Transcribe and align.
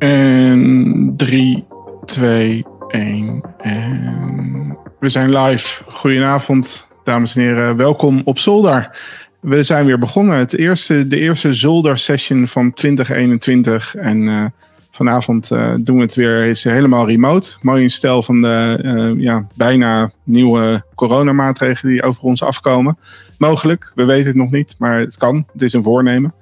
En 0.00 1.12
3, 1.16 1.66
2, 2.04 2.64
1. 2.88 3.42
En 3.58 4.78
we 5.00 5.08
zijn 5.08 5.36
live. 5.36 5.82
Goedenavond, 5.86 6.86
dames 7.04 7.36
en 7.36 7.42
heren. 7.42 7.76
Welkom 7.76 8.22
op 8.24 8.38
Zolder. 8.38 8.98
We 9.40 9.62
zijn 9.62 9.86
weer 9.86 9.98
begonnen. 9.98 10.36
Het 10.36 10.56
eerste, 10.56 11.06
de 11.06 11.18
eerste 11.18 11.52
Zolder-session 11.52 12.48
van 12.48 12.72
2021. 12.72 13.94
En 13.94 14.22
uh, 14.22 14.44
vanavond 14.90 15.50
uh, 15.50 15.74
doen 15.80 15.96
we 15.96 16.02
het 16.02 16.14
weer 16.14 16.46
is 16.46 16.64
helemaal 16.64 17.06
remote. 17.06 17.56
Mooi 17.62 17.82
in 17.82 18.22
van 18.22 18.42
de 18.42 18.78
uh, 18.82 19.22
ja, 19.22 19.46
bijna 19.54 20.10
nieuwe 20.24 20.82
coronamaatregelen 20.94 21.92
die 21.92 22.02
over 22.02 22.22
ons 22.22 22.42
afkomen. 22.42 22.98
Mogelijk, 23.38 23.92
we 23.94 24.04
weten 24.04 24.26
het 24.26 24.36
nog 24.36 24.50
niet, 24.50 24.74
maar 24.78 24.98
het 24.98 25.16
kan. 25.16 25.46
Het 25.52 25.62
is 25.62 25.72
een 25.72 25.82
voornemen. 25.82 26.34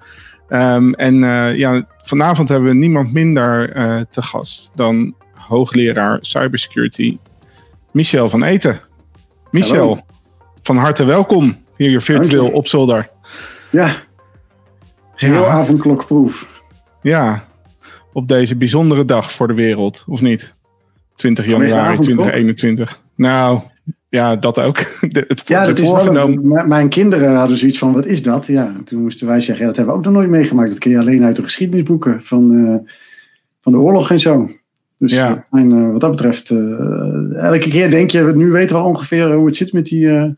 Um, 0.51 0.95
en 0.95 1.15
uh, 1.15 1.57
ja, 1.57 1.87
vanavond 2.03 2.49
hebben 2.49 2.69
we 2.69 2.75
niemand 2.75 3.13
minder 3.13 3.77
uh, 3.77 4.01
te 4.11 4.23
gast 4.23 4.71
dan 4.75 5.15
hoogleraar 5.35 6.19
cybersecurity 6.21 7.19
Michel 7.91 8.29
van 8.29 8.43
Eten. 8.43 8.81
Michel, 9.51 9.89
Hallo. 9.89 10.01
van 10.63 10.77
harte 10.77 11.05
welkom 11.05 11.57
hier 11.77 12.03
virtueel 12.03 12.51
op 12.51 12.69
Zolder. 12.69 13.11
Ja, 13.71 13.97
geheel 15.15 15.43
ja. 15.43 15.49
avondklokproef. 15.49 16.63
Ja, 17.03 17.45
op 18.13 18.29
deze 18.29 18.57
bijzondere 18.57 19.05
dag 19.05 19.33
voor 19.33 19.47
de 19.47 19.55
wereld, 19.55 20.05
of 20.09 20.21
niet? 20.21 20.55
20 21.15 21.47
januari 21.47 21.99
2021. 21.99 23.01
Nou, 23.15 23.61
ja, 24.09 24.37
dat 24.37 24.61
ook. 24.61 24.77
De, 25.13 25.25
het, 25.29 25.43
ja, 25.47 25.67
dat 25.67 25.79
is 25.79 25.91
wel 25.91 26.17
een, 26.17 26.69
mijn 26.69 26.89
kinderen 26.89 27.35
hadden 27.35 27.57
zoiets 27.57 27.79
van, 27.79 27.93
wat 27.93 28.07
is 28.07 28.23
dat? 28.23 28.47
Ja, 28.47 28.73
toen 28.85 29.03
moesten 29.03 29.27
wij 29.27 29.41
zeggen, 29.41 29.61
ja, 29.61 29.67
dat 29.67 29.77
hebben 29.77 29.95
we 29.95 30.01
ook 30.01 30.07
nog 30.07 30.15
nooit 30.15 30.29
meegemaakt. 30.29 30.71
Dat 30.71 30.79
ken 30.79 30.91
je 30.91 30.99
alleen 30.99 31.25
uit 31.25 31.37
de 31.37 31.43
geschiedenisboeken 31.43 32.23
van, 32.23 32.53
uh, 32.53 32.77
van 33.61 33.73
de 33.73 33.79
oorlog 33.79 34.11
en 34.11 34.21
zo. 34.21 34.51
Dus 34.99 35.13
ja. 35.13 35.29
dat 35.29 35.47
zijn, 35.51 35.71
uh, 35.71 35.91
wat 35.91 36.01
dat 36.01 36.11
betreft, 36.11 36.51
uh, 36.51 37.37
elke 37.37 37.69
keer 37.69 37.91
denk 37.91 38.11
je, 38.11 38.33
nu 38.35 38.51
weten 38.51 38.77
we 38.77 38.83
ongeveer 38.83 39.33
hoe 39.33 39.47
het 39.47 39.57
zit 39.57 39.73
met 39.73 39.85
die 39.87 40.37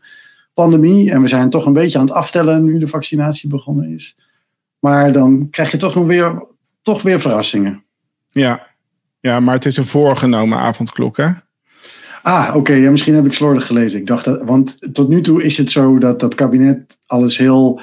pandemie. 0.53 1.11
En 1.11 1.21
we 1.21 1.27
zijn 1.27 1.49
toch 1.49 1.65
een 1.65 1.73
beetje 1.73 1.97
aan 1.99 2.05
het 2.05 2.13
aftellen 2.13 2.63
nu 2.63 2.77
de 2.77 2.87
vaccinatie 2.87 3.49
begonnen 3.49 3.93
is. 3.93 4.17
Maar 4.79 5.11
dan 5.11 5.47
krijg 5.49 5.71
je 5.71 5.77
toch 5.77 5.95
nog 5.95 6.05
weer, 6.05 6.47
toch 6.81 7.01
weer 7.01 7.19
verrassingen. 7.19 7.83
Ja. 8.27 8.67
ja, 9.19 9.39
maar 9.39 9.53
het 9.53 9.65
is 9.65 9.77
een 9.77 9.85
voorgenomen 9.85 10.57
avondklok, 10.57 11.17
hè? 11.17 11.29
Ah, 12.21 12.47
oké. 12.47 12.57
Okay. 12.57 12.79
Ja, 12.79 12.91
misschien 12.91 13.15
heb 13.15 13.25
ik 13.25 13.33
slordig 13.33 13.65
gelezen. 13.65 13.99
Ik 13.99 14.07
dacht 14.07 14.25
dat, 14.25 14.41
want 14.43 14.93
tot 14.93 15.09
nu 15.09 15.21
toe 15.21 15.43
is 15.43 15.57
het 15.57 15.71
zo 15.71 15.97
dat 15.97 16.19
dat 16.19 16.35
kabinet 16.35 16.97
alles 17.05 17.37
heel 17.37 17.79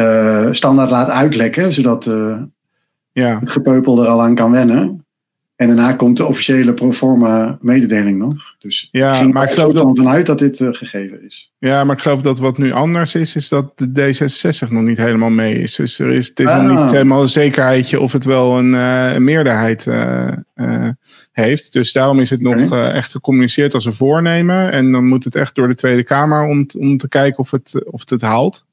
uh, 0.00 0.48
standaard 0.50 0.90
laat 0.90 1.08
uitlekken, 1.08 1.72
zodat 1.72 2.06
uh, 2.06 2.42
ja. 3.12 3.38
het 3.38 3.50
gepeupel 3.50 4.02
er 4.02 4.08
al 4.08 4.22
aan 4.22 4.34
kan 4.34 4.50
wennen. 4.50 5.04
En 5.60 5.66
daarna 5.66 5.92
komt 5.92 6.16
de 6.16 6.26
officiële 6.26 6.72
proforma 6.72 7.58
mededeling 7.60 8.18
nog. 8.18 8.54
Dus 8.58 8.88
ja, 8.92 9.14
ging 9.14 9.32
maar 9.32 9.48
ik 9.48 9.54
geloof 9.54 9.74
er 9.74 9.96
vanuit 9.96 10.26
dat 10.26 10.38
dit 10.38 10.60
uh, 10.60 10.68
gegeven 10.72 11.24
is. 11.26 11.52
Ja, 11.58 11.84
maar 11.84 11.96
ik 11.96 12.02
geloof 12.02 12.22
dat 12.22 12.38
wat 12.38 12.58
nu 12.58 12.72
anders 12.72 13.14
is, 13.14 13.36
is 13.36 13.48
dat 13.48 13.78
de 13.78 13.88
D66 13.88 14.68
nog 14.68 14.82
niet 14.82 14.98
helemaal 14.98 15.30
mee 15.30 15.58
is. 15.58 15.74
Dus 15.74 15.98
er 15.98 16.10
is, 16.10 16.28
het 16.28 16.40
is 16.40 16.46
ah. 16.46 16.64
nog 16.64 16.80
niet 16.80 16.90
helemaal 16.90 17.20
een 17.20 17.28
zekerheidje 17.28 18.00
of 18.00 18.12
het 18.12 18.24
wel 18.24 18.58
een, 18.58 18.72
uh, 18.72 19.12
een 19.14 19.24
meerderheid 19.24 19.86
uh, 19.86 20.88
heeft. 21.32 21.72
Dus 21.72 21.92
daarom 21.92 22.20
is 22.20 22.30
het 22.30 22.40
nog 22.40 22.62
okay. 22.62 22.92
echt 22.92 23.10
gecommuniceerd 23.10 23.74
als 23.74 23.84
een 23.84 23.92
voornemen. 23.92 24.72
En 24.72 24.92
dan 24.92 25.06
moet 25.06 25.24
het 25.24 25.36
echt 25.36 25.54
door 25.54 25.68
de 25.68 25.74
Tweede 25.74 26.04
Kamer 26.04 26.42
om, 26.42 26.66
om 26.78 26.96
te 26.96 27.08
kijken 27.08 27.38
of 27.38 27.50
het, 27.50 27.84
of 27.84 28.00
het, 28.00 28.10
het 28.10 28.20
haalt. 28.20 28.66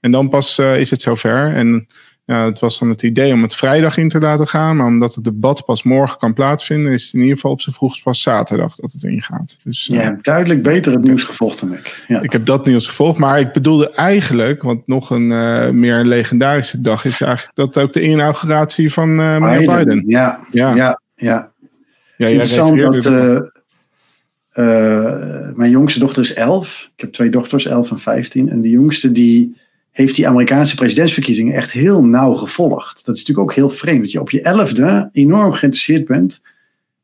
En 0.00 0.10
dan 0.10 0.28
pas 0.28 0.58
is 0.58 0.90
het 0.90 1.02
zover. 1.02 1.54
En 1.54 1.86
ja, 2.32 2.44
het 2.44 2.58
was 2.58 2.78
dan 2.78 2.88
het 2.88 3.02
idee 3.02 3.32
om 3.32 3.42
het 3.42 3.54
vrijdag 3.54 3.96
in 3.96 4.08
te 4.08 4.20
laten 4.20 4.48
gaan. 4.48 4.76
Maar 4.76 4.86
omdat 4.86 5.14
het 5.14 5.24
debat 5.24 5.64
pas 5.64 5.82
morgen 5.82 6.18
kan 6.18 6.32
plaatsvinden, 6.32 6.92
is 6.92 7.04
het 7.04 7.14
in 7.14 7.20
ieder 7.20 7.34
geval 7.34 7.50
op 7.50 7.60
zijn 7.60 7.74
vroegst 7.74 8.02
pas 8.02 8.22
zaterdag 8.22 8.74
dat 8.74 8.92
het 8.92 9.04
ingaat. 9.04 9.58
Dus, 9.64 9.86
ja, 9.86 10.12
uh, 10.12 10.18
duidelijk 10.22 10.62
beter 10.62 10.92
het 10.92 11.02
nieuws 11.02 11.24
gevolgd 11.24 11.60
dan 11.60 11.72
ik. 11.72 12.04
Ja. 12.08 12.20
Ik 12.22 12.32
heb 12.32 12.46
dat 12.46 12.66
nieuws 12.66 12.86
gevolgd. 12.86 13.18
Maar 13.18 13.40
ik 13.40 13.52
bedoelde 13.52 13.90
eigenlijk, 13.90 14.62
want 14.62 14.86
nog 14.86 15.10
een 15.10 15.30
uh, 15.30 15.68
meer 15.68 16.04
legendarische 16.04 16.80
dag 16.80 17.04
is 17.04 17.20
eigenlijk 17.20 17.56
dat 17.56 17.78
ook 17.78 17.92
de 17.92 18.02
inauguratie 18.02 18.92
van 18.92 19.08
uh, 19.20 19.38
meneer 19.38 19.58
Biden. 19.58 19.76
Biden. 19.76 20.04
Ja, 20.06 20.40
ja, 20.50 20.74
ja. 20.74 21.00
ja. 21.14 21.52
ja 22.16 22.26
interessant 22.26 22.80
dat. 22.80 23.52
mijn 25.56 25.70
jongste 25.70 25.98
dochter 25.98 26.22
is 26.22 26.34
11. 26.34 26.90
Ik 26.94 27.00
heb 27.00 27.12
twee 27.12 27.30
dochters, 27.30 27.66
11 27.66 27.90
en 27.90 27.98
15. 27.98 28.48
En 28.48 28.60
de 28.60 28.70
jongste 28.70 29.12
die 29.12 29.60
heeft 29.92 30.16
die 30.16 30.28
Amerikaanse 30.28 30.74
presidentsverkiezingen 30.74 31.54
echt 31.54 31.70
heel 31.70 32.04
nauw 32.04 32.34
gevolgd. 32.34 33.04
Dat 33.04 33.14
is 33.14 33.20
natuurlijk 33.20 33.50
ook 33.50 33.54
heel 33.54 33.70
vreemd, 33.70 34.00
dat 34.00 34.12
je 34.12 34.20
op 34.20 34.30
je 34.30 34.42
elfde 34.42 35.08
enorm 35.12 35.52
geïnteresseerd 35.52 36.04
bent 36.04 36.40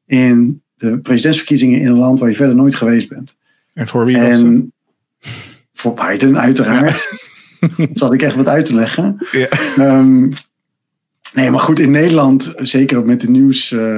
in 0.07 0.63
de 0.75 0.99
presidentsverkiezingen 0.99 1.81
in 1.81 1.87
een 1.87 1.99
land 1.99 2.21
waar 2.21 2.29
je 2.29 2.35
verder 2.35 2.57
nooit 2.57 2.75
geweest 2.75 3.09
bent. 3.09 3.37
En 3.75 3.89
voor 3.89 4.05
wie 4.05 4.17
was 4.17 4.43
en 4.43 4.73
Voor 5.73 5.95
Biden, 5.95 6.39
uiteraard. 6.39 7.09
Ja. 7.61 7.69
dat 7.87 7.99
zal 7.99 8.15
ik 8.15 8.23
echt 8.23 8.37
wat 8.37 8.49
uit 8.49 8.65
te 8.65 8.75
leggen. 8.75 9.27
Ja. 9.33 9.49
Um, 9.79 10.33
nee, 11.35 11.51
maar 11.51 11.61
goed, 11.61 11.79
in 11.79 11.91
Nederland, 11.91 12.53
zeker 12.57 13.05
met 13.05 13.21
de 13.21 13.31
nieuwsmedia, 13.31 13.97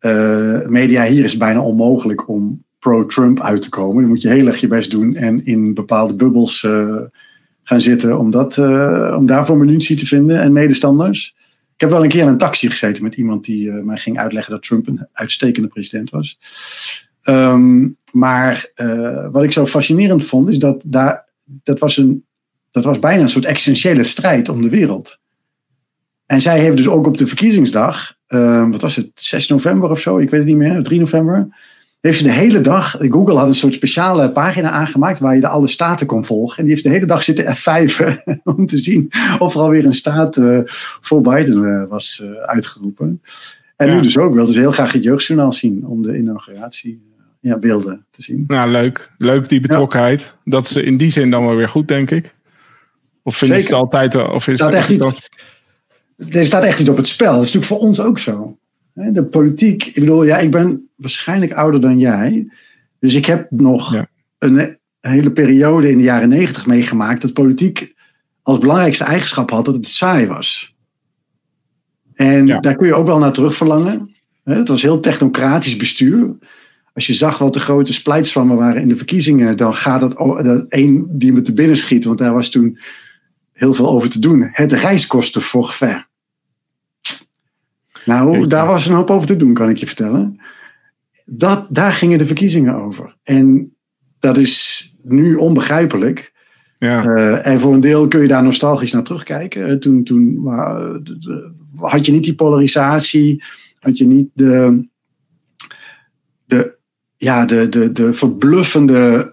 uh, 0.00 0.90
uh, 0.90 1.04
hier 1.04 1.24
is 1.24 1.30
het 1.30 1.38
bijna 1.38 1.60
onmogelijk 1.60 2.28
om 2.28 2.64
pro-Trump 2.78 3.40
uit 3.40 3.62
te 3.62 3.68
komen. 3.68 4.00
Dan 4.00 4.10
moet 4.10 4.22
je 4.22 4.28
heel 4.28 4.46
erg 4.46 4.60
je 4.60 4.66
best 4.66 4.90
doen 4.90 5.14
en 5.14 5.44
in 5.44 5.74
bepaalde 5.74 6.14
bubbels 6.14 6.62
uh, 6.62 7.00
gaan 7.68 7.80
zitten 7.80 8.18
om, 8.18 8.30
dat, 8.30 8.56
uh, 8.56 9.14
om 9.16 9.26
daarvoor 9.26 9.56
munitie 9.56 9.96
te 9.96 10.06
vinden 10.06 10.40
en 10.40 10.52
medestanders. 10.52 11.34
Ik 11.74 11.80
heb 11.80 11.90
wel 11.90 12.02
een 12.02 12.08
keer 12.08 12.22
in 12.22 12.28
een 12.28 12.38
taxi 12.38 12.70
gezeten 12.70 13.02
met 13.02 13.16
iemand 13.16 13.44
die 13.44 13.66
uh, 13.66 13.82
mij 13.82 13.96
ging 13.96 14.18
uitleggen 14.18 14.52
dat 14.52 14.62
Trump 14.62 14.86
een 14.86 15.06
uitstekende 15.12 15.68
president 15.68 16.10
was. 16.10 16.38
Um, 17.28 17.96
maar 18.12 18.70
uh, 18.76 19.28
wat 19.30 19.42
ik 19.42 19.52
zo 19.52 19.66
fascinerend 19.66 20.24
vond, 20.24 20.48
is 20.48 20.58
dat 20.58 20.82
daar, 20.86 21.24
dat, 21.44 21.78
was 21.78 21.96
een, 21.96 22.24
dat 22.70 22.84
was 22.84 22.98
bijna 22.98 23.22
een 23.22 23.28
soort 23.28 23.44
essentiële 23.44 24.04
strijd 24.04 24.48
om 24.48 24.62
de 24.62 24.68
wereld. 24.68 25.18
En 26.26 26.40
zij 26.40 26.60
heeft 26.60 26.76
dus 26.76 26.88
ook 26.88 27.06
op 27.06 27.16
de 27.16 27.26
verkiezingsdag, 27.26 28.14
uh, 28.28 28.70
wat 28.70 28.80
was 28.80 28.96
het, 28.96 29.10
6 29.14 29.48
november 29.48 29.90
of 29.90 30.00
zo, 30.00 30.18
ik 30.18 30.30
weet 30.30 30.40
het 30.40 30.48
niet 30.48 30.58
meer, 30.58 30.82
3 30.82 31.00
november, 31.00 31.48
heeft 32.06 32.18
ze 32.18 32.24
de 32.24 32.32
hele 32.32 32.60
dag, 32.60 32.96
Google 32.98 33.38
had 33.38 33.48
een 33.48 33.54
soort 33.54 33.74
speciale 33.74 34.30
pagina 34.30 34.70
aangemaakt 34.70 35.18
waar 35.18 35.34
je 35.34 35.40
de 35.40 35.48
alle 35.48 35.68
staten 35.68 36.06
kon 36.06 36.24
volgen. 36.24 36.58
En 36.58 36.64
die 36.64 36.72
heeft 36.72 36.86
de 36.86 36.92
hele 36.92 37.06
dag 37.06 37.22
zitten 37.22 37.56
F5 37.56 37.96
om 38.56 38.66
te 38.66 38.78
zien 38.78 39.10
of 39.38 39.54
er 39.54 39.60
alweer 39.60 39.84
een 39.84 39.94
staat 39.94 40.36
uh, 40.36 40.60
voor 41.00 41.20
Biden 41.20 41.62
uh, 41.62 41.88
was 41.88 42.22
uh, 42.24 42.30
uitgeroepen. 42.30 43.22
En 43.76 43.86
ja. 43.86 43.94
nu 43.94 44.00
dus 44.00 44.18
ook, 44.18 44.34
wilde 44.34 44.52
ze 44.52 44.60
heel 44.60 44.72
graag 44.72 44.92
het 44.92 45.02
jeugdjournaal 45.02 45.52
zien 45.52 45.86
om 45.86 46.02
de 46.02 46.16
inauguratie 46.16 47.02
ja, 47.40 47.58
beelden 47.58 48.04
te 48.10 48.22
zien. 48.22 48.44
Nou, 48.46 48.70
leuk. 48.70 49.12
Leuk 49.18 49.48
die 49.48 49.60
betrokkenheid. 49.60 50.20
Ja. 50.22 50.32
Dat 50.44 50.64
is 50.64 50.76
in 50.76 50.96
die 50.96 51.10
zin 51.10 51.30
dan 51.30 51.44
wel 51.44 51.56
weer 51.56 51.68
goed, 51.68 51.88
denk 51.88 52.10
ik. 52.10 52.34
Of 53.22 53.36
vind 53.36 53.50
je 53.50 53.56
het 53.56 53.72
altijd... 53.72 54.14
Of 54.14 54.48
is 54.48 54.60
echt 54.60 54.90
iets, 54.90 55.28
er 56.28 56.44
staat 56.44 56.64
echt 56.64 56.80
iets 56.80 56.88
op 56.88 56.96
het 56.96 57.06
spel. 57.06 57.32
Dat 57.32 57.42
is 57.42 57.52
natuurlijk 57.52 57.72
voor 57.72 57.88
ons 57.88 58.00
ook 58.00 58.18
zo. 58.18 58.58
De 58.96 59.24
politiek, 59.24 59.84
ik 59.84 59.94
bedoel, 59.94 60.24
ja, 60.24 60.38
ik 60.38 60.50
ben 60.50 60.88
waarschijnlijk 60.96 61.52
ouder 61.52 61.80
dan 61.80 61.98
jij. 61.98 62.48
Dus 62.98 63.14
ik 63.14 63.26
heb 63.26 63.50
nog 63.50 63.94
ja. 63.94 64.08
een 64.38 64.78
hele 65.00 65.30
periode 65.30 65.90
in 65.90 65.98
de 65.98 66.04
jaren 66.04 66.28
negentig 66.28 66.66
meegemaakt 66.66 67.22
dat 67.22 67.32
politiek 67.32 67.94
als 68.42 68.58
belangrijkste 68.58 69.04
eigenschap 69.04 69.50
had 69.50 69.64
dat 69.64 69.74
het 69.74 69.88
saai 69.88 70.26
was. 70.26 70.74
En 72.14 72.46
ja. 72.46 72.60
daar 72.60 72.76
kun 72.76 72.86
je 72.86 72.94
ook 72.94 73.06
wel 73.06 73.18
naar 73.18 73.32
terug 73.32 73.56
verlangen. 73.56 74.14
Het 74.44 74.68
was 74.68 74.82
heel 74.82 75.00
technocratisch 75.00 75.76
bestuur. 75.76 76.36
Als 76.92 77.06
je 77.06 77.14
zag 77.14 77.38
wat 77.38 77.52
de 77.52 77.60
grote 77.60 77.92
splijtswammen 77.92 78.56
waren 78.56 78.82
in 78.82 78.88
de 78.88 78.96
verkiezingen, 78.96 79.56
dan 79.56 79.74
gaat 79.74 80.00
het 80.00 80.68
één 80.68 81.18
die 81.18 81.32
me 81.32 81.40
te 81.40 81.52
binnen 81.52 81.76
schiet, 81.76 82.04
want 82.04 82.18
daar 82.18 82.32
was 82.32 82.50
toen 82.50 82.78
heel 83.52 83.74
veel 83.74 83.88
over 83.88 84.08
te 84.08 84.18
doen. 84.18 84.48
Het 84.52 84.72
reiskostenforfait. 84.72 86.06
Nou, 88.06 88.46
daar 88.46 88.66
was 88.66 88.86
een 88.86 88.94
hoop 88.94 89.10
over 89.10 89.26
te 89.26 89.36
doen, 89.36 89.54
kan 89.54 89.68
ik 89.68 89.76
je 89.76 89.86
vertellen. 89.86 90.40
Dat, 91.24 91.66
daar 91.68 91.92
gingen 91.92 92.18
de 92.18 92.26
verkiezingen 92.26 92.74
over. 92.74 93.16
En 93.22 93.74
dat 94.18 94.36
is 94.36 94.94
nu 95.02 95.34
onbegrijpelijk. 95.34 96.32
Ja. 96.78 97.06
Uh, 97.06 97.46
en 97.46 97.60
voor 97.60 97.74
een 97.74 97.80
deel 97.80 98.08
kun 98.08 98.20
je 98.20 98.28
daar 98.28 98.42
nostalgisch 98.42 98.92
naar 98.92 99.02
terugkijken. 99.02 99.80
Toen, 99.80 100.04
toen 100.04 100.40
uh, 100.44 100.86
had 101.74 102.06
je 102.06 102.12
niet 102.12 102.24
die 102.24 102.34
polarisatie, 102.34 103.42
had 103.78 103.98
je 103.98 104.06
niet 104.06 104.28
de, 104.34 104.86
de, 106.44 106.76
ja, 107.16 107.44
de, 107.44 107.68
de, 107.68 107.92
de 107.92 108.14
verbluffende 108.14 109.30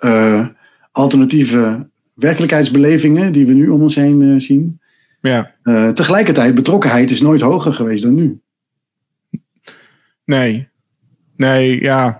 alternatieve 0.91 1.89
werkelijkheidsbelevingen 2.15 3.31
die 3.31 3.45
we 3.45 3.53
nu 3.53 3.69
om 3.69 3.81
ons 3.81 3.95
heen 3.95 4.41
zien. 4.41 4.81
Ja. 5.21 5.55
tegelijkertijd, 5.93 6.55
betrokkenheid 6.55 7.11
is 7.11 7.21
nooit 7.21 7.41
hoger 7.41 7.73
geweest 7.73 8.03
dan 8.03 8.15
nu. 8.15 8.41
Nee. 10.25 10.67
Nee, 11.35 11.81
ja. 11.81 12.19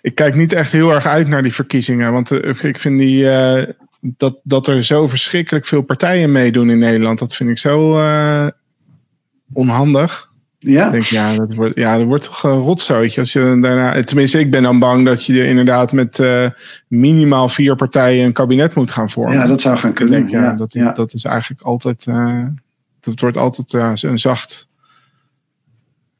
Ik 0.00 0.14
kijk 0.14 0.34
niet 0.34 0.52
echt 0.52 0.72
heel 0.72 0.94
erg 0.94 1.06
uit 1.06 1.28
naar 1.28 1.42
die 1.42 1.54
verkiezingen. 1.54 2.12
Want 2.12 2.30
uh, 2.30 2.54
ik 2.62 2.78
vind 2.78 2.98
die, 2.98 3.24
uh, 3.24 3.62
dat, 4.00 4.38
dat 4.42 4.66
er 4.66 4.84
zo 4.84 5.06
verschrikkelijk 5.06 5.66
veel 5.66 5.82
partijen 5.82 6.32
meedoen 6.32 6.70
in 6.70 6.78
Nederland. 6.78 7.18
Dat 7.18 7.34
vind 7.34 7.50
ik 7.50 7.58
zo. 7.58 7.98
Uh, 7.98 8.46
onhandig. 9.52 10.30
Ja. 10.58 10.86
Ik 10.86 10.92
denk, 10.92 11.04
ja, 11.04 11.34
dat 11.34 11.54
wordt, 11.54 11.76
ja, 11.76 11.98
dat 11.98 12.06
wordt 12.06 12.24
toch 12.24 12.42
een 12.42 12.58
rotzootje. 12.58 13.20
Als 13.20 13.32
je 13.32 13.58
daarna, 13.60 14.04
tenminste, 14.04 14.38
ik 14.38 14.50
ben 14.50 14.62
dan 14.62 14.78
bang 14.78 15.04
dat 15.04 15.24
je 15.24 15.46
inderdaad 15.46 15.92
met 15.92 16.18
uh, 16.18 16.50
minimaal 16.88 17.48
vier 17.48 17.74
partijen 17.74 18.24
een 18.24 18.32
kabinet 18.32 18.74
moet 18.74 18.90
gaan 18.90 19.10
vormen. 19.10 19.34
Ja, 19.34 19.46
dat 19.46 19.60
zou 19.60 19.76
gaan 19.76 19.92
kunnen. 19.92 20.14
Denk, 20.14 20.30
ja, 20.30 20.52
dat, 20.52 20.72
ja. 20.72 20.92
dat 20.92 21.14
is 21.14 21.24
eigenlijk 21.24 21.62
altijd, 21.62 22.06
uh, 22.06 22.46
dat 23.00 23.20
wordt 23.20 23.36
altijd 23.36 23.72
uh, 23.72 24.10
een 24.10 24.18
zacht. 24.18 24.68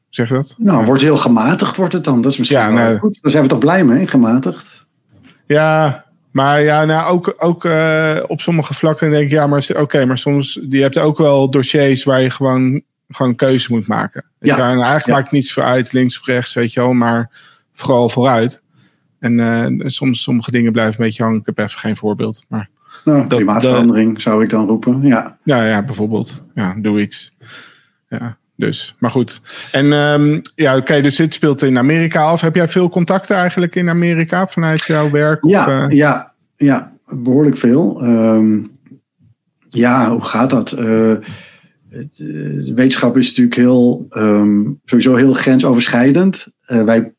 Zeg 0.09 0.27
je 0.27 0.33
dat? 0.33 0.55
Nou, 0.57 0.85
wordt 0.85 1.01
heel 1.01 1.17
gematigd 1.17 1.75
wordt 1.75 1.93
het 1.93 2.03
dan. 2.03 2.21
Dat 2.21 2.31
is 2.31 2.37
misschien 2.37 2.59
Ja, 2.59 2.67
wel 2.67 2.75
nou- 2.77 2.97
goed. 2.97 3.19
Daar 3.21 3.31
zijn 3.31 3.43
we 3.43 3.49
toch 3.49 3.59
blij 3.59 3.83
mee, 3.85 4.07
gematigd. 4.07 4.85
Ja, 5.45 6.05
maar 6.31 6.61
ja, 6.61 6.85
nou, 6.85 7.11
ook, 7.13 7.33
ook 7.37 7.65
eh, 7.65 8.17
op 8.27 8.41
sommige 8.41 8.73
vlakken 8.73 9.09
denk 9.09 9.23
ik, 9.23 9.31
ja, 9.31 9.47
maar 9.47 9.67
oké, 9.75 10.05
maar 10.05 10.17
soms, 10.17 10.59
je 10.69 10.81
hebt 10.81 10.97
ook 10.97 11.17
wel 11.17 11.49
dossiers 11.49 12.03
waar 12.03 12.21
je 12.21 12.29
gewoon, 12.29 12.81
gewoon 13.09 13.31
een 13.31 13.37
keuze 13.37 13.73
moet 13.73 13.87
maken. 13.87 14.25
Ja. 14.39 14.55
en 14.57 14.61
eigenlijk 14.63 15.05
Ja. 15.05 15.11
maakt 15.13 15.23
het 15.23 15.31
niet 15.33 15.47
zoveel 15.47 15.63
uit, 15.71 15.93
links 15.93 16.19
of 16.19 16.25
rechts, 16.25 16.53
weet 16.53 16.73
je 16.73 16.79
wel, 16.79 16.93
maar 16.93 17.29
vooral 17.73 18.09
vooruit. 18.09 18.63
En 19.19 19.39
eh, 19.39 19.87
soms 19.89 20.21
sommige 20.21 20.51
dingen 20.51 20.71
blijven 20.71 20.99
een 20.99 21.05
beetje 21.05 21.23
hangen. 21.23 21.39
Ik 21.39 21.45
heb 21.45 21.57
even 21.59 21.79
geen 21.79 21.97
voorbeeld. 21.97 22.45
Maar 22.49 22.69
Nou, 23.05 23.27
klimaatverandering 23.27 24.21
zou 24.21 24.43
ik 24.43 24.49
dan 24.49 24.67
roepen. 24.67 25.01
Ja. 25.01 25.37
ja, 25.43 25.65
ja 25.65 25.83
bijvoorbeeld. 25.83 26.43
Ja, 26.55 26.75
doe 26.81 27.01
iets. 27.01 27.33
Ja, 28.09 28.37
dus. 28.57 28.95
Maar 28.99 29.11
goed. 29.11 29.41
En 29.71 29.93
ehm, 29.93 30.39
ja, 30.55 30.77
oké, 30.77 31.01
dus 31.01 31.15
dit 31.15 31.33
speelt 31.33 31.61
in 31.61 31.77
Amerika 31.77 32.23
af. 32.23 32.41
Heb 32.41 32.55
jij 32.55 32.67
veel 32.67 32.89
contacten 32.89 33.35
eigenlijk 33.35 33.75
in 33.75 33.89
Amerika 33.89 34.47
vanuit 34.47 34.83
jouw 34.83 35.09
werk? 35.09 35.43
Of, 35.43 35.51
Ja, 35.51 35.87
eh, 35.87 35.97
ja, 35.97 36.33
ja, 36.55 36.93
behoorlijk 37.05 37.57
veel. 37.57 38.01
Ehm, 38.01 38.59
ja, 39.69 40.11
hoe 40.11 40.25
gaat 40.25 40.49
dat? 40.49 40.71
Eh, 40.71 41.11
eh, 41.11 41.19
wetenschap 42.75 43.17
is 43.17 43.27
natuurlijk 43.27 43.55
heel, 43.55 44.05
ehm, 44.09 44.61
sowieso 44.85 45.15
heel 45.15 45.33
grensoverschrijdend. 45.33 46.47
Wij 46.65 47.13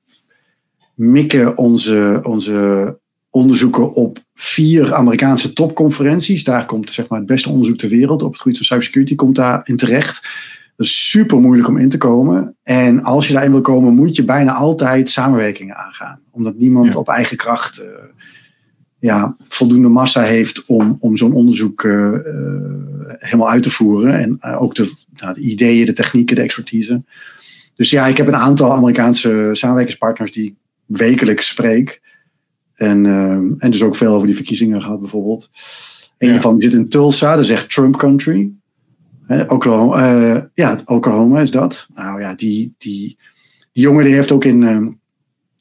mikken 0.94 1.56
onze, 1.56 2.20
onze 2.23 2.99
onderzoeken 3.31 3.93
op 3.93 4.19
vier 4.34 4.94
Amerikaanse 4.94 5.52
topconferenties. 5.52 6.44
Daar 6.44 6.67
komt 6.67 6.91
zeg 6.91 7.08
maar, 7.08 7.19
het 7.19 7.29
beste 7.29 7.49
onderzoek 7.49 7.76
ter 7.76 7.88
wereld 7.88 8.23
op 8.23 8.32
het 8.32 8.41
gebied 8.41 8.56
van 8.56 8.67
cybersecurity 8.67 9.14
komt 9.14 9.34
daarin 9.34 9.76
terecht. 9.76 10.29
Dat 10.79 10.87
is 10.87 11.09
super 11.11 11.39
moeilijk 11.41 11.69
om 11.69 11.77
in 11.77 11.89
te 11.89 11.99
komen. 11.99 12.57
En 12.63 13.03
als 13.03 13.27
je 13.27 13.33
daarin 13.33 13.51
wil 13.51 13.61
komen, 13.61 13.95
moet 13.95 14.17
je 14.17 14.25
bijna 14.25 14.53
altijd 14.53 15.09
samenwerkingen 15.11 15.77
aangaan. 15.77 16.21
Omdat 16.31 16.57
niemand 16.57 16.93
Ja. 16.93 16.99
op 16.99 17.09
eigen 17.09 17.37
kracht 17.37 17.79
eh, 17.79 17.89
ja, 18.99 19.37
voldoende 19.49 19.89
massa 19.89 20.23
heeft 20.23 20.65
om, 20.67 20.97
om 20.99 21.17
zo'n 21.17 21.33
onderzoek 21.33 21.85
eh, 21.85 22.15
eh, 22.15 22.21
helemaal 23.07 23.51
uit 23.51 23.63
te 23.63 23.71
voeren. 23.71 24.19
En 24.19 24.43
ook 24.59 24.75
de, 24.75 24.93
nou, 25.15 25.35
de 25.35 25.41
ideeën, 25.41 25.87
de 25.87 25.93
technieken, 25.93 26.37
de 26.37 26.43
expertise. 26.43 27.03
Dus 27.77 27.91
ja, 27.91 28.07
ik 28.07 28.17
heb 28.17 28.27
een 28.27 28.37
aantal 28.37 28.73
Amerikaanse 28.73 29.51
samenwerkingspartners 29.53 30.33
die 30.33 30.47
ik 30.47 30.55
wekelijks 30.87 31.49
spreek. 31.49 32.01
En, 32.75 33.07
en 33.59 33.71
dus 33.71 33.83
ook 33.83 33.97
veel 33.97 34.13
over 34.15 34.27
die 34.27 34.37
verkiezingen 34.37 34.83
gehad 34.83 35.01
bijvoorbeeld. 35.01 35.51
Een 36.19 36.27
Ja. 36.29 36.33
daarvan 36.35 36.61
zit 36.61 36.73
in 36.73 36.89
Tulsa, 36.89 37.35
dat 37.35 37.45
is 37.45 37.51
echt 37.51 37.71
Trump 37.71 37.97
country. 37.97 38.51
Oklahoma, 39.29 39.97
eh, 39.97 40.43
ja, 40.55 40.79
Oklahoma 40.85 41.41
is 41.41 41.51
dat. 41.51 41.89
Nou 41.95 42.21
ja, 42.21 42.35
die, 42.35 42.75
die, 42.79 43.19
die 43.73 43.83
jongen 43.83 44.05
die 44.05 44.15
heeft 44.15 44.33
ook 44.33 44.45
in 44.45 44.63
eh, 44.63 44.87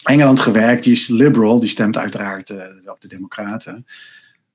Engeland 0.04 0.40
gewerkt. 0.40 0.84
Die 0.84 0.94
is 0.94 1.08
liberal, 1.08 1.60
die 1.60 1.70
stemt 1.70 1.98
uiteraard 1.98 2.50
eh, 2.50 2.58
op 2.92 3.02
de 3.02 3.08
Democraten. 3.08 3.86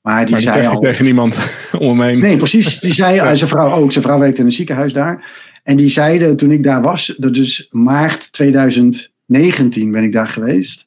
Maar 0.00 0.25
die 0.25 0.31
maar 0.31 0.41
zei 0.41 0.67
al... 0.67 0.81
tegen 0.81 1.05
niemand 1.05 1.38
om 1.79 1.97
me 1.97 2.05
heen. 2.05 2.19
Nee, 2.19 2.37
precies. 2.37 2.79
Die 2.81 2.93
zei, 2.93 3.37
zijn 3.37 3.50
vrouw 3.50 3.73
ook. 3.73 3.93
Zijn 3.93 4.05
vrouw 4.05 4.19
werkte 4.19 4.41
in 4.41 4.47
een 4.47 4.53
ziekenhuis 4.53 4.93
daar. 4.93 5.25
En 5.62 5.76
die 5.76 5.88
zeiden 5.88 6.37
toen 6.37 6.50
ik 6.50 6.62
daar 6.62 6.82
was, 6.82 7.14
dat 7.19 7.35
dus 7.35 7.67
maart 7.70 8.32
2019 8.32 9.91
ben 9.91 10.03
ik 10.03 10.12
daar 10.12 10.29
geweest. 10.29 10.87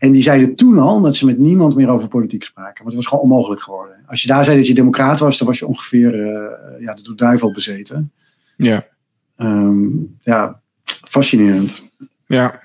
En 0.00 0.12
die 0.12 0.22
zeiden 0.22 0.54
toen 0.54 0.78
al 0.78 1.00
dat 1.00 1.16
ze 1.16 1.26
met 1.26 1.38
niemand 1.38 1.76
meer 1.76 1.88
over 1.88 2.08
politiek 2.08 2.44
spraken. 2.44 2.84
Want 2.84 2.86
het 2.86 2.94
was 2.94 3.06
gewoon 3.06 3.22
onmogelijk 3.22 3.62
geworden. 3.62 4.04
Als 4.06 4.22
je 4.22 4.28
daar 4.28 4.44
zei 4.44 4.56
dat 4.56 4.66
je 4.66 4.74
democraat 4.74 5.18
was, 5.18 5.38
dan 5.38 5.46
was 5.46 5.58
je 5.58 5.66
ongeveer 5.66 6.14
uh, 6.14 6.30
ja, 6.80 6.94
de 6.94 7.14
duivel 7.14 7.52
bezeten. 7.52 8.12
Ja, 8.56 8.86
Um, 9.42 10.16
ja, 10.22 10.60
fascinerend. 10.84 11.84
ja, 12.26 12.60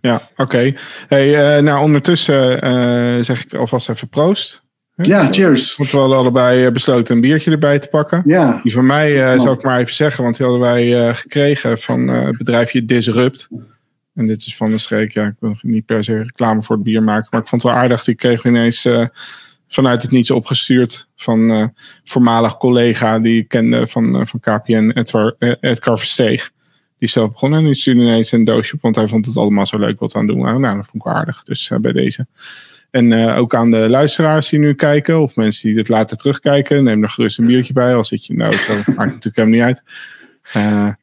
ja 0.00 0.28
oké. 0.36 0.74
Hey, 1.08 1.56
uh, 1.56 1.62
nou, 1.62 1.82
ondertussen 1.82 2.64
uh, 2.64 3.24
zeg 3.24 3.44
ik 3.44 3.54
alvast 3.54 3.88
even 3.88 4.08
proost. 4.08 4.62
Ja, 4.94 5.32
cheers. 5.32 5.76
Want 5.76 5.90
we 5.90 5.96
hadden 5.96 6.18
allebei 6.18 6.64
eh, 6.64 6.72
besloten 6.72 7.14
een 7.14 7.20
biertje 7.20 7.50
erbij 7.50 7.78
te 7.78 7.88
pakken. 7.88 8.22
Ja. 8.26 8.60
Die 8.62 8.72
van 8.72 8.86
mij 8.86 9.38
zal 9.38 9.52
ik 9.52 9.62
maar 9.62 9.80
even 9.80 9.94
zeggen, 9.94 10.22
want 10.24 10.36
die 10.36 10.46
hadden 10.46 10.64
wij 10.64 11.14
gekregen 11.14 11.78
van 11.78 12.08
het 12.08 12.38
bedrijfje 12.38 12.84
Disrupt. 12.84 13.48
En 14.14 14.26
dit 14.26 14.46
is 14.46 14.56
van 14.56 14.70
de 14.70 14.78
streek. 14.78 15.12
Ja, 15.12 15.26
ik 15.26 15.34
wil 15.38 15.56
niet 15.60 15.86
per 15.86 16.04
se 16.04 16.22
reclame 16.22 16.62
voor 16.62 16.76
het 16.76 16.84
bier 16.84 17.02
maken, 17.02 17.28
maar 17.30 17.40
ik 17.40 17.48
vond 17.48 17.62
het 17.62 17.72
wel 17.72 17.80
aardig. 17.80 18.04
Die 18.04 18.14
kregen 18.14 18.42
we 18.42 18.58
ineens 18.58 18.86
uh, 18.86 19.06
vanuit 19.68 20.02
het 20.02 20.10
niets 20.10 20.30
opgestuurd 20.30 21.08
van 21.16 21.50
uh, 21.50 21.66
voormalig 22.04 22.56
collega 22.56 23.18
die 23.18 23.38
ik 23.38 23.48
kende 23.48 23.86
van, 23.86 24.20
uh, 24.20 24.26
van 24.26 24.40
KPN, 24.40 25.06
Edgar 25.60 25.98
Versteeg. 25.98 26.50
Die 26.98 27.08
zelf 27.08 27.32
begonnen 27.32 27.58
en 27.58 27.64
die 27.64 27.74
stuurde 27.74 28.00
ineens 28.00 28.32
een 28.32 28.44
doosje 28.44 28.74
op, 28.74 28.80
want 28.80 28.96
hij 28.96 29.08
vond 29.08 29.26
het 29.26 29.36
allemaal 29.36 29.66
zo 29.66 29.78
leuk 29.78 30.00
wat 30.00 30.14
aan 30.14 30.26
het 30.26 30.36
doen. 30.36 30.60
Nou, 30.60 30.76
dat 30.76 30.86
vond 30.86 30.94
ik 30.94 31.02
wel 31.02 31.14
aardig. 31.14 31.44
Dus 31.44 31.72
bij 31.80 31.92
deze. 31.92 32.26
En 32.90 33.12
ook 33.14 33.54
aan 33.54 33.70
de 33.70 33.88
luisteraars 33.88 34.48
die 34.48 34.58
nu 34.58 34.74
kijken, 34.74 35.20
of 35.20 35.36
mensen 35.36 35.66
die 35.66 35.76
dit 35.76 35.88
later 35.88 36.16
terugkijken, 36.16 36.84
neem 36.84 37.02
er 37.02 37.10
gerust 37.10 37.38
een 37.38 37.46
biertje 37.46 37.72
bij. 37.72 37.94
Al 37.94 38.04
zit 38.04 38.26
je 38.26 38.34
nou, 38.34 38.54
zo 38.54 38.74
maakt 38.96 38.96
natuurlijk 38.96 39.36
helemaal 39.36 39.58
niet 39.58 39.60
uit. 39.62 39.82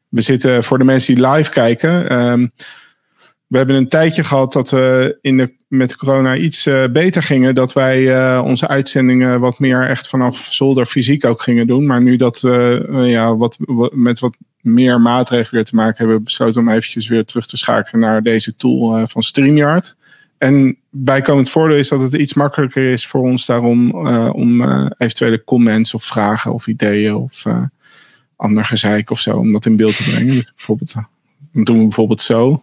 We 0.08 0.20
zitten 0.20 0.64
voor 0.64 0.78
de 0.78 0.84
mensen 0.84 1.14
die 1.14 1.26
live 1.26 1.50
kijken. 1.50 2.20
Um, 2.20 2.52
we 3.48 3.56
hebben 3.56 3.76
een 3.76 3.88
tijdje 3.88 4.24
gehad 4.24 4.52
dat 4.52 4.70
we 4.70 5.18
in 5.20 5.36
de, 5.36 5.54
met 5.68 5.96
corona 5.96 6.36
iets 6.36 6.66
uh, 6.66 6.84
beter 6.86 7.22
gingen. 7.22 7.54
Dat 7.54 7.72
wij 7.72 8.38
onze 8.38 8.68
uitzendingen 8.68 9.40
wat 9.40 9.58
meer 9.58 9.86
echt 9.86 10.08
vanaf 10.08 10.48
zolder 10.50 10.86
fysiek 10.86 11.24
ook 11.24 11.42
gingen 11.42 11.66
doen. 11.66 11.86
Maar 11.86 12.02
nu 12.02 12.16
dat 12.16 12.40
we 12.40 12.86
ja, 13.06 13.36
wat, 13.36 13.58
met 13.92 14.18
wat 14.18 14.36
meer 14.60 15.00
maatregelen 15.00 15.54
weer 15.54 15.64
te 15.64 15.74
maken 15.74 15.96
hebben, 15.96 16.24
besloten 16.24 16.60
om 16.60 16.68
eventjes 16.68 17.08
weer 17.08 17.24
terug 17.24 17.46
te 17.46 17.56
schakelen 17.56 18.00
naar 18.00 18.22
deze 18.22 18.56
tool 18.56 19.06
van 19.06 19.22
StreamYard. 19.22 19.96
En 20.38 20.76
bijkomend 20.90 21.50
voordeel 21.50 21.78
is 21.78 21.88
dat 21.88 22.00
het 22.00 22.12
iets 22.12 22.34
makkelijker 22.34 22.84
is 22.84 23.06
voor 23.06 23.20
ons 23.20 23.46
daarom 23.46 23.90
om 24.30 24.62
eventuele 24.98 25.44
comments 25.44 25.94
of 25.94 26.04
vragen 26.04 26.52
of 26.52 26.66
ideeën 26.66 27.14
of 27.14 27.44
ander 28.36 28.64
gezeik 28.64 29.10
of 29.10 29.20
zo, 29.20 29.36
om 29.36 29.52
dat 29.52 29.66
in 29.66 29.76
beeld 29.76 29.96
te 29.96 30.10
brengen. 30.10 30.34
Dus 30.34 30.52
bijvoorbeeld, 30.56 30.94
doen 31.52 31.78
we 31.78 31.82
bijvoorbeeld 31.82 32.22
zo. 32.22 32.62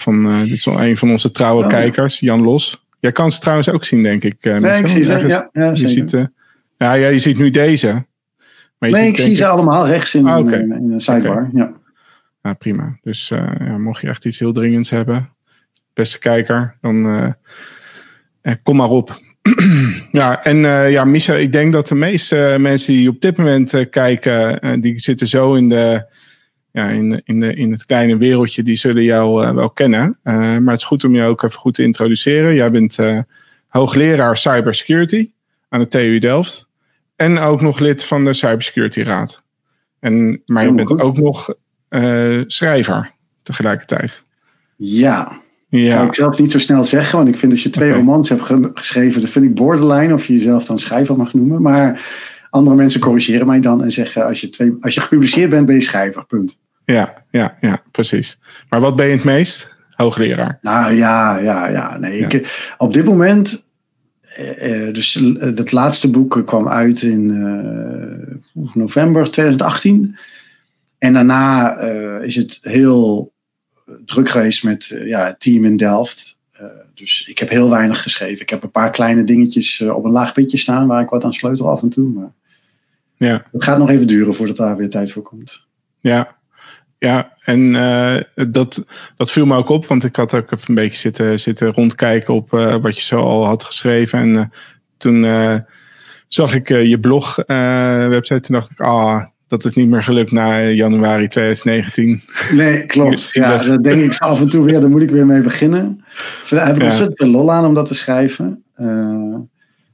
Van, 0.00 0.42
dit 0.44 0.52
is 0.52 0.64
wel 0.64 0.82
een 0.82 0.96
van 0.96 1.10
onze 1.10 1.30
trouwe 1.30 1.62
ja. 1.62 1.68
kijkers, 1.68 2.20
Jan 2.20 2.42
Los. 2.42 2.86
Jij 3.00 3.12
kan 3.12 3.32
ze 3.32 3.40
trouwens 3.40 3.70
ook 3.70 3.84
zien, 3.84 4.02
denk 4.02 4.24
ik. 4.24 4.44
nee, 4.44 4.78
ik 4.78 4.88
zie 4.88 5.02
ze, 5.02 5.18
ja. 5.18 5.48
ja 5.52 5.70
je, 5.74 5.88
ziet, 5.88 6.10
ja, 6.76 6.92
ja, 6.94 7.08
je 7.08 7.18
ziet 7.18 7.38
nu 7.38 7.50
deze. 7.50 8.06
Maar 8.78 8.90
nee, 8.90 9.08
ik 9.08 9.18
zie 9.18 9.34
ze 9.34 9.46
allemaal 9.46 9.86
rechts 9.86 10.14
in, 10.14 10.26
ah, 10.26 10.38
okay. 10.38 10.60
in, 10.60 10.90
de 10.90 11.00
sidebar. 11.00 11.36
Okay. 11.36 11.50
Ja. 11.52 11.72
ja, 12.42 12.52
prima. 12.52 12.98
Dus 13.02 13.28
ja, 13.58 13.78
mocht 13.78 14.00
je 14.00 14.08
echt 14.08 14.24
iets 14.24 14.38
heel 14.38 14.52
dringends 14.52 14.90
hebben, 14.90 15.28
beste 15.94 16.18
kijker, 16.18 16.76
dan 16.80 17.06
uh, 17.06 17.32
eh, 18.40 18.54
kom 18.62 18.76
maar 18.76 18.88
op. 18.88 19.20
ja, 20.12 20.44
en 20.44 20.56
uh, 20.56 20.90
ja, 20.90 21.04
Misha, 21.04 21.34
ik 21.34 21.52
denk 21.52 21.72
dat 21.72 21.88
de 21.88 21.94
meeste 21.94 22.56
mensen 22.58 22.92
die 22.92 23.08
op 23.08 23.20
dit 23.20 23.36
moment 23.36 23.88
kijken, 23.90 24.80
die 24.80 24.98
zitten 24.98 25.26
zo 25.26 25.54
in, 25.54 25.68
de, 25.68 26.06
ja, 26.72 26.88
in, 26.88 27.22
in, 27.24 27.40
de, 27.40 27.54
in 27.54 27.70
het 27.70 27.86
kleine 27.86 28.16
wereldje, 28.16 28.62
die 28.62 28.76
zullen 28.76 29.02
jou 29.02 29.54
wel 29.54 29.70
kennen. 29.70 30.18
maar 30.22 30.62
het 30.64 30.80
is 30.80 30.84
goed 30.84 31.04
om 31.04 31.14
je 31.14 31.22
ook 31.22 31.42
even 31.42 31.58
goed 31.58 31.74
te 31.74 31.82
introduceren. 31.82 32.54
Jij 32.54 32.70
bent 32.70 32.98
hoogleraar 33.68 34.36
cybersecurity 34.36 35.30
aan 35.68 35.80
de 35.80 35.88
TU 35.88 36.18
Delft 36.18 36.68
en 37.16 37.38
ook 37.38 37.60
nog 37.60 37.78
lid 37.78 38.04
van 38.04 38.24
de 38.24 38.32
Cybersecurity 38.32 39.00
Raad. 39.00 39.42
En, 40.00 40.42
maar 40.46 40.64
je 40.64 40.74
bent 40.74 41.00
ook 41.00 41.18
nog 41.18 41.54
schrijver 42.46 43.12
tegelijkertijd. 43.42 44.22
Ja, 44.76 45.40
ja. 45.68 45.90
Zou 45.90 46.06
ik 46.06 46.14
zelf 46.14 46.38
niet 46.38 46.50
zo 46.50 46.58
snel 46.58 46.84
zeggen, 46.84 47.16
want 47.16 47.28
ik 47.28 47.36
vind 47.36 47.52
als 47.52 47.62
je 47.62 47.70
twee 47.70 47.88
okay. 47.88 48.00
romans 48.00 48.28
hebt 48.28 48.42
ge 48.42 48.70
geschreven, 48.74 49.20
dat 49.20 49.30
vind 49.30 49.44
ik 49.44 49.54
borderline 49.54 50.14
of 50.14 50.26
je 50.26 50.32
jezelf 50.32 50.64
dan 50.64 50.78
schrijver 50.78 51.16
mag 51.16 51.34
noemen. 51.34 51.62
Maar 51.62 52.02
andere 52.50 52.76
mensen 52.76 53.00
corrigeren 53.00 53.46
mij 53.46 53.60
dan 53.60 53.84
en 53.84 53.92
zeggen: 53.92 54.26
als 54.26 54.40
je, 54.40 54.48
twee, 54.48 54.76
als 54.80 54.94
je 54.94 55.00
gepubliceerd 55.00 55.50
bent, 55.50 55.66
ben 55.66 55.74
je 55.74 55.80
schrijver. 55.80 56.26
Punt. 56.26 56.58
Ja, 56.84 57.24
ja, 57.30 57.56
ja, 57.60 57.82
precies. 57.90 58.38
Maar 58.68 58.80
wat 58.80 58.96
ben 58.96 59.06
je 59.06 59.14
het 59.14 59.24
meest? 59.24 59.76
Hoogleraar. 59.90 60.58
Nou 60.62 60.94
ja, 60.94 61.38
ja, 61.38 61.68
ja. 61.68 61.98
Nee, 61.98 62.20
ja. 62.20 62.28
Ik, 62.28 62.72
op 62.76 62.92
dit 62.92 63.04
moment. 63.04 63.66
Uh, 64.62 64.92
dus 64.92 65.14
het 65.38 65.72
laatste 65.72 66.10
boek 66.10 66.42
kwam 66.46 66.68
uit 66.68 67.02
in 67.02 67.30
uh, 67.30 68.62
november 68.72 69.30
2018. 69.30 70.18
En 70.98 71.12
daarna 71.12 71.76
uh, 71.82 72.22
is 72.22 72.36
het 72.36 72.58
heel 72.60 73.32
druk 74.04 74.28
geweest 74.28 74.64
met 74.64 74.90
uh, 74.94 75.06
ja, 75.06 75.24
het 75.24 75.40
team 75.40 75.64
in 75.64 75.76
Delft. 75.76 76.37
Dus 76.98 77.28
ik 77.28 77.38
heb 77.38 77.48
heel 77.48 77.70
weinig 77.70 78.02
geschreven. 78.02 78.40
Ik 78.40 78.50
heb 78.50 78.62
een 78.62 78.70
paar 78.70 78.90
kleine 78.90 79.24
dingetjes 79.24 79.80
uh, 79.80 79.96
op 79.96 80.04
een 80.04 80.10
laag 80.10 80.32
pitje 80.32 80.56
staan 80.56 80.86
waar 80.86 81.02
ik 81.02 81.08
wat 81.08 81.24
aan 81.24 81.32
sleutel 81.32 81.70
af 81.70 81.82
en 81.82 81.88
toe. 81.88 82.08
Maar 82.08 82.32
ja. 83.16 83.44
het 83.52 83.64
gaat 83.64 83.78
nog 83.78 83.90
even 83.90 84.06
duren 84.06 84.34
voordat 84.34 84.56
daar 84.56 84.76
weer 84.76 84.90
tijd 84.90 85.12
voor 85.12 85.22
komt. 85.22 85.66
Ja, 85.98 86.36
Ja, 86.98 87.36
en 87.40 87.74
uh, 87.74 88.20
dat, 88.48 88.86
dat 89.16 89.30
viel 89.30 89.46
me 89.46 89.56
ook 89.56 89.68
op, 89.68 89.86
want 89.86 90.04
ik 90.04 90.16
had 90.16 90.34
ook 90.34 90.52
even 90.52 90.68
een 90.68 90.74
beetje 90.74 90.98
zitten, 90.98 91.40
zitten 91.40 91.72
rondkijken 91.72 92.34
op 92.34 92.52
uh, 92.52 92.76
wat 92.76 92.96
je 92.96 93.02
zo 93.02 93.20
al 93.20 93.46
had 93.46 93.64
geschreven. 93.64 94.18
En 94.18 94.34
uh, 94.34 94.44
toen 94.96 95.62
zag 96.28 96.54
ik 96.54 96.68
je 96.68 97.00
blog 97.00 97.36
website. 98.08 98.40
Toen 98.40 98.56
dacht 98.56 98.70
ik, 98.70 98.80
ah, 98.80 99.24
dat 99.48 99.64
is 99.64 99.74
niet 99.74 99.88
meer 99.88 100.02
gelukt 100.02 100.32
na 100.32 100.68
januari 100.68 101.28
2019. 101.28 102.20
Nee, 102.52 102.86
klopt. 102.86 103.32
ja, 103.32 103.58
dat 103.58 103.82
denk 103.82 104.02
ik 104.02 104.18
af 104.18 104.40
en 104.40 104.48
toe 104.48 104.64
weer. 104.64 104.80
Daar 104.80 104.90
moet 104.90 105.02
ik 105.02 105.10
weer 105.10 105.26
mee 105.26 105.40
beginnen. 105.40 106.04
Daar 106.50 106.66
heb 106.66 106.74
ik 106.74 106.80
ja. 106.80 106.88
ontzettend 106.88 107.18
veel 107.18 107.30
lol 107.30 107.52
aan 107.52 107.64
om 107.64 107.74
dat 107.74 107.86
te 107.86 107.94
schrijven. 107.94 108.64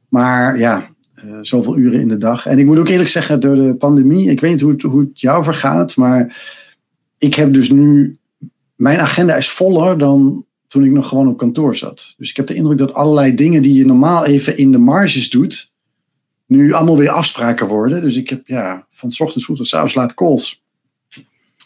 maar 0.09 0.59
ja, 0.59 0.89
uh, 1.25 1.39
zoveel 1.41 1.77
uren 1.77 2.01
in 2.01 2.09
de 2.09 2.17
dag. 2.17 2.47
En 2.47 2.59
ik 2.59 2.67
moet 2.67 2.79
ook 2.79 2.89
eerlijk 2.89 3.09
zeggen, 3.09 3.41
door 3.41 3.57
de 3.57 3.75
pandemie, 3.75 4.31
ik 4.31 4.41
weet 4.41 4.51
niet 4.51 4.61
hoe 4.61 4.73
het, 4.73 4.83
hoe 4.83 5.01
het 5.01 5.21
jou 5.21 5.45
vergaat, 5.45 5.97
maar 5.97 6.47
ik 7.19 7.35
heb 7.35 7.53
dus 7.53 7.71
nu, 7.71 8.19
mijn 8.77 8.99
agenda 8.99 9.37
is 9.37 9.51
voller 9.51 9.99
dan 9.99 10.45
toen 10.69 10.85
ik 10.85 10.91
nog 10.91 11.09
gewoon 11.09 11.29
op 11.29 11.39
kantoor 11.39 11.77
zat. 11.77 12.15
Dus 12.17 12.31
ik 12.31 12.37
heb 12.37 12.47
de 12.47 12.55
indruk 12.55 12.79
dat 12.79 12.95
allerlei 12.95 13.35
dingen 13.35 13.63
die 13.63 13.75
je 13.75 13.87
normaal 13.87 14.25
even 14.25 14.57
in 14.57 14.73
de 14.73 14.79
marges 14.79 15.31
doet, 15.31 15.73
nu 16.57 16.73
allemaal 16.73 16.99
weer 16.99 17.11
afspraken 17.11 17.67
worden. 17.67 18.01
Dus 18.01 18.17
ik 18.17 18.29
heb 18.29 18.47
ja, 18.47 18.87
van 18.91 19.11
s 19.11 19.21
ochtends 19.21 19.45
vroeg 19.45 19.57
tot 19.57 19.69
s 19.69 19.75
avonds 19.75 19.95
laat 19.95 20.15
calls. 20.15 20.63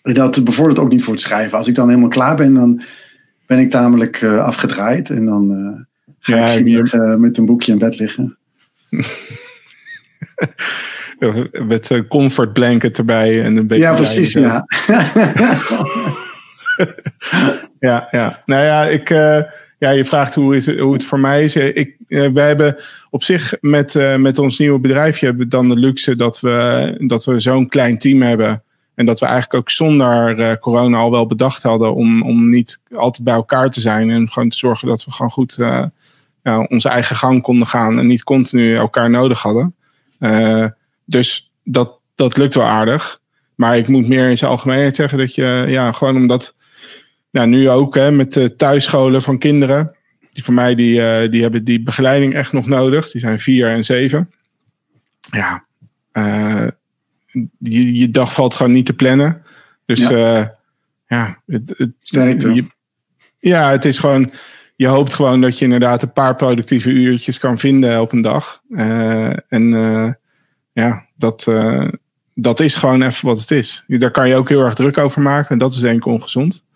Dat 0.02 0.44
bevordert 0.44 0.78
ook 0.78 0.90
niet 0.90 1.02
voor 1.02 1.12
het 1.12 1.22
schrijven. 1.22 1.58
Als 1.58 1.68
ik 1.68 1.74
dan 1.74 1.88
helemaal 1.88 2.08
klaar 2.08 2.36
ben, 2.36 2.54
dan 2.54 2.82
ben 3.46 3.58
ik 3.58 3.70
tamelijk 3.70 4.20
uh, 4.20 4.44
afgedraaid. 4.44 5.10
En 5.10 5.24
dan 5.24 5.52
uh, 5.52 5.80
ga 6.18 6.36
ja, 6.36 6.46
ik 6.46 6.66
hier, 6.66 7.16
met 7.18 7.38
een 7.38 7.46
boekje 7.46 7.72
in 7.72 7.78
bed 7.78 7.98
liggen. 7.98 8.36
Met 11.66 11.90
een 11.90 12.08
comfort 12.08 12.52
blanket 12.52 12.98
erbij 12.98 13.42
en 13.42 13.56
een 13.56 13.66
beetje. 13.66 13.84
Ja, 13.84 13.94
precies. 13.94 14.32
Ja. 14.32 14.64
ja, 17.88 18.08
ja. 18.10 18.42
Nou 18.46 18.62
ja, 18.62 18.84
ik. 18.84 19.08
Ja, 19.78 19.90
je 19.90 20.04
vraagt 20.04 20.34
hoe, 20.34 20.54
het, 20.54 20.78
hoe 20.78 20.92
het 20.92 21.04
voor 21.04 21.20
mij 21.20 21.44
is. 21.44 21.56
Ik, 21.56 21.96
uh, 22.08 22.28
wij 22.32 22.46
hebben 22.46 22.76
op 23.10 23.22
zich 23.22 23.54
met, 23.60 23.94
uh, 23.94 24.16
met 24.16 24.38
ons 24.38 24.58
nieuwe 24.58 24.78
bedrijfje 24.78 25.26
hebben 25.26 25.48
dan 25.48 25.68
de 25.68 25.76
luxe 25.76 26.16
dat 26.16 26.40
we, 26.40 26.94
dat 26.98 27.24
we 27.24 27.40
zo'n 27.40 27.68
klein 27.68 27.98
team 27.98 28.22
hebben. 28.22 28.62
En 28.94 29.06
dat 29.06 29.20
we 29.20 29.26
eigenlijk 29.26 29.60
ook 29.60 29.70
zonder 29.70 30.58
corona 30.58 30.96
al 30.96 31.10
wel 31.10 31.26
bedacht 31.26 31.62
hadden 31.62 31.94
om, 31.94 32.22
om 32.22 32.48
niet 32.50 32.80
altijd 32.92 33.24
bij 33.24 33.34
elkaar 33.34 33.70
te 33.70 33.80
zijn. 33.80 34.10
En 34.10 34.30
gewoon 34.30 34.48
te 34.48 34.56
zorgen 34.56 34.88
dat 34.88 35.04
we 35.04 35.10
gewoon 35.10 35.30
goed 35.30 35.56
ja, 36.42 36.66
onze 36.68 36.88
eigen 36.88 37.16
gang 37.16 37.42
konden 37.42 37.66
gaan. 37.66 37.98
En 37.98 38.06
niet 38.06 38.22
continu 38.22 38.76
elkaar 38.76 39.10
nodig 39.10 39.42
hadden. 39.42 39.74
Dus 41.04 41.50
dat, 41.64 41.98
dat 42.14 42.36
lukt 42.36 42.54
wel 42.54 42.66
aardig. 42.66 43.20
Maar 43.54 43.76
ik 43.76 43.88
moet 43.88 44.08
meer 44.08 44.30
in 44.30 44.38
zijn 44.38 44.50
algemeenheid 44.50 44.96
zeggen 44.96 45.18
dat 45.18 45.34
je, 45.34 45.64
ja, 45.68 45.92
gewoon 45.92 46.16
omdat, 46.16 46.54
nou, 47.30 47.48
nu 47.48 47.70
ook 47.70 47.94
hè, 47.94 48.10
met 48.10 48.32
de 48.32 48.54
thuisscholen 48.54 49.22
van 49.22 49.38
kinderen. 49.38 49.96
Die 50.32 50.44
van 50.44 50.54
mij, 50.54 50.74
die, 50.74 51.00
uh, 51.00 51.30
die 51.30 51.42
hebben 51.42 51.64
die 51.64 51.82
begeleiding 51.82 52.34
echt 52.34 52.52
nog 52.52 52.66
nodig. 52.66 53.10
Die 53.10 53.20
zijn 53.20 53.38
vier 53.38 53.68
en 53.68 53.84
zeven. 53.84 54.32
Ja, 55.20 55.64
uh, 56.12 56.66
je, 57.58 57.94
je 57.94 58.10
dag 58.10 58.32
valt 58.32 58.54
gewoon 58.54 58.72
niet 58.72 58.86
te 58.86 58.94
plannen. 58.94 59.42
Dus 59.84 60.08
ja, 60.08 60.40
uh, 60.40 60.46
ja 61.06 61.42
het, 61.46 61.74
het, 61.76 62.42
je, 62.42 62.64
ja, 63.38 63.70
het 63.70 63.84
is 63.84 63.98
gewoon, 63.98 64.32
je 64.76 64.86
hoopt 64.86 65.14
gewoon 65.14 65.40
dat 65.40 65.58
je 65.58 65.64
inderdaad 65.64 66.02
een 66.02 66.12
paar 66.12 66.36
productieve 66.36 66.90
uurtjes 66.90 67.38
kan 67.38 67.58
vinden 67.58 68.00
op 68.00 68.12
een 68.12 68.22
dag. 68.22 68.62
en 69.48 69.70
ja, 70.72 71.06
dat, 71.16 71.46
dat 72.34 72.60
is 72.60 72.74
gewoon 72.74 73.02
even 73.02 73.26
wat 73.26 73.40
het 73.40 73.50
is. 73.50 73.84
Daar 73.86 74.10
kan 74.10 74.28
je 74.28 74.34
ook 74.34 74.48
heel 74.48 74.64
erg 74.64 74.74
druk 74.74 74.98
over 74.98 75.22
maken. 75.22 75.50
En 75.50 75.58
dat 75.58 75.72
is 75.72 75.78
denk 75.78 75.96
ik 75.96 76.06
ongezond. 76.06 76.66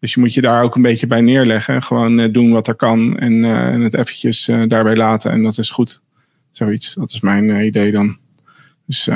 Dus 0.00 0.14
je 0.14 0.20
moet 0.20 0.34
je 0.34 0.40
daar 0.40 0.62
ook 0.62 0.76
een 0.76 0.82
beetje 0.82 1.06
bij 1.06 1.20
neerleggen. 1.20 1.74
En 1.74 1.82
gewoon 1.82 2.18
uh, 2.18 2.32
doen 2.32 2.52
wat 2.52 2.66
er 2.66 2.74
kan. 2.74 3.18
En, 3.18 3.32
uh, 3.32 3.66
en 3.66 3.80
het 3.80 3.94
eventjes 3.94 4.50
daarbij 4.66 4.96
laten. 4.96 5.30
En 5.30 5.42
dat 5.42 5.58
is 5.58 5.70
goed. 5.70 6.02
Zoiets. 6.50 6.94
Dat 6.94 7.10
is 7.10 7.20
mijn 7.20 7.64
idee 7.64 7.92
dan. 7.92 8.18
Dus, 8.86 9.08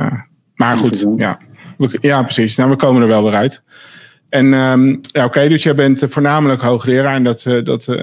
maar 0.54 0.76
goed. 0.76 1.06
Ja. 1.16 1.38
ja, 2.00 2.22
precies. 2.22 2.56
Nou, 2.56 2.70
we 2.70 2.76
komen 2.76 3.02
er 3.02 3.08
wel 3.08 3.22
weer 3.22 3.34
uit. 3.34 3.62
En 4.28 4.52
um, 4.52 4.88
ja, 5.02 5.24
oké, 5.24 5.24
okay, 5.24 5.48
dus 5.48 5.62
jij 5.62 5.74
bent 5.74 6.04
voornamelijk 6.08 6.62
hoogleraar. 6.62 7.14
En 7.14 7.24
dat, 7.24 7.42
dat, 7.64 7.98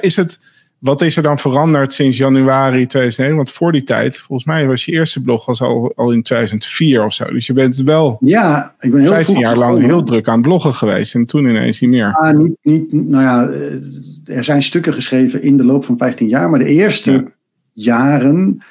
is 0.00 0.16
het 0.16 0.40
wat 0.82 1.02
is 1.02 1.16
er 1.16 1.22
dan 1.22 1.38
veranderd 1.38 1.92
sinds 1.92 2.16
januari 2.16 2.86
2009? 2.86 3.36
Want 3.36 3.50
voor 3.50 3.72
die 3.72 3.82
tijd, 3.82 4.18
volgens 4.18 4.48
mij 4.48 4.66
was 4.66 4.84
je 4.84 4.92
eerste 4.92 5.22
blog 5.22 5.46
was 5.46 5.60
al, 5.60 5.92
al 5.96 6.12
in 6.12 6.22
2004 6.22 7.04
of 7.04 7.14
zo. 7.14 7.24
Dus 7.24 7.46
je 7.46 7.52
bent 7.52 7.76
wel 7.76 8.16
ja, 8.20 8.74
ik 8.78 8.90
ben 8.90 9.00
heel 9.00 9.10
15 9.10 9.38
jaar 9.38 9.56
lang 9.56 9.80
heel 9.80 10.02
druk 10.02 10.28
aan 10.28 10.42
bloggen 10.42 10.74
geweest. 10.74 11.14
En 11.14 11.26
toen 11.26 11.48
ineens 11.48 11.80
niet 11.80 11.90
meer. 11.90 12.12
Ah, 12.12 12.38
niet, 12.38 12.56
niet, 12.62 12.92
nou 12.92 13.22
ja, 13.22 13.48
eh, 13.48 14.36
er 14.36 14.44
zijn 14.44 14.62
stukken 14.62 14.92
geschreven 14.92 15.42
in 15.42 15.56
de 15.56 15.64
loop 15.64 15.84
van 15.84 15.96
15 15.96 16.28
jaar. 16.28 16.50
Maar 16.50 16.58
de 16.58 16.64
eerste 16.64 17.32
jaren, 17.72 18.62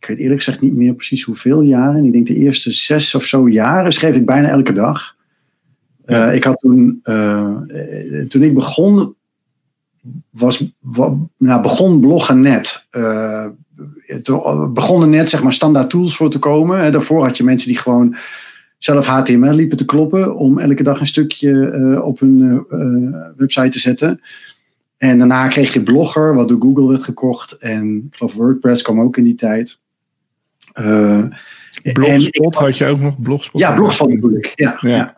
ik 0.00 0.06
weet 0.06 0.18
eerlijk 0.18 0.42
gezegd 0.42 0.60
niet 0.60 0.74
meer 0.74 0.94
precies 0.94 1.22
hoeveel 1.22 1.60
jaren. 1.60 2.04
Ik 2.04 2.12
denk 2.12 2.26
de 2.26 2.36
eerste 2.36 2.72
zes 2.72 3.14
of 3.14 3.24
zo 3.24 3.48
jaren 3.48 3.92
schreef 3.92 4.14
ik 4.14 4.26
bijna 4.26 4.48
elke 4.48 4.72
dag. 4.72 5.16
Uh, 6.06 6.34
ik 6.34 6.44
had 6.44 6.58
toen, 6.58 6.98
uh, 7.02 7.56
toen 8.28 8.42
ik 8.42 8.54
begon, 8.54 9.16
was, 10.30 10.72
nou, 11.36 11.62
begon 11.62 12.00
bloggen 12.00 12.40
net. 12.40 12.86
Uh, 12.90 13.46
begonnen 14.72 15.10
net 15.10 15.30
zeg 15.30 15.42
maar 15.42 15.52
standaard 15.52 15.90
tools 15.90 16.16
voor 16.16 16.30
te 16.30 16.38
komen. 16.38 16.92
Daarvoor 16.92 17.22
had 17.22 17.36
je 17.36 17.44
mensen 17.44 17.68
die 17.68 17.78
gewoon 17.78 18.16
zelf 18.78 19.06
HTML 19.06 19.52
liepen 19.52 19.76
te 19.76 19.84
kloppen 19.84 20.36
om 20.36 20.58
elke 20.58 20.82
dag 20.82 21.00
een 21.00 21.06
stukje 21.06 21.50
uh, 21.50 22.04
op 22.04 22.20
hun 22.20 22.64
uh, 22.70 23.26
website 23.36 23.68
te 23.68 23.78
zetten. 23.78 24.20
En 24.96 25.18
daarna 25.18 25.48
kreeg 25.48 25.72
je 25.72 25.82
Blogger, 25.82 26.34
wat 26.34 26.48
door 26.48 26.60
Google 26.60 26.88
werd 26.88 27.02
gekocht. 27.02 27.52
En 27.52 27.96
ik 28.10 28.16
geloof 28.16 28.34
WordPress 28.34 28.82
kwam 28.82 29.00
ook 29.00 29.16
in 29.16 29.24
die 29.24 29.34
tijd. 29.34 29.78
Blogspot 31.92 32.54
had, 32.54 32.64
had, 32.64 32.76
je 32.76 32.86
ook 32.86 33.00
nog? 33.00 33.20
Blogspot? 33.20 33.60
Ja, 33.60 33.74
Blogspot 33.74 34.08
bedoel 34.08 34.36
ik. 34.36 34.52
Ja, 34.54 34.78
ja. 34.80 34.88
ja. 34.96 35.16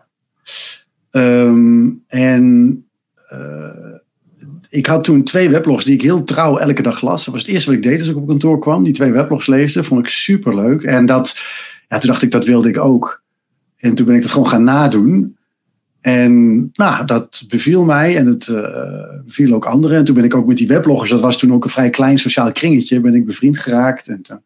Um, 1.11 2.04
en 2.06 2.85
ik 4.70 4.86
had 4.86 5.04
toen 5.04 5.22
twee 5.22 5.50
weblogs 5.50 5.84
die 5.84 5.94
ik 5.94 6.02
heel 6.02 6.24
trouw 6.24 6.58
elke 6.58 6.82
dag 6.82 7.02
las. 7.02 7.24
Dat 7.24 7.34
was 7.34 7.42
het 7.42 7.52
eerste 7.52 7.68
wat 7.68 7.78
ik 7.78 7.84
deed 7.84 8.00
als 8.00 8.08
ik 8.08 8.16
op 8.16 8.26
kantoor 8.26 8.58
kwam. 8.58 8.84
Die 8.84 8.92
twee 8.92 9.12
weblogs 9.12 9.46
lezen. 9.46 9.84
Vond 9.84 10.00
ik 10.00 10.08
super 10.08 10.54
leuk. 10.54 10.82
En 10.82 11.06
dat, 11.06 11.40
ja, 11.88 11.98
toen 11.98 12.10
dacht 12.10 12.22
ik, 12.22 12.30
dat 12.30 12.44
wilde 12.44 12.68
ik 12.68 12.78
ook. 12.78 13.22
En 13.76 13.94
toen 13.94 14.06
ben 14.06 14.14
ik 14.14 14.22
dat 14.22 14.30
gewoon 14.30 14.48
gaan 14.48 14.64
nadoen. 14.64 15.36
En 16.00 16.60
nou, 16.72 17.04
dat 17.04 17.44
beviel 17.48 17.84
mij 17.84 18.16
en 18.16 18.26
het 18.26 18.46
uh, 18.46 18.60
beviel 19.24 19.54
ook 19.54 19.64
anderen. 19.66 19.96
En 19.96 20.04
toen 20.04 20.14
ben 20.14 20.24
ik 20.24 20.34
ook 20.34 20.46
met 20.46 20.56
die 20.56 20.66
webloggers, 20.66 21.10
dat 21.10 21.20
was 21.20 21.38
toen 21.38 21.52
ook 21.52 21.64
een 21.64 21.70
vrij 21.70 21.90
klein 21.90 22.18
sociaal 22.18 22.52
kringetje, 22.52 23.00
ben 23.00 23.14
ik 23.14 23.26
bevriend 23.26 23.58
geraakt. 23.58 24.08
En 24.08 24.22
toen 24.22 24.40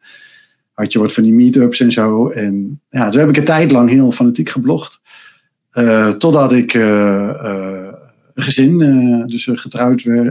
had 0.73 0.93
je 0.93 0.99
wat 0.99 1.13
van 1.13 1.23
die 1.23 1.33
meetups 1.33 1.81
en 1.81 1.93
zo. 1.93 2.29
En 2.29 2.81
ja, 2.91 3.09
toen 3.09 3.21
heb 3.21 3.29
ik 3.29 3.37
een 3.37 3.45
tijd 3.45 3.73
lang 3.73 3.89
heel 3.91 4.13
fanatiek 4.13 4.49
geblogd. 4.49 5.01
Uh, 5.73 6.11
totdat 6.11 6.53
ik 6.53 6.75
uh, 6.75 7.93
een 8.35 8.43
gezin, 8.43 8.81
uh, 8.81 9.27
dus 9.27 9.49
getrouwd 9.53 10.05
uh, 10.05 10.31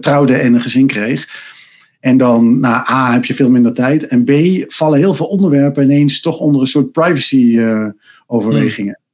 trouwde 0.00 0.34
en 0.34 0.54
een 0.54 0.60
gezin 0.60 0.86
kreeg. 0.86 1.28
En 2.00 2.16
dan, 2.16 2.60
nou, 2.60 2.90
A, 2.90 3.12
heb 3.12 3.24
je 3.24 3.34
veel 3.34 3.50
minder 3.50 3.72
tijd. 3.72 4.06
En 4.06 4.24
B, 4.24 4.30
vallen 4.66 4.98
heel 4.98 5.14
veel 5.14 5.26
onderwerpen 5.26 5.84
ineens 5.84 6.20
toch 6.20 6.38
onder 6.38 6.60
een 6.60 6.66
soort 6.66 6.92
privacy-overwegingen. 6.92 8.98
Hmm. 9.00 9.10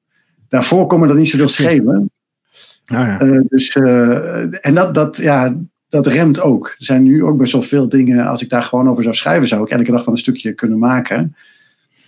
Daarvoor 0.49 0.87
komen 0.87 1.09
dat 1.09 1.17
niet 1.17 1.29
zoveel 1.29 1.49
schelen. 1.49 2.11
Ah, 2.85 3.17
ja. 3.21 3.45
dus, 3.49 3.71
en 4.61 4.75
dat, 4.75 4.95
dat, 4.95 5.17
ja, 5.17 5.57
dat 5.89 6.07
remt 6.07 6.41
ook. 6.41 6.67
Er 6.67 6.85
zijn 6.85 7.03
nu 7.03 7.25
ook 7.25 7.39
best 7.39 7.53
wel 7.53 7.63
veel 7.63 7.89
dingen. 7.89 8.27
Als 8.27 8.43
ik 8.43 8.49
daar 8.49 8.63
gewoon 8.63 8.89
over 8.89 9.03
zou 9.03 9.15
schrijven, 9.15 9.49
zou 9.49 9.63
ik 9.63 9.71
elke 9.71 9.91
dag 9.91 10.05
van 10.05 10.13
een 10.13 10.19
stukje 10.19 10.53
kunnen 10.53 10.79
maken. 10.79 11.37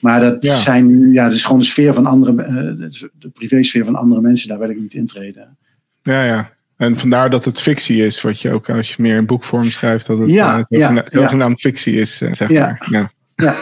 Maar 0.00 0.21
dat 0.21 0.45
zijn 0.45 0.87
nu, 0.87 1.12
ja, 1.12 1.25
het 1.25 1.33
is 1.33 1.45
gewoon 1.45 1.59
de 1.59 1.66
sfeer 1.66 1.95
van 1.95 2.07
andere, 2.07 2.33
uh, 2.33 2.90
de 3.19 3.28
privésfeer 3.28 3.85
van 3.85 3.97
andere 3.97 4.21
mensen, 4.21 4.49
daar 4.49 4.59
wil 4.59 4.71
ik 4.71 4.80
niet 4.80 4.95
intreden. 4.95 5.59
Ja, 6.02 6.25
ja. 6.25 6.52
En 6.76 6.97
vandaar 6.97 7.30
dat 7.30 7.45
het 7.45 7.61
fictie 7.61 8.04
is, 8.04 8.23
wat 8.23 8.40
je 8.40 8.52
ook 8.52 8.71
als 8.71 8.95
je 8.95 9.02
meer 9.02 9.16
in 9.16 9.26
boekvorm 9.26 9.71
schrijft, 9.71 10.07
dat 10.07 10.19
het 10.19 10.30
ja, 10.30 10.59
uh, 10.59 10.64
ja, 10.69 11.04
zogenaamd 11.07 11.61
fictie 11.61 11.95
is, 11.95 12.23
uh, 12.23 12.33
zeg 12.33 12.50
maar. 12.50 12.87
Ja. 12.90 13.12
ja, 13.35 13.54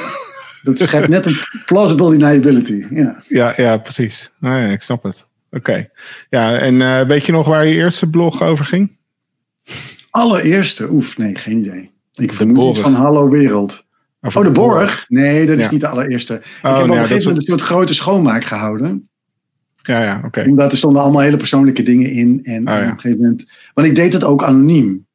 dat 0.62 0.78
schept 0.78 1.08
net 1.08 1.26
een 1.26 1.36
plausible 1.66 2.10
deniability. 2.10 2.84
Ja, 2.90 3.22
ja, 3.28 3.52
ja 3.56 3.76
precies. 3.76 4.32
Nou 4.40 4.60
ja, 4.60 4.66
ik 4.66 4.82
snap 4.82 5.02
het. 5.02 5.26
Oké. 5.50 5.88
Ja, 6.30 6.58
en 6.58 7.06
weet 7.06 7.26
je 7.26 7.32
nog 7.32 7.46
waar 7.46 7.66
je 7.66 7.74
eerste 7.74 8.10
blog 8.10 8.42
over 8.42 8.64
ging? 8.64 8.96
Allereerste? 10.10 10.90
Oef, 10.90 11.18
nee, 11.18 11.34
geen 11.34 11.58
idee. 11.58 11.90
Ik 12.14 12.32
vermoed 12.32 12.70
iets 12.70 12.80
van 12.80 12.94
Hallo 12.94 13.28
Wereld 13.28 13.86
oh, 14.36 14.44
de 14.44 14.50
Borg? 14.50 15.04
Nee, 15.08 15.46
dat 15.46 15.58
is 15.58 15.70
niet 15.70 15.80
de 15.80 15.88
allereerste. 15.88 16.34
ik 16.34 16.40
oh, 16.62 16.74
heb 16.76 16.82
op 16.82 16.90
een 16.90 16.96
gegeven 16.96 17.22
moment 17.22 17.36
een 17.36 17.58
soort 17.58 17.60
grote 17.60 17.94
schoonmaak 17.94 18.44
gehouden. 18.44 19.08
Ja, 19.82 20.02
ja, 20.02 20.22
oké. 20.24 20.44
Omdat 20.48 20.72
er 20.72 20.78
stonden 20.78 21.02
allemaal 21.02 21.22
hele 21.22 21.36
persoonlijke 21.36 21.82
dingen 21.82 22.10
in. 22.10 22.40
En, 22.42 22.68
oh, 22.68 22.74
op 22.74 22.80
een 22.80 22.88
gegeven 22.88 23.20
moment. 23.20 23.46
Want 23.74 23.86
ik 23.86 23.94
deed 23.94 24.12
het 24.12 24.24
ook 24.24 24.42
anoniem. 24.42 25.06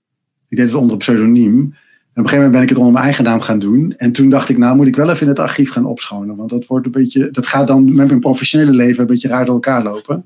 Ik 0.49 0.57
deed 0.57 0.65
het 0.65 0.75
onder 0.75 0.91
een 0.91 0.97
pseudoniem. 0.97 1.55
een 1.55 1.73
gegeven 2.13 2.35
moment 2.35 2.51
ben 2.51 2.61
ik 2.61 2.69
het 2.69 2.77
onder 2.77 2.93
mijn 2.93 3.05
eigen 3.05 3.23
naam 3.23 3.41
gaan 3.41 3.59
doen. 3.59 3.93
En 3.97 4.11
toen 4.11 4.29
dacht 4.29 4.49
ik, 4.49 4.57
nou 4.57 4.75
moet 4.75 4.87
ik 4.87 4.95
wel 4.95 5.09
even 5.09 5.21
in 5.21 5.27
het 5.27 5.39
archief 5.39 5.71
gaan 5.71 5.85
opschonen. 5.85 6.35
Want 6.35 6.49
dat 6.49 6.65
wordt 6.65 6.85
een 6.85 6.91
beetje, 6.91 7.31
dat 7.31 7.47
gaat 7.47 7.67
dan 7.67 7.95
met 7.95 8.07
mijn 8.07 8.19
professionele 8.19 8.71
leven 8.71 9.01
een 9.01 9.07
beetje 9.07 9.27
raar 9.27 9.45
door 9.45 9.53
elkaar 9.53 9.83
lopen. 9.83 10.25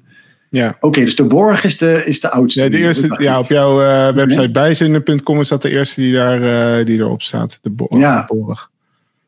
Ja. 0.49 0.77
Oké, 0.79 0.99
dus 0.99 1.15
de 1.15 1.25
Borg 1.25 1.63
is 1.63 1.77
de, 1.77 2.03
is 2.05 2.19
de 2.19 2.29
oudste. 2.29 2.63
Ja, 2.63 2.69
de 2.69 2.77
eerste, 2.77 3.15
ja, 3.17 3.39
op 3.39 3.45
jouw 3.45 3.81
uh, 3.81 4.13
website 4.13 4.51
bijzinnen.com 4.51 5.39
is 5.39 5.47
dat 5.47 5.61
de 5.61 5.69
eerste 5.69 6.01
die, 6.01 6.13
daar, 6.13 6.79
uh, 6.79 6.85
die 6.85 6.97
erop 6.97 7.21
staat. 7.21 7.59
De, 7.61 7.69
bo 7.69 7.87
ja. 7.89 8.25
de 8.27 8.35
Borg. 8.35 8.71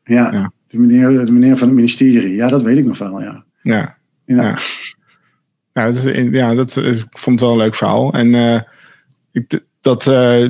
Ja, 0.04 0.32
ja. 0.32 0.52
De, 0.66 0.78
meneer, 0.78 1.24
de 1.24 1.32
meneer 1.32 1.56
van 1.56 1.66
het 1.66 1.76
ministerie. 1.76 2.34
Ja, 2.34 2.48
dat 2.48 2.62
weet 2.62 2.78
ik 2.78 2.84
nog 2.84 2.98
wel, 2.98 3.20
ja. 3.20 3.44
Ja. 3.62 3.96
Ja. 4.24 4.58
ja. 5.72 5.84
Dat, 5.84 5.94
is, 5.94 6.28
ja, 6.30 6.54
dat 6.54 6.76
ik 6.76 7.06
vond 7.10 7.40
het 7.40 7.48
wel 7.48 7.50
een 7.50 7.64
leuk 7.64 7.74
verhaal. 7.74 8.12
En 8.12 8.26
uh, 8.26 8.60
ik, 9.32 9.60
dat, 9.80 10.06
uh, 10.06 10.48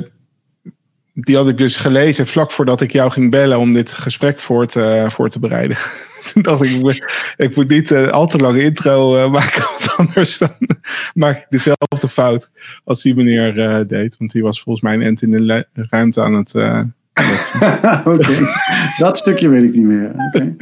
die 1.13 1.35
had 1.35 1.49
ik 1.49 1.57
dus 1.57 1.77
gelezen 1.77 2.27
vlak 2.27 2.51
voordat 2.51 2.81
ik 2.81 2.91
jou 2.91 3.11
ging 3.11 3.31
bellen 3.31 3.59
om 3.59 3.71
dit 3.71 3.93
gesprek 3.93 4.39
voor 4.39 4.67
te, 4.67 5.05
voor 5.09 5.29
te 5.29 5.39
bereiden. 5.39 5.77
Toen 6.33 6.41
dacht 6.41 6.63
ik, 6.63 7.01
ik 7.37 7.55
moet, 7.55 7.69
niet 7.69 7.91
uh, 7.91 8.07
al 8.07 8.27
te 8.27 8.37
lange 8.37 8.63
intro 8.63 9.15
uh, 9.15 9.31
maken, 9.31 9.61
want 9.77 9.95
anders 9.95 10.37
dan 10.37 10.55
maak 11.13 11.37
ik 11.37 11.45
dezelfde 11.49 12.09
fout 12.09 12.49
als 12.83 13.01
die 13.01 13.15
meneer 13.15 13.57
uh, 13.57 13.87
deed. 13.87 14.17
Want 14.17 14.31
die 14.31 14.43
was 14.43 14.61
volgens 14.61 14.83
mij 14.83 14.93
een 14.93 15.01
end 15.01 15.21
in 15.21 15.31
de 15.31 15.65
ruimte 15.73 16.21
aan 16.21 16.33
het. 16.33 16.53
Oké, 18.05 18.09
okay. 18.09 18.35
dat 18.97 19.17
stukje 19.17 19.49
weet 19.49 19.63
ik 19.63 19.75
niet 19.75 19.85
meer. 19.85 20.11
Okay. 20.27 20.55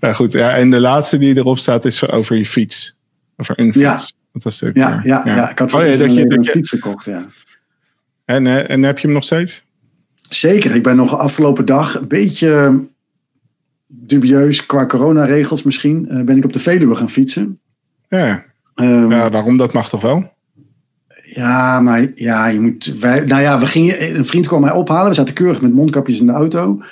Nou 0.00 0.14
goed, 0.14 0.32
ja, 0.32 0.50
en 0.50 0.70
de 0.70 0.80
laatste 0.80 1.18
die 1.18 1.36
erop 1.36 1.58
staat 1.58 1.84
is 1.84 2.08
over 2.08 2.36
je 2.36 2.46
fiets. 2.46 2.96
Over 3.36 3.58
een 3.58 3.72
fiets. 3.72 3.84
Ja. 3.84 3.98
Dat 4.32 4.42
was 4.42 4.58
ja, 4.58 4.70
ja, 4.74 5.00
ja. 5.04 5.22
ja, 5.24 5.50
ik 5.50 5.58
had 5.58 5.70
voor 5.70 5.80
oh, 5.80 5.86
ja, 5.86 5.96
dat 5.96 6.14
je, 6.14 6.26
dat 6.26 6.38
een 6.38 6.42
je, 6.42 6.50
fiets 6.50 6.70
gekocht, 6.70 7.04
ja. 7.04 7.26
En, 8.24 8.68
en 8.68 8.82
heb 8.82 8.98
je 8.98 9.06
hem 9.06 9.14
nog 9.14 9.24
steeds? 9.24 9.64
Zeker. 10.28 10.74
Ik 10.74 10.82
ben 10.82 10.96
nog 10.96 11.18
afgelopen 11.18 11.64
dag 11.64 11.94
een 11.94 12.08
beetje 12.08 12.80
dubieus 13.86 14.66
qua 14.66 14.86
coronaregels 14.86 15.62
misschien. 15.62 16.06
Uh, 16.10 16.22
ben 16.22 16.36
ik 16.36 16.44
op 16.44 16.52
de 16.52 16.60
Veluwe 16.60 16.94
gaan 16.94 17.10
fietsen. 17.10 17.60
Ja. 18.08 18.44
Um, 18.74 19.10
ja, 19.10 19.30
waarom? 19.30 19.56
Dat 19.56 19.72
mag 19.72 19.88
toch 19.88 20.00
wel? 20.00 20.35
Ja, 21.34 21.80
maar 21.80 22.06
ja, 22.14 22.46
je 22.46 22.60
moet. 22.60 22.94
Wij, 23.00 23.20
nou 23.20 23.42
ja, 23.42 23.58
we 23.58 23.66
gingen, 23.66 24.16
een 24.16 24.26
vriend 24.26 24.46
kwam 24.46 24.60
mij 24.60 24.70
ophalen. 24.70 25.08
We 25.08 25.14
zaten 25.14 25.34
keurig 25.34 25.60
met 25.60 25.72
mondkapjes 25.72 26.20
in 26.20 26.26
de 26.26 26.32
auto. 26.32 26.82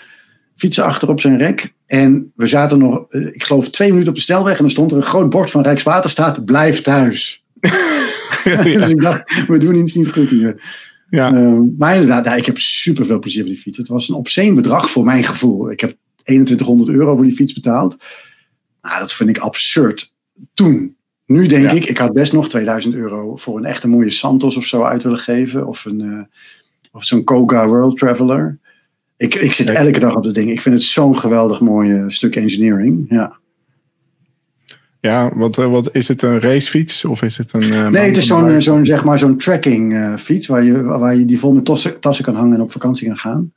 Fietsen 0.57 0.85
achter 0.85 1.09
op 1.09 1.21
zijn 1.21 1.39
rek. 1.39 1.73
En 1.87 2.33
we 2.35 2.47
zaten 2.47 2.79
nog, 2.79 3.05
ik 3.09 3.45
geloof, 3.45 3.71
twee 3.71 3.89
minuten 3.89 4.09
op 4.09 4.15
de 4.15 4.23
snelweg. 4.23 4.57
En 4.57 4.61
dan 4.61 4.71
stond 4.71 4.91
er 4.91 4.97
een 4.97 5.03
groot 5.03 5.31
bord 5.31 5.51
van 5.51 5.63
Rijkswaterstaat: 5.63 6.45
blijf 6.45 6.81
thuis. 6.81 7.45
ja. 8.45 8.63
dus 8.63 8.89
ik 8.89 9.01
dacht, 9.01 9.47
we 9.47 9.59
doen 9.59 9.75
iets 9.75 9.95
niet 9.95 10.13
goed 10.13 10.31
hier. 10.31 10.63
Ja. 11.11 11.33
Uh, 11.33 11.61
maar 11.79 11.95
inderdaad, 11.95 12.25
ja, 12.25 12.35
ik 12.35 12.47
heb 12.47 12.59
super 12.59 13.05
veel 13.05 13.19
plezier 13.19 13.43
op 13.43 13.49
die 13.49 13.59
fiets. 13.59 13.79
Het 13.79 13.89
was 13.89 14.09
een 14.09 14.15
obscene 14.15 14.55
bedrag 14.55 14.91
voor 14.91 15.05
mijn 15.05 15.25
gevoel. 15.25 15.71
Ik 15.71 15.81
heb 15.81 15.97
2100 16.23 16.89
euro 16.89 17.15
voor 17.15 17.25
die 17.25 17.35
fiets 17.35 17.53
betaald. 17.53 17.97
Nou, 18.83 18.99
dat 18.99 19.13
vind 19.13 19.31
ik 19.31 19.39
absurd. 19.39 20.13
Toen. 20.55 20.97
Nu 21.27 21.47
denk 21.47 21.65
Ja. 21.65 21.71
ik, 21.71 21.85
ik 21.85 21.99
had 21.99 22.13
best 22.13 22.33
nog 22.33 22.49
2000 22.49 22.95
euro 22.95 23.37
voor 23.37 23.57
een 23.59 23.65
echte 23.65 23.89
mooie 23.89 24.11
Santos 24.11 24.57
of 24.57 24.65
zo 24.65 24.83
uit 24.83 25.03
willen 25.03 25.19
geven. 25.19 25.67
Of, 25.67 25.85
een, 25.85 26.01
uh, 26.01 26.23
of 26.93 27.05
zo'n 27.05 27.25
Koga 27.25 27.67
World 27.67 27.99
Traveler. 27.99 28.59
Ik, 29.17 29.35
ik 29.35 29.53
zit 29.53 29.71
elke 29.71 29.99
dag 29.99 30.17
op 30.17 30.25
dat 30.25 30.35
ding. 30.35 30.51
Ik 30.51 30.61
vind 30.61 30.75
het 30.75 30.85
zo'n 30.85 31.19
geweldig 31.19 31.61
mooi 31.61 32.05
stuk 32.11 32.37
engineering. 32.37 33.07
Ja. 33.09 33.37
Ja, 35.01 35.37
wat, 35.37 35.59
uh, 35.59 35.67
wat 35.67 35.95
is 35.95 36.09
het 36.09 36.23
een 36.23 36.41
racefiets 36.41 37.05
of 37.05 37.23
is 37.23 37.37
het 37.37 37.55
een. 37.55 37.63
Uh, 37.63 37.89
nee, 37.89 38.07
het 38.07 38.17
is 38.17 38.27
zo'n, 38.27 38.61
zo'n, 38.61 38.87
zeg 38.87 39.05
maar, 39.05 39.19
zo'n 39.19 39.37
tracking 39.37 39.93
uh, 39.93 40.17
fiets 40.17 40.47
waar 40.47 40.63
je, 40.63 40.83
waar 40.83 41.15
je 41.17 41.25
die 41.25 41.39
vol 41.39 41.53
met 41.53 41.65
tossen, 41.65 42.01
tassen 42.01 42.25
kan 42.25 42.35
hangen 42.35 42.55
en 42.55 42.61
op 42.61 42.73
vakantie 42.73 43.07
kan 43.07 43.17
gaan. 43.17 43.53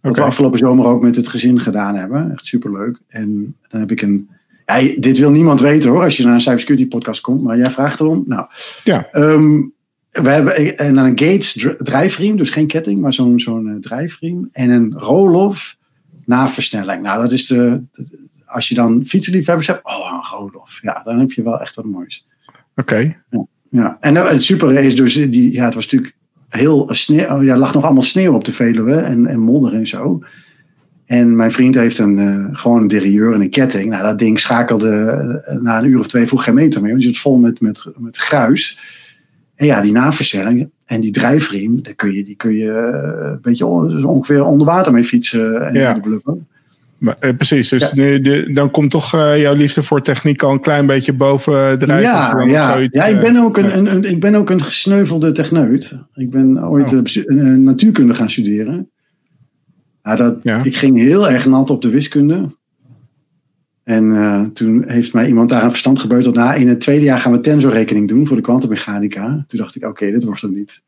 Wat 0.00 0.16
we 0.16 0.22
afgelopen 0.22 0.58
zomer 0.58 0.86
ook 0.86 1.02
met 1.02 1.16
het 1.16 1.28
gezin 1.28 1.60
gedaan 1.60 1.94
hebben. 1.94 2.32
Echt 2.32 2.46
superleuk. 2.46 2.98
En 3.08 3.56
dan 3.68 3.80
heb 3.80 3.90
ik 3.90 4.02
een. 4.02 4.28
Ja, 4.68 4.94
dit 4.98 5.18
wil 5.18 5.30
niemand 5.30 5.60
weten 5.60 5.90
hoor, 5.90 6.02
als 6.02 6.16
je 6.16 6.24
naar 6.24 6.34
een 6.34 6.40
cybersecurity 6.40 6.88
podcast 6.88 7.20
komt, 7.20 7.42
maar 7.42 7.56
jij 7.56 7.70
vraagt 7.70 8.00
erom. 8.00 8.24
Nou, 8.26 8.46
Ja. 8.84 9.08
um, 9.12 9.72
we 10.10 10.28
hebben 10.28 10.78
en 10.78 10.94
dan 10.94 11.04
een 11.04 11.18
Gates 11.18 11.52
dr- 11.52 11.68
drijfriem, 11.74 12.36
dus 12.36 12.50
geen 12.50 12.66
ketting, 12.66 13.00
maar 13.00 13.12
zo'n 13.12 13.40
zo'n 13.40 13.66
uh, 13.66 13.76
drijfriem. 13.76 14.48
En 14.52 14.70
een 14.70 14.94
Roloff 14.96 15.76
naversnelling. 16.24 17.02
Nou, 17.02 17.22
dat 17.22 17.32
is 17.32 17.46
de. 17.46 17.82
Als 18.44 18.68
je 18.68 18.74
dan 18.74 19.04
fietsenliefhebbers 19.06 19.66
hebt, 19.66 19.84
oh, 19.84 20.10
een 20.12 20.38
Roloff. 20.38 20.82
Ja, 20.82 21.00
dan 21.04 21.18
heb 21.18 21.32
je 21.32 21.42
wel 21.42 21.60
echt 21.60 21.74
wat 21.74 21.84
moois. 21.84 22.26
Oké. 22.76 23.16
Ja, 23.30 23.46
ja. 23.70 23.96
en 24.00 24.14
uh, 24.14 24.28
het 24.28 24.42
super 24.42 24.78
is 24.78 24.96
dus, 24.96 25.14
die, 25.14 25.52
ja, 25.52 25.64
het 25.64 25.74
was 25.74 25.84
natuurlijk 25.84 26.16
heel 26.48 26.88
sneeuw. 26.94 27.42
Ja, 27.42 27.52
er 27.52 27.58
lag 27.58 27.74
nog 27.74 27.84
allemaal 27.84 28.02
sneeuw 28.02 28.34
op 28.34 28.44
de 28.44 28.52
Veluwe 28.52 28.96
en, 28.96 29.26
en 29.26 29.38
modder 29.40 29.74
en 29.74 29.86
zo. 29.86 30.22
En 31.08 31.36
mijn 31.36 31.52
vriend 31.52 31.74
heeft 31.74 31.98
een, 31.98 32.18
uh, 32.18 32.44
gewoon 32.52 32.82
een 32.82 32.88
derailleur 32.88 33.34
en 33.34 33.40
een 33.40 33.50
ketting. 33.50 33.90
Nou, 33.90 34.02
dat 34.02 34.18
ding 34.18 34.40
schakelde 34.40 35.42
uh, 35.50 35.62
na 35.62 35.78
een 35.78 35.84
uur 35.84 35.98
of 35.98 36.06
twee 36.08 36.26
vroeg 36.26 36.44
geen 36.44 36.54
meter 36.54 36.80
meer. 36.80 36.90
Want 36.90 37.02
je 37.02 37.08
zit 37.08 37.18
vol 37.18 37.36
met, 37.36 37.60
met, 37.60 37.84
met 37.98 38.16
gruis. 38.16 38.78
En 39.54 39.66
ja, 39.66 39.80
die 39.80 39.92
naversnelling 39.92 40.70
en 40.84 41.00
die 41.00 41.10
drijfriem, 41.12 41.82
daar 41.82 41.94
kun 41.94 42.12
je, 42.12 42.24
die 42.24 42.34
kun 42.36 42.54
je 42.54 42.64
uh, 42.64 43.30
een 43.30 43.38
beetje 43.42 43.66
on, 43.66 44.04
ongeveer 44.04 44.44
onder 44.44 44.66
water 44.66 44.92
mee 44.92 45.04
fietsen 45.04 45.66
en 45.66 45.74
Ja. 45.74 45.98
bluppen. 45.98 46.46
Maar, 46.98 47.16
eh, 47.20 47.36
precies, 47.36 47.68
dus 47.68 47.82
Ja. 47.82 47.90
nu, 47.94 48.20
de, 48.20 48.52
dan 48.52 48.70
komt 48.70 48.90
toch 48.90 49.14
eh, 49.14 49.40
jouw 49.40 49.54
liefde 49.54 49.82
voor 49.82 50.02
techniek 50.02 50.42
al 50.42 50.52
een 50.52 50.60
klein 50.60 50.86
beetje 50.86 51.12
boven 51.12 51.78
de 51.78 51.84
rij. 51.84 52.02
Ja, 52.02 52.44
ja. 52.46 52.76
ja 52.90 53.04
ik, 53.04 53.20
ben 53.20 53.36
ook 53.36 53.56
een, 53.56 53.76
een, 53.76 53.92
een, 53.92 54.04
ik 54.04 54.20
ben 54.20 54.34
ook 54.34 54.50
een 54.50 54.62
gesneuvelde 54.62 55.32
techneut. 55.32 55.98
Ik 56.14 56.30
ben 56.30 56.68
ooit 56.68 56.92
Oh. 56.92 57.56
natuurkunde 57.56 58.14
gaan 58.14 58.30
studeren. 58.30 58.88
Ja, 60.08 60.14
dat, 60.14 60.36
Ja. 60.42 60.64
Ik 60.64 60.76
ging 60.76 60.98
heel 60.98 61.30
erg 61.30 61.46
nat 61.46 61.70
op 61.70 61.82
de 61.82 61.90
wiskunde. 61.90 62.56
En 63.84 64.04
uh, 64.04 64.42
toen 64.42 64.84
heeft 64.86 65.12
mij 65.12 65.26
iemand 65.26 65.48
daar 65.48 65.62
een 65.62 65.70
verstand 65.70 65.98
gebeuteld. 65.98 66.34
Na, 66.34 66.54
in 66.54 66.68
het 66.68 66.80
tweede 66.80 67.04
jaar 67.04 67.18
gaan 67.18 67.32
we 67.32 67.40
tensorrekening 67.40 68.08
doen 68.08 68.26
voor 68.26 68.36
de 68.36 68.42
kwantummechanica. 68.42 69.44
Toen 69.46 69.58
dacht 69.58 69.76
ik, 69.76 69.82
oké, 69.82 69.90
okay, 69.90 70.10
dit 70.10 70.24
wordt 70.24 70.40
hem 70.40 70.54
niet. 70.54 70.82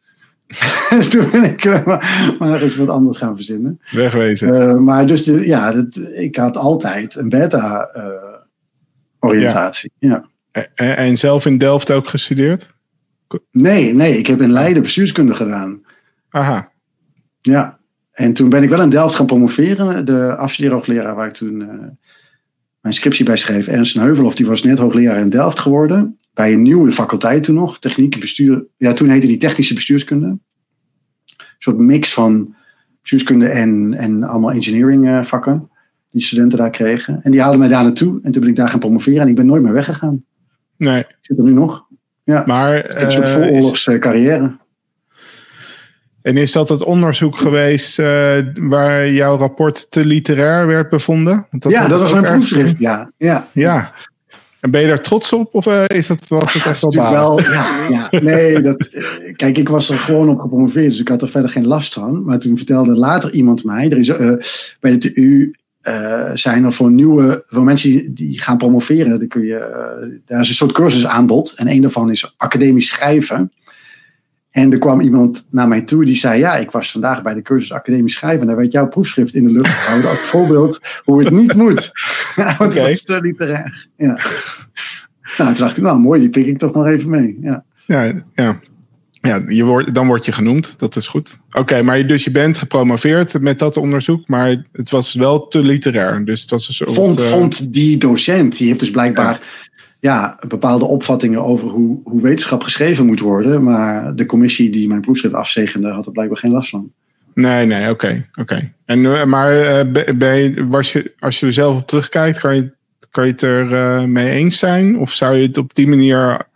dus 0.91 1.09
toen 1.09 1.31
ben 1.31 1.45
ik 1.45 1.65
uh, 1.65 1.87
maar, 1.87 2.35
maar 2.39 2.63
eens 2.63 2.77
wat 2.77 2.89
anders 2.89 3.17
gaan 3.17 3.37
verzinnen. 3.37 3.81
Wegwezen. 3.91 4.49
Uh, 4.49 4.77
maar 4.77 5.07
dus 5.07 5.25
de, 5.25 5.47
ja, 5.47 5.73
dat, 5.73 6.01
ik 6.13 6.37
had 6.37 6.57
altijd 6.57 7.15
een 7.15 7.29
beta-oriëntatie. 7.29 9.91
ja. 9.99 10.25
ja. 10.53 10.67
En, 10.75 10.97
en 10.97 11.19
zelf 11.19 11.47
in 11.47 11.59
Delft 11.59 11.91
ook 11.91 12.09
gestudeerd? 12.09 12.75
Nee, 13.51 13.95
nee, 13.95 14.19
ik 14.19 14.27
heb 14.27 14.41
in 14.41 14.53
Leiden 14.53 14.83
bestuurskunde 14.83 15.35
gedaan. 15.35 15.83
Aha. 16.29 16.73
Ja, 17.41 17.80
en 18.21 18.33
toen 18.33 18.49
ben 18.49 18.63
ik 18.63 18.69
wel 18.69 18.83
in 18.83 18.89
Delft 18.89 19.15
gaan 19.15 19.27
promoveren. 19.27 20.07
De 20.07 20.37
afstudeerhoogleraar 20.37 21.15
waar 21.15 21.27
ik 21.27 21.33
toen 21.33 21.61
uh, 21.61 21.69
mijn 22.81 22.95
scriptie 22.95 23.25
bij 23.25 23.37
schreef, 23.37 23.67
Ernst 23.67 23.95
Heuvelhof, 23.95 24.35
die 24.35 24.47
was 24.47 24.63
net 24.63 24.79
hoogleraar 24.79 25.21
in 25.21 25.29
Delft 25.29 25.59
geworden. 25.59 26.17
Bij 26.35 26.53
een 26.53 26.63
nieuwe 26.63 26.93
faculteit 26.93 27.43
toen 27.43 27.55
nog, 27.55 27.79
techniek, 27.79 28.21
bestuur. 28.21 28.65
Ja, 28.77 28.93
toen 28.93 29.09
heette 29.09 29.27
die 29.27 29.37
technische 29.37 29.75
bestuurskunde. 29.75 30.27
Een 30.27 30.41
soort 31.59 31.79
mix 31.79 32.13
van 32.13 32.55
bestuurskunde 33.01 33.49
en, 33.49 33.95
en 33.95 34.23
allemaal 34.23 34.53
engineering 34.53 35.07
uh, 35.07 35.23
vakken. 35.23 35.71
Die 36.11 36.23
studenten 36.23 36.59
daar 36.59 36.71
kregen. 36.71 37.23
En 37.23 37.31
die 37.31 37.41
haalden 37.41 37.61
mij 37.61 37.69
daar 37.69 37.83
naartoe. 37.83 38.21
En 38.23 38.33
toen 38.33 38.41
ben 38.41 38.51
ik 38.51 38.57
daar 38.57 38.69
gaan 38.69 38.79
promoveren 38.79 39.21
en 39.21 39.29
ik 39.29 39.35
ben 39.35 39.47
nooit 39.47 39.63
meer 39.63 39.73
weggegaan. 39.73 40.25
Nee. 40.77 40.99
Ik 40.99 41.19
zit 41.21 41.39
er 41.39 41.45
nu 41.45 41.53
nog. 41.53 41.87
Ja. 42.25 42.43
Maar, 42.47 42.89
is 42.89 43.03
een 43.03 43.11
soort 43.11 43.29
vooroorlogs 43.29 43.87
is... 43.87 43.99
carrière. 43.99 44.59
En 46.23 46.37
is 46.37 46.53
dat 46.53 46.69
het 46.69 46.83
onderzoek 46.83 47.39
geweest 47.39 47.99
uh, 47.99 48.07
waar 48.55 49.11
jouw 49.11 49.37
rapport 49.37 49.91
te 49.91 50.05
literair 50.05 50.67
werd 50.67 50.89
bevonden? 50.89 51.47
Dat 51.51 51.73
ja, 51.73 51.89
dat 51.89 52.01
was 52.01 52.13
mijn 52.13 52.25
proefschrift, 52.25 52.77
ja. 52.79 53.11
ja. 53.17 53.49
Ja. 53.53 53.93
En 54.61 54.71
ben 54.71 54.81
je 54.81 54.87
daar 54.87 55.01
trots 55.01 55.33
op 55.33 55.55
of 55.55 55.67
uh, 55.67 55.85
is 55.87 56.07
dat, 56.07 56.29
was 56.29 56.53
het 56.53 56.63
ja, 56.63 56.71
echt 56.71 56.81
wel 56.81 57.11
wel 57.11 57.41
ja, 57.41 57.87
ja, 57.91 58.09
nee, 58.21 58.61
dat, 58.61 58.89
uh, 58.91 59.05
kijk, 59.37 59.59
ik 59.59 59.69
was 59.69 59.91
er 59.91 59.99
gewoon 59.99 60.29
op 60.29 60.41
gepromoveerd, 60.41 60.91
dus 60.91 61.01
ik 61.01 61.09
had 61.09 61.23
er 61.23 61.29
verder 61.29 61.51
geen 61.51 61.67
last 61.67 61.93
van. 61.93 62.25
Maar 62.25 62.39
toen 62.39 62.57
vertelde 62.57 62.95
later 62.95 63.33
iemand 63.33 63.65
mij, 63.65 63.91
er 63.91 63.99
is 63.99 64.09
uh, 64.09 64.33
bij 64.81 64.91
de 64.91 64.99
TU 64.99 65.55
zijn 66.35 66.65
er 66.65 66.73
voor 66.73 66.91
nieuwe, 66.91 67.43
voor 67.47 67.65
mensen 67.65 67.91
die, 67.91 68.13
die 68.13 68.41
gaan 68.41 68.59
promoveren, 68.59 69.19
dan 69.19 69.29
kun 69.29 69.45
je, 69.45 70.21
daar 70.27 70.41
is 70.41 70.49
een 70.49 70.55
soort 70.55 70.73
cursusaanbod 70.73 71.55
en 71.57 71.69
een 71.69 71.81
daarvan 71.81 72.11
is 72.11 72.35
academisch 72.37 72.89
schrijven. 72.89 73.53
En 74.51 74.73
er 74.73 74.79
kwam 74.79 75.01
iemand 75.01 75.47
naar 75.51 75.69
mij 75.69 75.83
toe 75.83 76.05
die 76.05 76.17
zei: 76.17 76.39
Ja, 76.39 76.57
ik 76.57 76.71
was 76.71 76.91
vandaag 76.91 77.23
bij 77.23 77.35
de 77.35 77.43
cursus 77.43 77.73
Academisch 77.73 78.15
Schrijven. 78.15 78.41
En 78.41 78.47
daar 78.47 78.57
werd 78.57 78.73
jouw 78.73 78.89
proefschrift 78.89 79.35
in 79.35 79.45
de 79.45 79.53
lucht 79.53 79.73
gehouden. 79.73 80.11
Als 80.11 80.19
voorbeeld 80.19 80.81
hoe 81.05 81.25
het 81.25 81.31
niet 81.31 81.55
moet. 81.55 81.91
Want 82.37 82.61
okay. 82.61 82.67
het 82.67 82.89
was 82.89 83.03
te 83.03 83.21
literair. 83.21 83.87
Ja. 83.97 84.19
Nou, 85.39 85.55
toen 85.55 85.65
dacht 85.65 85.77
ik: 85.77 85.83
Nou, 85.83 85.99
mooi, 85.99 86.21
die 86.21 86.31
pik 86.31 86.47
ik 86.47 86.59
toch 86.59 86.73
nog 86.73 86.87
even 86.87 87.11
mee. 87.11 87.39
Ja, 87.41 87.65
ja. 87.87 88.23
ja. 88.35 88.61
ja 89.21 89.43
je 89.47 89.65
wordt, 89.65 89.95
dan 89.95 90.07
word 90.07 90.25
je 90.25 90.33
genoemd. 90.33 90.79
Dat 90.79 90.97
is 90.97 91.07
goed. 91.07 91.39
Oké, 91.49 91.61
okay, 91.61 91.83
maar 91.83 92.07
dus 92.07 92.25
je 92.25 92.31
bent 92.31 92.59
gepromoveerd 92.59 93.41
met 93.41 93.59
dat 93.59 93.77
onderzoek. 93.77 94.29
Maar 94.29 94.65
het 94.73 94.91
was 94.91 95.15
wel 95.15 95.49
te 95.49 95.63
literair. 95.63 96.25
Dus 96.25 96.41
het 96.41 96.51
was 96.51 96.69
een 96.69 96.75
soort, 96.75 96.95
vond, 96.95 97.21
uh, 97.21 97.27
vond 97.27 97.73
die 97.73 97.99
docent, 97.99 98.57
die 98.57 98.67
heeft 98.67 98.81
dus 98.81 98.91
blijkbaar. 98.91 99.33
Ja 99.33 99.69
ja, 100.01 100.39
bepaalde 100.49 100.85
opvattingen 100.85 101.45
over 101.45 101.69
hoe, 101.69 102.01
hoe 102.05 102.23
wetenschap 102.23 102.63
geschreven 102.63 103.07
moet 103.07 103.21
worden. 103.21 103.63
Maar 103.63 104.17
de 104.17 104.27
commissie 104.27 104.71
die 104.71 104.89
mijn 104.89 105.01
proefschrift 105.01 105.35
afzegende 105.35 105.89
had 105.89 106.07
er 106.07 106.13
blijkbaar 106.13 106.39
geen 106.39 106.51
last 106.51 106.69
van. 106.69 106.93
Nee, 107.35 107.67
nee, 107.67 107.91
oké. 107.91 108.27
oké. 108.35 108.73
En 108.85 109.15
eh, 109.15 109.25
Maar 109.25 109.87
uh, 109.87 110.15
ben 110.17 110.69
was 110.69 110.93
je, 110.93 111.13
als 111.19 111.41
je 111.41 111.47
er 111.47 111.53
zelf 111.53 111.77
op 111.77 111.87
terugkijkt, 111.87 112.41
kan 112.41 112.57
je, 112.57 112.73
kan 113.11 113.25
je 113.25 113.31
het 113.31 113.43
er 113.43 113.71
uh, 113.73 114.05
mee 114.05 114.31
eens 114.31 114.59
zijn? 114.59 114.99
Of 114.99 115.13
zou 115.13 115.37
je 115.37 115.47
het 115.47 115.59
op 115.59 115.75
die 115.75 115.89
manier 115.89 116.47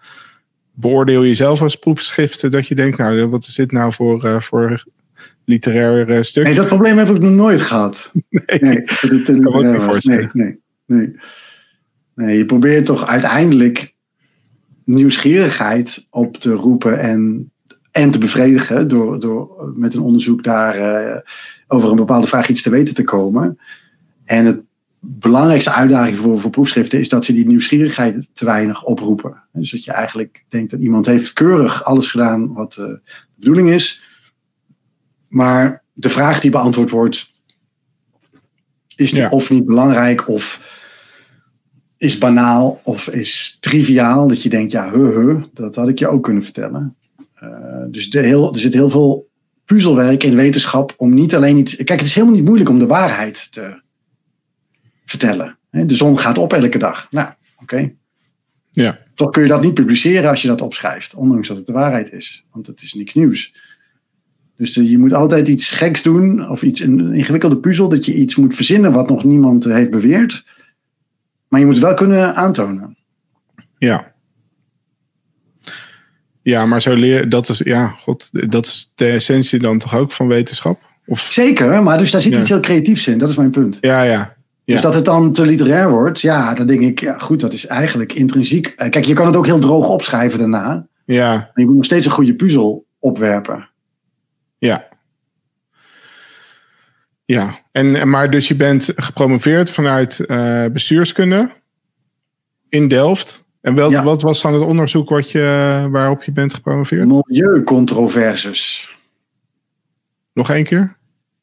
beoordeel 0.72 1.22
je 1.22 1.34
zelf 1.34 1.62
als 1.62 1.76
proefschriften 1.76 2.50
dat 2.50 2.68
je 2.68 2.74
denkt, 2.74 2.98
nou, 2.98 3.26
wat 3.26 3.42
is 3.42 3.54
dit 3.54 3.72
nou 3.72 3.92
voor, 3.92 4.24
uh, 4.24 4.40
voor 4.40 4.84
literair 5.44 6.24
stuk? 6.24 6.44
Nee, 6.44 6.54
dat 6.54 6.66
probleem 6.66 6.98
heb 6.98 7.08
ik 7.08 7.20
nog 7.20 7.30
nooit 7.30 7.60
gehad. 7.60 8.12
Nee, 8.28 8.58
nee 8.60 8.84
dat 8.84 9.10
het 9.10 9.28
een 9.28 9.42
kan 9.42 9.72
niet 9.72 9.82
voorstellen. 9.82 10.30
Nee, 10.32 10.60
nee, 10.86 10.98
nee. 10.98 11.16
Nee, 12.14 12.38
je 12.38 12.44
probeert 12.44 12.86
toch 12.86 13.06
uiteindelijk 13.06 13.94
nieuwsgierigheid 14.84 16.06
op 16.10 16.36
te 16.36 16.52
roepen 16.52 16.98
en, 16.98 17.52
en 17.90 18.10
te 18.10 18.18
bevredigen 18.18 18.88
door, 18.88 19.20
door 19.20 19.72
met 19.76 19.94
een 19.94 20.02
onderzoek 20.02 20.44
daar 20.44 20.78
uh, 20.78 21.20
over 21.66 21.90
een 21.90 21.96
bepaalde 21.96 22.26
vraag 22.26 22.48
iets 22.48 22.62
te 22.62 22.70
weten 22.70 22.94
te 22.94 23.04
komen. 23.04 23.58
En 24.24 24.44
het 24.46 24.60
belangrijkste 25.00 25.72
uitdaging 25.72 26.18
voor, 26.18 26.40
voor 26.40 26.50
proefschriften 26.50 26.98
is 26.98 27.08
dat 27.08 27.24
ze 27.24 27.32
die 27.32 27.46
nieuwsgierigheid 27.46 28.28
te 28.32 28.44
weinig 28.44 28.84
oproepen. 28.84 29.42
Dus 29.52 29.70
dat 29.70 29.84
je 29.84 29.92
eigenlijk 29.92 30.44
denkt 30.48 30.70
dat 30.70 30.80
iemand 30.80 31.06
heeft 31.06 31.32
keurig 31.32 31.84
alles 31.84 32.10
gedaan 32.10 32.52
wat 32.52 32.76
uh, 32.80 32.86
de 32.86 33.00
bedoeling 33.34 33.70
is. 33.70 34.02
Maar 35.28 35.82
de 35.92 36.10
vraag 36.10 36.40
die 36.40 36.50
beantwoord 36.50 36.90
wordt, 36.90 37.32
is 38.96 39.10
ja. 39.10 39.28
of 39.28 39.50
niet 39.50 39.64
belangrijk 39.64 40.28
of 40.28 40.73
is 42.04 42.18
banaal 42.18 42.80
of 42.82 43.08
is 43.08 43.56
triviaal. 43.60 44.28
Dat 44.28 44.42
je 44.42 44.48
denkt, 44.48 44.72
ja, 44.72 44.92
huh, 44.92 45.16
huh, 45.16 45.42
dat 45.52 45.74
had 45.74 45.88
ik 45.88 45.98
je 45.98 46.08
ook 46.08 46.22
kunnen 46.22 46.42
vertellen. 46.42 46.96
Uh, 47.42 47.50
dus 47.88 48.10
de 48.10 48.20
heel, 48.20 48.52
er 48.52 48.60
zit 48.60 48.74
heel 48.74 48.90
veel 48.90 49.28
puzzelwerk 49.64 50.24
in 50.24 50.34
wetenschap 50.34 50.94
om 50.96 51.14
niet 51.14 51.34
alleen 51.34 51.56
iets. 51.56 51.76
Kijk, 51.76 51.98
het 51.98 52.08
is 52.08 52.14
helemaal 52.14 52.36
niet 52.36 52.44
moeilijk 52.44 52.70
om 52.70 52.78
de 52.78 52.86
waarheid 52.86 53.52
te 53.52 53.82
vertellen. 55.04 55.58
De 55.70 55.96
zon 55.96 56.18
gaat 56.18 56.38
op 56.38 56.52
elke 56.52 56.78
dag. 56.78 57.06
Nou, 57.10 57.28
oké. 57.62 57.92
Ja. 58.70 58.98
Toch 59.14 59.30
kun 59.30 59.42
je 59.42 59.48
dat 59.48 59.62
niet 59.62 59.74
publiceren 59.74 60.30
als 60.30 60.42
je 60.42 60.48
dat 60.48 60.60
opschrijft, 60.60 61.14
ondanks 61.14 61.48
dat 61.48 61.56
het 61.56 61.66
de 61.66 61.72
waarheid 61.72 62.12
is. 62.12 62.44
Want 62.52 62.66
het 62.66 62.82
is 62.82 62.92
niks 62.92 63.14
nieuws. 63.14 63.54
Dus 64.56 64.74
je 64.74 64.98
moet 64.98 65.12
altijd 65.12 65.48
iets 65.48 65.70
geks 65.70 66.02
doen, 66.02 66.48
of 66.48 66.62
iets, 66.62 66.80
een 66.80 67.12
ingewikkelde 67.12 67.58
puzzel, 67.58 67.88
dat 67.88 68.04
je 68.04 68.14
iets 68.14 68.36
moet 68.36 68.54
verzinnen 68.54 68.92
wat 68.92 69.08
nog 69.08 69.24
niemand 69.24 69.64
heeft 69.64 69.90
beweerd. 69.90 70.44
Maar 71.48 71.60
je 71.60 71.66
moet 71.66 71.74
het 71.74 71.84
wel 71.84 71.94
kunnen 71.94 72.34
aantonen. 72.34 72.96
Ja. 73.78 74.12
Ja, 76.42 76.66
maar 76.66 76.82
zo 76.82 76.94
leren, 76.94 77.28
dat 77.28 77.48
is, 77.48 77.58
ja, 77.58 77.86
god, 77.88 78.50
dat 78.50 78.66
is 78.66 78.92
de 78.94 79.06
essentie 79.06 79.58
dan 79.58 79.78
toch 79.78 79.96
ook 79.96 80.12
van 80.12 80.26
wetenschap? 80.26 80.80
Of, 81.06 81.20
Zeker, 81.20 81.82
maar 81.82 81.98
dus 81.98 82.10
daar 82.10 82.20
zit 82.20 82.36
iets 82.36 82.48
heel 82.48 82.60
creatiefs 82.60 83.06
in, 83.06 83.18
dat 83.18 83.28
is 83.28 83.36
mijn 83.36 83.50
punt. 83.50 83.78
Ja, 83.80 84.02
ja. 84.02 84.34
Dus 84.64 84.80
dat 84.80 84.94
het 84.94 85.04
dan 85.04 85.32
te 85.32 85.46
literair 85.46 85.90
wordt, 85.90 86.20
ja, 86.20 86.54
dan 86.54 86.66
denk 86.66 86.80
ik, 86.80 87.00
ja, 87.00 87.18
goed, 87.18 87.40
dat 87.40 87.52
is 87.52 87.66
eigenlijk 87.66 88.12
intrinsiek. 88.12 88.66
Eh, 88.66 88.90
kijk, 88.90 89.04
je 89.04 89.12
kan 89.12 89.26
het 89.26 89.36
ook 89.36 89.46
heel 89.46 89.58
droog 89.58 89.88
opschrijven 89.88 90.38
daarna. 90.38 90.86
Ja. 91.04 91.34
Maar 91.34 91.52
je 91.54 91.64
moet 91.64 91.74
nog 91.74 91.84
steeds 91.84 92.06
een 92.06 92.12
goede 92.12 92.34
puzzel 92.34 92.86
opwerpen. 92.98 93.68
Ja. 94.58 94.88
Ja, 97.24 97.58
en, 97.72 98.08
maar 98.08 98.30
dus 98.30 98.48
je 98.48 98.56
bent 98.56 98.92
gepromoveerd 98.96 99.70
vanuit 99.70 100.24
uh, 100.26 100.66
bestuurskunde 100.66 101.50
in 102.68 102.88
Delft. 102.88 103.46
En 103.60 103.74
wel, 103.74 104.02
wat 104.02 104.22
was 104.22 104.42
dan 104.42 104.54
het 104.54 104.62
onderzoek 104.62 105.08
wat 105.08 105.30
je, 105.30 105.88
waarop 105.90 106.22
je 106.22 106.32
bent 106.32 106.54
gepromoveerd? 106.54 107.08
Milieucontroverses. 107.08 108.94
Nog 110.32 110.50
één 110.50 110.64
keer? 110.64 110.96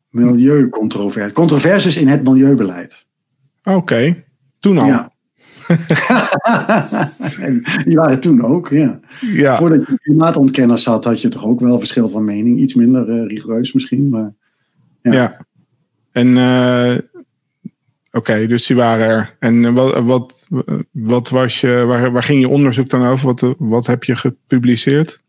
Milieucontroverses. 0.09 1.31
Controverses 1.31 1.97
in 1.97 2.07
het 2.07 2.23
milieubeleid. 2.23 3.05
Oké, 3.63 3.77
okay. 3.77 4.25
toen 4.59 4.77
al. 4.77 4.85
Ja. 4.85 5.11
die 7.85 7.95
waren 7.95 8.19
toen 8.19 8.43
ook, 8.43 8.69
ja. 8.69 8.99
ja. 9.19 9.57
Voordat 9.57 9.87
je 9.87 9.99
klimaatontkenners 9.99 10.85
had, 10.85 11.03
had 11.03 11.21
je 11.21 11.29
toch 11.29 11.45
ook 11.45 11.59
wel 11.59 11.79
verschil 11.79 12.09
van 12.09 12.23
mening. 12.23 12.59
Iets 12.59 12.73
minder 12.73 13.09
uh, 13.09 13.27
rigoureus 13.27 13.73
misschien, 13.73 14.09
maar... 14.09 14.33
Ja. 15.01 15.11
ja. 15.11 15.45
En 16.11 16.27
uh, 16.27 16.93
oké, 16.93 18.17
okay, 18.17 18.47
dus 18.47 18.67
die 18.67 18.75
waren 18.75 19.07
er. 19.07 19.35
En 19.39 19.73
wat, 19.73 20.03
wat, 20.03 20.47
wat 20.91 21.29
was 21.29 21.61
je, 21.61 21.83
waar, 21.87 22.11
waar 22.11 22.23
ging 22.23 22.41
je 22.41 22.47
onderzoek 22.47 22.89
dan 22.89 23.05
over? 23.05 23.25
Wat, 23.25 23.55
wat 23.57 23.87
heb 23.87 24.03
je 24.03 24.15
gepubliceerd? 24.15 25.21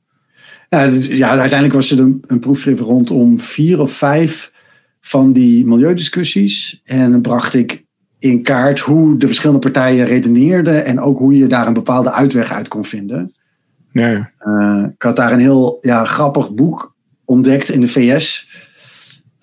Ja, 0.69 0.83
ja 1.01 1.29
uiteindelijk 1.29 1.73
was 1.73 1.91
het 1.91 1.99
een, 1.99 2.25
een 2.27 2.39
proefschrift 2.39 2.81
rondom 2.81 3.39
vier 3.39 3.81
of 3.81 3.93
vijf 3.93 4.53
van 5.01 5.33
die 5.33 5.67
milieudiscussies. 5.67 6.81
En 6.85 7.11
dan 7.11 7.21
bracht 7.21 7.55
ik 7.55 7.85
in 8.19 8.43
kaart 8.43 8.81
hoe 8.81 9.17
de 9.19 9.27
verschillende 9.27 9.61
partijen 9.61 10.07
redeneerden 10.07 10.85
en 10.85 11.01
ook 11.01 11.19
hoe 11.19 11.37
je 11.37 11.47
daar 11.47 11.67
een 11.67 11.73
bepaalde 11.73 12.13
uitweg 12.13 12.53
uit 12.53 12.69
kon 12.69 12.85
vinden. 12.85 13.35
Ja. 13.93 14.31
Uh, 14.47 14.85
ik 14.95 15.03
had 15.03 15.17
daar 15.17 15.33
een 15.33 15.39
heel 15.39 15.79
ja, 15.81 16.05
grappig 16.05 16.55
boek 16.55 16.95
ontdekt 17.25 17.71
in 17.71 17.81
de 17.81 17.89
VS. 17.89 18.49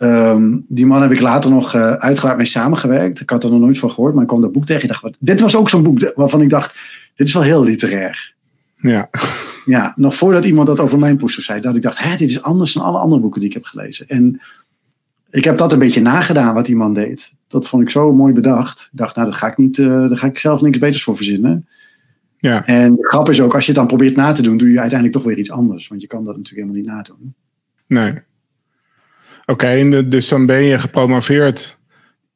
Um, 0.02 0.66
die 0.68 0.86
man 0.86 1.02
heb 1.02 1.12
ik 1.12 1.22
later 1.22 1.52
nog 1.52 1.76
uh, 1.76 1.92
uitgebreid 1.92 2.38
mee 2.38 2.46
samengewerkt. 2.46 3.20
Ik 3.20 3.30
had 3.30 3.44
er 3.44 3.50
nog 3.50 3.60
nooit 3.60 3.80
van 3.80 3.92
gehoord, 3.92 4.14
maar 4.14 4.22
ik 4.22 4.28
kwam 4.28 4.42
dat 4.42 4.52
boek 4.52 4.66
tegen. 4.66 4.82
Ik 4.82 4.90
dacht, 4.90 5.02
wat, 5.02 5.18
dit 5.20 5.40
was 5.40 5.56
ook 5.56 5.70
zo'n 5.70 5.84
boek 5.84 6.12
waarvan 6.16 6.42
ik 6.42 6.50
dacht, 6.50 6.76
dit 7.16 7.28
is 7.28 7.34
wel 7.34 7.44
heel 7.44 7.64
literair. 7.64 8.34
Ja. 8.76 9.10
Ja, 9.66 9.94
nog 9.96 10.16
voordat 10.16 10.46
iemand 10.46 10.68
dat 10.68 10.80
over 10.80 11.00
mijn 11.00 11.18
poester 11.18 11.44
zei, 11.44 11.62
dat 11.62 11.76
ik 11.76 11.82
dacht, 11.82 12.00
hè, 12.00 12.16
dit 12.16 12.30
is 12.30 12.42
anders 12.42 12.74
dan 12.74 12.84
alle 12.84 12.98
andere 12.98 13.22
boeken 13.22 13.40
die 13.40 13.50
ik 13.50 13.56
heb 13.56 13.66
gelezen. 13.66 14.08
En 14.08 14.42
ik 15.30 15.44
heb 15.44 15.58
dat 15.58 15.72
een 15.72 15.80
beetje 15.80 16.02
nagedaan 16.02 16.54
wat 16.54 16.66
die 16.66 16.76
man 16.76 16.94
deed. 16.94 17.36
Dat 17.48 17.68
vond 17.68 17.84
ik 17.84 17.90
zo 17.90 18.14
mooi 18.14 18.34
bedacht. 18.34 18.90
Ik 18.92 18.98
dacht, 18.98 19.16
nou, 19.16 19.28
dat 19.28 19.38
ga 19.38 19.48
ik 19.48 19.58
niet, 19.58 19.78
uh, 19.78 19.88
daar 19.88 20.18
ga 20.18 20.28
ik 20.28 20.40
zelf 20.40 20.62
niks 20.62 20.78
beters 20.78 21.04
voor 21.04 21.16
verzinnen. 21.16 21.68
Ja. 22.38 22.66
En 22.66 22.96
de 22.96 23.08
grap 23.08 23.30
is 23.30 23.42
ook, 23.42 23.54
als 23.54 23.66
je 23.66 23.72
het 23.72 23.80
dan 23.80 23.88
probeert 23.88 24.16
na 24.16 24.32
te 24.32 24.42
doen, 24.42 24.58
doe 24.58 24.72
je 24.72 24.80
uiteindelijk 24.80 25.18
toch 25.18 25.28
weer 25.28 25.38
iets 25.38 25.52
anders. 25.52 25.88
Want 25.88 26.02
je 26.02 26.08
kan 26.08 26.24
dat 26.24 26.38
natuurlijk 26.38 26.68
helemaal 26.68 26.82
niet 26.82 27.08
nadoen. 27.08 27.34
Nee. 27.88 28.14
Oké, 29.50 29.66
okay, 29.66 30.08
dus 30.08 30.28
dan 30.28 30.46
ben 30.46 30.64
je 30.64 30.80
gepromoveerd 30.80 31.78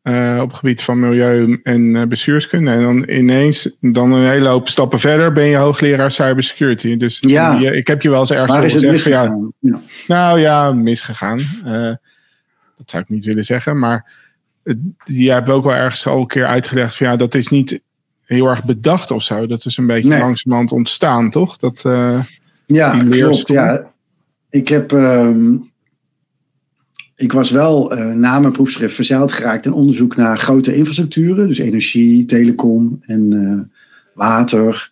uh, 0.03 0.39
op 0.41 0.47
het 0.47 0.57
gebied 0.57 0.81
van 0.81 0.99
milieu 0.99 1.59
en 1.63 1.81
uh, 1.81 2.03
bestuurskunde. 2.03 2.71
En 2.71 2.81
dan 2.81 3.09
ineens, 3.09 3.77
dan 3.79 4.11
een 4.11 4.29
hele 4.29 4.47
hoop 4.47 4.69
stappen 4.69 4.99
verder, 4.99 5.31
ben 5.31 5.45
je 5.45 5.55
hoogleraar 5.55 6.11
cybersecurity. 6.11 6.97
Dus 6.97 7.17
ja. 7.19 7.53
je, 7.59 7.75
ik 7.75 7.87
heb 7.87 8.01
je 8.01 8.09
wel 8.09 8.19
eens 8.19 8.31
ergens 8.31 8.51
Waar 8.51 8.63
is 8.63 8.73
het 8.73 8.91
misgegaan? 8.91 9.53
Ja, 9.59 9.79
Nou 10.07 10.39
ja, 10.39 10.71
misgegaan. 10.71 11.39
Uh, 11.65 11.95
dat 12.77 12.85
zou 12.85 13.03
ik 13.03 13.09
niet 13.09 13.25
willen 13.25 13.45
zeggen. 13.45 13.79
Maar 13.79 14.11
je 15.03 15.31
hebt 15.31 15.49
ook 15.49 15.63
wel 15.63 15.75
ergens 15.75 16.07
al 16.07 16.19
een 16.19 16.27
keer 16.27 16.45
uitgelegd 16.45 16.95
van 16.95 17.07
ja, 17.07 17.15
dat 17.15 17.35
is 17.35 17.47
niet 17.47 17.81
heel 18.23 18.47
erg 18.47 18.63
bedacht 18.63 19.11
of 19.11 19.23
zo. 19.23 19.47
Dat 19.47 19.65
is 19.65 19.77
een 19.77 19.87
beetje 19.87 20.09
nee. 20.09 20.19
langzamerhand 20.19 20.71
ontstaan, 20.71 21.29
toch? 21.29 21.57
Dat, 21.57 21.81
ja, 22.65 23.03
klopt. 23.09 23.47
Ja. 23.47 23.91
Ik 24.49 24.67
heb... 24.67 24.91
Um, 24.91 25.71
ik 27.15 27.31
was 27.31 27.51
wel 27.51 27.97
uh, 27.97 28.13
na 28.13 28.39
mijn 28.39 28.53
proefschrift 28.53 28.95
verzeild 28.95 29.31
geraakt 29.31 29.65
in 29.65 29.73
onderzoek 29.73 30.15
naar 30.15 30.37
grote 30.37 30.75
infrastructuren. 30.75 31.47
Dus 31.47 31.57
energie, 31.57 32.25
telecom 32.25 32.97
en 33.01 33.31
uh, 33.31 33.59
water, 34.13 34.91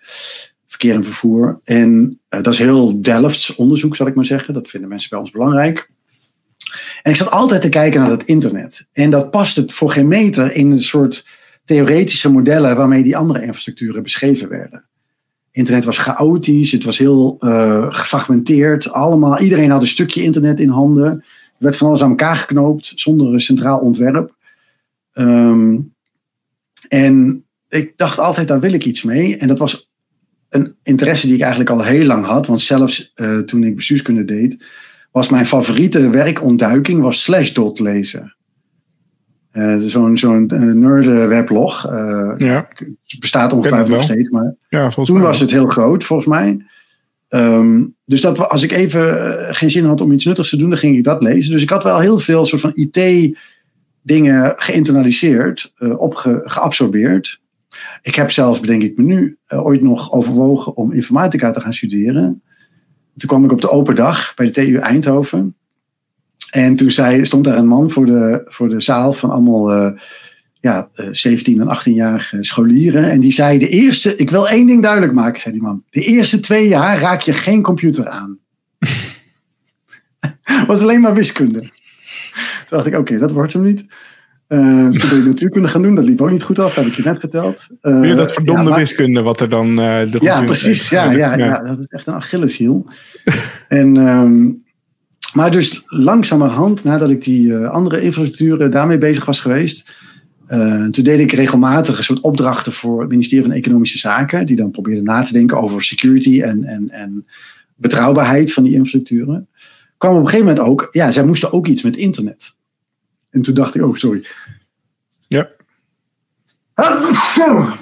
verkeer 0.68 0.96
en 0.96 1.04
vervoer. 1.04 1.60
En 1.64 2.20
uh, 2.30 2.42
dat 2.42 2.54
is 2.54 2.60
heel 2.60 3.02
Delfts 3.02 3.56
onderzoek, 3.56 3.96
zal 3.96 4.08
ik 4.08 4.16
maar 4.16 4.26
zeggen. 4.26 4.54
Dat 4.54 4.70
vinden 4.70 4.90
mensen 4.90 5.10
bij 5.10 5.20
ons 5.20 5.32
belangrijk. 5.32 5.90
En 7.02 7.12
ik 7.12 7.18
zat 7.18 7.32
altijd 7.32 7.62
te 7.62 7.70
kijken 7.70 8.02
naar 8.02 8.12
het 8.12 8.24
internet. 8.24 8.88
En 8.94 9.10
dat 9.10 9.32
past 9.32 9.56
het 9.56 9.74
voor 9.74 9.92
geen 9.92 10.08
meter 10.08 10.56
in 10.56 10.72
een 10.72 10.82
soort 10.82 11.26
theoretische 11.66 12.32
modellen 12.32 12.76
waarmee 12.76 13.04
die 13.04 13.18
andere 13.18 13.44
infrastructuren 13.44 14.04
beschreven 14.04 14.50
werden. 14.50 14.86
Internet 15.52 15.86
was 15.86 15.98
chaotisch, 15.98 16.72
het 16.72 16.84
was 16.84 16.98
heel 16.98 17.36
gefragmenteerd. 17.90 18.92
Allemaal, 18.92 19.40
iedereen 19.40 19.70
had 19.70 19.82
een 19.82 19.88
stukje 19.88 20.24
internet 20.24 20.60
in 20.60 20.70
handen. 20.70 21.24
Er 21.62 21.68
werd 21.68 21.78
van 21.78 21.88
alles 21.88 22.04
aan 22.04 22.10
elkaar 22.10 22.36
geknoopt 22.36 22.92
zonder 22.96 23.34
een 23.34 23.40
centraal 23.40 23.80
ontwerp. 23.80 24.36
Um, 25.14 25.94
en 26.88 27.46
ik 27.70 27.94
dacht 27.98 28.20
altijd, 28.20 28.48
daar 28.48 28.60
wil 28.60 28.74
ik 28.74 28.86
iets 28.86 29.04
mee. 29.04 29.38
En 29.38 29.48
dat 29.48 29.58
was 29.58 29.92
een 30.50 30.76
interesse 30.84 31.26
die 31.26 31.36
ik 31.36 31.42
eigenlijk 31.42 31.70
al 31.70 31.84
heel 31.84 32.06
lang 32.06 32.26
had. 32.26 32.48
Want 32.48 32.62
zelfs 32.62 33.12
uh, 33.16 33.40
toen 33.40 33.64
ik 33.64 33.76
bestuurskunde 33.76 34.26
deed, 34.26 34.66
was 35.12 35.30
mijn 35.30 35.46
favoriete 35.46 36.10
werkontduiking 36.10 37.02
was 37.02 37.24
Slashdot 37.24 37.80
lezen. 37.80 38.36
Uh, 39.54 39.76
Zo'n 39.78 40.18
zo'n 40.18 40.50
uh, 40.54 40.60
nerd 40.60 41.06
weblog. 41.28 41.84
ja. 42.38 42.68
Het 43.06 43.20
bestaat 43.20 43.54
ongetwijfeld 43.54 43.90
nog 43.90 44.04
steeds. 44.04 44.30
Maar 44.30 44.56
ja, 44.70 44.90
toen 44.90 45.14
mij 45.14 45.24
was 45.24 45.40
het 45.40 45.52
heel 45.52 45.68
groot, 45.68 46.04
volgens 46.04 46.28
mij. 46.28 46.66
Um, 47.34 47.96
dus 48.06 48.22
dat, 48.22 48.50
als 48.50 48.64
ik 48.64 48.72
even 48.72 49.38
geen 49.56 49.72
zin 49.72 49.86
had 49.86 50.02
om 50.02 50.12
iets 50.12 50.26
nuttigs 50.26 50.50
te 50.50 50.58
doen, 50.58 50.70
dan 50.70 50.80
ging 50.80 50.98
ik 50.98 51.04
dat 51.04 51.22
lezen. 51.22 51.52
Dus 51.52 51.62
ik 51.62 51.70
had 51.70 51.84
wel 51.84 52.00
heel 52.00 52.20
veel 52.20 52.46
soort 52.46 52.62
van 52.62 52.72
IT-dingen 52.74 54.54
geïnternaliseerd, 54.56 55.72
uh, 55.78 56.00
opge, 56.00 56.42
geabsorbeerd. 56.44 57.42
Ik 58.02 58.16
heb 58.16 58.32
zelfs, 58.32 58.60
bedenk 58.60 58.84
ik 58.84 58.98
me 58.98 59.04
nu, 59.04 59.38
uh, 59.48 59.66
ooit 59.66 59.82
nog 59.82 60.12
overwogen 60.12 60.76
om 60.76 60.92
informatica 60.92 61.52
te 61.52 61.62
gaan 61.62 61.74
studeren. 61.74 62.42
Toen 63.18 63.30
kwam 63.30 63.44
ik 63.44 63.52
op 63.52 63.62
de 63.62 63.70
open 63.70 63.96
dag 63.96 64.34
bij 64.36 64.46
de 64.46 64.52
TU 64.52 64.76
Eindhoven. 64.76 65.56
En 66.50 66.76
toen 66.76 66.92
zei, 66.92 67.26
stond 67.26 67.44
daar 67.44 67.58
een 67.58 67.68
man 67.68 67.90
voor 67.90 68.06
de, 68.06 68.42
voor 68.46 68.70
de 68.70 68.82
zaal 68.82 69.14
van 69.14 69.30
allemaal 69.30 69.94
ja, 70.62 70.90
17 71.12 71.62
en 71.62 71.78
18-jarige 71.78 72.38
scholieren. 72.44 73.12
En 73.12 73.20
die 73.20 73.32
zei, 73.32 73.58
de 73.58 73.70
eerste, 73.70 74.16
ik 74.16 74.30
wil 74.30 74.48
één 74.48 74.68
ding 74.68 74.82
duidelijk 74.82 75.14
maken, 75.14 75.42
zei 75.42 75.54
die 75.54 75.64
man. 75.64 75.84
De 75.90 76.02
eerste 76.02 76.40
twee 76.40 76.68
jaar 76.68 77.00
raak 77.00 77.22
je 77.22 77.34
geen 77.34 77.62
computer 77.62 78.08
aan. 78.08 78.38
was 80.68 80.82
alleen 80.82 81.02
maar 81.02 81.14
wiskunde. 81.14 81.60
Toen 81.60 81.70
dacht 82.78 82.86
ik, 82.86 82.98
oké, 82.98 83.18
dat 83.18 83.32
wordt 83.32 83.54
hem 83.54 83.64
niet. 83.64 83.86
Uh, 84.48 84.86
dus 84.86 85.00
toen 85.00 85.10
ben 85.10 85.20
ik 85.20 85.26
natuurkunde 85.26 85.68
gaan 85.68 85.82
doen. 85.82 85.96
Dat 85.96 86.06
liep 86.06 86.22
ook 86.22 86.32
niet 86.32 86.44
goed 86.44 86.60
af, 86.60 86.76
heb 86.76 86.86
ik 86.86 86.96
je 86.96 87.04
net 87.04 87.20
verteld. 87.20 87.68
Uh, 87.82 88.04
ja, 88.04 88.16
dat 88.16 88.34
verdomde 88.34 88.70
ja, 88.70 88.76
wiskunde 88.76 89.22
wat 89.22 89.42
er 89.42 89.50
dan... 89.50 89.70
Uh, 89.70 90.12
de 90.12 90.18
ja, 90.20 90.44
precies. 90.44 90.90
Ja, 90.90 91.12
ja, 91.12 91.36
ja, 91.36 91.46
ja, 91.46 91.62
dat 91.62 91.80
is 91.80 91.86
echt 91.86 92.08
een 92.08 92.14
Achilleshiel. 92.14 92.86
en, 93.68 93.96
um, 93.96 94.64
maar 95.34 95.52
dus 95.52 95.84
langzamerhand, 95.86 96.84
nadat 96.84 97.10
ik 97.10 97.22
die 97.22 97.56
andere 97.56 98.02
infrastructuren 98.02 98.72
daarmee 98.72 98.98
bezig 98.98 99.26
was 99.26 99.40
geweest... 99.40 100.10
toen 100.90 101.04
deed 101.04 101.20
ik 101.20 101.32
regelmatig 101.32 101.98
een 101.98 102.04
soort 102.04 102.20
opdrachten 102.20 102.74
voor 102.74 103.00
het 103.00 103.10
ministerie 103.10 103.46
van 103.46 103.54
Economische 103.54 103.98
Zaken. 103.98 104.46
Die 104.46 104.56
dan 104.56 104.72
probeerden 104.72 105.04
na 105.04 105.24
te 105.24 105.34
denken 105.34 105.62
over 105.62 105.84
security 105.84 106.42
en, 106.42 106.64
en, 106.64 106.90
en 106.90 107.28
betrouwbaarheid 107.76 108.54
van 108.54 108.64
die 108.64 108.74
infrastructuren. 108.74 109.48
Kwam 109.98 110.16
op 110.16 110.20
een 110.20 110.26
gegeven 110.26 110.48
moment 110.48 110.66
ook, 110.66 110.88
ja, 110.90 111.12
zij 111.12 111.24
moesten 111.24 111.52
ook 111.52 111.68
iets 111.68 111.82
met 111.82 111.96
internet. 111.96 112.56
En 113.30 113.42
toen 113.42 113.54
dacht 113.54 113.76
ik, 113.76 113.84
oh, 113.84 113.96
sorry. 113.96 114.26
Ja. 115.28 115.50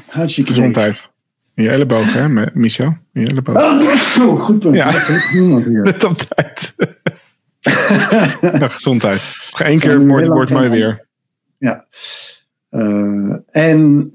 Hartstikke 0.05 0.53
Gezondheid. 0.53 1.10
In 1.53 1.63
je 1.63 1.69
elleboog, 1.69 2.13
hè, 2.13 2.29
Michel? 2.53 2.97
In 3.13 3.21
je 3.21 3.27
elleboog. 3.27 3.58
Oh, 4.19 4.41
goed 4.41 4.60
punt. 4.60 4.75
Ja, 4.75 4.91
net 5.84 6.03
op 6.03 6.17
tijd. 6.17 6.75
ja, 8.60 8.67
gezondheid. 8.67 9.32
Één 9.58 9.79
keer 9.79 10.08
wordt, 10.08 10.27
wordt 10.27 10.51
mooi 10.51 10.69
weer. 10.69 11.08
Ja. 11.58 11.86
Uh, 12.71 13.36
en 13.49 14.12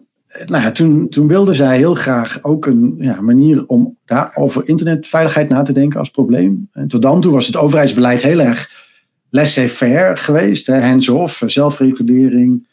nou 0.46 0.62
ja, 0.62 0.72
toen, 0.72 1.08
toen 1.08 1.28
wilde 1.28 1.54
zij 1.54 1.76
heel 1.76 1.94
graag 1.94 2.38
ook 2.42 2.66
een 2.66 2.94
ja, 2.98 3.20
manier 3.20 3.66
om 3.66 3.96
daar 4.04 4.30
over 4.34 4.68
internetveiligheid 4.68 5.48
na 5.48 5.62
te 5.62 5.72
denken 5.72 5.98
als 5.98 6.10
probleem. 6.10 6.68
En 6.72 6.88
tot 6.88 7.02
dan 7.02 7.20
toe 7.20 7.32
was 7.32 7.46
het 7.46 7.56
overheidsbeleid 7.56 8.22
heel 8.22 8.40
erg 8.40 8.70
laissez-faire 9.28 10.16
geweest. 10.16 10.66
Hands-off, 10.66 11.42
zelfregulering. 11.46 12.68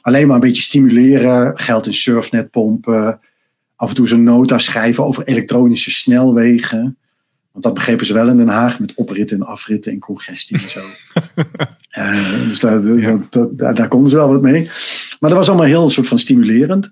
Alleen 0.00 0.26
maar 0.26 0.34
een 0.34 0.40
beetje 0.40 0.62
stimuleren. 0.62 1.58
Geld 1.58 1.86
in 1.86 1.94
surfnet 1.94 2.50
pompen. 2.50 3.20
Af 3.76 3.88
en 3.88 3.94
toe 3.94 4.08
zo'n 4.08 4.22
nota 4.22 4.58
schrijven 4.58 5.04
over 5.04 5.26
elektronische 5.26 5.90
snelwegen. 5.90 6.98
Want 7.58 7.74
dat 7.74 7.84
begrepen 7.86 8.06
ze 8.06 8.12
wel 8.12 8.28
in 8.28 8.36
Den 8.36 8.48
Haag 8.48 8.80
met 8.80 8.94
opritten 8.94 9.36
en 9.36 9.46
afritten 9.46 9.92
en 9.92 9.98
congestie 9.98 10.62
en 10.62 10.70
zo. 10.70 10.80
uh, 11.98 12.42
dus 12.48 12.60
daar, 12.60 12.82
dat, 13.30 13.58
daar, 13.58 13.74
daar 13.74 13.88
konden 13.88 14.10
ze 14.10 14.16
wel 14.16 14.28
wat 14.28 14.42
mee. 14.42 14.64
Maar 15.20 15.30
dat 15.30 15.38
was 15.38 15.48
allemaal 15.48 15.66
heel 15.66 15.90
soort 15.90 16.06
van 16.06 16.18
stimulerend. 16.18 16.90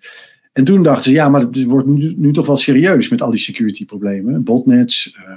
En 0.53 0.65
toen 0.65 0.83
dachten 0.83 1.03
ze, 1.03 1.13
ja, 1.13 1.29
maar 1.29 1.41
het 1.41 1.65
wordt 1.65 1.87
nu, 1.87 2.15
nu 2.17 2.33
toch 2.33 2.47
wel 2.47 2.57
serieus 2.57 3.09
met 3.09 3.23
al 3.23 3.31
die 3.31 3.41
security 3.41 3.87
problemen. 3.87 4.45
Botnets, 4.45 5.17
uh, 5.17 5.33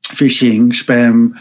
phishing, 0.00 0.74
spam 0.74 1.36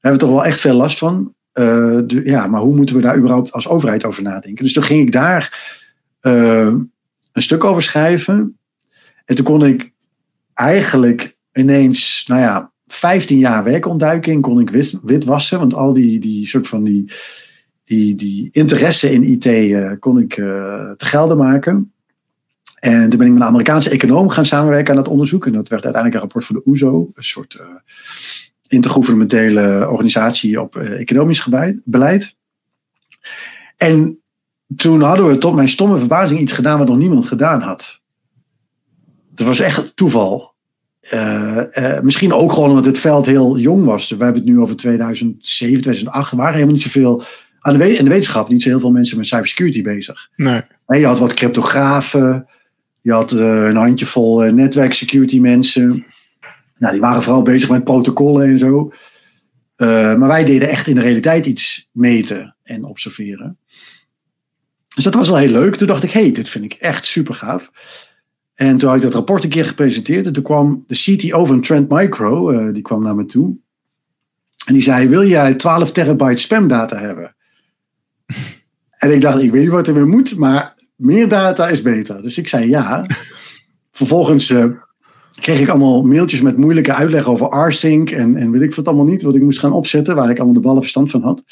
hebben 0.00 0.20
we 0.20 0.26
toch 0.26 0.34
wel 0.36 0.44
echt 0.44 0.60
veel 0.60 0.74
last 0.74 0.98
van. 0.98 1.34
Uh, 1.54 2.00
ja, 2.06 2.46
maar 2.46 2.60
hoe 2.60 2.76
moeten 2.76 2.96
we 2.96 3.02
daar 3.02 3.16
überhaupt 3.16 3.52
als 3.52 3.68
overheid 3.68 4.04
over 4.04 4.22
nadenken? 4.22 4.64
Dus 4.64 4.72
toen 4.72 4.82
ging 4.82 5.00
ik 5.06 5.12
daar 5.12 5.74
uh, 6.22 6.74
een 7.32 7.42
stuk 7.42 7.64
over 7.64 7.82
schrijven. 7.82 8.58
En 9.24 9.34
toen 9.34 9.44
kon 9.44 9.64
ik 9.64 9.92
eigenlijk 10.54 11.36
ineens, 11.60 12.24
nou 12.26 12.40
ja, 12.40 12.72
15 12.86 13.38
jaar 13.38 13.64
werkontduiking 13.64 14.42
kon 14.42 14.60
ik 14.60 14.70
wit, 14.70 14.98
witwassen. 15.02 15.58
Want 15.58 15.74
al 15.74 15.92
die, 15.92 16.20
die 16.20 16.46
soort 16.46 16.68
van 16.68 16.84
die, 16.84 17.12
die, 17.84 18.14
die 18.14 18.48
interesse 18.52 19.12
in 19.12 19.22
IT 19.22 19.46
uh, 19.46 19.92
kon 19.98 20.18
ik 20.18 20.34
te 20.34 20.94
gelden 21.06 21.36
maken. 21.36 21.92
En 22.74 23.08
toen 23.08 23.18
ben 23.18 23.26
ik 23.26 23.32
met 23.32 23.42
een 23.42 23.48
Amerikaanse 23.48 23.90
econoom 23.90 24.28
gaan 24.28 24.46
samenwerken 24.46 24.90
aan 24.90 25.02
dat 25.02 25.12
onderzoek. 25.12 25.46
En 25.46 25.52
dat 25.52 25.68
werd 25.68 25.84
uiteindelijk 25.84 26.14
een 26.14 26.20
rapport 26.20 26.44
van 26.44 26.56
de 26.56 26.70
OESO, 26.70 27.10
een 27.14 27.22
soort 27.22 27.56
intergouvernementele 28.70 29.88
organisatie 29.88 30.60
op 30.60 30.76
uh, 30.76 31.00
economisch 31.00 31.48
beleid. 31.84 32.36
En 33.76 34.22
toen 34.76 35.02
hadden 35.02 35.26
we 35.26 35.38
tot 35.38 35.54
mijn 35.54 35.68
stomme 35.68 35.98
verbazing 35.98 36.40
iets 36.40 36.52
gedaan 36.52 36.78
wat 36.78 36.88
nog 36.88 36.96
niemand 36.96 37.24
gedaan 37.24 37.60
had. 37.60 38.00
Dat 39.34 39.46
was 39.46 39.58
echt 39.60 39.96
toeval. 39.96 40.49
Uh, 41.14 41.62
uh, 41.78 42.00
misschien 42.00 42.32
ook 42.32 42.52
gewoon 42.52 42.68
omdat 42.68 42.84
het 42.84 42.98
veld 42.98 43.26
heel 43.26 43.58
jong 43.58 43.84
was. 43.84 44.08
We 44.08 44.24
hebben 44.24 44.42
het 44.42 44.50
nu 44.50 44.60
over 44.60 44.76
2007, 44.76 45.80
2008. 45.80 46.30
Er 46.30 46.36
waren 46.36 46.52
helemaal 46.52 46.74
niet 46.74 46.82
zoveel 46.82 47.22
aan 47.60 47.78
de, 47.78 47.96
in 47.96 48.04
de 48.04 48.10
wetenschap 48.10 48.48
niet 48.48 48.62
zo 48.62 48.68
heel 48.68 48.80
veel 48.80 48.90
mensen 48.90 49.16
met 49.16 49.26
cybersecurity 49.26 49.82
bezig. 49.82 50.30
Nee. 50.36 50.62
je 50.86 51.06
had 51.06 51.18
wat 51.18 51.34
cryptografen. 51.34 52.48
Je 53.02 53.12
had 53.12 53.30
een 53.30 53.76
handjevol 53.76 54.40
netwerksecurity 54.40 55.38
mensen. 55.38 56.06
Nou, 56.78 56.92
die 56.92 57.00
waren 57.00 57.22
vooral 57.22 57.42
bezig 57.42 57.70
met 57.70 57.84
protocollen 57.84 58.48
en 58.48 58.58
zo. 58.58 58.92
Uh, 59.76 60.14
maar 60.14 60.28
wij 60.28 60.44
deden 60.44 60.68
echt 60.68 60.88
in 60.88 60.94
de 60.94 61.00
realiteit 61.00 61.46
iets 61.46 61.88
meten 61.92 62.56
en 62.62 62.84
observeren. 62.84 63.58
Dus 64.94 65.04
dat 65.04 65.14
was 65.14 65.28
wel 65.28 65.38
heel 65.38 65.50
leuk. 65.50 65.76
Toen 65.76 65.86
dacht 65.86 66.02
ik, 66.02 66.10
hey, 66.10 66.32
dit 66.32 66.48
vind 66.48 66.64
ik 66.64 66.72
echt 66.72 67.04
super 67.04 67.34
gaaf. 67.34 67.70
En 68.60 68.76
toen 68.76 68.88
had 68.88 68.96
ik 68.96 69.04
dat 69.04 69.14
rapport 69.14 69.44
een 69.44 69.50
keer 69.50 69.64
gepresenteerd. 69.64 70.26
En 70.26 70.32
toen 70.32 70.42
kwam 70.42 70.84
de 70.86 70.94
CTO 70.94 71.44
van 71.44 71.60
Trend 71.60 71.88
Micro, 71.88 72.50
uh, 72.50 72.72
die 72.72 72.82
kwam 72.82 73.02
naar 73.02 73.14
me 73.14 73.24
toe. 73.24 73.56
En 74.66 74.74
die 74.74 74.82
zei, 74.82 75.08
wil 75.08 75.26
jij 75.26 75.54
12 75.54 75.92
terabyte 75.92 76.40
spamdata 76.40 76.98
hebben? 76.98 77.36
en 78.98 79.14
ik 79.14 79.20
dacht, 79.20 79.42
ik 79.42 79.50
weet 79.50 79.62
niet 79.62 79.70
wat 79.70 79.86
er 79.88 79.94
weer 79.94 80.06
moet, 80.06 80.36
maar 80.36 80.74
meer 80.96 81.28
data 81.28 81.68
is 81.68 81.82
beter. 81.82 82.22
Dus 82.22 82.38
ik 82.38 82.48
zei 82.48 82.68
ja. 82.68 83.06
Vervolgens 84.00 84.50
uh, 84.50 84.64
kreeg 85.34 85.60
ik 85.60 85.68
allemaal 85.68 86.02
mailtjes 86.02 86.40
met 86.40 86.56
moeilijke 86.56 86.94
uitleg 86.94 87.26
over 87.26 87.66
rsync 87.66 88.10
en, 88.10 88.36
en 88.36 88.50
weet 88.50 88.62
ik 88.62 88.74
wat 88.74 88.86
allemaal 88.86 89.06
niet, 89.06 89.22
wat 89.22 89.34
ik 89.34 89.42
moest 89.42 89.58
gaan 89.58 89.72
opzetten, 89.72 90.14
waar 90.14 90.30
ik 90.30 90.36
allemaal 90.36 90.54
de 90.54 90.60
ballen 90.60 90.82
verstand 90.82 91.10
van 91.10 91.22
had. 91.22 91.42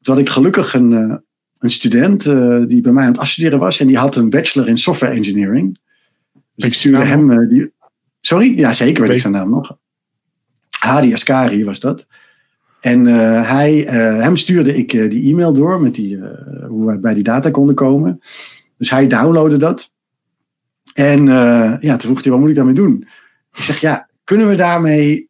Toen 0.00 0.14
had 0.14 0.18
ik 0.18 0.28
gelukkig 0.30 0.74
een, 0.74 0.90
uh, 0.90 1.14
een 1.58 1.70
student 1.70 2.22
die 2.68 2.80
bij 2.80 2.92
mij 2.92 3.04
aan 3.04 3.12
het 3.12 3.20
afstuderen 3.20 3.58
was 3.58 3.80
en 3.80 3.86
die 3.86 3.98
had 3.98 4.16
een 4.16 4.30
bachelor 4.30 4.68
in 4.68 4.78
software 4.78 5.12
engineering. 5.14 5.78
Dus 6.58 6.66
ik 6.66 6.74
stuurde 6.74 7.04
hem 7.04 7.30
uh, 7.30 7.48
die... 7.48 7.72
Sorry? 8.20 8.58
Ja, 8.58 8.72
zeker 8.72 9.02
weet 9.02 9.12
ik 9.12 9.20
zijn 9.20 9.32
naam 9.32 9.50
nog. 9.50 9.78
Hadi 10.78 11.12
Askari 11.12 11.64
was 11.64 11.80
dat. 11.80 12.06
En 12.80 13.04
hij, 13.44 13.72
hem 14.20 14.36
stuurde 14.36 14.76
ik 14.76 14.90
die 14.90 15.32
e-mail 15.32 15.52
door 15.52 15.80
met 15.80 15.94
die, 15.94 16.18
hoe 16.68 16.86
wij 16.86 17.00
bij 17.00 17.14
die 17.14 17.22
data 17.22 17.50
konden 17.50 17.74
komen. 17.74 18.18
Dus 18.76 18.90
hij 18.90 19.06
downloadde 19.06 19.56
dat. 19.56 19.92
En 20.92 21.26
ja, 21.80 21.96
toen 21.96 22.10
vroeg 22.10 22.22
hij, 22.22 22.32
wat 22.32 22.40
moet 22.40 22.48
ik 22.48 22.54
daarmee 22.54 22.74
doen? 22.74 23.08
Ik 23.54 23.62
zeg, 23.62 23.80
ja, 23.80 24.08
kunnen 24.24 24.48
we 24.48 24.56
daarmee, 24.56 25.28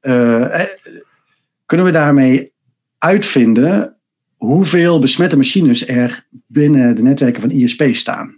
kunnen 1.67 1.87
we 1.87 1.91
daarmee 1.91 2.53
uitvinden 2.99 3.97
hoeveel 4.37 4.99
besmette 4.99 5.37
machines 5.37 5.89
er 5.89 6.27
binnen 6.47 6.97
de 6.97 7.03
netwerken 7.03 7.41
van 7.41 7.51
ISP 7.51 7.83
staan? 7.93 8.38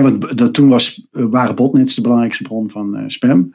Want 0.00 0.38
dat, 0.38 0.54
toen 0.54 0.68
was, 0.68 1.06
waren 1.10 1.54
botnets 1.54 1.94
de 1.94 2.00
belangrijkste 2.00 2.42
bron 2.42 2.70
van 2.70 2.98
uh, 2.98 3.04
spam. 3.06 3.54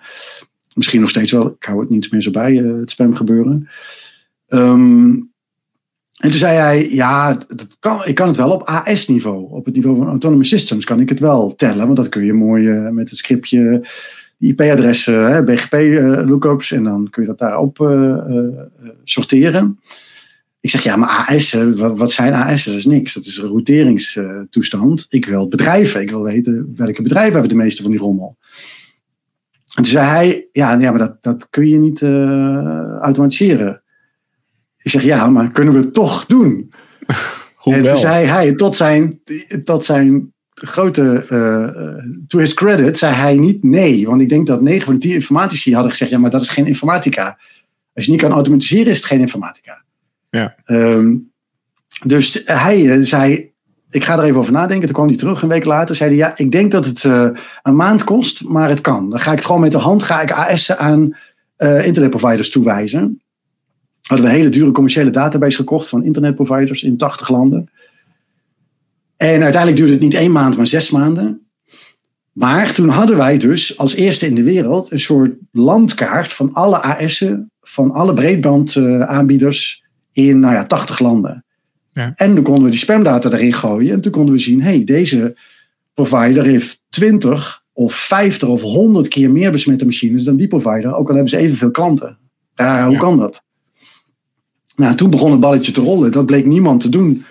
Misschien 0.73 1.01
nog 1.01 1.09
steeds 1.09 1.31
wel, 1.31 1.47
ik 1.47 1.63
hou 1.63 1.79
het 1.79 1.89
niet 1.89 2.11
meer 2.11 2.21
zo 2.21 2.31
bij, 2.31 2.53
het 2.55 2.91
spam 2.91 3.15
gebeuren. 3.15 3.67
Um, 4.47 5.31
en 6.17 6.29
toen 6.29 6.39
zei 6.39 6.57
hij, 6.57 6.89
ja, 6.89 7.33
dat 7.33 7.77
kan, 7.79 8.05
ik 8.05 8.15
kan 8.15 8.27
het 8.27 8.37
wel 8.37 8.51
op 8.51 8.63
AS-niveau. 8.63 9.51
Op 9.51 9.65
het 9.65 9.75
niveau 9.75 9.97
van 9.97 10.07
Autonomous 10.07 10.49
Systems 10.49 10.85
kan 10.85 10.99
ik 10.99 11.09
het 11.09 11.19
wel 11.19 11.55
tellen. 11.55 11.85
Want 11.85 11.97
dat 11.97 12.09
kun 12.09 12.25
je 12.25 12.33
mooi 12.33 12.67
met 12.91 13.09
het 13.09 13.17
scriptje, 13.17 13.85
IP-adressen, 14.39 15.45
BGP-lookups. 15.45 16.71
En 16.71 16.83
dan 16.83 17.09
kun 17.09 17.21
je 17.21 17.27
dat 17.27 17.37
daarop 17.37 17.77
sorteren. 19.03 19.79
Ik 20.59 20.69
zeg, 20.69 20.83
ja, 20.83 20.95
maar 20.95 21.09
AS, 21.09 21.55
wat 21.75 22.11
zijn 22.11 22.33
AS? 22.33 22.63
Dat 22.63 22.75
is 22.75 22.85
niks. 22.85 23.13
Dat 23.13 23.25
is 23.25 23.37
een 23.37 23.47
routeringstoestand. 23.47 25.05
ik 25.09 25.25
wil 25.25 25.47
bedrijven. 25.47 26.01
Ik 26.01 26.09
wil 26.09 26.23
weten 26.23 26.73
welke 26.75 27.01
bedrijven 27.01 27.31
hebben 27.31 27.49
de 27.49 27.55
meeste 27.55 27.81
van 27.81 27.91
die 27.91 27.99
rommel. 27.99 28.37
En 29.75 29.83
toen 29.83 29.91
zei 29.91 30.05
hij, 30.05 30.47
ja, 30.51 30.73
ja 30.73 30.89
maar 30.89 30.99
dat, 30.99 31.23
dat 31.23 31.49
kun 31.49 31.67
je 31.67 31.79
niet 31.79 32.01
automatiseren. 33.01 33.81
Ik 34.81 34.91
zeg, 34.91 35.03
ja, 35.03 35.27
maar 35.27 35.51
kunnen 35.51 35.73
we 35.73 35.79
het 35.79 35.93
toch 35.93 36.25
doen? 36.25 36.71
en 37.63 37.87
toen 37.87 37.97
zei 37.97 38.25
hij, 38.25 38.53
tot 38.53 38.75
zijn, 38.75 39.21
tot 39.63 39.85
zijn 39.85 40.33
grote, 40.53 41.25
uh, 41.31 42.25
to 42.27 42.39
his 42.39 42.53
credit, 42.53 42.97
zei 42.97 43.13
hij 43.13 43.35
niet 43.35 43.63
nee. 43.63 44.07
Want 44.07 44.21
ik 44.21 44.29
denk 44.29 44.47
dat 44.47 44.61
negen 44.61 44.85
van 44.85 44.93
de 44.93 44.99
tien 44.99 45.13
informatici 45.13 45.73
hadden 45.73 45.91
gezegd, 45.91 46.11
ja, 46.11 46.17
maar 46.17 46.29
dat 46.29 46.41
is 46.41 46.49
geen 46.49 46.65
informatica. 46.65 47.39
Als 47.93 48.05
je 48.05 48.11
niet 48.11 48.21
kan 48.21 48.31
automatiseren, 48.31 48.91
is 48.91 48.97
het 48.97 49.05
geen 49.05 49.19
informatica. 49.19 49.83
Ja. 50.29 50.55
Um, 50.65 51.31
dus 52.03 52.41
hij 52.45 52.81
uh, 52.81 53.05
zei, 53.05 53.51
ik 53.89 54.03
ga 54.03 54.17
er 54.17 54.23
even 54.23 54.39
over 54.39 54.51
nadenken. 54.51 54.85
Toen 54.85 54.95
kwam 54.95 55.07
hij 55.07 55.17
terug 55.17 55.41
een 55.41 55.49
week 55.49 55.65
later. 55.65 55.95
Zei 55.95 56.09
hij, 56.09 56.17
ja, 56.17 56.37
ik 56.37 56.51
denk 56.51 56.71
dat 56.71 56.85
het 56.85 57.03
uh, 57.03 57.29
een 57.63 57.75
maand 57.75 58.03
kost, 58.03 58.43
maar 58.43 58.69
het 58.69 58.81
kan. 58.81 59.09
Dan 59.09 59.19
ga 59.19 59.31
ik 59.31 59.37
het 59.37 59.45
gewoon 59.45 59.61
met 59.61 59.71
de 59.71 59.77
hand, 59.77 60.03
ga 60.03 60.21
ik 60.21 60.31
AS'en 60.31 60.77
aan 60.77 61.15
internetproviders 61.57 62.49
toewijzen. 62.49 63.21
hadden 64.01 64.25
we 64.25 64.31
een 64.31 64.37
hele 64.37 64.49
dure 64.49 64.71
commerciële 64.71 65.09
database 65.09 65.57
gekocht 65.57 65.89
van 65.89 66.03
internetproviders 66.03 66.83
in 66.83 66.97
80 66.97 67.29
landen. 67.29 67.69
En 69.17 69.43
uiteindelijk 69.43 69.75
duurde 69.75 69.93
het 69.93 70.01
niet 70.01 70.13
één 70.13 70.31
maand, 70.31 70.57
maar 70.57 70.67
zes 70.67 70.91
maanden. 70.91 71.47
Maar 72.31 72.73
toen 72.73 72.89
hadden 72.89 73.17
wij 73.17 73.37
dus 73.37 73.77
als 73.77 73.93
eerste 73.93 74.25
in 74.25 74.35
de 74.35 74.43
wereld 74.43 74.91
een 74.91 74.99
soort 74.99 75.31
landkaart 75.51 76.33
van 76.33 76.53
alle 76.53 76.81
AS'en, 76.81 77.51
van 77.59 77.91
alle 77.91 78.13
breedbandaanbieders 78.13 79.83
in 80.25 80.39
nou 80.39 80.53
ja, 80.53 80.63
80 80.63 80.99
landen. 80.99 81.45
Ja. 81.93 82.13
En 82.15 82.35
dan 82.35 82.43
konden 82.43 82.63
we 82.63 82.69
die 82.69 82.79
spamdata 82.79 83.31
erin 83.31 83.53
gooien. 83.53 83.93
En 83.93 84.01
toen 84.01 84.11
konden 84.11 84.33
we 84.33 84.39
zien, 84.39 84.61
hey, 84.61 84.83
deze 84.83 85.37
provider 85.93 86.45
heeft 86.45 86.81
20 86.89 87.63
of 87.73 87.93
50 87.93 88.47
of 88.47 88.61
100 88.61 89.07
keer 89.07 89.31
meer 89.31 89.51
besmette 89.51 89.85
machines 89.85 90.23
dan 90.23 90.35
die 90.35 90.47
provider. 90.47 90.95
Ook 90.95 91.07
al 91.07 91.13
hebben 91.13 91.29
ze 91.29 91.37
evenveel 91.37 91.71
klanten. 91.71 92.17
Ja, 92.55 92.83
hoe 92.85 92.93
Ja. 92.93 92.99
kan 92.99 93.17
dat? 93.17 93.43
Nou, 94.75 94.95
toen 94.95 95.09
begon 95.09 95.31
het 95.31 95.39
balletje 95.39 95.71
te 95.71 95.81
rollen. 95.81 96.11
Dat 96.11 96.25
bleek 96.25 96.45
niemand 96.45 96.81
te 96.81 96.89
doen. 96.89 97.25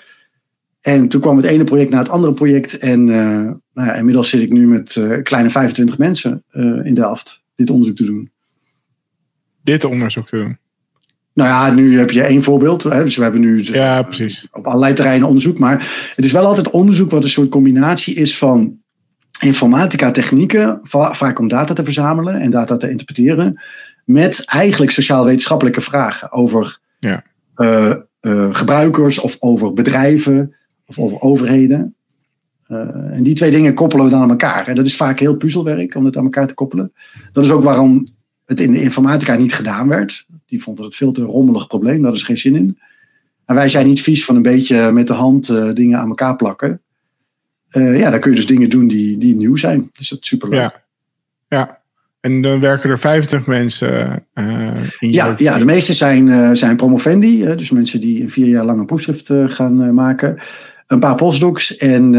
En 0.81 1.09
toen 1.09 1.21
kwam 1.21 1.37
het 1.37 1.47
ene 1.47 1.65
project 1.65 1.91
naar 1.91 1.99
het 2.03 2.09
andere 2.09 2.33
project. 2.33 2.79
En 2.79 3.01
eh, 3.09 3.53
nou 3.73 3.89
ja, 3.89 3.95
inmiddels 3.95 4.29
zit 4.29 4.43
ik 4.43 4.53
nu 4.53 4.67
met 4.69 4.97
eh, 4.97 5.23
kleine 5.23 5.51
25 5.51 5.99
mensen 5.99 6.45
eh, 6.51 6.85
in 6.85 6.95
Delft 6.95 7.43
dit 7.55 7.71
onderzoek 7.71 7.97
te 7.97 8.05
doen. 8.05 8.31
Dit 9.63 9.85
onderzoek 9.85 10.27
te 10.27 10.37
doen. 10.37 10.59
Nou 11.37 11.49
ja, 11.49 11.71
nu 11.75 11.99
heb 11.99 12.11
je 12.11 12.23
één 12.23 12.43
voorbeeld. 12.43 12.83
Hè, 12.83 13.03
dus 13.05 13.17
we 13.17 13.23
hebben 13.23 13.41
nu 13.41 13.63
Ja, 13.65 14.03
precies. 14.03 14.49
op 14.53 14.67
allerlei 14.67 14.93
terreinen 14.95 15.27
onderzoek. 15.29 15.59
Maar 15.59 16.11
het 16.17 16.25
is 16.25 16.33
wel 16.33 16.47
altijd 16.47 16.71
onderzoek 16.71 17.11
wat 17.11 17.23
een 17.25 17.31
soort 17.31 17.49
combinatie 17.49 18.15
is 18.15 18.39
van 18.39 18.79
informatica 19.41 20.11
technieken, 20.11 20.81
va- 20.83 21.15
vaak 21.15 21.39
om 21.39 21.49
data 21.49 21.75
te 21.75 21.85
verzamelen 21.85 22.41
en 22.41 22.51
data 22.51 22.77
te 22.77 22.91
interpreteren, 22.91 23.61
met 24.05 24.45
eigenlijk 24.45 24.91
sociaal-wetenschappelijke 24.93 25.81
vragen 25.81 26.33
over 26.33 26.79
Ja. 26.99 27.23
eh, 27.55 27.91
eh, 28.21 28.55
gebruikers 28.55 29.19
of 29.19 29.37
over 29.39 29.73
bedrijven 29.73 30.55
of 30.87 30.99
over 30.99 31.21
overheden. 31.21 31.95
Eh, 32.67 32.79
en 33.17 33.23
die 33.23 33.35
twee 33.35 33.51
dingen 33.51 33.75
koppelen 33.75 34.05
we 34.05 34.11
dan 34.11 34.21
aan 34.23 34.31
elkaar. 34.31 34.67
En 34.69 34.75
dat 34.75 34.87
is 34.87 34.97
vaak 34.97 35.19
heel 35.21 35.37
puzzelwerk 35.37 35.95
om 35.95 36.05
het 36.05 36.17
aan 36.17 36.25
elkaar 36.25 36.47
te 36.47 36.55
koppelen. 36.55 36.93
Dat 37.33 37.45
is 37.45 37.51
ook 37.51 37.65
waarom 37.65 38.07
het 38.45 38.61
in 38.61 38.73
de 38.73 38.83
informatica 38.83 39.35
niet 39.37 39.55
gedaan 39.55 39.89
werd. 39.89 40.26
Die 40.47 40.63
vonden 40.63 40.85
het 40.85 40.95
veel 40.95 41.13
te 41.13 41.23
rommelig 41.23 41.67
probleem, 41.67 42.03
daar 42.03 42.13
is 42.13 42.23
geen 42.23 42.39
zin 42.39 42.57
in. 42.57 42.79
En 43.45 43.55
wij 43.55 43.69
zijn 43.69 43.87
niet 43.87 44.03
vies 44.03 44.25
van 44.25 44.37
een 44.37 44.43
beetje 44.43 44.93
met 44.93 45.07
de 45.07 45.13
hand 45.13 45.49
eh, 45.49 45.73
dingen 45.73 45.99
aan 45.99 46.09
elkaar 46.09 46.37
plakken. 46.37 46.81
Eh, 47.69 47.99
ja, 47.99 48.11
dan 48.11 48.21
kun 48.21 48.31
je 48.31 48.37
dus 48.37 48.47
dingen 48.47 48.71
doen 48.71 48.89
die, 48.89 49.19
die 49.19 49.37
nieuw 49.37 49.57
zijn. 49.57 49.91
Dus 49.93 50.09
dat 50.09 50.19
is 50.21 50.29
superleuk. 50.29 50.61
Ja. 50.61 50.83
Ja. 51.49 51.81
En 52.21 52.43
dan 52.43 52.61
werken 52.61 52.91
er 52.91 52.99
50 52.99 53.47
mensen 53.47 54.27
eh, 54.33 54.71
in 54.99 55.13
Ja, 55.13 55.35
ja, 55.37 55.59
de 55.59 55.65
meeste 55.65 55.93
zijn, 55.93 56.57
zijn 56.57 56.77
promovendi. 56.77 57.55
dus 57.57 57.71
mensen 57.71 58.01
die 58.01 58.23
een 58.23 58.31
vier 58.31 58.47
jaar 58.47 58.65
lang 58.65 58.81
een 58.81 58.87
proefschrift 58.87 59.33
gaan 59.47 59.95
maken. 59.95 60.39
Een 60.87 60.99
paar 60.99 61.15
postdocs 61.15 61.77
en 61.77 62.13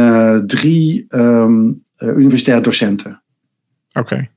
drie 0.48 1.06
ehm, 1.08 1.72
eh, 1.98 2.18
universitaire 2.18 2.64
docenten. 2.64 3.22
Oké. 3.94 4.28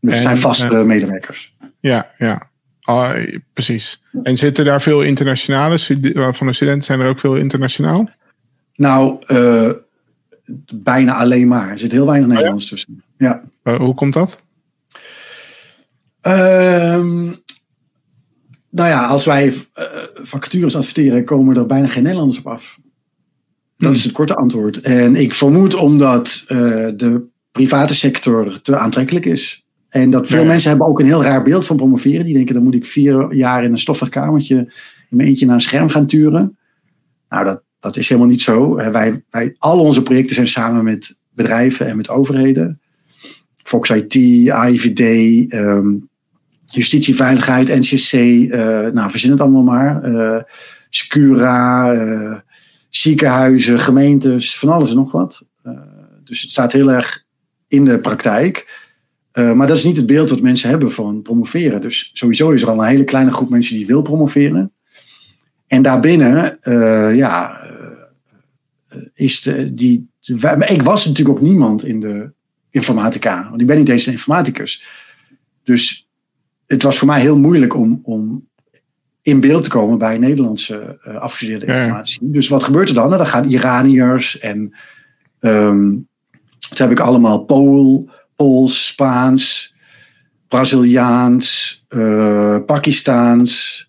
Dus 0.00 0.14
En, 0.14 0.20
zijn 0.20 0.38
vaste 0.38 0.84
medewerkers. 0.84 1.56
Ja, 1.80 2.10
ja. 2.18 2.50
Ah, 2.86 3.38
precies. 3.52 4.02
En 4.22 4.36
zitten 4.38 4.64
daar 4.64 4.82
veel 4.82 5.02
internationale 5.02 5.78
van 6.34 6.46
de 6.46 6.52
studenten? 6.52 6.84
Zijn 6.84 7.00
er 7.00 7.08
ook 7.08 7.18
veel 7.18 7.36
internationaal? 7.36 8.10
Nou, 8.74 9.16
eh, 9.26 9.70
bijna 10.74 11.14
alleen 11.14 11.48
maar. 11.48 11.70
Er 11.70 11.78
zit 11.78 11.92
heel 11.92 12.06
Oh 12.06 12.06
weinig 12.06 12.28
Nederlands 12.28 12.68
tussen. 12.68 13.04
Ja. 13.18 13.42
Eh, 13.62 13.76
hoe 13.76 13.94
komt 13.94 14.12
dat? 14.12 14.42
Ehm, 16.20 17.24
nou 18.70 18.88
ja, 18.88 19.06
als 19.06 19.24
wij 19.24 19.54
eh, 19.72 19.84
vacatures 20.14 20.76
adverteren, 20.76 21.24
komen 21.24 21.56
er 21.56 21.66
bijna 21.66 21.86
geen 21.86 22.02
Nederlanders 22.02 22.38
op 22.38 22.46
af. 22.46 22.78
Dat 23.76 23.86
Hmm. 23.86 23.96
is 23.96 24.04
het 24.04 24.12
korte 24.12 24.34
antwoord. 24.34 24.80
En 24.80 25.16
ik 25.16 25.34
vermoed 25.34 25.74
omdat 25.74 26.44
de 26.96 27.26
private 27.52 27.94
sector 27.94 28.60
te 28.62 28.78
aantrekkelijk 28.78 29.24
is. 29.24 29.65
En 29.88 30.10
dat 30.10 30.26
veel 30.26 30.40
Ja. 30.40 30.46
mensen 30.46 30.68
hebben 30.68 30.86
ook 30.86 31.00
een 31.00 31.06
heel 31.06 31.22
raar 31.22 31.42
beeld 31.42 31.66
van 31.66 31.76
promoveren. 31.76 32.24
Die 32.24 32.34
denken, 32.34 32.54
dan 32.54 32.62
moet 32.62 32.74
ik 32.74 32.86
vier 32.86 33.34
jaar 33.34 33.64
in 33.64 33.70
een 33.72 33.78
stoffig 33.78 34.08
kamertje 34.08 34.56
in 35.10 35.16
mijn 35.16 35.28
eentje 35.28 35.46
naar 35.46 35.54
een 35.54 35.60
scherm 35.60 35.88
gaan 35.88 36.06
turen. 36.06 36.56
Nou, 37.28 37.44
dat, 37.44 37.62
dat 37.80 37.96
is 37.96 38.08
helemaal 38.08 38.30
niet 38.30 38.40
zo. 38.40 38.74
Wij, 38.74 39.22
wij, 39.30 39.54
al 39.58 39.80
onze 39.80 40.02
projecten 40.02 40.34
zijn 40.34 40.48
samen 40.48 40.84
met 40.84 41.18
bedrijven 41.34 41.86
en 41.86 41.96
met 41.96 42.08
overheden. 42.08 42.80
Fox 43.56 43.90
IT, 43.90 44.50
AIVD, 44.50 45.00
ehm, 45.52 45.94
Justitie, 46.66 47.14
Veiligheid, 47.14 47.68
NCC, 47.68 48.12
eh, 48.12 48.58
nou, 48.92 49.10
verzin 49.10 49.30
het 49.30 49.40
allemaal 49.40 49.62
maar. 49.62 50.02
eh, 50.02 50.42
Secura, 50.90 51.92
eh, 51.94 52.34
ziekenhuizen, 52.90 53.80
gemeentes, 53.80 54.58
van 54.58 54.68
alles 54.68 54.90
en 54.90 54.96
nog 54.96 55.12
wat. 55.12 55.44
Dus 56.24 56.40
het 56.40 56.50
staat 56.50 56.72
heel 56.72 56.92
erg 56.92 57.24
in 57.68 57.84
de 57.84 57.98
praktijk. 57.98 58.84
Eh, 59.36 59.52
maar 59.52 59.66
dat 59.66 59.76
is 59.76 59.84
niet 59.84 59.96
het 59.96 60.06
beeld 60.06 60.30
wat 60.30 60.40
mensen 60.40 60.68
hebben 60.68 60.92
van 60.92 61.22
promoveren. 61.22 61.80
Dus 61.80 62.10
sowieso 62.12 62.50
is 62.50 62.62
er 62.62 62.68
al 62.68 62.82
een 62.82 62.88
hele 62.88 63.04
kleine 63.04 63.32
groep 63.32 63.48
mensen 63.48 63.76
die 63.76 63.86
wil 63.86 64.02
promoveren. 64.02 64.72
En 65.66 65.82
daarbinnen, 65.82 66.60
eh, 66.60 67.16
ja, 67.16 67.60
eh, 68.88 68.98
is 69.14 69.42
de, 69.42 69.74
die. 69.74 70.08
ik 70.66 70.82
was 70.82 71.06
natuurlijk 71.06 71.36
ook 71.36 71.44
niemand 71.44 71.84
in 71.84 72.00
de 72.00 72.32
informatica, 72.70 73.48
want 73.48 73.60
ik 73.60 73.66
ben 73.66 73.78
niet 73.78 73.88
eens 73.88 74.06
een 74.06 74.12
informaticus. 74.12 74.86
Dus 75.64 76.08
het 76.66 76.82
was 76.82 76.98
voor 76.98 77.08
mij 77.08 77.20
heel 77.20 77.38
moeilijk 77.38 77.74
om, 77.74 78.00
om 78.02 78.48
in 79.22 79.40
beeld 79.40 79.62
te 79.62 79.68
komen 79.68 79.98
bij 79.98 80.18
Nederlandse 80.18 80.98
afgestudeerde 81.20 81.66
ja. 81.66 81.80
informatie. 81.80 82.18
Dus 82.22 82.48
wat 82.48 82.62
gebeurt 82.62 82.88
er 82.88 82.94
dan? 82.94 83.06
Nou, 83.06 83.18
dan 83.18 83.26
gaan 83.26 83.44
Iraniërs 83.44 84.38
en 84.38 84.74
ehm 85.38 85.94
dat 86.68 86.78
heb 86.78 86.90
ik 86.90 87.00
allemaal 87.00 87.44
Pool, 87.44 88.10
Pools, 88.36 88.86
Spaans, 88.86 89.74
Braziliaans, 90.48 91.84
eh, 91.88 92.58
Pakistaans. 92.66 93.84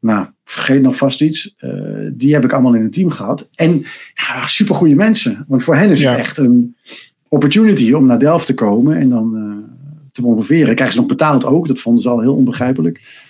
Nou, 0.00 0.26
vergeet 0.44 0.82
nog 0.82 0.96
vast 0.96 1.20
iets. 1.20 1.54
Eh, 1.56 1.70
die 2.12 2.34
heb 2.34 2.44
ik 2.44 2.52
allemaal 2.52 2.74
in 2.74 2.82
een 2.82 2.90
team 2.90 3.10
gehad. 3.10 3.48
En 3.54 3.84
ja, 4.14 4.46
supergoeie 4.46 4.94
mensen. 4.94 5.44
Want 5.48 5.64
voor 5.64 5.76
hen 5.76 5.90
is 5.90 6.00
Ja. 6.00 6.10
het 6.10 6.18
echt 6.20 6.38
een 6.38 6.76
opportunity 7.28 7.92
om 7.92 8.06
naar 8.06 8.18
Delft 8.18 8.46
te 8.46 8.54
komen 8.54 8.96
en 8.96 9.08
dan 9.08 9.36
eh, 9.36 9.72
te 10.12 10.20
promoveren. 10.20 10.74
Krijgen 10.74 10.92
ze 10.94 11.00
nog 11.00 11.08
betaald 11.08 11.44
ook. 11.44 11.68
Dat 11.68 11.78
vonden 11.78 12.02
ze 12.02 12.08
al 12.08 12.20
heel 12.20 12.34
onbegrijpelijk. 12.34 13.22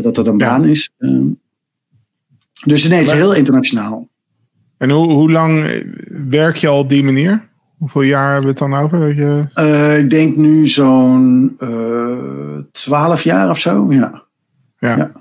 dat 0.00 0.14
dat 0.14 0.26
een 0.26 0.38
Ja. 0.38 0.46
baan 0.46 0.64
is. 0.64 0.90
Ehm, 0.98 1.24
dus 2.64 2.88
nee, 2.88 2.98
het 2.98 3.08
is 3.08 3.14
heel 3.14 3.34
internationaal. 3.34 4.08
En 4.76 4.90
hoe, 4.90 5.12
hoe 5.12 5.30
lang 5.30 5.84
werk 6.28 6.56
je 6.56 6.68
al 6.68 6.78
op 6.78 6.88
die 6.88 7.04
manier? 7.04 7.48
Hoeveel 7.80 8.02
jaar 8.02 8.24
hebben 8.32 8.42
we 8.42 8.48
het 8.48 8.58
dan 8.58 8.74
over? 8.74 8.98
Dat 9.00 9.16
je... 9.16 9.44
Eh, 9.54 9.98
ik 9.98 10.10
denk 10.10 10.36
nu 10.36 10.66
zo'n 10.66 11.54
eh, 11.58 12.58
twaalf 12.72 13.22
jaar 13.22 13.50
of 13.50 13.58
zo. 13.58 13.86
Ja. 13.92 14.22
Ja. 14.78 15.12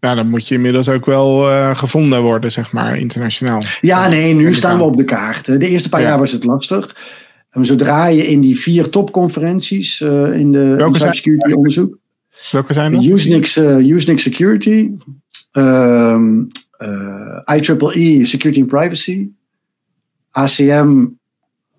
Ja. 0.00 0.14
Dan 0.14 0.28
moet 0.28 0.48
je 0.48 0.54
inmiddels 0.54 0.88
ook 0.88 1.06
wel 1.06 1.50
eh, 1.50 1.76
gevonden 1.76 2.22
worden, 2.22 2.52
zeg 2.52 2.72
maar, 2.72 2.98
internationaal. 2.98 3.60
Ja, 3.80 4.08
nee, 4.08 4.34
nu 4.34 4.54
staan 4.54 4.78
we 4.78 4.84
op 4.84 4.96
de 4.96 5.04
kaart. 5.04 5.44
De 5.44 5.68
eerste 5.68 5.88
paar 5.88 6.00
Ja. 6.00 6.06
jaar 6.08 6.18
was 6.18 6.32
het 6.32 6.44
lastig. 6.44 6.96
En 7.50 7.64
zodra 7.66 8.06
je 8.06 8.26
in 8.26 8.40
die 8.40 8.58
vier 8.60 8.88
topconferenties 8.88 10.00
in 10.00 10.52
de 10.52 10.76
in 10.86 10.94
cybersecurity 10.94 11.52
onderzoek. 11.52 11.98
Welke 12.50 12.72
zijn 12.72 12.92
dat? 12.92 13.04
Usenix, 13.04 13.56
Usenix 13.58 14.22
Security. 14.22 14.90
ehm 15.50 16.42
eh, 16.76 17.56
IEEE 17.94 18.26
Security 18.26 18.60
and 18.60 18.68
Privacy. 18.68 19.28
ACM 20.30 21.04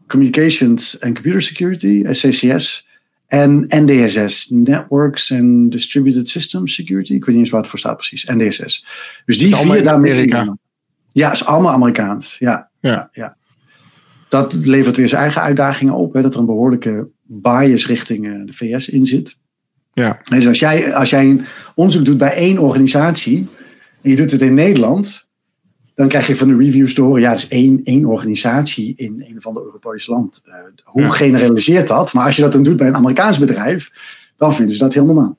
Communications 0.08 1.02
and 1.02 1.14
Computer 1.14 1.42
Security, 1.42 2.06
SCCS. 2.12 2.86
En 3.28 3.66
NDSS, 3.68 4.48
Networks 4.50 5.32
and 5.32 5.72
Distributed 5.72 6.30
Systems 6.30 6.74
Security. 6.74 7.14
Ik 7.14 7.26
weet 7.26 7.36
niet 7.36 7.44
eens 7.44 7.50
waar 7.50 7.62
het 7.62 7.70
voor 7.70 7.80
staat 7.80 7.96
precies. 7.96 8.26
NDSS. 8.26 8.86
Dus 9.26 9.38
die 9.38 9.56
vier 9.56 9.84
daarmee. 9.84 10.12
Amerika. 10.12 10.58
Ja, 11.12 11.32
is 11.32 11.46
allemaal 11.46 11.74
Amerikaans. 11.74 12.36
Ja, 12.40 12.70
Ja. 12.80 12.92
ja. 12.92 13.10
ja. 13.12 13.38
Dat 14.30 14.54
levert 14.54 14.96
weer 14.96 15.08
zijn 15.08 15.22
eigen 15.22 15.42
uitdagingen 15.42 15.94
op. 15.94 16.14
Hè, 16.14 16.22
dat 16.22 16.34
er 16.34 16.40
een 16.40 16.46
behoorlijke 16.46 17.10
bias 17.24 17.88
richting 17.88 18.28
eh, 18.28 18.46
de 18.46 18.54
VS 18.54 18.90
in 18.90 19.06
zit. 19.06 19.38
Ja. 19.94 20.20
Dus 20.30 20.48
als 20.48 20.60
jij, 20.60 20.94
als 20.94 21.10
jij 21.10 21.26
een 21.26 21.46
onderzoek 21.76 22.06
doet 22.06 22.18
bij 22.18 22.34
één 22.34 22.58
organisatie 22.58 23.48
en 24.02 24.10
je 24.10 24.16
doet 24.16 24.32
het 24.32 24.42
in 24.42 24.54
Nederland, 24.54 25.27
dan 25.98 26.08
krijg 26.08 26.28
je 26.28 26.36
van 26.36 26.48
de 26.48 26.56
reviews 26.58 26.94
te 26.94 27.02
horen, 27.02 27.22
ja, 27.22 27.30
dat 27.30 27.38
is 27.38 27.48
één, 27.48 27.80
één 27.84 28.06
organisatie 28.06 28.94
in 28.96 29.24
een 29.28 29.38
of 29.38 29.46
ander 29.48 29.64
Europees 29.64 30.08
land. 30.08 30.42
Eh, 30.46 30.54
hoe 30.84 31.02
Ja. 31.02 31.10
generaliseert 31.10 31.88
dat? 31.88 32.14
Maar 32.14 32.26
als 32.26 32.36
je 32.36 32.42
dat 32.42 32.52
dan 32.52 32.64
doet 32.64 32.78
bij 32.78 32.88
een 32.88 32.96
Amerikaans 32.96 33.40
bedrijf, 33.40 33.92
dan 34.36 34.56
vinden 34.56 34.76
ze 34.76 34.84
dat 34.84 34.94
heel 34.94 35.06
normaal. 35.06 35.38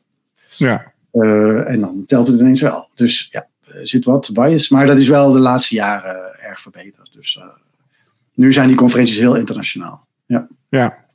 Ja. 0.56 0.92
Eh, 1.12 1.70
en 1.70 1.80
dan 1.80 2.02
telt 2.06 2.26
het 2.26 2.40
ineens 2.40 2.61
wel. 2.61 2.88
Dus 2.94 3.28
ja, 3.30 3.46
er 3.64 3.88
zit 3.88 4.04
wat 4.04 4.30
bias. 4.32 4.68
Maar 4.68 4.86
dat 4.86 4.98
is 4.98 5.09
wel 5.09 5.32
de 5.32 5.38
laatste 5.38 5.74
jaren 5.74 6.14
eh, 6.34 6.48
erg 6.48 6.61
verbeterd. 6.61 7.12
Dus 7.12 7.40
nu 8.34 8.52
zijn 8.52 8.68
die 8.68 8.76
conferenties 8.76 9.18
heel 9.18 9.36
internationaal. 9.36 10.06
Ja. 10.70 11.06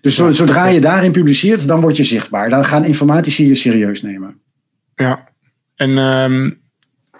Dus 0.00 0.14
zo- 0.16 0.32
zodra 0.32 0.66
je 0.66 0.80
daarin 0.80 1.12
publiceert, 1.12 1.68
dan 1.68 1.80
word 1.80 1.96
je 1.96 2.04
zichtbaar. 2.04 2.48
Dan 2.50 2.64
gaan 2.64 2.84
informatici 2.84 3.46
je 3.46 3.54
serieus 3.54 4.02
nemen. 4.02 4.40
Ja. 4.94 5.28
En, 5.74 5.98
ehm, 5.98 6.50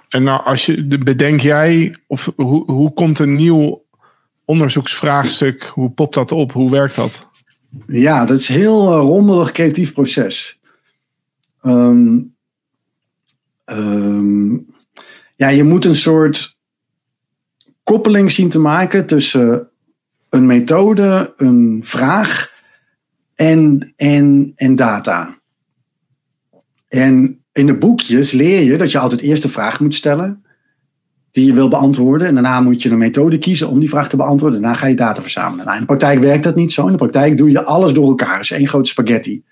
en 0.09 0.23
nou, 0.23 0.45
als 0.45 0.67
je, 0.67 0.99
bedenk 0.99 1.41
jij, 1.41 1.97
of 2.07 2.33
hoe, 2.37 2.71
hoe 2.71 2.93
komt 2.93 3.19
een 3.19 3.35
nieuw 3.35 3.85
onderzoeksvraagstuk, 4.45 5.63
hoe 5.65 5.91
popt 5.91 6.15
dat 6.15 6.33
op? 6.33 6.53
Hoe 6.53 6.71
werkt 6.71 6.95
dat? 6.95 7.29
Ja, 7.87 8.25
dat 8.25 8.39
is 8.39 8.49
een 8.49 8.55
heel 8.55 8.93
uh, 8.93 9.01
rommelig 9.01 9.53
creatief 9.53 9.93
proces. 9.93 10.61
Ehm, 11.61 12.19
ehm, 13.65 14.53
ja, 15.37 15.49
je 15.49 15.65
moet 15.65 15.85
een 15.85 15.97
soort 15.97 16.59
koppeling 17.83 18.31
zien 18.31 18.49
te 18.49 18.59
maken 18.59 19.07
tussen 19.07 19.69
een 20.29 20.47
methode, 20.47 21.33
een 21.37 21.81
vraag 21.85 22.53
en, 23.35 23.93
en, 23.97 24.53
en 24.55 24.77
data. 24.77 25.39
En 26.89 27.45
in 27.59 27.67
de 27.67 27.75
boekjes 27.75 28.33
leer 28.33 28.63
je 28.63 28.77
dat 28.77 28.93
je 28.93 28.99
altijd 28.99 29.21
eerst 29.21 29.43
de 29.43 29.49
vraag 29.49 29.81
moet 29.81 29.95
stellen 29.95 30.43
die 31.31 31.47
je 31.47 31.53
wil 31.53 31.69
beantwoorden. 31.69 32.27
En 32.27 32.35
daarna 32.35 32.61
moet 32.61 32.83
je 32.83 32.91
een 32.91 32.99
methode 32.99 33.39
kiezen 33.39 33.69
om 33.69 33.81
die 33.81 33.89
vraag 33.89 34.09
te 34.09 34.17
beantwoorden. 34.17 34.61
Daarna 34.61 34.77
ga 34.77 34.87
je 34.87 34.95
data 34.95 35.23
verzamelen. 35.23 35.65
Nou, 35.65 35.75
in 35.75 35.81
de 35.81 35.87
praktijk 35.87 36.21
werkt 36.21 36.45
dat 36.45 36.55
niet 36.55 36.73
zo. 36.73 36.87
In 36.87 36.93
de 36.93 36.99
praktijk 36.99 37.37
doe 37.37 37.51
je 37.51 37.65
alles 37.65 37.93
door 37.93 38.09
elkaar. 38.09 38.41
is 38.41 38.51
één 38.51 38.69
grote 38.69 38.89
spaghetti. 38.89 39.43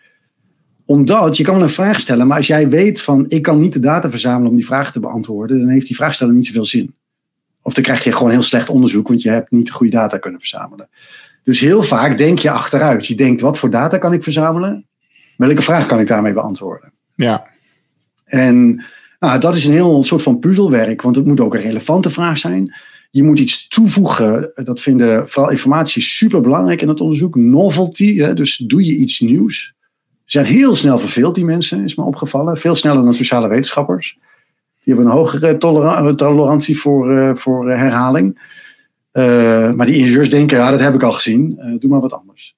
Omdat 0.84 1.36
je 1.36 1.44
kan 1.44 1.62
een 1.62 1.70
vraag 1.70 2.00
stellen, 2.00 2.26
maar 2.26 2.36
als 2.36 2.46
jij 2.46 2.68
weet 2.68 3.02
van 3.02 3.24
ik 3.28 3.42
kan 3.42 3.58
niet 3.58 3.72
de 3.72 3.78
data 3.78 4.10
verzamelen 4.10 4.50
om 4.50 4.56
die 4.56 4.66
vraag 4.66 4.92
te 4.92 5.00
beantwoorden, 5.00 5.58
dan 5.58 5.68
heeft 5.68 5.86
die 5.86 5.96
vraagsteller 5.96 6.34
niet 6.34 6.46
zoveel 6.46 6.64
zin. 6.64 6.94
Of 7.62 7.74
dan 7.74 7.84
krijg 7.84 8.04
je 8.04 8.12
gewoon 8.12 8.30
heel 8.30 8.42
slecht 8.42 8.68
onderzoek, 8.68 9.08
want 9.08 9.22
je 9.22 9.30
hebt 9.30 9.50
niet 9.50 9.70
goede 9.70 9.92
data 9.92 10.18
kunnen 10.18 10.40
verzamelen. 10.40 10.88
Dus 11.44 11.60
heel 11.60 11.82
vaak 11.82 12.18
denk 12.18 12.38
je 12.38 12.50
achteruit. 12.50 13.06
Je 13.06 13.14
denkt, 13.14 13.40
wat 13.40 13.58
voor 13.58 13.70
data 13.70 13.98
kan 13.98 14.12
ik 14.12 14.22
verzamelen? 14.22 14.86
Welke 15.36 15.62
vraag 15.62 15.86
kan 15.86 16.00
ik 16.00 16.06
daarmee 16.06 16.32
beantwoorden? 16.32 16.92
Ja. 17.14 17.46
En 18.26 18.84
nou, 19.18 19.40
dat 19.40 19.54
is 19.54 19.64
een 19.64 19.72
heel 19.72 20.04
soort 20.04 20.22
van 20.22 20.38
puzzelwerk, 20.38 21.02
want 21.02 21.16
het 21.16 21.26
moet 21.26 21.40
ook 21.40 21.54
een 21.54 21.60
relevante 21.60 22.10
vraag 22.10 22.38
zijn. 22.38 22.74
Je 23.10 23.22
moet 23.22 23.38
iets 23.38 23.68
toevoegen. 23.68 24.52
Dat 24.64 24.80
vinden 24.80 25.28
vooral 25.28 25.50
informatie 25.50 26.02
super 26.02 26.40
belangrijk 26.40 26.82
in 26.82 26.88
het 26.88 27.00
onderzoek. 27.00 27.34
Novelty, 27.34 28.16
hè, 28.16 28.34
dus 28.34 28.56
doe 28.56 28.84
je 28.84 28.96
iets 28.96 29.20
nieuws. 29.20 29.74
Ze 30.24 30.38
zijn 30.38 30.44
heel 30.44 30.74
snel 30.74 30.98
verveeld, 30.98 31.34
die 31.34 31.44
mensen, 31.44 31.84
is 31.84 31.94
me 31.94 32.04
opgevallen. 32.04 32.56
Veel 32.56 32.74
sneller 32.74 33.02
dan 33.02 33.14
sociale 33.14 33.48
wetenschappers. 33.48 34.18
Die 34.84 34.94
hebben 34.94 35.12
een 35.12 35.18
hogere 35.18 35.56
tolerantie 36.16 36.78
voor, 36.78 37.12
uh, 37.12 37.30
voor 37.34 37.68
eh, 37.68 37.78
herhaling. 37.78 38.54
Uh, 39.12 39.72
maar 39.72 39.86
die 39.86 39.96
ingenieurs 39.96 40.30
denken, 40.30 40.58
ja, 40.58 40.70
dat 40.70 40.80
heb 40.80 40.94
ik 40.94 41.02
al 41.02 41.12
gezien. 41.12 41.58
Uh, 41.58 41.78
doe 41.78 41.90
maar 41.90 42.00
wat 42.00 42.12
anders. 42.12 42.56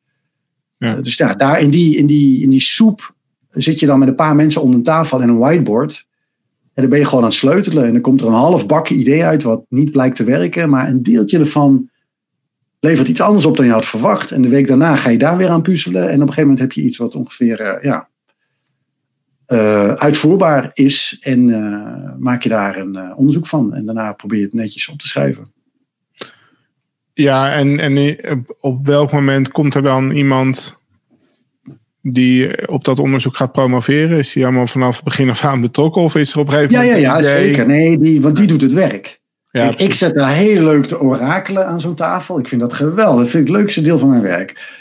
Ja. 0.76 0.94
dus 0.94 1.16
ja, 1.16 1.34
daar 1.34 1.60
in 1.60 1.70
die, 1.70 1.96
in, 1.96 2.06
die, 2.06 2.42
in 2.42 2.50
die 2.50 2.60
soep 2.60 3.14
zit 3.49 3.80
je 3.80 3.86
dan 3.86 3.99
met 3.99 4.09
een 4.09 4.14
paar 4.14 4.34
mensen 4.34 4.62
om 4.62 4.72
een 4.72 4.82
tafel 4.82 5.22
en 5.22 5.28
een 5.28 5.38
whiteboard. 5.38 6.07
En 6.74 6.82
dan 6.82 6.88
ben 6.88 6.99
je 6.99 7.05
gewoon 7.05 7.22
aan 7.22 7.28
het 7.28 7.38
sleutelen. 7.38 7.84
En 7.84 7.92
dan 7.92 8.01
komt 8.01 8.20
er 8.20 8.26
een 8.26 8.32
half 8.32 8.66
bakken 8.66 8.99
idee 8.99 9.24
uit 9.24 9.42
wat 9.42 9.64
niet 9.68 9.90
blijkt 9.90 10.16
te 10.16 10.24
werken. 10.24 10.70
Maar 10.70 10.88
een 10.88 11.03
deeltje 11.03 11.38
ervan 11.38 11.90
levert 12.80 13.09
iets 13.09 13.20
anders 13.20 13.46
op 13.46 13.57
dan 13.57 13.66
je 13.66 13.72
had 13.72 13.86
verwacht. 13.86 14.30
En 14.30 14.42
de 14.42 14.49
week 14.49 14.66
daarna 14.66 14.96
ga 14.96 15.11
je 15.11 15.18
daar 15.18 15.36
weer 15.36 15.49
aan 15.49 15.62
puzzelen. 15.62 16.03
En 16.03 16.07
op 16.07 16.12
een 16.12 16.18
gegeven 16.20 16.42
moment 16.42 16.59
heb 16.59 16.72
je 16.72 16.82
iets 16.82 16.96
wat 16.96 17.14
ongeveer 17.14 17.61
uh, 17.61 17.82
ja, 17.82 18.09
uh, 19.53 19.92
uitvoerbaar 19.92 20.70
is. 20.72 21.16
En 21.20 21.49
uh, 21.49 22.12
maak 22.18 22.42
je 22.42 22.49
daar 22.49 22.76
een 22.76 23.14
onderzoek 23.14 23.46
van. 23.46 23.74
En 23.74 23.84
daarna 23.84 24.12
probeer 24.12 24.38
je 24.38 24.44
het 24.44 24.55
netjes 24.55 24.88
op 24.88 24.99
te 24.99 25.07
schrijven. 25.07 25.53
Ja, 27.14 27.53
en, 27.53 27.78
en 27.78 28.16
op 28.61 28.86
welk 28.86 29.12
moment 29.12 29.51
komt 29.51 29.74
er 29.74 29.82
dan 29.82 30.11
iemand 30.11 30.77
die 32.03 32.68
op 32.68 32.84
dat 32.84 32.99
onderzoek 32.99 33.36
gaat 33.36 33.53
promoveren? 33.53 34.18
Is 34.18 34.32
die 34.32 34.44
allemaal 34.44 34.66
vanaf 34.66 34.94
het 34.94 35.05
begin 35.05 35.30
af 35.30 35.44
aan 35.44 35.61
betrokken? 35.61 36.03
Of 36.03 36.14
is 36.14 36.32
er 36.32 36.38
op 36.38 36.46
een 36.46 36.53
gegeven 36.53 36.74
moment. 36.74 36.92
Ja, 36.92 36.96
ja, 36.96 37.18
ja 37.18 37.22
zeker. 37.22 37.66
Nee, 37.66 37.99
die, 37.99 38.20
want 38.20 38.36
die 38.36 38.46
doet 38.46 38.61
het 38.61 38.72
werk. 38.72 39.20
Ja, 39.51 39.64
ik, 39.64 39.80
ik, 39.80 39.94
zet 39.94 40.14
daar 40.14 40.34
heel 40.34 40.62
leuk 40.62 40.86
te 40.86 41.01
orakelen 41.01 41.66
aan 41.66 41.80
zo'n 41.80 41.94
tafel. 41.94 42.38
Ik 42.38 42.49
vind 42.49 42.61
dat 42.61 42.72
geweldig. 42.72 43.20
Dat 43.20 43.30
vind 43.30 43.42
ik 43.42 43.49
het 43.49 43.59
leukste 43.59 43.80
deel 43.80 43.99
van 43.99 44.09
mijn 44.09 44.22
werk. 44.22 44.76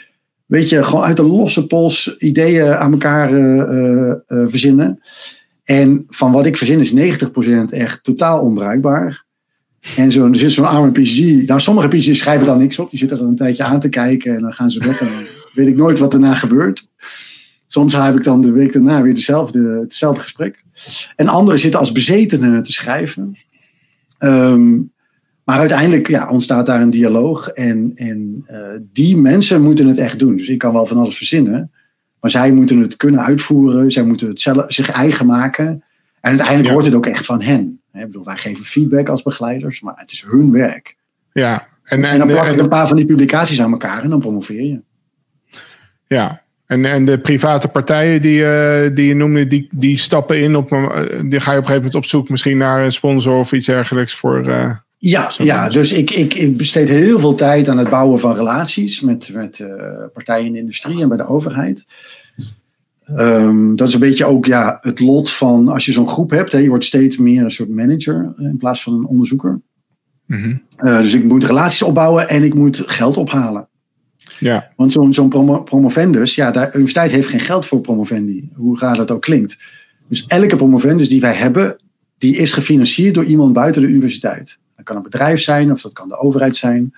Weet 0.45 0.69
je, 0.69 0.83
gewoon 0.83 1.03
uit 1.03 1.17
de 1.17 1.23
losse 1.23 1.67
pols 1.67 2.15
ideeën 2.17 2.75
aan 2.75 2.91
elkaar 2.91 3.31
uh, 3.33 4.13
uh, 4.27 4.45
verzinnen. 4.47 5.01
En 5.63 6.05
van 6.07 6.31
wat 6.31 6.45
ik 6.45 6.57
verzin 6.57 6.79
is 6.79 6.93
90% 6.93 6.97
echt 7.69 8.03
totaal 8.03 8.39
onbruikbaar. 8.39 9.25
En 9.95 10.11
zo, 10.11 10.27
er 10.27 10.35
zit 10.35 10.51
zo'n 10.51 10.65
arme 10.65 10.91
PhD. 10.91 11.47
Nou, 11.47 11.59
sommige 11.59 11.87
PhD's 11.87 12.19
schrijven 12.19 12.45
dan 12.45 12.57
niks 12.57 12.79
op. 12.79 12.89
Die 12.89 12.99
zitten 12.99 13.17
er 13.19 13.23
een 13.23 13.35
tijdje 13.35 13.63
aan 13.63 13.79
te 13.79 13.89
kijken 13.89 14.35
en 14.35 14.41
dan 14.41 14.53
gaan 14.53 14.71
ze 14.71 14.79
weg. 14.79 15.01
En 15.01 15.07
weet 15.57 15.67
ik 15.67 15.75
nooit 15.75 15.99
wat 15.99 16.11
daarna 16.11 16.33
gebeurt. 16.33 16.87
Soms 17.67 17.93
heb 17.93 18.15
ik 18.15 18.23
dan 18.23 18.41
de 18.41 18.51
week 18.51 18.73
daarna 18.73 19.01
weer 19.01 19.13
dezelfde, 19.13 19.79
hetzelfde 19.79 20.21
gesprek. 20.21 20.63
En 21.15 21.27
anderen 21.27 21.59
zitten 21.59 21.79
als 21.79 21.91
bezetenen 21.91 22.63
te 22.63 22.71
schrijven. 22.71 23.37
Ehm, 24.17 24.75
maar 25.43 25.59
uiteindelijk 25.59 26.07
ja, 26.07 26.29
ontstaat 26.29 26.65
daar 26.65 26.81
een 26.81 26.89
dialoog. 26.89 27.47
En, 27.47 27.91
en 27.95 28.45
uh, 28.51 28.57
die 28.91 29.17
mensen 29.17 29.61
moeten 29.61 29.87
het 29.87 29.97
echt 29.97 30.19
doen. 30.19 30.35
Dus 30.35 30.47
ik 30.47 30.57
kan 30.57 30.73
wel 30.73 30.85
van 30.85 30.97
alles 30.97 31.17
verzinnen. 31.17 31.71
Maar 32.19 32.31
zij 32.31 32.51
moeten 32.51 32.79
het 32.79 32.97
kunnen 32.97 33.21
uitvoeren. 33.21 33.91
Zij 33.91 34.03
moeten 34.03 34.27
het 34.27 34.41
zelf, 34.41 34.73
zich 34.73 34.91
eigen 34.91 35.25
maken. 35.25 35.67
En 36.21 36.29
uiteindelijk 36.29 36.69
wordt 36.69 36.87
het 36.87 36.95
ook 36.95 37.05
echt 37.05 37.25
van 37.25 37.41
hen. 37.41 37.81
Ik 37.93 38.05
bedoel, 38.05 38.25
wij 38.25 38.37
geven 38.37 38.65
feedback 38.65 39.09
als 39.09 39.21
begeleiders. 39.21 39.81
Maar 39.81 39.93
het 39.97 40.11
is 40.11 40.23
hun 40.27 40.51
werk. 40.51 40.95
Ja. 41.33 41.67
En, 41.83 42.03
en, 42.03 42.09
en 42.09 42.17
dan 42.17 42.27
plak 42.27 42.55
je 42.55 42.61
een 42.61 42.69
paar 42.69 42.87
van 42.87 42.97
die 42.97 43.05
publicaties 43.05 43.61
aan 43.61 43.71
elkaar. 43.71 44.03
En 44.03 44.09
dan 44.09 44.19
promoveer 44.19 44.61
je. 44.61 44.81
Ja, 46.07 46.41
en, 46.65 46.85
en 46.85 47.05
de 47.05 47.19
private 47.19 47.67
partijen 47.67 48.21
die, 48.21 48.39
uh, 48.39 48.95
die 48.95 49.07
je 49.07 49.15
noemde, 49.15 49.47
die, 49.47 49.67
die 49.71 49.97
stappen 49.97 50.41
in 50.41 50.55
op. 50.55 50.71
Uh, 50.71 50.89
die 51.25 51.39
ga 51.39 51.51
je 51.51 51.57
op 51.57 51.63
een 51.63 51.69
gegeven 51.69 51.73
moment 51.73 51.95
op 51.95 52.05
zoek 52.05 52.29
misschien 52.29 52.57
naar 52.57 52.83
een 52.83 52.91
sponsor 52.91 53.37
of 53.37 53.51
iets 53.51 53.65
dergelijks 53.65 54.15
voor. 54.15 54.47
Uh, 54.47 54.71
ja, 54.97 55.31
ja, 55.37 55.69
dus 55.69 55.93
ik, 55.93 56.11
ik, 56.11 56.33
ik, 56.33 56.57
besteed 56.57 56.89
heel 56.89 57.19
veel 57.19 57.35
tijd 57.35 57.69
aan 57.69 57.77
het 57.77 57.89
bouwen 57.89 58.19
van 58.19 58.35
relaties 58.35 59.01
met, 59.01 59.29
met 59.33 59.65
partijen 60.13 60.45
in 60.45 60.53
de 60.53 60.59
industrie 60.59 61.01
en 61.01 61.07
bij 61.07 61.17
de 61.17 61.27
overheid. 61.27 61.85
Um, 63.19 63.75
dat 63.75 63.87
is 63.87 63.93
een 63.93 63.99
beetje 63.99 64.25
ook 64.25 64.45
ja, 64.45 64.77
het 64.81 64.99
lot 64.99 65.31
van 65.31 65.67
als 65.67 65.85
je 65.85 65.91
zo'n 65.91 66.09
groep 66.09 66.29
hebt. 66.29 66.51
Hè, 66.51 66.57
je 66.57 66.69
wordt 66.69 66.85
steeds 66.85 67.17
meer 67.17 67.43
een 67.43 67.51
soort 67.51 67.69
manager 67.69 68.33
in 68.37 68.57
plaats 68.57 68.83
van 68.83 68.93
een 68.93 69.05
onderzoeker. 69.05 69.61
Mm 70.25 70.41
-hmm. 70.41 70.61
dus 71.01 71.13
ik 71.13 71.23
moet 71.23 71.43
relaties 71.43 71.81
opbouwen 71.81 72.29
en 72.29 72.43
ik 72.43 72.53
moet 72.53 72.83
geld 72.85 73.17
ophalen. 73.17 73.66
Ja. 74.39 74.71
Want 74.75 74.91
zo'n 74.91 75.13
zo'n 75.13 75.29
promo 75.29 75.63
promovendus, 75.63 76.35
ja, 76.35 76.51
de 76.51 76.69
universiteit 76.73 77.11
heeft 77.11 77.27
geen 77.27 77.39
geld 77.39 77.65
voor 77.65 77.81
promovendi, 77.81 78.49
hoe 78.55 78.79
raar 78.79 78.95
dat 78.95 79.11
ook 79.11 79.21
klinkt. 79.21 79.57
Dus 80.07 80.25
elke 80.25 80.55
promovendus 80.55 81.09
die 81.09 81.21
wij 81.21 81.33
hebben, 81.33 81.79
die 82.17 82.37
is 82.37 82.53
gefinancierd 82.53 83.13
door 83.13 83.23
iemand 83.23 83.53
buiten 83.53 83.81
de 83.81 83.87
universiteit. 83.87 84.59
Dat 84.75 84.85
kan 84.85 84.95
een 84.95 85.01
bedrijf 85.01 85.41
zijn 85.41 85.71
of 85.71 85.81
dat 85.81 85.93
kan 85.93 86.07
de 86.07 86.17
overheid 86.17 86.55
zijn. 86.55 86.93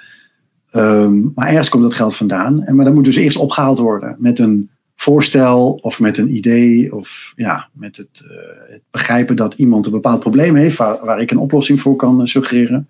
Um, 0.72 1.32
maar 1.36 1.48
ergens 1.48 1.70
komt 1.70 1.84
dat 1.84 1.94
geld 1.94 2.16
vandaan. 2.16 2.64
En, 2.64 2.76
maar 2.76 2.86
dat 2.86 2.94
moet 2.94 3.06
dus 3.06 3.16
eerst 3.16 3.38
opgehaald 3.38 3.78
worden 3.78 4.16
met 4.20 4.40
een 4.40 4.70
voorstel 4.96 5.72
of 5.82 6.00
met 6.00 6.18
een 6.18 6.36
idee 6.36 6.96
of 6.96 7.34
ja, 7.36 7.70
met 7.74 7.98
het, 7.98 8.24
uh, 8.24 8.72
het 8.72 8.82
begrijpen 8.92 9.36
dat 9.36 9.54
iemand 9.54 9.86
een 9.86 9.92
bepaald 9.92 10.20
probleem 10.20 10.56
heeft 10.56 10.78
waar, 10.78 11.22
ik 11.22 11.32
een 11.32 11.38
oplossing 11.38 11.82
voor 11.82 11.96
kan 11.96 12.22
uh, 12.22 12.26
suggereren. 12.26 12.90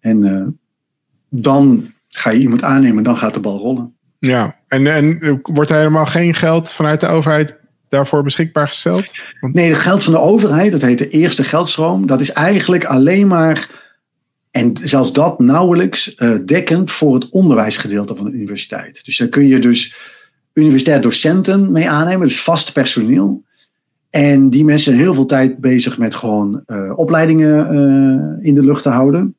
En 0.00 0.20
uh, 0.24 0.46
dan 1.28 1.92
ga 2.16 2.30
je 2.30 2.40
iemand 2.40 2.62
aannemen, 2.62 3.02
dan 3.02 3.16
gaat 3.16 3.34
de 3.34 3.40
bal 3.40 3.58
rollen. 3.58 3.94
Ja, 4.18 4.56
en, 4.68 4.86
en 4.86 5.38
wordt 5.42 5.70
er 5.70 5.76
helemaal 5.76 6.06
geen 6.06 6.34
geld 6.34 6.72
vanuit 6.72 7.00
de 7.00 7.06
overheid 7.06 7.56
daarvoor 7.88 8.22
beschikbaar 8.22 8.68
gesteld? 8.68 9.12
Want... 9.40 9.54
Nee, 9.54 9.68
het 9.68 9.78
geld 9.78 10.04
van 10.04 10.12
de 10.12 10.18
overheid, 10.18 10.72
dat 10.72 10.80
heet 10.80 10.98
de 10.98 11.08
eerste 11.08 11.44
geldstroom, 11.44 12.06
dat 12.06 12.20
is 12.20 12.32
eigenlijk 12.32 12.84
alleen 12.84 13.26
maar, 13.26 13.68
en 14.50 14.72
zelfs 14.82 15.12
dat 15.12 15.38
nauwelijks, 15.38 16.14
uh, 16.16 16.36
dekkend 16.46 16.90
voor 16.90 17.14
het 17.14 17.28
onderwijsgedeelte 17.28 18.16
van 18.16 18.24
de 18.24 18.32
universiteit. 18.32 19.04
Dus 19.04 19.16
daar 19.16 19.28
kun 19.28 19.46
je 19.46 19.58
dus 19.58 19.96
universitair 20.52 21.00
docenten 21.00 21.72
mee 21.72 21.90
aannemen, 21.90 22.26
dus 22.26 22.42
vast 22.42 22.72
personeel. 22.72 23.44
En 24.10 24.50
die 24.50 24.64
mensen 24.64 24.84
zijn 24.84 25.04
heel 25.04 25.14
veel 25.14 25.26
tijd 25.26 25.58
bezig 25.58 25.98
met 25.98 26.14
gewoon 26.14 26.62
uh, 26.66 26.98
opleidingen 26.98 27.74
uh, 27.74 28.46
in 28.46 28.54
de 28.54 28.64
lucht 28.64 28.82
te 28.82 28.88
houden. 28.88 29.34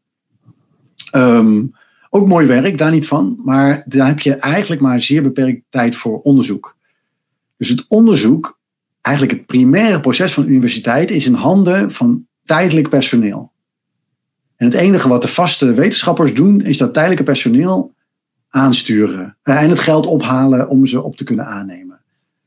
Um, 1.15 1.74
ook 2.14 2.28
mooi 2.28 2.45
werk, 2.45 2.78
daar 2.78 2.91
niet 2.91 3.07
van. 3.07 3.39
Maar 3.43 3.84
daar 3.86 4.07
heb 4.07 4.20
je 4.20 4.36
eigenlijk 4.36 4.82
maar 4.82 5.01
zeer 5.01 5.24
beperkt 5.24 5.61
tijd 5.70 5.95
voor 5.95 6.20
onderzoek. 6.20 6.78
Dus 7.57 7.70
het 7.70 7.84
onderzoek, 7.88 8.59
eigenlijk 9.01 9.38
het 9.38 9.45
primaire 9.45 9.99
proces 9.99 10.34
van 10.34 10.43
de 10.43 10.49
universiteit, 10.49 11.11
is 11.11 11.26
in 11.26 11.34
handen 11.34 11.91
van 11.91 12.26
tijdelijk 12.43 12.89
personeel. 12.89 13.51
En 14.55 14.66
het 14.66 14.74
enige 14.76 15.07
wat 15.07 15.22
de 15.22 15.28
vaste 15.28 15.74
wetenschappers 15.74 16.34
doen, 16.34 16.61
is 16.61 16.78
dat 16.78 16.93
tijdelijke 16.93 17.24
personeel 17.24 17.93
aansturen. 18.49 19.38
En 19.43 19.70
het 19.70 19.80
geld 19.80 20.05
ophalen 20.05 20.68
om 20.70 20.86
ze 20.86 21.01
op 21.01 21.16
te 21.16 21.24
kunnen 21.24 21.45
aannemen. 21.45 21.99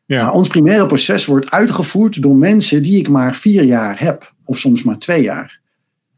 Ja. 0.04 0.22
Maar 0.22 0.32
ons 0.32 0.48
primaire 0.48 0.86
proces 0.86 1.24
wordt 1.24 1.50
uitgevoerd 1.50 2.22
door 2.22 2.36
mensen 2.36 2.82
die 2.82 2.98
ik 2.98 3.08
maar 3.08 3.36
vier 3.36 3.62
jaar 3.62 4.00
heb. 4.00 4.34
Of 4.44 4.58
soms 4.58 4.82
maar 4.82 4.98
twee 4.98 5.22
jaar. 5.22 5.60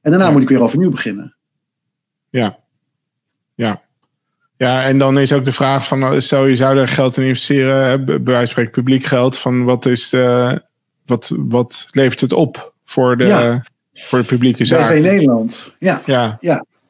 En 0.01 0.11
daarna 0.11 0.31
moet 0.31 0.43
ik 0.43 0.49
weer 0.49 0.63
overnieuw 0.63 0.91
beginnen. 0.91 1.37
Ja, 2.31 2.59
ja. 3.59 3.83
Ja, 4.57 4.85
en 4.85 4.99
dan 4.99 5.19
is 5.19 5.33
ook 5.33 5.45
de 5.45 5.53
vraag 5.53 5.87
van, 5.87 5.99
nou, 5.99 6.21
stel 6.21 6.47
je 6.47 6.57
zou 6.57 6.79
er 6.79 6.89
geld 6.89 7.17
in 7.17 7.25
investeren, 7.25 8.05
bij 8.05 8.23
wijze 8.23 8.39
van 8.39 8.47
spreken 8.47 8.73
publiek 8.73 9.05
geld, 9.05 9.39
van 9.39 9.65
wat, 9.65 9.87
is 9.87 10.09
de, 10.09 10.63
wat, 11.07 11.33
wat 11.37 11.89
levert 11.91 12.21
het 12.21 12.33
op 12.33 12.73
voor 12.85 13.17
de, 13.17 13.27
Ja. 13.27 13.65
voor 13.95 14.19
de 14.19 14.25
publieke 14.25 14.65
zaak. 14.65 14.91
BV 14.91 15.01
Nederland. 15.01 15.75
Ja. 15.79 16.03
Ja, 16.07 16.39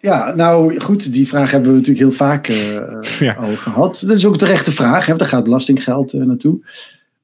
ja, 0.01 0.35
nou 0.35 0.81
goed, 0.81 1.13
die 1.13 1.29
vraag 1.29 1.51
hebben 1.51 1.71
we 1.71 1.77
natuurlijk 1.77 2.07
heel 2.07 2.17
vaak 2.17 2.49
eh, 2.49 3.19
Ja. 3.19 3.35
al 3.35 3.57
gehad. 3.57 4.03
Dat 4.07 4.17
is 4.17 4.27
ook 4.27 4.33
een 4.33 4.39
terechte 4.39 4.73
vraag, 4.73 5.07
hè, 5.07 5.17
daar 5.17 5.29
gaat 5.29 5.45
belastinggeld 5.45 6.13
eh, 6.13 6.21
naartoe. 6.21 6.59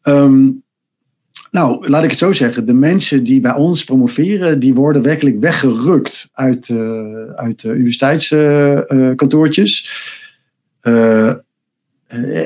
Ehm, 0.03 0.49
nou, 1.55 1.88
laat 1.88 2.05
ik 2.05 2.11
het 2.11 2.18
zo 2.18 2.32
zeggen. 2.32 2.66
De 2.66 2.74
mensen 2.74 3.24
die 3.24 3.40
bij 3.40 3.55
ons 3.55 3.84
promoveren, 3.84 4.59
die 4.59 4.74
worden 4.74 5.02
werkelijk 5.02 5.40
weggerukt 5.40 6.28
uit, 6.32 6.68
eh 6.68 7.24
uit 7.24 7.61
de 7.61 7.68
universiteitskantoortjes. 7.68 9.90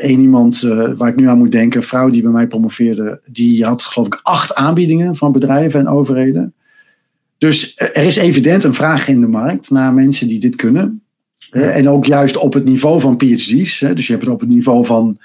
Eén 0.01 0.21
iemand 0.21 0.63
eh, 0.63 0.91
waar 0.97 1.09
ik 1.09 1.17
nu 1.17 1.29
aan 1.29 1.39
moet 1.39 1.53
denken, 1.53 1.81
een 1.81 1.87
vrouw 1.87 2.11
die 2.11 2.23
bij 2.23 2.31
mij 2.31 2.47
promoveerde, 2.47 3.21
die 3.31 3.65
had 3.65 3.83
geloof 3.83 4.07
ik 4.07 4.21
acht 4.23 4.55
aanbiedingen 4.55 5.17
van 5.17 5.33
bedrijven 5.33 5.81
en 5.81 5.89
overheden. 5.89 6.55
Dus 7.39 7.75
eh, 7.75 7.89
er 7.93 8.05
is 8.05 8.17
evident 8.17 8.65
een 8.65 8.75
vraag 8.75 9.09
in 9.09 9.21
de 9.21 9.29
markt 9.29 9.71
naar 9.71 9.93
mensen 9.93 10.29
die 10.29 10.41
dit 10.41 10.57
kunnen. 10.57 11.03
Eh, 11.51 11.77
En 11.77 11.89
ook 11.89 12.07
juist 12.07 12.37
op 12.37 12.53
het 12.53 12.65
niveau 12.65 13.01
van 13.01 13.17
PhD's. 13.17 13.81
hè. 13.81 13.95
Dus 13.95 14.07
je 14.07 14.13
hebt 14.13 14.25
het 14.25 14.35
op 14.35 14.41
het 14.41 14.49
niveau 14.49 14.85
van 14.85 15.19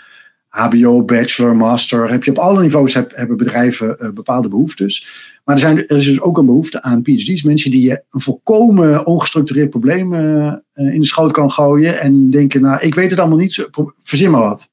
HBO, 0.54 1.04
bachelor, 1.04 1.56
master. 1.56 2.12
Heb 2.12 2.24
je 2.24 2.32
op 2.32 2.38
alle 2.38 2.62
niveaus 2.62 2.94
heb, 2.94 3.16
hebben 3.16 3.38
bedrijven 3.38 3.98
eh, 3.98 4.10
bepaalde 4.12 4.50
behoeftes. 4.50 5.08
Maar 5.44 5.56
er, 5.56 5.62
zijn, 5.62 5.78
er 5.78 5.98
is 5.98 6.06
dus 6.06 6.22
ook 6.22 6.38
een 6.38 6.46
behoefte 6.46 6.82
aan 6.82 7.02
PhD's. 7.02 7.44
Mensen 7.44 7.72
die 7.72 7.90
je 7.90 8.04
een 8.10 8.22
volkomen 8.22 9.06
ongestructureerd 9.06 9.70
probleem 9.70 10.14
eh, 10.14 10.48
eh, 10.48 10.58
in 10.74 11.00
de 11.00 11.06
schoot 11.06 11.32
kan 11.32 11.52
gooien. 11.52 12.00
En 12.00 12.30
denken, 12.30 12.62
nou, 12.62 12.82
ik 12.82 12.96
weet 12.96 13.10
het 13.10 13.20
allemaal 13.20 13.38
niet. 13.38 13.70
Verzin 14.04 14.32
maar 14.32 14.42
wat. 14.42 14.70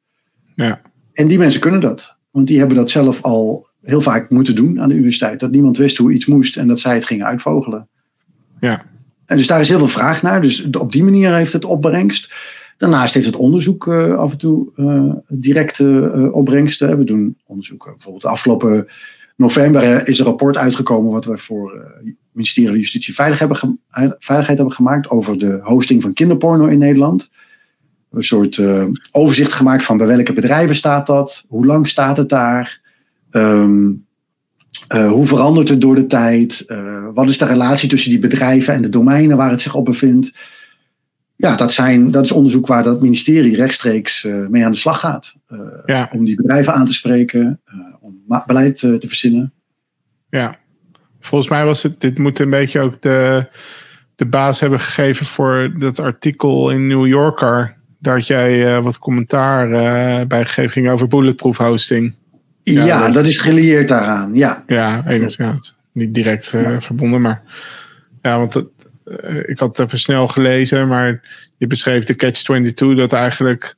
Ja. 0.55 0.81
En 1.13 1.27
die 1.27 1.39
mensen 1.39 1.61
kunnen 1.61 1.81
dat. 1.81 2.17
Want 2.31 2.47
die 2.47 2.59
hebben 2.59 2.77
dat 2.77 2.91
zelf 2.91 3.23
al 3.23 3.65
heel 3.83 4.01
vaak 4.01 4.31
moeten 4.31 4.55
doen 4.55 4.81
aan 4.81 4.89
de 4.89 4.95
universiteit. 4.95 5.41
Dat 5.41 5.51
niemand 5.51 5.77
wist 5.77 5.97
hoe 5.97 6.13
iets 6.13 6.27
moest 6.27 6.57
en 6.57 6.69
dat 6.69 6.81
zij 6.81 6.95
het 6.95 7.07
gingen 7.07 7.27
uitvogelen. 7.27 7.89
ja, 8.61 8.85
En 9.27 9.37
dus 9.37 9.47
daar 9.47 9.61
is 9.61 9.69
heel 9.69 9.79
veel 9.79 9.89
vraag 9.89 10.23
naar. 10.23 10.43
Dus 10.43 10.71
op 10.71 10.93
die 10.93 11.05
manier 11.05 11.35
heeft 11.35 11.53
het 11.53 11.65
opbrengst. 11.65 12.33
Daarnaast 12.81 13.15
heeft 13.15 13.27
het 13.27 13.37
onderzoek 13.37 13.87
eh, 13.87 14.15
af 14.15 14.33
en 14.33 14.39
toe 14.39 14.73
eh, 14.77 15.13
directe 15.39 16.11
eh, 16.15 16.35
opbrengsten. 16.35 16.99
We 16.99 17.05
doen 17.05 17.37
onderzoeken. 17.47 17.91
Bijvoorbeeld 17.93 18.23
de 18.23 18.29
afgelopen 18.29 18.87
november 19.37 20.09
is 20.09 20.19
een 20.19 20.25
rapport 20.25 20.57
uitgekomen... 20.57 21.13
wat 21.13 21.25
we 21.25 21.39
voor 21.39 21.73
het 21.75 22.15
ministerie 22.33 22.71
van 22.71 22.79
Justitie 22.79 23.15
hebben 23.17 23.79
Veiligheid 24.19 24.59
hebben 24.59 24.73
gemaakt... 24.73 25.11
over 25.11 25.39
de 25.39 25.61
hosting 25.63 26.03
van 26.03 26.13
kinderporno 26.13 26.67
in 26.67 26.79
Nederland. 26.79 27.31
Een 28.11 28.23
soort 28.23 28.61
overzicht 29.11 29.53
gemaakt 29.53 29.85
van 29.85 29.97
bij 29.97 30.07
welke 30.07 30.33
bedrijven 30.33 30.75
staat 30.75 31.07
dat? 31.07 31.45
Hoe 31.49 31.67
lang 31.67 31.89
staat 31.89 32.17
het 32.17 32.29
daar? 32.29 32.81
Ehm, 33.31 33.91
eh, 34.89 35.11
hoe 35.11 35.27
verandert 35.27 35.69
het 35.69 35.81
door 35.81 35.95
de 35.95 36.07
tijd? 36.07 36.65
Wat 37.15 37.29
is 37.29 37.39
de 37.39 37.45
relatie 37.45 37.89
tussen 37.89 38.11
die 38.11 38.19
bedrijven 38.19 38.75
en 38.75 38.83
de 38.83 38.89
domeinen 38.89 39.37
waar 39.37 39.51
het 39.51 39.61
zich 39.61 39.75
op 39.75 39.85
bevindt? 39.85 40.33
Ja, 41.41 41.57
dat, 41.57 41.73
zijn, 41.73 42.11
dat 42.11 42.25
is 42.25 42.33
onderzoek 42.33 42.67
waar 42.67 42.83
dat 42.83 43.01
ministerie 43.01 43.57
rechtstreeks 43.57 44.25
eh, 44.25 44.47
mee 44.47 44.65
aan 44.65 44.71
de 44.71 44.77
slag 44.77 45.01
gaat. 45.01 45.35
Eh, 45.47 45.59
ja, 45.87 46.09
Om 46.13 46.25
die 46.25 46.35
bedrijven 46.37 46.75
aan 46.75 46.85
te 46.87 46.93
spreken, 46.93 47.61
eh, 47.65 47.75
om 48.01 48.23
beleid 48.47 48.79
te 48.79 48.99
verzinnen. 49.07 49.53
ja. 50.31 50.59
Volgens 51.23 51.51
mij 51.51 51.65
was 51.65 51.83
het, 51.83 52.01
dit 52.01 52.19
moet 52.19 52.39
een 52.39 52.51
beetje 52.51 52.81
ook 52.81 53.03
de, 53.03 53.47
de 54.17 54.27
baas 54.27 54.61
hebben 54.61 54.81
gegeven 54.81 55.27
voor 55.27 55.75
dat 55.79 55.99
artikel 55.99 56.71
in 56.71 56.87
New 56.87 57.07
Yorker. 57.07 57.77
Had 58.03 58.27
jij 58.27 58.81
wat 58.83 58.99
commentaar 58.99 59.69
bij 60.27 60.45
gegeven 60.45 60.71
ging 60.71 60.91
over 60.91 61.09
bulletproof 61.09 61.57
hosting. 61.57 62.15
Ja, 62.63 62.85
Ja, 62.85 63.05
dat- 63.05 63.15
dat 63.15 63.27
is 63.27 63.39
gelieerd 63.39 63.89
daaraan. 63.89 64.35
Ja, 64.35 64.65
Ja, 64.67 65.07
enigszins, 65.07 65.37
ja, 65.37 65.59
niet 65.93 66.15
direct 66.15 66.47
verbonden, 66.79 67.21
maar 67.21 67.43
ja, 68.23 68.39
want 68.39 68.55
het, 68.55 68.69
eh, 68.79 68.90
ik 69.47 69.59
had 69.59 69.77
het 69.77 69.87
even 69.87 69.99
snel 69.99 70.29
gelezen, 70.29 70.89
maar 70.89 71.23
je 71.57 71.67
beschreef 71.67 72.05
de 72.05 72.15
Catch-22 72.17 72.97
dat 72.97 73.13
eigenlijk 73.13 73.75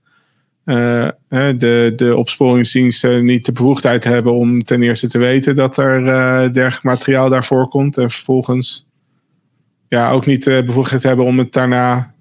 eh, 0.65 1.09
de, 1.29 1.93
de 1.97 2.17
opsporingsdiensten 2.17 3.25
niet 3.25 3.45
de 3.47 3.53
bevoegdheid 3.53 4.05
hebben 4.05 4.33
om 4.33 4.65
ten 4.65 4.83
eerste 4.83 5.09
te 5.09 5.19
weten 5.19 5.57
dat 5.57 5.77
er 5.77 6.07
eh, 6.07 6.53
dergelijk 6.53 6.83
materiaal 6.83 7.29
daarvoor 7.29 7.69
komt 7.69 7.97
en 7.97 8.11
vervolgens 8.11 8.87
ja, 9.89 10.11
ook 10.11 10.27
niet 10.27 10.45
de 10.45 10.63
bevoegdheid 10.67 11.03
hebben 11.03 11.25
om 11.25 11.39
het 11.39 11.53
daarna 11.53 12.13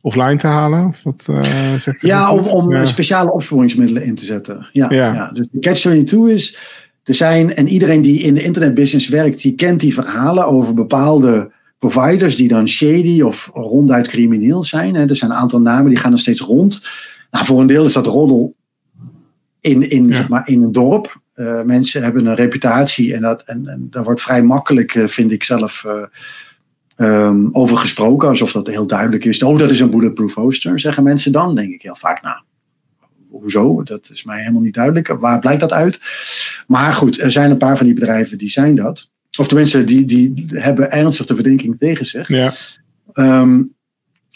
offline 0.00 0.36
te 0.36 0.46
halen. 0.46 0.86
Of 0.86 1.00
wat, 1.02 1.24
eh, 1.28 1.74
zeg 1.74 1.94
ja 2.00 2.32
om, 2.32 2.44
om 2.44 2.72
Ja. 2.72 2.80
eh, 2.80 2.86
speciale 2.86 3.32
opsporingsmiddelen 3.32 4.02
in 4.04 4.14
te 4.14 4.24
zetten. 4.24 4.66
Ja, 4.72 4.86
Ja. 4.90 5.14
ja. 5.14 5.30
dus 5.32 5.46
de 5.50 5.58
catch-22 5.60 6.32
is, 6.32 6.58
er 7.02 7.14
zijn, 7.14 7.54
en 7.54 7.68
iedereen 7.68 8.02
die 8.02 8.20
in 8.20 8.34
de 8.34 8.42
internetbusiness 8.42 9.08
werkt, 9.08 9.42
die 9.42 9.54
kent 9.54 9.80
die 9.80 9.94
verhalen 9.94 10.46
over 10.46 10.74
bepaalde 10.74 11.54
providers 11.78 12.36
die 12.36 12.48
dan 12.48 12.68
shady 12.68 13.20
of 13.20 13.50
ronduit 13.52 14.08
crimineel 14.08 14.64
zijn. 14.64 14.94
Hè. 14.94 15.08
Er 15.08 15.16
zijn 15.16 15.30
een 15.30 15.36
aantal 15.36 15.60
namen 15.60 15.88
die 15.90 15.98
gaan 15.98 16.12
er 16.12 16.18
steeds 16.18 16.40
rond. 16.40 16.86
Nou, 17.30 17.44
voor 17.44 17.60
een 17.60 17.66
deel 17.66 17.84
is 17.84 17.92
dat 17.92 18.06
roddel 18.06 18.54
in, 19.60 19.90
in, 19.90 20.04
Ja. 20.04 20.16
zeg 20.16 20.28
maar, 20.28 20.48
in 20.48 20.62
een 20.62 20.72
dorp. 20.72 21.20
Eh, 21.32 21.62
mensen 21.62 22.02
hebben 22.02 22.26
een 22.26 22.34
reputatie 22.34 23.14
en, 23.14 23.20
dat, 23.22 23.42
en, 23.42 23.66
en 23.66 23.86
daar 23.90 24.04
wordt 24.04 24.22
vrij 24.22 24.42
makkelijk, 24.42 24.94
eh, 24.94 25.06
vind 25.06 25.32
ik 25.32 25.44
zelf, 25.44 25.84
ehm, 26.96 27.46
over 27.50 27.76
gesproken. 27.76 28.28
Alsof 28.28 28.52
dat 28.52 28.66
heel 28.66 28.86
duidelijk 28.86 29.24
is. 29.24 29.42
Oh, 29.42 29.58
dat 29.58 29.70
is 29.70 29.80
een 29.80 29.90
bulletproof 29.90 30.34
hoster, 30.34 30.80
zeggen 30.80 31.02
mensen 31.02 31.32
dan. 31.32 31.54
Denk 31.54 31.72
ik 31.72 31.82
heel 31.82 31.96
vaak, 31.96 32.22
nou, 32.22 32.36
hoezo? 33.30 33.82
Dat 33.82 34.10
is 34.12 34.24
mij 34.24 34.40
helemaal 34.40 34.60
niet 34.60 34.74
duidelijk. 34.74 35.08
Waar 35.08 35.38
blijkt 35.38 35.60
dat 35.60 35.72
uit? 35.72 36.00
Maar 36.66 36.92
goed, 36.92 37.20
er 37.20 37.32
zijn 37.32 37.50
een 37.50 37.56
paar 37.56 37.76
van 37.76 37.86
die 37.86 37.94
bedrijven 37.94 38.38
die 38.38 38.50
zijn 38.50 38.74
dat. 38.74 39.10
Of 39.36 39.46
tenminste, 39.48 39.84
die, 39.84 40.04
die 40.04 40.44
hebben 40.48 40.90
ernstig 40.92 41.26
de 41.26 41.34
verdenking 41.34 41.78
tegen 41.78 42.06
zich. 42.06 42.28
Ja, 42.28 42.52
Ehm, 43.16 43.62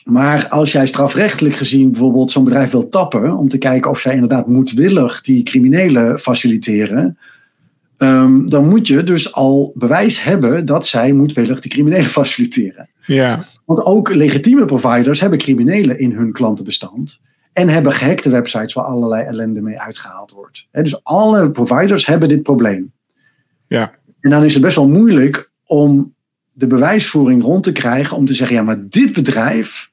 maar 0.05 0.48
als 0.48 0.72
jij 0.72 0.86
strafrechtelijk 0.86 1.55
gezien 1.55 1.90
bijvoorbeeld 1.90 2.32
zo'n 2.32 2.44
bedrijf 2.44 2.70
wil 2.70 2.88
tappen, 2.88 3.36
om 3.36 3.48
te 3.48 3.59
kijken 3.59 3.90
of 3.90 4.01
zij 4.01 4.12
inderdaad 4.14 4.46
moedwillig 4.46 5.20
die 5.20 5.42
criminelen 5.42 6.18
faciliteren, 6.18 7.18
ehm, 7.96 8.46
dan 8.46 8.68
moet 8.68 8.86
je 8.86 9.03
dus 9.03 9.32
al 9.32 9.72
bewijs 9.74 10.22
hebben 10.22 10.66
dat 10.66 10.86
zij 10.86 11.12
moedwillig 11.12 11.61
die 11.61 11.70
criminelen 11.70 12.11
faciliteren. 12.20 12.88
ja, 13.07 13.48
Want 13.64 13.84
ook 13.84 14.14
legitieme 14.14 14.64
providers 14.64 15.20
hebben 15.20 15.38
criminelen 15.38 15.98
in 15.98 16.12
hun 16.12 16.32
klantenbestand. 16.32 17.20
En 17.53 17.68
hebben 17.68 17.92
gehackte 17.92 18.30
websites 18.30 18.72
waar 18.72 18.84
allerlei 18.84 19.24
ellende 19.24 19.61
mee 19.61 19.80
uitgehaald 19.80 20.30
wordt. 20.30 20.66
Dus 20.70 21.05
alle 21.05 21.51
providers 21.51 22.07
hebben 22.07 22.28
dit 22.28 22.42
probleem. 22.42 22.92
ja, 23.66 23.90
En 24.21 24.31
dan 24.31 24.45
is 24.45 24.53
het 24.55 24.62
best 24.62 24.77
wel 24.77 24.89
moeilijk 24.89 25.51
om 25.66 26.14
de 26.53 26.66
bewijsvoering 26.66 27.43
rond 27.43 27.62
te 27.62 27.73
krijgen. 27.73 28.16
Om 28.16 28.27
te 28.27 28.35
zeggen, 28.35 28.57
ja, 28.57 28.62
maar 28.62 28.89
dit 28.89 29.12
bedrijf 29.12 29.91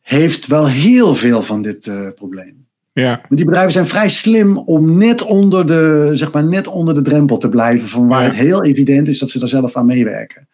heeft 0.00 0.46
wel 0.46 0.68
heel 0.68 1.14
veel 1.14 1.42
van 1.42 1.62
dit 1.62 1.86
eh, 1.86 2.08
probleem. 2.14 2.66
ja, 2.92 3.10
Want 3.14 3.36
die 3.36 3.44
bedrijven 3.44 3.72
zijn 3.72 3.86
vrij 3.86 4.08
slim 4.08 4.58
om 4.58 4.96
net 4.98 5.22
onder 5.22 5.66
de, 5.66 6.10
zeg 6.14 6.32
maar, 6.32 6.44
net 6.44 6.66
onder 6.66 6.94
de 6.94 7.02
drempel 7.02 7.38
te 7.38 7.48
blijven. 7.48 7.88
Van 7.88 8.08
waar 8.08 8.20
Ja. 8.22 8.26
het 8.28 8.36
heel 8.36 8.64
evident 8.64 9.08
is 9.08 9.18
dat 9.18 9.30
ze 9.30 9.40
er 9.40 9.48
zelf 9.48 9.76
aan 9.76 9.86
meewerken. 9.86 10.48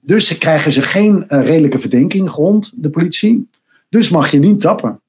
Dus 0.00 0.38
krijgen 0.38 0.72
ze 0.72 0.82
geen 0.82 1.28
eh, 1.28 1.46
redelijke 1.46 1.78
verdenking 1.78 2.30
rond 2.30 2.72
de 2.82 2.90
politie. 2.90 3.48
Dus 3.88 4.08
mag 4.08 4.30
je 4.30 4.38
niet 4.38 4.60
tappen. 4.60 5.00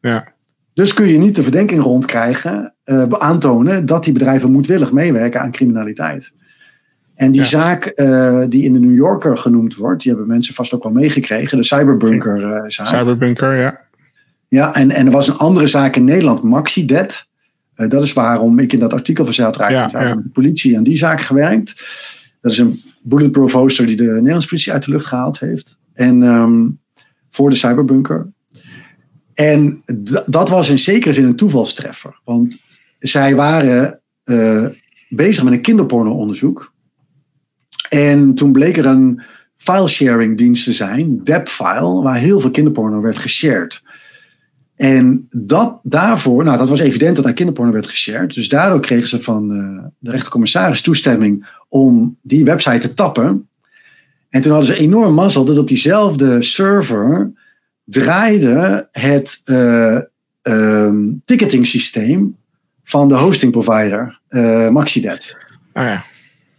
ja, 0.00 0.32
Dus 0.74 0.94
kun 0.94 1.06
je 1.06 1.18
niet 1.18 1.36
de 1.36 1.42
verdenking 1.42 1.82
rondkrijgen, 1.82 2.74
eh 2.84 3.02
aantonen 3.08 3.86
dat 3.86 4.04
die 4.04 4.12
bedrijven 4.12 4.50
moedwillig 4.52 4.92
meewerken 4.92 5.40
aan 5.40 5.50
criminaliteit. 5.50 6.32
En 7.20 7.30
die 7.30 7.40
Ja. 7.40 7.46
zaak 7.46 7.84
eh, 7.86 8.42
die 8.48 8.64
in 8.64 8.72
de 8.72 8.78
New 8.78 8.94
Yorker 8.94 9.36
genoemd 9.38 9.74
wordt, 9.74 10.02
die 10.02 10.10
hebben 10.10 10.28
mensen 10.28 10.54
vast 10.54 10.72
ook 10.74 10.82
wel 10.82 10.92
meegekregen, 10.92 11.58
de 11.58 11.64
cyberbunker 11.64 12.52
eh, 12.52 12.64
zaak. 12.66 12.86
cyberbunker, 12.86 13.56
ja, 13.56 13.80
Ja, 14.48 14.74
en, 14.74 14.90
en 14.90 15.06
er 15.06 15.12
was 15.12 15.28
een 15.28 15.36
andere 15.36 15.66
zaak 15.66 15.96
in 15.96 16.04
Nederland, 16.04 16.42
MaxiDebt. 16.42 17.28
Eh, 17.74 17.88
dat 17.88 18.02
is 18.02 18.12
waarom 18.12 18.58
ik 18.58 18.72
in 18.72 18.78
dat 18.78 18.92
artikel 18.92 19.24
verzeild 19.24 19.56
raakte. 19.56 19.98
Ja, 19.98 20.14
de 20.14 20.28
politie 20.32 20.76
aan 20.76 20.82
die 20.82 20.96
zaak 20.96 21.20
gewerkt. 21.20 21.84
Dat 22.40 22.52
is 22.52 22.58
een 22.58 22.82
bulletproof 23.02 23.52
hoster 23.52 23.86
die 23.86 23.96
de 23.96 24.04
Nederlandse 24.04 24.48
politie 24.48 24.72
uit 24.72 24.84
de 24.84 24.90
lucht 24.90 25.06
gehaald 25.06 25.40
heeft. 25.40 25.78
En 25.92 26.22
ehm, 26.22 26.66
voor 27.30 27.50
de 27.50 27.56
cyberbunker. 27.56 28.32
En 29.34 29.82
dat 30.26 30.48
was 30.48 30.70
in 30.70 30.78
zekere 30.78 31.12
zin 31.12 31.24
een 31.24 31.36
toevalstreffer. 31.36 32.20
Want 32.24 32.58
zij 32.98 33.34
waren 33.34 34.00
bezig 35.08 35.44
met 35.44 35.52
een 35.52 35.60
kinderporno-onderzoek. 35.60 36.72
En 37.90 38.34
toen 38.34 38.52
bleek 38.52 38.76
er 38.76 38.86
een 38.86 39.22
file-sharing 39.56 40.36
dienst 40.36 40.64
te 40.64 40.72
zijn, 40.72 41.24
Depfile, 41.24 42.02
waar 42.02 42.16
heel 42.16 42.40
veel 42.40 42.50
kinderporno 42.50 43.00
werd 43.00 43.18
geshared. 43.18 43.82
En 44.76 45.26
dat 45.30 45.78
daarvoor, 45.82 46.44
nou 46.44 46.58
dat 46.58 46.68
was 46.68 46.80
evident 46.80 47.16
dat 47.16 47.24
daar 47.24 47.34
kinderporno 47.34 47.72
werd 47.72 47.86
geshared. 47.86 48.34
Dus 48.34 48.48
daardoor 48.48 48.80
kregen 48.80 49.08
ze 49.08 49.22
van 49.22 49.52
eh, 49.52 49.84
de 49.98 50.10
rechtercommissaris 50.10 50.80
toestemming 50.80 51.46
om 51.68 52.16
die 52.22 52.44
website 52.44 52.78
te 52.78 52.94
tappen. 52.94 53.48
En 54.28 54.40
toen 54.40 54.52
hadden 54.52 54.74
ze 54.74 54.82
enorm 54.82 55.14
mazzel 55.14 55.44
dat 55.44 55.58
op 55.58 55.68
diezelfde 55.68 56.42
server 56.42 57.32
draaide 57.84 58.88
het 58.92 59.40
ehm, 60.42 61.08
ticketing 61.24 61.66
systeem 61.66 62.36
van 62.84 63.08
de 63.08 63.14
hosting 63.14 63.52
provider, 63.52 64.20
eh 64.28 64.68
MaxiDet. 64.68 65.36
ah 65.72 65.84
ja, 65.84 66.04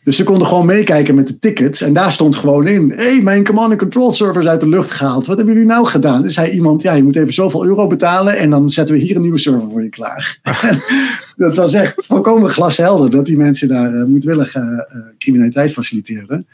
Dus 0.03 0.15
ze 0.15 0.23
konden 0.23 0.47
gewoon 0.47 0.65
meekijken 0.65 1.15
met 1.15 1.27
de 1.27 1.39
tickets. 1.39 1.81
En 1.81 1.93
daar 1.93 2.11
stond 2.11 2.35
gewoon 2.35 2.67
in: 2.67 2.89
hé, 2.89 3.03
hey, 3.03 3.21
mijn 3.21 3.45
command 3.45 3.69
and 3.69 3.79
control 3.79 4.11
server 4.11 4.41
is 4.41 4.47
uit 4.47 4.59
de 4.59 4.69
lucht 4.69 4.91
gehaald. 4.91 5.25
Wat 5.25 5.37
hebben 5.37 5.53
jullie 5.53 5.69
nou 5.69 5.87
gedaan? 5.87 6.21
Dus 6.21 6.33
zei 6.33 6.51
iemand: 6.51 6.81
ja, 6.81 6.93
je 6.93 7.03
moet 7.03 7.15
even 7.15 7.33
zoveel 7.33 7.65
euro 7.65 7.87
betalen. 7.87 8.37
En 8.37 8.49
dan 8.49 8.69
zetten 8.69 8.95
we 8.95 9.01
hier 9.01 9.15
een 9.15 9.21
nieuwe 9.21 9.37
server 9.37 9.69
voor 9.69 9.83
je 9.83 9.89
klaar. 9.89 10.39
dat 11.35 11.57
was 11.57 11.73
echt 11.73 11.93
volkomen 12.05 12.49
glashelder 12.49 13.09
dat 13.09 13.25
die 13.25 13.37
mensen 13.37 13.67
daar 13.67 13.93
uh, 13.93 14.05
moedwillig 14.05 14.55
uh, 14.55 14.63
criminaliteit 15.17 15.73
faciliteerden. 15.73 16.47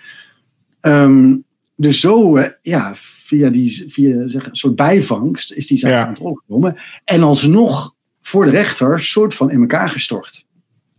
Um, 0.81 1.45
dus 1.75 1.99
zo, 1.99 2.39
ja, 2.61 2.91
via, 2.95 3.49
die, 3.49 3.85
via 3.87 4.27
zeg, 4.27 4.45
een 4.45 4.55
soort 4.55 4.75
bijvangst 4.75 5.53
is 5.53 5.67
die 5.67 5.77
zaak 5.77 5.91
ja. 5.91 6.01
aan 6.01 6.09
het 6.09 6.17
gekomen. 6.17 6.75
En 7.03 7.23
alsnog 7.23 7.95
voor 8.21 8.45
de 8.45 8.51
rechter 8.51 9.03
soort 9.03 9.35
van 9.35 9.51
in 9.51 9.59
elkaar 9.59 9.89
gestort. 9.89 10.45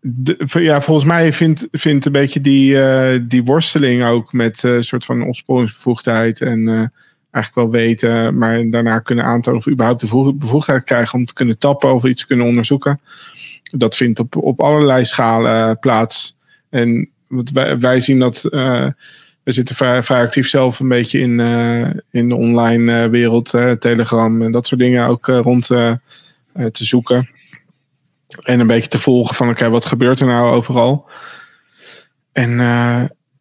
de, 0.00 0.46
ja, 0.48 0.80
volgens 0.80 1.06
mij 1.06 1.32
vindt, 1.32 1.68
vindt 1.70 2.06
een 2.06 2.12
beetje 2.12 2.40
die, 2.40 2.76
die 3.26 3.44
worsteling 3.44 4.04
ook 4.04 4.32
met 4.32 4.62
een 4.62 4.84
soort 4.84 5.04
van 5.04 5.26
opsporingsbevoegdheid 5.26 6.40
en 6.40 6.92
eigenlijk 7.30 7.54
wel 7.54 7.80
weten, 7.80 8.38
maar 8.38 8.70
daarna 8.70 8.98
kunnen 8.98 9.24
aantonen 9.24 9.60
of 9.60 9.68
überhaupt 9.68 10.00
de 10.00 10.34
bevoegdheid 10.38 10.84
krijgen 10.84 11.18
om 11.18 11.24
te 11.24 11.34
kunnen 11.34 11.58
tappen 11.58 11.94
of 11.94 12.04
iets 12.04 12.20
te 12.20 12.26
kunnen 12.26 12.46
onderzoeken. 12.46 13.00
Dat 13.70 13.96
vindt 13.96 14.18
op, 14.18 14.36
op 14.36 14.60
allerlei 14.60 15.04
schalen 15.04 15.78
plaats. 15.78 16.38
En 16.70 17.08
wij, 17.52 17.78
wij 17.78 18.00
zien 18.00 18.18
dat 18.18 18.48
we 19.42 19.52
zitten 19.52 19.76
vrij, 19.76 20.02
vrij, 20.02 20.22
actief 20.22 20.48
zelf 20.48 20.80
een 20.80 20.88
beetje 20.88 21.18
in, 21.18 21.38
uh, 21.38 21.90
in 22.10 22.28
de 22.28 22.34
online 22.34 23.04
uh, 23.04 23.10
wereld, 23.10 23.54
uh, 23.54 23.70
Telegram 23.70 24.42
en 24.42 24.52
dat 24.52 24.66
soort 24.66 24.80
dingen 24.80 25.06
ook 25.06 25.26
rond 25.26 25.66
te 25.66 26.84
zoeken. 26.84 27.30
En 28.42 28.60
een 28.60 28.66
beetje 28.66 28.88
te 28.88 28.98
volgen 28.98 29.34
van, 29.34 29.48
oké, 29.48 29.58
okay, 29.58 29.70
wat 29.70 29.86
gebeurt 29.86 30.20
er 30.20 30.26
nou 30.26 30.54
overal? 30.54 31.08
En, 32.32 32.60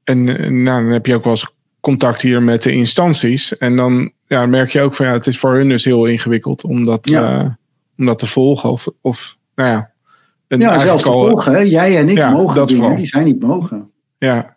en 0.04 0.24
nou, 0.64 0.84
dan 0.84 0.91
heb 0.91 1.06
je 1.06 1.16
ook 1.16 1.24
wel 1.24 1.34
eens 1.34 1.54
contact 1.80 2.22
hier 2.22 2.43
met 2.43 2.64
de 2.64 2.72
instanties. 2.72 3.58
En 3.58 3.76
dan 3.76 4.12
ja, 4.28 4.45
merk 4.45 4.72
je 4.72 4.82
ook 4.82 4.93
van, 4.93 5.06
ja, 5.06 5.14
het 5.14 5.28
is 5.28 5.39
voor 5.39 5.54
hun 5.54 5.70
dus 5.70 5.86
heel 5.86 6.06
ingewikkeld 6.06 6.64
om 6.64 6.86
dat, 6.86 7.08
ja. 7.08 7.58
om 7.97 8.06
dat 8.06 8.20
te 8.20 8.28
volgen. 8.28 8.72
Of, 8.72 8.88
of 9.02 9.38
nou 9.56 9.70
ja. 9.70 9.91
Ja, 10.47 10.80
zelfs 10.80 11.04
te 11.04 11.10
volgen. 11.10 11.54
Hè? 11.54 11.60
Jij 11.60 11.97
en 11.97 12.10
ik 12.10 12.18
ja, 12.18 12.32
mogen 12.32 12.68
dingen 12.68 12.95
die 12.95 13.06
zij 13.06 13.24
niet 13.24 13.39
mogen. 13.39 13.91
Ja. 14.18 14.56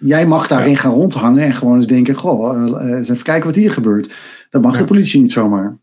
Jij 0.00 0.26
mag 0.26 0.46
daarin 0.46 0.76
gaan 0.76 0.92
rondhangen 0.92 1.42
en 1.42 1.52
gewoon 1.52 1.76
eens 1.76 1.86
denken: 1.86 2.14
Goh, 2.14 2.68
uh, 2.68 2.96
eens 2.96 3.08
even 3.08 3.22
kijken 3.22 3.46
wat 3.46 3.54
hier 3.54 3.70
gebeurt. 3.70 4.14
Dat 4.50 4.62
mag 4.62 4.78
de 4.78 4.84
politie 4.84 5.20
niet 5.20 5.32
zomaar. 5.32 5.78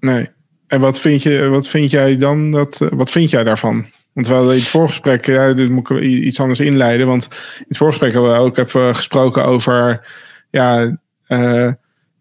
Nee. 0.00 0.30
En 0.66 0.80
wat 0.80 1.00
vind, 1.00 1.22
je, 1.22 1.48
wat 1.48 1.68
vind 1.68 1.90
jij 1.90 2.18
dan? 2.18 2.50
Dat, 2.50 2.80
uh, 2.82 2.88
wat 2.92 3.10
vind 3.10 3.30
jij 3.30 3.44
daarvan? 3.44 3.86
Want 4.12 4.26
we 4.26 4.34
hadden 4.34 4.52
in 4.52 4.58
het 4.58 4.68
voorgesprek, 4.68 5.26
ja, 5.26 5.52
dit 5.52 5.70
moet 5.70 5.90
ik 5.90 6.00
iets 6.00 6.40
anders 6.40 6.60
inleiden. 6.60 7.06
Want 7.06 7.28
in 7.58 7.64
het 7.68 7.76
voorgesprek 7.76 8.12
hebben 8.12 8.32
we 8.32 8.38
ook 8.38 8.58
even 8.58 8.94
gesproken 8.94 9.44
over. 9.44 10.06
Ja, 10.50 10.98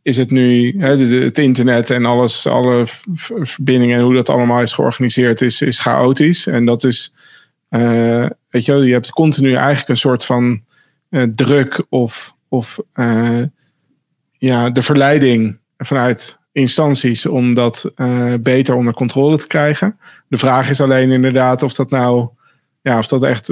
is 0.01 0.17
het 0.17 0.31
nu 0.31 0.75
hè, 0.77 0.97
het 0.97 1.37
internet 1.37 1.89
en 1.89 2.05
alles, 2.05 2.47
alle 2.47 2.83
verbindingen 3.41 3.97
en 3.97 4.03
hoe 4.03 4.13
dat 4.13 4.29
allemaal 4.29 4.61
is 4.61 4.73
georganiseerd, 4.73 5.41
is, 5.41 5.61
is 5.61 5.79
chaotisch. 5.79 6.47
En 6.47 6.65
dat 6.65 6.83
is, 6.83 7.13
weet 8.49 8.65
je, 8.65 8.73
je 8.73 8.93
hebt 8.93 9.11
continu 9.11 9.53
eigenlijk 9.53 9.89
een 9.89 9.97
soort 9.97 10.25
van 10.25 10.61
uh, 11.11 11.23
druk 11.23 11.85
of, 11.89 12.35
of 12.47 12.79
uh, 12.95 13.43
ja, 14.31 14.69
de 14.69 14.81
verleiding 14.81 15.57
vanuit 15.77 16.39
instanties 16.51 17.25
om 17.25 17.53
dat 17.53 17.91
uh, 17.95 18.33
beter 18.39 18.75
onder 18.75 18.93
controle 18.93 19.37
te 19.37 19.47
krijgen. 19.47 19.97
De 20.27 20.37
vraag 20.37 20.69
is 20.69 20.81
alleen 20.81 21.11
inderdaad 21.11 21.63
of 21.63 21.73
dat 21.73 21.89
nou, 21.89 22.29
ja, 22.81 22.97
of 22.97 23.07
dat 23.07 23.23
echt 23.23 23.51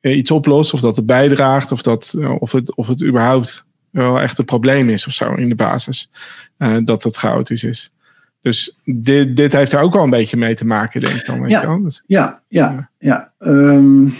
iets 0.00 0.30
oplost, 0.30 0.74
of 0.74 0.80
dat 0.80 0.96
het 0.96 1.06
bijdraagt, 1.06 1.72
of, 1.72 1.82
dat, 1.82 2.14
of, 2.38 2.52
het, 2.52 2.74
of 2.74 2.86
het 2.86 3.04
überhaupt 3.04 3.64
wel 3.90 4.20
echt 4.20 4.38
een 4.38 4.44
probleem 4.44 4.88
is 4.88 5.06
of 5.06 5.12
zo 5.12 5.34
in 5.34 5.48
de 5.48 5.54
basis. 5.54 6.10
dat 6.84 7.02
het 7.02 7.16
chaotisch 7.16 7.64
is. 7.64 7.92
Dus 8.44 8.78
dit, 8.84 9.36
dit 9.36 9.52
heeft 9.52 9.72
er 9.72 9.80
ook 9.80 9.92
wel 9.92 10.02
een 10.02 10.10
beetje 10.10 10.36
mee 10.36 10.54
te 10.54 10.66
maken, 10.66 11.00
denk 11.00 11.14
ik 11.14 11.24
dan. 11.24 11.40
Weet 11.40 11.50
ja, 11.50 11.60
je 11.60 11.66
wel? 11.66 11.82
Dus, 11.82 12.04
ja, 12.06 12.42
ja, 12.48 12.90
ja. 12.98 13.32
Um, 13.38 14.14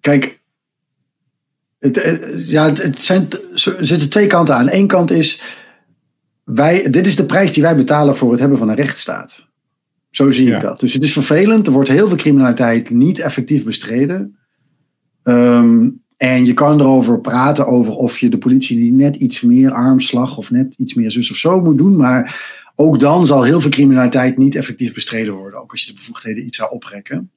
kijk, 0.00 0.39
het, 1.80 2.34
ja, 2.46 2.72
het 2.72 3.00
zijn, 3.00 3.28
er 3.52 3.86
zitten 3.86 4.08
twee 4.08 4.26
kanten 4.26 4.54
aan. 4.54 4.68
Eén 4.70 4.86
kant 4.86 5.10
is, 5.10 5.40
wij, 6.44 6.90
dit 6.90 7.06
is 7.06 7.16
de 7.16 7.24
prijs 7.24 7.52
die 7.52 7.62
wij 7.62 7.76
betalen 7.76 8.16
voor 8.16 8.30
het 8.30 8.40
hebben 8.40 8.58
van 8.58 8.68
een 8.68 8.76
rechtsstaat. 8.76 9.48
Zo 10.10 10.30
zie 10.30 10.54
ik 10.54 10.60
dat. 10.60 10.80
Dus 10.80 10.92
het 10.92 11.02
is 11.02 11.12
vervelend. 11.12 11.66
Er 11.66 11.72
wordt 11.72 11.88
heel 11.88 12.08
veel 12.08 12.16
criminaliteit 12.16 12.90
niet 12.90 13.18
effectief 13.18 13.64
bestreden. 13.64 14.38
Um, 15.22 16.00
en 16.16 16.44
je 16.44 16.54
kan 16.54 16.80
erover 16.80 17.20
praten 17.20 17.66
over 17.66 17.92
of 17.92 18.18
je 18.18 18.28
de 18.28 18.38
politie 18.38 18.92
net 18.92 19.16
iets 19.16 19.40
meer 19.40 19.72
armslag 19.72 20.36
of 20.36 20.50
net 20.50 20.74
iets 20.74 20.94
meer 20.94 21.10
zus 21.10 21.30
of 21.30 21.36
zo 21.36 21.60
moet 21.60 21.78
doen. 21.78 21.96
Maar 21.96 22.40
ook 22.74 23.00
dan 23.00 23.26
zal 23.26 23.42
heel 23.42 23.60
veel 23.60 23.70
criminaliteit 23.70 24.38
niet 24.38 24.54
effectief 24.54 24.94
bestreden 24.94 25.34
worden. 25.34 25.60
Ook 25.60 25.70
als 25.70 25.84
je 25.84 25.90
de 25.90 25.98
bevoegdheden 25.98 26.46
iets 26.46 26.56
zou 26.56 26.70
oprekken. 26.70 27.30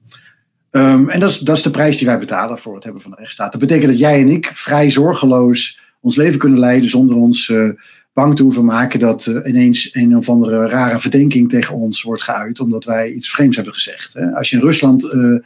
Um, 0.76 1.10
en 1.10 1.20
dat 1.20 1.30
is, 1.30 1.40
dat 1.40 1.58
is 1.58 1.64
de 1.64 1.70
prijs 1.70 1.98
die 1.98 2.08
wij 2.08 2.20
betalen 2.20 2.60
voor 2.60 2.76
het 2.76 2.84
hebben 2.84 3.02
van 3.02 3.12
de 3.12 3.18
rechtsstaat. 3.18 3.52
Dat 3.52 3.62
betekent 3.62 3.88
dat 3.88 4.00
jij 4.00 4.22
en 4.22 4.30
ik 4.30 4.52
vrij 4.54 4.90
zorgeloos 4.90 5.80
ons 6.02 6.16
leven 6.16 6.40
kunnen 6.40 6.60
leiden 6.60 6.90
zonder 6.90 7.16
ons 7.16 7.50
uh, 7.50 7.70
bang 8.14 8.36
te 8.36 8.44
hoeven 8.44 8.66
maken 8.66 9.00
dat 9.00 9.26
uh, 9.26 9.48
ineens 9.48 9.90
een 9.92 10.18
of 10.18 10.30
andere 10.30 10.68
rare 10.68 11.00
verdenking 11.00 11.50
tegen 11.50 11.76
ons 11.76 12.02
wordt 12.02 12.22
geuit 12.22 12.60
omdat 12.60 12.84
wij 12.84 13.12
iets 13.12 13.32
vreemds 13.32 13.56
hebben 13.56 13.74
gezegd. 13.74 14.14
Hè? 14.14 14.36
Als 14.36 14.50
je 14.50 14.56
in 14.56 14.62
Rusland 14.62 15.04
uh, 15.04 15.40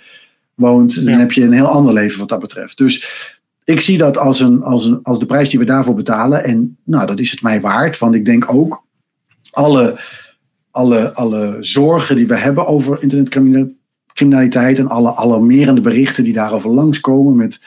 woont, 0.54 1.06
dan 1.06 1.14
heb 1.14 1.32
je 1.32 1.44
een 1.44 1.52
heel 1.52 1.68
ander 1.68 1.94
leven 1.94 2.20
wat 2.20 2.30
dat 2.30 2.40
betreft. 2.40 2.78
Dus 2.78 3.26
ik 3.64 3.80
zie 3.80 3.98
dat 3.98 4.18
als, 4.18 4.40
een, 4.40 4.64
als, 4.64 4.86
een, 4.86 5.00
als 5.04 5.20
de 5.20 5.26
prijs 5.26 5.50
die 5.50 5.60
we 5.60 5.66
daarvoor 5.66 5.96
betalen. 5.96 6.44
En 6.44 6.78
nou, 6.84 7.08
dat 7.08 7.20
is 7.20 7.32
het 7.32 7.42
mij 7.42 7.62
waard, 7.62 7.98
want 7.98 8.16
ik 8.16 8.26
denk 8.26 8.54
ook 8.54 8.84
alle, 9.52 10.00
alle, 10.72 11.14
alle 11.14 11.58
zorgen 11.60 12.16
die 12.16 12.28
we 12.28 12.36
hebben 12.36 12.68
over 12.68 13.02
internetcriminaliteit 13.02 13.77
criminaliteit 14.18 14.80
en 14.80 14.88
alle 14.88 15.16
alarmerende 15.16 15.82
berichten 15.82 16.24
die 16.24 16.34
daarover 16.34 16.70
langskomen. 16.70 17.36
Met 17.36 17.60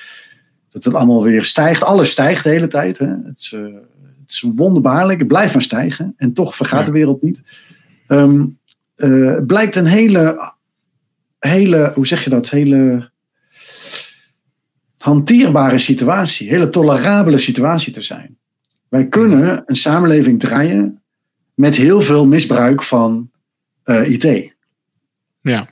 dat 0.71 0.85
het 0.85 0.95
allemaal 0.95 1.23
weer 1.23 1.45
stijgt. 1.45 1.85
Alles 1.85 2.11
stijgt 2.11 2.45
de 2.45 2.51
hele 2.51 2.67
tijd. 2.67 2.99
Hè? 2.99 3.07
Het, 3.07 3.39
is, 3.39 3.53
uh, 3.53 3.75
het 4.21 4.31
is 4.31 4.45
wonderbaarlijk. 4.55 5.19
Het 5.19 5.29
blijft 5.29 5.53
maar 5.53 5.63
stijgen. 5.63 6.15
En 6.17 6.33
toch 6.33 6.57
vergaat 6.57 6.79
ja. 6.79 6.85
de 6.85 6.93
wereld 6.93 7.23
niet. 7.23 7.43
Um, 8.09 8.59
uh, 8.97 9.39
blijkt 9.47 9.77
een 9.77 9.87
hele, 9.87 10.53
hele, 11.39 11.93
hoe 11.95 12.07
zeg 12.07 12.25
je 12.25 12.31
dat? 12.31 12.51
Hele 12.51 13.11
hanteerbare 14.99 15.79
situatie. 15.79 16.49
Hele 16.49 16.69
tolerabele 16.69 17.39
situatie 17.39 17.93
te 17.93 18.03
zijn. 18.03 18.39
Wij 18.89 19.09
kunnen 19.09 19.63
een 19.67 19.77
samenleving 19.77 20.41
draaien 20.41 21.03
met 21.55 21.77
heel 21.77 22.01
veel 22.01 22.27
misbruik 22.27 22.83
van 22.83 23.31
uh, 23.85 24.09
IT. 24.09 24.55
Ja. 25.41 25.69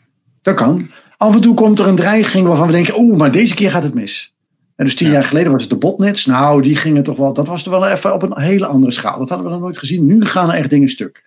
Dat 0.48 0.56
kan. 0.56 0.90
Af 1.16 1.34
en 1.34 1.40
toe 1.40 1.54
komt 1.54 1.78
er 1.78 1.86
een 1.86 1.94
dreiging 1.94 2.46
waarvan 2.46 2.66
we 2.66 2.72
denken, 2.72 2.98
oeh, 2.98 3.18
maar 3.18 3.32
deze 3.32 3.54
keer 3.54 3.70
gaat 3.70 3.82
het 3.82 3.94
mis. 3.94 4.34
En 4.76 4.84
dus 4.84 4.94
tien 4.94 5.06
ja. 5.06 5.12
jaar 5.12 5.24
geleden 5.24 5.52
was 5.52 5.60
het 5.60 5.70
de 5.70 5.76
botnets. 5.76 6.26
Nou, 6.26 6.62
die 6.62 6.76
gingen 6.76 7.02
toch 7.02 7.16
wel, 7.16 7.32
dat 7.32 7.46
was 7.46 7.62
toch 7.62 7.78
wel 7.78 7.88
even 7.88 8.14
op 8.14 8.22
een 8.22 8.40
hele 8.40 8.66
andere 8.66 8.92
schaal. 8.92 9.18
Dat 9.18 9.28
hadden 9.28 9.46
we 9.46 9.52
nog 9.52 9.62
nooit 9.62 9.78
gezien. 9.78 10.06
Nu 10.06 10.24
gaan 10.24 10.48
er 10.50 10.54
echt 10.54 10.70
dingen 10.70 10.88
stuk. 10.88 11.24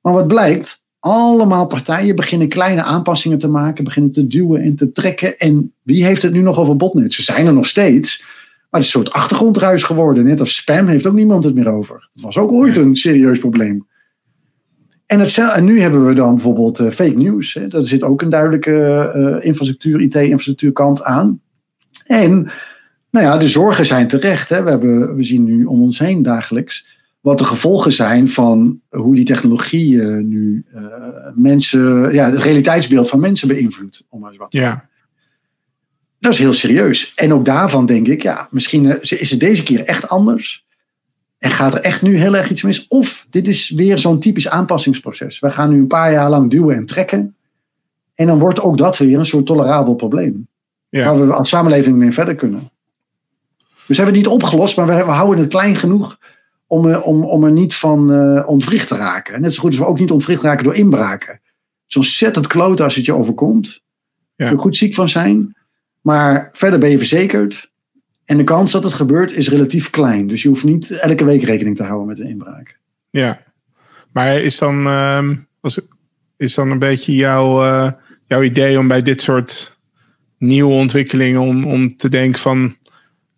Maar 0.00 0.12
wat 0.12 0.26
blijkt, 0.26 0.82
allemaal 0.98 1.66
partijen 1.66 2.16
beginnen 2.16 2.48
kleine 2.48 2.82
aanpassingen 2.82 3.38
te 3.38 3.48
maken, 3.48 3.84
beginnen 3.84 4.12
te 4.12 4.26
duwen 4.26 4.62
en 4.62 4.76
te 4.76 4.92
trekken. 4.92 5.38
En 5.38 5.72
wie 5.82 6.04
heeft 6.04 6.22
het 6.22 6.32
nu 6.32 6.40
nog 6.40 6.58
over 6.58 6.76
botnet? 6.76 7.12
Ze 7.12 7.22
zijn 7.22 7.46
er 7.46 7.52
nog 7.52 7.66
steeds, 7.66 8.20
maar 8.20 8.80
het 8.80 8.88
is 8.88 8.94
een 8.94 9.00
soort 9.00 9.12
achtergrondruis 9.12 9.82
geworden. 9.82 10.24
Net 10.24 10.40
als 10.40 10.54
spam 10.54 10.86
heeft 10.86 11.06
ook 11.06 11.14
niemand 11.14 11.44
het 11.44 11.54
meer 11.54 11.68
over. 11.68 12.08
Dat 12.12 12.22
was 12.22 12.36
ook 12.36 12.52
ooit 12.52 12.76
een 12.76 12.96
serieus 12.96 13.38
probleem. 13.38 13.86
En, 15.12 15.20
het, 15.20 15.38
en 15.38 15.64
nu 15.64 15.80
hebben 15.80 16.06
we 16.06 16.14
dan 16.14 16.34
bijvoorbeeld 16.34 16.80
uh, 16.80 16.90
fake 16.90 17.16
news. 17.16 17.54
Hè. 17.54 17.68
Daar 17.68 17.82
zit 17.82 18.02
ook 18.02 18.22
een 18.22 18.28
duidelijke 18.28 19.12
uh, 19.16 19.46
infrastructuur, 19.46 20.00
IT-infrastructuurkant 20.00 21.02
aan. 21.02 21.40
En 22.06 22.50
nou 23.10 23.26
ja, 23.26 23.36
de 23.36 23.48
zorgen 23.48 23.86
zijn 23.86 24.08
terecht. 24.08 24.48
Hè. 24.48 24.62
We, 24.62 24.70
hebben, 24.70 25.16
we 25.16 25.22
zien 25.22 25.44
nu 25.44 25.64
om 25.64 25.82
ons 25.82 25.98
heen 25.98 26.22
dagelijks 26.22 26.86
wat 27.20 27.38
de 27.38 27.44
gevolgen 27.44 27.92
zijn 27.92 28.28
van 28.28 28.80
hoe 28.88 29.14
die 29.14 29.24
technologie 29.24 29.94
uh, 29.94 30.22
nu 30.22 30.64
mensen, 31.34 32.12
ja, 32.12 32.30
het 32.30 32.40
realiteitsbeeld 32.40 33.08
van 33.08 33.20
mensen 33.20 33.48
beïnvloedt. 33.48 34.06
Om 34.08 34.20
maar 34.20 34.30
eens 34.30 34.38
wat 34.38 34.52
ja. 34.52 34.88
Dat 36.18 36.32
is 36.32 36.38
heel 36.38 36.52
serieus. 36.52 37.12
En 37.14 37.32
ook 37.32 37.44
daarvan 37.44 37.86
denk 37.86 38.08
ik, 38.08 38.22
ja, 38.22 38.48
misschien 38.50 39.00
is 39.00 39.30
het 39.30 39.40
deze 39.40 39.62
keer 39.62 39.84
echt 39.84 40.08
anders. 40.08 40.61
En 41.42 41.50
gaat 41.50 41.74
er 41.74 41.80
echt 41.80 42.02
nu 42.02 42.16
heel 42.16 42.36
erg 42.36 42.50
iets 42.50 42.62
mis? 42.62 42.86
Of 42.88 43.26
dit 43.30 43.48
is 43.48 43.70
weer 43.70 43.98
zo'n 43.98 44.20
typisch 44.20 44.48
aanpassingsproces. 44.48 45.40
We 45.40 45.50
gaan 45.50 45.70
nu 45.70 45.78
een 45.78 45.86
paar 45.86 46.12
jaar 46.12 46.30
lang 46.30 46.50
duwen 46.50 46.76
en 46.76 46.86
trekken. 46.86 47.36
En 48.14 48.26
dan 48.26 48.38
wordt 48.38 48.60
ook 48.60 48.78
dat 48.78 48.98
weer 48.98 49.18
een 49.18 49.26
soort 49.26 49.46
tolerabel 49.46 49.94
probleem. 49.94 50.48
Ja. 50.88 51.04
Waar 51.04 51.26
we 51.26 51.32
als 51.32 51.48
samenleving 51.48 51.96
mee 51.96 52.12
verder 52.12 52.34
kunnen. 52.34 52.70
Dus 53.86 53.96
hebben 53.96 54.14
we 54.14 54.20
het 54.20 54.28
niet 54.28 54.42
opgelost, 54.42 54.76
maar 54.76 54.86
we, 54.86 54.94
we 54.94 55.10
houden 55.10 55.38
het 55.38 55.48
klein 55.48 55.76
genoeg 55.76 56.18
om, 56.66 56.86
uh, 56.86 57.06
om, 57.06 57.24
om 57.24 57.44
er 57.44 57.52
niet 57.52 57.74
van 57.74 58.12
uh, 58.12 58.48
ontwricht 58.48 58.88
te 58.88 58.96
raken. 58.96 59.40
Net 59.40 59.54
zo 59.54 59.60
goed 59.60 59.70
als 59.70 59.78
we 59.78 59.86
ook 59.86 59.98
niet 59.98 60.10
ontwricht 60.10 60.42
raken 60.42 60.64
door 60.64 60.74
inbraken. 60.74 61.40
Is 61.88 61.96
ontzettend 61.96 62.46
kloot 62.46 62.80
als 62.80 62.96
het 62.96 63.04
je 63.04 63.14
overkomt. 63.14 63.82
Ja. 64.34 64.50
Er 64.50 64.58
goed 64.58 64.76
ziek 64.76 64.94
van 64.94 65.08
zijn. 65.08 65.56
Maar 66.00 66.50
verder 66.52 66.78
ben 66.78 66.90
je 66.90 66.98
verzekerd. 66.98 67.71
En 68.24 68.36
de 68.36 68.44
kans 68.44 68.72
dat 68.72 68.84
het 68.84 68.92
gebeurt 68.92 69.32
is 69.32 69.48
relatief 69.48 69.90
klein. 69.90 70.26
Dus 70.26 70.42
je 70.42 70.48
hoeft 70.48 70.64
niet 70.64 70.90
elke 70.90 71.24
week 71.24 71.42
rekening 71.42 71.76
te 71.76 71.82
houden 71.82 72.06
met 72.06 72.18
een 72.18 72.28
inbraak. 72.28 72.78
Ja, 73.10 73.42
maar 74.12 74.40
is 74.40 74.58
dan, 74.58 74.86
uh, 74.86 75.28
is 76.36 76.54
dan 76.54 76.70
een 76.70 76.78
beetje 76.78 77.14
jouw, 77.14 77.62
uh, 77.64 77.90
jouw 78.26 78.42
idee 78.42 78.78
om 78.78 78.88
bij 78.88 79.02
dit 79.02 79.22
soort 79.22 79.78
nieuwe 80.38 80.72
ontwikkelingen 80.72 81.40
om, 81.40 81.64
om 81.64 81.96
te 81.96 82.08
denken 82.08 82.40
van 82.40 82.76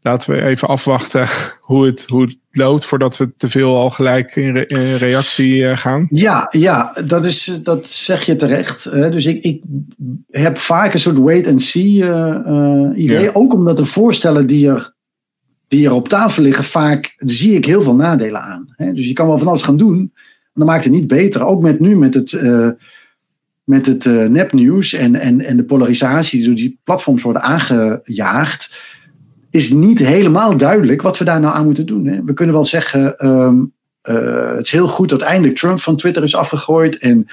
laten 0.00 0.30
we 0.30 0.42
even 0.42 0.68
afwachten 0.68 1.28
hoe 1.60 1.86
het, 1.86 2.04
hoe 2.06 2.38
loopt 2.56 2.84
voordat 2.84 3.16
we 3.16 3.32
te 3.36 3.48
veel 3.48 3.76
al 3.76 3.90
gelijk 3.90 4.36
in, 4.36 4.52
re 4.52 4.66
in 4.66 4.96
reactie 4.96 5.56
uh, 5.56 5.76
gaan? 5.76 6.06
Ja, 6.08 6.46
ja 6.48 6.96
dat, 7.06 7.24
is, 7.24 7.60
dat 7.62 7.86
zeg 7.86 8.22
je 8.22 8.36
terecht. 8.36 8.90
Uh, 8.94 9.10
dus 9.10 9.26
ik, 9.26 9.42
ik 9.42 9.62
heb 10.28 10.58
vaak 10.58 10.94
een 10.94 11.00
soort 11.00 11.18
wait-and-see 11.18 11.92
uh, 11.92 12.88
idee. 12.94 13.22
Ja. 13.22 13.30
Ook 13.32 13.52
omdat 13.52 13.76
de 13.76 13.84
voorstellen 13.84 14.46
die 14.46 14.68
er, 14.68 14.94
die 15.68 15.86
er 15.86 15.92
op 15.92 16.08
tafel 16.08 16.42
liggen, 16.42 16.64
vaak 16.64 17.14
zie 17.16 17.54
ik 17.54 17.64
heel 17.64 17.82
veel 17.82 17.94
nadelen 17.94 18.42
aan. 18.42 18.72
Hè? 18.76 18.92
Dus 18.92 19.06
je 19.06 19.12
kan 19.12 19.28
wel 19.28 19.38
van 19.38 19.48
alles 19.48 19.62
gaan 19.62 19.76
doen, 19.76 19.98
maar 19.98 20.52
dat 20.52 20.66
maakt 20.66 20.84
het 20.84 20.92
niet 20.92 21.06
beter. 21.06 21.44
Ook 21.44 21.62
met 21.62 21.80
nu 21.80 21.96
met 21.96 22.14
het, 22.14 22.42
met 23.64 23.86
het 23.86 24.04
nepnieuws 24.30 24.92
en, 24.92 25.14
en, 25.14 25.40
en 25.40 25.56
de 25.56 25.64
polarisatie 25.64 26.38
die 26.38 26.46
door 26.46 26.56
die 26.56 26.78
platforms 26.84 27.22
worden 27.22 27.42
aangejaagd 27.42 28.92
is 29.54 29.70
niet 29.70 29.98
helemaal 29.98 30.56
duidelijk 30.56 31.02
wat 31.02 31.18
we 31.18 31.24
daar 31.24 31.40
nou 31.40 31.54
aan 31.54 31.64
moeten 31.64 31.86
doen. 31.86 32.06
Hè. 32.06 32.24
We 32.24 32.32
kunnen 32.32 32.54
wel 32.54 32.64
zeggen, 32.64 33.26
um, 33.26 33.72
uh, 34.02 34.54
het 34.56 34.64
is 34.64 34.70
heel 34.70 34.88
goed 34.88 35.08
dat 35.08 35.20
eindelijk 35.20 35.58
Trump 35.58 35.80
van 35.80 35.96
Twitter 35.96 36.22
is 36.22 36.34
afgegooid 36.34 36.98
en 36.98 37.26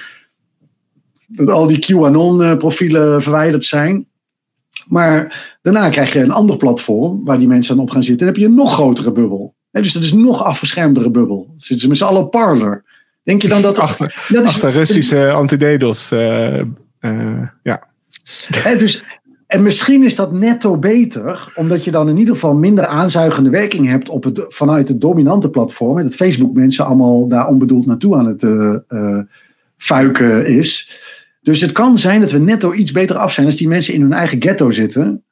dat 1.26 1.48
al 1.48 1.66
die 1.66 1.78
QAnon-profielen 1.78 3.22
verwijderd 3.22 3.64
zijn. 3.64 4.06
Maar 4.86 5.48
daarna 5.62 5.88
krijg 5.88 6.12
je 6.12 6.20
een 6.20 6.32
ander 6.32 6.56
platform 6.56 7.24
waar 7.24 7.38
die 7.38 7.48
mensen 7.48 7.76
dan 7.76 7.84
op 7.84 7.90
gaan 7.90 8.02
zitten. 8.02 8.26
En 8.26 8.32
dan 8.32 8.42
heb 8.42 8.50
je 8.50 8.56
een 8.56 8.64
nog 8.64 8.74
grotere 8.74 9.12
bubbel. 9.12 9.54
dus 9.70 9.92
dat 9.92 10.02
is 10.02 10.10
een 10.10 10.22
nog 10.22 10.44
afgeschermdere 10.44 11.10
bubbel. 11.10 11.44
Dan 11.46 11.60
zitten 11.60 11.78
ze 11.78 11.88
met 11.88 11.96
z'n 11.96 12.04
allen 12.04 12.22
op 12.22 12.30
Parler. 12.30 12.84
Denk 13.22 13.42
je 13.42 13.48
dan 13.48 13.62
dat... 13.62 13.78
Achter, 13.78 14.26
dat 14.28 14.44
is, 14.44 14.48
achter 14.48 14.70
Russische 14.70 15.30
antidedos. 15.30 16.12
Uh, 16.12 16.62
uh, 17.00 17.48
ja. 17.62 17.88
dus 18.78 19.04
en 19.52 19.62
misschien 19.62 20.04
is 20.04 20.14
dat 20.14 20.32
netto 20.32 20.76
beter, 20.76 21.52
omdat 21.54 21.84
je 21.84 21.90
dan 21.90 22.08
in 22.08 22.16
ieder 22.16 22.34
geval 22.34 22.54
minder 22.54 22.86
aanzuigende 22.86 23.50
werking 23.50 23.86
hebt 23.86 24.08
op 24.08 24.24
het, 24.24 24.44
vanuit 24.48 24.88
het 24.88 25.00
dominante 25.00 25.50
platform. 25.50 25.98
En 25.98 26.04
dat 26.04 26.14
Facebook 26.14 26.54
mensen 26.54 26.84
allemaal 26.84 27.28
daar 27.28 27.48
onbedoeld 27.48 27.86
naartoe 27.86 28.16
aan 28.16 28.26
het 28.26 28.42
uh, 28.42 29.20
fuiken 29.76 30.46
is. 30.46 31.00
Dus 31.40 31.60
het 31.60 31.72
kan 31.72 31.98
zijn 31.98 32.20
dat 32.20 32.30
we 32.30 32.38
netto 32.38 32.72
iets 32.72 32.92
beter 32.92 33.16
af 33.16 33.32
zijn 33.32 33.46
als 33.46 33.56
die 33.56 33.68
mensen 33.68 33.94
in 33.94 34.00
hun 34.00 34.12
eigen 34.12 34.42
ghetto 34.42 34.70
zitten. 34.70 35.24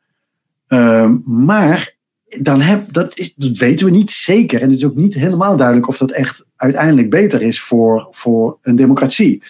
Uh, 0.68 1.10
maar 1.24 1.96
dan 2.40 2.60
heb, 2.60 2.92
dat, 2.92 3.18
is, 3.18 3.34
dat 3.36 3.56
weten 3.56 3.86
we 3.86 3.92
niet 3.92 4.10
zeker. 4.10 4.60
En 4.60 4.68
het 4.68 4.78
is 4.78 4.84
ook 4.84 4.96
niet 4.96 5.14
helemaal 5.14 5.56
duidelijk 5.56 5.88
of 5.88 5.98
dat 5.98 6.10
echt 6.10 6.46
uiteindelijk 6.56 7.10
beter 7.10 7.42
is 7.42 7.60
voor, 7.60 8.08
voor 8.10 8.58
een 8.60 8.76
democratie 8.76 9.42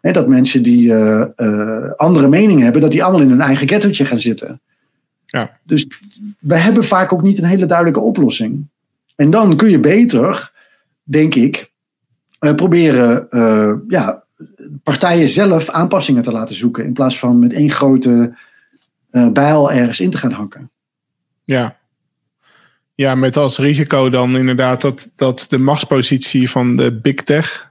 dat 0.00 0.28
mensen 0.28 0.62
die 0.62 0.88
uh, 0.88 1.26
uh, 1.36 1.90
andere 1.96 2.28
meningen 2.28 2.62
hebben, 2.62 2.80
dat 2.80 2.90
die 2.90 3.02
allemaal 3.02 3.22
in 3.22 3.30
hun 3.30 3.40
eigen 3.40 3.68
ghettootje 3.68 4.04
gaan 4.04 4.20
zitten. 4.20 4.60
Ja. 5.26 5.58
Dus 5.64 5.86
we 6.38 6.56
hebben 6.56 6.84
vaak 6.84 7.12
ook 7.12 7.22
niet 7.22 7.38
een 7.38 7.44
hele 7.44 7.66
duidelijke 7.66 8.00
oplossing. 8.00 8.68
En 9.16 9.30
dan 9.30 9.56
kun 9.56 9.70
je 9.70 9.80
beter, 9.80 10.52
denk 11.02 11.34
ik, 11.34 11.70
uh, 12.40 12.54
proberen 12.54 13.26
ja, 13.88 14.24
partijen 14.82 15.28
zelf 15.28 15.70
aanpassingen 15.70 16.22
te 16.22 16.32
laten 16.32 16.54
zoeken. 16.54 16.84
In 16.84 16.92
plaats 16.92 17.18
van 17.18 17.38
met 17.38 17.52
één 17.52 17.70
grote 17.70 18.34
bijl 19.32 19.72
ergens 19.72 20.00
in 20.00 20.10
te 20.10 20.18
gaan 20.18 20.32
hakken. 20.32 20.70
Ja. 21.44 21.76
Ja, 22.94 23.14
met 23.14 23.36
als 23.36 23.58
risico 23.58 24.10
dan 24.10 24.36
inderdaad 24.36 24.80
dat, 24.80 25.08
dat 25.16 25.46
de 25.48 25.58
machtspositie 25.58 26.50
van 26.50 26.76
de 26.76 26.98
big 27.02 27.14
tech 27.14 27.69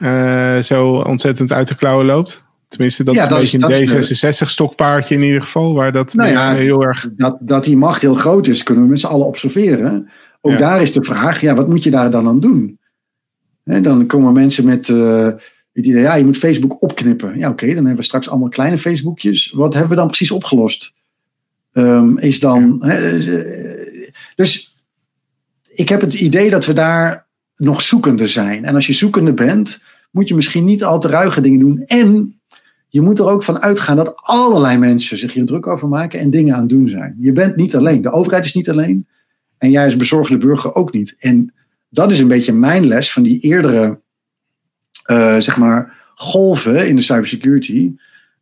uh, 0.00 0.58
zo 0.58 0.94
ontzettend 0.94 1.52
uit 1.52 1.68
de 1.68 1.74
klauwen 1.74 2.06
loopt. 2.06 2.48
Tenminste, 2.68 3.04
dat 3.04 3.14
ja, 3.14 3.38
is 3.38 3.52
een 3.52 3.60
beetje 3.60 3.96
een 3.96 4.34
D66-stokpaardje 4.34 5.14
in 5.14 5.22
ieder 5.22 5.42
geval, 5.42 5.74
waar 5.74 5.92
dat 5.92 6.14
nou 6.14 6.30
ja, 6.30 6.54
heel 6.54 6.82
erg... 6.82 7.08
Dat, 7.16 7.36
dat 7.40 7.64
die 7.64 7.76
macht 7.76 8.00
heel 8.00 8.14
groot 8.14 8.46
is, 8.46 8.62
kunnen 8.62 8.84
we 8.84 8.90
met 8.90 9.00
z'n 9.00 9.06
allen 9.06 9.26
observeren. 9.26 10.08
Ook 10.40 10.58
daar 10.58 10.82
is 10.82 10.92
de 10.92 11.02
vraag, 11.02 11.40
ja, 11.40 11.54
wat 11.54 11.68
moet 11.68 11.82
je 11.82 11.90
daar 11.90 12.10
dan 12.10 12.26
aan 12.26 12.40
doen? 12.40 12.78
He, 13.64 13.80
dan 13.80 14.06
komen 14.06 14.32
mensen 14.32 14.64
met 14.64 14.88
uh, 14.88 15.24
het 15.72 15.86
idee, 15.86 16.02
ja, 16.02 16.14
je 16.14 16.24
moet 16.24 16.38
Facebook 16.38 16.82
opknippen. 16.82 17.38
Ja, 17.38 17.48
oké, 17.48 17.66
dan 17.66 17.74
hebben 17.74 17.96
we 17.96 18.02
straks 18.02 18.28
allemaal 18.28 18.48
kleine 18.48 18.78
Facebookjes. 18.78 19.50
Wat 19.50 19.72
hebben 19.72 19.90
we 19.90 19.96
dan 19.96 20.06
precies 20.06 20.30
opgelost? 20.30 20.92
Um, 21.72 22.18
is 22.18 22.40
dan... 22.40 22.84
He, 22.84 23.18
dus 24.34 24.76
ik 25.68 25.88
heb 25.88 26.00
het 26.00 26.14
idee 26.14 26.50
dat 26.50 26.66
we 26.66 26.72
daar 26.72 27.26
nog 27.60 27.80
zoekende 27.80 28.26
zijn. 28.26 28.64
En 28.64 28.74
als 28.74 28.86
je 28.86 28.92
zoekende 28.92 29.32
bent, 29.32 29.80
moet 30.10 30.28
je 30.28 30.34
misschien 30.34 30.64
niet 30.64 30.84
al 30.84 31.00
te 31.00 31.08
ruige 31.08 31.40
dingen 31.40 31.58
doen. 31.58 31.82
En 31.86 32.40
je 32.88 33.00
moet 33.00 33.18
er 33.18 33.28
ook 33.28 33.42
van 33.42 33.62
uitgaan 33.62 33.96
dat 33.96 34.12
allerlei 34.16 34.78
mensen 34.78 35.16
zich 35.16 35.32
hier 35.32 35.46
druk 35.46 35.66
over 35.66 35.88
maken 35.88 36.20
en 36.20 36.30
dingen 36.30 36.54
aan 36.54 36.66
doen 36.66 36.88
zijn. 36.88 37.16
Je 37.20 37.32
bent 37.32 37.56
niet 37.56 37.76
alleen. 37.76 38.02
De 38.02 38.10
overheid 38.10 38.44
is 38.44 38.54
niet 38.54 38.70
alleen. 38.70 39.06
En 39.58 39.70
jij 39.70 39.84
als 39.84 39.96
bezorgde 39.96 40.38
burger 40.38 40.74
ook 40.74 40.92
niet. 40.92 41.14
En 41.18 41.52
dat 41.88 42.10
is 42.10 42.18
een 42.18 42.28
beetje 42.28 42.52
mijn 42.52 42.86
les 42.86 43.12
van 43.12 43.22
die 43.22 43.40
eerdere, 43.40 44.00
uh, 45.10 45.38
zeg 45.38 45.56
maar, 45.56 46.12
golven 46.14 46.88
in 46.88 46.96
de 46.96 47.02
cybersecurity. 47.02 47.92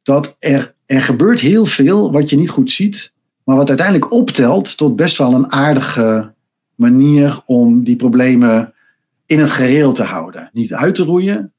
Dat 0.03 0.37
er, 0.39 0.75
er 0.87 1.03
gebeurt 1.03 1.41
heel 1.41 1.67
veel 1.67 2.13
wat 2.13 2.31
je 2.31 2.37
niet 2.37 2.51
goed 2.51 2.71
ziet. 2.71 3.13
Maar 3.45 3.57
wat 3.57 3.69
uiteindelijk 3.69 4.13
optelt 4.13 4.77
tot 4.77 4.97
best 4.97 5.19
wel 5.19 5.35
een 5.35 5.53
aardige 5.53 6.33
manier 6.75 7.41
om 7.45 7.85
die 7.85 7.97
problemen 7.97 8.73
in 9.29 9.41
het 9.41 9.51
geheel 9.51 9.93
te 9.93 10.03
houden. 10.03 10.51
Niet 10.53 10.75
uit 10.75 10.95
te 10.95 11.03
roeien. 11.03 11.53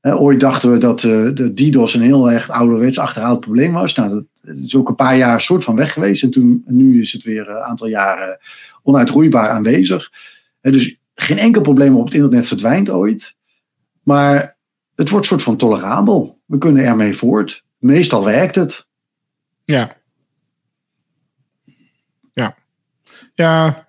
ooit 0.00 0.40
dachten 0.40 0.72
we 0.72 0.78
dat 0.78 1.02
uh, 1.02 1.34
de 1.34 1.54
DDoS 1.54 1.94
een 1.94 2.00
heel 2.00 2.30
erg 2.30 2.50
ouderwets 2.50 2.98
achterhaald 2.98 3.40
probleem 3.40 3.72
was. 3.72 3.94
Nou, 3.94 4.10
dat 4.10 4.24
is 4.56 4.74
ook 4.74 4.88
een 4.88 4.94
paar 4.94 5.16
jaar 5.16 5.40
soort 5.40 5.64
van 5.64 5.76
weg 5.76 5.92
geweest. 5.92 6.22
En 6.22 6.30
toen, 6.30 6.64
nu 6.66 7.00
is 7.00 7.12
het 7.12 7.22
weer 7.22 7.48
een 7.48 7.62
aantal 7.62 7.86
jaren 7.86 8.40
onuitroeibaar 8.82 9.48
aanwezig. 9.48 10.12
dus 10.60 10.96
geen 11.14 11.38
enkel 11.38 11.62
probleem 11.62 11.96
op 11.96 12.04
het 12.04 12.14
internet 12.14 12.46
verdwijnt 12.46 12.90
ooit. 12.90 13.36
Maar 14.02 14.56
het 14.94 15.10
wordt 15.10 15.26
soort 15.26 15.42
van 15.42 15.56
tolerabel. 15.56 16.40
We 16.44 16.58
kunnen 16.58 16.84
ermee 16.84 17.16
voort. 17.16 17.64
Meestal 17.78 18.24
werkt 18.24 18.54
het. 18.54 18.86
Ja. 19.64 19.96
Ja. 22.32 22.56
Ja, 23.34 23.88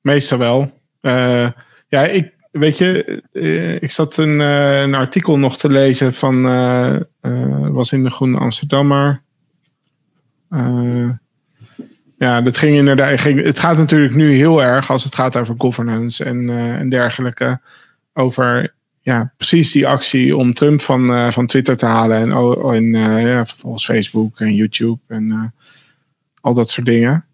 meestal 0.00 0.38
wel. 0.38 0.80
Uh, 1.00 1.50
ja, 1.88 2.04
ik, 2.04 2.32
weet 2.50 2.78
je, 2.78 3.22
eh, 3.32 3.82
ik 3.82 3.90
zat 3.90 4.16
een, 4.16 4.40
eh, 4.40 4.80
een 4.80 4.94
artikel 4.94 5.38
nog 5.38 5.58
te 5.58 5.70
lezen 5.70 6.14
van, 6.14 6.46
uh, 6.46 6.96
was 7.70 7.92
in 7.92 8.02
de 8.02 8.10
Groene 8.10 8.38
Amsterdammer. 8.38 9.22
ja, 12.18 12.40
dat 12.40 12.56
ging 12.56 12.76
inderdaad, 12.76 13.20
ging, 13.20 13.42
het 13.42 13.58
gaat 13.58 13.76
natuurlijk 13.76 14.14
nu 14.14 14.32
heel 14.32 14.62
erg 14.62 14.90
als 14.90 15.04
het 15.04 15.14
gaat 15.14 15.36
over 15.36 15.54
governance 15.58 16.24
en, 16.24 16.48
en 16.78 16.88
dergelijke. 16.88 17.60
Over 18.12 18.74
ja, 19.00 19.32
precies 19.36 19.72
die 19.72 19.86
actie 19.86 20.36
om 20.36 20.54
Trump 20.54 20.80
van, 20.80 21.32
van 21.32 21.46
Twitter 21.46 21.76
te 21.76 21.86
halen. 21.86 22.20
En, 22.20 22.32
en 22.74 22.90
ja, 23.26 23.44
volgens 23.44 23.84
Facebook 23.84 24.40
en 24.40 24.54
YouTube 24.54 24.98
en 25.06 25.54
al 26.40 26.54
dat 26.54 26.70
soort 26.70 26.86
dingen. 26.86 27.24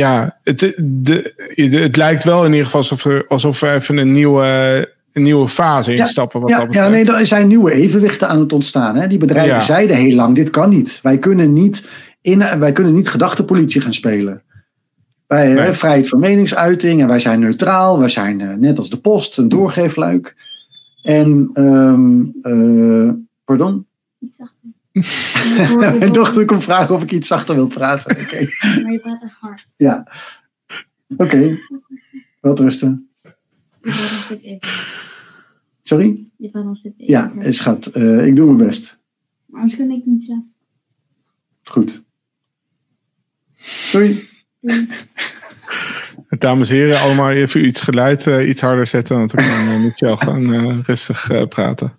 Ja, 0.00 0.38
het, 0.42 0.74
de, 0.82 1.34
het 1.70 1.96
lijkt 1.96 2.24
wel 2.24 2.44
in 2.44 2.50
ieder 2.50 2.64
geval 2.64 2.80
alsof, 2.80 3.04
er, 3.04 3.26
alsof 3.26 3.60
we 3.60 3.70
even 3.70 3.96
een 3.96 4.10
nieuwe 4.10 4.92
een 5.12 5.22
nieuwe 5.22 5.48
fase 5.48 5.94
instappen. 5.94 6.42
Ja, 6.46 6.58
wat 6.66 6.74
ja, 6.74 6.82
ja, 6.84 6.88
nee, 6.88 7.12
er 7.12 7.26
zijn 7.26 7.48
nieuwe 7.48 7.72
evenwichten 7.72 8.28
aan 8.28 8.40
het 8.40 8.52
ontstaan. 8.52 8.96
Hè? 8.96 9.06
Die 9.06 9.18
bedrijven 9.18 9.62
zeiden 9.62 9.96
heel 9.96 10.14
lang: 10.14 10.34
dit 10.34 10.50
kan 10.50 10.70
niet. 10.70 10.98
Wij 11.02 11.18
kunnen 11.18 11.52
niet, 11.52 11.88
in, 12.20 12.44
wij 12.58 12.72
kunnen 12.72 12.94
niet 12.94 13.08
gedachtepolitie 13.08 13.80
gaan 13.80 13.94
spelen. 13.94 14.42
Wij 15.26 15.50
hebben 15.50 15.76
vrijheid 15.76 16.08
van 16.08 16.18
meningsuiting 16.18 17.00
en 17.00 17.08
wij 17.08 17.20
zijn 17.20 17.40
neutraal. 17.40 17.98
Wij 17.98 18.08
zijn 18.08 18.40
uh, 18.40 18.54
net 18.54 18.78
als 18.78 18.90
de 18.90 18.98
post, 18.98 19.38
een 19.38 19.48
doorgeefluik. 19.48 20.36
En, 21.02 21.50
um, 21.54 22.32
uh, 22.42 23.10
pardon? 23.44 23.86
Mijn 25.76 26.12
dochter 26.20 26.44
komt 26.44 26.64
vragen 26.64 26.94
of 26.94 27.02
ik 27.02 27.12
iets 27.12 27.28
zachter 27.28 27.54
wil 27.54 27.66
praten. 27.66 28.16
Okay. 28.24 28.48
Maar 28.82 28.92
je 28.92 28.98
praat 28.98 29.22
er 29.22 29.36
hard. 29.40 29.66
Ja. 29.76 30.06
Oké. 31.08 31.24
Okay. 31.24 31.58
Wat 32.40 32.60
rusten. 32.60 33.08
Sorry? 35.82 36.28
Je 36.36 36.50
balans 36.50 36.82
dit 36.82 36.92
Ja, 36.96 37.32
schat. 37.38 37.96
Uh, 37.96 38.26
ik 38.26 38.36
doe 38.36 38.46
mijn 38.46 38.66
best. 38.66 38.98
Maar 39.46 39.60
anders 39.60 39.78
kan 39.78 39.90
ik 39.90 40.06
niet 40.06 40.24
zo. 40.24 40.44
Goed. 41.62 42.02
Doei. 43.92 44.28
Dames 46.38 46.70
en 46.70 46.76
heren, 46.76 47.00
allemaal 47.00 47.30
even 47.30 47.66
iets 47.66 47.80
geluid 47.80 48.26
uh, 48.26 48.48
iets 48.48 48.60
harder 48.60 48.86
zetten. 48.86 49.16
Want 49.16 49.30
dan 49.30 49.44
kan 49.44 49.74
uh, 49.74 49.82
Michel 49.82 50.16
gewoon 50.16 50.54
uh, 50.54 50.78
rustig 50.82 51.48
praten. 51.48 51.92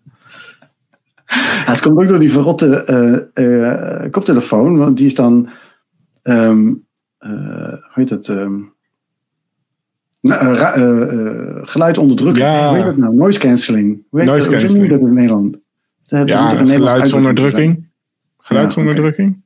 Ja, 1.66 1.72
het 1.72 1.82
komt 1.82 1.98
ook 1.98 2.08
door 2.08 2.20
die 2.20 2.32
verrotte 2.32 4.10
koptelefoon. 4.12 4.78
Want 4.78 4.98
die 4.98 5.06
is 5.06 5.16
dan... 5.16 5.50
Um, 6.24 6.84
hoe 7.20 7.82
heet 7.94 8.10
het? 8.10 8.28
Um, 8.28 8.74
geluid 11.62 11.98
onderdrukken. 11.98 12.44
Ja. 12.44 12.68
Hoe 12.68 12.78
heet 12.78 12.86
dat 12.86 12.98
nou? 12.98 13.16
Noise 13.16 13.40
cancelling. 13.40 14.04
Hoe 14.10 14.20
heet 14.20 14.30
Noise 14.30 14.50
dat, 14.50 14.60
cancelling. 14.60 14.90
dat 14.90 15.00
in 15.00 15.14
Nederland? 15.14 15.58
ja, 16.26 16.56
geluidsonderdrukking. 16.56 17.88
Geluidsonderdrukking. 18.38 19.44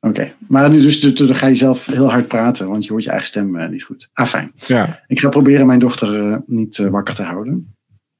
Oké, 0.00 0.32
maar 0.48 0.70
nu 0.70 0.80
dus, 0.80 1.00
dan 1.00 1.34
ga 1.34 1.46
je 1.46 1.54
zelf 1.54 1.86
heel 1.86 2.10
hard 2.10 2.28
praten, 2.28 2.68
want 2.68 2.84
je 2.84 2.90
hoort 2.90 3.04
je 3.04 3.10
eigen 3.10 3.28
stem 3.28 3.56
uh, 3.56 3.68
niet 3.68 3.82
goed. 3.82 4.10
Ah, 4.12 4.26
fijn. 4.26 4.52
Ja. 4.54 5.02
Ik 5.06 5.20
ga 5.20 5.28
proberen 5.28 5.66
mijn 5.66 5.78
dochter 5.78 6.14
uh, 6.14 6.36
niet 6.46 6.78
uh, 6.78 6.88
wakker 6.88 7.14
te 7.14 7.22
houden. 7.22 7.74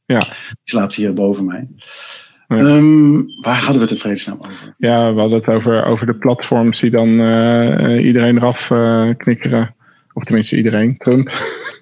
Ja. 0.04 0.18
Die 0.18 0.56
slaapt 0.64 0.94
hier 0.94 1.14
boven 1.14 1.44
mij. 1.44 1.68
Ja. 2.48 2.56
Um, 2.56 3.26
waar 3.42 3.56
hadden 3.56 3.74
we 3.74 3.82
het 3.82 3.90
in 3.90 3.98
vredesnaam 3.98 4.38
over? 4.38 4.74
Ja, 4.78 5.14
we 5.14 5.20
hadden 5.20 5.38
het 5.38 5.48
over, 5.48 5.84
over 5.84 6.06
de 6.06 6.14
platforms 6.14 6.80
die 6.80 6.90
dan 6.90 7.08
iedereen 7.98 8.36
eraf 8.36 8.72
knikkeren. 9.16 9.74
Of 10.12 10.24
tenminste 10.24 10.56
iedereen, 10.56 10.96
Trump. 10.96 11.30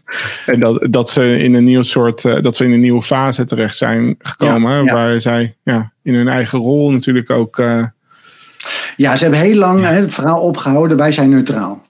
en 0.46 0.60
dat, 0.60 0.86
dat 0.90 1.10
ze 1.10 1.36
in 1.36 1.54
een 1.54 1.64
nieuw 1.64 1.82
soort, 1.82 2.22
dat 2.22 2.58
we 2.58 2.64
in 2.64 2.72
een 2.72 2.80
nieuwe 2.80 3.02
fase 3.02 3.44
terecht 3.44 3.76
zijn 3.76 4.14
gekomen. 4.18 4.72
Ja, 4.72 4.84
ja. 4.84 4.92
Waar 4.92 5.20
zij 5.20 5.56
ja, 5.64 5.92
in 6.02 6.14
hun 6.14 6.28
eigen 6.28 6.58
rol 6.58 6.90
natuurlijk 6.90 7.30
ook 7.30 7.60
ja, 8.96 9.16
ze 9.16 9.22
hebben 9.22 9.40
heel 9.40 9.58
lang 9.58 9.84
hè, 9.84 10.00
het 10.00 10.14
verhaal 10.14 10.40
opgehouden. 10.40 10.96
Wij 10.96 11.12
zijn 11.12 11.30
neutraal. 11.30 11.82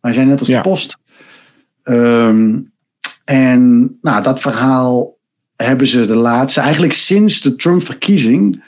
Wij 0.00 0.12
zijn 0.12 0.28
net 0.28 0.38
als 0.38 0.48
de 0.48 0.60
post. 0.60 0.98
Um, 1.84 2.72
en 3.24 3.92
nou, 4.00 4.22
dat 4.22 4.40
verhaal 4.40 5.18
hebben 5.56 5.86
ze 5.86 6.06
de 6.06 6.16
laatste, 6.16 6.60
eigenlijk 6.60 6.92
sinds 6.92 7.40
de 7.40 7.56
Trump-verkiezing. 7.56 8.64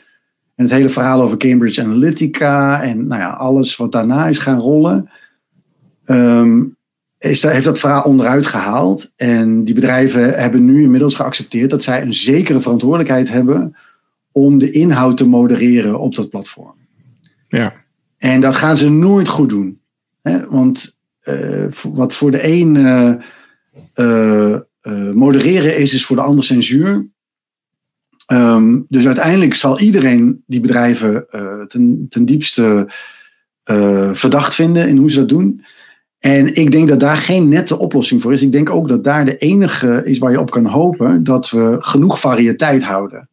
En 0.55 0.64
het 0.64 0.72
hele 0.72 0.89
verhaal 0.89 1.22
over 1.22 1.37
Cambridge 1.37 1.82
Analytica 1.82 2.82
en 2.82 3.07
nou 3.07 3.20
ja, 3.20 3.30
alles 3.30 3.76
wat 3.76 3.93
daarna 3.93 4.26
is 4.26 4.39
gaan 4.39 4.59
rollen. 4.59 5.11
Um, 6.07 6.76
is, 7.18 7.43
heeft 7.43 7.64
dat 7.64 7.78
verhaal 7.78 8.03
onderuit 8.03 8.47
gehaald. 8.47 9.12
En 9.16 9.64
die 9.64 9.74
bedrijven 9.74 10.35
hebben 10.35 10.64
nu 10.64 10.82
inmiddels 10.82 11.14
geaccepteerd 11.14 11.70
dat 11.70 11.82
zij 11.82 12.03
een 12.03 12.14
zekere 12.14 12.61
verantwoordelijkheid 12.61 13.28
hebben 13.28 13.76
om 14.32 14.59
de 14.59 14.70
inhoud 14.70 15.16
te 15.16 15.26
modereren 15.26 16.01
op 16.01 16.14
dat 16.14 16.30
platform. 16.30 16.74
Ja. 17.49 17.72
En 18.18 18.41
dat 18.41 18.55
gaan 18.55 18.76
ze 18.76 18.91
nooit 18.91 19.28
goed 19.28 19.49
doen. 19.49 19.80
Hè? 20.22 20.47
Want 20.47 20.97
uh, 21.24 21.66
wat 21.82 22.14
voor 22.14 22.30
de 22.30 22.47
een 22.47 22.74
uh, 22.74 23.12
uh, 23.95 24.61
modereren 25.14 25.76
is, 25.76 25.95
is 25.95 26.05
voor 26.05 26.16
de 26.16 26.22
ander 26.22 26.45
censuur. 26.45 27.07
Um, 28.32 28.85
dus 28.89 29.07
uiteindelijk 29.07 29.55
zal 29.55 29.80
iedereen 29.80 30.43
die 30.47 30.61
bedrijven 30.61 31.26
ten, 31.68 32.07
ten 32.09 32.24
diepste 32.24 32.89
verdacht 34.12 34.55
vinden 34.55 34.89
in 34.89 34.97
hoe 34.97 35.11
ze 35.11 35.18
dat 35.18 35.28
doen. 35.28 35.64
En 36.18 36.55
ik 36.55 36.70
denk 36.70 36.89
dat 36.89 37.01
daar 37.01 37.16
geen 37.16 37.49
nette 37.49 37.78
oplossing 37.78 38.22
voor 38.22 38.32
is. 38.32 38.43
Ik 38.43 38.53
denk 38.53 38.70
ook 38.70 38.89
dat 38.89 39.05
daar 39.05 39.24
de 39.24 39.37
enige 39.37 40.03
is 40.05 40.18
waar 40.18 40.30
je 40.30 40.41
op 40.41 40.51
kan 40.51 40.66
hopen 40.66 41.24
dat 41.24 41.51
we 41.51 41.76
genoeg 41.78 42.20
variëteit 42.20 42.82
houden. 42.82 43.28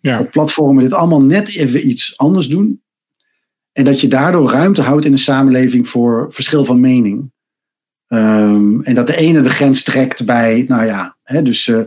Ja. 0.00 0.18
Dat 0.18 0.30
platformen 0.30 0.82
dit 0.82 0.92
allemaal 0.92 1.22
net 1.22 1.56
even 1.56 1.88
iets 1.88 2.16
anders 2.16 2.48
doen. 2.48 2.82
En 3.72 3.84
dat 3.84 4.00
je 4.00 4.08
daardoor 4.08 4.50
ruimte 4.50 4.82
houdt 4.82 5.04
in 5.04 5.10
de 5.10 5.18
samenleving 5.18 5.88
voor 5.88 6.26
verschil 6.30 6.64
van 6.64 6.80
mening. 6.80 7.30
Um, 8.08 8.82
en 8.82 8.94
dat 8.94 9.06
de 9.06 9.16
ene 9.16 9.40
de 9.40 9.50
grens 9.50 9.82
trekt 9.82 10.24
bij, 10.24 10.64
nou 10.68 10.84
ja, 10.84 11.16
hè, 11.22 11.42
dus 11.42 11.66
uh, 11.66 11.80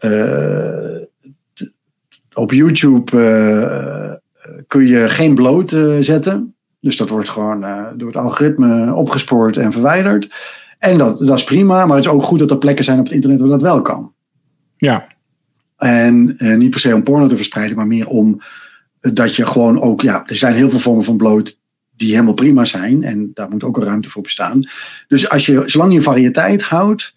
uh, 0.00 1.02
op 2.32 2.52
YouTube 2.52 3.16
uh, 3.16 4.12
kun 4.66 4.86
je 4.86 5.08
geen 5.08 5.34
bloot 5.34 5.76
zetten. 6.00 6.54
Dus 6.80 6.96
dat 6.96 7.08
wordt 7.08 7.28
gewoon 7.28 7.60
door 7.96 8.08
het 8.08 8.16
algoritme 8.16 8.94
opgespoord 8.94 9.56
en 9.56 9.72
verwijderd. 9.72 10.34
En 10.78 10.98
dat, 10.98 11.18
dat 11.18 11.38
is 11.38 11.44
prima, 11.44 11.86
maar 11.86 11.96
het 11.96 12.04
is 12.04 12.10
ook 12.10 12.22
goed 12.22 12.38
dat 12.38 12.50
er 12.50 12.58
plekken 12.58 12.84
zijn 12.84 12.98
op 12.98 13.04
het 13.04 13.14
internet 13.14 13.40
waar 13.40 13.48
dat 13.48 13.62
wel 13.62 13.82
kan. 13.82 14.12
Ja. 14.76 15.06
En 15.76 16.36
niet 16.38 16.70
per 16.70 16.80
se 16.80 16.94
om 16.94 17.02
porno 17.02 17.26
te 17.26 17.36
verspreiden, 17.36 17.76
maar 17.76 17.86
meer 17.86 18.06
om 18.06 18.40
dat 19.00 19.36
je 19.36 19.46
gewoon 19.46 19.80
ook, 19.80 20.00
ja, 20.00 20.22
er 20.26 20.36
zijn 20.36 20.54
heel 20.54 20.70
veel 20.70 20.78
vormen 20.78 21.04
van 21.04 21.16
bloot 21.16 21.58
die 22.00 22.10
helemaal 22.12 22.34
prima 22.34 22.64
zijn. 22.64 23.02
En 23.02 23.30
daar 23.34 23.48
moet 23.48 23.64
ook 23.64 23.76
een 23.76 23.84
ruimte 23.84 24.10
voor 24.10 24.22
bestaan. 24.22 24.68
Dus 25.08 25.28
als 25.28 25.46
je, 25.46 25.62
zolang 25.66 25.92
je 25.92 26.02
variëteit 26.02 26.62
houdt, 26.62 27.14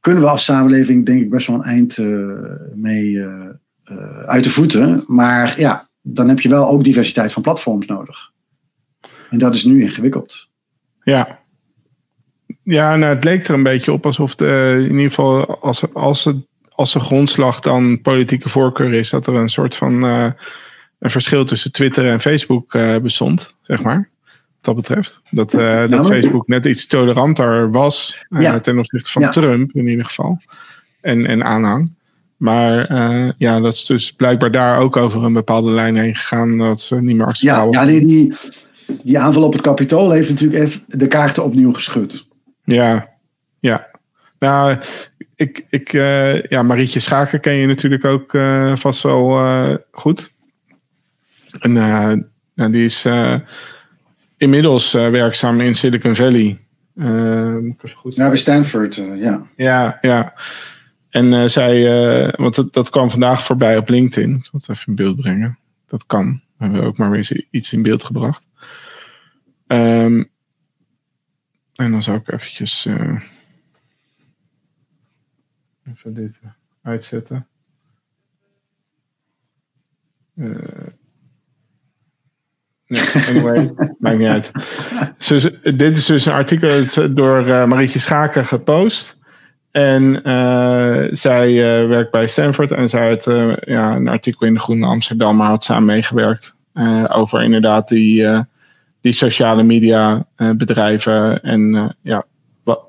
kunnen 0.00 0.22
we 0.22 0.28
als 0.28 0.44
samenleving 0.44 1.06
denk 1.06 1.22
ik 1.22 1.30
best 1.30 1.46
wel 1.46 1.56
een 1.56 1.62
eind 1.62 1.98
uh, 1.98 2.40
mee 2.74 3.10
uh, 3.10 3.48
uh, 3.90 4.18
uit 4.18 4.44
de 4.44 4.50
voeten. 4.50 5.04
Maar 5.06 5.60
ja, 5.60 5.88
dan 6.00 6.28
heb 6.28 6.40
je 6.40 6.48
wel 6.48 6.68
ook 6.68 6.84
diversiteit 6.84 7.32
van 7.32 7.42
platforms 7.42 7.86
nodig. 7.86 8.30
En 9.30 9.38
dat 9.38 9.54
is 9.54 9.64
nu 9.64 9.82
ingewikkeld. 9.82 10.48
Ja. 11.02 11.40
Ja, 12.62 12.96
nou, 12.96 13.14
het 13.14 13.24
leek 13.24 13.48
er 13.48 13.54
een 13.54 13.62
beetje 13.62 13.92
op 13.92 14.06
alsof 14.06 14.34
de, 14.34 14.76
in 14.78 14.94
ieder 14.94 15.08
geval 15.08 15.60
als, 15.60 15.94
als, 15.94 16.32
als 16.68 16.92
de 16.92 17.00
grondslag 17.00 17.60
dan 17.60 18.00
politieke 18.00 18.48
voorkeur 18.48 18.92
is, 18.92 19.10
dat 19.10 19.26
er 19.26 19.34
een 19.34 19.48
soort 19.48 19.76
van 19.76 20.04
een 21.02 21.10
verschil 21.10 21.44
tussen 21.44 21.72
Twitter 21.72 22.08
en 22.08 22.20
Facebook 22.20 22.74
uh, 22.74 22.96
bestond, 22.96 23.56
zeg 23.62 23.82
maar. 23.82 24.08
Wat 24.26 24.64
dat 24.64 24.74
betreft. 24.74 25.22
Dat, 25.30 25.54
uh, 25.54 25.88
dat 25.88 26.06
Facebook 26.06 26.48
net 26.48 26.64
iets 26.64 26.86
toleranter 26.86 27.70
was 27.70 28.24
ja. 28.28 28.60
ten 28.60 28.78
opzichte 28.78 29.10
van 29.10 29.22
ja. 29.22 29.28
Trump 29.28 29.72
in 29.72 29.86
ieder 29.86 30.04
geval. 30.04 30.38
En, 31.00 31.26
en 31.26 31.44
aanhang. 31.44 31.92
Maar 32.36 32.94
ja, 33.38 33.60
dat 33.60 33.72
is 33.72 33.84
dus 33.84 34.12
blijkbaar 34.12 34.50
daar 34.50 34.78
ook 34.78 34.96
over 34.96 35.24
een 35.24 35.32
bepaalde 35.32 35.70
lijn 35.70 35.96
heen 35.96 36.14
gegaan. 36.14 36.58
Dat 36.58 36.80
ze 36.80 37.02
niet 37.02 37.16
meer 37.16 37.26
acceptabel 37.26 37.72
Ja, 37.72 37.82
ja 37.82 37.86
die, 37.86 38.34
die 39.02 39.18
aanval 39.18 39.42
op 39.42 39.52
het 39.52 39.62
kapitool 39.62 40.10
heeft 40.10 40.28
natuurlijk 40.28 40.62
even 40.62 40.80
de 40.86 41.08
kaarten 41.08 41.44
opnieuw 41.44 41.72
geschud. 41.72 42.26
Ja, 42.64 43.08
ja. 43.60 43.86
Nou, 44.38 44.78
ik, 45.36 45.66
ik, 45.70 45.92
ja, 46.48 46.62
Marietje 46.62 47.00
Schaken 47.00 47.40
ken 47.40 47.54
je 47.54 47.66
natuurlijk 47.66 48.04
ook 48.04 48.36
vast 48.78 49.02
wel 49.02 49.38
goed. 49.92 50.32
En 51.58 51.76
uh, 51.76 52.12
nou, 52.54 52.72
die 52.72 52.84
is 52.84 53.06
uh, 53.06 53.38
inmiddels 54.36 54.94
uh, 54.94 55.10
werkzaam 55.10 55.60
in 55.60 55.74
Silicon 55.74 56.16
Valley. 56.16 56.58
goed 57.94 58.14
ja, 58.14 58.28
bij 58.28 58.36
Stanford, 58.36 58.94
ja. 58.94 59.46
Ja, 59.56 59.98
ja. 60.00 60.34
En 61.10 61.50
zij, 61.50 61.84
want 62.36 62.54
dat, 62.54 62.72
dat 62.72 62.90
kwam 62.90 63.10
vandaag 63.10 63.44
voorbij 63.44 63.76
op 63.76 63.88
LinkedIn. 63.88 64.34
Ik 64.36 64.44
zal 64.44 64.60
het 64.60 64.68
even 64.68 64.86
in 64.86 64.94
beeld 64.94 65.16
brengen. 65.16 65.58
Dat 65.86 66.06
kan. 66.06 66.42
We 66.56 66.64
hebben 66.64 66.82
ook 66.82 66.96
maar 66.96 67.10
weer 67.10 67.46
iets 67.50 67.72
in 67.72 67.82
beeld 67.82 68.04
gebracht. 68.04 68.48
Um, 69.66 70.30
en 71.74 71.90
dan 71.90 72.02
zou 72.02 72.18
ik 72.18 72.32
eventjes 72.32 72.88
even 75.84 76.14
dit 76.14 76.40
uitzetten. 76.82 77.46
Uh, 80.34 80.86
anyway, 83.28 83.72
maakt 83.98 84.18
niet 84.18 84.28
uit. 84.28 84.50
dit 85.62 85.96
is 85.96 86.06
dus 86.06 86.26
een 86.26 86.32
artikel 86.32 86.84
door 87.10 87.48
uh, 87.48 87.64
Marietje 87.64 87.98
Schaken 87.98 88.46
gepost. 88.46 89.20
En 89.72 90.22
eh, 90.22 91.08
zij 91.10 91.48
eh, 91.48 91.88
werkt 91.88 92.10
bij 92.10 92.26
Stanford 92.26 92.70
en 92.70 92.88
zij 92.88 93.08
had 93.08 93.24
ja, 93.64 93.94
een 93.94 94.08
artikel 94.08 94.46
in 94.46 94.54
de 94.54 94.60
Groene 94.60 94.86
Amsterdam, 94.86 95.36
maar 95.36 95.48
had 95.48 95.64
samen 95.64 95.84
meegewerkt 95.84 96.56
eh, 96.72 97.04
over 97.08 97.42
inderdaad 97.42 97.88
die, 97.88 98.44
die 99.00 99.12
sociale 99.12 99.62
media 99.62 100.26
bedrijven 100.36 101.42
en 101.42 101.96
ja, 102.02 102.24
wat, 102.64 102.80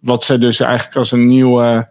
wat 0.00 0.24
ze 0.24 0.38
dus 0.38 0.60
eigenlijk 0.60 0.96
als 0.96 1.12
een 1.12 1.26
nieuwe 1.26 1.88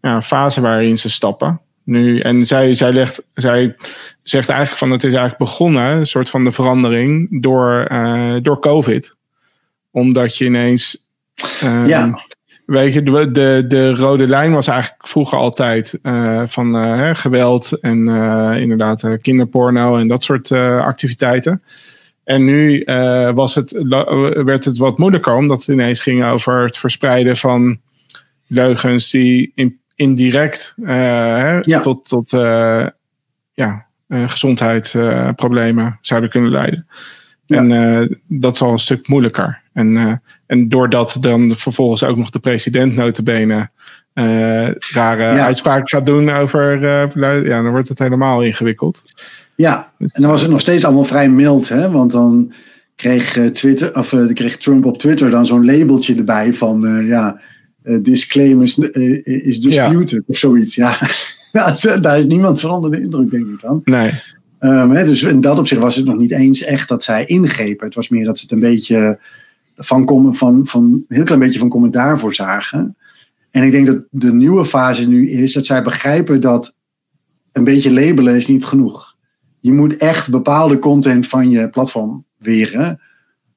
ja, 0.00 0.22
fase 0.22 0.60
waarin 0.60 0.98
ze 0.98 1.10
stappen. 1.10 1.60
Nu, 1.84 2.20
en 2.20 2.46
zij, 2.46 2.74
zij, 2.74 2.92
legt, 2.92 3.22
zij 3.34 3.76
zegt 4.22 4.48
eigenlijk 4.48 4.78
van 4.78 4.90
het 4.90 5.02
is 5.02 5.08
eigenlijk 5.08 5.38
begonnen, 5.38 5.96
een 5.96 6.06
soort 6.06 6.30
van 6.30 6.44
de 6.44 6.52
verandering, 6.52 7.42
door, 7.42 7.72
eh, 7.88 8.36
door 8.42 8.60
COVID. 8.60 9.16
Omdat 9.90 10.36
je 10.36 10.44
ineens. 10.44 11.06
eh, 11.60 11.86
Ja. 11.86 12.20
Weet 12.66 12.94
je, 12.94 13.02
de, 13.02 13.30
de, 13.30 13.64
de 13.68 13.94
rode 13.94 14.26
lijn 14.26 14.52
was 14.52 14.66
eigenlijk 14.66 15.08
vroeger 15.08 15.38
altijd 15.38 15.98
eh, 16.02 16.42
van 16.46 16.76
eh, 16.76 16.96
hè, 16.96 17.14
geweld 17.14 17.72
en 17.80 18.08
inderdaad 18.60 19.18
kinderporno 19.20 19.96
en 19.96 20.08
dat 20.08 20.22
soort 20.24 20.52
activiteiten. 20.52 21.62
En 22.24 22.44
nu 22.44 22.84
was 23.34 23.54
het, 23.54 23.72
werd 24.44 24.64
het 24.64 24.78
wat 24.78 24.98
moeilijker, 24.98 25.34
omdat 25.34 25.58
het 25.58 25.68
ineens 25.68 26.00
ging 26.00 26.24
over 26.24 26.64
het 26.64 26.78
verspreiden 26.78 27.36
van 27.36 27.80
leugens 28.46 29.10
die 29.10 29.52
in, 29.54 29.80
indirect 29.94 30.74
eh, 30.84 31.60
Ja. 31.60 31.80
tot, 31.80 32.08
tot 32.08 32.32
eh, 32.32 32.86
ja, 33.52 33.86
eh, 34.08 34.28
gezondheidsproblemen 34.28 35.98
zouden 36.00 36.30
kunnen 36.30 36.50
leiden. 36.50 36.86
Ja. 37.46 37.56
En 37.56 38.20
dat 38.26 38.54
is 38.54 38.60
al 38.60 38.72
een 38.72 38.78
stuk 38.78 39.08
moeilijker. 39.08 39.60
En, 39.72 40.22
en 40.46 40.68
doordat 40.68 41.16
dan 41.20 41.54
vervolgens 41.56 42.04
ook 42.04 42.16
nog 42.16 42.30
de 42.30 42.38
president 42.38 42.94
notabene 42.94 43.70
eh 44.12 44.68
rare 44.92 45.34
Ja. 45.34 45.44
uitspraken 45.44 45.88
gaat 45.88 46.06
doen 46.06 46.30
over 46.30 46.80
ja, 47.44 47.62
dan 47.62 47.70
wordt 47.70 47.88
het 47.88 47.98
helemaal 47.98 48.42
ingewikkeld. 48.42 49.02
Ja, 49.54 49.92
en 49.98 50.22
dan 50.22 50.30
was 50.30 50.40
het 50.40 50.50
nog 50.50 50.60
steeds 50.60 50.84
allemaal 50.84 51.04
vrij 51.04 51.28
mild, 51.28 51.68
hè? 51.68 51.90
Want 51.90 52.12
dan 52.12 52.52
kreeg, 52.96 53.50
Twitter, 53.52 53.94
of, 53.96 54.14
kreeg 54.34 54.56
Trump 54.56 54.84
op 54.84 54.98
Twitter 54.98 55.30
dan 55.30 55.46
zo'n 55.46 55.64
labeltje 55.64 56.14
erbij 56.14 56.52
van 56.52 57.06
ja, 57.06 57.40
eh, 57.82 57.96
this 57.96 58.26
claim 58.26 58.62
is, 58.62 58.78
eh, 58.78 59.26
is 59.26 59.60
disputed 59.60 60.22
of 60.26 60.36
zoiets. 60.36 60.74
Ja, 60.74 60.98
Ja, 61.52 61.74
daar 62.00 62.18
is 62.18 62.26
niemand 62.26 62.60
van 62.60 62.70
onder 62.70 62.90
de 62.90 63.00
indruk, 63.00 63.30
denk 63.30 63.46
ik 63.46 63.60
dan. 63.60 63.80
Nee, 63.84 64.10
Ehm, 64.62 64.90
hè, 64.90 65.04
dus 65.04 65.22
in 65.22 65.40
dat 65.40 65.58
opzicht 65.58 65.80
was 65.80 65.96
het 65.96 66.04
nog 66.04 66.16
niet 66.16 66.30
eens 66.30 66.62
echt 66.62 66.88
dat 66.88 67.02
zij 67.02 67.24
ingrepen. 67.24 67.86
Het 67.86 67.94
was 67.94 68.08
meer 68.08 68.24
dat 68.24 68.38
ze 68.38 68.42
het 68.42 68.52
een 68.52 68.60
beetje 68.60 69.18
van, 69.76 70.34
van, 70.36 70.66
van 70.66 70.84
een 70.84 71.04
heel 71.08 71.24
klein 71.24 71.40
beetje 71.40 71.58
van 71.58 71.68
commentaar 71.68 72.18
voor 72.18 72.34
zagen. 72.34 72.96
En 73.50 73.62
ik 73.62 73.70
denk 73.70 73.86
dat 73.86 74.02
de 74.10 74.32
nieuwe 74.32 74.64
fase 74.64 75.08
nu 75.08 75.30
is 75.30 75.52
dat 75.52 75.66
zij 75.66 75.82
begrijpen 75.82 76.40
dat 76.40 76.74
een 77.52 77.64
beetje 77.64 77.92
labelen 77.92 78.36
is 78.36 78.46
niet 78.46 78.64
genoeg. 78.64 79.16
Je 79.60 79.72
moet 79.72 79.96
echt 79.96 80.30
bepaalde 80.30 80.78
content 80.78 81.26
van 81.26 81.50
je 81.50 81.70
platform 81.70 82.24
weren. 82.38 83.00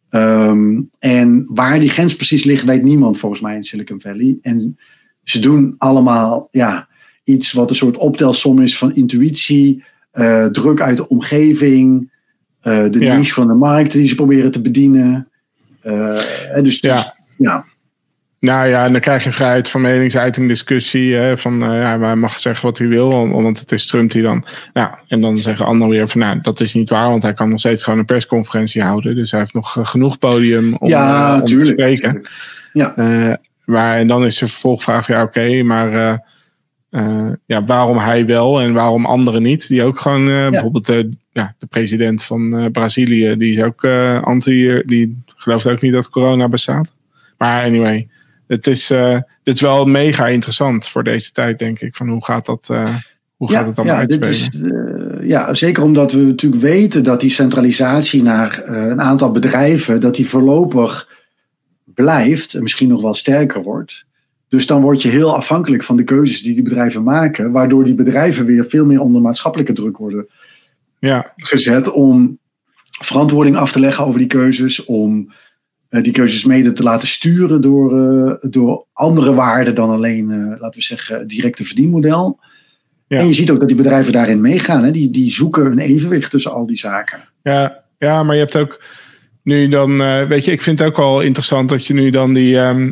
Ehm, 0.09 0.81
en 0.99 1.45
waar 1.47 1.79
die 1.79 1.89
grens 1.89 2.15
precies 2.15 2.43
ligt, 2.43 2.63
weet 2.63 2.83
niemand 2.83 3.17
volgens 3.17 3.41
mij 3.41 3.55
in 3.55 3.63
Silicon 3.63 4.01
Valley. 4.01 4.37
En 4.41 4.77
ze 5.23 5.39
doen 5.39 5.75
allemaal 5.77 6.47
ja, 6.51 6.87
iets 7.23 7.51
wat 7.51 7.69
een 7.69 7.75
soort 7.75 7.97
optelsom 7.97 8.59
is 8.59 8.77
van 8.77 8.93
intuïtie, 8.93 9.83
eh, 10.11 10.45
druk 10.45 10.81
uit 10.81 10.97
de 10.97 11.07
omgeving, 11.07 12.11
eh, 12.59 12.85
de 12.89 12.99
Ja. 12.99 13.17
niche 13.17 13.33
van 13.33 13.47
de 13.47 13.53
markt 13.53 13.91
die 13.91 14.07
ze 14.07 14.15
proberen 14.15 14.51
te 14.51 14.61
bedienen. 14.61 15.29
Hè, 15.81 16.61
dus, 16.61 16.79
Ja. 16.79 16.95
dus 16.95 17.11
ja, 17.37 17.65
Nou 18.39 18.67
ja, 18.67 18.85
en 18.85 18.91
dan 18.91 19.01
krijg 19.01 19.23
je 19.23 19.31
vrijheid 19.31 19.69
van 19.69 19.81
meningsuiting, 19.81 20.47
discussie. 20.47 21.13
Hè, 21.13 21.37
van 21.37 21.63
eh, 21.63 21.79
ja, 21.81 21.99
hij 21.99 22.15
mag 22.15 22.39
zeggen 22.39 22.65
wat 22.65 22.77
hij 22.77 22.87
wil, 22.87 23.29
want 23.29 23.59
het 23.59 23.71
is 23.71 23.85
Trump 23.85 24.11
die 24.11 24.21
dan. 24.21 24.45
Nou, 24.73 24.89
en 25.07 25.21
dan 25.21 25.37
zeggen 25.37 25.65
anderen 25.65 25.89
weer 25.89 26.07
van 26.07 26.21
nou, 26.21 26.41
dat 26.41 26.59
is 26.59 26.73
niet 26.73 26.89
waar, 26.89 27.09
want 27.09 27.23
hij 27.23 27.33
kan 27.33 27.49
nog 27.49 27.59
steeds 27.59 27.83
gewoon 27.83 27.99
een 27.99 28.05
persconferentie 28.05 28.83
houden. 28.83 29.15
Dus 29.15 29.31
hij 29.31 29.39
heeft 29.39 29.53
nog 29.53 29.77
eh, 29.77 29.85
genoeg 29.85 30.19
podium 30.19 30.75
om, 30.75 30.89
ja 30.89 31.33
eh, 31.33 31.39
om 31.39 31.45
te 31.45 31.65
spreken. 31.65 32.11
tuurlijk. 32.11 32.29
Ja, 32.73 32.95
Eh, 32.95 33.33
maar 33.65 33.97
en 33.97 34.07
dan 34.07 34.25
is 34.25 34.37
de 34.37 34.47
vervolgvraag, 34.47 35.07
ja, 35.07 35.23
oké, 35.23 35.63
maar 35.63 36.21
ja, 37.45 37.63
waarom 37.65 37.97
hij 37.97 38.25
wel 38.25 38.61
en 38.61 38.73
waarom 38.73 39.05
anderen 39.05 39.41
niet? 39.41 39.67
Die 39.67 39.83
ook 39.83 39.99
gewoon, 39.99 40.25
bijvoorbeeld 40.25 40.87
ja, 41.31 41.55
de 41.59 41.65
president 41.65 42.23
van 42.23 42.69
Brazilië, 42.71 43.35
die 43.37 43.57
is 43.57 43.63
ook 43.63 43.85
anti, 44.21 44.81
die 44.85 45.23
gelooft 45.35 45.67
ook 45.67 45.81
niet 45.81 45.93
dat 45.93 46.09
corona 46.09 46.49
bestaat. 46.49 46.95
Maar 47.37 47.63
anyway, 47.63 48.07
het 48.47 48.67
is, 48.67 48.89
eh, 48.89 49.19
dit 49.43 49.55
is 49.55 49.61
wel 49.61 49.85
mega 49.85 50.27
interessant 50.27 50.87
voor 50.87 51.03
deze 51.03 51.31
tijd, 51.31 51.59
denk 51.59 51.79
ik. 51.79 51.95
Van 51.95 52.09
hoe 52.09 52.25
gaat 52.25 52.45
dat, 52.45 52.69
eh, 52.71 52.95
hoe 53.35 53.49
gaat 53.49 53.61
ja, 53.61 53.67
het 53.67 53.77
allemaal 53.77 53.99
ja, 53.99 54.05
dit 54.05 54.25
is, 54.25 54.49
eh, 54.49 55.27
ja, 55.27 55.53
zeker 55.53 55.83
omdat 55.83 56.11
we 56.11 56.17
natuurlijk 56.17 56.61
weten 56.61 57.03
dat 57.03 57.19
die 57.19 57.29
centralisatie 57.29 58.23
naar 58.23 58.61
een 58.65 59.01
aantal 59.01 59.31
bedrijven, 59.31 59.99
dat 59.99 60.15
die 60.15 60.27
voorlopig 60.27 61.09
blijft 61.83 62.53
en 62.53 62.63
misschien 62.63 62.89
nog 62.89 63.01
wel 63.01 63.13
sterker 63.13 63.63
wordt. 63.63 64.05
Dus 64.47 64.65
dan 64.65 64.81
word 64.81 65.01
je 65.01 65.09
heel 65.09 65.35
afhankelijk 65.35 65.83
van 65.83 65.95
de 65.95 66.03
keuzes 66.03 66.41
die 66.41 66.53
die 66.53 66.63
bedrijven 66.63 67.03
maken, 67.03 67.51
waardoor 67.51 67.83
die 67.83 67.95
bedrijven 67.95 68.45
weer 68.45 68.65
veel 68.65 68.85
meer 68.85 68.99
onder 68.99 69.21
maatschappelijke 69.21 69.73
druk 69.73 69.97
worden 69.97 70.27
Ja, 70.99 71.33
gezet 71.35 71.91
om 71.91 72.39
verantwoording 73.01 73.55
af 73.55 73.71
te 73.71 73.79
leggen 73.79 74.05
over 74.05 74.19
die 74.19 74.27
keuzes, 74.27 74.85
om 74.85 75.33
die 76.01 76.11
keuzes 76.11 76.45
mede 76.45 76.73
te 76.73 76.83
laten 76.83 77.07
sturen 77.07 77.61
door, 77.61 77.91
eh, 77.99 78.49
door 78.49 78.85
andere 78.93 79.33
waarden 79.33 79.75
dan 79.75 79.89
alleen, 79.89 80.31
eh, 80.31 80.37
laten 80.59 80.79
we 80.79 80.85
zeggen, 80.85 81.27
directe 81.27 81.65
verdienmodel. 81.65 82.39
Ja. 83.07 83.19
En 83.19 83.27
je 83.27 83.33
ziet 83.33 83.51
ook 83.51 83.59
dat 83.59 83.67
die 83.67 83.77
bedrijven 83.77 84.13
daarin 84.13 84.41
meegaan. 84.41 84.83
Hè? 84.83 84.91
Die, 84.91 85.11
die 85.11 85.31
zoeken 85.31 85.65
een 85.65 85.79
evenwicht 85.79 86.31
tussen 86.31 86.51
al 86.53 86.65
die 86.67 86.77
zaken. 86.77 87.19
Ja, 87.43 87.83
ja, 87.97 88.23
maar 88.23 88.35
je 88.35 88.41
hebt 88.41 88.57
ook 88.57 88.83
nu 89.43 89.67
dan, 89.67 90.01
eh, 90.01 90.27
weet 90.27 90.45
je, 90.45 90.51
ik 90.51 90.61
vind 90.61 90.79
het 90.79 90.87
ook 90.87 90.97
wel 90.97 91.21
interessant 91.21 91.69
dat 91.69 91.85
je 91.87 91.93
nu 91.93 92.09
dan 92.09 92.33
die 92.33 92.57
ehm, 92.57 92.91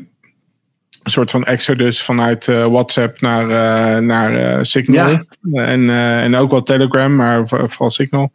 soort 1.03 1.31
van 1.31 1.43
exodus 1.43 2.01
vanuit 2.01 2.47
eh, 2.47 2.65
WhatsApp 2.65 3.21
naar, 3.21 3.43
eh, 3.43 4.01
naar 4.01 4.57
eh, 4.57 4.63
Signal 4.63 5.09
Ja. 5.09 5.25
en, 5.65 5.89
eh, 5.89 6.23
en 6.23 6.35
ook 6.35 6.51
wel 6.51 6.63
Telegram, 6.63 7.15
maar 7.15 7.47
vo- 7.47 7.67
vooral 7.67 7.91
Signal. 7.91 8.31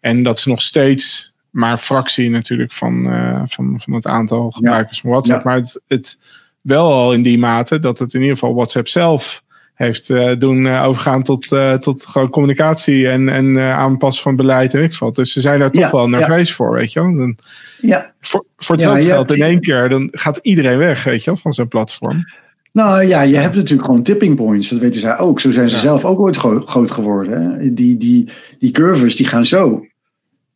En 0.00 0.22
dat 0.22 0.38
is 0.38 0.44
nog 0.44 0.62
steeds 0.62 1.31
maar 1.52 1.70
een 1.70 1.78
fractie 1.78 2.30
natuurlijk 2.30 2.72
van, 2.72 3.10
eh, 3.10 3.42
van, 3.44 3.80
van 3.80 3.92
het 3.92 4.06
aantal 4.06 4.50
gebruikers 4.50 5.00
van 5.00 5.10
WhatsApp. 5.10 5.42
Ja. 5.44 5.48
Maar 5.50 5.58
het, 5.58 5.80
het 5.86 6.18
wel 6.60 6.92
al 6.92 7.12
in 7.12 7.22
die 7.22 7.38
mate 7.38 7.78
dat 7.78 7.98
het 7.98 8.14
in 8.14 8.20
ieder 8.20 8.36
geval 8.36 8.54
WhatsApp 8.54 8.88
zelf 8.88 9.42
heeft 9.74 10.10
eh, 10.10 10.38
doen 10.38 10.66
eh, 10.66 10.84
overgaan 10.86 11.22
tot, 11.22 11.48
tot 11.80 12.06
gewoon 12.06 12.30
communicatie 12.30 13.08
en, 13.08 13.28
en 13.28 13.58
aanpassen 13.60 14.22
van 14.22 14.36
beleid 14.36 14.74
en 14.74 14.82
ik 14.82 14.94
wat. 14.98 15.14
Dus 15.14 15.32
ze 15.32 15.40
zijn 15.40 15.58
daar 15.58 15.70
toch 15.70 15.82
Ja, 15.84 15.90
wel 15.90 16.08
ja. 16.08 16.18
nerveus 16.18 16.52
voor, 16.52 16.72
weet 16.72 16.92
je 16.92 17.00
wel. 17.02 17.16
Dan, 17.16 17.38
Ja, 17.80 18.12
voor, 18.20 18.44
voor 18.56 18.78
Ja, 18.78 18.82
hetzelfde 18.82 19.06
ja, 19.08 19.14
geld 19.14 19.32
in 19.38 19.42
één 19.44 19.60
keer, 19.60 19.88
dan 19.88 20.08
gaat 20.12 20.38
iedereen 20.42 20.78
weg, 20.78 21.04
weet 21.04 21.24
je 21.24 21.30
wel, 21.30 21.38
van 21.40 21.52
zo'n 21.52 21.68
platform. 21.68 22.24
nou 22.72 23.04
ja, 23.04 23.22
je 23.22 23.36
hebt 23.36 23.54
natuurlijk 23.56 23.84
gewoon 23.84 24.02
tipping 24.02 24.36
points. 24.36 24.68
Dat 24.68 24.78
weten 24.78 25.00
zij 25.00 25.18
ook. 25.18 25.40
Zo 25.40 25.50
zijn 25.50 25.68
ze 25.68 25.74
Ja. 25.74 25.80
zelf 25.82 26.04
ook 26.04 26.18
ooit 26.20 26.36
gro- 26.36 26.60
groot 26.60 26.90
geworden. 26.90 27.42
Hè? 27.42 27.74
Die, 27.74 27.96
die, 27.96 28.28
die 28.58 28.70
curves 28.70 29.16
die 29.16 29.26
gaan 29.26 29.46
zo. 29.46 29.84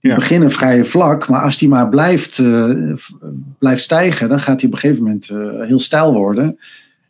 Die 0.07 0.15
Ja. 0.15 0.21
beginnen 0.21 0.51
vrij 0.51 0.85
vlak, 0.85 1.29
maar 1.29 1.41
als 1.41 1.59
die 1.59 1.69
maar 1.69 1.89
blijft, 1.89 2.39
eh, 2.39 2.71
blijft 3.59 3.83
stijgen, 3.83 4.29
dan 4.29 4.41
gaat 4.41 4.59
die 4.59 4.69
op 4.69 4.75
een 4.75 4.81
gegeven 4.81 5.03
moment 5.03 5.29
eh, 5.31 5.67
heel 5.67 5.79
stijl 5.79 6.13
worden. 6.13 6.59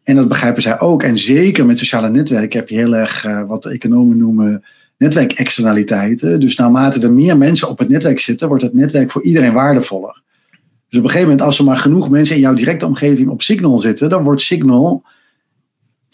En 0.02 0.16
dat 0.16 0.28
begrijpen 0.28 0.62
zij 0.62 0.80
ook. 0.80 1.02
En 1.02 1.18
zeker 1.18 1.66
met 1.66 1.78
sociale 1.78 2.10
netwerken 2.10 2.58
heb 2.58 2.68
je 2.68 2.76
heel 2.76 2.96
erg 2.96 3.24
eh, 3.24 3.42
wat 3.46 3.62
de 3.62 3.70
economen 3.70 4.16
noemen 4.16 4.64
netwerkexternaliteiten. 4.98 6.40
Dus 6.40 6.56
naarmate 6.56 7.00
er 7.00 7.12
meer 7.12 7.38
mensen 7.38 7.68
op 7.68 7.78
het 7.78 7.88
netwerk 7.88 8.20
zitten, 8.20 8.48
wordt 8.48 8.62
het 8.62 8.74
netwerk 8.74 9.10
voor 9.10 9.22
iedereen 9.22 9.52
waardevoller. 9.52 10.22
Dus 10.88 10.98
op 10.98 11.04
een 11.04 11.10
gegeven 11.10 11.28
moment, 11.30 11.42
als 11.46 11.58
er 11.58 11.64
maar 11.64 11.76
genoeg 11.76 12.10
mensen 12.10 12.34
in 12.36 12.42
jouw 12.42 12.54
directe 12.54 12.86
omgeving 12.86 13.28
op 13.28 13.42
Signal 13.42 13.78
zitten, 13.78 14.08
dan 14.08 14.22
wordt 14.22 14.40
Signal 14.40 15.02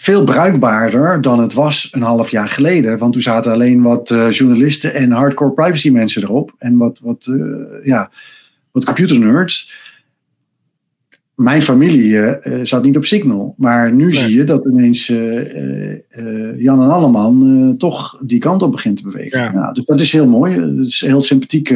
veel 0.03 0.25
bruikbaarder 0.25 1.21
dan 1.21 1.41
het 1.41 1.53
was 1.53 1.89
een 1.91 2.03
half 2.03 2.31
jaar 2.31 2.49
geleden. 2.49 2.99
Want 2.99 3.13
toen 3.13 3.23
zaten 3.23 3.53
alleen 3.53 3.83
wat 3.83 4.11
eh, 4.11 4.31
journalisten 4.31 4.95
en 4.95 5.11
hardcore 5.11 5.53
privacy 5.53 5.91
mensen 5.91 6.23
erop. 6.23 6.55
En 6.59 6.77
wat, 6.77 6.99
wat, 7.03 7.27
eh, 7.27 7.87
ja, 7.87 8.11
wat 8.71 8.85
computer 8.85 9.19
nerds. 9.19 9.73
Mijn 11.35 11.63
familie 11.63 12.19
eh, 12.21 12.61
zat 12.63 12.85
niet 12.85 12.97
op 12.97 13.05
Signal. 13.05 13.55
Maar 13.57 13.93
nu 13.93 14.05
Nee. 14.05 14.15
zie 14.15 14.37
je 14.37 14.45
dat 14.45 14.65
ineens 14.65 15.07
Jan 16.57 16.83
en 16.83 16.91
Alleman 16.91 17.75
toch 17.79 18.23
die 18.27 18.39
kant 18.39 18.63
op 18.63 18.73
begint 18.73 18.97
te 18.97 19.03
bewegen. 19.03 19.41
Ja. 19.41 19.53
Ja, 19.53 19.73
dus 19.73 19.85
dat 19.85 20.01
is 20.01 20.13
heel 20.13 20.29
mooi. 20.29 20.61
Het 20.61 20.89
is 20.89 21.03
een 21.03 21.09
heel 21.09 21.23
sympathiek 21.23 21.75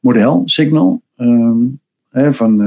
model, 0.00 0.42
Signal. 0.44 1.02
Ehm, 1.16 1.56
hè, 2.10 2.34
van 2.34 2.58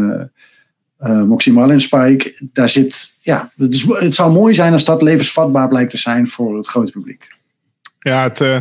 eh 1.04 1.24
Moxie 1.24 1.54
Marlin 1.54 1.82
Spike. 1.82 2.48
Daar 2.54 2.70
zit, 2.70 3.16
ja, 3.20 3.52
het, 3.58 3.74
is, 3.74 3.86
het 3.90 4.14
zou 4.14 4.32
mooi 4.32 4.54
zijn 4.54 4.74
als 4.74 4.86
dat 4.86 5.02
levensvatbaar 5.02 5.68
blijkt 5.68 5.90
te 5.92 5.98
zijn 5.98 6.28
voor 6.28 6.58
het 6.58 6.68
grote 6.68 6.92
publiek. 6.92 7.28
Ja, 8.00 8.24
het, 8.24 8.42
eh, 8.42 8.58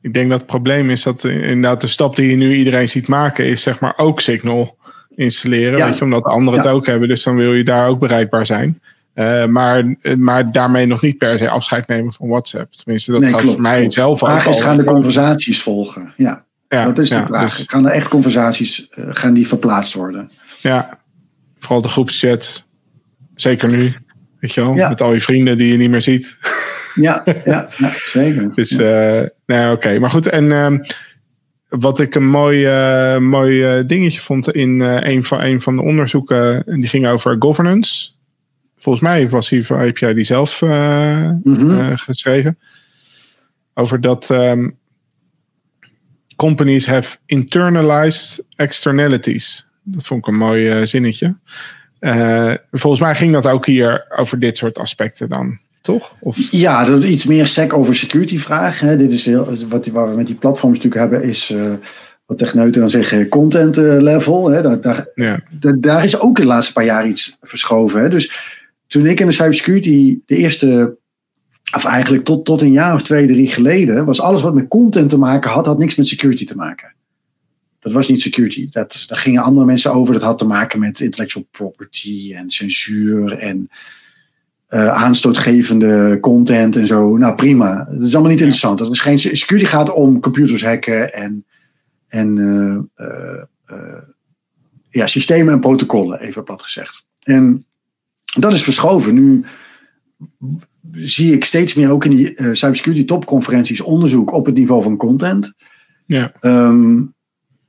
ik 0.00 0.14
denk 0.14 0.28
dat 0.30 0.38
het 0.38 0.46
probleem 0.48 0.90
is 0.90 1.02
dat 1.02 1.24
eh, 1.24 1.34
inderdaad 1.48 1.80
de 1.80 1.86
stap 1.86 2.16
die 2.16 2.30
je 2.30 2.36
nu 2.36 2.54
iedereen 2.54 2.88
ziet 2.88 3.06
maken, 3.08 3.46
is 3.46 3.62
zeg 3.62 3.80
maar 3.80 3.94
ook 3.96 4.20
Signal 4.20 4.76
installeren. 5.16 5.78
Ja. 5.78 5.86
Weet 5.88 5.98
je, 5.98 6.04
omdat 6.04 6.24
anderen 6.24 6.60
het 6.60 6.68
ook 6.68 6.86
hebben, 6.86 7.08
dus 7.08 7.22
dan 7.22 7.36
wil 7.36 7.54
je 7.54 7.64
daar 7.64 7.88
ook 7.88 7.98
bereikbaar 7.98 8.46
zijn. 8.46 8.80
Maar, 9.48 9.94
maar 10.18 10.52
daarmee 10.52 10.86
nog 10.86 11.02
niet 11.02 11.18
per 11.18 11.38
se 11.38 11.48
afscheid 11.50 11.86
nemen 11.86 12.12
van 12.12 12.28
WhatsApp. 12.28 12.72
Tenminste, 12.72 13.12
dat 13.12 13.20
Nee, 13.20 13.30
gaat 13.30 13.40
klopt, 13.40 13.54
voor 13.54 13.62
mij 13.62 13.78
klopt. 13.78 13.92
zelf 13.94 14.18
De 14.18 14.24
ook 14.24 14.30
vraag 14.30 14.46
is, 14.48 14.56
al- 14.56 14.62
gaan 14.62 14.76
de 14.76 14.84
conversaties 14.84 15.62
volgen? 15.62 16.12
Ja, 16.16 16.44
Ja, 16.68 16.84
dat 16.84 16.98
is 16.98 17.08
de 17.08 17.22
vraag. 17.26 17.56
dus- 17.56 17.64
Gaan 17.68 17.86
er 17.86 17.92
echt 17.92 18.08
conversaties, 18.08 18.86
gaan 18.90 19.34
die 19.34 19.48
verplaatst 19.48 19.94
worden? 19.94 20.30
Ja, 20.60 20.98
vooral 21.62 21.82
de 21.82 21.88
groepschat. 21.88 22.66
Zeker 23.34 23.70
nu. 23.76 23.92
Weet 24.40 24.52
je 24.54 24.60
wel, 24.60 24.74
Ja. 24.74 24.88
met 24.88 25.00
al 25.00 25.12
je 25.12 25.20
vrienden 25.20 25.56
die 25.58 25.72
je 25.72 25.76
niet 25.76 25.90
meer 25.90 26.02
ziet. 26.02 26.36
Ja, 26.94 27.22
ja, 27.44 27.68
ja 27.78 27.92
zeker. 28.06 28.54
Dus, 28.54 28.70
eh 28.78 29.22
nee, 29.46 29.70
oké. 29.72 29.98
Maar 29.98 30.10
goed, 30.10 30.26
en 30.26 30.52
ehm, 30.52 30.78
wat 31.68 32.00
ik 32.00 32.14
een 32.14 32.28
mooi, 32.28 32.64
eh, 32.66 33.18
mooi 33.18 33.62
eh, 33.62 33.86
dingetje 33.86 34.20
vond 34.20 34.52
in 34.54 34.80
een, 34.80 35.24
van, 35.24 35.42
een 35.42 35.60
van 35.60 35.76
de 35.76 35.82
onderzoeken, 35.82 36.64
en 36.66 36.80
die 36.80 36.88
ging 36.88 37.06
over 37.06 37.36
governance. 37.38 38.10
Volgens 38.78 39.04
mij 39.04 39.28
was 39.28 39.48
die, 39.48 39.64
heb 39.66 39.98
jij 39.98 40.14
die 40.14 40.24
zelf 40.24 40.60
Mhm. 40.60 41.94
geschreven. 41.96 42.58
Over 43.74 44.00
dat 44.00 44.30
ehm, 44.30 44.68
companies 46.36 46.86
have 46.86 47.16
internalized 47.26 48.46
externalities. 48.56 49.66
Dat 49.82 50.06
vond 50.06 50.20
ik 50.20 50.26
een 50.26 50.38
mooi 50.38 50.68
eh, 50.68 50.86
zinnetje. 50.86 51.36
Eh, 51.98 52.54
volgens 52.70 53.02
mij 53.02 53.14
ging 53.14 53.32
dat 53.32 53.46
ook 53.46 53.66
hier 53.66 54.06
over 54.16 54.38
dit 54.38 54.56
soort 54.56 54.78
aspecten 54.78 55.28
dan, 55.28 55.58
toch? 55.80 56.16
Of, 56.20 56.50
Ja, 56.50 56.84
dat 56.84 57.02
is 57.02 57.10
iets 57.10 57.24
meer 57.24 57.46
sec 57.46 57.72
over 57.72 57.94
security 57.94 58.38
vraag. 58.38 58.80
Hè. 58.80 58.96
Dit 58.96 59.12
is 59.12 59.24
heel, 59.24 59.56
wat, 59.68 59.86
waar 59.86 60.10
we 60.10 60.16
met 60.16 60.26
die 60.26 60.34
platforms 60.34 60.78
natuurlijk 60.78 61.10
hebben, 61.10 61.28
is 61.28 61.50
eh, 61.50 61.72
wat 62.26 62.38
techneuten 62.38 62.80
dan 62.80 62.90
zeggen 62.90 63.28
content 63.28 63.76
level. 63.76 64.50
Hè. 64.50 64.62
Daar, 64.62 64.80
daar, 64.80 65.06
ja, 65.14 65.40
daar, 65.50 65.80
daar 65.80 66.04
is 66.04 66.20
ook 66.20 66.36
de 66.36 66.46
laatste 66.46 66.72
paar 66.72 66.84
jaar 66.84 67.06
iets 67.06 67.36
verschoven. 67.40 68.00
Hè. 68.00 68.08
Dus 68.08 68.32
toen 68.86 69.06
ik 69.06 69.20
in 69.20 69.26
de 69.26 69.32
cybersecurity 69.32 70.18
de 70.26 70.36
eerste, 70.36 70.96
of 71.74 71.84
eigenlijk 71.84 72.24
tot, 72.24 72.44
tot 72.44 72.62
een 72.62 72.72
jaar 72.72 72.94
of 72.94 73.02
twee, 73.02 73.26
drie 73.26 73.48
geleden, 73.48 74.04
was 74.04 74.20
alles 74.20 74.42
wat 74.42 74.54
met 74.54 74.68
content 74.68 75.10
te 75.10 75.18
maken 75.18 75.50
had, 75.50 75.66
had 75.66 75.78
niks 75.78 75.94
met 75.94 76.06
security 76.06 76.44
te 76.44 76.56
maken. 76.56 76.94
Dat 77.82 77.92
was 77.92 78.08
niet 78.08 78.20
security. 78.20 78.68
Dat, 78.70 79.04
daar 79.06 79.18
gingen 79.18 79.42
andere 79.42 79.66
mensen 79.66 79.92
over. 79.92 80.12
Dat 80.12 80.22
had 80.22 80.38
te 80.38 80.44
maken 80.44 80.78
met 80.80 81.00
intellectual 81.00 81.46
property 81.50 82.32
en 82.34 82.50
censuur 82.50 83.32
en 83.32 83.70
eh, 84.66 84.88
aanstootgevende 84.88 86.18
content 86.20 86.76
en 86.76 86.86
zo. 86.86 87.16
Nou, 87.16 87.34
prima. 87.34 87.88
Dat 87.90 88.02
is 88.02 88.12
allemaal 88.12 88.30
niet 88.30 88.40
interessant. 88.40 88.78
Dat 88.78 88.90
is 88.90 89.00
geen, 89.00 89.18
security 89.18 89.68
gaat 89.68 89.92
om 89.92 90.20
computers 90.20 90.64
hacken 90.64 91.12
en, 91.12 91.44
en 92.08 92.38
eh, 92.94 93.42
eh, 93.64 94.02
ja, 94.90 95.06
systemen 95.06 95.52
en 95.52 95.60
protocollen, 95.60 96.20
even 96.20 96.44
plat 96.44 96.62
gezegd. 96.62 97.06
En 97.20 97.66
dat 98.38 98.52
is 98.52 98.62
verschoven. 98.62 99.14
Nu 99.14 99.44
zie 100.92 101.32
ik 101.32 101.44
steeds 101.44 101.74
meer 101.74 101.90
ook 101.90 102.04
in 102.04 102.16
die 102.16 102.34
cybersecurity 102.52 103.04
topconferenties 103.04 103.80
onderzoek 103.80 104.32
op 104.32 104.46
het 104.46 104.54
niveau 104.54 104.82
van 104.82 104.96
content. 104.96 105.52
ja. 106.06 106.32
Ehm, 106.40 107.00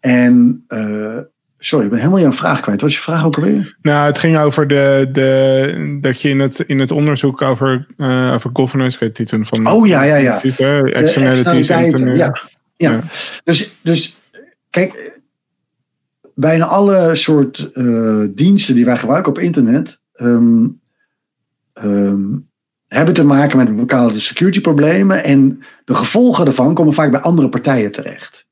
en 0.03 0.63
eh, 0.67 1.17
sorry, 1.57 1.85
ik 1.85 1.91
ben 1.91 1.99
helemaal 1.99 2.19
jouw 2.19 2.33
vraag 2.33 2.59
kwijt. 2.59 2.81
Wat 2.81 2.89
is 2.89 2.95
je 2.95 3.01
vraag 3.01 3.25
ook 3.25 3.35
alweer? 3.35 3.77
Nou, 3.81 4.05
het 4.05 4.19
ging 4.19 4.39
over 4.39 4.67
de, 4.67 5.09
de, 5.11 5.97
dat 6.01 6.21
je 6.21 6.29
in 6.29 6.39
het, 6.39 6.59
in 6.59 6.79
het 6.79 6.91
onderzoek 6.91 7.41
over, 7.41 7.87
eh, 7.97 8.31
over 8.33 8.49
governance, 8.53 8.93
ik 8.93 8.99
weet 8.99 9.17
het 9.17 9.39
niet 9.39 9.47
van. 9.47 9.67
Oh, 9.67 9.87
ja, 9.87 10.03
ja, 10.03 10.15
ja. 10.15 10.39
Type, 10.39 10.91
externalities. 10.93 11.67
ja, 11.67 12.13
ja. 12.13 12.33
Ja. 12.75 13.03
Dus, 13.43 13.73
dus 13.81 14.17
kijk, 14.69 15.19
bijna 16.35 16.65
alle 16.65 17.15
soort 17.15 17.69
eh, 17.73 18.23
diensten 18.31 18.75
die 18.75 18.85
wij 18.85 18.97
gebruiken 18.97 19.31
op 19.31 19.39
internet 19.39 19.99
ehm, 20.13 20.67
ehm, 21.73 22.25
hebben 22.87 23.13
te 23.13 23.25
maken 23.25 23.57
met 23.57 23.75
bepaalde 23.75 24.19
security 24.19 24.61
problemen 24.61 25.23
en 25.23 25.63
de 25.85 25.95
gevolgen 25.95 26.45
daarvan 26.45 26.73
komen 26.73 26.93
vaak 26.93 27.11
bij 27.11 27.19
andere 27.19 27.49
partijen 27.49 27.91
terecht. 27.91 28.42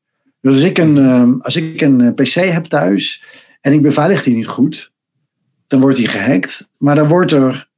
Dus 0.41 0.53
als 0.53 0.63
ik 0.63 0.77
een, 0.77 0.97
ehm, 0.97 1.33
als 1.39 1.55
ik 1.55 1.81
een 1.81 2.01
eh, 2.01 2.13
PC 2.13 2.33
heb 2.53 2.65
thuis 2.65 3.23
en 3.61 3.73
ik 3.73 3.81
beveilig 3.81 4.23
die 4.23 4.35
niet 4.35 4.47
goed, 4.47 4.91
dan 5.67 5.79
wordt 5.79 5.97
die 5.97 6.07
gehackt, 6.07 6.69
maar 6.77 6.95
dan 6.95 7.07
wordt 7.07 7.31
er 7.31 7.69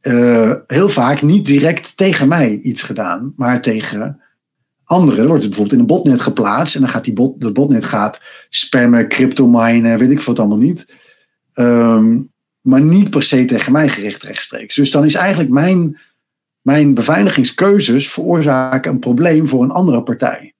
eh, 0.00 0.52
heel 0.66 0.88
vaak 0.88 1.22
niet 1.22 1.46
direct 1.46 1.96
tegen 1.96 2.28
mij 2.28 2.58
iets 2.58 2.82
gedaan, 2.82 3.32
maar 3.36 3.62
tegen 3.62 4.20
anderen. 4.84 5.16
Dan 5.16 5.26
wordt 5.26 5.42
het 5.42 5.50
bijvoorbeeld 5.50 5.80
in 5.80 5.80
een 5.80 5.96
botnet 5.96 6.20
geplaatst 6.20 6.74
en 6.74 6.80
dan 6.80 6.90
gaat 6.90 7.04
die 7.04 7.12
bot, 7.12 7.40
de 7.40 7.52
botnet 7.52 7.84
gaat 7.84 8.20
spammen, 8.48 9.08
cryptominen, 9.08 9.98
weet 9.98 10.10
ik 10.10 10.20
wat 10.20 10.38
allemaal 10.38 10.58
niet. 10.58 10.94
Ehm, 11.52 12.20
maar 12.60 12.80
niet 12.80 13.10
per 13.10 13.22
se 13.22 13.44
tegen 13.44 13.72
mij 13.72 13.88
gericht 13.88 14.22
rechtstreeks. 14.22 14.74
Dus 14.74 14.90
dan 14.90 15.04
is 15.04 15.14
eigenlijk 15.14 15.50
mijn, 15.50 15.98
mijn 16.60 16.94
beveiligingskeuzes 16.94 18.12
veroorzaken 18.12 18.92
een 18.92 18.98
probleem 18.98 19.48
voor 19.48 19.62
een 19.62 19.70
andere 19.70 20.02
partij. 20.02 20.53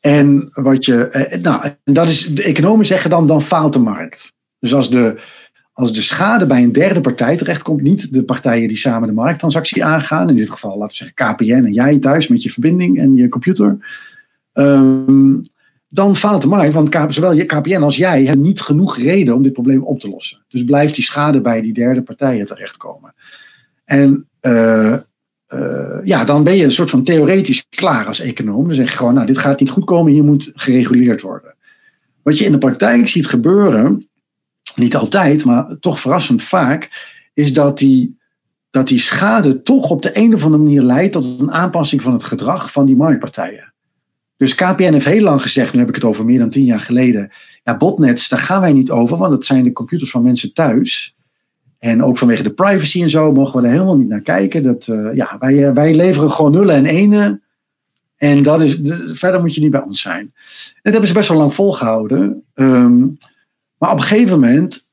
En 0.00 0.48
wat 0.52 0.84
je, 0.84 1.06
eh, 1.06 1.42
nou, 1.42 1.64
en 1.84 1.94
dat 1.94 2.08
is, 2.08 2.26
de 2.26 2.42
economen 2.42 2.86
zeggen 2.86 3.10
dan, 3.10 3.26
dan 3.26 3.42
faalt 3.42 3.72
de 3.72 3.78
markt. 3.78 4.32
Dus 4.58 4.74
als 4.74 4.90
de, 4.90 5.20
als 5.72 5.92
de 5.92 6.02
schade 6.02 6.46
bij 6.46 6.62
een 6.62 6.72
derde 6.72 7.00
partij 7.00 7.36
terechtkomt, 7.36 7.82
niet 7.82 8.12
de 8.12 8.24
partijen 8.24 8.68
die 8.68 8.76
samen 8.76 9.08
de 9.08 9.14
markttransactie 9.14 9.84
aangaan, 9.84 10.28
in 10.28 10.36
dit 10.36 10.50
geval 10.50 10.78
laten 10.78 10.98
we 10.98 11.04
zeggen 11.04 11.34
KPN 11.34 11.64
en 11.64 11.72
jij 11.72 11.98
thuis 11.98 12.28
met 12.28 12.42
je 12.42 12.50
verbinding 12.50 12.98
en 12.98 13.16
je 13.16 13.28
computer, 13.28 13.78
ehm, 14.52 15.34
dan 15.88 16.16
faalt 16.16 16.42
de 16.42 16.48
markt, 16.48 16.72
want 16.72 17.14
zowel 17.14 17.32
je 17.32 17.44
KPN 17.44 17.82
als 17.82 17.96
jij 17.96 18.24
hebben 18.24 18.46
niet 18.46 18.60
genoeg 18.60 18.96
reden 18.96 19.34
om 19.34 19.42
dit 19.42 19.52
probleem 19.52 19.82
op 19.82 20.00
te 20.00 20.08
lossen. 20.08 20.44
Dus 20.48 20.64
blijft 20.64 20.94
die 20.94 21.04
schade 21.04 21.40
bij 21.40 21.60
die 21.60 21.72
derde 21.72 22.02
partijen 22.02 22.46
terechtkomen. 22.46 23.14
En 23.84 24.28
eh, 24.40 24.96
eh, 25.50 25.98
ja, 26.04 26.24
dan 26.24 26.44
ben 26.44 26.56
je 26.56 26.64
een 26.64 26.72
soort 26.72 26.90
van 26.90 27.04
theoretisch 27.04 27.66
klaar 27.68 28.06
als 28.06 28.20
econoom. 28.20 28.66
Dan 28.66 28.74
zeg 28.74 28.90
je 28.90 28.96
gewoon, 28.96 29.14
nou, 29.14 29.26
dit 29.26 29.38
gaat 29.38 29.60
niet 29.60 29.70
goed 29.70 29.84
komen, 29.84 30.12
hier 30.12 30.24
moet 30.24 30.50
gereguleerd 30.54 31.20
worden. 31.20 31.56
Wat 32.22 32.38
je 32.38 32.44
in 32.44 32.52
de 32.52 32.58
praktijk 32.58 33.08
ziet 33.08 33.26
gebeuren, 33.26 34.08
niet 34.74 34.96
altijd, 34.96 35.44
maar 35.44 35.76
toch 35.80 36.00
verrassend 36.00 36.42
vaak, 36.42 36.90
is 37.34 37.52
dat 37.52 37.78
die, 37.78 38.18
dat 38.70 38.88
die 38.88 38.98
schade 38.98 39.62
toch 39.62 39.90
op 39.90 40.02
de 40.02 40.16
een 40.16 40.34
of 40.34 40.44
andere 40.44 40.62
manier 40.62 40.82
leidt 40.82 41.12
tot 41.12 41.40
een 41.40 41.52
aanpassing 41.52 42.02
van 42.02 42.12
het 42.12 42.24
gedrag 42.24 42.72
van 42.72 42.86
die 42.86 42.96
marktpartijen. 42.96 43.72
Dus 44.36 44.54
KPN 44.54 44.92
heeft 44.92 45.06
heel 45.06 45.22
lang 45.22 45.42
gezegd, 45.42 45.72
nu 45.72 45.78
heb 45.78 45.88
ik 45.88 45.94
het 45.94 46.04
over 46.04 46.24
meer 46.24 46.38
dan 46.38 46.50
tien 46.50 46.64
jaar 46.64 46.80
geleden, 46.80 47.30
ja, 47.62 47.76
botnets, 47.76 48.28
daar 48.28 48.38
gaan 48.38 48.60
wij 48.60 48.72
niet 48.72 48.90
over, 48.90 49.16
want 49.16 49.32
het 49.32 49.44
zijn 49.44 49.64
de 49.64 49.72
computers 49.72 50.10
van 50.10 50.22
mensen 50.22 50.52
thuis. 50.52 51.14
En 51.80 52.04
ook 52.04 52.18
vanwege 52.18 52.42
de 52.42 52.50
privacy 52.52 53.02
en 53.02 53.10
zo 53.10 53.32
mogen 53.32 53.60
we 53.60 53.66
er 53.66 53.72
helemaal 53.72 53.96
niet 53.96 54.08
naar 54.08 54.20
kijken. 54.20 54.62
Dat, 54.62 54.86
eh, 54.86 55.14
ja, 55.14 55.36
wij, 55.38 55.66
eh, 55.66 55.72
wij 55.72 55.94
leveren 55.94 56.30
gewoon 56.32 56.52
nullen 56.52 56.74
en 56.74 56.86
enen. 56.86 57.42
En 58.16 58.42
dat 58.42 58.60
is, 58.62 58.78
de- 58.82 59.10
verder 59.14 59.40
moet 59.40 59.54
je 59.54 59.60
niet 59.60 59.70
bij 59.70 59.82
ons 59.82 60.00
zijn. 60.00 60.32
Dat 60.82 60.92
hebben 60.92 61.06
ze 61.08 61.14
best 61.14 61.28
wel 61.28 61.38
lang 61.38 61.54
volgehouden. 61.54 62.42
Ehm, 62.54 62.98
maar 63.78 63.90
op 63.92 63.98
een 63.98 64.02
gegeven 64.04 64.40
moment 64.40 64.88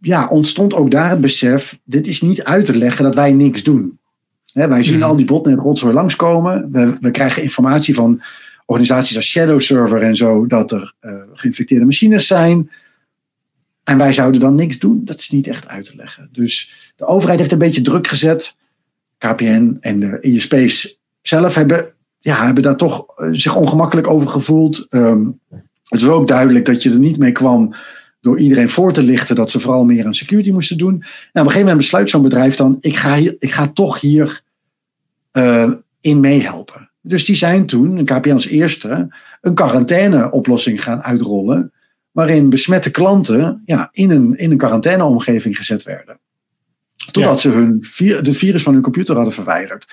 ja, 0.00 0.28
ontstond 0.28 0.74
ook 0.74 0.90
daar 0.90 1.10
het 1.10 1.20
besef: 1.20 1.78
dit 1.84 2.06
is 2.06 2.20
niet 2.20 2.44
uit 2.44 2.64
te 2.64 2.76
leggen 2.78 3.04
dat 3.04 3.14
wij 3.14 3.32
niks 3.32 3.62
doen. 3.62 3.98
Hè, 4.52 4.68
wij 4.68 4.82
zien 4.82 4.98
Mhm. 4.98 5.08
al 5.08 5.16
die 5.16 5.26
botnet 5.26 5.58
rotzooi 5.58 5.94
langskomen. 5.94 6.68
We, 6.72 6.96
we 7.00 7.10
krijgen 7.10 7.42
informatie 7.42 7.94
van 7.94 8.22
organisaties 8.66 9.16
als 9.16 9.26
Shadow 9.26 9.60
Server 9.60 10.02
en 10.02 10.16
zo 10.16 10.46
dat 10.46 10.72
er 10.72 10.94
eh, 11.00 11.12
geïnfecteerde 11.32 11.84
machines 11.84 12.26
zijn. 12.26 12.70
En 13.88 13.98
wij 13.98 14.12
zouden 14.12 14.40
dan 14.40 14.54
niks 14.54 14.78
doen. 14.78 15.00
Dat 15.04 15.18
is 15.18 15.30
niet 15.30 15.46
echt 15.46 15.68
uit 15.68 15.84
te 15.84 15.96
leggen. 15.96 16.28
Dus 16.32 16.72
de 16.96 17.04
overheid 17.04 17.38
heeft 17.38 17.52
een 17.52 17.58
beetje 17.58 17.80
druk 17.80 18.06
gezet. 18.06 18.56
KPN 19.18 19.76
en 19.80 20.00
de 20.00 20.18
ISP's 20.20 21.00
zelf 21.20 21.54
hebben, 21.54 21.92
ja, 22.18 22.44
hebben 22.44 22.62
daar 22.62 22.76
toch 22.76 23.04
eh, 23.06 23.28
zich 23.30 23.56
ongemakkelijk 23.56 24.06
over 24.06 24.28
gevoeld. 24.28 24.86
Ehm, 24.88 25.26
het 25.84 26.00
was 26.00 26.10
ook 26.10 26.28
duidelijk 26.28 26.64
dat 26.64 26.82
je 26.82 26.90
er 26.90 26.98
niet 26.98 27.18
mee 27.18 27.32
kwam 27.32 27.74
door 28.20 28.38
iedereen 28.38 28.68
voor 28.68 28.92
te 28.92 29.02
lichten 29.02 29.36
dat 29.36 29.50
ze 29.50 29.60
vooral 29.60 29.84
meer 29.84 30.06
aan 30.06 30.14
security 30.14 30.50
moesten 30.50 30.78
doen. 30.78 30.94
En 30.94 30.98
op 30.98 31.06
een 31.32 31.40
gegeven 31.40 31.60
moment 31.60 31.76
besluit 31.76 32.10
zo'n 32.10 32.22
bedrijf 32.22 32.56
dan, 32.56 32.76
ik 32.80 32.96
ga, 32.96 33.16
hier, 33.16 33.36
ik 33.38 33.52
ga 33.52 33.66
toch 33.66 34.00
hier 34.00 34.42
eh, 35.30 35.70
in 36.00 36.20
meehelpen. 36.20 36.90
Dus 37.00 37.24
die 37.24 37.36
zijn 37.36 37.66
toen, 37.66 38.04
KPN 38.04 38.30
als 38.30 38.46
eerste, 38.46 39.14
een 39.40 39.54
quarantaineoplossing 39.54 40.82
gaan 40.82 41.02
uitrollen. 41.02 41.72
Waarin 42.10 42.48
besmette 42.48 42.90
klanten 42.90 43.62
ja, 43.64 43.88
in, 43.92 44.10
een, 44.10 44.36
in 44.36 44.50
een 44.50 44.56
quarantaineomgeving 44.56 45.56
gezet 45.56 45.82
werden. 45.82 46.20
Totdat 47.10 47.40
ze 47.40 47.48
hun, 47.48 47.84
de 48.22 48.34
virus 48.34 48.62
van 48.62 48.72
hun 48.72 48.82
computer 48.82 49.14
hadden 49.14 49.34
verwijderd. 49.34 49.86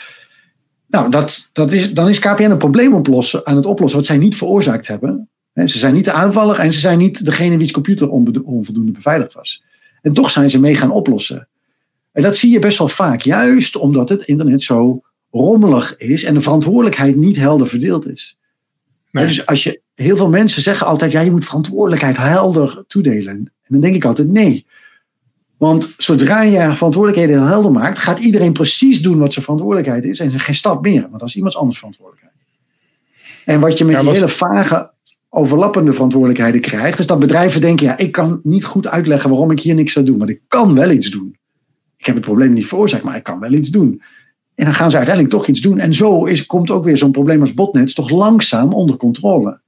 Nou, 0.88 1.10
dat, 1.10 1.50
dat 1.54 1.72
is, 1.72 1.94
dan 1.94 2.10
is 2.10 2.20
KPN 2.20 2.44
een 2.44 2.58
probleem 2.58 2.94
oplossen, 2.94 3.46
aan 3.46 3.56
het 3.56 3.66
oplossen 3.66 4.00
wat 4.00 4.08
zij 4.08 4.18
niet 4.18 4.36
veroorzaakt 4.36 4.88
hebben. 4.88 5.30
Ze 5.54 5.78
zijn 5.78 5.94
niet 5.94 6.06
de 6.06 6.12
aanvaller 6.12 6.60
en 6.60 6.74
ze 6.74 6.80
zijn 6.80 6.98
niet 6.98 7.26
degene 7.26 7.58
wie's 7.58 7.72
computer 7.72 8.10
onvoldoende 8.10 8.92
beveiligd 8.92 9.34
was. 9.34 9.64
En 10.02 10.14
toch 10.14 10.32
zijn 10.32 10.50
ze 10.50 10.60
mee 10.60 10.76
gaan 10.76 10.92
oplossen. 10.92 11.48
En 12.12 12.22
dat 12.22 12.36
zie 12.36 12.52
je 12.52 12.60
best 12.60 12.78
wel 12.78 12.88
vaak, 12.88 13.22
juist 13.22 13.76
omdat 13.76 14.10
het 14.10 14.22
internet 14.22 14.64
zo 14.64 15.02
rommelig 15.32 15.96
is 15.96 16.24
en 16.24 16.34
de 16.34 16.42
verantwoordelijkheid 16.42 17.16
niet 17.16 17.38
helder 17.38 17.68
verdeeld 17.68 18.10
is. 18.10 18.38
Nee. 19.16 19.26
Dus 19.28 19.46
als 19.46 19.64
je, 19.64 19.82
heel 19.94 20.18
veel 20.18 20.30
mensen 20.30 20.62
zeggen 20.62 20.88
altijd, 20.88 21.12
ja, 21.12 21.20
je 21.22 21.32
moet 21.32 21.46
verantwoordelijkheid 21.46 22.18
helder 22.18 22.84
toedelen. 22.88 23.36
En 23.36 23.52
dan 23.68 23.82
denk 23.82 23.96
ik 23.96 24.06
altijd, 24.06 24.28
nee. 24.28 24.66
Want 25.58 25.94
zodra 25.98 26.42
je 26.42 26.76
verantwoordelijkheden 26.76 27.48
helder 27.48 27.72
maakt, 27.72 28.00
gaat 28.00 28.20
iedereen 28.20 28.54
precies 28.54 29.02
doen 29.02 29.18
wat 29.18 29.32
zijn 29.34 29.44
verantwoordelijkheid 29.46 30.06
is 30.06 30.20
en 30.20 30.34
er 30.34 30.40
geen 30.40 30.56
stap 30.56 30.82
meer, 30.82 31.02
want 31.02 31.20
dat 31.20 31.28
is 31.30 31.36
iemands 31.36 31.58
anders 31.58 31.78
verantwoordelijkheid. 31.78 32.36
En 33.46 33.60
wat 33.60 33.78
je 33.78 33.86
met 33.86 33.94
Ja, 33.94 34.00
die 34.00 34.10
was- 34.10 34.18
hele 34.18 34.30
vage, 34.30 34.92
overlappende 35.30 35.94
verantwoordelijkheden 35.94 36.62
krijgt, 36.62 37.00
is 37.00 37.08
dat 37.08 37.20
bedrijven 37.20 37.62
denken, 37.62 37.86
ja, 37.86 37.98
ik 37.98 38.12
kan 38.12 38.40
niet 38.44 38.66
goed 38.66 38.88
uitleggen 38.88 39.30
waarom 39.30 39.52
ik 39.52 39.60
hier 39.60 39.76
niks 39.76 39.94
zou 39.94 40.06
doen, 40.06 40.18
maar 40.18 40.30
ik 40.30 40.42
kan 40.48 40.74
wel 40.74 40.92
iets 40.92 41.10
doen. 41.10 41.38
Ik 41.98 42.06
heb 42.06 42.16
het 42.16 42.26
probleem 42.26 42.54
niet 42.54 42.68
veroorzaakt, 42.68 43.04
maar 43.04 43.16
ik 43.16 43.24
kan 43.24 43.40
wel 43.40 43.52
iets 43.54 43.70
doen. 43.70 44.02
En 44.56 44.66
dan 44.66 44.74
gaan 44.74 44.90
ze 44.90 44.98
uiteindelijk 44.98 45.36
toch 45.36 45.48
iets 45.48 45.62
doen. 45.62 45.80
En 45.80 45.94
zo 45.94 46.26
is, 46.26 46.46
komt 46.46 46.72
ook 46.72 46.84
weer 46.84 46.98
zo'n 46.98 47.12
probleem 47.12 47.42
als 47.42 47.54
botnets 47.54 47.94
toch 47.94 48.10
langzaam 48.10 48.74
onder 48.74 48.98
controle. 48.98 49.60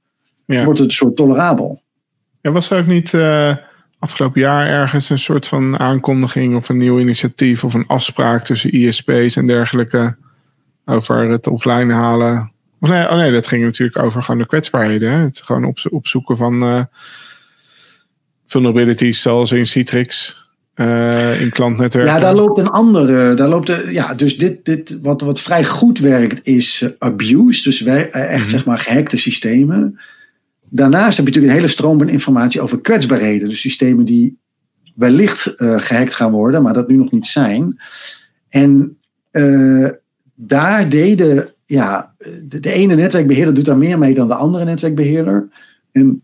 Ja. 0.44 0.64
Wordt 0.64 0.78
het 0.78 0.88
een 0.88 0.94
soort 0.94 1.16
tolerabel. 1.16 1.82
Ja, 2.40 2.50
was 2.50 2.70
er 2.70 2.78
ook 2.78 2.86
niet 2.86 3.14
eh, 3.14 3.56
afgelopen 3.98 4.40
jaar 4.40 4.68
ergens 4.68 5.10
een 5.10 5.18
soort 5.18 5.46
van 5.46 5.78
aankondiging 5.78 6.56
of 6.56 6.68
een 6.68 6.76
nieuw 6.76 6.98
initiatief 6.98 7.64
of 7.64 7.74
een 7.74 7.86
afspraak 7.86 8.44
tussen 8.44 8.72
ISP's 8.72 9.36
en 9.36 9.46
dergelijke 9.46 10.16
over 10.84 11.30
het 11.30 11.46
offline 11.46 11.94
halen? 11.94 12.52
Of 12.80 12.90
nee, 12.90 13.08
oh 13.08 13.16
nee, 13.16 13.32
dat 13.32 13.46
ging 13.46 13.62
natuurlijk 13.62 13.98
over 13.98 14.22
gewoon 14.22 14.40
de 14.40 14.46
kwetsbaarheden. 14.46 15.10
Hè? 15.12 15.18
Het 15.18 15.42
gewoon 15.42 15.64
op, 15.64 15.78
opzoeken 15.90 16.36
van 16.36 16.62
eh, 16.62 16.84
vulnerabilities 18.46 19.22
zoals 19.22 19.52
in 19.52 19.66
Citrix, 19.66 20.36
eh, 20.78 21.40
in 21.40 21.50
klantnetwerken. 21.50 22.12
Ja, 22.14 22.20
daar 22.20 22.34
loopt 22.34 22.58
een 22.58 22.68
andere. 22.68 23.34
Daar 23.34 23.48
loopt 23.48 23.66
de, 23.66 23.86
ja, 23.90 24.14
dus 24.14 24.38
dit, 24.38 24.64
dit, 24.64 24.98
wat, 25.02 25.20
wat 25.20 25.40
vrij 25.40 25.64
goed 25.64 25.98
werkt, 25.98 26.46
is 26.46 26.82
eh, 26.82 26.90
abuse. 26.98 27.62
Dus 27.62 27.80
wij, 27.80 28.10
eh, 28.10 28.32
echt 28.32 28.42
Mhm. 28.42 28.50
zeg 28.50 28.64
maar 28.64 28.78
gehackte 28.78 29.16
systemen. 29.16 29.98
Daarnaast 30.68 31.16
heb 31.16 31.26
je 31.26 31.32
natuurlijk 31.32 31.52
een 31.52 31.58
hele 31.58 31.72
stroom 31.72 31.98
van 31.98 32.08
informatie 32.08 32.60
over 32.60 32.80
kwetsbaarheden. 32.80 33.48
Dus 33.48 33.60
systemen 33.60 34.04
die 34.04 34.38
wellicht 34.94 35.46
eh, 35.46 35.78
gehackt 35.78 36.14
gaan 36.14 36.30
worden, 36.32 36.62
maar 36.62 36.72
dat 36.72 36.88
nu 36.88 36.96
nog 36.96 37.10
niet 37.10 37.26
zijn. 37.26 37.80
En 38.48 38.98
eh, 39.30 39.88
daar 40.34 40.88
deden, 40.88 41.52
ja, 41.66 42.14
de, 42.48 42.60
de 42.60 42.72
ene 42.72 42.94
netwerkbeheerder 42.94 43.54
doet 43.54 43.64
daar 43.64 43.78
meer 43.78 43.98
mee 43.98 44.14
dan 44.14 44.28
de 44.28 44.34
andere 44.34 44.64
netwerkbeheerder. 44.64 45.48
En 45.92 46.22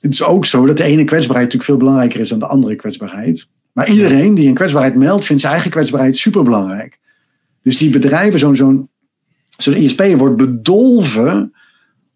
het 0.00 0.12
is 0.12 0.22
ook 0.22 0.44
zo 0.46 0.66
dat 0.66 0.76
de 0.76 0.84
ene 0.84 1.04
kwetsbaarheid 1.04 1.44
natuurlijk 1.52 1.64
veel 1.64 1.76
belangrijker 1.76 2.20
is 2.20 2.28
dan 2.28 2.38
de 2.38 2.46
andere 2.46 2.74
kwetsbaarheid. 2.74 3.48
Maar 3.74 3.88
iedereen 3.90 4.34
die 4.34 4.48
een 4.48 4.54
kwetsbaarheid 4.54 4.94
meldt, 4.94 5.24
vindt 5.24 5.40
zijn 5.42 5.52
eigen 5.54 5.70
kwetsbaarheid 5.70 6.16
superbelangrijk. 6.16 6.98
Dus 7.62 7.76
die 7.76 7.90
bedrijven, 7.90 8.38
zo'n 8.38 8.56
zo'n 8.56 8.88
zo'n 9.58 9.74
ISP 9.74 10.02
wordt 10.16 10.36
bedolven 10.36 11.52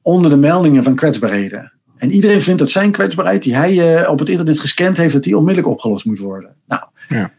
onder 0.02 0.30
de 0.30 0.36
meldingen 0.36 0.84
van 0.84 0.94
kwetsbaarheden. 0.94 1.72
En 1.96 2.10
iedereen 2.12 2.42
vindt 2.42 2.60
dat 2.60 2.70
zijn 2.70 2.90
kwetsbaarheid, 2.92 3.42
die 3.42 3.54
hij 3.54 3.96
eh, 4.02 4.10
op 4.10 4.18
het 4.18 4.28
internet 4.28 4.60
gescand 4.60 4.96
heeft, 4.96 5.12
dat 5.12 5.22
die 5.22 5.36
onmiddellijk 5.36 5.72
opgelost 5.72 6.04
moet 6.04 6.18
worden. 6.18 6.56
Nou, 6.66 6.82
Ja. 7.08 7.30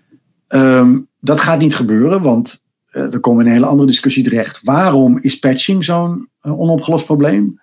ehm, 0.48 1.00
dat 1.20 1.40
gaat 1.40 1.60
niet 1.60 1.76
gebeuren, 1.76 2.22
want 2.22 2.62
eh 2.92 3.10
dan 3.10 3.20
komen 3.20 3.40
we 3.40 3.44
in 3.44 3.50
een 3.50 3.56
hele 3.58 3.72
andere 3.72 3.90
discussie 3.90 4.24
terecht. 4.24 4.60
Waarom 4.64 5.18
is 5.20 5.40
patching 5.40 5.84
zo'n 5.86 6.30
eh, 6.42 6.60
onopgelost 6.60 7.06
probleem? 7.06 7.60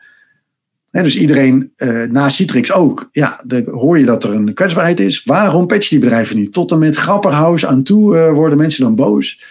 Dus 1.03 1.17
iedereen, 1.17 1.73
eh, 1.77 2.03
na 2.03 2.29
Citrix 2.29 2.73
ook, 2.73 3.09
ja, 3.13 3.41
dan 3.47 3.65
hoor 3.69 3.99
je 3.99 4.05
dat 4.05 4.25
er 4.25 4.33
een 4.33 4.55
kwetsbaarheid 4.55 5.01
is. 5.01 5.25
Waarom 5.25 5.67
patchen 5.67 5.91
die 5.91 5.99
bedrijven 5.99 6.37
niet? 6.37 6.53
Tot 6.53 6.71
en 6.71 6.79
met 6.79 6.97
Grapperhaus 6.97 7.67
aan 7.67 7.83
toe 7.83 8.19
eh, 8.19 8.33
worden 8.33 8.59
mensen 8.59 8.83
dan 8.83 8.95
boos. 8.95 9.45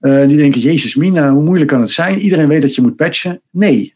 Eh, 0.00 0.26
die 0.26 0.36
denken, 0.36 0.60
jezus 0.60 0.94
mina, 0.94 1.30
hoe 1.30 1.42
moeilijk 1.42 1.70
kan 1.70 1.80
het 1.80 1.90
zijn? 1.90 2.18
Iedereen 2.18 2.48
weet 2.48 2.62
dat 2.62 2.74
je 2.74 2.82
moet 2.82 2.96
patchen. 2.96 3.40
Nee, 3.50 3.94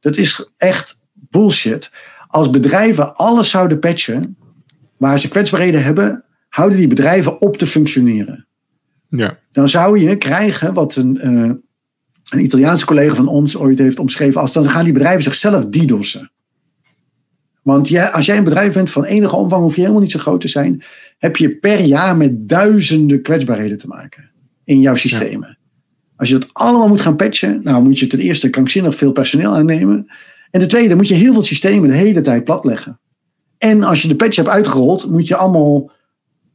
dat 0.00 0.16
is 0.16 0.48
echt 0.56 1.00
bullshit. 1.12 1.90
Als 2.26 2.50
bedrijven 2.50 3.16
alles 3.16 3.50
zouden 3.50 3.78
patchen, 3.78 4.36
waar 4.96 5.18
ze 5.18 5.28
kwetsbaarheden 5.28 5.84
hebben, 5.84 6.24
houden 6.48 6.78
die 6.78 6.88
bedrijven 6.88 7.40
op 7.40 7.56
te 7.56 7.66
functioneren. 7.66 8.46
Ja, 9.08 9.38
Dan 9.52 9.68
zou 9.68 9.98
je 9.98 10.16
krijgen 10.16 10.74
wat 10.74 10.96
een, 10.96 11.64
een 12.28 12.44
Italiaanse 12.44 12.86
collega 12.86 13.14
van 13.14 13.28
ons 13.28 13.56
ooit 13.56 13.78
heeft 13.78 13.98
omschreven 13.98 14.40
als 14.40 14.52
dan 14.52 14.70
gaan 14.70 14.84
die 14.84 14.92
bedrijven 14.92 15.22
zichzelf 15.22 15.64
DDoS'en. 15.64 16.30
Want 17.62 17.88
jij, 17.88 18.10
als 18.10 18.26
jij 18.26 18.36
een 18.36 18.44
bedrijf 18.44 18.72
bent 18.72 18.90
van 18.90 19.04
enige 19.04 19.36
omvang, 19.36 19.62
hoef 19.62 19.74
je 19.74 19.80
helemaal 19.80 20.02
niet 20.02 20.10
zo 20.10 20.18
groot 20.18 20.40
te 20.40 20.48
zijn, 20.48 20.82
heb 21.18 21.36
je 21.36 21.56
per 21.56 21.80
jaar 21.80 22.16
met 22.16 22.48
duizenden 22.48 23.22
kwetsbaarheden 23.22 23.78
te 23.78 23.86
maken 23.86 24.30
in 24.64 24.80
jouw 24.80 24.94
systemen. 24.94 25.58
Als 26.16 26.28
je 26.28 26.38
dat 26.38 26.48
allemaal 26.52 26.88
moet 26.88 27.00
gaan 27.00 27.16
patchen, 27.16 27.60
nou 27.62 27.82
moet 27.82 27.98
je 27.98 28.06
ten 28.06 28.18
eerste 28.18 28.50
krankzinnig 28.50 28.96
veel 28.96 29.12
personeel 29.12 29.54
aannemen. 29.54 30.06
En 30.50 30.60
ten 30.60 30.68
tweede 30.68 30.94
moet 30.94 31.08
je 31.08 31.14
heel 31.14 31.32
veel 31.32 31.42
systemen 31.42 31.88
de 31.88 31.94
hele 31.94 32.20
tijd 32.20 32.44
platleggen. 32.44 33.00
En 33.58 33.82
als 33.82 34.02
je 34.02 34.08
de 34.08 34.16
patch 34.16 34.36
hebt 34.36 34.48
uitgerold, 34.48 35.10
moet 35.10 35.28
je 35.28 35.36
allemaal 35.36 35.90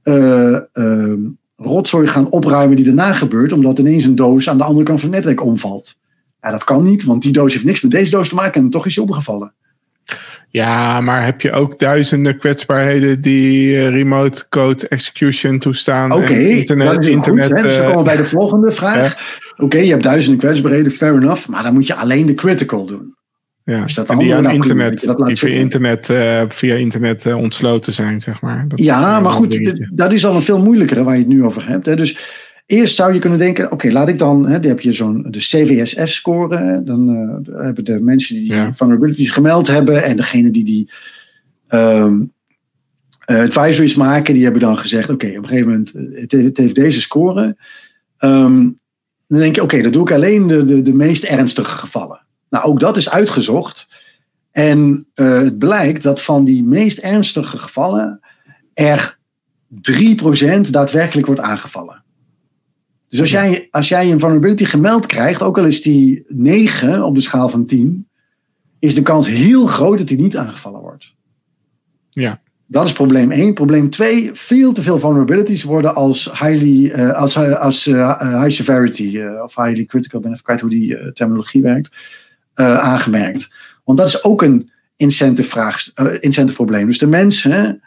eh, 0.01 0.55
eh, 0.55 1.19
rotzooi 1.60 2.07
gaan 2.07 2.31
opruimen 2.31 2.76
die 2.76 2.86
daarna 2.86 3.14
gebeurt, 3.14 3.52
omdat 3.52 3.80
ineens 3.80 4.06
een 4.06 4.15
doos 4.15 4.49
aan 4.49 4.57
de 4.57 4.64
andere 4.64 4.86
kant 4.86 4.99
van 4.99 5.10
het 5.10 5.18
netwerk 5.18 5.44
omvalt. 5.44 5.98
Ja, 6.41 6.52
dat 6.52 6.64
kan 6.64 6.84
niet, 6.84 7.03
want 7.03 7.22
die 7.22 7.31
doos 7.31 7.53
heeft 7.53 7.65
niks 7.65 7.81
met 7.81 7.91
deze 7.91 8.11
doos 8.11 8.30
te 8.30 8.36
maken 8.36 8.61
en 8.61 8.69
toch 8.69 8.86
is 8.86 8.94
die 8.94 9.03
omgevallen. 9.03 9.53
Ja, 10.52 11.02
maar 11.02 11.26
heb 11.26 11.41
je 11.41 11.52
ook 11.52 11.80
duizenden 11.80 12.38
kwetsbaarheden 12.38 13.22
die 13.22 13.76
eh, 13.76 13.90
remote 13.90 14.49
code 14.49 14.88
execution 14.88 15.60
toestaan? 15.60 16.11
Oké, 16.11 16.34
internet, 16.34 16.88
dat 16.88 17.03
is 17.03 17.07
internet, 17.07 17.45
goed. 17.45 17.57
Hè? 17.57 17.64
Dus 17.64 17.77
we 17.77 17.84
eh, 17.84 17.88
komen 17.90 18.03
bij 18.03 18.15
de 18.15 18.26
volgende 18.26 18.72
vraag. 18.72 19.15
Oké, 19.57 19.77
je 19.77 19.90
hebt 19.90 20.03
duizenden 20.03 20.40
kwetsbaarheden, 20.40 20.91
fair 20.91 21.15
enough, 21.15 21.48
maar 21.48 21.64
dan 21.64 21.73
moet 21.73 21.88
je 21.88 21.95
alleen 21.95 22.26
de 22.26 22.34
critical 22.34 22.86
doen. 22.86 23.18
Ja. 23.69 23.81
dus 23.83 23.93
dat 23.93 24.09
en 24.09 24.17
die 24.17 24.35
aan 24.35 24.51
internet, 24.51 25.05
dat 25.05 25.25
die 25.25 25.35
via 25.35 25.47
internet, 25.55 26.09
eh, 26.09 26.43
via 26.49 26.75
internet 26.75 27.25
eh, 27.25 27.37
ontsloten 27.37 27.93
zijn, 27.93 28.21
zeg 28.21 28.41
maar. 28.41 28.65
Dat 28.67 28.79
Ja, 28.79 29.17
eh, 29.17 29.23
maar 29.23 29.31
goed, 29.31 29.51
d- 29.51 29.87
dat 29.91 30.13
is 30.13 30.25
al 30.25 30.35
een 30.35 30.41
veel 30.41 30.59
moeilijkere 30.59 31.03
waar 31.03 31.13
je 31.13 31.19
het 31.19 31.27
nu 31.29 31.43
over 31.43 31.67
hebt. 31.67 31.85
Hè. 31.85 31.95
Dus 31.95 32.17
eerst 32.65 32.95
zou 32.95 33.13
je 33.13 33.19
kunnen 33.19 33.39
denken, 33.39 33.71
oké, 33.71 33.91
laat 33.91 34.07
ik 34.09 34.17
dan, 34.17 34.47
hè, 34.47 34.59
dan 34.59 34.69
heb 34.69 34.79
je 34.79 34.93
zo'n 34.93 35.25
de 35.29 35.39
CVSS-score. 35.39 36.81
Dan 36.83 37.09
eh, 37.53 37.63
hebben 37.63 37.83
de 37.85 38.01
mensen 38.01 38.35
die 38.35 38.43
die 38.43 38.53
Ja. 38.55 38.73
vulnerabilities 38.73 39.31
gemeld 39.31 39.67
hebben 39.67 40.03
en 40.03 40.15
degene 40.15 40.51
die 40.51 40.63
die 40.63 40.89
eh, 41.67 42.11
advisories 43.25 43.95
maken, 43.95 44.33
die 44.33 44.43
hebben 44.43 44.61
dan 44.61 44.77
gezegd, 44.77 45.09
oké, 45.09 45.27
op 45.27 45.35
een 45.35 45.47
gegeven 45.47 45.67
moment, 45.67 45.91
eh, 45.93 46.21
het, 46.21 46.31
het 46.31 46.57
heeft 46.57 46.75
deze 46.75 47.01
score. 47.01 47.57
Ehm, 48.17 48.67
dan 49.27 49.39
denk 49.39 49.55
je, 49.55 49.61
oké, 49.63 49.81
dat 49.81 49.93
doe 49.93 50.01
ik 50.01 50.11
alleen 50.11 50.47
de, 50.47 50.65
de, 50.65 50.81
de 50.81 50.93
meest 50.93 51.23
ernstige 51.23 51.69
gevallen. 51.77 52.21
Nou, 52.49 52.65
ook 52.65 52.80
dat 52.80 52.97
is 52.97 53.09
uitgezocht. 53.09 53.88
En 54.51 55.07
eh, 55.13 55.38
het 55.38 55.57
blijkt 55.57 56.03
dat 56.03 56.21
van 56.21 56.43
die 56.43 56.63
meest 56.63 56.97
ernstige 56.97 57.57
gevallen 57.57 58.19
er 58.73 59.17
3% 59.91 60.69
daadwerkelijk 60.69 61.27
wordt 61.27 61.41
aangevallen. 61.41 62.03
Dus 63.07 63.21
als 63.21 63.31
jij, 63.31 63.67
als 63.71 63.88
jij 63.89 64.11
een 64.11 64.19
vulnerability 64.19 64.65
gemeld 64.65 65.05
krijgt, 65.05 65.41
ook 65.41 65.57
al 65.57 65.65
is 65.65 65.81
die 65.81 66.23
9 66.27 67.03
op 67.03 67.15
de 67.15 67.21
schaal 67.21 67.49
van 67.49 67.65
10, 67.65 68.07
is 68.80 68.95
de 68.95 69.01
kans 69.01 69.27
heel 69.27 69.65
groot 69.65 69.97
dat 69.97 70.07
die 70.07 70.17
niet 70.17 70.38
aangevallen 70.38 70.81
wordt. 70.81 71.15
Ja. 72.09 72.41
Dat 72.65 72.85
is 72.85 72.93
probleem 72.93 73.31
1. 73.31 73.53
Probleem 73.53 73.89
2, 73.89 74.30
veel 74.34 74.71
te 74.71 74.84
veel 74.84 74.99
vulnerabilities 74.99 75.63
worden 75.63 75.95
als, 75.95 76.31
highly, 76.39 76.89
eh, 76.89 77.11
als, 77.11 77.38
als 77.38 77.88
eh, 77.88 78.41
high 78.41 78.55
severity 78.55 79.19
of 79.43 79.55
highly 79.55 79.85
critical, 79.85 80.19
ik 80.19 80.26
ben 80.26 80.31
even 80.31 80.43
kwijt 80.43 80.61
hoe 80.61 80.69
die 80.69 81.11
terminologie 81.13 81.61
werkt, 81.61 81.89
eh, 82.60 82.80
aangemerkt. 82.80 83.52
Want 83.84 83.98
dat 83.98 84.07
is 84.07 84.23
ook 84.23 84.41
een 84.41 84.72
incentive, 84.95 85.49
vraag, 85.49 85.90
eh, 85.94 86.06
incentive 86.19 86.56
probleem. 86.56 86.88
Dus 86.88 86.98
de 86.98 87.07
mensen, 87.07 87.81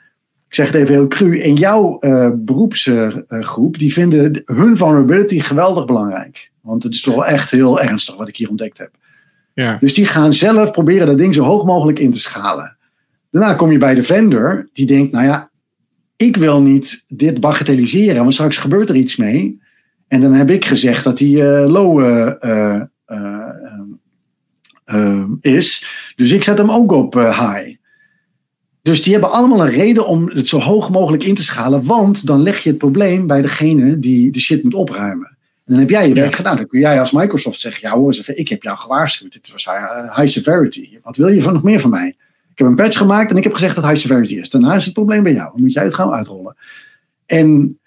ik 0.48 0.54
zeg 0.54 0.66
het 0.66 0.74
even 0.74 0.94
heel 0.94 1.08
cru, 1.08 1.40
in 1.40 1.54
jouw 1.54 1.98
eh, 1.98 2.30
beroepsgroep, 2.34 3.78
die 3.78 3.92
vinden 3.92 4.42
hun 4.44 4.76
vulnerability 4.76 5.40
geweldig 5.40 5.84
belangrijk. 5.84 6.50
Want 6.60 6.82
het 6.82 6.94
is 6.94 7.02
toch 7.02 7.14
wel 7.14 7.26
echt 7.26 7.50
heel 7.50 7.80
ernstig 7.80 8.16
wat 8.16 8.28
ik 8.28 8.36
hier 8.36 8.48
ontdekt 8.48 8.78
heb. 8.78 8.90
ja. 9.54 9.76
Dus 9.80 9.94
die 9.94 10.04
gaan 10.04 10.32
zelf 10.32 10.70
proberen 10.70 11.06
dat 11.06 11.18
ding 11.18 11.34
zo 11.34 11.44
hoog 11.44 11.64
mogelijk 11.64 11.98
in 11.98 12.10
te 12.10 12.20
schalen. 12.20 12.76
Daarna 13.30 13.54
kom 13.54 13.72
je 13.72 13.78
bij 13.78 13.94
de 13.94 14.02
vendor, 14.02 14.68
die 14.72 14.86
denkt, 14.86 15.12
nou 15.12 15.24
ja, 15.24 15.50
ik 16.16 16.36
wil 16.36 16.62
niet 16.62 17.04
dit 17.08 17.40
bagatelliseren, 17.40 18.20
want 18.20 18.34
straks 18.34 18.56
gebeurt 18.56 18.88
er 18.88 18.96
iets 18.96 19.16
mee. 19.16 19.60
En 20.08 20.20
dan 20.20 20.32
heb 20.32 20.50
ik 20.50 20.64
gezegd 20.64 21.04
dat 21.04 21.18
die 21.18 21.48
eh, 21.48 21.70
low 21.70 22.00
eh, 22.00 22.82
eh, 24.92 25.20
eh, 25.20 25.28
is. 25.40 25.86
Dus 26.16 26.30
ik 26.30 26.44
zet 26.44 26.58
hem 26.58 26.70
ook 26.70 26.92
op 26.92 27.16
eh, 27.16 27.38
high. 27.50 27.76
Dus 28.82 29.02
die 29.02 29.12
hebben 29.12 29.32
allemaal 29.32 29.60
een 29.60 29.72
reden 29.72 30.06
om 30.06 30.30
het 30.30 30.48
zo 30.48 30.58
hoog 30.58 30.90
mogelijk 30.90 31.22
in 31.22 31.34
te 31.34 31.42
schalen, 31.42 31.84
want 31.84 32.26
dan 32.26 32.42
leg 32.42 32.58
je 32.62 32.68
het 32.68 32.78
probleem 32.78 33.26
bij 33.26 33.42
degene 33.42 33.98
die 33.98 34.32
de 34.32 34.40
shit 34.40 34.62
moet 34.62 34.74
opruimen. 34.74 35.26
En 35.64 35.72
dan 35.72 35.78
heb 35.78 35.90
jij 35.90 36.08
je 36.08 36.14
werk 36.14 36.30
Ja. 36.30 36.36
gedaan. 36.36 36.56
Dan 36.56 36.66
kun 36.66 36.80
jij 36.80 37.00
als 37.00 37.10
Microsoft 37.12 37.60
zeggen, 37.60 37.88
ja 37.88 37.94
hoor, 37.94 38.06
eens 38.06 38.18
even, 38.20 38.38
ik 38.38 38.48
heb 38.48 38.62
jou 38.62 38.78
gewaarschuwd. 38.78 39.32
Dit 39.32 39.52
was 39.52 39.66
eh, 39.66 40.16
high 40.16 40.28
severity. 40.28 40.98
Wat 41.02 41.16
wil 41.16 41.28
je 41.28 41.42
van 41.42 41.52
nog 41.52 41.62
meer 41.62 41.80
van 41.80 41.90
mij? 41.90 42.08
Ik 42.52 42.58
heb 42.58 42.66
een 42.66 42.74
patch 42.74 42.96
gemaakt 42.96 43.30
en 43.30 43.36
ik 43.36 43.44
heb 43.44 43.52
gezegd 43.52 43.74
dat 43.74 43.84
high 43.84 43.96
severity 43.96 44.34
is. 44.34 44.50
Daarna 44.50 44.74
is 44.74 44.84
het 44.84 44.94
probleem 44.94 45.22
bij 45.22 45.32
jou. 45.32 45.50
Dan 45.52 45.60
moet 45.60 45.72
jij 45.72 45.84
het 45.84 45.94
gaan 45.94 46.10
uitrollen. 46.10 46.56
En 47.26 47.78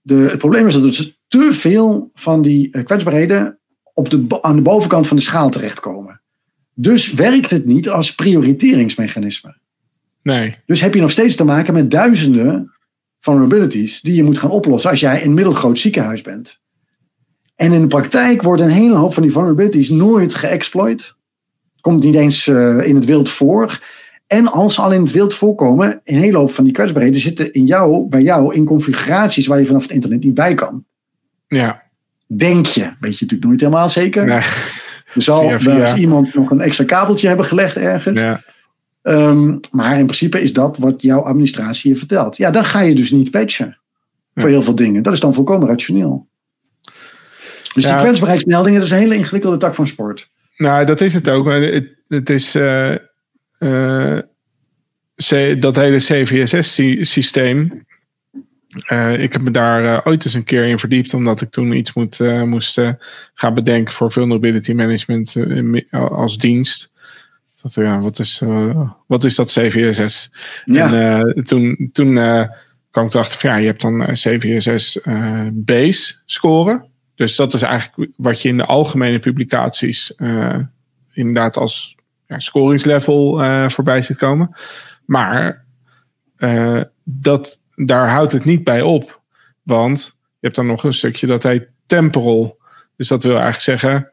de, 0.00 0.14
het 0.14 0.38
probleem 0.38 0.66
is 0.66 0.74
dat 0.74 0.94
er 0.94 1.14
te 1.28 1.52
veel 1.52 2.10
van 2.14 2.42
die 2.42 2.70
eh, 2.70 2.84
kwetsbaarheden 2.84 3.58
op 3.94 4.10
de, 4.10 4.38
aan 4.42 4.56
de 4.56 4.62
bovenkant 4.62 5.06
van 5.06 5.16
de 5.16 5.22
schaal 5.22 5.50
terechtkomen. 5.50 5.99
Dus 6.80 7.12
werkt 7.12 7.50
het 7.50 7.66
niet 7.66 7.88
als 7.88 8.14
prioriteringsmechanisme. 8.14 9.56
Nee. 10.22 10.56
Dus 10.66 10.80
heb 10.80 10.94
je 10.94 11.00
nog 11.00 11.10
steeds 11.10 11.36
te 11.36 11.44
maken 11.44 11.74
met 11.74 11.90
duizenden 11.90 12.72
vulnerabilities 13.20 14.00
die 14.00 14.14
je 14.14 14.22
moet 14.22 14.38
gaan 14.38 14.50
oplossen 14.50 14.90
als 14.90 15.00
jij 15.00 15.24
een 15.24 15.34
middelgroot 15.34 15.78
ziekenhuis 15.78 16.20
bent. 16.20 16.60
En 17.56 17.72
in 17.72 17.80
de 17.80 17.86
praktijk 17.86 18.42
worden 18.42 18.66
een 18.66 18.72
hele 18.72 18.94
hoop 18.94 19.14
van 19.14 19.22
die 19.22 19.32
vulnerabilities 19.32 19.88
nooit 19.88 20.34
geëxploit. 20.34 21.14
Komt 21.80 22.04
niet 22.04 22.14
eens 22.14 22.46
uh, 22.46 22.86
in 22.86 22.94
het 22.94 23.04
wild 23.04 23.30
voor. 23.30 23.80
En 24.26 24.46
als 24.46 24.74
ze 24.74 24.80
al 24.80 24.92
in 24.92 25.02
het 25.02 25.12
wild 25.12 25.34
voorkomen, 25.34 26.00
een 26.04 26.18
hele 26.18 26.38
hoop 26.38 26.52
van 26.52 26.64
die 26.64 26.72
kwetsbaarheden 26.72 27.20
zitten 27.20 27.52
in 27.52 27.66
jou, 27.66 28.08
bij 28.08 28.22
jou 28.22 28.54
in 28.54 28.64
configuraties 28.64 29.46
waar 29.46 29.58
je 29.58 29.66
vanaf 29.66 29.82
het 29.82 29.92
internet 29.92 30.24
niet 30.24 30.34
bij 30.34 30.54
kan. 30.54 30.84
Ja. 31.46 31.82
Denk 32.26 32.66
je, 32.66 32.82
weet 32.82 33.18
je 33.18 33.24
natuurlijk 33.24 33.44
nooit 33.44 33.60
helemaal 33.60 33.88
zeker. 33.88 34.26
Nee. 34.26 34.42
Er 35.14 35.22
zal 35.22 35.48
Via, 35.48 35.58
wel 35.58 35.80
eens 35.80 35.90
via. 35.90 36.00
iemand 36.00 36.34
nog 36.34 36.50
een 36.50 36.60
extra 36.60 36.84
kabeltje 36.84 37.28
hebben 37.28 37.46
gelegd 37.46 37.76
ergens. 37.76 38.20
Ja. 38.20 38.42
Ehm, 39.02 39.56
maar 39.70 39.98
in 39.98 40.04
principe 40.04 40.42
is 40.42 40.52
dat 40.52 40.78
wat 40.78 41.02
jouw 41.02 41.20
administratie 41.20 41.92
je 41.92 41.96
vertelt. 41.98 42.36
Ja, 42.36 42.50
dan 42.50 42.64
ga 42.64 42.80
je 42.80 42.94
dus 42.94 43.10
niet 43.10 43.30
patchen. 43.30 43.78
Voor 44.34 44.48
heel 44.48 44.62
veel 44.62 44.74
dingen. 44.74 45.02
Dat 45.02 45.12
is 45.12 45.20
dan 45.20 45.34
volkomen 45.34 45.68
rationeel. 45.68 46.28
Dus 47.74 47.84
die 47.84 47.96
kwetsbaarheidsmeldingen, 47.96 48.78
dat 48.78 48.88
is 48.88 48.94
een 48.94 49.02
hele 49.02 49.14
ingewikkelde 49.14 49.56
tak 49.56 49.74
van 49.74 49.86
sport. 49.86 50.30
Nou, 50.56 50.86
dat 50.86 51.00
is 51.00 51.14
het 51.14 51.28
ook. 51.28 51.44
Maar 51.44 51.60
Het, 51.60 51.88
het 52.08 52.30
is 52.30 52.54
eh, 52.54 52.94
eh, 53.58 54.18
dat 55.60 55.76
hele 55.76 55.96
CVSS-systeem. 55.96 57.86
Eh, 58.70 59.22
ik 59.22 59.32
heb 59.32 59.42
me 59.42 59.50
daar 59.50 59.84
eh, 59.84 60.06
ooit 60.06 60.24
eens 60.24 60.34
een 60.34 60.44
keer 60.44 60.64
in 60.64 60.78
verdiept, 60.78 61.14
omdat 61.14 61.40
ik 61.40 61.50
toen 61.50 61.72
iets 61.72 61.92
moet, 61.92 62.20
eh, 62.20 62.42
moest 62.42 62.80
gaan 63.34 63.54
bedenken 63.54 63.94
voor 63.94 64.12
vulnerability 64.12 64.72
management 64.72 65.36
als 65.92 66.38
dienst. 66.38 66.92
Dat, 67.62 67.74
ja, 67.74 68.00
wat, 68.00 68.18
is, 68.18 68.42
wat 69.06 69.24
is 69.24 69.34
dat 69.34 69.52
CVSS? 69.52 70.30
Ja, 70.64 71.20
En 71.20 71.44
toen, 71.44 71.90
toen 71.92 72.14
kwam 72.90 73.06
ik 73.06 73.14
erachter 73.14 73.38
van 73.38 73.50
ja, 73.50 73.56
je 73.56 73.66
hebt 73.66 73.80
dan 73.80 74.06
CVSS 74.12 74.98
base 75.52 76.14
scoren. 76.26 76.86
Dus 77.14 77.36
dat 77.36 77.54
is 77.54 77.62
eigenlijk 77.62 78.12
wat 78.16 78.42
je 78.42 78.48
in 78.48 78.56
de 78.56 78.64
algemene 78.64 79.18
publicaties 79.18 80.14
inderdaad 81.12 81.56
als 81.56 81.96
ja, 82.26 82.38
scoringslevel 82.38 83.42
voorbij 83.70 84.02
ziet 84.02 84.18
komen. 84.18 84.50
Maar 85.04 85.64
dat, 87.04 87.60
daar 87.86 88.08
houdt 88.08 88.32
het 88.32 88.44
niet 88.44 88.64
bij 88.64 88.82
op. 88.82 89.20
Want 89.62 90.16
je 90.16 90.46
hebt 90.46 90.56
dan 90.56 90.66
nog 90.66 90.84
een 90.84 90.94
stukje 90.94 91.26
dat 91.26 91.42
heet 91.42 91.68
temporal. 91.86 92.58
Dus 92.96 93.08
dat 93.08 93.22
wil 93.22 93.32
eigenlijk 93.38 93.62
zeggen. 93.62 94.10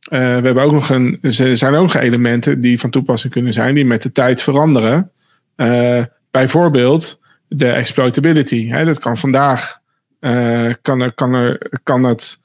eh, 0.00 0.18
we 0.18 0.44
hebben 0.44 0.62
ook 0.62 0.72
nog 0.72 0.88
een. 0.88 1.18
Er 1.22 1.56
zijn 1.56 1.74
ook 1.74 1.82
nog 1.82 1.94
elementen 1.94 2.60
die 2.60 2.80
van 2.80 2.90
toepassing 2.90 3.32
kunnen 3.32 3.52
zijn, 3.52 3.74
die 3.74 3.84
met 3.84 4.02
de 4.02 4.12
tijd 4.12 4.42
veranderen. 4.42 5.10
Eh, 5.56 6.04
bijvoorbeeld 6.30 7.20
de 7.48 7.68
exploitability. 7.68 8.68
Hè, 8.68 8.84
dat 8.84 8.98
kan 8.98 9.16
vandaag. 9.16 9.78
eh, 10.20 10.72
kan, 10.82 11.00
er, 11.00 11.12
kan, 11.12 11.34
er, 11.34 11.80
kan 11.82 12.04
het 12.04 12.40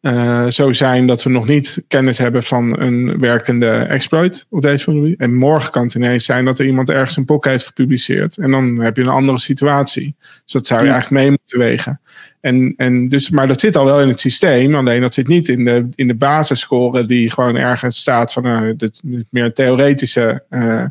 eh, 0.00 0.46
zo 0.46 0.72
zijn 0.72 1.06
dat 1.06 1.22
we 1.22 1.30
nog 1.30 1.46
niet 1.46 1.84
kennis 1.88 2.18
hebben 2.18 2.42
van 2.42 2.80
een 2.80 3.18
werkende 3.18 3.70
exploit 3.70 4.46
op 4.50 4.62
deze 4.62 4.84
vulnerability. 4.84 5.22
En 5.22 5.34
morgen 5.34 5.70
kan 5.70 5.82
het 5.82 5.94
ineens 5.94 6.24
zijn 6.24 6.44
dat 6.44 6.58
er 6.58 6.66
iemand 6.66 6.90
ergens 6.90 7.16
een 7.16 7.24
POC 7.24 7.44
heeft 7.44 7.66
gepubliceerd. 7.66 8.36
En 8.36 8.50
dan 8.50 8.78
heb 8.80 8.96
je 8.96 9.02
een 9.02 9.08
andere 9.08 9.38
situatie. 9.38 10.14
Dus 10.18 10.52
dat 10.52 10.66
zou 10.66 10.80
je 10.80 10.86
Ja. 10.86 10.92
eigenlijk 10.92 11.22
mee 11.22 11.30
moeten 11.30 11.58
wegen. 11.58 12.00
En, 12.40 12.74
en 12.76 13.08
dus, 13.08 13.30
maar 13.30 13.46
dat 13.46 13.60
zit 13.60 13.76
al 13.76 13.84
wel 13.84 14.00
in 14.00 14.08
het 14.08 14.20
systeem. 14.20 14.74
Alleen 14.74 15.00
dat 15.00 15.14
zit 15.14 15.28
niet 15.28 15.48
in 15.48 15.64
de, 15.64 15.88
in 15.94 16.06
de 16.06 16.14
basisscore 16.14 17.06
die 17.06 17.30
gewoon 17.32 17.56
ergens 17.56 18.00
staat 18.00 18.32
van 18.32 18.46
uh, 18.46 18.72
dit, 18.76 19.00
dit 19.04 19.24
meer 19.30 19.52
theoretische 19.52 20.42
uh, 20.50 20.84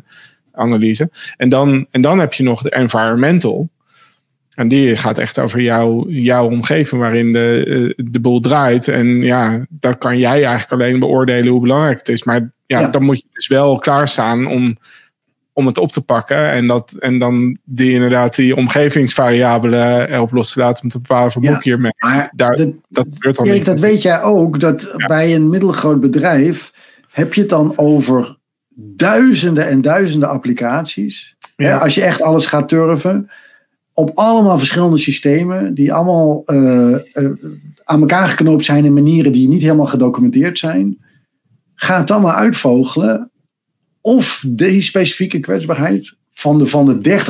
analyse. 0.52 1.10
En 1.36 1.48
dan, 1.48 1.86
en 1.90 2.00
dan 2.02 2.18
heb 2.18 2.32
je 2.32 2.42
nog 2.42 2.62
de 2.62 2.70
environmental. 2.70 3.68
En 4.58 4.68
die 4.68 4.96
gaat 4.96 5.18
echt 5.18 5.38
over 5.38 5.60
jouw, 5.60 6.08
jouw 6.08 6.46
omgeving 6.46 7.00
waarin 7.00 7.32
de, 7.32 7.94
de 7.96 8.20
boel 8.20 8.40
draait. 8.40 8.88
En 8.88 9.20
ja, 9.20 9.66
dan 9.68 9.98
kan 9.98 10.18
jij 10.18 10.44
eigenlijk 10.44 10.72
alleen 10.72 10.98
beoordelen 10.98 11.52
hoe 11.52 11.60
belangrijk 11.60 11.98
het 11.98 12.08
is. 12.08 12.24
Maar 12.24 12.50
ja, 12.66 12.80
ja. 12.80 12.90
dan 12.90 13.02
moet 13.02 13.18
je 13.18 13.24
dus 13.32 13.46
wel 13.46 13.78
klaarstaan 13.78 14.46
om, 14.46 14.76
om 15.52 15.66
het 15.66 15.78
op 15.78 15.92
te 15.92 16.00
pakken. 16.00 16.50
En, 16.50 16.66
dat, 16.66 16.96
en 17.00 17.18
dan 17.18 17.58
die 17.64 17.92
inderdaad 17.92 18.34
die 18.34 18.56
omgevingsvariabelen 18.56 20.12
erop 20.12 20.32
los 20.32 20.52
te 20.52 20.60
laten 20.60 20.82
om 20.82 20.88
te 20.88 21.00
bepalen 21.00 21.30
van 21.30 21.42
ja, 21.42 21.52
boek 21.52 21.64
hiermee. 21.64 21.92
Daar, 22.32 22.56
dat, 22.56 22.72
dat 22.88 23.08
gebeurt 23.12 23.36
dan 23.36 23.50
niet. 23.50 23.64
dat 23.64 23.80
weet 23.80 24.02
jij 24.02 24.22
ook. 24.22 24.60
Dat 24.60 24.94
ja. 24.96 25.06
bij 25.06 25.34
een 25.34 25.48
middelgroot 25.48 26.00
bedrijf 26.00 26.72
heb 27.10 27.34
je 27.34 27.40
het 27.40 27.50
dan 27.50 27.72
over 27.76 28.36
duizenden 28.76 29.68
en 29.68 29.80
duizenden 29.80 30.28
applicaties. 30.28 31.36
Ja. 31.56 31.76
Als 31.76 31.94
je 31.94 32.02
echt 32.02 32.22
alles 32.22 32.46
gaat 32.46 32.68
turven 32.68 33.30
op 33.98 34.10
allemaal 34.14 34.58
verschillende 34.58 34.96
systemen, 34.96 35.74
die 35.74 35.92
allemaal 35.92 36.42
uh, 36.46 36.98
uh, 37.14 37.30
aan 37.84 38.00
elkaar 38.00 38.28
geknoopt 38.28 38.64
zijn 38.64 38.84
in 38.84 38.92
manieren 38.92 39.32
die 39.32 39.48
niet 39.48 39.62
helemaal 39.62 39.86
gedocumenteerd 39.86 40.58
zijn. 40.58 40.98
Ga 41.74 41.98
het 41.98 42.06
dan 42.06 42.22
maar 42.22 42.34
uitvogelen 42.34 43.30
of 44.00 44.44
die 44.46 44.82
specifieke 44.82 45.40
kwetsbaarheid 45.40 46.14
van 46.32 46.58
de, 46.58 46.66
van 46.66 46.86
de 46.86 47.20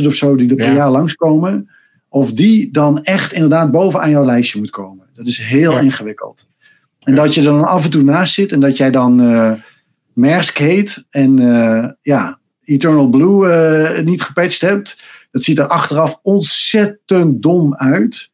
30.000 0.00 0.06
of 0.06 0.14
zo 0.14 0.36
die 0.36 0.50
er 0.50 0.56
per 0.56 0.66
ja. 0.66 0.74
jaar 0.74 0.90
langskomen, 0.90 1.70
of 2.08 2.32
die 2.32 2.70
dan 2.70 3.02
echt 3.02 3.32
inderdaad 3.32 3.70
bovenaan 3.70 4.10
jouw 4.10 4.24
lijstje 4.24 4.58
moet 4.58 4.70
komen. 4.70 5.06
Dat 5.14 5.26
is 5.26 5.38
heel 5.38 5.72
ja. 5.72 5.80
ingewikkeld. 5.80 6.48
En 7.00 7.14
dat 7.14 7.34
je 7.34 7.40
er 7.40 7.46
dan 7.46 7.64
af 7.64 7.84
en 7.84 7.90
toe 7.90 8.02
naast 8.02 8.34
zit 8.34 8.52
en 8.52 8.60
dat 8.60 8.76
jij 8.76 8.90
dan 8.90 9.22
uh, 9.22 9.52
Maersk 10.12 10.58
heet 10.58 11.04
en 11.10 11.36
ja, 12.00 12.38
Eternal 12.64 13.08
Blue 13.08 14.02
niet 14.02 14.22
gepatcht 14.22 14.60
hebt. 14.60 14.96
Dat 15.38 15.46
ziet 15.46 15.58
er 15.58 15.66
achteraf 15.66 16.18
ontzettend 16.22 17.42
dom 17.42 17.74
uit. 17.74 18.32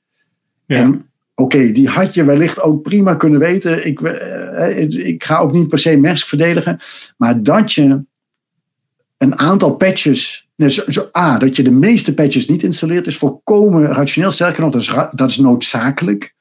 Ja. 0.66 0.78
En 0.78 1.10
oké, 1.35 1.56
okay, 1.56 1.72
die 1.72 1.89
had 1.89 2.14
je 2.14 2.24
wellicht 2.24 2.60
ook 2.60 2.82
prima 2.82 3.14
kunnen 3.14 3.40
weten. 3.40 3.86
Ik, 3.86 4.01
uh, 4.01 4.78
ik 5.06 5.24
ga 5.24 5.39
ook 5.39 5.52
niet 5.52 5.68
per 5.68 5.78
se 5.78 5.97
Maersk 5.97 6.28
verdedigen. 6.28 6.78
Maar 7.16 7.43
dat 7.43 7.72
je 7.72 8.05
een 9.18 9.39
aantal 9.39 9.76
patches. 9.76 10.48
Dus, 10.56 10.74
zo, 10.85 11.09
A, 11.18 11.39
dat 11.39 11.56
je 11.56 11.62
de 11.62 11.70
meeste 11.70 12.14
patches 12.14 12.47
niet 12.47 12.62
installeert, 12.62 13.06
is 13.06 13.16
volkomen 13.16 13.86
rationeel. 13.86 14.31
Sterker 14.31 14.62
nog, 14.62 14.72
dat 14.72 14.81
is, 14.81 14.93
dat 15.12 15.31
is 15.31 15.36
noodzakelijk. 15.36 16.35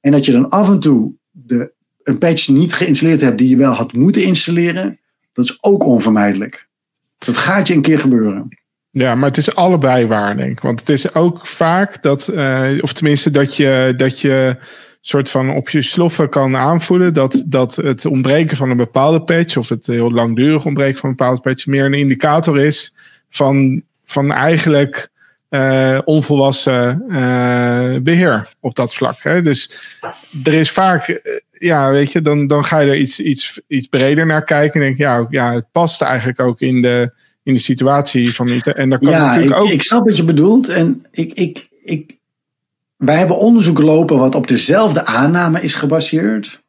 En 0.00 0.12
dat 0.12 0.24
je 0.24 0.32
dan 0.32 0.48
af 0.48 0.68
en 0.68 0.78
toe 0.78 1.12
de, 1.30 1.72
een 2.02 2.18
patch 2.18 2.48
niet 2.48 2.72
geïnstalleerd 2.72 3.20
hebt 3.20 3.38
die 3.38 3.48
je 3.48 3.56
wel 3.56 3.72
had 3.72 3.92
moeten 3.92 4.24
installeren, 4.24 4.98
dat 5.32 5.44
is 5.44 5.58
ook 5.60 5.84
onvermijdelijk. 5.84 6.68
Dat 7.18 7.36
gaat 7.36 7.68
je 7.68 7.74
een 7.74 7.82
keer 7.82 7.98
gebeuren. 7.98 8.48
Ja, 8.90 9.14
maar 9.14 9.28
het 9.28 9.36
is 9.36 9.54
allebei 9.54 10.06
waar, 10.06 10.36
denk 10.36 10.50
ik. 10.50 10.60
Want 10.60 10.80
het 10.80 10.88
is 10.88 11.14
ook 11.14 11.46
vaak 11.46 12.02
dat, 12.02 12.30
uh, 12.32 12.70
of 12.80 12.92
tenminste 12.92 13.30
dat 13.30 13.56
je, 13.56 13.94
dat 13.96 14.20
je 14.20 14.56
soort 15.00 15.30
van 15.30 15.50
op 15.50 15.68
je 15.68 15.82
sloffen 15.82 16.28
kan 16.28 16.56
aanvoelen 16.56 17.14
dat, 17.14 17.44
dat 17.46 17.76
het 17.76 18.06
ontbreken 18.06 18.56
van 18.56 18.70
een 18.70 18.76
bepaalde 18.76 19.22
patch, 19.22 19.56
of 19.56 19.68
het 19.68 19.86
heel 19.86 20.12
langdurig 20.12 20.64
ontbreken 20.64 20.98
van 20.98 21.08
een 21.08 21.16
bepaalde 21.16 21.40
patch, 21.40 21.66
meer 21.66 21.84
een 21.84 21.94
indicator 21.94 22.60
is 22.60 22.94
van, 23.30 23.82
van 24.04 24.32
eigenlijk 24.32 25.08
uh, 25.50 25.98
onvolwassen 26.04 27.04
uh, 27.08 27.96
beheer 28.02 28.48
op 28.60 28.74
dat 28.74 28.94
vlak. 28.94 29.22
Hè? 29.22 29.42
Dus 29.42 29.70
er 30.44 30.54
is 30.54 30.70
vaak, 30.70 31.20
ja, 31.52 31.90
weet 31.90 32.12
je, 32.12 32.22
dan, 32.22 32.46
dan 32.46 32.64
ga 32.64 32.78
je 32.78 32.90
er 32.90 32.96
iets, 32.96 33.20
iets, 33.20 33.60
iets 33.66 33.86
breder 33.86 34.26
naar 34.26 34.44
kijken 34.44 34.80
en 34.80 34.86
denk 34.86 34.98
ja, 34.98 35.26
ja, 35.30 35.54
het 35.54 35.66
past 35.72 36.02
eigenlijk 36.02 36.40
ook 36.40 36.60
in 36.60 36.82
de 36.82 37.12
in 37.48 37.54
de 37.54 37.60
situatie 37.60 38.34
van 38.34 38.46
niet. 38.46 38.66
En 38.66 38.90
dan 38.90 38.98
kan 38.98 39.10
ja, 39.10 39.26
natuurlijk 39.26 39.56
ik, 39.56 39.62
ook. 39.62 39.70
ik 39.70 39.82
snap 39.82 40.04
wat 40.04 40.16
je 40.16 40.24
bedoelt. 40.24 40.68
En 40.68 41.04
ik, 41.10 41.32
ik, 41.32 41.68
ik, 41.82 42.16
wij 42.96 43.18
hebben 43.18 43.38
onderzoek 43.38 43.78
lopen 43.78 44.18
wat 44.18 44.34
op 44.34 44.46
dezelfde 44.46 45.04
aanname 45.04 45.60
is 45.60 45.74
gebaseerd. 45.74 46.62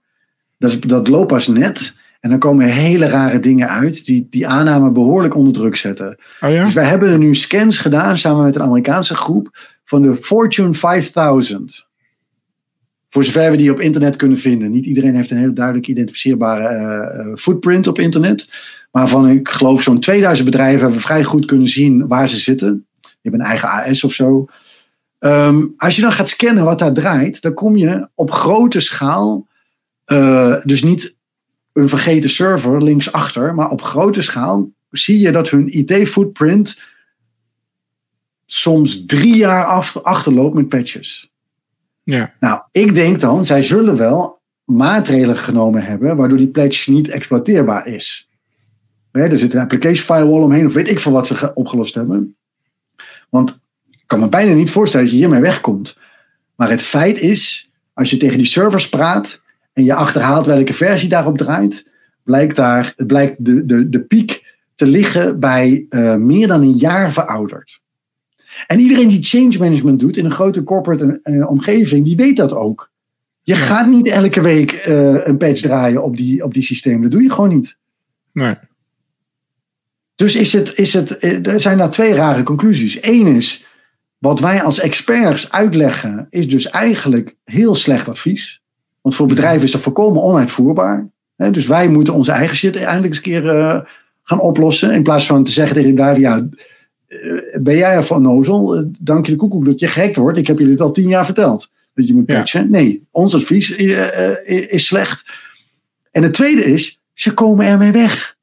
Dat, 0.57 0.81
dat 0.81 1.07
loopt 1.07 1.27
pas 1.27 1.47
net. 1.47 1.95
En 2.19 2.29
dan 2.29 2.39
komen 2.39 2.65
hele 2.65 3.07
rare 3.07 3.39
dingen 3.39 3.69
uit 3.69 4.05
die 4.05 4.27
die 4.29 4.47
aanname 4.47 4.91
behoorlijk 4.91 5.35
onder 5.35 5.53
druk 5.53 5.75
zetten. 5.75 6.17
Oh 6.41 6.51
ja? 6.51 6.63
Dus 6.63 6.73
wij 6.73 6.85
hebben 6.85 7.09
er 7.09 7.17
nu 7.17 7.35
scans 7.35 7.79
gedaan 7.79 8.17
samen 8.17 8.43
met 8.43 8.55
een 8.55 8.61
Amerikaanse 8.61 9.15
groep 9.15 9.57
van 9.85 10.01
de 10.01 10.15
Fortune 10.15 10.73
5000. 10.73 11.87
Voor 13.09 13.23
zover 13.23 13.51
we 13.51 13.57
die 13.57 13.71
op 13.71 13.79
internet 13.79 14.15
kunnen 14.15 14.37
vinden. 14.37 14.71
Niet 14.71 14.85
iedereen 14.85 15.15
heeft 15.15 15.31
een 15.31 15.37
heel 15.37 15.53
duidelijk 15.53 15.87
identificeerbare 15.87 17.25
uh, 17.27 17.35
footprint 17.35 17.87
op 17.87 17.99
internet. 17.99 18.47
Maar 18.91 19.07
van, 19.07 19.29
ik 19.29 19.49
geloof, 19.49 19.81
zo'n 19.81 19.99
2000 19.99 20.49
bedrijven 20.49 20.79
hebben 20.79 20.97
we 20.97 21.03
vrij 21.03 21.23
goed 21.23 21.45
kunnen 21.45 21.67
zien 21.67 22.07
waar 22.07 22.29
ze 22.29 22.37
zitten. 22.37 22.85
Je 23.01 23.29
hebt 23.29 23.35
een 23.35 23.47
eigen 23.47 23.69
AS 23.69 24.03
of 24.03 24.13
zo. 24.13 24.47
Um, 25.19 25.73
als 25.77 25.95
je 25.95 26.01
dan 26.01 26.11
gaat 26.11 26.29
scannen 26.29 26.65
wat 26.65 26.79
daar 26.79 26.93
draait, 26.93 27.41
dan 27.41 27.53
kom 27.53 27.77
je 27.77 28.09
op 28.15 28.31
grote 28.31 28.79
schaal, 28.79 29.47
uh, 30.11 30.63
dus 30.63 30.83
niet 30.83 31.15
een 31.73 31.89
vergeten 31.89 32.29
server 32.29 32.83
linksachter, 32.83 33.55
maar 33.55 33.69
op 33.69 33.81
grote 33.81 34.21
schaal 34.21 34.69
zie 34.89 35.19
je 35.19 35.31
dat 35.31 35.49
hun 35.49 35.77
IT-footprint 35.77 36.81
soms 38.45 39.05
drie 39.05 39.35
jaar 39.35 39.65
achterloopt 40.03 40.55
met 40.55 40.69
patches. 40.69 41.31
Ja. 42.11 42.33
Nou, 42.39 42.61
ik 42.71 42.95
denk 42.95 43.19
dan, 43.19 43.45
zij 43.45 43.63
zullen 43.63 43.97
wel 43.97 44.41
maatregelen 44.63 45.37
genomen 45.37 45.83
hebben 45.83 46.15
waardoor 46.15 46.37
die 46.37 46.47
patch 46.47 46.87
niet 46.87 47.09
exploiteerbaar 47.09 47.87
is. 47.87 48.29
Er 49.11 49.39
zit 49.39 49.53
een 49.53 49.59
application 49.59 50.05
firewall 50.05 50.41
omheen, 50.41 50.65
of 50.65 50.73
weet 50.73 50.89
ik 50.89 50.99
veel 50.99 51.11
wat 51.11 51.27
ze 51.27 51.53
opgelost 51.53 51.95
hebben. 51.95 52.35
Want 53.29 53.59
kan 54.05 54.19
me 54.19 54.29
bijna 54.29 54.53
niet 54.53 54.71
voorstellen 54.71 55.05
dat 55.05 55.15
je 55.15 55.21
hiermee 55.21 55.41
wegkomt. 55.41 55.97
Maar 56.55 56.69
het 56.69 56.81
feit 56.81 57.19
is, 57.19 57.69
als 57.93 58.09
je 58.09 58.17
tegen 58.17 58.37
die 58.37 58.47
servers 58.47 58.89
praat 58.89 59.41
en 59.73 59.83
je 59.83 59.93
achterhaalt 59.93 60.45
welke 60.45 60.73
versie 60.73 61.09
daarop 61.09 61.37
draait, 61.37 61.87
blijkt, 62.23 62.55
daar, 62.55 62.93
blijkt 63.07 63.45
de, 63.45 63.65
de, 63.65 63.89
de 63.89 64.01
piek 64.01 64.57
te 64.75 64.87
liggen 64.87 65.39
bij 65.39 65.85
uh, 65.89 66.15
meer 66.15 66.47
dan 66.47 66.61
een 66.61 66.77
jaar 66.77 67.11
verouderd. 67.11 67.81
En 68.67 68.79
iedereen 68.79 69.07
die 69.07 69.23
change 69.23 69.57
management 69.57 69.99
doet 69.99 70.17
in 70.17 70.25
een 70.25 70.31
grote 70.31 70.63
corporate 70.63 71.19
uh, 71.23 71.49
omgeving, 71.49 72.05
die 72.05 72.15
weet 72.15 72.37
dat 72.37 72.53
ook. 72.53 72.91
Je 73.41 73.55
gaat 73.55 73.87
niet 73.87 74.07
elke 74.07 74.41
week 74.41 74.87
uh, 74.87 75.25
een 75.25 75.37
patch 75.37 75.61
draaien 75.61 76.03
op 76.03 76.17
die, 76.17 76.43
op 76.43 76.53
die 76.53 76.63
systemen. 76.63 77.01
Dat 77.01 77.11
doe 77.11 77.23
je 77.23 77.29
gewoon 77.29 77.49
niet. 77.49 77.77
Nee. 78.33 78.55
Dus 80.15 80.35
is 80.35 80.53
het, 80.53 80.77
is 80.77 80.93
het, 80.93 81.23
er 81.47 81.61
zijn 81.61 81.77
daar 81.77 81.89
twee 81.89 82.13
rare 82.13 82.43
conclusies. 82.43 82.97
Eén 83.01 83.27
is, 83.27 83.67
wat 84.17 84.39
wij 84.39 84.63
als 84.63 84.79
experts 84.79 85.51
uitleggen, 85.51 86.27
is 86.29 86.49
dus 86.49 86.69
eigenlijk 86.69 87.35
heel 87.43 87.75
slecht 87.75 88.09
advies. 88.09 88.61
Want 89.01 89.15
voor 89.15 89.27
bedrijven 89.27 89.63
is 89.63 89.71
dat 89.71 89.81
volkomen 89.81 90.23
onuitvoerbaar. 90.23 91.09
Dus 91.35 91.67
wij 91.67 91.87
moeten 91.87 92.13
onze 92.13 92.31
eigen 92.31 92.57
shit 92.57 92.75
eindelijk 92.75 93.05
eens 93.05 93.17
een 93.17 93.41
keer 93.41 93.43
gaan 94.23 94.39
oplossen. 94.39 94.91
In 94.91 95.03
plaats 95.03 95.25
van 95.25 95.43
te 95.43 95.51
zeggen 95.51 95.73
tegen 95.73 95.89
die 95.89 95.97
bedrijven, 95.97 96.21
ja, 96.21 96.47
ben 97.61 97.77
jij 97.77 97.95
er 97.95 98.03
van 98.03 98.21
nozel? 98.21 98.91
Dank 98.99 99.25
je 99.25 99.31
de 99.31 99.37
koekoek 99.37 99.65
dat 99.65 99.79
je 99.79 99.87
gek 99.87 100.15
wordt. 100.15 100.37
Ik 100.37 100.47
heb 100.47 100.57
jullie 100.57 100.73
het 100.73 100.81
al 100.81 100.91
tien 100.91 101.09
jaar 101.09 101.25
verteld. 101.25 101.71
Dat 101.93 102.07
je 102.07 102.13
moet 102.13 102.25
patchen. 102.25 102.61
Ja. 102.61 102.69
Nee, 102.69 103.07
ons 103.11 103.35
advies 103.35 103.79
uh, 103.79 104.71
is 104.73 104.85
slecht. 104.85 105.25
En 106.11 106.23
het 106.23 106.33
tweede 106.33 106.65
is, 106.65 107.01
ze 107.13 107.33
komen 107.33 107.65
ermee 107.65 107.91
weg. 107.91 108.37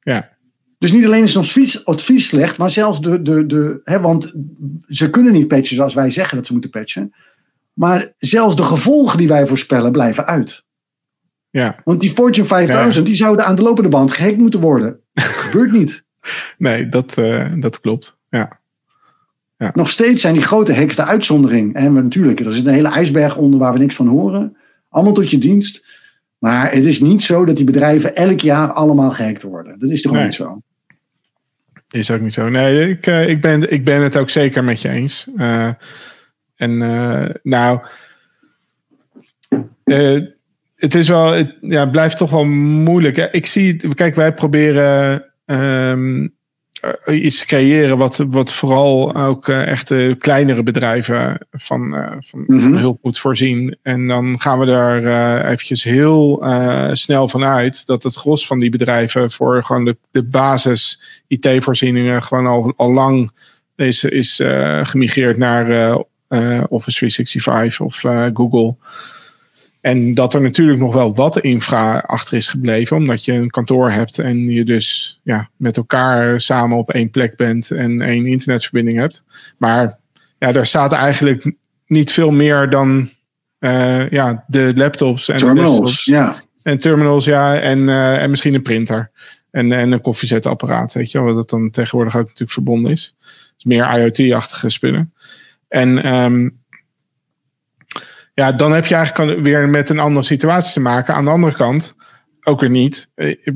Ja. 0.00 0.32
Dus 0.78 0.92
niet 0.92 1.04
alleen 1.04 1.22
is 1.22 1.36
ons 1.36 1.46
advies, 1.46 1.84
advies 1.84 2.28
slecht, 2.28 2.58
maar 2.58 2.70
zelfs 2.70 3.00
de. 3.00 3.22
de, 3.22 3.46
de 3.46 3.80
hè, 3.84 4.00
want 4.00 4.32
ze 4.88 5.10
kunnen 5.10 5.32
niet 5.32 5.48
patchen 5.48 5.76
zoals 5.76 5.94
wij 5.94 6.10
zeggen 6.10 6.36
dat 6.36 6.46
ze 6.46 6.52
moeten 6.52 6.70
patchen. 6.70 7.14
Maar 7.72 8.12
zelfs 8.16 8.56
de 8.56 8.62
gevolgen 8.62 9.18
die 9.18 9.28
wij 9.28 9.46
voorspellen 9.46 9.92
blijven 9.92 10.26
uit. 10.26 10.64
Ja. 11.50 11.80
Want 11.84 12.00
die 12.00 12.10
Fortune 12.10 12.46
5000 12.46 12.94
ja. 12.94 13.10
die 13.10 13.14
zouden 13.14 13.46
aan 13.46 13.54
de 13.54 13.62
lopende 13.62 13.88
band 13.88 14.12
gehackt 14.12 14.38
moeten 14.38 14.60
worden. 14.60 15.00
Dat 15.12 15.24
gebeurt 15.24 15.72
niet. 15.72 16.04
Nee, 16.58 16.88
dat, 16.88 17.16
uh, 17.18 17.52
dat 17.56 17.80
klopt. 17.80 18.16
Ja. 18.30 18.58
ja. 19.58 19.70
Nog 19.74 19.88
steeds 19.88 20.22
zijn 20.22 20.34
die 20.34 20.42
grote 20.42 20.74
hacks 20.74 20.96
de 20.96 21.04
uitzondering. 21.04 21.74
En 21.74 21.92
natuurlijk, 21.92 22.40
er 22.40 22.54
zit 22.54 22.66
een 22.66 22.72
hele 22.72 22.88
ijsberg 22.88 23.36
onder 23.36 23.58
waar 23.58 23.72
we 23.72 23.78
niks 23.78 23.94
van 23.94 24.08
horen. 24.08 24.56
Allemaal 24.88 25.12
tot 25.12 25.30
je 25.30 25.38
dienst. 25.38 26.02
Maar 26.38 26.72
het 26.72 26.84
is 26.84 27.00
niet 27.00 27.22
zo 27.22 27.44
dat 27.44 27.56
die 27.56 27.64
bedrijven 27.64 28.16
elk 28.16 28.40
jaar 28.40 28.72
allemaal 28.72 29.10
gehackt 29.10 29.42
worden. 29.42 29.78
Dat 29.78 29.90
is 29.90 30.02
toch 30.02 30.12
nee. 30.12 30.24
niet 30.24 30.34
zo? 30.34 30.60
Is 31.90 32.10
ook 32.10 32.20
niet 32.20 32.34
zo. 32.34 32.48
Nee, 32.48 32.90
ik, 32.90 33.06
uh, 33.06 33.28
ik, 33.28 33.40
ben, 33.40 33.72
ik 33.72 33.84
ben 33.84 34.02
het 34.02 34.16
ook 34.16 34.30
zeker 34.30 34.64
met 34.64 34.80
je 34.80 34.88
eens. 34.88 35.28
Uh, 35.36 35.68
en 36.56 36.78
nou, 37.42 37.80
het 40.76 40.94
is 40.94 41.08
wel, 41.08 41.32
het 41.32 41.56
ja, 41.60 41.86
blijft 41.86 42.16
toch 42.16 42.30
wel 42.30 42.44
moeilijk. 42.44 43.16
Ik 43.16 43.46
zie, 43.46 43.94
kijk, 43.94 44.14
wij 44.14 44.34
proberen 44.34 45.24
um, 45.44 46.34
iets 47.06 47.44
creëren 47.44 47.98
wat, 47.98 48.16
wat 48.16 48.52
vooral 48.52 49.14
ook 49.14 49.48
uh, 49.48 49.66
echte 49.66 50.16
kleinere 50.18 50.62
bedrijven 50.62 51.46
van, 51.50 51.94
uh, 51.94 52.12
van, 52.20 52.40
mm 52.40 52.46
-hmm. 52.46 52.60
van, 52.60 52.76
hulp 52.76 52.98
moet 53.02 53.18
voorzien. 53.18 53.78
En 53.82 54.08
dan 54.08 54.40
gaan 54.40 54.58
we 54.58 54.66
daar 54.66 55.02
uh, 55.02 55.50
eventjes 55.50 55.82
heel 55.82 56.46
snel 56.92 57.28
van 57.28 57.44
uit 57.44 57.86
dat 57.86 58.02
het 58.02 58.16
gros 58.16 58.46
van 58.46 58.58
die 58.58 58.70
bedrijven 58.70 59.30
voor 59.30 59.64
gewoon 59.64 59.84
de, 59.84 59.96
de 60.10 60.22
basis 60.22 61.00
IT-voorzieningen 61.28 62.22
gewoon 62.22 62.46
al, 62.46 62.72
al 62.76 62.92
lang 62.92 63.30
is, 63.76 64.04
is 64.04 64.40
gemigreerd 64.82 65.36
naar 65.38 65.96
Office 66.68 66.98
365 66.98 67.80
of 67.80 68.00
Google. 68.34 68.76
En 69.84 70.14
dat 70.14 70.34
er 70.34 70.40
natuurlijk 70.40 70.78
nog 70.78 70.94
wel 70.94 71.14
wat 71.14 71.38
infra 71.38 71.98
achter 71.98 72.36
is 72.36 72.48
gebleven, 72.48 72.96
omdat 72.96 73.24
je 73.24 73.32
een 73.32 73.50
kantoor 73.50 73.90
hebt 73.90 74.18
en 74.18 74.44
je 74.44 74.64
dus 74.64 75.20
ja, 75.22 75.48
met 75.56 75.76
elkaar 75.76 76.40
samen 76.40 76.76
op 76.76 76.90
één 76.90 77.10
plek 77.10 77.36
bent 77.36 77.70
en 77.70 78.00
één 78.00 78.26
internetverbinding 78.26 78.98
hebt. 78.98 79.24
Maar 79.58 79.98
ja, 80.38 80.52
daar 80.52 80.66
staat 80.66 80.92
eigenlijk 80.92 81.52
niet 81.86 82.12
veel 82.12 82.30
meer 82.30 82.70
dan 82.70 83.10
uh, 83.60 84.10
ja, 84.10 84.44
de 84.46 84.72
laptops 84.74 85.28
en 85.28 85.36
terminals, 85.36 86.04
ja. 86.04 86.36
En 86.62 86.78
terminals, 86.78 87.24
ja, 87.24 87.60
en, 87.60 87.78
uh, 87.78 88.22
en 88.22 88.30
misschien 88.30 88.54
een 88.54 88.62
printer. 88.62 89.10
En, 89.50 89.72
en 89.72 89.92
een 89.92 90.00
koffiezetapparaat, 90.00 90.92
weet 90.92 91.10
je 91.10 91.22
wel, 91.22 91.34
dat 91.34 91.50
dan 91.50 91.70
tegenwoordig 91.70 92.16
ook 92.16 92.26
natuurlijk 92.26 92.52
verbonden 92.52 92.90
is. 92.90 93.16
Dus 93.54 93.64
meer 93.64 93.98
IoT-achtige 93.98 94.68
spullen. 94.68 95.12
En 95.68 96.14
um, 96.14 96.62
ja, 98.34 98.52
dan 98.52 98.72
heb 98.72 98.86
je 98.86 98.94
eigenlijk 98.94 99.40
weer 99.40 99.68
met 99.68 99.90
een 99.90 99.98
andere 99.98 100.24
situatie 100.24 100.72
te 100.72 100.80
maken. 100.80 101.14
Aan 101.14 101.24
de 101.24 101.30
andere 101.30 101.54
kant 101.54 101.96
ook 102.42 102.60
weer 102.60 102.70
niet. 102.70 103.10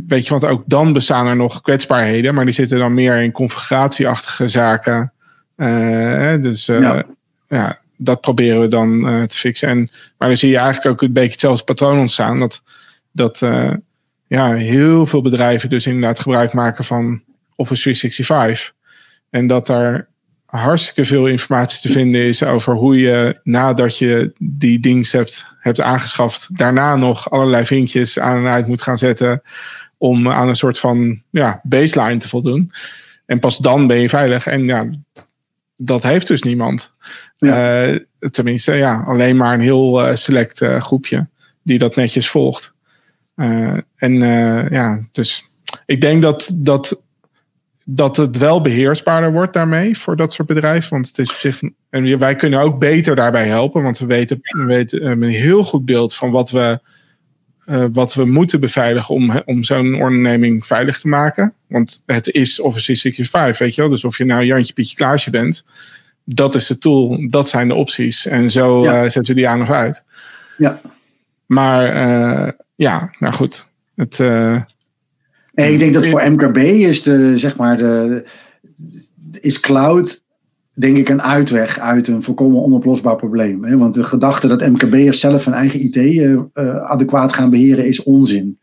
Weet 0.06 0.24
je, 0.24 0.30
want 0.30 0.46
ook 0.46 0.62
dan 0.66 0.92
bestaan 0.92 1.26
er 1.26 1.36
nog 1.36 1.60
kwetsbaarheden, 1.60 2.34
maar 2.34 2.44
die 2.44 2.54
zitten 2.54 2.78
dan 2.78 2.94
meer 2.94 3.22
in 3.22 3.32
configuratieachtige 3.32 4.48
zaken. 4.48 5.12
Uh, 5.56 6.36
dus 6.42 6.68
uh, 6.68 6.80
ja. 6.80 7.04
ja. 7.48 7.78
dat 7.96 8.20
proberen 8.20 8.60
we 8.60 8.68
dan 8.68 9.08
uh, 9.08 9.22
te 9.22 9.36
fixen. 9.36 9.68
En, 9.68 9.90
maar 10.18 10.28
dan 10.28 10.36
zie 10.36 10.50
je 10.50 10.56
eigenlijk 10.56 10.86
ook 10.86 11.02
een 11.02 11.12
beetje 11.12 11.30
hetzelfde 11.30 11.64
patroon 11.64 11.98
ontstaan. 11.98 12.38
Dat, 12.38 12.62
dat 13.12 13.38
ja, 14.26 14.54
heel 14.54 15.06
veel 15.06 15.22
bedrijven 15.22 15.68
dus 15.68 15.86
inderdaad 15.86 16.20
gebruik 16.20 16.52
maken 16.52 16.84
van 16.84 17.22
Office 17.56 17.82
365. 17.82 18.72
En 19.30 19.46
dat 19.46 19.66
daar 19.66 20.08
hartstikke 20.48 21.04
veel 21.04 21.26
informatie 21.26 21.80
te 21.80 21.92
vinden 21.92 22.22
is 22.22 22.42
over 22.42 22.74
hoe 22.74 22.98
je 22.98 23.40
nadat 23.42 23.98
je 23.98 24.32
die 24.38 24.80
dienst 24.80 25.12
hebt, 25.12 25.46
hebt 25.58 25.80
aangeschaft, 25.80 26.58
daarna 26.58 26.96
nog 26.96 27.30
allerlei 27.30 27.66
vinkjes 27.66 28.18
aan 28.18 28.36
en 28.36 28.46
uit 28.46 28.66
moet 28.66 28.82
gaan 28.82 28.98
zetten 28.98 29.42
om 29.96 30.28
aan 30.28 30.48
een 30.48 30.56
soort 30.56 30.78
van 30.78 31.22
ja, 31.30 31.60
baseline 31.62 32.16
te 32.16 32.28
voldoen. 32.28 32.72
En 33.26 33.38
pas 33.38 33.58
dan 33.58 33.86
ben 33.86 34.00
je 34.00 34.08
veilig. 34.08 34.46
En 34.46 34.64
ja, 34.64 34.90
dat 35.76 36.02
heeft 36.02 36.26
dus 36.26 36.42
niemand. 36.42 36.94
Ja. 37.38 37.86
Uh, 37.88 37.98
tenminste, 38.30 38.72
ja, 38.72 39.02
alleen 39.06 39.36
maar 39.36 39.54
een 39.54 39.60
heel 39.60 40.08
uh, 40.08 40.14
select 40.14 40.60
uh, 40.60 40.80
groepje 40.80 41.28
die 41.62 41.78
dat 41.78 41.96
netjes 41.96 42.28
volgt. 42.28 42.74
en 43.96 44.14
ja, 44.70 45.06
dus 45.12 45.48
ik 45.86 46.00
denk 46.00 46.22
dat, 46.22 46.50
dat 46.54 47.02
dat 47.90 48.16
het 48.16 48.38
wel 48.38 48.60
beheersbaarder 48.60 49.32
wordt 49.32 49.52
daarmee 49.52 49.98
voor 49.98 50.16
dat 50.16 50.32
soort 50.32 50.48
bedrijven. 50.48 50.90
Want 50.90 51.06
het 51.06 51.18
is 51.18 51.30
op 51.30 51.36
zich. 51.36 51.60
En 51.90 52.18
wij 52.18 52.34
kunnen 52.34 52.60
ook 52.60 52.78
beter 52.78 53.16
daarbij 53.16 53.48
helpen. 53.48 53.82
Want 53.82 53.98
we 53.98 54.06
weten, 54.06 54.38
we 54.42 54.64
weten 54.64 55.06
een 55.06 55.22
heel 55.22 55.64
goed 55.64 55.84
beeld 55.84 56.14
van 56.14 56.30
wat 56.30 56.50
we, 56.50 56.80
uh, 57.66 57.84
wat 57.92 58.14
we 58.14 58.24
moeten 58.24 58.60
beveiligen 58.60 59.14
om, 59.14 59.42
om 59.44 59.64
zo'n 59.64 59.94
onderneming 59.94 60.66
veilig 60.66 60.98
te 60.98 61.08
maken. 61.08 61.52
Want 61.66 62.02
het 62.06 62.28
is 62.28 62.60
Office 62.60 62.92
365, 62.92 63.58
weet 63.58 63.74
je 63.74 63.80
wel. 63.80 63.90
Dus 63.90 64.04
of 64.04 64.18
je 64.18 64.24
nou 64.24 64.44
Jantje, 64.44 64.72
Pietje, 64.72 64.96
Klaasje 64.96 65.30
bent. 65.30 65.64
Dat 66.24 66.54
is 66.54 66.66
de 66.66 66.78
tool, 66.78 67.26
dat 67.30 67.48
zijn 67.48 67.68
de 67.68 67.74
opties. 67.74 68.26
En 68.26 68.50
zo 68.50 68.82
ja. 68.82 68.94
uh, 68.94 69.00
zetten 69.00 69.34
we 69.34 69.34
die 69.34 69.48
aan 69.48 69.62
of 69.62 69.70
uit. 69.70 70.04
Ja. 70.56 70.80
Maar 71.46 72.08
uh, 72.08 72.52
ja, 72.74 73.10
nou 73.18 73.34
goed. 73.34 73.70
Het, 73.94 74.20
Nee, 75.58 75.72
ik 75.72 75.78
denk 75.78 75.94
dat 75.94 76.06
voor 76.06 76.30
MKB 76.30 76.56
is 76.56 77.02
de, 77.02 77.38
zeg 77.38 77.56
maar, 77.56 77.76
de, 77.76 78.24
is 79.40 79.60
cloud 79.60 80.22
denk 80.74 80.96
ik 80.96 81.08
een 81.08 81.22
uitweg 81.22 81.78
uit 81.78 82.08
een 82.08 82.22
volkomen 82.22 82.62
onoplosbaar 82.62 83.16
probleem. 83.16 83.64
Hè? 83.64 83.76
Want 83.76 83.94
de 83.94 84.04
gedachte 84.04 84.48
dat 84.48 84.66
MKB'ers 84.66 85.20
zelf 85.20 85.44
hun 85.44 85.54
eigen 85.54 85.80
IT 85.80 85.96
uh, 85.96 86.40
adequaat 86.76 87.32
gaan 87.32 87.50
beheren 87.50 87.86
is 87.86 88.02
onzin. 88.02 88.58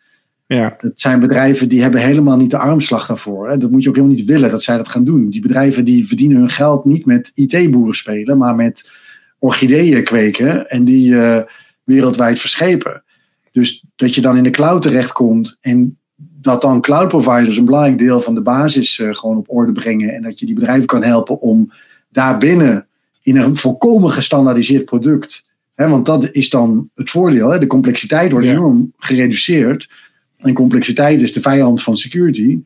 Ja. 0.48 0.76
Dat 0.78 0.92
zijn 0.96 1.20
bedrijven 1.20 1.70
die 1.70 1.82
hebben 1.82 2.02
helemaal 2.02 2.38
niet 2.38 2.52
de 2.52 2.58
armslag 2.58 3.08
daarvoor. 3.08 3.50
Hè? 3.50 3.58
Dat 3.58 3.72
moet 3.72 3.84
je 3.84 3.90
ook 3.90 3.96
helemaal 3.96 4.18
niet 4.18 4.28
willen 4.28 4.50
dat 4.50 4.64
zij 4.64 4.78
dat 4.78 4.88
gaan 4.88 5.04
doen. 5.04 5.30
Die 5.30 5.42
bedrijven 5.42 5.86
die 5.86 6.08
verdienen 6.08 6.38
hun 6.38 6.50
geld 6.50 6.86
niet 6.86 7.06
met 7.06 7.32
IT-boeren 7.34 7.96
spelen, 7.96 8.38
maar 8.38 8.56
met 8.56 8.92
orchideeën 9.40 10.04
kweken 10.04 10.68
en 10.68 10.84
die 10.84 11.10
uh, 11.10 11.42
wereldwijd 11.84 12.40
verschepen. 12.40 13.04
Dus 13.52 13.86
dat 13.96 14.16
je 14.16 14.22
dan 14.22 14.38
in 14.38 14.44
de 14.44 14.50
cloud 14.50 14.82
terechtkomt 14.82 15.58
en 15.62 15.98
dat 16.46 16.62
dan 16.62 16.82
cloud 16.82 17.08
providers 17.08 17.58
een 17.58 17.66
belangrijk 17.66 17.98
deel 17.98 18.22
van 18.22 18.36
de 18.36 18.42
basis 18.42 18.98
uh, 19.00 19.14
gewoon 19.14 19.38
op 19.38 19.50
orde 19.50 19.72
brengen. 19.72 20.14
En 20.14 20.22
dat 20.22 20.40
je 20.40 20.46
die 20.46 20.56
bedrijven 20.56 20.86
kan 20.86 21.04
helpen 21.04 21.40
om 21.40 21.72
daarbinnen 22.10 22.88
in 23.22 23.38
een 23.38 23.56
volkomen 23.56 24.12
gestandaardiseerd 24.12 24.86
product. 24.86 25.46
Hè, 25.76 25.88
want 25.88 26.06
dat 26.06 26.32
is 26.32 26.50
dan 26.50 26.90
het 26.96 27.10
voordeel. 27.10 27.50
Hè, 27.50 27.60
de 27.60 27.68
complexiteit 27.68 28.32
wordt 28.32 28.46
ja. 28.46 28.52
enorm 28.52 28.94
gereduceerd. 28.98 29.90
En 30.38 30.54
complexiteit 30.54 31.22
is 31.22 31.34
de 31.34 31.42
vijand 31.42 31.84
van 31.84 31.98
security. 31.98 32.60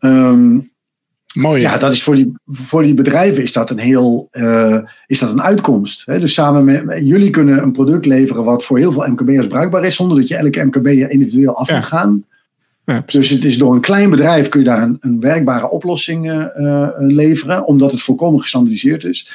Um, 0.00 0.70
Mooi. 1.34 1.60
Ja, 1.60 1.78
dat 1.78 1.92
is 1.92 2.02
voor 2.02 2.14
die, 2.14 2.32
voor 2.46 2.82
die 2.82 2.94
bedrijven 2.94 3.42
is 3.42 3.52
dat 3.52 3.70
een 3.70 3.78
heel 3.78 4.28
uh, 4.32 4.78
is 5.06 5.18
dat 5.18 5.30
een 5.30 5.42
uitkomst. 5.42 6.06
Hè? 6.06 6.18
Dus 6.18 6.34
samen 6.34 6.64
met 6.64 6.98
jullie 7.00 7.30
kunnen 7.30 7.62
een 7.62 7.72
product 7.72 8.06
leveren 8.06 8.44
wat 8.44 8.64
voor 8.64 8.78
heel 8.78 8.92
veel 8.92 9.06
MKB'ers 9.08 9.46
bruikbaar 9.46 9.84
is, 9.84 9.96
zonder 9.96 10.16
dat 10.16 10.28
je 10.28 10.36
elke 10.36 10.64
MKB'er 10.64 11.10
individueel 11.10 11.56
af 11.56 11.58
moet 11.58 11.68
ja. 11.68 11.80
gaan. 11.80 12.24
Ja. 12.88 13.02
Dus 13.06 13.28
het 13.30 13.44
is 13.44 13.58
door 13.58 13.74
een 13.74 13.80
klein 13.80 14.10
bedrijf 14.10 14.48
kun 14.48 14.60
je 14.60 14.66
daar 14.66 14.82
een, 14.82 14.96
een 15.00 15.20
werkbare 15.20 15.70
oplossing 15.70 16.30
eh, 16.30 16.44
eh, 16.66 16.88
leveren, 16.96 17.64
omdat 17.66 17.90
het 17.90 18.02
volkomen 18.02 18.40
gestandardiseerd 18.40 19.04
is. 19.04 19.30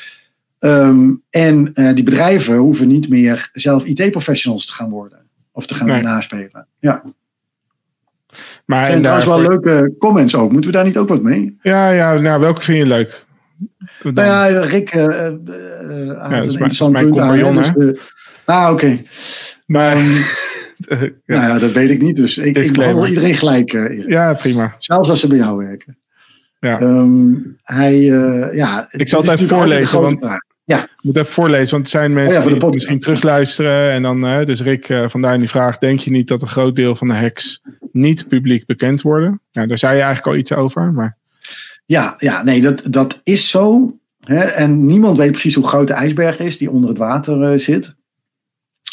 Ehm, 0.60 1.10
en 1.30 1.74
eh, 1.74 1.94
die 1.96 2.04
bedrijven 2.04 2.56
hoeven 2.56 2.88
niet 2.88 3.10
meer 3.10 3.50
zelf 3.52 3.86
IT-professionals 3.86 4.66
te 4.66 4.74
gaan 4.74 4.90
worden 4.90 5.20
of 5.52 5.66
te 5.68 5.74
gaan 5.74 5.88
Nee. 5.88 6.02
naspelen. 6.02 6.68
Ja, 6.80 7.04
maar 8.66 8.80
er 8.80 8.86
zijn 8.86 8.96
en 8.98 9.02
trouwens 9.02 9.28
wel 9.28 9.42
leuke 9.42 9.94
comments 10.00 10.36
ook. 10.36 10.52
Moeten 10.52 10.70
we 10.72 10.76
daar 10.76 10.86
niet 10.86 10.98
ook 10.98 11.08
wat 11.10 11.22
mee? 11.22 11.58
Ja, 11.62 11.90
ja, 11.90 12.14
nou, 12.14 12.40
welke 12.40 12.62
vind 12.62 12.78
je 12.78 12.86
leuk? 12.86 13.26
Dan- 14.04 14.14
Nou 14.14 14.52
ja, 14.54 14.60
Rick 14.60 14.90
eh, 14.90 15.04
eh, 15.06 15.26
eh, 15.26 15.32
had 16.22 16.30
dat 16.32 16.32
is 16.32 16.32
mijn- 16.32 16.44
een 16.44 16.50
interessant 16.52 16.94
punt 16.98 17.20
aan. 17.20 17.54
dus 17.56 17.72
ah, 18.46 18.70
oké. 18.72 19.02
maar, 19.66 19.96
Ehm, 19.96 20.12
ja, 20.12 20.22
Nou 21.26 21.48
ja, 21.48 21.60
dat 21.60 21.72
weet 21.72 21.90
ik 21.90 22.02
niet. 22.02 22.16
Dus 22.16 22.38
ik, 22.38 22.58
ik 22.58 22.74
behandel 22.74 23.08
iedereen 23.08 23.36
gelijk, 23.36 23.74
eh, 23.74 24.08
ja, 24.08 24.34
prima. 24.34 24.76
Zelfs 24.78 25.10
als 25.10 25.20
ze 25.20 25.28
bij 25.28 25.38
jou 25.38 25.58
werken. 25.58 25.98
Ja. 26.60 26.80
Ehm, 26.80 27.34
hij, 27.64 27.94
eh, 27.94 28.56
ja, 28.56 28.88
Ik 28.92 29.10
zal 29.10 29.22
het 29.22 29.32
even 29.32 29.48
voorlezen, 29.48 30.02
want- 30.02 30.18
vraag. 30.20 30.40
Ik 30.66 31.10
moet 31.10 31.18
even 31.18 31.32
voorlezen, 31.32 31.72
want 31.72 31.84
er 31.84 31.90
zijn 31.90 32.14
mensen 32.14 32.30
Oh 32.30 32.36
ja, 32.38 32.42
voor 32.42 32.60
de 32.60 32.66
die 32.66 32.74
misschien 32.74 33.00
terugluisteren. 33.00 33.92
En 33.92 34.02
dan, 34.02 34.26
eh, 34.26 34.46
dus 34.46 34.62
Rick 34.62 34.90
eh, 34.90 35.10
van 35.10 35.22
Duin 35.22 35.40
die 35.40 35.50
vraagt: 35.50 35.82
Denk 35.82 36.00
je 36.00 36.12
niet 36.12 36.28
dat 36.28 36.42
een 36.42 36.48
groot 36.48 36.76
deel 36.76 36.96
van 36.96 37.08
de 37.08 37.14
hacks 37.14 37.62
niet 37.92 38.28
publiek 38.28 38.66
bekend 38.66 39.02
worden? 39.02 39.42
Ja, 39.52 39.66
daar 39.66 39.78
zei 39.78 39.96
je 39.96 40.02
eigenlijk 40.02 40.34
al 40.34 40.40
iets 40.40 40.54
over. 40.54 40.94
Maar 40.94 41.18
Ja, 41.86 42.14
ja 42.18 42.44
nee, 42.44 42.62
dat, 42.62 42.88
dat 42.90 43.20
is 43.24 43.50
zo. 43.50 43.94
Hè? 44.20 44.40
En 44.44 44.86
niemand 44.86 45.18
weet 45.18 45.32
precies 45.32 45.56
hoe 45.56 45.68
groot 45.68 45.88
de 45.88 45.94
ijsberg 45.94 46.40
is 46.40 46.58
die 46.58 46.72
onder 46.72 46.90
het 46.90 46.98
water 46.98 47.44
eh, 47.44 47.60
zit. 47.60 47.96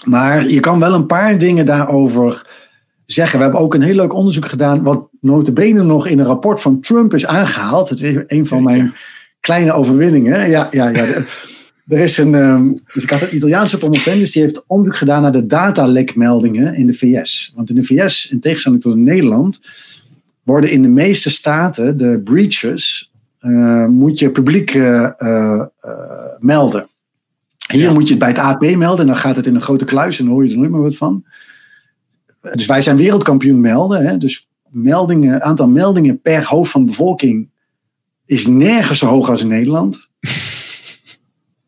Maar 0.05 0.49
je 0.49 0.61
kan 0.61 0.81
wel 0.81 0.95
een 0.95 1.07
paar 1.07 1.39
dingen 1.39 1.67
daarover 1.67 2.47
zeggen. 3.07 3.39
We 3.39 3.45
hebben 3.45 3.61
ook 3.63 3.75
een 3.75 3.83
heel 3.83 3.95
leuk 3.95 4.15
onderzoek 4.15 4.47
gedaan, 4.47 4.83
wat 4.83 5.09
notabene 5.21 5.83
nog 5.83 6.07
in 6.07 6.19
een 6.19 6.27
rapport 6.27 6.61
van 6.61 6.81
Trump 6.81 7.15
is 7.15 7.27
aangehaald. 7.27 7.89
Het 7.89 8.01
is 8.01 8.17
een 8.27 8.47
van 8.47 8.63
mijn 8.63 8.95
kleine 9.41 9.73
overwinningen. 9.73 10.51
Ja, 10.51 10.69
ja, 10.71 10.89
ja. 10.89 11.05
Er 11.87 11.99
is 11.99 12.19
een, 12.19 12.35
ehm, 12.35 12.73
dus 12.93 13.03
ik 13.03 13.11
had 13.11 13.23
een 13.23 13.37
Italiaanse 13.37 13.79
promovendus, 13.79 14.33
die 14.33 14.43
heeft 14.43 14.63
onderzoek 14.67 14.97
gedaan 14.97 15.23
naar 15.23 15.33
de 15.33 15.47
datalekmeldingen 15.47 16.75
in 16.75 16.87
de 16.87 16.93
VS. 16.93 17.53
Want 17.55 17.69
in 17.69 17.75
de 17.75 17.85
VS, 17.85 18.29
in 18.31 18.41
tegenstelling 18.41 18.83
tot 18.83 18.95
in 18.95 19.03
Nederland, 19.03 19.61
worden 20.43 20.71
in 20.71 20.83
de 20.83 20.89
meeste 20.89 21.31
staten 21.31 21.97
de 21.97 22.21
breaches, 22.25 23.11
eh, 23.39 23.87
moet 23.87 24.19
je 24.19 24.31
publiek 24.31 24.75
eh, 24.75 25.63
melden. 26.39 26.89
Hier 27.73 27.83
Ja. 27.83 27.93
moet 27.93 28.03
je 28.09 28.15
het 28.15 28.19
bij 28.19 28.29
het 28.29 28.39
AP 28.39 28.61
melden 28.77 29.01
en 29.01 29.07
dan 29.07 29.17
gaat 29.17 29.37
het 29.37 29.47
in 29.47 29.55
een 29.55 29.61
grote 29.61 29.85
kluis 29.85 30.19
en 30.19 30.25
dan 30.25 30.35
hoor 30.35 30.45
je 30.45 30.51
er 30.51 30.57
nooit 30.59 30.71
meer 30.71 30.81
wat 30.81 30.97
van. 30.97 31.25
Dus 32.55 32.67
wij 32.67 32.81
zijn 32.81 32.97
wereldkampioen 32.97 33.61
melden. 33.61 34.07
Hè? 34.07 34.19
Dus 34.19 34.49
meldingen, 34.69 35.43
aantal 35.43 35.69
meldingen 35.69 36.21
per 36.21 36.45
hoofd 36.45 36.71
van 36.71 36.81
de 36.81 36.87
bevolking 36.87 37.49
is 38.27 38.47
nergens 38.47 38.99
zo 38.99 39.07
hoog 39.07 39.29
als 39.29 39.41
in 39.41 39.49
Nederland. 39.49 40.09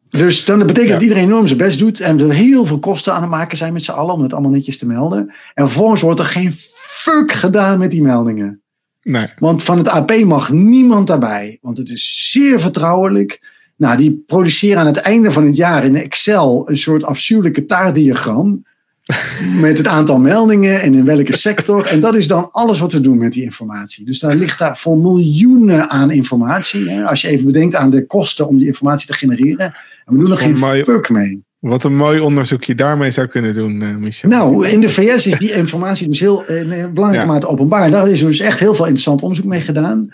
Dus 0.08 0.44
dan 0.44 0.58
dat 0.58 0.66
betekent 0.66 0.88
Ja. 0.92 0.94
dat 0.98 1.02
iedereen 1.08 1.24
enorm 1.28 1.46
zijn 1.46 1.58
best 1.58 1.78
doet 1.78 2.00
en 2.00 2.20
er 2.20 2.32
heel 2.32 2.66
veel 2.66 2.78
kosten 2.78 3.14
aan 3.14 3.20
het 3.22 3.30
maken 3.30 3.56
zijn 3.56 3.72
met 3.72 3.82
z'n 3.84 3.90
allen 3.90 4.14
om 4.14 4.22
het 4.22 4.32
allemaal 4.32 4.50
netjes 4.50 4.78
te 4.78 4.86
melden. 4.86 5.34
En 5.54 5.64
vervolgens 5.66 6.00
wordt 6.00 6.20
er 6.20 6.26
geen 6.26 6.52
fuck 6.76 7.32
gedaan 7.32 7.78
met 7.78 7.90
die 7.90 8.02
meldingen. 8.02 8.60
nee, 9.02 9.28
Want 9.38 9.62
van 9.62 9.78
het 9.78 9.88
AP 9.88 10.14
mag 10.24 10.52
niemand 10.52 11.06
daarbij. 11.06 11.58
Want 11.60 11.76
het 11.78 11.88
is 11.90 12.30
zeer 12.30 12.60
vertrouwelijk. 12.60 13.51
Nou, 13.76 13.96
die 13.96 14.24
produceren 14.26 14.78
aan 14.78 14.86
het 14.86 14.96
einde 14.96 15.32
van 15.32 15.44
het 15.44 15.56
jaar 15.56 15.84
in 15.84 15.96
Excel 15.96 16.70
een 16.70 16.78
soort 16.78 17.04
afschuwelijke 17.04 17.64
taartdiagram. 17.64 18.64
met 19.60 19.78
het 19.78 19.86
aantal 19.86 20.18
meldingen 20.18 20.80
en 20.80 20.94
in 20.94 21.04
welke 21.04 21.36
sector. 21.36 21.86
En 21.86 22.00
dat 22.00 22.14
is 22.14 22.26
dan 22.26 22.48
alles 22.50 22.78
wat 22.78 22.92
we 22.92 23.00
doen 23.00 23.18
met 23.18 23.32
die 23.32 23.42
informatie. 23.42 24.04
Dus 24.04 24.18
daar 24.18 24.34
ligt 24.34 24.58
daar 24.58 24.78
voor 24.78 24.98
miljoenen 24.98 25.90
aan 25.90 26.10
informatie. 26.10 26.90
Hè? 26.90 27.04
Als 27.04 27.20
je 27.20 27.28
even 27.28 27.46
bedenkt 27.46 27.74
aan 27.74 27.90
de 27.90 28.06
kosten 28.06 28.48
om 28.48 28.58
die 28.58 28.66
informatie 28.66 29.06
te 29.06 29.12
genereren. 29.12 29.74
En 30.06 30.16
we 30.16 30.18
doen 30.18 30.30
er 30.30 30.36
geen 30.36 30.56
fuck 30.84 31.08
mee. 31.08 31.42
wat 31.58 31.84
een 31.84 31.96
mooi 31.96 32.20
onderzoek 32.20 32.64
je 32.64 32.74
daarmee 32.74 33.10
zou 33.10 33.26
kunnen 33.26 33.54
doen, 33.54 33.82
eh, 33.82 33.96
Michel. 33.96 34.28
Nou, 34.28 34.68
in 34.68 34.80
de 34.80 34.88
VS 34.88 35.26
is 35.26 35.38
die 35.38 35.52
informatie 35.52 36.08
dus 36.08 36.20
heel 36.20 36.44
eh, 36.44 36.60
in 36.60 36.94
belangrijke 36.94 37.26
Ja. 37.26 37.32
mate 37.32 37.48
openbaar. 37.48 37.90
Daar 37.90 38.08
is 38.08 38.20
dus 38.20 38.40
echt 38.40 38.58
heel 38.58 38.74
veel 38.74 38.84
interessant 38.84 39.22
onderzoek 39.22 39.46
mee 39.46 39.60
gedaan. 39.60 40.12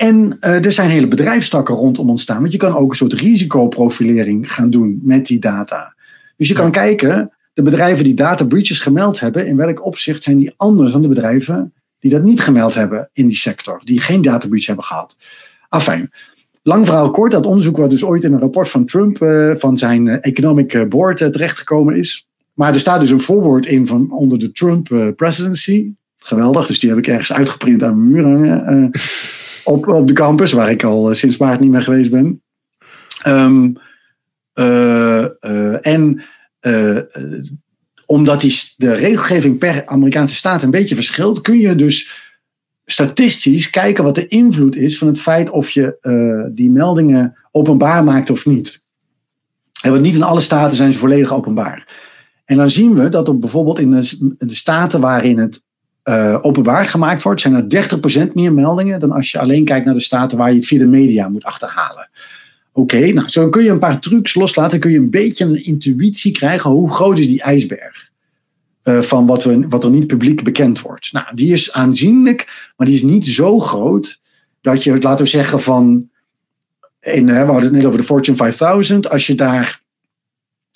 En 0.00 0.36
eh, 0.40 0.64
er 0.64 0.72
zijn 0.72 0.90
hele 0.90 1.08
bedrijfstakken 1.08 1.74
rondom 1.74 2.10
ontstaan. 2.10 2.40
Want 2.40 2.52
je 2.52 2.58
kan 2.58 2.76
ook 2.76 2.90
een 2.90 2.96
soort 2.96 3.12
risicoprofilering 3.12 4.52
gaan 4.52 4.70
doen 4.70 5.00
met 5.02 5.26
die 5.26 5.38
data. 5.38 5.94
Dus 6.36 6.48
je 6.48 6.54
kan 6.54 6.70
kijken, 6.70 7.32
de 7.52 7.62
bedrijven 7.62 8.04
die 8.04 8.14
data 8.14 8.44
breaches 8.44 8.80
gemeld 8.80 9.20
hebben, 9.20 9.46
in 9.46 9.56
welk 9.56 9.84
opzicht 9.84 10.22
zijn 10.22 10.36
die 10.36 10.54
anders 10.56 10.92
dan 10.92 11.02
de 11.02 11.08
bedrijven 11.08 11.72
die 11.98 12.10
dat 12.10 12.22
niet 12.22 12.40
gemeld 12.40 12.74
hebben 12.74 13.08
in 13.12 13.26
die 13.26 13.36
sector, 13.36 13.80
die 13.84 14.00
geen 14.00 14.22
data 14.22 14.48
breach 14.48 14.66
hebben 14.66 14.84
gehad. 14.84 15.16
Afijn. 15.68 16.10
Lang 16.62 16.86
verhaal 16.86 17.10
kort, 17.10 17.32
dat 17.32 17.46
onderzoek 17.46 17.76
wat 17.76 17.90
dus 17.90 18.04
ooit 18.04 18.24
in 18.24 18.32
een 18.32 18.40
rapport 18.40 18.68
van 18.68 18.84
Trump, 18.84 19.22
eh, 19.22 19.52
van 19.58 19.78
zijn 19.78 20.08
eh, 20.08 20.16
Economic 20.20 20.88
Board, 20.88 21.18
terechtgekomen 21.18 21.96
is. 21.96 22.28
Maar 22.54 22.74
er 22.74 22.80
staat 22.80 23.00
dus 23.00 23.10
een 23.10 23.20
voorwoord 23.20 23.66
in 23.66 23.86
van 23.86 24.12
onder 24.12 24.38
de 24.38 24.52
Trump 24.52 25.12
presidency. 25.16 25.92
Geweldig, 26.18 26.66
dus 26.66 26.78
die 26.78 26.88
heb 26.88 26.98
ik 26.98 27.06
ergens 27.06 27.32
uitgeprint 27.32 27.82
aan 27.82 27.96
mijn 27.96 28.10
muur 28.10 28.24
hangen. 28.24 28.90
op, 29.70 29.88
op 29.88 30.06
de 30.06 30.12
campus, 30.12 30.52
waar 30.52 30.70
ik 30.70 30.84
al 30.84 31.10
eh, 31.10 31.14
sinds 31.14 31.36
maart 31.36 31.60
niet 31.60 31.70
meer 31.70 31.82
geweest 31.82 32.10
ben. 32.10 32.42
Ehm, 33.22 33.72
eh, 34.52 35.24
eh, 35.24 35.86
en 35.86 36.22
omdat 38.06 38.40
die, 38.40 38.54
de 38.76 38.94
regelgeving 38.94 39.58
per 39.58 39.86
Amerikaanse 39.86 40.34
staat 40.34 40.62
een 40.62 40.70
beetje 40.70 40.94
verschilt, 40.94 41.40
kun 41.40 41.58
je 41.58 41.74
dus 41.74 42.28
statistisch 42.84 43.70
kijken 43.70 44.04
wat 44.04 44.14
de 44.14 44.26
invloed 44.26 44.76
is 44.76 44.98
van 44.98 45.06
het 45.06 45.20
feit 45.20 45.50
of 45.50 45.70
je 45.70 46.50
die 46.54 46.70
meldingen 46.70 47.36
openbaar 47.50 48.04
maakt 48.04 48.30
of 48.30 48.46
niet. 48.46 48.82
En 49.82 49.90
want 49.90 50.02
niet 50.02 50.14
in 50.14 50.22
alle 50.22 50.40
staten 50.40 50.76
zijn 50.76 50.92
ze 50.92 50.98
volledig 50.98 51.32
openbaar. 51.32 51.86
En 52.44 52.56
dan 52.56 52.70
zien 52.70 52.94
we 52.94 53.08
dat 53.08 53.28
op 53.28 53.40
bijvoorbeeld 53.40 53.78
in 53.78 53.90
de 54.36 54.54
staten 54.54 55.00
waarin 55.00 55.38
het 55.38 55.62
eh, 56.10 56.38
openbaar 56.40 56.84
gemaakt 56.84 57.22
wordt, 57.22 57.40
zijn 57.40 57.54
er 57.54 57.68
30% 58.28 58.32
meer 58.34 58.52
meldingen 58.52 59.00
dan 59.00 59.12
als 59.12 59.30
je 59.30 59.38
alleen 59.38 59.64
kijkt 59.64 59.84
naar 59.84 59.94
de 59.94 60.00
staten 60.00 60.38
waar 60.38 60.50
je 60.50 60.56
het 60.56 60.66
via 60.66 60.78
de 60.78 60.86
media 60.86 61.28
moet 61.28 61.44
achterhalen. 61.44 62.10
Oké, 62.72 63.12
nou 63.12 63.28
zo 63.28 63.48
kun 63.48 63.62
je 63.64 63.70
een 63.70 63.78
paar 63.78 64.00
trucs 64.00 64.34
loslaten, 64.34 64.80
kun 64.80 64.90
je 64.90 64.98
een 64.98 65.10
beetje 65.10 65.44
een 65.44 65.64
intuïtie 65.64 66.32
krijgen 66.32 66.70
hoe 66.70 66.92
groot 66.92 67.18
is 67.18 67.26
die 67.26 67.42
ijsberg. 67.42 68.08
eh, 68.82 69.00
van 69.00 69.26
wat, 69.26 69.44
we, 69.44 69.68
wat 69.68 69.84
er 69.84 69.90
niet 69.90 70.06
publiek 70.06 70.44
bekend 70.44 70.80
wordt. 70.80 71.12
Nou, 71.12 71.26
die 71.34 71.52
is 71.52 71.72
aanzienlijk, 71.72 72.70
maar 72.76 72.86
die 72.86 72.96
is 72.96 73.02
niet 73.02 73.26
zo 73.26 73.60
groot 73.60 74.20
dat 74.60 74.84
je, 74.84 75.00
laten 75.00 75.24
we 75.24 75.30
zeggen, 75.30 75.60
van. 75.60 76.08
We 77.00 77.32
hadden 77.32 77.62
het 77.62 77.72
net 77.72 77.84
over 77.84 77.98
de 77.98 78.04
Fortune 78.04 78.36
5000. 78.36 79.10
Als 79.10 79.26
je 79.26 79.34
daar. 79.34 79.82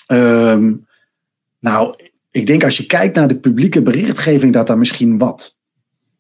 ehm, 0.06 0.73
nou, 1.61 1.94
ik 2.35 2.47
denk 2.47 2.65
als 2.65 2.77
je 2.77 2.86
kijkt 2.86 3.16
naar 3.16 3.28
de 3.28 3.36
publieke 3.36 3.82
berichtgeving, 3.82 4.52
dat 4.52 4.66
daar 4.66 4.78
misschien 4.78 5.19
wat. 5.19 5.59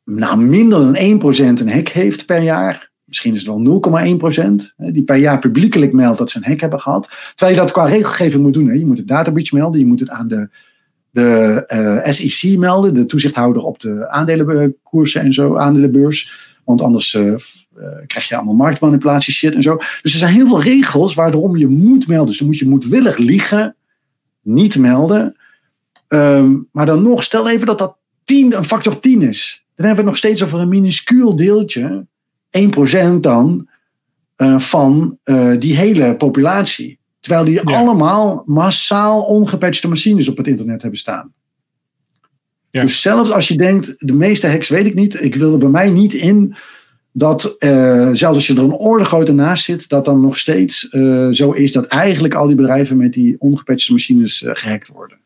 Nou, 0.04 0.38
minder 0.38 0.92
dan 0.92 0.96
1% 0.96 1.60
een 1.60 1.70
hack 1.70 1.88
heeft 1.88 2.26
per 2.26 2.42
jaar. 2.42 2.90
Misschien 3.04 3.34
is 3.34 3.46
het 3.46 3.64
wel 3.64 3.82
0,1% 4.60 4.74
hè, 4.76 4.92
die 4.92 5.02
per 5.02 5.16
jaar 5.16 5.38
publiekelijk 5.38 5.92
meldt 5.92 6.18
dat 6.18 6.30
ze 6.30 6.38
een 6.38 6.44
hack 6.44 6.60
hebben 6.60 6.80
gehad. 6.80 7.08
Terwijl 7.34 7.56
je 7.56 7.62
dat 7.62 7.72
qua 7.72 7.84
regelgeving 7.84 8.42
moet 8.42 8.52
doen. 8.52 8.68
Hè. 8.68 8.74
Je 8.74 8.86
moet 8.86 8.98
het 8.98 9.08
data 9.08 9.30
breach 9.30 9.52
melden, 9.52 9.80
je 9.80 9.86
moet 9.86 10.00
het 10.00 10.10
aan 10.10 10.28
de, 10.28 10.48
de 11.10 11.62
eh, 11.66 12.12
SEC 12.12 12.58
melden, 12.58 12.94
de 12.94 13.06
toezichthouder 13.06 13.62
op 13.62 13.80
de 13.80 14.08
aandelenkoersen 14.08 15.20
en 15.20 15.32
zo, 15.32 15.56
aandelenbeurs. 15.56 16.32
Want 16.64 16.80
anders 16.80 17.14
eh, 17.14 17.32
eh, 17.32 17.38
krijg 18.06 18.28
je 18.28 18.36
allemaal 18.36 18.54
marktmanipulatie 18.54 19.32
shit 19.32 19.54
en 19.54 19.62
zo. 19.62 19.76
Dus 19.76 20.12
er 20.12 20.18
zijn 20.18 20.34
heel 20.34 20.46
veel 20.46 20.62
regels 20.62 21.14
waarom 21.14 21.56
je 21.56 21.66
moet 21.66 22.06
melden. 22.06 22.26
Dus 22.26 22.38
dan 22.38 22.46
moet 22.46 22.58
je 22.58 22.68
moedwillig 22.68 23.16
liegen, 23.16 23.76
niet 24.42 24.78
melden. 24.78 25.36
Ehm, 26.08 26.56
maar 26.72 26.86
dan 26.86 27.02
nog, 27.02 27.22
stel 27.22 27.48
even 27.48 27.66
dat 27.66 27.78
dat 27.78 27.96
10, 28.24 28.56
een 28.56 28.64
factor 28.64 29.00
10 29.00 29.22
is. 29.22 29.64
Dan 29.76 29.86
hebben 29.86 30.04
we 30.04 30.10
het 30.10 30.20
nog 30.22 30.30
steeds 30.30 30.42
over 30.42 30.58
een 30.60 30.68
minuscuul 30.68 31.36
deeltje, 31.36 32.06
1% 32.50 33.22
dan, 33.22 33.68
eh, 34.36 34.58
van 34.58 35.18
eh, 35.22 35.50
die 35.58 35.76
hele 35.76 36.16
populatie. 36.16 36.98
Terwijl 37.20 37.44
die 37.44 37.54
Ja. 37.54 37.78
allemaal 37.78 38.42
massaal 38.46 39.22
ongepatchte 39.22 39.88
machines 39.88 40.28
op 40.28 40.36
het 40.36 40.46
internet 40.46 40.82
hebben 40.82 40.98
staan. 41.00 41.32
Ja. 42.70 42.82
Dus 42.82 43.00
zelfs 43.02 43.30
als 43.30 43.48
je 43.48 43.56
denkt, 43.56 43.92
de 43.96 44.12
meeste 44.12 44.48
hacks 44.48 44.68
weet 44.68 44.86
ik 44.86 44.94
niet, 44.94 45.22
ik 45.22 45.34
wil 45.34 45.52
er 45.52 45.58
bij 45.58 45.68
mij 45.68 45.90
niet 45.90 46.12
in 46.12 46.54
dat, 47.12 47.54
eh, 47.58 48.08
zelfs 48.12 48.22
als 48.36 48.46
je 48.46 48.54
er 48.54 48.62
een 48.62 48.72
orde 48.72 49.04
grootte 49.04 49.32
naast 49.32 49.64
zit, 49.64 49.88
dat 49.88 50.04
dan 50.04 50.20
nog 50.20 50.38
steeds 50.38 50.80
zo 51.30 51.50
is 51.50 51.72
dat 51.72 51.86
eigenlijk 51.86 52.34
al 52.34 52.46
die 52.46 52.56
bedrijven 52.56 52.96
met 52.96 53.12
die 53.12 53.36
ongepatchte 53.38 53.92
machines 53.92 54.42
eh, 54.42 54.50
gehackt 54.54 54.88
worden. 54.88 55.18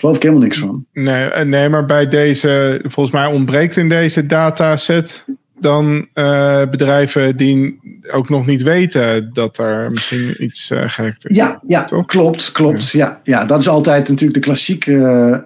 Geloof 0.00 0.16
ik 0.16 0.22
helemaal 0.22 0.42
niks 0.42 0.58
van. 0.58 0.86
Nee, 0.92 1.24
eh, 1.24 1.46
nee, 1.46 1.68
maar 1.68 1.86
bij 1.86 2.08
deze, 2.08 2.80
volgens 2.82 3.14
mij 3.14 3.26
ontbreekt 3.26 3.76
in 3.76 3.88
deze 3.88 4.26
dataset 4.26 5.24
dan 5.58 6.08
eh, 6.12 6.62
bedrijven 6.70 7.36
die 7.36 7.80
ook 8.12 8.28
nog 8.28 8.46
niet 8.46 8.62
weten 8.62 9.30
dat 9.32 9.58
er 9.58 9.90
misschien 9.90 10.44
iets 10.44 10.70
uh, 10.70 10.82
gehackt 10.86 11.30
is. 11.30 11.36
Ja, 11.36 11.60
ja 11.66 11.86
klopt, 12.06 12.52
klopt. 12.52 12.90
Ja. 12.90 13.20
Ja, 13.24 13.44
dat 13.44 13.60
is 13.60 13.68
altijd 13.68 14.08
natuurlijk 14.08 14.34
de 14.34 14.46
klassieke 14.46 14.92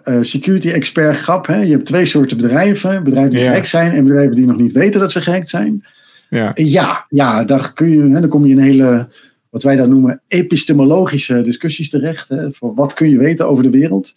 uh, 0.05 0.17
security 0.21 0.71
expert 0.71 1.17
grap. 1.17 1.47
Hè? 1.47 1.57
Je 1.57 1.71
hebt 1.71 1.87
twee 1.87 2.05
soorten 2.05 2.37
bedrijven. 2.37 3.05
Bedrijven 3.05 3.31
die 3.31 3.41
ja. 3.41 3.47
gehackt 3.47 3.69
zijn 3.69 3.93
en 3.93 4.05
bedrijven 4.05 4.35
die 4.35 4.47
nog 4.47 4.57
niet 4.57 4.73
weten 4.73 5.01
dat 5.01 5.13
ze 5.13 5.21
gehackt 5.21 5.49
zijn. 5.49 5.85
Ja, 6.29 6.51
ja, 6.55 7.07
ja 7.09 7.45
daar 7.45 7.73
kun 7.73 7.91
je, 7.91 8.15
hè, 8.15 8.21
dan 8.21 8.29
kom 8.29 8.47
je 8.47 8.53
in 8.53 8.59
hele, 8.59 9.09
wat 9.55 9.63
wij 9.63 9.77
dan 9.77 9.89
noemen, 9.89 10.23
epistemologische 10.29 11.43
discussies 11.43 11.89
terecht. 11.89 12.29
Hè? 12.29 12.53
Voor 12.53 12.75
wat 12.75 12.95
kun 12.95 13.11
je 13.11 13.19
weten 13.19 13.49
over 13.49 13.63
de 13.63 13.71
wereld? 13.71 14.15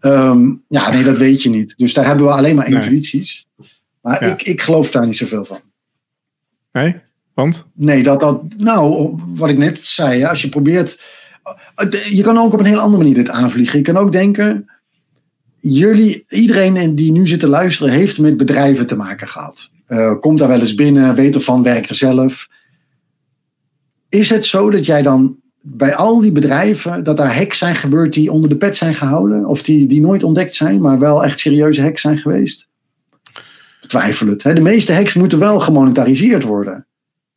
Um, 0.00 0.62
ja, 0.68 0.90
nee, 0.90 1.04
dat 1.04 1.18
weet 1.18 1.42
je 1.42 1.48
niet. 1.48 1.74
Dus 1.76 1.94
daar 1.94 2.06
hebben 2.06 2.26
we 2.26 2.32
alleen 2.32 2.56
maar 2.56 2.68
intuïties. 2.68 3.46
Maar 4.00 4.22
ik, 4.22 4.42
ik 4.42 4.60
geloof 4.60 4.90
daar 4.90 5.06
niet 5.06 5.16
zoveel 5.16 5.44
van. 5.44 5.60
Nee? 6.72 6.96
Want? 7.34 7.66
Nee, 7.74 8.02
dat, 8.02 8.20
dat, 8.20 8.42
nou, 8.56 9.14
wat 9.26 9.50
ik 9.50 9.58
net 9.58 9.82
zei, 9.82 10.24
als 10.24 10.42
je 10.42 10.48
probeert. 10.48 11.00
Je 12.10 12.22
kan 12.22 12.38
ook 12.38 12.52
op 12.52 12.58
een 12.58 12.64
heel 12.64 12.78
andere 12.78 13.02
manier 13.02 13.14
dit 13.14 13.30
aanvliegen. 13.30 13.78
Je 13.78 13.84
kan 13.84 13.96
ook 13.96 14.12
denken. 14.12 14.70
Jullie, 15.60 16.24
iedereen 16.28 16.94
die 16.94 17.12
nu 17.12 17.26
zit 17.26 17.40
te 17.40 17.48
luisteren, 17.48 17.92
heeft 17.92 18.18
met 18.18 18.36
bedrijven 18.36 18.86
te 18.86 18.96
maken 18.96 19.28
gehad. 19.28 19.70
Uh, 19.88 20.20
komt 20.20 20.38
daar 20.38 20.48
wel 20.48 20.60
eens 20.60 20.74
binnen, 20.74 21.14
weet 21.14 21.34
ervan, 21.34 21.62
werkt 21.62 21.88
er 21.88 21.94
zelf. 21.94 22.48
Is 24.08 24.30
het 24.30 24.44
zo 24.44 24.70
dat 24.70 24.86
jij 24.86 25.02
dan 25.02 25.36
bij 25.62 25.94
al 25.94 26.20
die 26.20 26.32
bedrijven, 26.32 27.04
dat 27.04 27.16
daar 27.16 27.36
hacks 27.36 27.58
zijn 27.58 27.74
gebeurd 27.74 28.12
die 28.12 28.32
onder 28.32 28.48
de 28.50 28.56
pet 28.56 28.76
zijn 28.76 28.94
gehouden? 28.94 29.46
Of 29.46 29.62
die, 29.62 29.86
die 29.86 30.00
nooit 30.00 30.22
ontdekt 30.22 30.54
zijn, 30.54 30.80
maar 30.80 30.98
wel 30.98 31.24
echt 31.24 31.40
serieuze 31.40 31.82
hacks 31.82 32.00
zijn 32.00 32.18
geweest? 32.18 32.68
Twijfel 33.86 34.26
het. 34.26 34.42
Hè? 34.42 34.52
De 34.54 34.60
meeste 34.60 34.92
hacks 34.94 35.14
moeten 35.14 35.38
wel 35.38 35.60
gemonetariseerd 35.60 36.42
worden. 36.42 36.86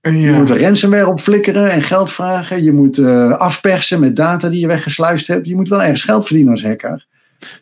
Ja. 0.02 0.10
Je 0.12 0.32
moet 0.32 0.50
er 0.50 0.62
ransomware 0.62 1.08
op 1.08 1.20
flikkeren 1.20 1.72
en 1.72 1.84
geld 1.84 2.12
vragen. 2.12 2.64
Je 2.64 2.72
moet 2.72 2.98
uh, 2.98 3.32
afpersen 3.32 4.00
met 4.00 4.16
data 4.16 4.50
die 4.50 4.60
je 4.60 4.68
weggesluist 4.68 5.28
hebt. 5.28 5.48
Je 5.48 5.56
moet 5.56 5.70
wel 5.70 5.82
ergens 5.82 6.02
geld 6.02 6.26
verdienen 6.26 6.52
als 6.52 6.64
hacker. 6.64 7.08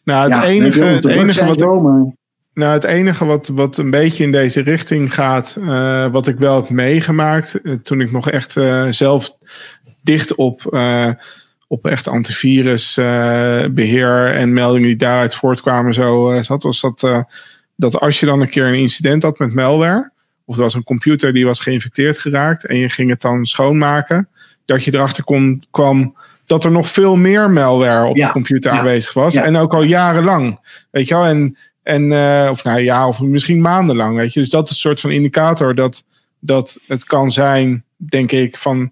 Nou, 0.03 0.23
het 0.23 0.41
Ja, 0.41 0.45
enige, 0.45 0.83
het 0.83 1.05
enige 1.05 1.45
wat, 1.45 1.81
maar- 1.81 2.13
nou, 2.57 2.73
het 2.73 2.83
enige 2.83 3.25
wat, 3.25 3.47
wat 3.47 3.77
een 3.77 3.91
beetje 3.91 4.23
in 4.23 4.31
deze 4.31 4.61
richting 4.61 5.13
gaat, 5.13 5.57
eh, 5.59 6.07
wat 6.07 6.27
ik 6.27 6.37
wel 6.37 6.55
heb 6.55 6.69
meegemaakt, 6.69 7.61
eh, 7.61 7.73
toen 7.73 8.01
ik 8.01 8.11
nog 8.11 8.29
echt 8.29 8.57
eh, 8.57 8.87
zelf 8.89 9.33
dicht 10.01 10.35
op, 10.35 10.79
op 11.67 11.85
echt 11.85 12.07
antivirusbeheer 12.07 14.25
en 14.25 14.53
meldingen 14.53 14.87
die 14.87 14.97
daaruit 14.97 15.35
voortkwamen 15.35 15.93
zo 15.93 16.39
zat, 16.41 16.63
was 16.63 16.81
dat, 16.81 17.25
dat 17.75 17.99
als 17.99 18.19
je 18.19 18.25
dan 18.25 18.41
een 18.41 18.49
keer 18.49 18.65
een 18.65 18.79
incident 18.79 19.23
had 19.23 19.39
met 19.39 19.53
malware, 19.53 20.11
of 20.45 20.55
er 20.55 20.61
was 20.61 20.73
een 20.73 20.83
computer 20.83 21.33
die 21.33 21.45
was 21.45 21.59
geïnfecteerd 21.59 22.17
geraakt 22.17 22.65
en 22.65 22.77
je 22.77 22.89
ging 22.89 23.09
het 23.09 23.21
dan 23.21 23.45
schoonmaken, 23.45 24.27
dat 24.65 24.83
je 24.83 24.93
erachter 24.93 25.23
kon, 25.23 25.63
kwam 25.71 26.15
dat 26.45 26.63
er 26.63 26.71
nog 26.71 26.87
veel 26.87 27.15
meer 27.15 27.49
malware 27.49 28.05
op 28.05 28.15
Ja, 28.15 28.25
de 28.25 28.33
computer 28.33 28.71
ja, 28.71 28.77
aanwezig 28.77 29.13
was. 29.13 29.33
ja. 29.33 29.43
En 29.43 29.55
ook 29.55 29.73
al 29.73 29.83
jarenlang. 29.83 30.59
Weet 30.91 31.07
je 31.07 31.13
wel? 31.13 31.25
En, 31.25 31.57
en 31.87 32.11
eh, 32.11 32.47
of 32.51 32.63
nou 32.63 32.79
ja, 32.79 33.07
of 33.07 33.21
misschien 33.21 33.61
maandenlang. 33.61 34.15
Weet 34.17 34.33
je? 34.33 34.39
Dus 34.39 34.49
dat 34.49 34.63
is 34.65 34.69
een 34.69 34.75
soort 34.77 34.99
van 34.99 35.11
indicator 35.11 35.75
dat, 35.75 36.03
dat 36.39 36.79
het 36.87 37.03
kan 37.03 37.31
zijn, 37.31 37.83
denk 37.95 38.31
ik, 38.31 38.57
van 38.57 38.91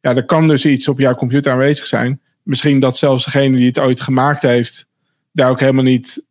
ja, 0.00 0.14
er 0.14 0.24
kan 0.24 0.46
dus 0.46 0.64
iets 0.66 0.88
op 0.88 0.98
jouw 0.98 1.14
computer 1.14 1.52
aanwezig 1.52 1.86
zijn. 1.86 2.20
Misschien 2.42 2.80
dat 2.80 2.98
zelfs 2.98 3.24
degene 3.24 3.56
die 3.56 3.66
het 3.66 3.78
ooit 3.78 4.00
gemaakt 4.00 4.42
heeft, 4.42 4.86
daar 5.32 5.50
ook 5.50 5.60
helemaal 5.60 5.84
niet 5.84 6.24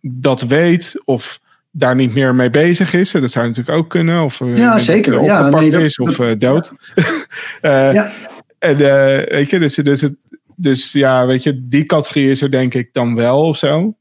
dat 0.00 0.42
weet. 0.42 1.02
Of 1.04 1.40
daar 1.70 1.94
niet 1.94 2.14
meer 2.14 2.34
mee 2.34 2.50
bezig 2.50 2.92
is. 2.92 3.10
Dat 3.10 3.30
zou 3.30 3.46
natuurlijk 3.46 3.78
ook 3.78 3.90
kunnen. 3.90 4.22
Of 4.22 4.40
eh, 4.40 4.54
Ja, 4.54 4.78
zeker. 4.78 5.22
Ja, 5.22 5.48
nee, 5.48 5.70
dat- 5.70 5.80
is 5.80 5.98
of 5.98 6.16
dat- 6.16 6.26
eh, 6.28 6.38
dood. 6.38 6.72
Eh, 7.60 7.92
Ja. 7.92 8.12
En 8.58 8.76
weet 8.76 9.50
je, 9.50 9.58
dus, 9.58 9.74
dus, 9.74 10.00
het, 10.00 10.14
dus 10.56 10.92
ja, 10.92 11.26
weet 11.26 11.42
je, 11.42 11.68
die 11.68 11.84
categorie 11.84 12.30
is 12.30 12.40
er 12.42 12.50
denk 12.50 12.74
ik 12.74 12.88
dan 12.92 13.14
wel 13.14 13.42
of 13.42 13.56
zo. 13.58 13.96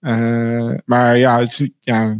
Eh, 0.00 0.70
maar 0.84 1.18
ja, 1.18 1.38
het 1.40 1.48
is 1.50 1.70
ja, 1.80 2.18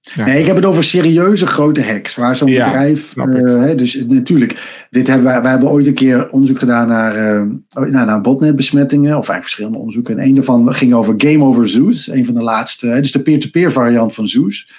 ja. 0.00 0.24
Nee, 0.24 0.40
ik 0.40 0.46
heb 0.46 0.56
het 0.56 0.64
over 0.64 0.84
serieuze 0.84 1.46
grote 1.46 1.82
hacks. 1.82 2.14
Waar 2.14 2.36
zo'n 2.36 2.48
Ja, 2.48 2.66
bedrijf. 2.66 3.14
hè, 3.14 3.74
dus 3.74 4.04
natuurlijk, 4.08 4.84
dit 4.90 5.06
hebben 5.06 5.26
wij, 5.26 5.42
wij 5.42 5.50
hebben 5.50 5.68
ooit 5.68 5.86
een 5.86 5.94
keer 5.94 6.30
onderzoek 6.30 6.58
gedaan 6.58 6.88
naar, 6.88 7.14
eh, 7.14 7.42
nou, 7.70 7.90
naar 7.90 8.20
botnetbesmettingen. 8.20 9.08
Of 9.08 9.14
eigenlijk 9.14 9.42
verschillende 9.42 9.78
onderzoeken. 9.78 10.18
En 10.18 10.28
een 10.28 10.34
daarvan 10.34 10.74
ging 10.74 10.94
over 10.94 11.14
Game 11.16 11.44
Over 11.44 11.68
Zeus. 11.68 12.08
Een 12.08 12.24
van 12.24 12.34
de 12.34 12.42
laatste. 12.42 12.86
Hè, 12.86 13.00
dus 13.00 13.12
de 13.12 13.22
peer-to-peer 13.22 13.72
variant 13.72 14.14
van 14.14 14.28
Zeus. 14.28 14.70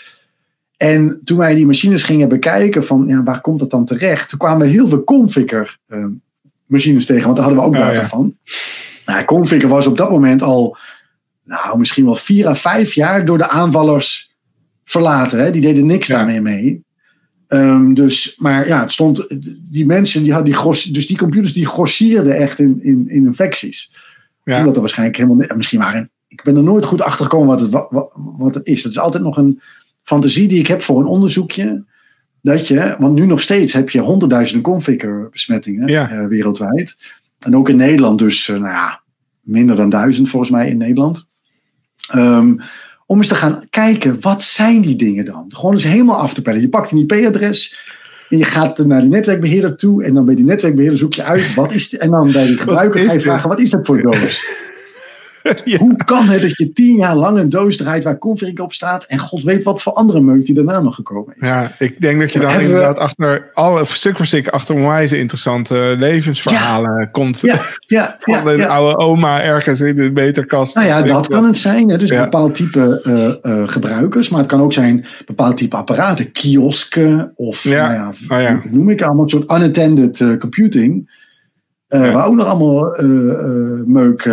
En 0.77 1.19
toen 1.23 1.37
wij 1.37 1.55
die 1.55 1.65
machines 1.65 2.03
gingen 2.03 2.29
bekijken 2.29 2.85
van 2.85 3.03
ja, 3.07 3.23
waar 3.23 3.41
komt 3.41 3.59
dat 3.59 3.69
dan 3.69 3.85
terecht? 3.85 4.29
Toen 4.29 4.39
kwamen 4.39 4.67
we 4.67 4.73
heel 4.73 4.87
veel 4.87 5.03
configure 5.03 5.69
machines 6.65 7.05
tegen. 7.05 7.23
Want 7.23 7.35
daar 7.35 7.45
hadden 7.45 7.63
we 7.63 7.69
ook 7.69 7.75
Oh, 7.75 7.81
data 7.81 8.01
ja. 8.01 8.07
van. 8.07 8.35
Nou, 9.05 9.25
configure 9.25 9.67
was 9.67 9.87
op 9.87 9.97
dat 9.97 10.09
moment 10.11 10.41
al 10.41 10.77
nou, 11.43 11.77
misschien 11.77 12.05
wel 12.05 12.15
vier 12.15 12.47
à 12.47 12.55
vijf 12.55 12.93
jaar 12.93 13.26
door 13.26 13.38
de 13.38 13.49
aanvallers 13.49 14.31
verlaten. 14.84 15.39
Hè? 15.43 15.51
Die 15.51 15.61
deden 15.61 15.85
niks 15.85 16.07
Ja. 16.07 16.15
daarmee 16.15 16.41
mee. 16.41 16.84
Ehm, 17.47 17.93
dus, 17.93 18.35
maar 18.38 18.68
ja, 18.68 18.80
het 18.81 18.91
stond, 18.91 19.27
die 19.69 19.85
mensen, 19.85 20.23
die 20.23 20.31
hadden 20.34 20.51
die 20.51 20.59
gros, 20.59 20.84
dus 20.84 21.07
die 21.07 21.18
computers 21.18 21.53
die 21.53 21.65
grossierden 21.65 22.35
echt 22.38 22.59
in, 22.59 22.80
in, 22.84 23.03
in 23.09 23.26
infecties. 23.26 23.91
Ja. 24.43 24.59
Omdat 24.59 24.73
er 24.76 24.81
waarschijnlijk 24.81 25.18
helemaal, 25.18 25.47
misschien 25.55 25.80
waren, 25.80 26.09
ik 26.27 26.43
ben 26.43 26.55
er 26.55 26.63
nooit 26.63 26.85
goed 26.85 27.01
achter 27.01 27.26
gekomen 27.26 27.47
wat 27.47 27.59
het, 27.59 27.69
wa- 27.69 27.88
wa- 27.89 28.09
wat 28.15 28.55
het 28.55 28.65
is. 28.68 28.81
Dat 28.81 28.91
is 28.91 28.99
altijd 28.99 29.23
nog 29.23 29.38
een 29.38 29.61
fantasie 30.03 30.47
die 30.47 30.59
ik 30.59 30.68
heb 30.68 30.81
voor 30.84 30.99
een 30.99 31.05
onderzoekje. 31.05 31.84
Dat 32.41 32.68
je, 32.68 32.95
want 32.97 33.15
nu 33.15 33.26
nog 33.26 33.41
steeds 33.41 33.73
heb 33.73 33.89
je 33.89 33.99
honderdduizenden 33.99 34.63
configure 34.63 35.30
besmettingen 35.30 35.88
Ja. 35.88 36.09
eh, 36.09 36.27
wereldwijd. 36.27 36.97
En 37.39 37.55
ook 37.55 37.69
in 37.69 37.76
Nederland 37.76 38.19
dus, 38.19 38.49
eh, 38.49 38.55
nou 38.55 38.68
ja, 38.72 39.01
minder 39.41 39.76
dan 39.76 39.89
duizend 39.89 40.30
volgens 40.30 40.51
mij 40.51 40.69
in 40.69 40.77
Nederland. 40.77 41.27
Ehm, 42.10 42.53
om 43.06 43.18
eens 43.18 43.28
te 43.28 43.36
gaan 43.36 43.64
kijken, 43.69 44.18
wat 44.22 44.44
zijn 44.44 44.82
die 44.82 44.95
dingen 44.95 45.26
dan? 45.26 45.45
Gewoon 45.48 45.73
eens 45.73 45.84
helemaal 45.84 46.19
af 46.19 46.34
te 46.34 46.41
pellen. 46.41 46.61
Je 46.61 46.69
pakt 46.69 46.91
een 46.91 46.98
IP-adres 46.98 47.80
en 48.30 48.38
je 48.38 48.44
gaat 48.44 48.78
naar 48.78 49.02
die 49.02 49.10
netwerkbeheerder 49.10 49.76
toe. 49.76 50.03
En 50.03 50.14
dan 50.14 50.26
bij 50.26 50.36
die 50.36 50.45
netwerkbeheerder 50.45 50.99
zoek 50.99 51.14
je 51.14 51.23
uit, 51.23 51.53
wat 51.53 51.73
is 51.73 51.90
dit? 51.90 51.99
En 51.99 52.11
dan 52.11 52.32
bij 52.32 52.48
die 52.48 52.57
gebruiker 52.68 53.02
ga 53.02 53.14
je 53.14 53.22
vragen, 53.22 53.49
wat 53.49 53.60
is 53.60 53.69
dat 53.69 53.86
voor 53.86 54.02
doos? 54.02 54.44
Ja. 55.65 55.77
Hoe 55.77 55.95
kan 55.95 56.30
het 56.30 56.41
dat 56.41 56.57
je 56.57 56.73
tien 56.73 56.95
jaar 56.95 57.15
lang 57.15 57.38
een 57.38 57.49
doos 57.49 57.77
draait 57.77 58.03
waar 58.03 58.18
config 58.18 58.59
op 58.59 58.73
staat 58.73 59.03
en 59.03 59.19
god 59.19 59.43
weet 59.43 59.63
wat 59.63 59.81
voor 59.81 59.93
andere 59.93 60.22
meuk 60.22 60.45
die 60.45 60.55
daarna 60.55 60.80
nog 60.80 60.95
gekomen 60.95 61.35
is? 61.39 61.47
Ja, 61.47 61.72
ik 61.80 62.01
denk 62.01 62.19
dat 62.19 62.34
je 62.34 62.39
we- 62.39 62.61
inderdaad 62.61 62.97
achter 62.97 63.49
alle 63.53 63.85
stuk 63.85 64.18
voor 64.18 64.26
stuk 64.26 64.47
achter 64.47 64.76
onwijs 64.76 65.11
interessante 65.11 65.95
levensverhalen 65.97 67.11
komt. 67.11 67.41
Ja, 67.41 67.61
ja, 67.88 68.18
ja, 68.23 68.51
ja. 68.51 68.68
oude 68.68 68.97
oma 68.97 69.41
ergens 69.41 69.80
in 69.80 69.95
de 69.95 70.11
meterkast. 70.11 70.76
Nou 70.76 70.88
ja, 70.88 71.01
dat 71.01 71.27
kan 71.27 71.45
het 71.45 71.57
zijn. 71.57 71.89
Hè? 71.89 71.97
Dus 71.97 72.09
een 72.09 72.22
bepaald 72.22 72.55
type 72.55 72.99
eh, 73.03 73.51
eh, 73.51 73.68
gebruikers. 73.68 74.30
Maar 74.30 74.39
het 74.39 74.49
kan 74.49 74.61
ook 74.61 74.73
zijn 74.73 75.05
bepaald 75.26 75.57
type 75.57 75.76
apparaten. 75.76 76.31
Kiosken 76.31 77.31
of. 77.35 77.65
Nou 77.65 78.13
hoe 78.27 78.61
noem 78.69 78.89
ik 78.89 79.01
allemaal. 79.01 79.23
Een 79.23 79.30
soort 79.30 79.51
unattended 79.51 80.22
eh, 80.22 80.38
computing. 80.38 81.19
Ja. 81.88 82.11
Waar 82.11 82.26
ook 82.26 82.35
nog 82.35 82.47
allemaal 82.47 82.95
meuk 83.85 84.30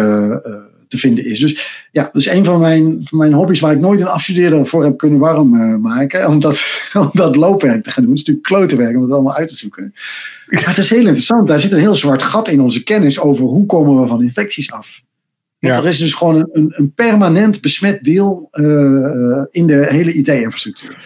te 0.88 0.98
vinden 0.98 1.24
is. 1.24 1.40
Dus 1.40 1.86
ja, 1.92 2.10
dus 2.12 2.26
een 2.26 2.44
van 2.44 2.60
mijn, 2.60 3.00
van 3.04 3.18
mijn 3.18 3.32
hobby's 3.32 3.60
waar 3.60 3.72
ik 3.72 3.80
nooit 3.80 4.00
een 4.00 4.06
afstudeerder 4.06 4.66
voor 4.66 4.84
heb 4.84 4.98
kunnen 4.98 5.18
warm 5.18 5.60
eh, 5.60 5.76
maken. 5.76 6.26
Om 6.30 6.40
dat, 6.40 6.90
om 6.94 7.10
dat 7.12 7.36
loopwerk 7.36 7.82
te 7.82 7.90
gaan 7.90 8.02
doen. 8.04 8.12
Het 8.12 8.20
is 8.20 8.26
natuurlijk 8.26 8.46
klote 8.46 8.76
werk 8.76 8.96
om 8.96 9.02
het 9.02 9.12
allemaal 9.12 9.36
uit 9.36 9.48
te 9.48 9.56
zoeken. 9.56 9.94
Maar 10.46 10.66
het 10.66 10.78
is 10.78 10.90
heel 10.90 10.98
interessant. 10.98 11.48
Daar 11.48 11.60
zit 11.60 11.72
een 11.72 11.78
heel 11.78 11.94
zwart 11.94 12.22
gat 12.22 12.48
in 12.48 12.60
onze 12.60 12.82
kennis 12.82 13.20
over 13.20 13.44
hoe 13.44 13.66
komen 13.66 14.02
we 14.02 14.08
van 14.08 14.22
infecties 14.22 14.70
af. 14.72 15.02
Want 15.58 15.74
Ja. 15.74 15.80
er 15.80 15.86
is 15.88 15.98
dus 15.98 16.14
gewoon 16.14 16.48
een, 16.52 16.72
een, 16.76 16.92
permanent 16.94 17.60
besmet 17.60 18.04
deel 18.04 18.48
eh, 18.50 18.64
eh, 19.04 19.44
in 19.50 19.66
de 19.66 19.86
hele 19.90 20.12
IT-infrastructuur. 20.12 20.96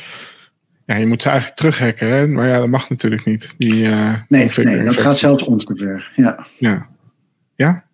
Ja, 0.87 0.97
je 0.97 1.07
moet 1.07 1.23
ze 1.23 1.29
eigenlijk 1.29 1.59
terughacken, 1.59 2.09
hè? 2.09 2.27
maar 2.29 2.49
ja, 2.49 2.59
dat 2.59 2.69
mag 2.69 2.91
natuurlijk 2.91 3.25
niet. 3.25 3.55
Die, 3.59 3.89
Nee, 4.29 4.51
nee, 4.55 4.85
dat 4.85 5.01
gaat 5.01 5.19
zelfs 5.19 5.43
ons 5.43 5.65
te 5.65 5.77
ver. 5.77 6.13
Ja, 6.17 6.47
Ja. 6.59 6.91
Ja? 7.57 7.85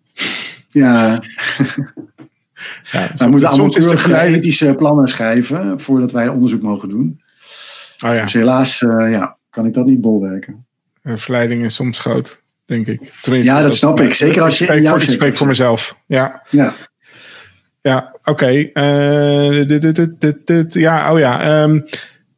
Ja 0.69 1.23
ja 2.91 3.09
we 3.13 3.27
moeten 3.27 3.49
allemaal 3.49 4.21
ethische 4.21 4.75
plannen 4.75 5.07
schrijven 5.07 5.79
voordat 5.79 6.11
wij 6.11 6.27
onderzoek 6.27 6.61
mogen 6.61 6.89
doen. 6.89 7.21
Oh 8.05 8.13
ja, 8.13 8.21
Dus 8.21 8.33
helaas 8.33 8.81
eh, 8.81 9.11
ja, 9.11 9.37
kan 9.49 9.65
ik 9.65 9.73
dat 9.73 9.85
niet 9.85 10.01
bolwerken. 10.01 10.65
verleiding 11.03 11.63
is 11.63 11.75
soms 11.75 11.99
groot, 11.99 12.41
denk 12.65 12.87
ik. 12.87 13.11
Tenminste, 13.21 13.51
Ja, 13.51 13.61
dat 13.61 13.75
snap 13.75 13.99
ik. 13.99 14.13
Zeker 14.13 14.41
als 14.41 14.57
je 14.57 14.63
Ik 14.63 14.69
in 14.69 14.75
spreek, 14.75 14.89
jouw 14.89 14.99
voor, 14.99 15.09
ik 15.09 15.15
spreek 15.15 15.37
voor 15.37 15.47
mezelf. 15.47 15.95
Ja, 16.05 16.43
Ja, 16.49 16.73
ja 17.81 18.15
oké. 18.23 18.69
Eh, 18.73 19.49
dit, 19.49 19.81
dit, 19.81 19.95
dit, 19.95 20.21
dit, 20.21 20.47
dit, 20.47 20.73
ja, 20.73 21.13
oh 21.13 21.19
ja. 21.19 21.41
ehm, 21.41 21.79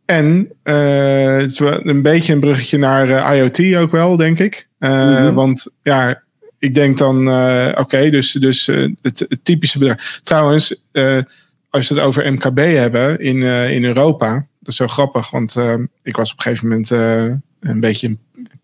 en 0.06 0.50
eh, 0.64 1.36
het 1.38 1.52
is 1.52 1.60
een 1.60 2.02
beetje 2.02 2.34
een 2.34 2.40
bruggetje 2.40 2.78
naar 2.78 3.36
IoT 3.36 3.76
ook 3.76 3.92
wel, 3.92 4.18
denk 4.18 4.40
ik. 4.40 4.68
Mhm. 4.80 5.34
Want 5.34 5.68
ja, 5.82 6.24
ik 6.62 6.74
denk 6.76 6.98
dan, 6.98 7.30
eh, 7.30 7.72
oké, 7.76 8.10
dus, 8.10 8.32
dus 8.32 8.68
eh, 8.68 8.90
het, 9.02 9.28
typische 9.44 9.78
bedrijf. 9.78 10.20
Trouwens, 10.24 10.82
eh, 10.92 11.22
als 11.70 11.90
we 11.90 11.96
het 11.96 12.04
over 12.04 12.34
MKB 12.34 12.58
hebben 12.58 13.20
in, 13.20 13.42
in 13.72 13.84
Europa, 13.84 14.34
dat 14.34 14.68
is 14.68 14.76
zo 14.76 14.88
grappig, 14.88 15.30
want 15.30 15.56
ik 16.04 16.16
was 16.16 16.32
op 16.32 16.38
een 16.38 16.44
gegeven 16.44 16.68
moment 16.68 16.90
een 17.60 17.80
beetje 17.80 18.08
een 18.08 18.20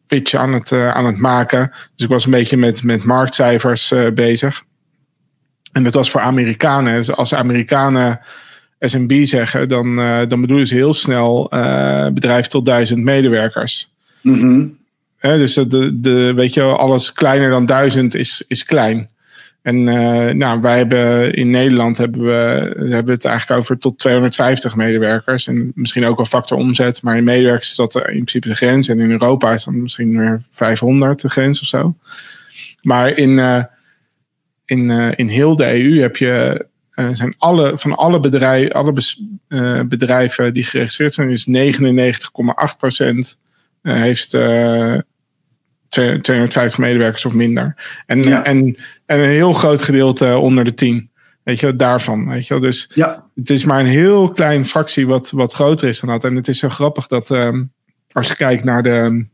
pitch 0.07 0.33
aan 0.33 0.53
het, 0.53 0.71
aan 0.71 1.05
het 1.05 1.17
maken. 1.17 1.71
Dus 1.95 2.05
ik 2.05 2.11
was 2.11 2.25
een 2.25 2.31
beetje 2.31 2.57
met, 2.57 2.83
met 2.83 3.03
marktcijfers 3.03 3.93
bezig. 4.13 4.63
En 5.71 5.83
dat 5.83 5.93
was 5.93 6.09
voor 6.09 6.21
Amerikanen. 6.21 6.95
Dus 6.95 7.11
als 7.11 7.33
Amerikanen 7.33 8.19
SMB 8.79 9.25
zeggen, 9.25 9.69
dan, 9.69 9.95
dan 10.27 10.41
bedoelen 10.41 10.67
ze 10.67 10.73
heel 10.73 10.93
snel 10.93 11.47
bedrijf 12.13 12.47
tot 12.47 12.65
duizend 12.65 13.03
medewerkers. 13.03 13.89
Mm. 14.21 14.77
Dus 15.19 15.53
de, 15.53 15.99
de, 15.99 16.34
weet 16.34 16.53
je, 16.53 16.61
alles 16.61 17.14
kleiner 17.14 17.49
dan 17.49 17.65
duizend 17.65 18.15
is, 18.15 18.44
is 18.48 18.64
klein. 18.64 19.10
En 19.68 19.88
uh, 19.88 20.30
nou, 20.30 20.61
wij 20.61 20.77
hebben 20.77 21.34
in 21.34 21.49
Nederland 21.49 21.98
hebben 21.98 22.26
we, 22.26 22.73
hebben 22.89 23.14
het 23.14 23.26
eigenlijk 23.26 23.60
over 23.60 23.77
tot 23.77 23.99
250 23.99 24.76
medewerkers. 24.76 25.48
En 25.48 25.72
misschien 25.76 26.06
ook 26.06 26.15
wel 26.15 26.26
factor 26.26 26.57
omzet. 26.57 27.02
Maar 27.02 27.18
in 27.18 27.23
medewerkers 27.23 27.69
is 27.69 27.76
dat 27.76 27.95
in 27.95 28.03
principe 28.03 28.48
de 28.48 28.56
grens. 28.56 28.88
En 28.88 28.99
in 28.99 29.11
Europa 29.11 29.53
is 29.53 29.64
dat 29.64 29.73
misschien 29.73 30.18
weer 30.18 30.41
500 30.52 31.22
de 31.22 31.30
grens 31.30 31.61
of 31.61 31.68
zo. 31.68 31.95
Maar 32.81 33.10
in, 33.10 33.30
uh, 33.30 33.64
in, 34.65 34.89
uh, 34.89 35.11
in 35.15 35.27
heel 35.27 35.56
de 35.56 35.84
EU 35.84 35.99
heb 35.99 36.18
je, 36.18 36.65
zijn 37.14 37.35
alle, 37.38 37.77
van 37.77 37.95
alle, 37.95 38.19
bedrijf, 38.19 38.72
alle 38.72 38.94
bedrijven 39.85 40.53
die 40.53 40.64
geregistreerd 40.64 41.14
zijn, 41.14 41.30
is 41.30 41.48
99,8 41.48 42.77
procent 42.77 43.38
heeft 43.93 44.30
250 45.89 46.77
medewerkers 46.77 47.26
of 47.26 47.34
minder. 47.34 47.76
En, 48.05 48.43
en, 48.43 48.77
en 49.05 49.19
een 49.19 49.30
heel 49.30 49.53
groot 49.53 49.81
gedeelte 49.81 50.38
onder 50.38 50.64
de 50.64 50.73
10. 50.73 51.09
Weet 51.43 51.59
je, 51.59 51.76
daarvan. 51.76 52.30
Weet 52.30 52.47
je, 52.47 52.59
dus 52.59 52.89
ja. 52.93 53.26
het 53.35 53.49
is 53.49 53.65
maar 53.65 53.80
een 53.80 53.85
heel 53.85 54.30
klein 54.30 54.65
fractie 54.65 55.07
wat, 55.07 55.31
wat 55.31 55.53
groter 55.53 55.88
is 55.88 55.99
dan 55.99 56.09
dat. 56.09 56.23
En 56.23 56.35
het 56.35 56.47
is 56.47 56.59
zo 56.59 56.69
grappig 56.69 57.07
dat 57.07 57.30
um, 57.30 57.72
als 58.11 58.27
je 58.27 58.35
kijkt 58.35 58.64
naar 58.64 58.84
de 58.84 59.26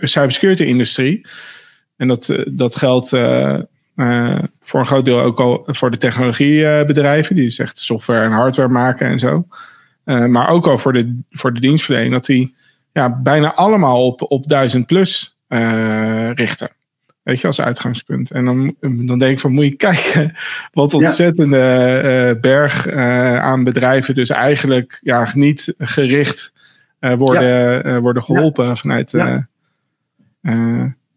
cybersecurity 0.00 0.62
industrie. 0.62 1.26
En 1.96 2.08
dat, 2.08 2.44
dat 2.46 2.76
geldt 2.76 3.12
uh, 3.12 3.58
uh, 3.96 4.38
voor 4.62 4.80
een 4.80 4.86
groot 4.86 5.04
deel 5.04 5.20
ook 5.20 5.40
al 5.40 5.62
voor 5.66 5.90
de 5.90 5.96
technologiebedrijven. 5.96 7.34
Die 7.34 7.44
dus 7.44 7.58
echt 7.58 7.78
software 7.78 8.24
en 8.24 8.32
hardware 8.32 8.68
maken 8.68 9.08
en 9.08 9.18
zo. 9.18 9.46
maar 10.04 10.50
ook 10.50 10.66
al 10.66 10.78
voor 10.78 10.92
de, 10.92 11.20
voor 11.30 11.54
de 11.54 11.60
dienstverlening. 11.60 12.12
Dat 12.12 12.26
die 12.26 12.54
ja, 12.98 13.20
bijna 13.20 13.54
allemaal 13.54 14.06
op, 14.06 14.22
op 14.28 14.48
1000 14.48 14.86
plus 14.86 15.36
uh, 15.48 16.30
richten. 16.30 16.70
Weet 17.22 17.40
je, 17.40 17.46
als 17.46 17.60
uitgangspunt. 17.60 18.30
En 18.30 18.44
dan, 18.44 18.74
dan 18.80 19.18
denk 19.18 19.32
ik 19.32 19.40
van, 19.40 19.52
moet 19.52 19.64
je 19.64 19.76
kijken 19.88 20.36
wat 20.72 20.94
ontzettende 20.94 22.02
uh, 22.34 22.40
berg 22.40 22.86
uh, 22.86 23.38
aan 23.38 23.64
bedrijven 23.64 24.14
dus 24.14 24.28
eigenlijk 24.28 24.98
ja, 25.02 25.28
niet 25.34 25.74
gericht 25.78 26.52
worden, 27.00 27.88
ja. 27.88 28.00
worden 28.00 28.22
geholpen 28.22 28.66
ja. 28.66 28.76
vanuit... 28.76 29.10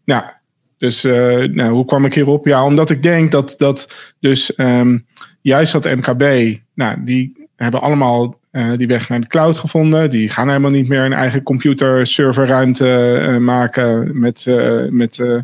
ja, 0.04 0.40
dus 0.78 1.04
nou, 1.04 1.70
hoe 1.70 1.86
kwam 1.86 2.06
ik 2.06 2.14
hierop? 2.14 2.46
Ja, 2.46 2.66
omdat 2.66 2.90
ik 2.90 3.04
denk 3.04 3.32
dat, 3.32 3.56
dat 3.58 4.12
dus 4.20 4.58
um, 4.58 5.06
juist 5.42 5.72
dat 5.72 5.96
MKB, 5.96 6.58
nou, 6.74 7.04
die 7.04 7.48
hebben 7.56 7.82
allemaal 7.82 8.40
uh, 8.52 8.78
die 8.78 8.88
weg 8.88 9.10
naar 9.10 9.22
de 9.22 9.28
cloud 9.28 9.58
gevonden. 9.58 10.10
Die 10.10 10.30
gaan 10.30 10.48
helemaal 10.48 10.72
niet 10.72 10.88
meer 10.88 11.04
een 11.04 11.14
eigen 11.14 11.44
computer 11.44 12.08
serverruimte 12.08 13.20
uh, 13.22 13.38
maken 13.38 14.20
met, 14.20 14.46
uh, 14.48 14.90
met 14.90 15.44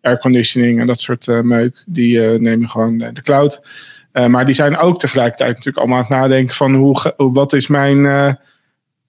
airconditioning 0.00 0.80
en 0.80 0.86
dat 0.86 1.00
soort 1.00 1.26
meuk. 1.42 1.84
Die 1.86 2.18
nemen 2.20 2.68
gewoon 2.68 2.98
de 2.98 3.22
cloud. 3.22 3.62
maar 4.12 4.46
die 4.46 4.54
zijn 4.54 4.76
ook 4.76 4.98
tegelijkertijd 4.98 5.48
natuurlijk 5.48 5.78
allemaal 5.78 5.96
aan 5.98 6.04
het 6.04 6.12
nadenken 6.12 6.54
van 6.54 6.74
hoe, 6.74 7.14
wat 7.16 7.52
is 7.52 7.66
mijn 7.66 8.36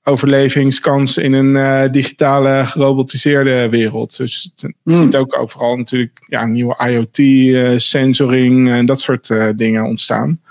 overlevingskans 0.03 1.17
in 1.17 1.33
een 1.33 1.91
digitale 1.91 2.65
gerobotiseerde 2.65 3.69
wereld. 3.69 4.17
Dus 4.17 4.51
je 4.55 4.73
mm. 4.83 4.95
ziet 4.95 5.15
ook 5.15 5.39
overal 5.39 5.77
natuurlijk 5.77 6.25
ja, 6.27 6.45
nieuwe 6.45 6.75
IoT, 6.77 7.81
sensoring 7.81 8.69
en 8.69 8.85
dat 8.85 9.01
soort 9.01 9.27
dingen 9.55 9.83
ontstaan. 9.83 10.41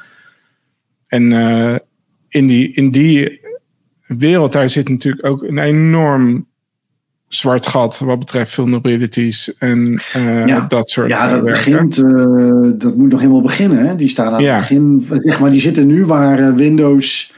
En 1.06 1.32
in 2.35 2.47
die, 2.47 2.73
in 2.74 2.90
die 2.90 3.40
wereld, 4.06 4.52
daar 4.52 4.70
zit 4.70 4.89
natuurlijk 4.89 5.27
ook 5.27 5.43
een 5.43 5.59
enorm 5.59 6.47
zwart 7.28 7.66
gat 7.66 7.98
wat 7.98 8.19
betreft 8.19 8.52
vulnerabilities 8.52 9.56
en 9.59 10.01
uh, 10.16 10.47
ja, 10.47 10.61
dat 10.69 10.90
soort 10.90 11.11
Ja, 11.11 11.28
dat 11.28 11.43
werken. 11.43 11.52
begint, 11.52 11.97
uh, 11.98 12.70
dat 12.78 12.97
moet 12.97 13.11
nog 13.11 13.20
helemaal 13.20 13.43
beginnen. 13.43 13.86
Hè? 13.86 13.94
Die 13.97 14.09
staan 14.09 14.32
aan 14.32 14.43
Ja. 14.43 14.52
het 14.52 14.61
begin, 14.69 15.06
zeg 15.23 15.40
maar, 15.40 15.51
die 15.51 15.61
zitten 15.61 15.86
nu 15.86 16.05
waar 16.06 16.39
eh, 16.39 16.55
Windows 16.55 17.32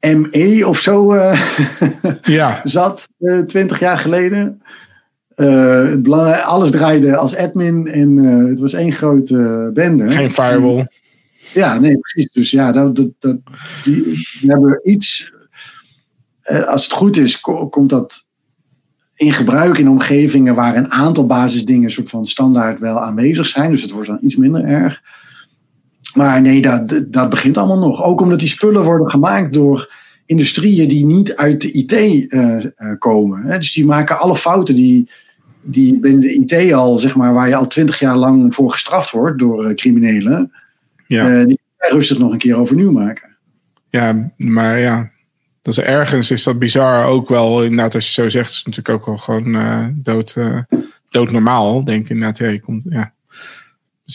ME 0.00 0.62
of 0.66 0.78
zo 0.78 1.12
eh, 1.14 1.40
Ja, 2.22 2.60
zat, 2.64 3.08
twintig 3.46 3.78
jaar 3.80 3.98
geleden. 3.98 4.62
Eh, 5.34 5.84
het 5.84 6.08
alles 6.44 6.70
draaide 6.70 7.16
als 7.16 7.36
admin 7.36 7.86
en 7.86 8.18
eh, 8.24 8.48
het 8.48 8.58
was 8.58 8.72
één 8.72 8.92
grote 8.92 9.70
bende. 9.74 10.10
geen 10.10 10.30
firewall. 10.30 10.88
Ja, 11.54 11.78
nee, 11.78 11.98
precies. 11.98 12.32
Dus 12.32 12.50
ja, 12.50 12.72
dat, 12.72 12.96
dat, 12.96 13.08
dat, 13.18 13.38
die, 13.82 14.02
die 14.04 14.26
hebben 14.50 14.80
iets. 14.84 15.32
eh, 16.42 16.64
als 16.64 16.84
het 16.84 16.92
goed 16.92 17.16
is, 17.16 17.40
ko- 17.40 17.68
komt 17.68 17.90
dat 17.90 18.24
in 19.14 19.32
gebruik 19.32 19.78
in 19.78 19.88
omgevingen 19.88 20.54
waar 20.54 20.76
een 20.76 20.90
aantal 20.90 21.26
basisdingen 21.26 21.90
soort 21.90 22.08
van 22.10 22.26
standaard 22.26 22.78
wel 22.78 23.00
aanwezig 23.00 23.46
zijn. 23.46 23.70
Dus 23.70 23.82
het 23.82 23.90
wordt 23.90 24.08
dan 24.08 24.18
iets 24.22 24.36
minder 24.36 24.64
erg. 24.64 25.00
Maar 26.14 26.40
nee, 26.40 26.62
dat, 26.62 27.04
dat 27.06 27.30
begint 27.30 27.56
allemaal 27.56 27.78
nog. 27.88 28.02
Ook 28.02 28.20
omdat 28.20 28.38
die 28.38 28.48
spullen 28.48 28.84
worden 28.84 29.10
gemaakt 29.10 29.52
door 29.52 29.92
industrieën 30.26 30.88
die 30.88 31.04
niet 31.06 31.36
uit 31.36 31.60
de 31.60 31.70
IT 31.70 31.92
eh, 31.92 32.64
eh, 32.64 32.98
komen. 32.98 33.60
Dus 33.60 33.72
die 33.72 33.84
maken 33.84 34.18
alle 34.20 34.36
fouten 34.36 34.74
die, 34.74 35.10
die 35.62 35.98
binnen 35.98 36.20
de 36.20 36.32
IT 36.34 36.72
al, 36.72 36.98
zeg 36.98 37.16
maar, 37.16 37.34
waar 37.34 37.48
je 37.48 37.56
al 37.56 37.66
twintig 37.66 37.98
jaar 37.98 38.16
lang 38.16 38.54
voor 38.54 38.72
gestraft 38.72 39.10
wordt 39.10 39.38
door 39.38 39.74
criminelen. 39.74 40.52
Ja. 41.10 41.40
Eh, 41.40 41.46
die 41.46 41.60
rustig 41.76 42.18
nog 42.18 42.32
een 42.32 42.38
keer 42.38 42.56
overnieuw 42.56 42.92
maken. 42.92 43.36
Ja, 43.88 44.32
maar 44.36 44.78
ja, 44.78 45.10
dat 45.62 45.78
is 45.78 45.84
ergens 45.84 46.30
is 46.30 46.42
dat 46.42 46.58
bizar 46.58 47.06
ook 47.06 47.28
wel. 47.28 47.62
Inderdaad, 47.62 47.94
als 47.94 48.06
je 48.06 48.12
zo 48.12 48.28
zegt, 48.28 48.50
is 48.50 48.56
het 48.56 48.66
natuurlijk 48.66 48.98
ook 48.98 49.06
wel 49.06 49.16
gewoon 49.16 49.54
eh, 49.54 49.86
dood, 49.92 50.36
eh, 50.36 50.58
doodnormaal. 51.08 51.84
Denk 51.84 52.04
ik 52.04 52.10
inderdaad, 52.10 52.38
ja, 52.38 52.46
je, 52.46 52.60
komt, 52.60 52.86
ja. 52.88 53.12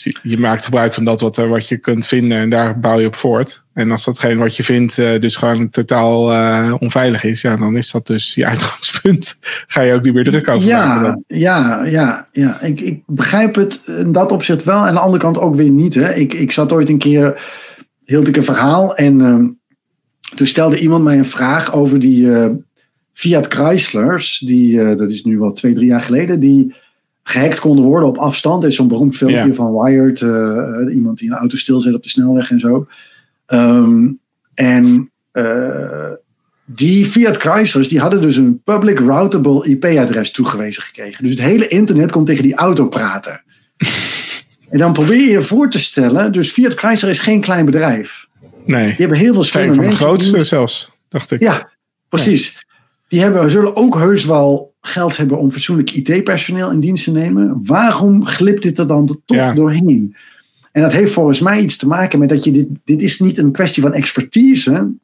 Dus 0.02 0.16
je, 0.22 0.38
maakt 0.38 0.64
gebruik 0.64 0.94
van 0.94 1.04
dat 1.04 1.20
wat, 1.20 1.36
wat 1.36 1.68
je 1.68 1.76
kunt 1.76 2.06
vinden 2.06 2.38
en 2.38 2.50
daar 2.50 2.80
bouw 2.80 3.00
je 3.00 3.06
op 3.06 3.16
voort. 3.16 3.64
En 3.72 3.90
als 3.90 4.04
datgene 4.04 4.34
wat 4.34 4.56
je 4.56 4.62
vindt 4.62 4.98
eh, 4.98 5.20
dus 5.20 5.36
gewoon 5.36 5.70
totaal 5.70 6.32
eh, 6.32 6.74
onveilig 6.78 7.24
is, 7.24 7.40
ja, 7.40 7.56
dan 7.56 7.76
is 7.76 7.90
dat 7.90 8.06
dus 8.06 8.34
je 8.34 8.46
uitgangspunt. 8.52 9.38
Ga 9.66 9.80
je 9.80 9.94
ook 9.94 10.02
niet 10.02 10.14
meer 10.14 10.24
druk 10.24 10.48
over. 10.48 10.66
Ja, 10.66 11.18
ja, 11.26 11.84
ja, 11.84 12.28
ja. 12.32 12.60
Ik, 12.60 12.80
ik 12.80 13.02
begrijp 13.06 13.54
het 13.54 13.80
in 13.86 14.12
dat 14.12 14.32
opzicht 14.32 14.64
wel. 14.64 14.80
En 14.80 14.88
aan 14.88 14.94
de 14.94 15.00
andere 15.00 15.22
kant 15.22 15.38
ook 15.38 15.54
weer 15.54 15.70
niet. 15.70 15.94
Hè. 15.94 16.14
Ik, 16.14 16.34
ik 16.34 16.52
zat 16.52 16.72
ooit 16.72 16.88
een 16.88 16.98
keer, 16.98 17.42
hield 18.04 18.28
ik 18.28 18.36
een 18.36 18.44
verhaal. 18.44 18.96
En 18.96 19.20
ehm, 19.20 19.46
toen 20.34 20.46
stelde 20.46 20.78
iemand 20.78 21.04
mij 21.04 21.18
een 21.18 21.26
vraag 21.26 21.74
over 21.74 21.98
die 21.98 22.32
eh, 22.32 22.50
Fiat 23.12 23.46
Chryslers. 23.46 24.38
Die, 24.38 24.96
dat 24.96 25.10
is 25.10 25.24
nu 25.24 25.38
wel 25.38 25.52
twee, 25.52 25.74
drie 25.74 25.86
jaar 25.86 26.02
geleden. 26.02 26.40
Die 26.40 26.74
gehackt 27.28 27.60
konden 27.60 27.84
worden 27.84 28.08
op 28.08 28.16
afstand. 28.18 28.62
Er 28.62 28.68
is 28.68 28.76
zo'n 28.76 28.88
beroemd 28.88 29.16
filmpje 29.16 29.46
Ja. 29.46 29.54
van 29.54 29.72
Wired. 29.82 30.20
eh, 30.20 30.94
iemand 30.94 31.18
die 31.18 31.30
een 31.30 31.36
auto 31.36 31.56
stilzet 31.56 31.94
op 31.94 32.02
de 32.02 32.08
snelweg 32.08 32.50
en 32.50 32.60
zo. 32.60 32.86
Ehm, 33.46 34.08
en 34.54 35.10
eh, 35.32 36.10
die 36.64 37.06
Fiat 37.06 37.36
Chryslers 37.36 37.88
die 37.88 38.00
hadden 38.00 38.20
dus 38.20 38.36
een 38.36 38.60
public 38.64 38.98
routable 38.98 39.68
IP-adres 39.68 40.30
toegewezen 40.30 40.82
gekregen. 40.82 41.22
Dus 41.22 41.32
het 41.32 41.40
hele 41.42 41.68
internet 41.68 42.10
kon 42.10 42.24
tegen 42.24 42.42
die 42.42 42.54
auto 42.54 42.88
praten. 42.88 43.42
en 44.70 44.78
dan 44.78 44.92
probeer 44.92 45.20
je 45.20 45.30
je 45.30 45.42
voor 45.42 45.70
te 45.70 45.78
stellen, 45.78 46.32
dus 46.32 46.50
Fiat 46.50 46.74
Chrysler 46.74 47.10
is 47.10 47.18
geen 47.20 47.40
klein 47.40 47.64
bedrijf. 47.64 48.26
Nee, 48.64 48.86
Die 48.86 48.94
hebben 48.96 49.18
heel 49.18 49.34
veel 49.34 49.44
slimme 49.44 49.74
van 49.74 49.82
de 49.82 49.88
mensen. 49.88 50.06
grootste 50.06 50.44
zelfs, 50.44 50.90
dacht 51.08 51.30
ik. 51.30 51.40
Ja, 51.40 51.70
precies. 52.08 52.65
Die 53.08 53.20
hebben, 53.20 53.50
zullen 53.50 53.76
ook 53.76 53.94
heus 53.94 54.24
wel 54.24 54.74
geld 54.80 55.16
hebben 55.16 55.38
om 55.38 55.50
fatsoenlijk 55.52 55.90
IT-personeel 55.90 56.70
in 56.70 56.80
dienst 56.80 57.04
te 57.04 57.10
nemen. 57.10 57.60
Waarom 57.64 58.24
glipt 58.24 58.62
dit 58.62 58.78
er 58.78 58.86
dan 58.86 59.06
toch 59.06 59.36
Ja. 59.36 59.52
doorheen? 59.52 60.16
En 60.72 60.82
dat 60.82 60.92
heeft 60.92 61.12
volgens 61.12 61.40
mij 61.40 61.60
iets 61.60 61.76
te 61.76 61.86
maken 61.86 62.18
met 62.18 62.28
dat 62.28 62.44
je 62.44 62.50
dit. 62.50 62.66
Dit 62.84 63.02
is 63.02 63.20
niet 63.20 63.38
een 63.38 63.52
kwestie 63.52 63.82
van 63.82 63.92
expertise. 63.92 64.70
In 64.70 65.00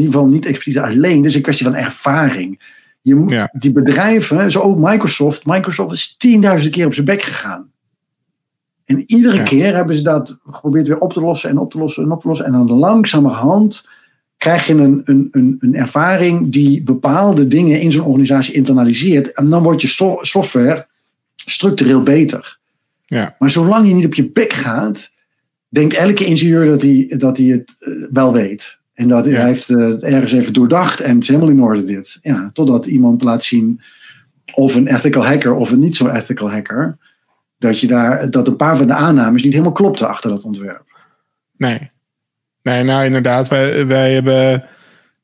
ieder 0.00 0.12
geval 0.12 0.26
niet 0.26 0.46
expertise 0.46 0.82
alleen. 0.82 1.16
Dit 1.16 1.30
is 1.30 1.34
een 1.34 1.42
kwestie 1.42 1.66
van 1.66 1.74
ervaring. 1.74 2.60
Je 3.02 3.14
moet, 3.14 3.30
Ja. 3.30 3.50
Die 3.58 3.72
bedrijven, 3.72 4.50
zo 4.50 4.60
ook 4.60 4.78
Microsoft. 4.78 5.46
Microsoft 5.46 5.92
is 5.92 6.16
tienduizenden 6.16 6.72
keer 6.72 6.86
op 6.86 6.94
zijn 6.94 7.06
bek 7.06 7.22
gegaan. 7.22 7.70
En 8.84 9.02
iedere 9.06 9.36
Ja. 9.36 9.42
keer 9.42 9.74
hebben 9.74 9.96
ze 9.96 10.02
dat 10.02 10.38
geprobeerd 10.46 10.86
weer 10.86 10.98
op 10.98 11.12
te 11.12 11.20
lossen 11.20 11.50
en 11.50 11.58
op 11.58 11.70
te 11.70 11.78
lossen 11.78 12.02
en 12.04 12.10
op 12.12 12.20
te 12.20 12.28
lossen. 12.28 12.46
En 12.46 12.52
dan 12.52 12.70
langzamerhand 12.70 13.88
krijg 14.44 14.66
je 14.66 14.74
een, 14.74 15.02
een, 15.04 15.28
een, 15.30 15.56
een 15.60 15.74
ervaring 15.74 16.52
die 16.52 16.82
bepaalde 16.82 17.46
dingen 17.46 17.80
in 17.80 17.92
zo'n 17.92 18.04
organisatie 18.04 18.54
internaliseert. 18.54 19.32
En 19.32 19.50
dan 19.50 19.62
wordt 19.62 19.80
je 19.82 20.16
software 20.20 20.86
structureel 21.34 22.02
beter. 22.02 22.58
Ja. 23.06 23.34
Maar 23.38 23.50
zolang 23.50 23.88
je 23.88 23.94
niet 23.94 24.04
op 24.04 24.14
je 24.14 24.30
bek 24.30 24.52
gaat, 24.52 25.10
denkt 25.68 25.94
elke 25.94 26.24
ingenieur 26.24 26.64
dat 26.64 26.82
hij, 26.82 27.14
dat 27.18 27.36
hij 27.36 27.46
het 27.46 27.72
eh, 27.78 27.92
wel 28.10 28.32
weet. 28.32 28.78
En 28.94 29.08
dat 29.08 29.24
Ja. 29.24 29.30
hij 29.30 29.46
heeft 29.46 29.68
eh, 29.70 29.76
het 29.76 30.02
ergens 30.02 30.32
even 30.32 30.52
doordacht 30.52 31.00
en 31.00 31.14
het 31.14 31.22
is 31.22 31.28
helemaal 31.28 31.50
in 31.50 31.62
orde 31.62 31.84
dit. 31.84 32.18
Ja, 32.22 32.50
totdat 32.52 32.86
iemand 32.86 33.22
laat 33.22 33.44
zien 33.44 33.80
of 34.54 34.74
een 34.74 34.86
ethical 34.94 35.26
hacker 35.26 35.54
of 35.54 35.70
een 35.70 35.78
niet 35.80 35.96
zo 35.96 36.08
ethical 36.08 36.50
hacker. 36.50 36.98
Dat, 37.58 37.80
je 37.80 37.86
daar, 37.86 38.30
dat 38.30 38.46
een 38.46 38.56
paar 38.56 38.76
van 38.76 38.86
de 38.86 38.94
aannames 38.94 39.42
niet 39.42 39.52
helemaal 39.52 39.72
klopten 39.72 40.08
achter 40.08 40.30
dat 40.30 40.44
ontwerp. 40.44 40.84
Nee. 41.56 41.92
Nee, 42.64 42.82
nou 42.82 43.04
inderdaad. 43.04 43.48
Wij, 43.48 43.86
wij 43.86 44.12
hebben. 44.12 44.64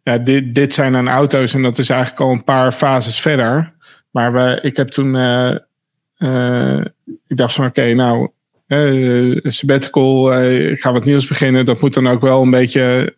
Ja, 0.02 0.18
dit, 0.18 0.54
dit 0.54 0.74
zijn 0.74 0.92
dan 0.92 1.08
auto's 1.08 1.54
en 1.54 1.62
dat 1.62 1.78
is 1.78 1.90
eigenlijk 1.90 2.20
al 2.20 2.30
een 2.30 2.44
paar 2.44 2.72
fases 2.72 3.20
verder. 3.20 3.72
Maar 4.10 4.32
we, 4.32 4.58
ik 4.62 4.76
heb 4.76 4.88
toen. 4.88 5.16
eh, 5.16 5.56
eh, 6.16 6.84
ik 7.28 7.36
dacht 7.36 7.54
van 7.54 7.66
oké, 7.66 7.94
nou. 7.94 8.30
eh 8.66 9.36
sabbatical, 9.42 10.42
ik 10.44 10.80
ga 10.80 10.92
wat 10.92 11.04
nieuws 11.04 11.26
beginnen. 11.26 11.64
Dat 11.64 11.80
moet 11.80 11.94
dan 11.94 12.08
ook 12.08 12.20
wel 12.20 12.42
een 12.42 12.50
beetje. 12.50 13.14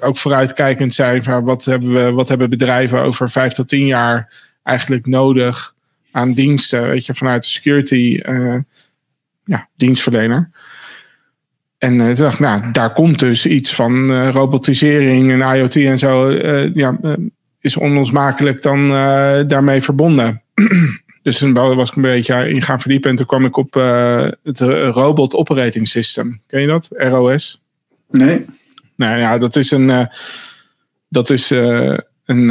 Ook 0.00 0.16
vooruitkijkend 0.16 0.94
zijn 0.94 1.22
van 1.22 1.44
wat 1.44 1.64
hebben, 1.64 1.92
we, 1.92 2.12
wat 2.12 2.28
hebben 2.28 2.50
bedrijven 2.50 3.02
over 3.02 3.30
vijf 3.30 3.52
tot 3.52 3.68
tien 3.68 3.86
jaar 3.86 4.32
eigenlijk 4.62 5.06
nodig 5.06 5.74
aan 6.10 6.32
diensten. 6.32 6.88
Weet 6.88 7.06
je, 7.06 7.14
vanuit 7.14 7.42
de 7.42 7.48
security 7.48 8.20
ja, 9.44 9.68
dienstverlener. 9.76 10.50
En 11.84 11.98
toen 11.98 12.14
dacht 12.14 12.38
nou, 12.38 12.70
daar 12.72 12.92
komt 12.92 13.18
dus 13.18 13.46
iets 13.46 13.74
van 13.74 14.10
eh, 14.10 14.28
robotisering 14.30 15.30
en 15.30 15.56
IoT 15.56 15.76
en 15.76 15.98
zo. 15.98 16.30
eh, 16.30 16.74
ja, 16.74 16.98
is 17.60 17.76
onlosmakelijk 17.76 18.62
dan 18.62 18.88
daarmee 19.48 19.82
verbonden. 19.82 20.42
dus 21.22 21.38
toen 21.38 21.52
was 21.52 21.90
ik 21.90 21.96
een 21.96 22.02
beetje 22.02 22.50
in 22.50 22.62
gaan 22.62 22.80
verdiepen. 22.80 23.10
En 23.10 23.16
toen 23.16 23.26
kwam 23.26 23.44
ik 23.44 23.56
op 23.56 23.74
het 24.42 24.60
Robot 24.92 25.34
Operating 25.34 25.88
System. 25.88 26.40
Ken 26.46 26.60
je 26.60 26.66
dat? 26.66 26.88
ROS. 26.90 27.64
Nee? 28.10 28.44
Nou 28.96 29.18
ja, 29.18 29.38
dat 29.38 29.56
is 29.56 29.70
een, 29.70 30.08
dat 31.08 31.30
is, 31.30 31.50
een, 31.50 32.48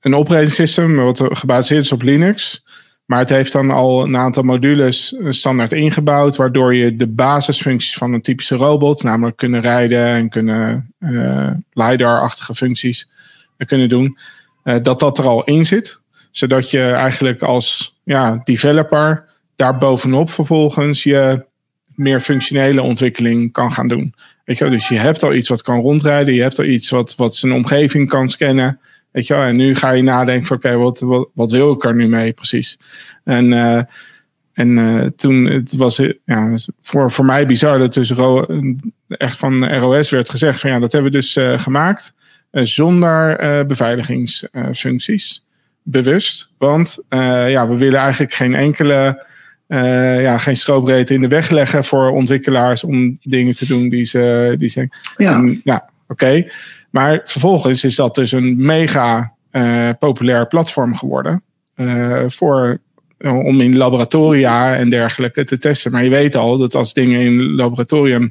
een 0.00 0.14
operating 0.14 0.52
system 0.52 0.96
wat 0.96 1.22
gebaseerd 1.28 1.84
is 1.84 1.92
op 1.92 2.02
Linux. 2.02 2.64
Maar 3.04 3.18
het 3.18 3.28
heeft 3.28 3.52
dan 3.52 3.70
al 3.70 4.04
een 4.04 4.16
aantal 4.16 4.42
modules 4.42 5.16
eh, 5.16 5.30
standaard 5.30 5.72
ingebouwd, 5.72 6.36
waardoor 6.36 6.74
je 6.74 6.96
de 6.96 7.06
basisfuncties 7.06 7.94
van 7.94 8.12
een 8.12 8.22
typische 8.22 8.56
robot, 8.56 9.02
namelijk 9.02 9.36
kunnen 9.36 9.60
rijden 9.60 10.06
en 10.06 10.28
kunnen 10.28 10.94
eh, 10.98 11.50
LiDAR-achtige 11.72 12.54
functies 12.54 13.08
eh, 13.56 13.66
kunnen 13.66 13.88
doen, 13.88 14.18
dat 14.82 15.00
dat 15.00 15.18
er 15.18 15.24
al 15.24 15.44
in 15.44 15.66
zit. 15.66 16.00
Zodat 16.30 16.70
je 16.70 16.82
eigenlijk 16.82 17.42
als 17.42 17.96
ja, 18.04 18.40
developer 18.44 19.24
daar 19.56 19.78
bovenop 19.78 20.30
vervolgens 20.30 21.02
je 21.02 21.44
meer 21.94 22.20
functionele 22.20 22.82
ontwikkeling 22.82 23.52
kan 23.52 23.72
gaan 23.72 23.88
doen. 23.88 24.14
Weet 24.44 24.58
je? 24.58 24.68
Dus 24.68 24.88
je 24.88 24.98
hebt 24.98 25.22
al 25.22 25.34
iets 25.34 25.48
wat 25.48 25.62
kan 25.62 25.80
rondrijden, 25.80 26.34
je 26.34 26.42
hebt 26.42 26.58
al 26.58 26.64
iets 26.64 26.90
wat, 26.90 27.14
wat 27.14 27.36
zijn 27.36 27.52
omgeving 27.52 28.08
kan 28.08 28.30
scannen. 28.30 28.80
Weet 29.12 29.26
je 29.26 29.34
wel? 29.34 29.42
En 29.42 29.56
nu 29.56 29.74
ga 29.74 29.90
je 29.90 30.02
nadenken 30.02 30.46
van 30.46 30.56
oké, 30.56 30.76
wat, 30.76 31.00
wat, 31.00 31.28
wat 31.34 31.50
wil 31.50 31.72
ik 31.72 31.84
er 31.84 31.94
nu 31.94 32.08
mee 32.08 32.32
precies? 32.32 32.78
En, 33.24 33.52
eh, 33.52 33.82
en 34.52 34.78
eh, 34.78 35.06
toen 35.16 35.44
het 35.44 35.76
was 35.76 35.98
eh, 35.98 36.12
ja, 36.24 36.54
voor, 36.82 37.10
voor 37.10 37.24
mij 37.24 37.46
bizar 37.46 37.78
dat 37.78 37.94
dus 37.94 38.10
ro- 38.10 38.46
echt 39.08 39.38
van 39.38 39.74
ROS 39.74 40.10
werd 40.10 40.30
gezegd 40.30 40.60
van 40.60 40.70
ja, 40.70 40.78
dat 40.78 40.92
hebben 40.92 41.12
we 41.12 41.18
dus 41.18 41.38
gemaakt 41.56 42.14
zonder 42.50 43.36
beveiligingsfuncties. 43.66 45.44
Bewust. 45.82 46.48
Want 46.58 46.98
ja, 47.48 47.68
we 47.68 47.76
willen 47.76 48.00
eigenlijk 48.00 48.34
geen 48.34 48.54
enkele 48.54 49.26
eh, 49.72 50.22
ja, 50.22 50.38
geen 50.38 50.56
stroopreedte 50.56 51.14
in 51.14 51.20
de 51.20 51.28
weg 51.28 51.50
leggen 51.50 51.84
voor 51.84 52.10
ontwikkelaars 52.10 52.84
om 52.84 53.18
dingen 53.22 53.54
te 53.54 53.66
doen 53.66 53.88
die 53.88 54.04
ze. 54.04 54.54
Die 54.58 54.68
ze 54.68 54.88
Ja, 55.16 55.54
ja, 55.64 55.90
oké. 56.08 56.46
Maar 56.92 57.20
vervolgens 57.24 57.84
is 57.84 57.96
dat 57.96 58.14
dus 58.14 58.32
een 58.32 58.56
mega 58.58 59.32
eh, 59.50 59.88
populair 59.98 60.46
platform 60.46 60.96
geworden. 60.96 61.42
eh, 61.74 62.24
voor, 62.26 62.78
om 63.24 63.60
in 63.60 63.76
laboratoria 63.76 64.76
en 64.76 64.90
dergelijke 64.90 65.44
te 65.44 65.58
testen. 65.58 65.92
Maar 65.92 66.04
je 66.04 66.10
weet 66.10 66.34
al 66.34 66.58
dat 66.58 66.74
als 66.74 66.92
dingen 66.92 67.20
in 67.20 67.54
laboratorium 67.54 68.30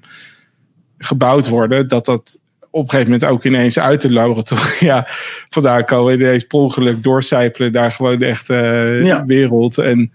gebouwd 0.97 1.47
worden, 1.49 1.88
dat 1.88 2.05
dat 2.05 2.39
op 2.69 2.83
een 2.83 2.89
gegeven 2.89 3.11
moment 3.11 3.29
ook 3.31 3.43
ineens 3.45 3.79
uit 3.79 4.01
de 4.01 4.11
laboratoria 4.11 5.07
vandaan 5.55 5.85
komen. 5.85 6.13
Ineens 6.13 6.43
per 6.43 6.59
ongeluk 6.59 7.03
doorcijpelen 7.03 7.71
daar 7.71 7.91
gewoon 7.91 8.19
de 8.19 8.25
echte 8.25 8.53
Ja. 9.03 9.25
wereld. 9.25 9.77
En 9.77 10.11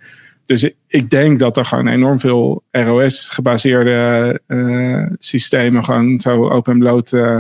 dus 0.46 0.70
ik- 0.88 1.10
denk 1.10 1.38
dat 1.38 1.56
er 1.56 1.64
gewoon 1.64 1.88
enorm 1.88 2.20
veel 2.20 2.62
ROS-gebaseerde 2.70 4.40
eh, 4.46 5.06
systemen 5.18 5.84
gewoon 5.84 6.20
zo 6.20 6.48
open 6.48 6.72
en 6.72 6.78
bloot 6.78 7.12
eh, 7.12 7.38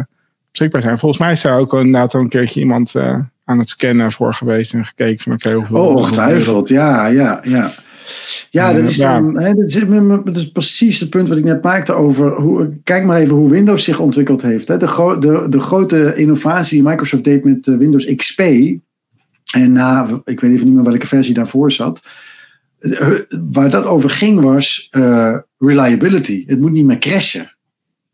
beschikbaar 0.56 0.82
zijn. 0.82 0.98
Volgens 0.98 1.20
mij 1.20 1.32
is 1.32 1.42
daar 1.42 1.58
ook 1.58 1.72
inderdaad 1.72 2.14
al 2.14 2.20
een 2.20 2.28
keertje 2.28 2.60
iemand 2.60 2.94
eh, 2.94 3.18
aan 3.44 3.58
het 3.58 3.68
scannen 3.68 4.12
voor 4.12 4.34
geweest 4.34 4.74
en 4.74 4.84
gekeken 4.84 5.18
van 5.18 5.32
oké, 5.32 5.52
hoeveel... 5.52 5.76
oh, 5.76 5.96
ongetwijfeld. 5.96 6.68
Ja, 6.68 7.06
ja, 7.06 7.40
ja. 7.42 7.70
Ja, 8.50 8.72
dat 8.72 8.82
is, 8.82 8.96
Ja. 8.96 9.20
dan, 9.20 9.38
hè, 9.38 9.54
dat, 9.54 9.64
is, 9.64 9.84
dat 10.24 10.36
is 10.36 10.50
precies 10.52 11.00
het 11.00 11.10
punt 11.10 11.28
wat 11.28 11.38
ik 11.38 11.44
net 11.44 11.62
maakte 11.62 11.92
over. 11.92 12.32
Hoe, 12.34 12.76
kijk 12.84 13.04
maar 13.04 13.20
even 13.20 13.34
hoe 13.34 13.50
Windows 13.50 13.84
zich 13.84 13.98
ontwikkeld 13.98 14.42
heeft. 14.42 14.68
Hè. 14.68 14.76
De, 14.76 15.16
de, 15.20 15.46
de 15.48 15.60
grote 15.60 16.14
innovatie 16.16 16.80
die 16.82 16.88
Microsoft 16.88 17.24
deed 17.24 17.44
met 17.44 17.66
eh, 17.66 17.76
Windows 17.76 18.14
XP. 18.14 18.40
En 18.40 19.72
na, 19.72 20.20
ik 20.24 20.40
weet 20.40 20.52
even 20.52 20.64
niet 20.64 20.74
meer 20.74 20.84
welke 20.84 21.06
versie 21.06 21.34
daarvoor 21.34 21.72
zat. 21.72 22.02
eh, 22.78 23.08
Waar 23.52 23.70
dat 23.70 23.84
over 23.86 24.10
ging 24.10 24.40
was 24.40 24.86
eh, 24.90 25.36
reliability. 25.58 26.44
Het 26.46 26.60
moet 26.60 26.72
niet 26.72 26.84
meer 26.86 26.98
crashen. 26.98 27.56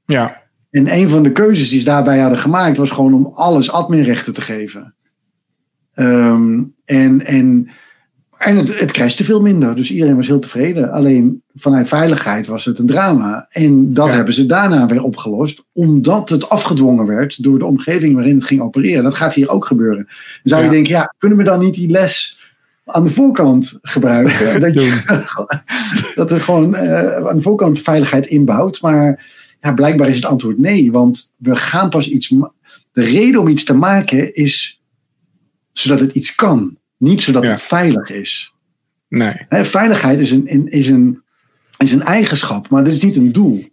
Ja, 0.06 0.41
En 0.72 0.94
een 0.94 1.08
van 1.08 1.22
de 1.22 1.32
keuzes 1.32 1.68
die 1.68 1.78
ze 1.78 1.84
daarbij 1.84 2.18
hadden 2.18 2.38
gemaakt 2.38 2.76
was 2.76 2.90
gewoon 2.90 3.14
om 3.14 3.26
alles 3.34 3.70
adminrechten 3.70 4.34
te 4.34 4.40
geven. 4.40 4.94
Ehm, 5.94 6.60
en 6.84 7.26
en, 7.26 7.68
en 8.36 8.56
het, 8.56 8.80
het 8.80 8.92
crashte 8.92 9.24
veel 9.24 9.40
minder, 9.40 9.74
dus 9.76 9.90
iedereen 9.90 10.16
was 10.16 10.26
heel 10.26 10.38
tevreden. 10.38 10.90
Alleen 10.92 11.42
vanuit 11.54 11.88
veiligheid 11.88 12.46
was 12.46 12.64
het 12.64 12.78
een 12.78 12.86
drama. 12.86 13.46
En 13.50 13.94
dat 13.94 14.06
Ja. 14.06 14.14
hebben 14.14 14.34
ze 14.34 14.46
daarna 14.46 14.86
weer 14.86 15.02
opgelost, 15.02 15.64
omdat 15.72 16.28
het 16.28 16.48
afgedwongen 16.48 17.06
werd 17.06 17.42
door 17.42 17.58
de 17.58 17.64
omgeving 17.66 18.14
waarin 18.14 18.34
het 18.34 18.44
ging 18.44 18.60
opereren. 18.60 19.04
Dat 19.04 19.14
gaat 19.14 19.34
hier 19.34 19.48
ook 19.50 19.64
gebeuren. 19.66 20.04
Dan 20.04 20.14
zou 20.42 20.64
je 20.64 20.70
denken, 20.70 20.92
ja, 20.92 21.14
kunnen 21.18 21.38
we 21.38 21.44
dan 21.44 21.58
niet 21.58 21.74
die 21.74 21.90
les 21.90 22.40
aan 22.84 23.04
de 23.04 23.10
voorkant 23.10 23.78
gebruiken? 23.82 24.60
dat, 24.60 24.74
je, 24.74 25.02
dat 26.14 26.30
er 26.30 26.40
gewoon 26.40 26.74
eh, 26.74 27.26
aan 27.26 27.36
de 27.36 27.42
voorkant 27.42 27.80
veiligheid 27.80 28.26
inbouwt, 28.26 28.80
maar 28.80 29.40
ja, 29.62 29.72
blijkbaar 29.72 30.08
is 30.08 30.16
het 30.16 30.24
antwoord 30.24 30.58
nee, 30.58 30.92
want 30.92 31.34
we 31.36 31.56
gaan 31.56 31.90
pas 31.90 32.08
iets. 32.08 32.28
De 32.92 33.02
reden 33.02 33.40
om 33.40 33.48
iets 33.48 33.64
te 33.64 33.74
maken 33.74 34.34
is 34.34 34.80
zodat 35.72 36.00
het 36.00 36.14
iets 36.14 36.34
kan, 36.34 36.76
niet 36.96 37.20
zodat 37.22 37.42
Ja. 37.42 37.50
het 37.50 37.62
veilig 37.62 38.10
is. 38.10 38.54
nee. 39.08 39.34
Veiligheid 39.48 40.18
is 40.20 40.30
een, 40.30 40.66
is, 40.66 40.88
een, 40.88 41.22
is 41.78 41.92
een 41.92 42.02
eigenschap, 42.02 42.68
maar 42.68 42.84
dat 42.84 42.92
is 42.92 43.02
niet 43.02 43.16
een 43.16 43.32
doel. 43.32 43.64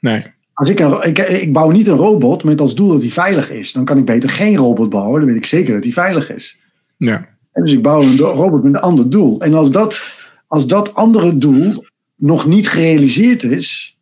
Nee. 0.00 0.34
Als 0.52 0.68
ik, 0.70 0.78
een, 0.80 1.02
ik, 1.02 1.18
ik 1.18 1.52
bouw 1.52 1.70
niet 1.70 1.86
een 1.86 1.96
robot 1.96 2.44
met 2.44 2.60
als 2.60 2.74
doel 2.74 2.88
dat 2.88 3.00
hij 3.02 3.10
veilig 3.10 3.50
is, 3.50 3.72
dan 3.72 3.84
kan 3.84 3.98
ik 3.98 4.04
beter 4.04 4.30
geen 4.30 4.56
robot 4.56 4.90
bouwen. 4.90 5.20
Dan 5.20 5.28
weet 5.28 5.38
ik 5.38 5.46
zeker 5.46 5.74
dat 5.74 5.84
hij 5.84 5.92
veilig 5.92 6.30
is. 6.30 6.58
Ja. 6.96 7.28
En 7.52 7.62
dus 7.62 7.72
ik 7.72 7.82
bouw 7.82 8.02
een 8.02 8.16
robot 8.16 8.62
met 8.62 8.74
een 8.74 8.80
ander 8.80 9.10
doel. 9.10 9.40
En 9.40 9.54
als 9.54 9.70
dat, 9.70 10.02
als 10.46 10.66
dat 10.66 10.94
andere 10.94 11.38
doel 11.38 11.84
nog 12.16 12.46
niet 12.46 12.68
gerealiseerd 12.68 13.42
is, 13.42 13.95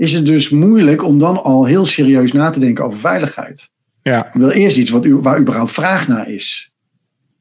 is 0.00 0.12
het 0.12 0.26
dus 0.26 0.48
moeilijk 0.48 1.04
om 1.04 1.18
dan 1.18 1.42
al 1.42 1.64
heel 1.64 1.84
serieus 1.86 2.32
na 2.32 2.50
te 2.50 2.60
denken 2.60 2.84
over 2.84 2.98
veiligheid. 2.98 3.70
Ja. 4.02 4.30
Wil 4.32 4.48
eerst 4.50 4.76
iets 4.76 4.90
wat 4.90 5.04
u, 5.04 5.14
waar 5.14 5.40
überhaupt 5.40 5.72
vraag 5.72 6.08
naar 6.08 6.28
is. 6.30 6.72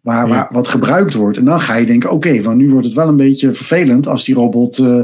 Waar, 0.01 0.27
Ja. 0.27 0.33
waar, 0.33 0.47
wat 0.51 0.67
gebruikt 0.67 1.13
wordt. 1.13 1.37
En 1.37 1.45
dan 1.45 1.61
ga 1.61 1.75
je 1.75 1.85
denken, 1.85 2.11
oké, 2.11 2.41
want 2.41 2.57
nu 2.57 2.69
wordt 2.71 2.85
het 2.85 2.95
wel 2.95 3.07
een 3.07 3.15
beetje 3.17 3.53
vervelend 3.53 4.07
als 4.07 4.23
die 4.25 4.35
robot 4.35 4.77
eh, 4.77 5.01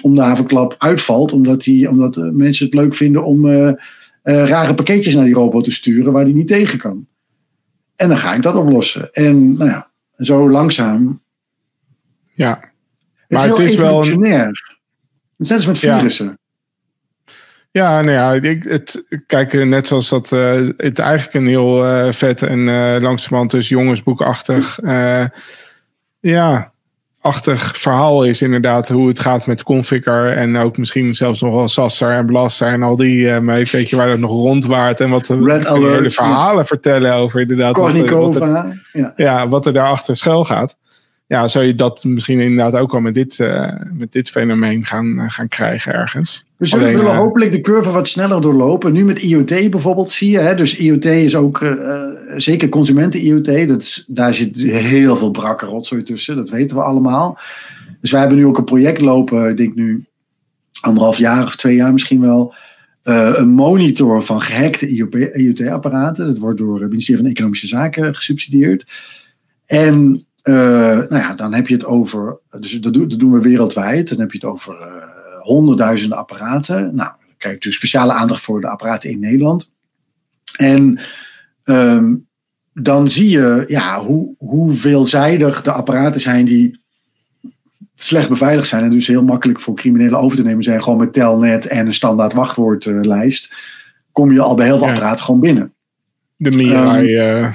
om 0.00 0.14
de 0.14 0.20
havenklap 0.20 0.74
uitvalt. 0.78 1.32
Omdat, 1.32 1.62
die, 1.62 1.88
omdat 1.90 2.16
eh, 2.16 2.24
mensen 2.30 2.64
het 2.66 2.74
leuk 2.74 2.94
vinden 2.94 3.24
om 3.24 3.46
eh, 3.48 3.72
rare 4.22 4.74
pakketjes 4.74 5.14
naar 5.14 5.24
die 5.24 5.34
robot 5.34 5.64
te 5.64 5.72
sturen 5.72 6.12
waar 6.12 6.24
die 6.24 6.34
niet 6.34 6.48
tegen 6.48 6.78
kan. 6.78 7.06
En 7.96 8.08
dan 8.08 8.18
ga 8.18 8.34
ik 8.34 8.42
dat 8.42 8.54
oplossen. 8.54 9.12
En 9.12 9.56
nou 9.56 9.70
ja, 9.70 9.90
zo 10.18 10.50
langzaam. 10.50 11.20
Ja. 12.34 12.50
Het 13.16 13.38
Maar 13.38 13.44
is 13.44 13.50
het 13.50 13.58
is 13.70 13.74
wel 13.76 13.84
een- 13.86 13.90
evolutionair. 14.02 14.76
Net 15.36 15.50
als 15.52 15.66
met 15.66 15.78
virussen. 15.78 16.26
Ja, 16.26 16.36
nou 17.82 18.10
ja, 18.10 18.32
ik, 18.32 18.64
het, 18.64 19.06
kijk, 19.26 19.54
eh, 19.54 19.66
net 19.66 19.86
zoals 19.86 20.08
dat 20.08 20.32
eh, 20.32 20.68
het 20.76 20.98
eigenlijk 20.98 21.34
een 21.34 21.46
heel 21.46 21.86
eh, 21.86 22.12
vet 22.12 22.42
en 22.42 22.68
eh 22.68 22.96
langzamerhand 23.00 23.50
dus 23.50 23.68
jongensboekachtig, 23.68 24.78
ja, 26.20 26.72
achtig 27.20 27.78
verhaal 27.78 28.24
is 28.24 28.42
inderdaad 28.42 28.88
hoe 28.88 29.08
het 29.08 29.18
gaat 29.18 29.46
met 29.46 29.62
Configure 29.62 30.30
en 30.30 30.56
ook 30.56 30.76
misschien 30.76 31.14
zelfs 31.14 31.40
nog 31.40 31.54
wel 31.54 31.68
Sasser 31.68 32.10
en 32.10 32.26
Blaster 32.26 32.68
en 32.68 32.82
al 32.82 32.96
die, 32.96 33.40
weet 33.40 33.90
je 33.90 33.96
waar 33.96 34.08
dat 34.08 34.18
nog 34.18 34.30
rondwaart 34.30 35.00
en 35.00 35.10
wat 35.10 35.26
de 35.26 36.06
verhalen 36.10 36.66
vertellen 36.66 37.14
over 37.14 37.40
inderdaad 37.40 37.76
wat. 37.76 37.96
Ja. 38.92 39.12
ja, 39.16 39.48
wat 39.48 39.66
er 39.66 39.72
daarachter 39.72 40.16
schuil 40.16 40.44
gaat. 40.44 40.76
Ja, 41.28 41.48
zou 41.48 41.64
je 41.64 41.74
dat 41.74 42.04
misschien 42.04 42.40
inderdaad 42.40 42.80
ook 42.80 42.94
al 42.94 43.00
met 43.00 43.14
dit, 43.14 43.38
uh, 43.38 43.72
met 43.92 44.12
dit 44.12 44.30
fenomeen 44.30 44.84
gaan, 44.84 45.06
uh, 45.06 45.30
gaan 45.30 45.48
krijgen 45.48 45.94
ergens. 45.94 46.46
We 46.56 46.66
zullen 46.66 46.86
Alleen, 46.88 47.06
uh, 47.06 47.16
hopelijk 47.16 47.52
de 47.52 47.60
curve 47.60 47.90
wat 47.90 48.08
sneller 48.08 48.40
doorlopen. 48.40 48.92
Nu 48.92 49.04
met 49.04 49.22
IoT 49.22 49.70
bijvoorbeeld 49.70 50.12
zie 50.12 50.30
je, 50.30 50.38
hè, 50.38 50.54
dus 50.54 50.76
IoT 50.76 51.04
is 51.04 51.36
ook 51.36 51.76
zeker 52.36 52.68
consumenten-IoT. 52.68 53.68
Dat 53.68 53.82
is, 53.82 54.04
daar 54.06 54.34
zit 54.34 54.56
heel 54.56 55.16
veel 55.16 55.30
brakke 55.30 55.66
rotzooi 55.66 56.02
tussen, 56.02 56.36
dat 56.36 56.50
weten 56.50 56.76
we 56.76 56.82
allemaal. 56.82 57.38
Dus 58.00 58.10
wij 58.10 58.20
hebben 58.20 58.38
nu 58.38 58.46
ook 58.46 58.58
een 58.58 58.64
project 58.64 59.00
lopen, 59.00 59.50
ik 59.50 59.56
denk 59.56 59.74
nu 59.74 60.04
anderhalf 60.80 61.18
jaar 61.18 61.44
of 61.44 61.56
twee 61.56 61.74
jaar 61.74 61.92
misschien 61.92 62.20
wel. 62.20 62.54
een 63.02 63.48
monitor 63.48 64.24
van 64.24 64.40
gehackte 64.42 64.88
IoT-apparaten. 65.34 66.26
Dat 66.26 66.38
wordt 66.38 66.58
door 66.58 66.80
het 66.80 66.90
ministerie 66.90 67.22
van 67.22 67.30
Economische 67.30 67.66
Zaken 67.66 68.14
gesubsidieerd. 68.14 68.86
En 69.66 70.25
nou 70.52 71.16
ja, 71.16 71.34
dan 71.34 71.54
heb 71.54 71.66
je 71.66 71.74
het 71.74 71.84
over, 71.84 72.40
dus 72.60 72.72
dat, 72.72 72.94
doen, 72.94 73.08
dat 73.08 73.18
doen 73.18 73.32
we 73.32 73.40
wereldwijd. 73.40 74.08
Dan 74.08 74.18
heb 74.18 74.32
je 74.32 74.38
het 74.38 74.46
over 74.46 74.80
uh, 74.80 74.86
honderdduizenden 75.40 76.18
apparaten. 76.18 76.94
Nou, 76.94 77.10
kijk, 77.38 77.62
dus 77.62 77.74
speciale 77.74 78.12
aandacht 78.12 78.42
voor 78.42 78.60
de 78.60 78.68
apparaten 78.68 79.10
in 79.10 79.18
Nederland. 79.18 79.70
En 80.56 80.98
um, 81.64 82.26
dan 82.72 83.08
zie 83.08 83.30
je 83.30 83.64
ja, 83.66 84.00
hoe, 84.00 84.34
hoe 84.38 84.74
veelzijdig 84.74 85.62
de 85.62 85.72
apparaten 85.72 86.20
zijn 86.20 86.44
die 86.44 86.80
slecht 87.94 88.28
beveiligd 88.28 88.68
zijn 88.68 88.82
en 88.82 88.90
dus 88.90 89.06
heel 89.06 89.24
makkelijk 89.24 89.60
voor 89.60 89.74
criminelen 89.74 90.18
over 90.18 90.36
te 90.36 90.42
nemen 90.42 90.64
zijn. 90.64 90.82
Gewoon 90.82 90.98
met 90.98 91.12
telnet 91.12 91.66
en 91.66 91.86
een 91.86 91.94
standaard 91.94 92.32
wachtwoordlijst. 92.32 93.54
kom 94.12 94.32
je 94.32 94.40
al 94.40 94.54
bij 94.54 94.66
heel 94.66 94.78
veel 94.78 94.86
ja. 94.86 94.92
apparaten 94.92 95.24
gewoon 95.24 95.40
binnen. 95.40 95.74
De 96.36 96.56
Mirai. 96.56 97.16
Um, 97.16 97.44
uh, 97.44 97.54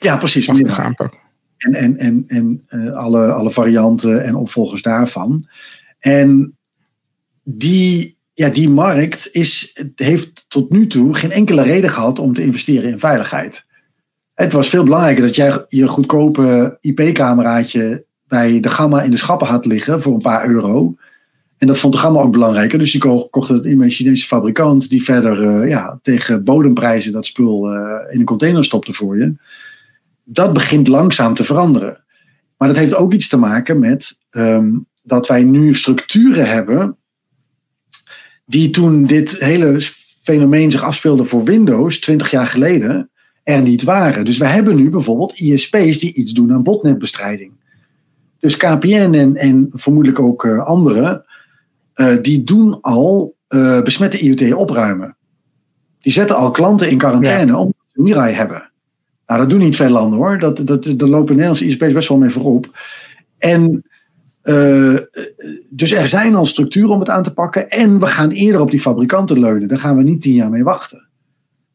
ja, 0.00 0.16
precies. 0.16 0.48
Aanpak 0.48 1.19
en, 1.60 1.74
en, 1.74 1.96
en, 1.98 2.24
en 2.26 2.64
uh, 2.68 2.92
alle, 2.92 3.32
alle 3.32 3.50
varianten 3.50 4.24
en 4.24 4.34
opvolgers 4.34 4.82
daarvan. 4.82 5.46
En 5.98 6.58
die, 7.42 8.18
ja, 8.32 8.48
die 8.48 8.68
markt 8.68 9.28
is, 9.30 9.82
heeft 9.94 10.44
tot 10.48 10.70
nu 10.70 10.86
toe 10.86 11.14
geen 11.14 11.32
enkele 11.32 11.62
reden 11.62 11.90
gehad 11.90 12.18
om 12.18 12.34
te 12.34 12.42
investeren 12.42 12.90
in 12.90 12.98
veiligheid. 12.98 13.64
Het 14.34 14.52
was 14.52 14.68
veel 14.68 14.84
belangrijker 14.84 15.22
dat 15.22 15.34
jij 15.34 15.64
je 15.68 15.88
goedkope 15.88 16.76
IP-cameraatje 16.80 18.04
bij 18.28 18.60
de 18.60 18.68
Gamma 18.68 19.02
in 19.02 19.10
de 19.10 19.16
schappen 19.16 19.46
had 19.46 19.64
liggen 19.64 20.02
voor 20.02 20.14
een 20.14 20.20
paar 20.20 20.48
euro. 20.48 20.94
En 21.58 21.66
dat 21.66 21.78
vond 21.78 21.92
de 21.92 21.98
Gamma 21.98 22.20
ook 22.20 22.32
belangrijker. 22.32 22.78
Dus 22.78 22.92
die 22.92 23.28
kochten 23.30 23.54
het 23.54 23.64
in 23.64 23.82
een 23.82 23.90
Chinese 23.90 24.26
fabrikant 24.26 24.90
die 24.90 25.02
verder 25.02 25.42
uh, 25.42 25.68
ja, 25.68 25.98
tegen 26.02 26.44
bodemprijzen 26.44 27.12
dat 27.12 27.26
spul 27.26 27.72
uh, 27.72 27.80
in 28.10 28.18
een 28.18 28.24
container 28.24 28.64
stopte 28.64 28.92
voor 28.92 29.18
je 29.18 29.34
dat 30.32 30.52
begint 30.52 30.88
langzaam 30.88 31.34
te 31.34 31.44
veranderen. 31.44 32.04
Maar 32.56 32.68
dat 32.68 32.76
heeft 32.76 32.94
ook 32.94 33.12
iets 33.12 33.28
te 33.28 33.36
maken 33.36 33.78
met 33.78 34.18
um, 34.30 34.86
dat 35.02 35.26
wij 35.26 35.42
nu 35.42 35.74
structuren 35.74 36.48
hebben 36.48 36.96
die 38.44 38.70
toen 38.70 39.06
dit 39.06 39.30
hele 39.38 39.80
fenomeen 40.22 40.70
zich 40.70 40.82
afspeelde 40.82 41.24
voor 41.24 41.44
Windows 41.44 42.00
20 42.00 42.30
jaar 42.30 42.46
geleden 42.46 43.10
er 43.42 43.62
niet 43.62 43.82
waren. 43.82 44.24
Dus 44.24 44.38
we 44.38 44.46
hebben 44.46 44.76
nu 44.76 44.90
bijvoorbeeld 44.90 45.38
ISP's 45.38 45.98
die 45.98 46.14
iets 46.14 46.32
doen 46.32 46.52
aan 46.52 46.62
botnetbestrijding. 46.62 47.52
Dus 48.38 48.56
KPN 48.56 49.12
en, 49.14 49.36
en 49.36 49.68
vermoedelijk 49.72 50.20
ook 50.20 50.44
uh, 50.44 50.66
anderen, 50.66 51.24
uh, 51.94 52.16
die 52.22 52.44
doen 52.44 52.80
al 52.80 53.36
uh, 53.48 53.82
besmette 53.82 54.18
IoT 54.18 54.52
opruimen. 54.52 55.16
Die 56.00 56.12
zetten 56.12 56.36
al 56.36 56.50
klanten 56.50 56.90
in 56.90 56.98
quarantaine 56.98 57.52
ja. 57.52 57.58
omdat 57.58 57.76
ze 57.92 58.02
Mirai 58.02 58.32
hebben. 58.32 58.69
Nou, 59.30 59.42
dat 59.42 59.50
doen 59.50 59.60
niet 59.60 59.76
veel 59.76 59.88
landen 59.88 60.18
hoor. 60.18 60.38
Dat, 60.38 60.60
dat, 60.64 60.84
daar 60.84 61.08
lopen 61.08 61.30
Nederlandse 61.30 61.64
ISP's 61.64 61.92
best 61.92 62.08
wel 62.08 62.18
mee 62.18 62.30
voorop. 62.30 62.78
En 63.38 63.84
uh, 64.42 64.98
dus 65.70 65.92
er 65.92 66.06
zijn 66.06 66.34
al 66.34 66.46
structuren 66.46 66.90
om 66.90 67.00
het 67.00 67.08
aan 67.08 67.22
te 67.22 67.32
pakken. 67.32 67.70
En 67.70 68.00
we 68.00 68.06
gaan 68.06 68.30
eerder 68.30 68.60
op 68.60 68.70
die 68.70 68.80
fabrikanten 68.80 69.40
leunen. 69.40 69.68
Daar 69.68 69.78
gaan 69.78 69.96
we 69.96 70.02
niet 70.02 70.22
tien 70.22 70.34
jaar 70.34 70.50
mee 70.50 70.62
wachten. 70.62 71.08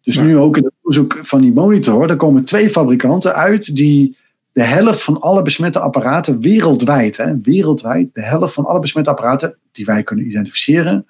Dus 0.01 0.15
ja. 0.15 0.21
nu 0.21 0.37
ook 0.37 0.57
in 0.57 0.63
het 0.63 0.73
onderzoek 0.81 1.19
van 1.23 1.41
die 1.41 1.53
monitor. 1.53 2.09
Er 2.09 2.15
komen 2.15 2.43
twee 2.43 2.69
fabrikanten 2.69 3.35
uit 3.35 3.75
die 3.75 4.17
de 4.51 4.63
helft 4.63 5.03
van 5.03 5.21
alle 5.21 5.41
besmette 5.41 5.79
apparaten 5.79 6.39
wereldwijd, 6.39 7.17
hè, 7.17 7.41
wereldwijd, 7.41 8.13
de 8.13 8.23
helft 8.23 8.53
van 8.53 8.65
alle 8.65 8.79
besmette 8.79 9.09
apparaten 9.09 9.57
die 9.71 9.85
wij 9.85 10.03
kunnen 10.03 10.25
identificeren, 10.25 11.05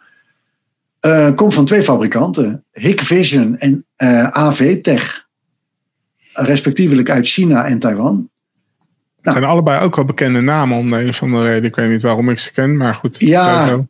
uh, 1.06 1.36
komt 1.36 1.54
van 1.54 1.66
twee 1.66 1.84
fabrikanten. 1.84 2.64
Hikvision 2.72 3.58
en 3.58 3.86
uh, 3.98 4.28
AV 4.28 4.82
Tech 4.82 5.25
respectievelijk 6.36 7.10
uit 7.10 7.28
China 7.28 7.66
en 7.66 7.80
Taiwan. 7.80 8.30
Nou, 9.22 9.38
zijn 9.38 9.50
allebei 9.50 9.84
ook 9.84 9.96
wel 9.96 10.06
bekende 10.06 10.42
namen 10.42 10.78
om 10.78 10.90
de 10.90 10.96
een 10.96 11.10
of 11.10 11.22
andere 11.22 11.46
reden. 11.46 11.64
Ik 11.64 11.76
weet 11.76 11.90
niet 11.90 12.02
waarom 12.02 12.30
ik 12.30 12.40
ze 12.40 12.52
ken, 12.52 12.78
maar 12.78 12.96
goed. 12.96 13.20
Ja, 13.20 13.86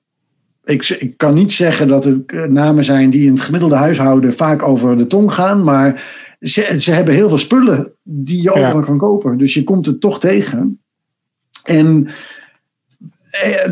ik, 0.63 0.89
ik 0.89 1.17
kan 1.17 1.33
niet 1.33 1.51
zeggen 1.51 1.87
dat 1.87 2.03
het 2.03 2.31
eh, 2.31 2.43
namen 2.43 2.83
zijn 2.83 3.09
die 3.09 3.25
in 3.25 3.33
het 3.33 3.41
gemiddelde 3.41 3.75
huishouden 3.75 4.33
vaak 4.33 4.63
over 4.63 4.97
de 4.97 5.07
tong 5.07 5.33
gaan, 5.33 5.63
maar 5.63 6.03
ze, 6.39 6.75
ze 6.79 6.91
hebben 6.91 7.13
heel 7.13 7.29
veel 7.29 7.37
spullen 7.37 7.91
die 8.03 8.41
je 8.41 8.51
overal 8.51 8.79
ja. 8.79 8.85
kan 8.85 8.97
kopen. 8.97 9.37
Dus 9.37 9.53
je 9.53 9.63
komt 9.63 9.85
het 9.85 10.01
toch 10.01 10.19
tegen. 10.19 10.79
En 11.63 12.07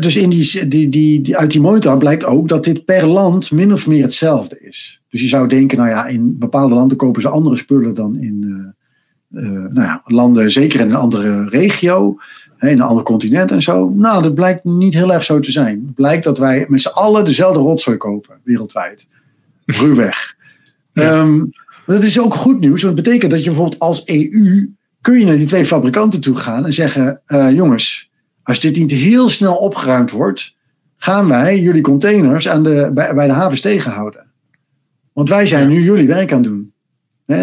dus 0.00 0.16
in 0.16 0.30
die, 0.30 0.68
die, 0.68 0.88
die, 0.88 1.20
die, 1.20 1.36
uit 1.36 1.50
die 1.50 1.60
monitor 1.60 1.98
blijkt 1.98 2.24
ook 2.24 2.48
dat 2.48 2.64
dit 2.64 2.84
per 2.84 3.06
land 3.06 3.50
min 3.50 3.72
of 3.72 3.86
meer 3.86 4.02
hetzelfde 4.02 4.60
is. 4.60 5.02
Dus 5.10 5.20
je 5.20 5.28
zou 5.28 5.48
denken, 5.48 5.78
nou 5.78 5.90
ja, 5.90 6.06
in 6.06 6.38
bepaalde 6.38 6.74
landen 6.74 6.96
kopen 6.96 7.22
ze 7.22 7.28
andere 7.28 7.56
spullen 7.56 7.94
dan 7.94 8.16
in 8.16 8.44
uh, 8.44 9.42
uh, 9.42 9.50
nou 9.50 9.86
ja, 9.86 10.02
landen, 10.04 10.50
zeker 10.50 10.80
in 10.80 10.88
een 10.88 10.94
andere 10.94 11.48
regio, 11.48 12.16
hè, 12.56 12.68
in 12.68 12.78
een 12.78 12.86
ander 12.86 13.04
continent 13.04 13.50
en 13.50 13.62
zo. 13.62 13.88
Nou, 13.88 14.22
dat 14.22 14.34
blijkt 14.34 14.64
niet 14.64 14.94
heel 14.94 15.12
erg 15.12 15.24
zo 15.24 15.38
te 15.40 15.50
zijn. 15.50 15.82
Het 15.86 15.94
blijkt 15.94 16.24
dat 16.24 16.38
wij 16.38 16.64
met 16.68 16.80
z'n 16.80 16.88
allen 16.88 17.24
dezelfde 17.24 17.60
rotzooi 17.60 17.96
kopen, 17.96 18.40
wereldwijd. 18.44 19.08
Ruwweg. 19.64 20.34
ja. 20.92 21.20
um, 21.20 21.50
maar 21.86 21.96
dat 21.96 22.04
is 22.04 22.20
ook 22.20 22.34
goed 22.34 22.60
nieuws, 22.60 22.82
want 22.82 22.94
het 22.96 23.04
betekent 23.04 23.30
dat 23.30 23.44
je 23.44 23.50
bijvoorbeeld 23.50 23.80
als 23.80 24.04
EU 24.04 24.68
kun 25.00 25.18
je 25.18 25.24
naar 25.24 25.36
die 25.36 25.46
twee 25.46 25.66
fabrikanten 25.66 26.20
toe 26.20 26.36
gaan 26.36 26.64
en 26.64 26.72
zeggen, 26.72 27.20
uh, 27.26 27.50
jongens, 27.52 28.10
als 28.44 28.60
dit 28.60 28.76
niet 28.76 28.90
heel 28.90 29.28
snel 29.28 29.54
opgeruimd 29.54 30.10
wordt, 30.10 30.54
gaan 30.96 31.28
wij 31.28 31.60
jullie 31.60 31.82
containers 31.82 32.48
aan 32.48 32.62
de, 32.62 32.90
bij, 32.94 33.14
bij 33.14 33.26
de 33.26 33.32
havens 33.32 33.60
tegenhouden. 33.60 34.26
Want 35.12 35.28
wij 35.28 35.46
zijn 35.46 35.68
nu 35.68 35.82
jullie 35.82 36.06
werk 36.06 36.32
aan 36.32 36.42
het 36.42 36.50
doen. 36.50 36.72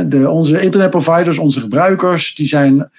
De, 0.10 0.30
onze 0.30 0.62
internetproviders, 0.62 1.38
onze 1.38 1.60
gebruikers, 1.60 2.36
die 2.36 2.48
zijn 2.48 2.90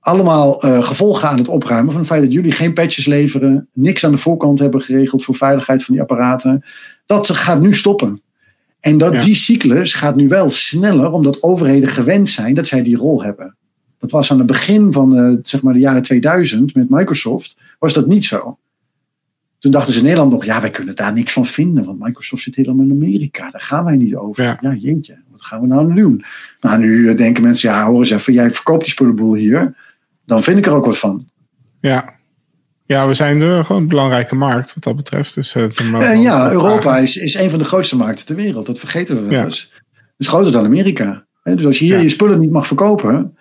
allemaal 0.00 0.64
uh, 0.64 0.82
gevolgen 0.82 1.28
aan 1.28 1.38
het 1.38 1.48
opruimen 1.48 1.90
van 1.90 2.00
het 2.00 2.10
feit 2.10 2.22
dat 2.22 2.32
jullie 2.32 2.52
geen 2.52 2.72
patches 2.72 3.06
leveren, 3.06 3.68
niks 3.72 4.04
aan 4.04 4.10
de 4.10 4.18
voorkant 4.18 4.58
hebben 4.58 4.80
geregeld 4.80 5.24
voor 5.24 5.34
veiligheid 5.34 5.84
van 5.84 5.94
die 5.94 6.02
apparaten. 6.02 6.64
Dat 7.06 7.30
gaat 7.30 7.60
nu 7.60 7.74
stoppen. 7.74 8.22
En 8.80 8.98
dat 8.98 9.12
ja. 9.12 9.20
die 9.20 9.34
cyclus 9.34 9.94
gaat 9.94 10.16
nu 10.16 10.28
wel 10.28 10.50
sneller, 10.50 11.10
omdat 11.10 11.42
overheden 11.42 11.88
gewend 11.88 12.28
zijn 12.28 12.54
dat 12.54 12.66
zij 12.66 12.82
die 12.82 12.96
rol 12.96 13.22
hebben. 13.22 13.56
Dat 14.00 14.10
was 14.10 14.30
aan 14.30 14.38
het 14.38 14.46
begin 14.46 14.92
van 14.92 15.10
de, 15.10 15.38
zeg 15.42 15.62
maar 15.62 15.74
de 15.74 15.80
jaren 15.80 16.02
2000 16.02 16.74
met 16.74 16.90
Microsoft, 16.90 17.56
was 17.78 17.94
dat 17.94 18.06
niet 18.06 18.24
zo. 18.24 18.58
Toen 19.58 19.70
dachten 19.70 19.92
ze 19.92 19.98
in 19.98 20.04
Nederland 20.04 20.32
nog, 20.32 20.44
ja, 20.44 20.60
wij 20.60 20.70
kunnen 20.70 20.96
daar 20.96 21.12
niks 21.12 21.32
van 21.32 21.46
vinden, 21.46 21.84
want 21.84 21.98
Microsoft 21.98 22.42
zit 22.42 22.56
helemaal 22.56 22.84
in 22.84 22.90
Amerika. 22.90 23.50
Daar 23.50 23.60
gaan 23.60 23.84
wij 23.84 23.96
niet 23.96 24.16
over. 24.16 24.44
Ja, 24.44 24.58
ja 24.60 24.74
jeetje, 24.74 25.18
wat 25.30 25.42
gaan 25.42 25.60
we 25.60 25.66
nou 25.66 25.94
doen? 25.94 26.24
Nou, 26.60 26.78
nu 26.78 27.14
denken 27.14 27.42
mensen, 27.42 27.70
ja, 27.70 27.86
hoor 27.86 27.98
eens 27.98 28.10
even, 28.10 28.32
jij 28.32 28.50
verkoopt 28.50 28.82
die 28.82 28.90
spullenboel 28.90 29.34
hier. 29.34 29.74
Dan 30.26 30.42
vind 30.42 30.58
ik 30.58 30.66
er 30.66 30.72
ook 30.72 30.84
wat 30.84 30.98
van. 30.98 31.28
Ja, 31.80 32.14
ja, 32.90 33.06
we 33.06 33.14
zijn 33.14 33.40
er 33.40 33.64
gewoon 33.64 33.82
een 33.82 33.88
belangrijke 33.88 34.34
markt 34.34 34.74
wat 34.74 34.82
dat 34.82 34.96
betreft. 34.96 35.34
Dus, 35.34 35.54
uh, 35.54 35.64
uh, 35.92 36.22
ja, 36.22 36.50
Europa 36.50 36.98
is, 36.98 37.16
is 37.16 37.34
een 37.34 37.50
van 37.50 37.58
de 37.58 37.64
grootste 37.64 37.96
markten 37.96 38.26
ter 38.26 38.36
wereld. 38.36 38.66
Dat 38.66 38.78
vergeten 38.78 39.16
we 39.16 39.28
wel 39.28 39.44
eens. 39.44 39.70
Het 39.72 40.14
is 40.16 40.28
groter 40.28 40.52
dan 40.52 40.64
Amerika. 40.64 41.24
Dus 41.42 41.66
als 41.66 41.78
je 41.78 41.84
hier 41.84 41.96
ja. 41.96 42.02
je 42.02 42.08
spullen 42.08 42.38
niet 42.38 42.50
mag 42.50 42.66
verkopen, 42.66 43.36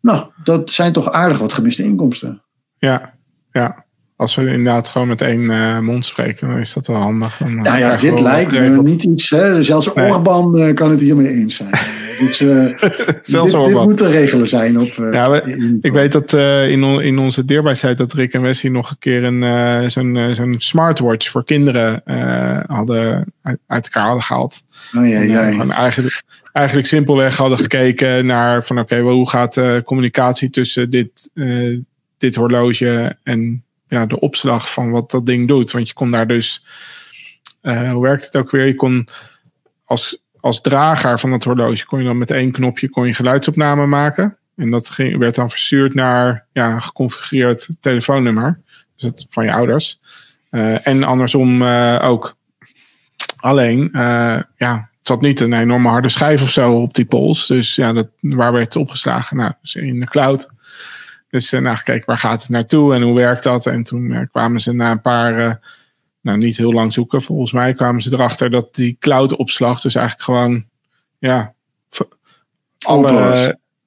nou, 0.00 0.26
dat 0.44 0.70
zijn 0.70 0.92
toch 0.92 1.12
aardig 1.12 1.38
wat 1.38 1.52
gemiste 1.52 1.82
inkomsten. 1.82 2.42
Ja, 2.78 3.14
ja 3.52 3.86
als 4.18 4.34
we 4.34 4.46
inderdaad 4.46 4.88
gewoon 4.88 5.08
met 5.08 5.20
één 5.20 5.40
uh, 5.40 5.78
mond 5.78 6.06
spreken, 6.06 6.48
dan 6.48 6.58
is 6.58 6.72
dat 6.72 6.86
wel 6.86 6.96
handig. 6.96 7.36
Dan 7.36 7.54
nou 7.54 7.78
ja, 7.78 7.96
dit 7.96 8.20
lijkt 8.20 8.52
me 8.52 8.82
niet 8.82 9.04
iets. 9.04 9.30
Hè, 9.30 9.62
zelfs 9.62 9.94
nee. 9.94 10.10
Orban 10.10 10.58
uh, 10.58 10.74
kan 10.74 10.90
het 10.90 11.00
hiermee 11.00 11.28
eens 11.28 11.56
zijn. 11.56 11.70
Dus, 12.18 12.38
dit, 12.38 13.52
dit 13.52 13.72
moet 13.72 13.98
de 13.98 14.08
regelen 14.08 14.48
zijn. 14.48 14.78
Op, 14.78 14.92
ja, 15.12 15.30
we, 15.30 15.78
ik 15.80 15.92
weet 15.92 16.12
dat 16.12 16.32
in, 16.68 16.84
on, 16.84 17.02
in 17.02 17.18
onze 17.18 17.44
deerbaarheid 17.44 17.98
dat 17.98 18.12
Rick 18.12 18.32
en 18.32 18.42
Wesley 18.42 18.72
nog 18.72 18.90
een 18.90 18.98
keer 18.98 19.24
een, 19.24 19.90
zo'n, 19.90 20.34
zo'n 20.34 20.54
smartwatch 20.58 21.30
voor 21.30 21.44
kinderen 21.44 22.02
hadden 22.66 23.32
uit, 23.42 23.58
uit, 23.66 23.84
elkaar 23.84 24.06
hadden 24.06 24.24
gehaald. 24.24 24.64
Oh, 24.96 25.08
ja, 25.08 25.20
ja. 25.20 25.50
En, 25.50 25.70
eigenlijk, 25.70 26.22
eigenlijk 26.52 26.86
simpelweg 26.86 27.36
hadden 27.36 27.58
gekeken 27.58 28.26
naar 28.26 28.64
van 28.64 28.78
oké, 28.78 28.94
okay, 28.94 29.12
hoe 29.12 29.28
gaat 29.28 29.54
de 29.54 29.82
communicatie 29.84 30.50
tussen 30.50 30.90
dit, 30.90 31.30
dit 32.18 32.34
horloge 32.34 33.16
en 33.22 33.62
ja, 33.88 34.06
de 34.06 34.20
opslag 34.20 34.72
van 34.72 34.90
wat 34.90 35.10
dat 35.10 35.26
ding 35.26 35.48
doet. 35.48 35.70
Want 35.70 35.88
je 35.88 35.94
kon 35.94 36.10
daar 36.10 36.26
dus, 36.26 36.64
uh, 37.62 37.92
hoe 37.92 38.02
werkt 38.02 38.24
het 38.24 38.36
ook 38.36 38.50
weer? 38.50 38.66
Je 38.66 38.74
kon 38.74 39.08
als, 39.84 40.22
als 40.40 40.60
drager 40.60 41.18
van 41.18 41.32
het 41.32 41.44
horloge, 41.44 41.86
kon 41.86 41.98
je 41.98 42.04
dan 42.04 42.18
met 42.18 42.30
één 42.30 42.52
knopje 42.52 42.88
kon 42.88 43.06
je 43.06 43.14
geluidsopname 43.14 43.86
maken. 43.86 44.36
En 44.56 44.70
dat 44.70 44.88
ging, 44.88 45.18
werd 45.18 45.34
dan 45.34 45.50
verstuurd 45.50 45.94
naar 45.94 46.46
ja, 46.52 46.80
geconfigureerd 46.80 47.68
telefoonnummer. 47.80 48.60
Dus 48.96 49.10
het 49.10 49.26
van 49.30 49.44
je 49.44 49.52
ouders. 49.52 50.00
Eh, 50.50 50.86
en 50.86 51.04
andersom 51.04 51.62
eh, 51.62 51.98
ook. 52.02 52.36
Alleen, 53.36 53.92
eh, 53.92 54.40
ja, 54.56 54.74
het 54.98 55.06
zat 55.06 55.20
niet 55.20 55.40
een 55.40 55.52
enorme 55.52 55.88
harde 55.88 56.08
schijf 56.08 56.42
of 56.42 56.50
zo 56.50 56.72
op 56.72 56.94
die 56.94 57.04
pols. 57.04 57.46
Dus 57.46 57.74
ja, 57.74 57.92
dat, 57.92 58.08
waar 58.20 58.52
werd 58.52 58.64
het 58.64 58.82
opgeslagen? 58.82 59.36
Nou, 59.36 59.52
dus 59.60 59.74
in 59.74 60.00
de 60.00 60.06
cloud. 60.06 60.48
Dus 61.30 61.52
uh, 61.52 61.60
nou, 61.60 61.76
gekeken 61.76 62.06
waar 62.06 62.18
gaat 62.18 62.40
het 62.40 62.50
naartoe 62.50 62.94
en 62.94 63.02
hoe 63.02 63.14
werkt 63.14 63.42
dat? 63.42 63.66
En 63.66 63.82
toen 63.82 64.28
kwamen 64.32 64.60
ze 64.60 64.72
na 64.72 64.90
een 64.90 65.00
paar, 65.00 65.60
nou 66.28 66.40
niet 66.40 66.56
heel 66.56 66.72
lang 66.72 66.92
zoeken, 66.92 67.22
volgens 67.22 67.52
mij 67.52 67.74
kwamen 67.74 68.02
ze 68.02 68.12
erachter 68.12 68.50
dat 68.50 68.74
die 68.74 68.96
cloud 69.00 69.36
opslag, 69.36 69.80
dus 69.80 69.94
eigenlijk 69.94 70.24
gewoon, 70.24 70.64
ja, 71.18 71.54
alle, 72.86 73.12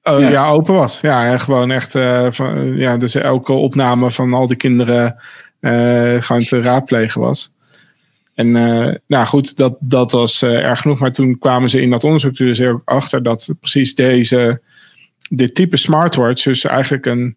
ja. 0.02 0.18
ja. 0.18 0.50
open 0.50 0.74
was. 0.74 1.00
Ja, 1.00 1.32
en 1.32 1.40
gewoon 1.40 1.70
echt, 1.70 1.90
van, 2.34 2.76
ja, 2.76 2.96
dus 2.96 3.14
elke 3.14 3.52
opname 3.52 4.10
van 4.10 4.34
al 4.34 4.46
die 4.46 4.56
kinderen 4.56 5.16
uh, 5.60 6.22
gewoon 6.22 6.42
te 6.42 6.62
raadplegen 6.62 7.20
was. 7.20 7.56
En 8.34 8.46
uh, 8.46 8.94
nou 9.06 9.26
goed, 9.26 9.56
dat, 9.56 9.76
dat 9.80 10.12
was 10.12 10.42
erg 10.42 10.80
genoeg. 10.80 10.98
Maar 10.98 11.12
toen 11.12 11.38
kwamen 11.38 11.70
ze 11.70 11.80
in 11.80 11.90
dat 11.90 12.04
onderzoek 12.04 12.36
dus 12.36 12.62
achter 12.84 13.22
dat 13.22 13.54
precies 13.60 13.94
deze, 13.94 14.62
dit 15.28 15.54
type 15.54 15.76
smartwatch 15.76 16.44
dus 16.44 16.64
eigenlijk 16.64 17.06
een, 17.06 17.36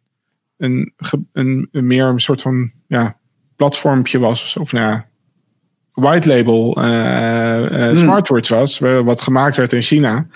een, 0.58 0.94
een, 1.34 1.68
een 1.72 1.88
meer 1.88 2.06
een 2.06 2.20
soort 2.20 2.42
van 2.42 2.72
ja, 2.88 3.18
platformpje 3.56 4.20
was. 4.20 4.58
Of 4.58 4.72
nou 4.72 4.86
ja, 4.86 5.06
white 5.94 6.28
label 6.28 6.78
uh, 6.78 7.96
smartwatch 7.96 8.50
was. 8.50 8.80
Wat 8.80 9.22
gemaakt 9.22 9.56
werd 9.56 9.74
in 9.74 9.82
China. 9.82 10.28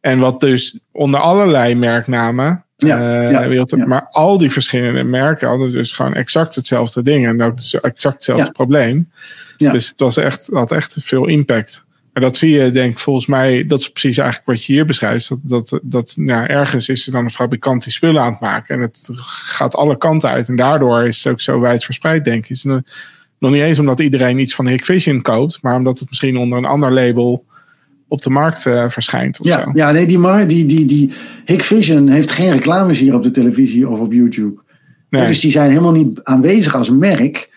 En 0.00 0.18
wat 0.18 0.40
dus 0.40 0.78
onder 0.92 1.20
allerlei 1.20 1.74
merknamen 1.74 2.64
ja, 2.76 3.30
uh, 3.30 3.46
wereld, 3.46 3.70
ja. 3.70 3.86
Maar 3.86 4.06
al 4.10 4.38
die 4.38 4.50
verschillende 4.50 5.04
merken 5.04 5.48
hadden 5.48 5.72
dus 5.72 5.92
gewoon 5.92 6.14
exact 6.14 6.54
hetzelfde 6.54 7.02
ding. 7.02 7.26
En 7.26 7.42
ook 7.42 7.56
dus 7.56 7.80
exact 7.80 8.14
hetzelfde 8.14 8.52
probleem. 8.52 9.10
Dus 9.56 9.88
het 9.88 10.00
was 10.00 10.16
echt, 10.16 10.48
had 10.52 10.72
echt 10.72 10.96
veel 11.00 11.26
impact. 11.26 11.84
En 12.12 12.22
dat 12.22 12.36
zie 12.36 12.50
je, 12.50 12.70
denk 12.70 12.92
ik, 12.92 12.98
volgens 12.98 13.26
mij, 13.26 13.66
dat 13.66 13.80
is 13.80 13.90
precies 13.90 14.18
eigenlijk 14.18 14.48
wat 14.48 14.64
je 14.64 14.72
hier 14.72 14.84
beschrijft. 14.84 15.28
Dat, 15.28 15.40
dat, 15.42 15.80
dat 15.82 16.14
nou, 16.16 16.46
ergens 16.46 16.88
is 16.88 17.06
er 17.06 17.12
dan 17.12 17.24
een 17.24 17.30
fabrikant 17.30 17.82
die 17.82 17.92
spullen 17.92 18.22
aan 18.22 18.30
het 18.30 18.40
maken. 18.40 18.74
En 18.74 18.80
het 18.80 19.08
gaat 19.14 19.74
alle 19.74 19.98
kanten 19.98 20.30
uit. 20.30 20.48
En 20.48 20.56
daardoor 20.56 21.02
is 21.02 21.24
het 21.24 21.32
ook 21.32 21.40
zo 21.40 21.60
wijd 21.60 21.84
verspreid, 21.84 22.24
denk 22.24 22.44
ik. 22.44 22.50
Is 22.50 22.64
nog 22.64 22.82
niet 23.38 23.62
eens 23.62 23.78
omdat 23.78 24.00
iedereen 24.00 24.38
iets 24.38 24.54
van 24.54 24.66
Hikvision 24.66 25.22
koopt, 25.22 25.58
maar 25.62 25.76
omdat 25.76 25.98
het 25.98 26.08
misschien 26.08 26.36
onder 26.36 26.58
een 26.58 26.64
ander 26.64 26.92
label 26.92 27.44
op 28.08 28.22
de 28.22 28.30
markt 28.30 28.66
uh, 28.66 28.88
verschijnt. 28.88 29.40
Of 29.40 29.46
ja, 29.46 29.60
zo. 29.60 29.70
ja, 29.74 29.92
nee, 29.92 30.06
die, 30.06 30.18
mar 30.18 30.46
die, 30.46 30.66
die, 30.66 30.84
die 30.84 31.10
Hikvision 31.44 32.08
heeft 32.08 32.30
geen 32.30 32.52
reclames 32.52 32.98
hier 32.98 33.14
op 33.14 33.22
de 33.22 33.30
televisie 33.30 33.88
of 33.88 33.98
op 33.98 34.12
YouTube. 34.12 34.60
Nee. 35.08 35.26
Dus 35.26 35.40
die 35.40 35.50
zijn 35.50 35.70
helemaal 35.70 35.92
niet 35.92 36.20
aanwezig 36.22 36.74
als 36.74 36.90
merk. 36.90 37.51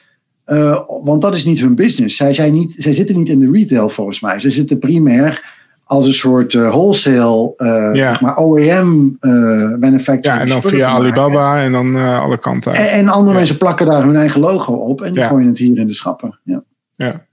Uh, 0.47 0.79
want 1.03 1.21
dat 1.21 1.35
is 1.35 1.45
niet 1.45 1.59
hun 1.59 1.75
business. 1.75 2.17
Zij, 2.17 2.33
zijn 2.33 2.53
niet, 2.53 2.75
zij 2.77 2.93
zitten 2.93 3.17
niet 3.17 3.29
in 3.29 3.39
de 3.39 3.51
retail 3.51 3.89
volgens 3.89 4.19
mij. 4.19 4.39
Ze 4.39 4.49
zitten 4.49 4.79
primair 4.79 5.53
als 5.83 6.07
een 6.07 6.13
soort 6.13 6.53
uh, 6.53 6.69
wholesale, 6.69 7.53
ja. 7.93 8.17
maar 8.21 8.39
OEM 8.39 9.17
manufacturer. 9.79 10.37
Ja, 10.37 10.43
en 10.43 10.49
dan 10.49 10.61
via 10.61 10.87
Alibaba 10.87 11.61
en 11.61 11.71
dan 11.71 11.95
alle 11.95 12.39
kanten. 12.39 12.73
En, 12.73 12.89
en 12.89 13.07
andere 13.07 13.31
ja. 13.31 13.37
mensen 13.37 13.57
plakken 13.57 13.85
daar 13.85 14.03
hun 14.03 14.15
eigen 14.15 14.41
logo 14.41 14.73
op 14.73 15.01
en 15.01 15.13
die 15.13 15.23
gooien 15.23 15.47
het 15.47 15.57
hier 15.57 15.77
in 15.77 15.87
de 15.87 15.93
schappen. 15.93 16.39
Ja. 16.43 16.63
ja. 16.95 17.25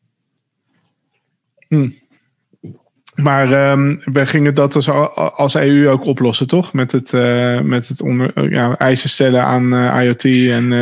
Hm. 1.68 1.88
Maar 3.14 3.70
um, 3.70 4.00
we 4.04 4.26
gingen 4.26 4.54
dat 4.54 4.74
als, 4.74 4.88
als 5.14 5.54
EU 5.54 5.88
ook 5.88 6.04
oplossen, 6.04 6.46
toch? 6.46 6.72
Met 6.72 6.92
het, 6.92 7.12
uh, 7.12 7.60
met 7.60 7.88
het 7.88 8.02
onder, 8.02 8.52
ja, 8.52 8.76
eisen 8.76 9.08
stellen 9.08 9.44
aan 9.44 9.74
uh, 9.74 10.02
IoT 10.02 10.24
en. 10.24 10.72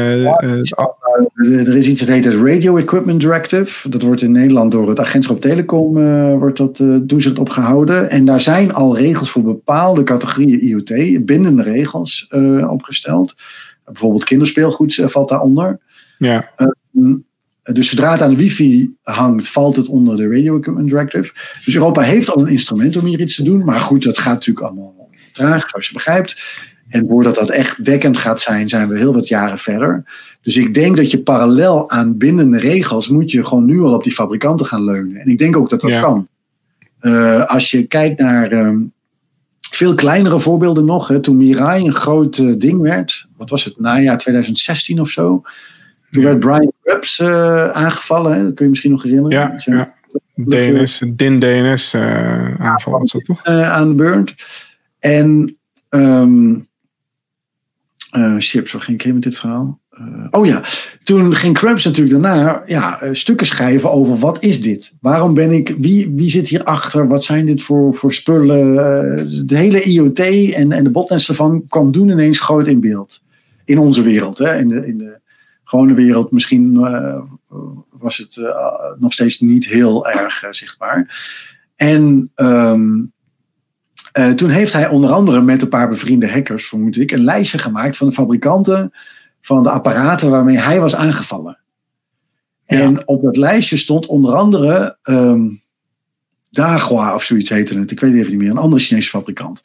Uh, 1.34 1.50
ja, 1.50 1.58
er 1.58 1.76
is 1.76 1.86
iets 1.86 2.00
dat 2.00 2.08
heet 2.08 2.24
het 2.24 2.34
Radio 2.34 2.76
Equipment 2.76 3.20
Directive. 3.20 3.88
Dat 3.88 4.02
wordt 4.02 4.22
in 4.22 4.32
Nederland 4.32 4.72
door 4.72 4.88
het 4.88 5.00
agentschap 5.00 5.40
Telecom 5.40 5.92
wordt 6.38 6.56
dat, 6.58 6.82
toezicht 7.06 7.38
op 7.38 7.48
gehouden. 7.48 8.10
En 8.10 8.24
daar 8.24 8.40
zijn 8.40 8.74
al 8.74 8.96
regels 8.96 9.30
voor 9.30 9.42
bepaalde 9.42 10.02
categorieën 10.02 10.60
IoT, 10.60 11.26
bindende 11.26 11.62
regels 11.62 12.28
opgesteld. 12.68 13.34
Bijvoorbeeld 13.84 14.24
kinderspeelgoed 14.24 15.02
valt 15.04 15.28
daaronder. 15.28 15.80
Ja. 16.18 16.50
Dus 17.62 17.88
zodra 17.88 18.12
het 18.12 18.22
aan 18.22 18.30
de 18.30 18.36
wifi 18.36 18.94
hangt, 19.02 19.48
valt 19.48 19.76
het 19.76 19.86
onder 19.86 20.16
de 20.16 20.28
Radio 20.28 20.56
Equipment 20.56 20.88
Directive. 20.88 21.32
Dus 21.64 21.74
Europa 21.74 22.00
heeft 22.00 22.30
al 22.30 22.42
een 22.42 22.48
instrument 22.48 22.96
om 22.96 23.04
hier 23.04 23.20
iets 23.20 23.36
te 23.36 23.42
doen. 23.42 23.64
Maar 23.64 23.80
goed, 23.80 24.02
dat 24.02 24.18
gaat 24.18 24.34
natuurlijk 24.34 24.66
allemaal 24.66 25.08
traag, 25.32 25.68
zoals 25.68 25.86
je 25.86 25.92
begrijpt. 25.92 26.58
En 26.90 27.06
voordat 27.08 27.34
dat 27.34 27.50
echt 27.50 27.84
dekkend 27.84 28.16
gaat 28.16 28.40
zijn, 28.40 28.68
zijn 28.68 28.88
we 28.88 28.98
heel 28.98 29.12
wat 29.12 29.28
jaren 29.28 29.58
verder. 29.58 30.04
Dus 30.42 30.56
ik 30.56 30.74
denk 30.74 30.96
dat 30.96 31.10
je 31.10 31.22
parallel 31.22 31.90
aan 31.90 32.16
bindende 32.16 32.58
regels 32.58 33.08
moet 33.08 33.30
je 33.30 33.44
gewoon 33.44 33.64
nu 33.64 33.80
al 33.80 33.94
op 33.94 34.02
die 34.02 34.12
fabrikanten 34.12 34.66
gaan 34.66 34.84
leunen. 34.84 35.16
En 35.16 35.28
ik 35.28 35.38
denk 35.38 35.56
ook 35.56 35.68
dat 35.68 35.80
dat 35.80 35.90
ja. 35.90 36.00
kan. 36.00 36.28
Uh, 37.02 37.44
als 37.44 37.70
je 37.70 37.82
kijkt 37.86 38.20
naar 38.20 38.52
um, 38.52 38.92
veel 39.70 39.94
kleinere 39.94 40.40
voorbeelden 40.40 40.84
nog. 40.84 41.08
Hè, 41.08 41.20
toen 41.20 41.36
Mirai 41.36 41.84
een 41.84 41.94
groot 41.94 42.38
uh, 42.38 42.54
ding 42.58 42.80
werd, 42.80 43.26
wat 43.36 43.50
was 43.50 43.64
het, 43.64 43.80
najaar 43.80 44.18
2016 44.18 45.00
of 45.00 45.08
zo. 45.08 45.42
Toen 46.10 46.24
werd 46.24 46.40
Brian 46.40 46.72
Krebs 46.82 47.18
uh, 47.18 47.70
aangevallen, 47.70 48.32
hè? 48.32 48.42
dat 48.42 48.54
kun 48.54 48.64
je 48.64 48.70
misschien 48.70 48.90
nog 48.90 49.02
herinneren. 49.02 49.38
Ja, 49.38 49.54
ja. 49.64 49.94
Dennis, 50.34 51.02
Din 51.14 51.42
uh, 51.42 52.54
aanval 52.58 52.98
was 52.98 53.12
dat 53.12 53.24
toch? 53.24 53.44
Aan 53.44 53.96
de. 53.96 54.24
En 54.98 55.56
um, 55.88 56.68
chips, 58.38 58.72
waar 58.72 58.82
ging 58.82 58.98
ik 58.98 59.04
heen 59.04 59.14
met 59.14 59.22
dit 59.22 59.38
verhaal? 59.38 59.80
oh 60.30 60.46
ja, 60.46 60.62
toen 61.04 61.34
ging 61.34 61.54
Krebs 61.54 61.84
natuurlijk 61.84 62.22
daarna 62.22 62.62
ja, 62.66 62.98
stukken 63.12 63.46
schrijven 63.46 63.90
over 63.90 64.18
wat 64.18 64.42
is 64.42 64.62
dit? 64.62 64.94
Waarom 65.00 65.34
ben 65.34 65.50
ik, 65.50 65.74
wie, 65.78 66.12
wie 66.14 66.30
zit 66.30 66.48
hierachter? 66.48 67.08
Wat 67.08 67.24
zijn 67.24 67.46
dit 67.46 67.62
voor, 67.62 67.94
voor 67.94 68.12
spullen? 68.12 69.46
de 69.46 69.56
hele 69.56 69.82
IoT 69.82 70.18
en, 70.18 70.72
en 70.72 70.84
de 70.84 70.90
botnets 70.90 71.28
ervan 71.28 71.64
kwam 71.68 71.92
toen 71.92 72.08
ineens 72.08 72.38
groot 72.40 72.66
in 72.66 72.80
beeld. 72.80 73.22
In 73.64 73.78
onze 73.78 74.02
wereld, 74.02 74.38
hè? 74.38 74.58
In, 74.58 74.68
de, 74.68 74.86
in 74.86 74.98
de 74.98 75.18
gewone 75.64 75.94
wereld 75.94 76.30
misschien 76.30 76.74
uh, 76.74 77.20
was 77.98 78.16
het 78.16 78.36
uh, 78.36 78.46
nog 78.98 79.12
steeds 79.12 79.40
niet 79.40 79.66
heel 79.66 80.08
erg 80.08 80.44
uh, 80.44 80.50
zichtbaar. 80.52 81.24
En 81.76 82.30
um, 82.36 83.12
toen 84.34 84.50
heeft 84.50 84.72
hij 84.72 84.88
onder 84.88 85.10
andere 85.10 85.40
met 85.40 85.62
een 85.62 85.68
paar 85.68 85.88
bevriende 85.88 86.30
hackers, 86.30 86.68
vermoed 86.68 86.96
ik, 86.96 87.10
een 87.10 87.24
lijstje 87.24 87.58
gemaakt 87.58 87.96
van 87.96 88.08
de 88.08 88.14
fabrikanten 88.14 88.92
van 89.40 89.62
de 89.62 89.70
apparaten 89.70 90.30
waarmee 90.30 90.58
hij 90.58 90.80
was 90.80 90.94
aangevallen. 90.94 91.58
Ja. 92.66 92.78
En 92.78 93.08
op 93.08 93.22
dat 93.22 93.36
lijstje 93.36 93.76
stond 93.76 94.06
onder 94.06 94.34
andere 94.34 94.98
um, 95.02 95.62
Dahua 96.50 97.14
of 97.14 97.24
zoiets 97.24 97.48
heette 97.48 97.78
het. 97.78 97.90
Ik 97.90 98.00
weet 98.00 98.14
even 98.14 98.30
niet 98.30 98.38
meer. 98.38 98.50
Een 98.50 98.56
andere 98.56 98.82
Chinese 98.82 99.08
fabrikant. 99.08 99.62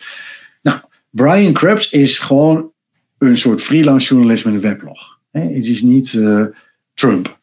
Nou, 0.62 0.80
Brian 1.10 1.54
Krebs 1.54 1.90
is 1.90 2.20
gewoon 2.20 2.72
een 3.18 3.38
soort 3.38 3.62
freelance 3.62 4.08
journalist 4.08 4.46
met 4.46 4.54
een 4.54 4.60
weblog. 4.60 5.20
Het 5.32 5.68
is 5.68 5.82
niet 5.82 6.14
uh, 6.14 6.46
Trump. 6.94 7.35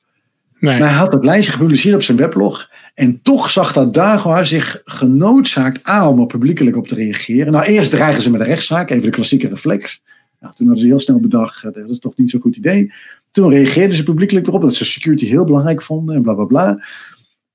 Maar 0.63 0.79
hij 0.79 0.99
had 0.99 1.11
dat 1.11 1.25
lijstje 1.25 1.53
gepubliceerd 1.53 1.95
op 1.95 2.03
zijn 2.03 2.17
weblog. 2.17 2.71
En 2.95 3.23
toch 3.23 3.51
zag 3.51 3.73
dat 3.73 3.95
Dagua 3.95 4.45
zich 4.45 4.81
genoodzaakt 4.85 5.85
aan 5.85 6.09
om 6.09 6.21
er 6.21 6.27
publiekelijk 6.27 6.77
op 6.77 6.89
te 6.89 6.95
reageren. 6.95 7.53
Nou, 7.53 7.65
eerst 7.65 7.91
dreigen 7.91 8.23
ze 8.23 8.31
met 8.31 8.41
een 8.41 8.47
rechtszaak, 8.47 8.91
even 8.91 9.03
de 9.03 9.11
klassieke 9.11 9.49
reflex. 9.49 10.03
Nou, 10.41 10.55
toen 10.55 10.67
hadden 10.67 10.85
ze 10.85 10.91
heel 10.91 10.99
snel 10.99 11.21
bedacht, 11.21 11.63
dat 11.63 11.77
is 11.77 11.99
toch 11.99 12.17
niet 12.17 12.31
zo'n 12.31 12.41
goed 12.41 12.57
idee. 12.57 12.93
Toen 13.31 13.51
reageerden 13.51 13.97
ze 13.97 14.03
publiekelijk 14.03 14.47
erop 14.47 14.63
dat 14.63 14.75
ze 14.75 14.85
security 14.85 15.27
heel 15.27 15.45
belangrijk 15.45 15.83
vonden 15.83 16.15
en 16.15 16.23
bla 16.23 16.35
bla 16.35 16.45
bla. 16.45 16.85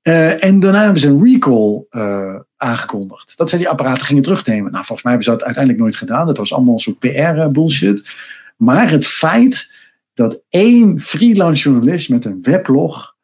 Uh, 0.02 0.44
en 0.44 0.60
daarna 0.60 0.82
hebben 0.82 1.00
ze 1.00 1.08
een 1.08 1.24
recall 1.24 1.84
uh, 1.90 2.40
aangekondigd. 2.56 3.36
Dat 3.36 3.50
ze 3.50 3.56
die 3.56 3.68
apparaten 3.68 4.06
gingen 4.06 4.22
terugnemen. 4.22 4.72
Nou, 4.72 4.84
volgens 4.84 5.02
mij 5.02 5.12
hebben 5.12 5.32
ze 5.32 5.38
dat 5.38 5.44
uiteindelijk 5.44 5.84
nooit 5.84 5.96
gedaan. 5.96 6.26
Dat 6.26 6.36
was 6.36 6.52
allemaal 6.52 6.74
een 6.74 6.80
soort 6.80 6.98
PR-bullshit. 6.98 8.10
Maar 8.56 8.90
het 8.90 9.06
feit 9.06 9.70
dat 10.18 10.40
één 10.48 11.00
freelance 11.00 11.62
journalist 11.62 12.08
met 12.08 12.24
een 12.24 12.38
weblog 12.42 13.16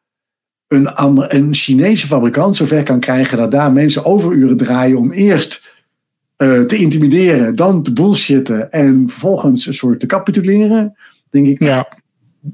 een, 0.67 1.35
een 1.35 1.53
Chinese 1.53 2.07
fabrikant 2.07 2.55
zover 2.55 2.83
kan 2.83 2.99
krijgen 2.99 3.37
dat 3.37 3.51
daar 3.51 3.71
mensen 3.71 4.05
overuren 4.05 4.57
draaien 4.57 4.97
om 4.97 5.11
eerst 5.11 5.73
uh, 6.37 6.61
te 6.61 6.75
intimideren, 6.75 7.55
dan 7.55 7.83
te 7.83 7.93
bullshitten 7.93 8.71
en 8.71 9.09
vervolgens 9.09 9.65
een 9.65 9.73
soort 9.73 9.99
te 9.99 10.05
capituleren, 10.05 10.97
denk 11.29 11.47
ik. 11.47 11.59
Ja. 11.59 11.97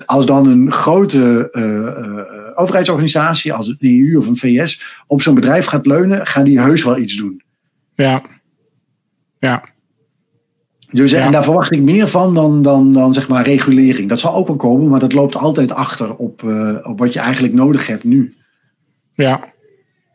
Als 0.05 0.26
dan 0.26 0.47
een 0.47 0.72
grote 0.72 1.47
uh, 1.51 1.63
uh, 1.63 2.59
overheidsorganisatie, 2.59 3.53
als 3.53 3.68
een 3.68 3.77
EU 3.80 4.18
of 4.18 4.27
een 4.27 4.38
VS, 4.38 4.84
op 5.07 5.22
zo'n 5.22 5.35
bedrijf 5.35 5.65
gaat 5.65 5.85
leunen, 5.85 6.27
gaan 6.27 6.43
die 6.43 6.61
heus 6.61 6.84
wel 6.84 6.97
iets 6.97 7.15
doen. 7.15 7.43
Ja. 7.95 8.26
Ja. 9.39 9.70
Dus, 10.91 11.11
En 11.11 11.31
daar 11.31 11.43
verwacht 11.43 11.72
ik 11.72 11.81
meer 11.81 12.07
van 12.07 12.34
dan, 12.34 12.61
dan, 12.61 12.93
dan 12.93 13.13
zeg 13.13 13.27
maar 13.27 13.45
regulering. 13.45 14.09
Dat 14.09 14.19
zal 14.19 14.34
ook 14.34 14.47
wel 14.47 14.55
komen, 14.55 14.89
maar 14.89 14.99
dat 14.99 15.13
loopt 15.13 15.35
altijd 15.35 15.72
achter 15.72 16.15
op, 16.15 16.41
uh, 16.41 16.77
op 16.81 16.99
wat 16.99 17.13
je 17.13 17.19
eigenlijk 17.19 17.53
nodig 17.53 17.88
hebt 17.88 18.03
nu. 18.03 18.35
Ja, 19.13 19.53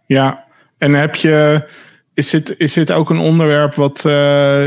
ja. 0.07 0.45
En 0.79 0.95
heb 0.95 1.15
je, 1.15 1.69
is 2.15 2.31
dit, 2.31 2.55
is 2.59 2.73
dit 2.73 2.93
ook 2.93 3.11
een 3.11 3.19
onderwerp 3.19 3.75
wat, 3.75 4.05
uh, 4.07 4.65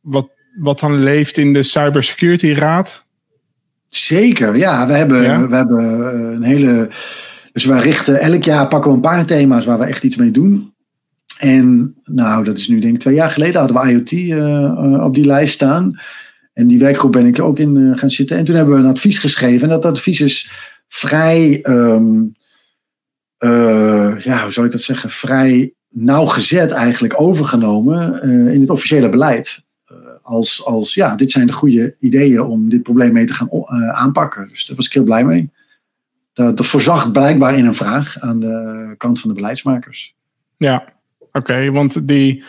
wat 0.00 0.28
wat 0.54 0.80
dan 0.80 1.02
leeft 1.02 1.36
in 1.36 1.52
de 1.52 1.62
Cybersecurity 1.62 2.52
Raad? 2.52 3.06
Zeker, 3.88 4.56
ja. 4.56 4.86
We 4.86 4.92
hebben, 4.92 5.22
Ja? 5.22 5.48
We 5.48 5.54
hebben 5.56 5.78
eh, 5.80 6.34
een 6.34 6.42
hele. 6.42 6.90
Dus 7.52 7.64
wij 7.64 7.80
richten 7.80 8.20
elk 8.20 8.42
jaar 8.42 8.68
pakken 8.68 8.90
we 8.90 8.96
een 8.96 9.02
paar 9.02 9.26
thema's 9.26 9.64
waar 9.64 9.78
we 9.78 9.84
echt 9.84 10.04
iets 10.04 10.16
mee 10.16 10.30
doen. 10.30 10.71
En 11.42 11.94
nou, 12.04 12.44
dat 12.44 12.58
is 12.58 12.68
nu 12.68 12.78
denk 12.78 12.94
ik 12.94 13.00
twee 13.00 13.14
jaar 13.14 13.30
geleden 13.30 13.60
hadden 13.60 13.82
we 13.82 13.90
IoT 13.90 14.12
eh, 14.12 14.64
eh, 14.64 15.04
op 15.04 15.14
die 15.14 15.24
lijst 15.24 15.54
staan. 15.54 16.00
En 16.52 16.66
die 16.66 16.78
werkgroep 16.78 17.12
ben 17.12 17.26
ik 17.26 17.40
ook 17.40 17.58
in 17.58 17.76
eh, 17.76 17.98
gaan 17.98 18.10
zitten. 18.10 18.36
En 18.36 18.44
toen 18.44 18.54
hebben 18.54 18.74
we 18.74 18.80
een 18.80 18.90
advies 18.90 19.18
geschreven. 19.18 19.62
En 19.62 19.68
dat 19.68 19.84
advies 19.84 20.20
is 20.20 20.50
vrij, 20.88 21.62
ehm, 21.62 22.22
eh, 23.38 24.18
ja, 24.18 24.42
hoe 24.42 24.52
zou 24.52 24.66
ik 24.66 24.72
dat 24.72 24.80
zeggen, 24.80 25.10
vrij 25.10 25.72
nauwgezet 25.88 26.70
eigenlijk 26.70 27.20
overgenomen 27.20 28.22
in 28.52 28.60
het 28.60 28.70
officiële 28.70 29.08
beleid. 29.08 29.64
Als, 30.22 30.64
als, 30.64 30.94
ja, 30.94 31.16
dit 31.16 31.30
zijn 31.30 31.46
de 31.46 31.52
goede 31.52 31.94
ideeën 31.98 32.40
om 32.40 32.68
dit 32.68 32.82
probleem 32.82 33.12
mee 33.12 33.26
te 33.26 33.34
gaan 33.34 33.48
aanpakken. 33.94 34.48
Dus 34.48 34.66
daar 34.66 34.76
was 34.76 34.86
ik 34.86 34.92
heel 34.92 35.04
blij 35.04 35.24
mee. 35.24 35.50
Dat, 36.32 36.56
dat 36.56 36.66
voorzag 36.66 37.10
blijkbaar 37.10 37.56
in 37.56 37.64
een 37.64 37.74
vraag 37.74 38.20
aan 38.20 38.40
de 38.40 38.94
kant 38.96 39.20
van 39.20 39.28
de 39.28 39.34
beleidsmakers. 39.34 40.14
Ja, 40.56 40.92
oké. 41.32 41.70
want 41.70 42.08
die, 42.08 42.44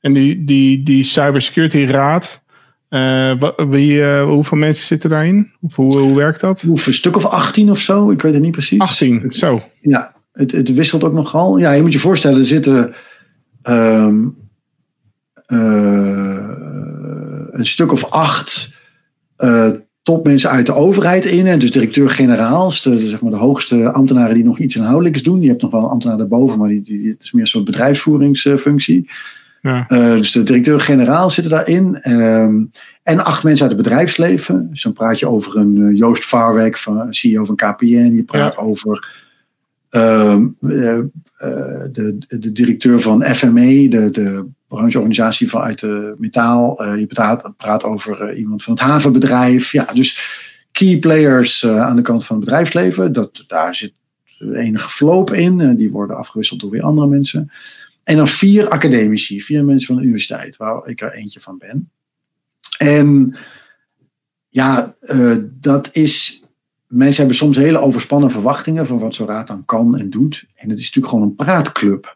en 0.00 0.12
die, 0.12 0.44
die, 0.44 0.82
die 0.82 1.04
Cybersecurity 1.04 1.84
Raad, 1.84 2.42
eh, 2.88 3.42
wie, 3.68 4.04
eh, 4.04 4.24
hoeveel 4.24 4.58
mensen 4.58 4.86
zitten 4.86 5.10
daarin? 5.10 5.52
Hoe, 5.74 5.98
hoe 5.98 6.16
werkt 6.16 6.40
dat? 6.40 6.62
Een 6.62 6.78
stuk 6.78 7.16
of 7.16 7.24
18 7.24 7.70
of 7.70 7.78
zo? 7.78 8.10
Ik 8.10 8.22
weet 8.22 8.32
het 8.32 8.42
niet 8.42 8.52
precies. 8.52 8.80
18, 8.80 9.32
zo. 9.32 9.62
Ja, 9.80 10.14
het, 10.32 10.52
het 10.52 10.74
wisselt 10.74 11.04
ook 11.04 11.12
nogal. 11.12 11.58
Ja, 11.58 11.72
je 11.72 11.82
moet 11.82 11.92
je 11.92 11.98
voorstellen, 11.98 12.38
er 12.38 12.46
zitten 12.46 12.94
ehm, 13.62 14.26
eh, 15.46 16.48
een 17.50 17.66
stuk 17.66 17.92
of 17.92 18.04
acht 18.04 18.72
topmensen 20.04 20.50
uit 20.50 20.66
de 20.66 20.74
overheid 20.74 21.24
in. 21.24 21.46
En 21.46 21.58
dus 21.58 21.70
directeur-generaals, 21.70 22.82
de, 22.82 22.90
de, 22.90 23.08
zeg 23.08 23.20
maar 23.20 23.30
de 23.30 23.36
hoogste 23.36 23.92
ambtenaren 23.92 24.34
die 24.34 24.44
nog 24.44 24.58
iets 24.58 24.76
inhoudelijks 24.76 25.22
doen. 25.22 25.40
Je 25.40 25.48
hebt 25.48 25.62
nog 25.62 25.70
wel 25.70 25.82
een 25.82 25.90
ambtenaar 25.90 26.16
daarboven, 26.16 26.58
maar 26.58 26.68
die, 26.68 26.82
die, 26.82 27.08
het 27.08 27.22
is 27.22 27.32
meer 27.32 27.42
een 27.42 27.48
soort 27.48 27.64
bedrijfsvoeringsfunctie. 27.64 29.10
Ja. 29.62 29.86
Eh, 29.88 30.10
dus 30.10 30.32
de 30.32 30.42
directeur-generaal 30.42 31.30
zitten 31.30 31.52
daarin. 31.52 31.96
Ehm, 31.96 32.62
en 33.02 33.24
acht 33.24 33.44
mensen 33.44 33.66
uit 33.66 33.76
het 33.76 33.82
bedrijfsleven. 33.82 34.70
Dus 34.70 34.82
dan 34.82 34.92
praat 34.92 35.18
je 35.18 35.28
over 35.28 35.56
een 35.56 35.82
eh, 35.82 35.96
Joost 35.96 36.24
Vaarwek, 36.24 36.78
van, 36.78 37.14
CEO 37.14 37.44
van 37.44 37.56
KPN. 37.56 38.12
Je 38.14 38.22
praat 38.26 38.56
over 38.56 39.08
ehm, 39.88 40.46
eh, 40.60 40.98
eh, 40.98 41.06
de, 41.92 42.16
de 42.28 42.52
directeur 42.52 43.00
van 43.00 43.22
FME, 43.22 43.88
de, 43.88 44.10
de 44.10 44.46
brancheorganisatie 44.74 45.50
vanuit 45.50 45.80
de 45.80 46.14
metaal. 46.18 46.84
Eh, 46.84 46.98
je 46.98 47.06
praat, 47.06 47.56
praat 47.56 47.84
over 47.84 48.20
eh, 48.20 48.38
iemand 48.38 48.62
van 48.62 48.72
het 48.72 48.82
havenbedrijf. 48.82 49.72
Ja, 49.72 49.84
dus 49.84 50.42
key 50.72 50.98
players 50.98 51.62
eh, 51.62 51.80
aan 51.80 51.96
de 51.96 52.02
kant 52.02 52.24
van 52.24 52.36
het 52.36 52.44
bedrijfsleven. 52.44 53.12
Dat, 53.12 53.44
daar 53.46 53.74
zit 53.74 53.92
enige 54.38 54.90
verloop 54.90 55.32
in. 55.32 55.60
Eh, 55.60 55.76
die 55.76 55.90
worden 55.90 56.16
afgewisseld 56.16 56.60
door 56.60 56.70
weer 56.70 56.82
andere 56.82 57.06
mensen. 57.06 57.50
En 58.04 58.16
dan 58.16 58.28
vier 58.28 58.68
academici, 58.68 59.42
vier 59.42 59.64
mensen 59.64 59.86
van 59.86 59.96
de 59.96 60.02
universiteit, 60.02 60.56
waar 60.56 60.86
ik 60.86 61.00
er 61.00 61.12
eentje 61.12 61.40
van 61.40 61.58
ben. 61.58 61.90
En 62.78 63.36
ja, 64.48 64.96
dat 65.60 65.88
is. 65.92 66.42
Mensen 66.86 67.16
hebben 67.16 67.36
soms 67.36 67.56
hele 67.56 67.78
overspannen 67.78 68.30
verwachtingen 68.30 68.86
van 68.86 68.98
wat 68.98 69.14
zo'n 69.14 69.26
raad 69.26 69.46
dan 69.46 69.64
kan 69.64 69.98
en 69.98 70.10
doet. 70.10 70.44
En 70.54 70.68
het 70.68 70.78
is 70.78 70.84
natuurlijk 70.84 71.14
gewoon 71.14 71.28
een 71.28 71.34
praatclub. 71.34 72.13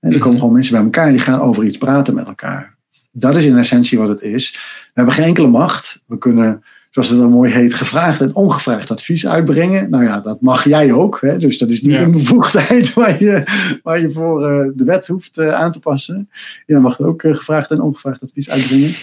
En 0.00 0.12
er 0.12 0.18
komen 0.18 0.38
gewoon 0.38 0.52
mensen 0.52 0.74
bij 0.74 0.82
elkaar 0.82 1.10
die 1.10 1.20
gaan 1.20 1.40
over 1.40 1.64
iets 1.64 1.78
praten 1.78 2.14
met 2.14 2.26
elkaar. 2.26 2.76
Dat 3.12 3.36
is 3.36 3.44
in 3.44 3.56
essentie 3.56 3.98
wat 3.98 4.08
het 4.08 4.20
is. 4.20 4.52
We 4.52 4.92
hebben 4.94 5.14
geen 5.14 5.24
enkele 5.24 5.48
macht. 5.48 6.02
We 6.06 6.18
kunnen, 6.18 6.62
zoals 6.90 7.08
het 7.08 7.18
dan 7.18 7.30
mooi 7.30 7.52
heet, 7.52 7.74
gevraagd 7.74 8.20
en 8.20 8.34
ongevraagd 8.34 8.90
advies 8.90 9.26
uitbrengen. 9.26 9.90
Nou 9.90 10.04
ja, 10.04 10.20
dat 10.20 10.40
mag 10.40 10.64
jij 10.64 10.92
ook. 10.92 11.20
Hè? 11.20 11.38
Dus 11.38 11.58
dat 11.58 11.70
is 11.70 11.82
niet 11.82 11.98
ja. 11.98 12.00
een 12.00 12.10
bevoegdheid 12.10 12.94
waar 12.94 13.22
je, 13.22 13.42
waar 13.82 14.00
je 14.00 14.10
voor 14.10 14.42
uh, 14.42 14.70
de 14.74 14.84
wet 14.84 15.06
hoeft 15.06 15.38
uh, 15.38 15.54
aan 15.54 15.72
te 15.72 15.80
passen. 15.80 16.30
Je 16.66 16.78
mag 16.78 17.00
ook 17.00 17.22
uh, 17.22 17.34
gevraagd 17.36 17.70
en 17.70 17.80
ongevraagd 17.80 18.22
advies 18.22 18.50
uitbrengen. 18.50 18.94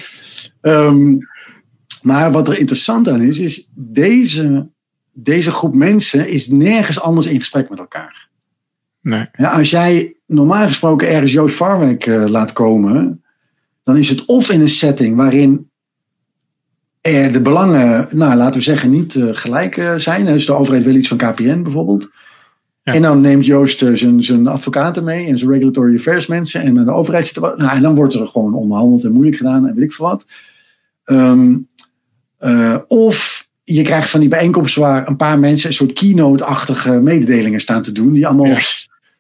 Um, 0.62 1.20
maar 2.02 2.32
wat 2.32 2.48
er 2.48 2.60
interessant 2.60 3.10
aan 3.10 3.22
is, 3.22 3.40
is 3.40 3.72
deze, 3.74 4.70
deze 5.14 5.52
groep 5.52 5.74
mensen 5.74 6.30
is 6.30 6.48
nergens 6.48 7.00
anders 7.00 7.26
in 7.26 7.40
gesprek 7.40 7.70
met 7.70 7.80
elkaar. 7.80 8.30
Nee. 9.02 9.30
Ja, 9.34 9.52
als 9.52 9.70
jij 9.70 10.15
normaal 10.28 10.68
gesproken 10.68 11.10
ergens 11.10 11.32
Joost 11.32 11.56
Farwijk 11.56 12.06
uh, 12.06 12.26
laat 12.26 12.54
komen, 12.54 13.24
dan 13.84 13.98
is 13.98 14.10
het 14.10 14.26
of 14.26 14.52
in 14.52 14.62
een 14.62 14.70
setting 14.70 15.16
waarin 15.16 15.70
er 17.02 17.32
de 17.32 17.42
belangen, 17.42 18.08
nou 18.12 18.36
laten 18.36 18.54
we 18.54 18.62
zeggen, 18.62 18.90
niet 18.90 19.16
uh, 19.16 19.30
gelijk 19.32 19.78
uh, 19.78 19.96
zijn. 19.96 20.26
Dus 20.26 20.46
de 20.46 20.54
overheid 20.54 20.84
wil 20.84 20.96
iets 20.96 21.08
van 21.08 21.18
KPN 21.18 21.62
bijvoorbeeld. 21.62 22.10
Ja. 22.84 22.94
En 22.94 23.02
dan 23.02 23.22
neemt 23.22 23.46
Joost 23.46 23.86
zijn, 23.94 24.24
zijn 24.24 24.48
advocaten 24.48 25.04
mee 25.04 25.28
en 25.28 25.38
zijn 25.38 25.52
regulatory 25.52 25.96
affairs 25.96 26.28
mensen. 26.28 26.62
En 26.62 26.74
met 26.74 26.86
de 26.86 26.92
overheid 26.92 27.26
zit 27.28 27.36
er, 27.36 27.54
nou, 27.58 27.76
en 27.76 27.82
dan 27.82 27.96
wordt 27.96 28.14
er 28.14 28.28
gewoon 28.28 28.54
onderhandeld 28.54 29.04
en 29.04 29.12
moeilijk 29.12 29.38
gedaan 29.38 29.68
en 29.68 29.76
weet 29.76 29.84
ik 29.84 29.94
veel 29.94 30.06
wat. 30.06 30.26
Um, 31.06 31.68
of 32.88 33.48
je 33.64 33.82
krijgt 33.82 34.10
van 34.10 34.20
die 34.20 34.30
bijeenkomsten 34.30 34.82
waar 34.82 35.08
een 35.08 35.18
paar 35.18 35.40
mensen 35.40 35.68
een 35.68 35.76
soort 35.76 35.94
keynote-achtige 35.94 37.02
mededelingen 37.02 37.60
staan 37.60 37.82
te 37.82 37.92
doen, 37.92 38.14
die 38.14 38.28
allemaal 38.28 38.46
ja. 38.46 38.62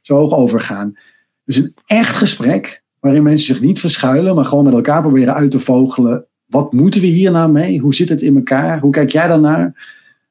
Zo 0.06 0.16
hoog 0.16 0.34
overgaan. 0.34 0.98
Dus 1.46 1.58
een 1.58 1.74
echt 1.86 2.16
gesprek 2.16 2.84
waarin 3.00 3.24
mensen 3.24 3.56
zich 3.56 3.62
niet 3.62 3.80
verschuilen, 3.80 4.36
maar 4.36 4.46
gewoon 4.46 4.64
met 4.64 4.74
elkaar 4.74 5.02
proberen 5.02 5.34
uit 5.34 5.52
te 5.52 5.60
vogelen. 5.60 6.26
Wat 6.46 6.74
moeten 6.74 7.02
we 7.02 7.08
hier 7.08 7.32
nou 7.32 7.52
mee? 7.52 7.80
Hoe 7.80 7.96
zit 7.96 8.10
het 8.10 8.22
in 8.22 8.36
elkaar? 8.36 8.80
Hoe 8.80 8.92
kijk 8.92 9.12
jij 9.12 9.28
daarnaar? 9.28 9.90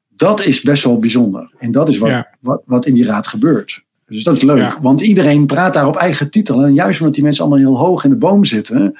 Dat 0.09 0.45
is 0.45 0.61
best 0.61 0.83
wel 0.83 0.99
bijzonder. 0.99 1.51
En 1.57 1.71
dat 1.71 1.89
is 1.89 1.97
wat, 1.97 2.09
ja. 2.09 2.27
wat, 2.39 2.61
wat 2.65 2.85
in 2.85 2.93
die 2.93 3.05
raad 3.05 3.27
gebeurt. 3.27 3.83
Dus 4.07 4.23
dat 4.23 4.35
is 4.35 4.41
leuk. 4.41 4.57
Ja. 4.57 4.77
Want 4.81 5.01
iedereen 5.01 5.45
praat 5.45 5.73
daar 5.73 5.87
op 5.87 5.95
eigen 5.95 6.29
titel. 6.29 6.63
En 6.63 6.73
juist 6.73 6.99
omdat 6.99 7.15
die 7.15 7.23
mensen 7.23 7.43
allemaal 7.43 7.59
heel 7.59 7.77
hoog 7.77 8.03
in 8.03 8.09
de 8.09 8.15
boom 8.15 8.45
zitten, 8.45 8.97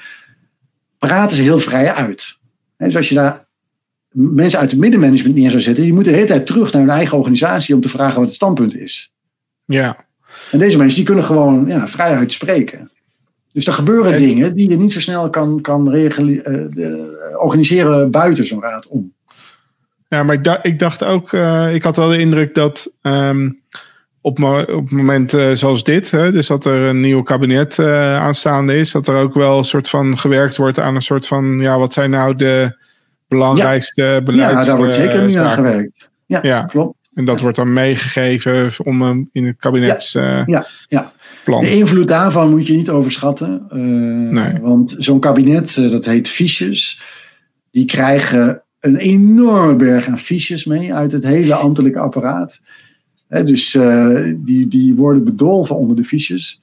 praten 0.98 1.36
ze 1.36 1.42
heel 1.42 1.60
vrij 1.60 1.92
uit. 1.92 2.38
Dus 2.76 2.96
als 2.96 3.08
je 3.08 3.14
daar 3.14 3.46
mensen 4.10 4.58
uit 4.58 4.70
het 4.70 4.80
middenmanagement 4.80 5.36
neer 5.36 5.50
zou 5.50 5.62
zetten, 5.62 5.84
die 5.84 5.92
moeten 5.92 6.12
de 6.12 6.18
hele 6.18 6.30
tijd 6.30 6.46
terug 6.46 6.72
naar 6.72 6.82
hun 6.82 6.90
eigen 6.90 7.18
organisatie 7.18 7.74
om 7.74 7.80
te 7.80 7.88
vragen 7.88 8.16
wat 8.16 8.26
het 8.26 8.34
standpunt 8.34 8.76
is. 8.76 9.12
Ja. 9.64 10.05
En 10.50 10.58
deze 10.58 10.78
mensen 10.78 10.96
die 10.96 11.06
kunnen 11.06 11.24
gewoon 11.24 11.64
ja, 11.68 11.88
vrij 11.88 12.14
uitspreken. 12.14 12.90
Dus 13.52 13.66
er 13.66 13.72
gebeuren 13.72 14.12
en, 14.12 14.18
dingen 14.18 14.54
die 14.54 14.70
je 14.70 14.76
niet 14.76 14.92
zo 14.92 15.00
snel 15.00 15.30
kan, 15.30 15.60
kan 15.60 15.94
uh, 15.94 16.10
organiseren 17.38 18.10
buiten 18.10 18.46
zo'n 18.46 18.62
raad 18.62 18.86
om. 18.86 19.12
Ja, 20.08 20.22
maar 20.22 20.34
ik, 20.34 20.44
dacht, 20.44 20.64
ik 20.66 20.78
dacht 20.78 21.04
ook, 21.04 21.32
uh, 21.32 21.74
ik 21.74 21.82
had 21.82 21.96
wel 21.96 22.08
de 22.08 22.18
indruk 22.18 22.54
dat 22.54 22.92
um, 23.02 23.60
op, 24.20 24.42
op 24.42 24.66
het 24.66 24.90
moment 24.90 25.32
uh, 25.32 25.50
zoals 25.52 25.84
dit, 25.84 26.10
hè, 26.10 26.32
dus 26.32 26.46
dat 26.46 26.64
er 26.64 26.82
een 26.82 27.00
nieuw 27.00 27.22
kabinet 27.22 27.78
uh, 27.78 28.16
aanstaande 28.16 28.76
is, 28.76 28.92
dat 28.92 29.08
er 29.08 29.16
ook 29.16 29.34
wel 29.34 29.58
een 29.58 29.64
soort 29.64 29.88
van 29.88 30.18
gewerkt 30.18 30.56
wordt 30.56 30.80
aan 30.80 30.94
een 30.94 31.02
soort 31.02 31.26
van, 31.26 31.58
ja, 31.58 31.78
wat 31.78 31.92
zijn 31.92 32.10
nou 32.10 32.36
de 32.36 32.84
belangrijkste 33.28 34.02
ja. 34.02 34.22
beleids... 34.22 34.52
Ja, 34.52 34.64
daar 34.64 34.76
wordt 34.76 34.94
zeker 34.94 35.24
nu 35.24 35.34
aan 35.34 35.52
gewerkt. 35.52 36.10
Ja, 36.26 36.38
ja, 36.42 36.64
klopt. 36.64 36.95
En 37.16 37.24
dat 37.24 37.40
wordt 37.40 37.56
dan 37.56 37.72
meegegeven 37.72 38.72
om 38.84 39.28
in 39.32 39.46
het 39.46 39.56
kabinets... 39.56 40.12
Ja, 40.12 40.42
ja, 40.46 40.66
ja. 40.88 41.12
Plan. 41.44 41.60
De 41.60 41.76
invloed 41.76 42.08
daarvan 42.08 42.50
moet 42.50 42.66
je 42.66 42.72
niet 42.72 42.90
overschatten. 42.90 43.66
Uh, 43.72 43.78
nee. 44.30 44.60
Want 44.60 44.94
zo'n 44.98 45.20
kabinet, 45.20 45.76
uh, 45.76 45.90
dat 45.90 46.04
heet 46.04 46.28
fiches, 46.28 47.00
die 47.70 47.84
krijgen 47.84 48.62
een 48.80 48.96
enorme 48.96 49.76
berg 49.76 50.06
aan 50.06 50.18
fiches 50.18 50.64
mee 50.64 50.94
uit 50.94 51.12
het 51.12 51.24
hele 51.24 51.54
ambtelijke 51.54 51.98
apparaat. 51.98 52.60
He, 53.28 53.44
dus 53.44 53.74
uh, 53.74 54.34
die, 54.36 54.68
die 54.68 54.94
worden 54.94 55.24
bedolven 55.24 55.76
onder 55.76 55.96
de 55.96 56.04
fiches. 56.04 56.60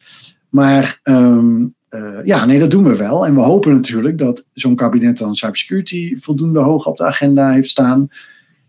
Maar 0.49 0.99
um, 1.03 1.75
ja, 2.23 2.45
nee, 2.45 2.59
dat 2.59 2.71
doen 2.71 2.83
we 2.83 2.95
wel. 2.95 3.25
En 3.25 3.35
we 3.35 3.41
hopen 3.41 3.73
natuurlijk 3.73 4.17
dat 4.17 4.45
zo'n 4.53 4.75
kabinet 4.75 5.17
dan 5.17 5.35
cybersecurity 5.35 6.15
voldoende 6.19 6.59
hoog 6.59 6.85
op 6.85 6.97
de 6.97 7.05
agenda 7.05 7.51
heeft 7.51 7.69
staan. 7.69 8.07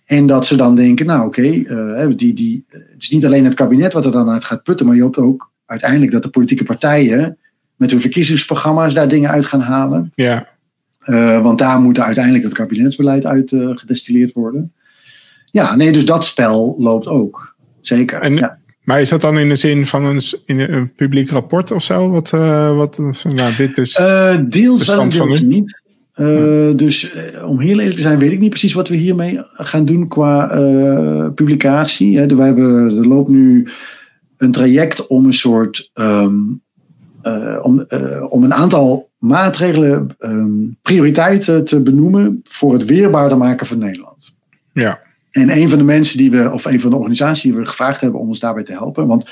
En 0.04 0.26
dat 0.26 0.46
ze 0.46 0.56
dan 0.56 0.74
denken, 0.74 1.06
nou 1.06 1.26
oké, 1.26 1.64
okay, 1.64 2.16
die, 2.16 2.32
die, 2.32 2.64
het 2.68 3.02
is 3.02 3.10
niet 3.10 3.24
alleen 3.24 3.44
het 3.44 3.54
kabinet 3.54 3.92
wat 3.92 4.06
er 4.06 4.12
dan 4.12 4.30
uit 4.30 4.44
gaat 4.44 4.62
putten, 4.62 4.86
maar 4.86 4.96
je 4.96 5.02
hoopt 5.02 5.16
ook 5.16 5.52
uiteindelijk 5.66 6.12
dat 6.12 6.22
de 6.22 6.28
politieke 6.28 6.64
partijen 6.64 7.38
met 7.76 7.90
hun 7.90 8.00
verkiezingsprogramma's 8.00 8.94
daar 8.94 9.08
dingen 9.08 9.30
uit 9.30 9.44
gaan 9.44 9.60
halen. 9.60 10.12
Ja. 10.14 10.48
Uh, 11.04 11.42
want 11.42 11.58
daar 11.58 11.80
moet 11.80 11.98
uiteindelijk 11.98 12.44
het 12.44 12.52
kabinetsbeleid 12.52 13.26
uit 13.26 13.52
uh, 13.52 13.70
gedestilleerd 13.74 14.32
worden. 14.32 14.72
Ja, 15.44 15.76
nee, 15.76 15.92
dus 15.92 16.06
dat 16.06 16.24
spel 16.24 16.74
loopt 16.78 17.06
ook. 17.06 17.54
Zeker. 17.80 18.20
En, 18.20 18.36
ja. 18.36 18.58
Maar 18.82 19.00
is 19.00 19.08
dat 19.08 19.20
dan 19.20 19.38
in 19.38 19.48
de 19.48 19.56
zin 19.56 19.86
van 19.86 20.04
een, 20.04 20.22
in 20.44 20.58
een 20.60 20.92
publiek 20.94 21.30
rapport 21.30 21.70
of 21.70 21.82
zo? 21.82 22.10
Wat, 22.10 22.30
wat 22.30 23.00
nou, 23.34 23.54
dit 23.56 23.78
is. 23.78 23.92
deels 24.48 24.86
wel 24.86 25.08
deels 25.08 25.40
niet. 25.40 25.82
Uh, 26.16 26.76
dus 26.76 27.14
uh, 27.14 27.48
om 27.48 27.60
heel 27.60 27.78
eerlijk 27.78 27.96
te 27.96 28.02
zijn, 28.02 28.18
weet 28.18 28.32
ik 28.32 28.38
niet 28.38 28.50
precies 28.50 28.72
wat 28.72 28.88
we 28.88 28.96
hiermee 28.96 29.40
gaan 29.42 29.84
doen 29.84 30.08
qua 30.08 30.58
uh, 30.58 31.28
publicatie. 31.34 32.18
Hè. 32.18 32.26
We 32.26 32.42
hebben, 32.42 32.96
er 32.98 33.06
loopt 33.06 33.28
nu 33.28 33.68
een 34.36 34.52
traject 34.52 35.06
om 35.06 35.26
een 35.26 35.34
soort. 35.34 35.90
Um, 35.94 36.62
om, 37.62 37.86
om 38.28 38.44
een 38.44 38.54
aantal 38.54 39.10
maatregelen, 39.18 40.14
ehm, 40.18 40.52
prioriteiten 40.82 41.64
te 41.64 41.80
benoemen 41.80 42.40
voor 42.44 42.72
het 42.72 42.84
weerbaarder 42.84 43.38
maken 43.38 43.66
van 43.66 43.78
Nederland. 43.78 44.34
Ja. 44.72 45.00
En 45.30 45.56
een 45.56 45.68
van 45.68 45.78
de 45.78 45.84
mensen 45.84 46.18
die 46.18 46.30
we, 46.30 46.52
of 46.52 46.64
een 46.64 46.80
van 46.80 46.90
de 46.90 46.96
organisaties 46.96 47.42
die 47.42 47.54
we 47.54 47.66
gevraagd 47.66 48.00
hebben 48.00 48.20
om 48.20 48.28
ons 48.28 48.40
daarbij 48.40 48.62
te 48.62 48.72
helpen, 48.72 49.06
want 49.06 49.30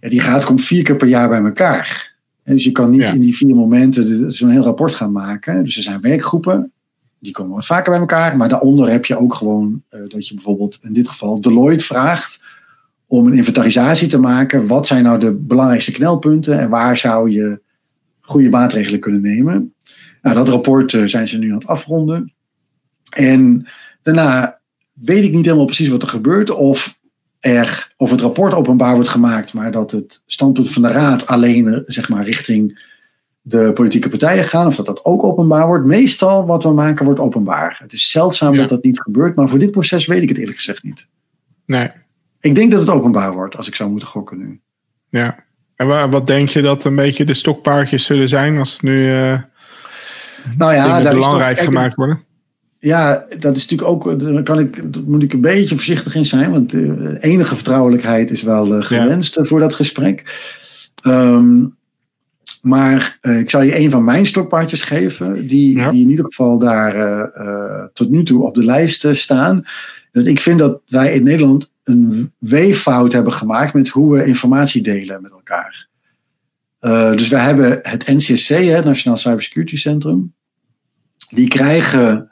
ja, 0.00 0.08
die 0.08 0.22
raad 0.22 0.44
komt 0.44 0.64
vier 0.64 0.82
keer 0.82 0.96
per 0.96 1.08
jaar 1.08 1.28
bij 1.28 1.42
elkaar. 1.42 2.15
En 2.46 2.54
dus 2.54 2.64
je 2.64 2.72
kan 2.72 2.90
niet 2.90 3.00
Ja. 3.00 3.12
in 3.12 3.20
die 3.20 3.36
vier 3.36 3.54
momenten 3.54 4.32
zo'n 4.32 4.50
heel 4.50 4.62
rapport 4.62 4.94
gaan 4.94 5.12
maken. 5.12 5.64
Dus 5.64 5.76
er 5.76 5.82
zijn 5.82 6.00
werkgroepen, 6.00 6.72
die 7.18 7.32
komen 7.32 7.54
wat 7.54 7.66
vaker 7.66 7.90
bij 7.90 8.00
elkaar. 8.00 8.36
Maar 8.36 8.48
daaronder 8.48 8.90
heb 8.90 9.04
je 9.04 9.18
ook 9.18 9.34
gewoon 9.34 9.82
eh, 9.88 10.00
dat 10.08 10.28
je 10.28 10.34
bijvoorbeeld 10.34 10.78
in 10.82 10.92
dit 10.92 11.08
geval 11.08 11.40
Deloitte 11.40 11.84
vraagt 11.84 12.40
om 13.06 13.26
een 13.26 13.34
inventarisatie 13.34 14.08
te 14.08 14.18
maken. 14.18 14.66
Wat 14.66 14.86
zijn 14.86 15.04
nou 15.04 15.18
de 15.18 15.32
belangrijkste 15.32 15.92
knelpunten 15.92 16.58
en 16.58 16.68
waar 16.68 16.96
zou 16.96 17.30
je 17.30 17.60
goede 18.20 18.48
maatregelen 18.48 19.00
kunnen 19.00 19.20
nemen? 19.20 19.74
Nou, 20.22 20.36
dat 20.36 20.48
rapport 20.48 20.94
eh, 20.94 21.04
zijn 21.04 21.28
ze 21.28 21.38
nu 21.38 21.50
aan 21.50 21.58
het 21.58 21.66
afronden. 21.66 22.32
En 23.10 23.66
daarna 24.02 24.58
weet 24.92 25.24
ik 25.24 25.32
niet 25.32 25.44
helemaal 25.44 25.64
precies 25.64 25.88
wat 25.88 26.02
er 26.02 26.08
gebeurt. 26.08 26.50
Of, 26.50 26.98
er, 27.46 27.88
of 27.96 28.10
het 28.10 28.20
rapport 28.20 28.54
openbaar 28.54 28.94
wordt 28.94 29.08
gemaakt, 29.08 29.52
maar 29.54 29.70
dat 29.72 29.90
het 29.90 30.22
standpunt 30.26 30.70
van 30.72 30.82
de 30.82 30.88
raad 30.88 31.26
alleen 31.26 31.68
eh, 31.68 31.80
zeg 31.84 32.08
maar, 32.08 32.24
richting 32.24 32.94
de 33.40 33.72
politieke 33.72 34.08
partijen 34.08 34.44
gaan. 34.44 34.66
Of 34.66 34.76
dat 34.76 34.86
dat 34.86 35.04
ook 35.04 35.24
openbaar 35.24 35.66
wordt. 35.66 35.84
Meestal 35.84 36.46
wat 36.46 36.62
we 36.62 36.70
maken 36.70 37.04
wordt 37.04 37.20
openbaar. 37.20 37.76
Het 37.82 37.92
is 37.92 38.10
zeldzaam 38.10 38.52
Ja. 38.52 38.58
dat 38.60 38.68
dat 38.68 38.84
niet 38.84 39.00
gebeurt. 39.00 39.36
Maar 39.36 39.48
voor 39.48 39.58
dit 39.58 39.70
proces 39.70 40.06
weet 40.06 40.22
ik 40.22 40.28
het 40.28 40.38
eerlijk 40.38 40.56
gezegd 40.56 40.82
niet. 40.82 41.06
Nee. 41.66 41.90
Ik 42.40 42.54
denk 42.54 42.70
dat 42.70 42.80
het 42.80 42.90
openbaar 42.90 43.32
wordt, 43.32 43.56
als 43.56 43.66
ik 43.68 43.74
zou 43.74 43.90
moeten 43.90 44.08
gokken 44.08 44.38
nu. 44.38 44.60
Ja. 45.08 45.44
En 45.76 45.86
wa- 45.86 46.08
wat 46.08 46.26
denk 46.26 46.48
je 46.48 46.62
dat 46.62 46.84
een 46.84 46.94
beetje 46.96 47.24
de 47.24 47.34
stokpaardjes 47.34 48.04
zullen 48.04 48.28
zijn 48.28 48.58
als 48.58 48.80
nu 48.80 49.10
eh 49.14 49.38
Nou 50.56 50.74
ja, 50.74 50.86
daar 51.00 51.12
is 51.12 51.18
belangrijk 51.18 51.46
toch- 51.48 51.56
kijk, 51.56 51.66
gemaakt 51.68 51.94
worden? 51.94 52.24
Ja, 52.78 53.24
dat 53.38 53.56
is 53.56 53.66
natuurlijk 53.68 53.88
ook. 53.88 54.20
Daar 54.20 54.42
kan 54.42 54.58
ik, 54.58 54.92
daar 54.92 55.02
moet 55.02 55.22
ik 55.22 55.32
een 55.32 55.40
beetje 55.40 55.74
voorzichtig 55.74 56.14
in 56.14 56.24
zijn. 56.24 56.50
Want 56.50 56.70
de 56.70 57.16
enige 57.20 57.54
vertrouwelijkheid 57.54 58.30
is 58.30 58.42
wel 58.42 58.74
eh, 58.74 58.82
gewenst 58.82 59.36
eh, 59.36 59.44
voor 59.44 59.60
dat 59.60 59.74
gesprek. 59.74 60.24
Ehm, 60.94 61.64
maar 62.62 63.18
eh, 63.20 63.38
ik 63.38 63.50
zal 63.50 63.62
je 63.62 63.78
een 63.78 63.90
van 63.90 64.04
mijn 64.04 64.26
stokpaardjes 64.26 64.82
geven. 64.82 65.46
Die, 65.46 65.76
Ja. 65.76 65.88
die 65.90 66.02
in 66.02 66.10
ieder 66.10 66.24
geval 66.24 66.58
daar 66.58 66.94
eh, 66.94 67.46
eh, 67.46 67.84
tot 67.92 68.10
nu 68.10 68.24
toe 68.24 68.42
op 68.46 68.54
de 68.54 68.64
lijst 68.64 69.04
eh, 69.04 69.12
staan. 69.14 69.62
Dus 70.12 70.24
ik 70.24 70.40
vind 70.40 70.58
dat 70.58 70.80
wij 70.86 71.14
in 71.14 71.22
Nederland 71.22 71.70
een 71.84 72.32
weeffout 72.38 73.12
hebben 73.12 73.32
gemaakt 73.32 73.74
met 73.74 73.88
hoe 73.88 74.16
we 74.16 74.24
informatie 74.26 74.82
delen 74.82 75.22
met 75.22 75.30
elkaar. 75.30 75.88
Eh, 76.78 77.10
dus 77.12 77.28
we 77.28 77.36
hebben 77.38 77.78
het 77.82 78.06
NCSC, 78.06 78.48
hè, 78.48 78.56
het 78.56 78.84
Nationaal 78.84 79.16
Cybersecurity 79.18 79.76
Centrum. 79.76 80.34
Die 81.28 81.48
krijgen 81.48 82.30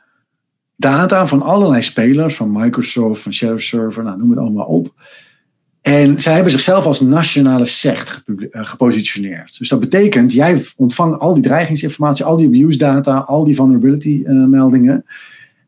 data 0.76 1.26
van 1.26 1.42
allerlei 1.42 1.82
spelers, 1.82 2.34
van 2.34 2.52
Microsoft, 2.52 3.22
van 3.22 3.32
Shadow 3.32 3.58
Server, 3.58 4.02
nou, 4.02 4.18
noem 4.18 4.30
het 4.30 4.38
allemaal 4.38 4.66
op. 4.66 4.94
En 5.84 6.20
zij 6.20 6.34
hebben 6.34 6.52
zichzelf 6.52 6.84
als 6.84 7.00
nationale 7.00 7.66
SECT 7.66 8.22
eh, 8.50 8.64
gepositioneerd. 8.64 9.58
Dus 9.58 9.68
dat 9.68 9.80
betekent, 9.80 10.32
jij 10.32 10.64
ontvangt 10.76 11.20
al 11.20 11.34
die 11.34 11.42
dreigingsinformatie, 11.42 12.24
al 12.24 12.36
die 12.36 12.46
abuse 12.46 12.78
data, 12.78 13.18
al 13.18 13.44
die 13.44 13.54
vulnerability 13.54 14.22
eh, 14.24 14.44
meldingen. 14.44 15.04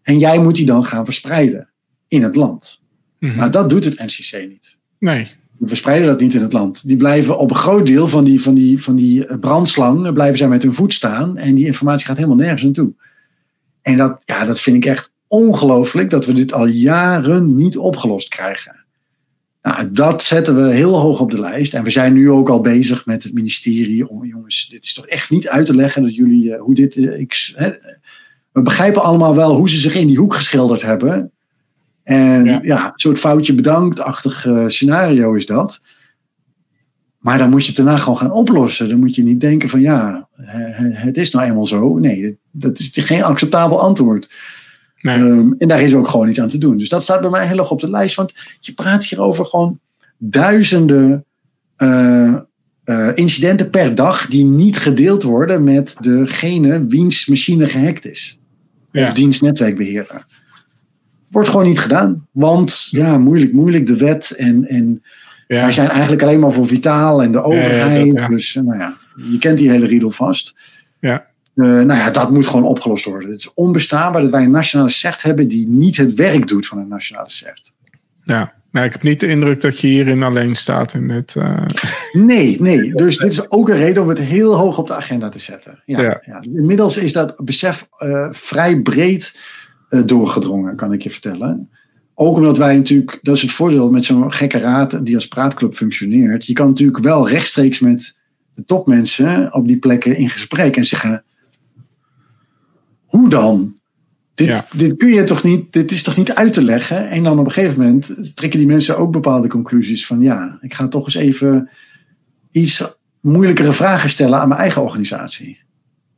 En 0.02 0.18
jij 0.18 0.38
moet 0.38 0.54
die 0.54 0.66
dan 0.66 0.84
gaan 0.84 1.04
verspreiden 1.04 1.68
in 2.08 2.22
het 2.22 2.36
land. 2.36 2.80
Mhm. 3.18 3.36
Maar 3.36 3.50
dat 3.50 3.70
doet 3.70 3.84
het 3.84 3.98
NCC 3.98 4.48
niet. 4.48 4.78
Nee. 4.98 5.28
We 5.56 5.68
verspreiden 5.68 6.08
dat 6.08 6.20
niet 6.20 6.34
in 6.34 6.42
het 6.42 6.52
land. 6.52 6.86
Die 6.86 6.96
blijven 6.96 7.38
op 7.38 7.50
een 7.50 7.56
groot 7.56 7.86
deel 7.86 8.08
van 8.08 8.24
die, 8.24 8.42
van 8.42 8.54
die, 8.54 8.82
van 8.82 8.96
die 8.96 9.38
brandslang, 9.38 10.12
blijven 10.12 10.38
zij 10.38 10.48
met 10.48 10.62
hun 10.62 10.74
voet 10.74 10.92
staan. 10.92 11.36
En 11.36 11.54
die 11.54 11.66
informatie 11.66 12.06
gaat 12.06 12.16
helemaal 12.16 12.36
nergens 12.36 12.62
naartoe. 12.62 12.92
En 13.86 13.96
dat, 13.96 14.22
ja, 14.24 14.44
dat 14.44 14.60
vind 14.60 14.76
ik 14.76 14.84
echt 14.84 15.12
ongelooflijk 15.28 16.10
dat 16.10 16.26
we 16.26 16.32
dit 16.32 16.52
al 16.52 16.66
jaren 16.66 17.54
niet 17.54 17.76
opgelost 17.76 18.28
krijgen. 18.28 18.84
Nou, 19.62 19.90
dat 19.92 20.22
zetten 20.22 20.56
we 20.56 20.72
heel 20.72 20.98
hoog 20.98 21.20
op 21.20 21.30
de 21.30 21.40
lijst. 21.40 21.74
En 21.74 21.84
we 21.84 21.90
zijn 21.90 22.12
nu 22.12 22.30
ook 22.30 22.48
al 22.48 22.60
bezig 22.60 23.06
met 23.06 23.22
het 23.22 23.32
ministerie. 23.32 24.08
Om, 24.08 24.24
jongens, 24.24 24.68
dit 24.68 24.84
is 24.84 24.94
toch 24.94 25.06
echt 25.06 25.30
niet 25.30 25.48
uit 25.48 25.66
te 25.66 25.74
leggen 25.74 26.02
dat 26.02 26.14
jullie, 26.14 26.54
eh, 26.54 26.60
hoe 26.60 26.74
dit, 26.74 26.96
eh, 26.96 27.18
ik, 27.18 27.52
hè, 27.54 27.70
we 28.52 28.62
begrijpen 28.62 29.02
allemaal 29.02 29.34
wel 29.34 29.54
hoe 29.56 29.70
ze 29.70 29.78
zich 29.78 29.94
in 29.94 30.06
die 30.06 30.18
hoek 30.18 30.34
geschilderd 30.34 30.82
hebben. 30.82 31.32
En 32.02 32.44
Ja. 32.44 32.58
ja, 32.62 32.84
een 32.86 32.92
soort 32.94 33.18
foutje 33.18 33.54
bedankt-achtig 33.54 34.46
eh, 34.46 34.64
scenario 34.68 35.32
is 35.32 35.46
dat. 35.46 35.80
Maar 37.26 37.38
dan 37.38 37.50
moet 37.50 37.62
je 37.62 37.66
het 37.66 37.76
daarna 37.76 37.96
gewoon 37.96 38.18
gaan 38.18 38.32
oplossen. 38.32 38.88
Dan 38.88 38.98
moet 38.98 39.14
je 39.14 39.22
niet 39.22 39.40
denken 39.40 39.68
van 39.68 39.80
ja, 39.80 40.28
het 40.92 41.16
is 41.16 41.30
nou 41.30 41.46
eenmaal 41.46 41.66
zo. 41.66 41.98
Nee, 41.98 42.38
dat 42.50 42.78
is 42.78 42.90
geen 42.94 43.22
acceptabel 43.22 43.80
antwoord. 43.80 44.28
Nee. 45.00 45.16
Ehm, 45.16 45.52
en 45.58 45.68
daar 45.68 45.80
is 45.80 45.94
ook 45.94 46.08
gewoon 46.08 46.28
iets 46.28 46.40
aan 46.40 46.48
te 46.48 46.58
doen. 46.58 46.78
Dus 46.78 46.88
dat 46.88 47.02
staat 47.02 47.20
bij 47.20 47.30
mij 47.30 47.46
heel 47.46 47.58
erg 47.58 47.70
op 47.70 47.80
de 47.80 47.90
lijst. 47.90 48.14
Want 48.14 48.32
je 48.60 48.72
praat 48.72 49.04
hier 49.04 49.20
over 49.20 49.44
gewoon 49.44 49.78
duizenden 50.18 51.24
eh, 51.76 52.34
eh, 52.84 53.08
incidenten 53.14 53.70
per 53.70 53.94
dag 53.94 54.26
die 54.26 54.44
niet 54.44 54.78
gedeeld 54.78 55.22
worden 55.22 55.64
met 55.64 55.96
degene 56.00 56.86
wiens 56.86 57.26
machine 57.26 57.68
gehackt 57.68 58.06
is. 58.06 58.38
Ja. 58.92 59.06
Of 59.06 59.12
diens 59.12 59.40
netwerkbeheerder. 59.40 60.24
Wordt 61.28 61.48
gewoon 61.48 61.66
niet 61.66 61.80
gedaan. 61.80 62.26
Want 62.30 62.88
ja, 62.90 63.18
moeilijk, 63.18 63.52
moeilijk 63.52 63.86
de 63.86 63.96
wet. 63.96 64.30
En, 64.30 64.68
en 64.68 65.02
Ja. 65.46 65.62
wij 65.62 65.72
zijn 65.72 65.88
eigenlijk 65.88 66.22
alleen 66.22 66.40
maar 66.40 66.52
voor 66.52 66.66
Vitaal 66.66 67.22
en 67.22 67.32
de 67.32 67.42
overheid. 67.42 68.16
dat. 68.16 68.28
Dus 68.30 68.56
eh, 68.56 68.62
nou 68.62 68.78
ja, 68.78 68.96
je 69.30 69.38
kent 69.38 69.58
die 69.58 69.70
hele 69.70 69.86
riedel 69.86 70.10
vast. 70.10 70.54
Ja. 71.00 71.26
Eh, 71.54 71.64
nou 71.66 71.86
ja, 71.94 72.10
dat 72.10 72.30
moet 72.30 72.46
gewoon 72.46 72.64
opgelost 72.64 73.04
worden. 73.04 73.30
Het 73.30 73.38
is 73.38 73.52
onbestaanbaar 73.54 74.22
dat 74.22 74.30
wij 74.30 74.42
een 74.44 74.50
nationale 74.50 74.90
CERT 74.90 75.22
hebben 75.22 75.48
die 75.48 75.68
niet 75.68 75.96
het 75.96 76.14
werk 76.14 76.48
doet 76.48 76.66
van 76.66 76.78
een 76.78 76.88
nationale 76.88 77.30
CERT. 77.30 77.74
ja. 78.24 78.54
Nou, 78.70 78.88
ik 78.88 78.92
heb 78.94 79.02
niet 79.02 79.20
de 79.20 79.26
indruk 79.26 79.60
dat 79.60 79.80
je 79.80 79.86
hierin 79.86 80.22
alleen 80.22 80.54
staat 80.56 80.94
in 80.94 81.08
dit. 81.08 81.36
eh, 81.36 81.62
Nee, 82.26 82.60
nee. 82.60 82.92
Dus 83.02 83.16
dit 83.18 83.30
is 83.30 83.50
ook 83.50 83.68
een 83.68 83.76
reden 83.76 84.02
om 84.02 84.08
het 84.08 84.18
heel 84.18 84.54
hoog 84.54 84.78
op 84.78 84.86
de 84.86 84.94
agenda 84.94 85.28
te 85.28 85.38
zetten. 85.38 85.82
Ja, 85.84 86.00
Ja. 86.00 86.22
ja. 86.26 86.40
Inmiddels 86.42 86.96
is 86.96 87.12
dat 87.12 87.40
besef 87.44 87.88
vrij 88.30 88.80
breed 88.82 89.38
doorgedrongen, 90.04 90.76
kan 90.76 90.92
ik 90.92 91.02
je 91.02 91.10
vertellen. 91.10 91.70
Ook 92.18 92.36
omdat 92.36 92.58
wij 92.58 92.76
natuurlijk, 92.76 93.18
dat 93.22 93.36
is 93.36 93.42
het 93.42 93.50
voordeel 93.50 93.90
met 93.90 94.04
zo'n 94.04 94.32
gekke 94.32 94.58
raad 94.58 95.04
die 95.06 95.14
als 95.14 95.28
praatclub 95.28 95.74
functioneert. 95.74 96.46
Je 96.46 96.52
kan 96.52 96.68
natuurlijk 96.68 96.98
wel 96.98 97.28
rechtstreeks 97.28 97.80
met 97.80 98.14
de 98.54 98.64
topmensen 98.64 99.54
op 99.54 99.68
die 99.68 99.78
plekken 99.78 100.16
in 100.16 100.30
gesprek 100.30 100.76
en 100.76 100.84
zeggen: 100.84 101.24
hoe 103.04 103.28
dan? 103.28 103.76
Dit, 104.34 104.46
Ja. 104.46 104.66
dit 104.72 104.96
kun 104.96 105.08
je 105.08 105.22
toch 105.22 105.42
niet, 105.42 105.72
dit 105.72 105.90
is 105.90 106.02
toch 106.02 106.16
niet 106.16 106.34
uit 106.34 106.52
te 106.52 106.62
leggen? 106.62 107.08
En 107.08 107.22
dan 107.22 107.38
op 107.38 107.44
een 107.44 107.52
gegeven 107.52 107.80
moment 107.80 108.14
trekken 108.34 108.58
die 108.58 108.68
mensen 108.68 108.98
ook 108.98 109.12
bepaalde 109.12 109.48
conclusies 109.48 110.06
van 110.06 110.20
ja, 110.22 110.58
ik 110.60 110.74
ga 110.74 110.88
toch 110.88 111.04
eens 111.04 111.14
even 111.14 111.70
iets 112.50 112.96
moeilijkere 113.20 113.72
vragen 113.72 114.10
stellen 114.10 114.40
aan 114.40 114.48
mijn 114.48 114.60
eigen 114.60 114.82
organisatie. 114.82 115.58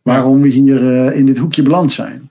Waarom 0.02 0.40
we 0.40 0.48
hier 0.48 0.92
eh, 0.92 1.18
in 1.18 1.26
dit 1.26 1.38
hoekje 1.38 1.62
beland 1.62 1.92
zijn. 1.92 2.30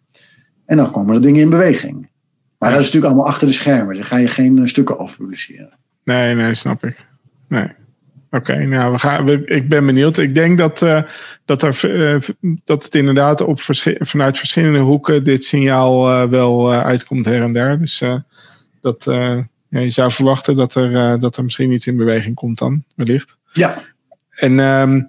En 0.65 0.77
dan 0.77 0.91
komen 0.91 1.15
er 1.15 1.21
dingen 1.21 1.41
in 1.41 1.49
beweging. 1.49 2.09
Maar 2.57 2.69
dat 2.71 2.79
is 2.79 2.85
natuurlijk 2.85 3.13
allemaal 3.13 3.31
achter 3.31 3.47
de 3.47 3.53
schermen. 3.53 3.95
Daar 3.95 4.03
ga 4.05 4.17
je 4.17 4.27
geen 4.27 4.57
eh, 4.59 4.65
stukken 4.65 4.99
over 4.99 5.17
publiceren. 5.17 5.73
Nee, 6.03 6.35
nee, 6.35 6.53
snap 6.55 6.83
ik. 6.83 7.05
Nee. 7.47 7.67
Oké, 8.31 8.65
nou, 8.65 8.91
we 8.91 8.99
gaan, 8.99 9.25
we, 9.25 9.45
ik 9.45 9.69
ben 9.69 9.85
benieuwd. 9.85 10.17
Ik 10.17 10.35
denk 10.35 10.57
dat, 10.57 10.81
eh, 10.81 11.01
dat, 11.45 11.61
er, 11.61 11.95
eh, 11.95 12.21
dat 12.65 12.83
het 12.83 12.95
inderdaad 12.95 13.41
op 13.41 13.61
verschi- 13.61 13.97
vanuit 13.99 14.37
verschillende 14.37 14.79
hoeken 14.79 15.23
dit 15.23 15.43
signaal 15.43 16.29
wel 16.29 16.73
uitkomt 16.73 17.25
her 17.25 17.41
en 17.41 17.53
der. 17.53 17.79
Dus 17.79 18.03
dat, 18.81 19.03
ja, 19.69 19.79
je 19.79 19.89
zou 19.89 20.11
verwachten 20.11 20.55
dat 20.55 20.75
er, 20.75 21.19
dat 21.19 21.37
er 21.37 21.43
misschien 21.43 21.71
iets 21.71 21.87
in 21.87 21.97
beweging 21.97 22.35
komt 22.35 22.57
dan, 22.57 22.83
wellicht. 22.95 23.37
Ja, 23.53 23.77
En, 24.29 24.59
ehm, 24.59 25.01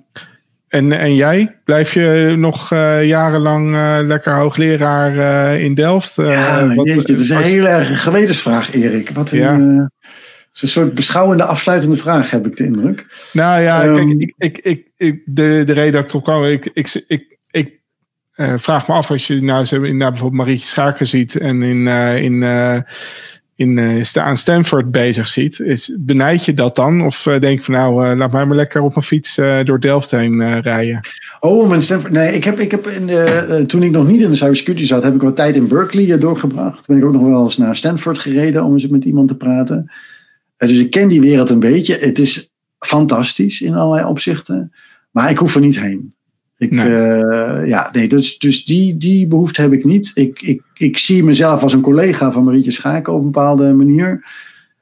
en, 0.69 0.93
en 0.93 1.15
jij? 1.15 1.57
Blijf 1.65 1.95
je 1.95 2.35
nog 2.39 2.73
eh, 2.73 3.05
jarenlang 3.07 3.75
eh, 3.75 3.99
lekker 4.03 4.33
hoogleraar 4.33 5.19
eh, 5.55 5.63
in 5.65 5.75
Delft? 5.75 6.15
Ja 6.17 6.75
wat- 6.75 6.89
jeetje, 6.89 7.15
is 7.15 7.31
een 7.31 7.43
hele 7.43 7.69
erge 7.69 7.95
gewetensvraag, 7.97 8.75
Erik. 8.75 9.11
Wat 9.11 9.33
een, 9.33 9.39
Ja. 9.39 9.55
een 9.55 9.91
soort 10.53 10.95
beschouwende, 10.95 11.45
afsluitende 11.45 11.97
vraag, 11.97 12.31
heb 12.31 12.47
ik 12.47 12.57
de 12.57 12.65
indruk. 12.65 13.29
Nou 13.33 13.61
ja, 13.63 13.83
Ehm, 13.85 13.95
kijk, 13.95 14.09
ik, 14.19 14.35
ik, 14.39 14.59
ik, 14.59 14.87
ik, 14.97 15.23
de, 15.25 15.63
de 15.67 15.73
reden 15.73 15.93
dat 15.93 16.03
ik 16.03 16.09
erop 16.09 16.25
kwam, 16.25 16.45
ik, 16.45 16.71
ik, 16.73 17.05
ik, 17.09 17.39
ik 17.51 17.81
vraag 18.57 18.89
me 18.89 18.95
af 18.95 19.11
als 19.11 19.27
je 19.27 19.41
nou, 19.43 19.67
nou 19.71 19.97
bijvoorbeeld 19.99 20.33
Marietje 20.33 20.67
Schaken 20.67 21.07
ziet 21.07 21.37
en 21.37 21.63
in, 21.63 21.87
in, 22.23 22.43
in, 23.59 23.79
eh, 23.79 24.23
aan 24.23 24.37
Stanford 24.37 24.91
bezig 24.91 25.29
ziet, 25.29 25.61
is, 25.61 25.93
benijd 25.99 26.45
je 26.45 26.55
dat 26.55 26.77
dan? 26.77 27.03
Of 27.03 27.27
eh, 27.27 27.41
denk 27.41 27.63
van 27.63 27.75
nou, 27.75 28.07
eh, 28.07 28.17
laat 28.17 28.33
mij 28.33 28.47
maar 28.47 28.57
lekker 28.57 28.81
op 28.81 28.95
mijn 28.95 29.07
fiets 29.07 29.35
door 29.65 29.81
Delft 29.81 30.11
heen 30.11 30.61
rijden? 30.61 31.01
Oh, 31.41 31.69
mijn 31.69 31.83
Stanford. 31.83 32.13
Nee, 32.13 32.35
ik 32.35 32.45
heb, 32.45 32.61
ik 32.61 32.71
heb 32.71 32.87
in 32.87 33.07
de, 33.07 33.65
toen 33.67 33.83
ik 33.83 33.91
nog 33.91 34.07
niet 34.07 34.21
in 34.21 34.31
de 34.31 34.37
cybersecurity 34.37 34.87
zat, 34.87 35.03
heb 35.03 35.15
ik 35.15 35.23
wat 35.23 35.37
tijd 35.37 35.57
in 35.57 35.69
Berkeley 35.69 36.19
doorgebracht. 36.19 36.87
Ben 36.87 36.97
ik 36.97 37.05
ook 37.05 37.13
nog 37.13 37.23
wel 37.23 37.45
eens 37.45 37.57
naar 37.57 37.77
Stanford 37.77 38.19
gereden 38.19 38.65
om 38.65 38.73
eens 38.73 38.87
met 38.87 39.05
iemand 39.05 39.29
te 39.29 39.37
praten. 39.37 39.91
Dus 40.57 40.79
ik 40.79 40.91
ken 40.91 41.09
die 41.09 41.21
wereld 41.21 41.51
een 41.51 41.61
beetje. 41.61 41.95
Het 41.95 42.19
is 42.19 42.53
fantastisch 42.79 43.61
in 43.61 43.75
allerlei 43.75 44.09
opzichten. 44.09 44.73
Maar 45.11 45.31
ik 45.31 45.39
hoef 45.39 45.55
er 45.55 45.61
niet 45.61 45.81
heen. 45.81 46.15
Ik, 46.59 46.71
Nee. 46.71 46.89
eh, 46.89 47.67
ja, 47.67 47.89
nee, 47.93 48.09
dus, 48.09 48.39
dus 48.39 48.65
die, 48.65 48.97
die 48.97 49.27
behoefte 49.27 49.61
heb 49.61 49.73
ik 49.73 49.85
niet. 49.85 50.11
Ik, 50.15 50.43
ik, 50.43 50.63
ik 50.75 50.99
zie 50.99 51.25
mezelf 51.25 51.63
als 51.63 51.73
een 51.73 51.81
collega 51.81 52.33
van 52.33 52.45
Marietje 52.45 52.71
Schaken 52.71 53.13
op 53.13 53.19
een 53.19 53.31
bepaalde 53.31 53.73
manier. 53.73 54.25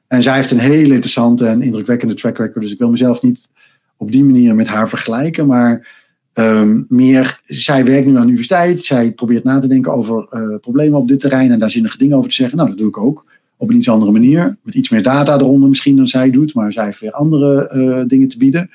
En 0.07 0.23
zij 0.23 0.35
heeft 0.35 0.51
een 0.51 0.59
hele 0.59 0.93
interessante 0.93 1.45
en 1.45 1.61
indrukwekkende 1.61 2.13
track 2.13 2.37
record. 2.37 2.63
Dus 2.63 2.73
ik 2.73 2.79
wil 2.79 2.89
mezelf 2.89 3.21
niet 3.21 3.49
op 3.97 4.11
die 4.11 4.23
manier 4.23 4.55
met 4.55 4.67
haar 4.67 4.89
vergelijken. 4.89 5.47
Maar 5.47 5.87
ehm, 6.33 6.81
meer, 6.87 7.39
zij 7.43 7.85
werkt 7.85 8.05
nu 8.07 8.15
aan 8.15 8.21
de 8.21 8.27
universiteit. 8.27 8.83
Zij 8.83 9.11
probeert 9.11 9.43
na 9.43 9.59
te 9.59 9.67
denken 9.67 9.93
over 9.93 10.27
eh, 10.29 10.59
problemen 10.61 10.99
op 10.99 11.07
dit 11.07 11.19
terrein. 11.19 11.51
En 11.51 11.59
daar 11.59 11.69
zinnige 11.69 11.97
dingen 11.97 12.17
over 12.17 12.29
te 12.29 12.35
zeggen. 12.35 12.57
Nou, 12.57 12.69
dat 12.69 12.77
doe 12.77 12.87
ik 12.87 12.97
ook. 12.97 13.25
Op 13.57 13.69
een 13.69 13.75
iets 13.75 13.89
andere 13.89 14.11
manier. 14.11 14.57
Met 14.63 14.75
iets 14.75 14.89
meer 14.89 15.03
data 15.03 15.35
eronder 15.35 15.69
misschien 15.69 15.95
dan 15.95 16.07
zij 16.07 16.29
doet. 16.29 16.53
Maar 16.53 16.71
zij 16.71 16.85
heeft 16.85 16.99
weer 16.99 17.11
andere 17.11 17.67
eh, 17.67 18.05
dingen 18.07 18.27
te 18.27 18.37
bieden. 18.37 18.69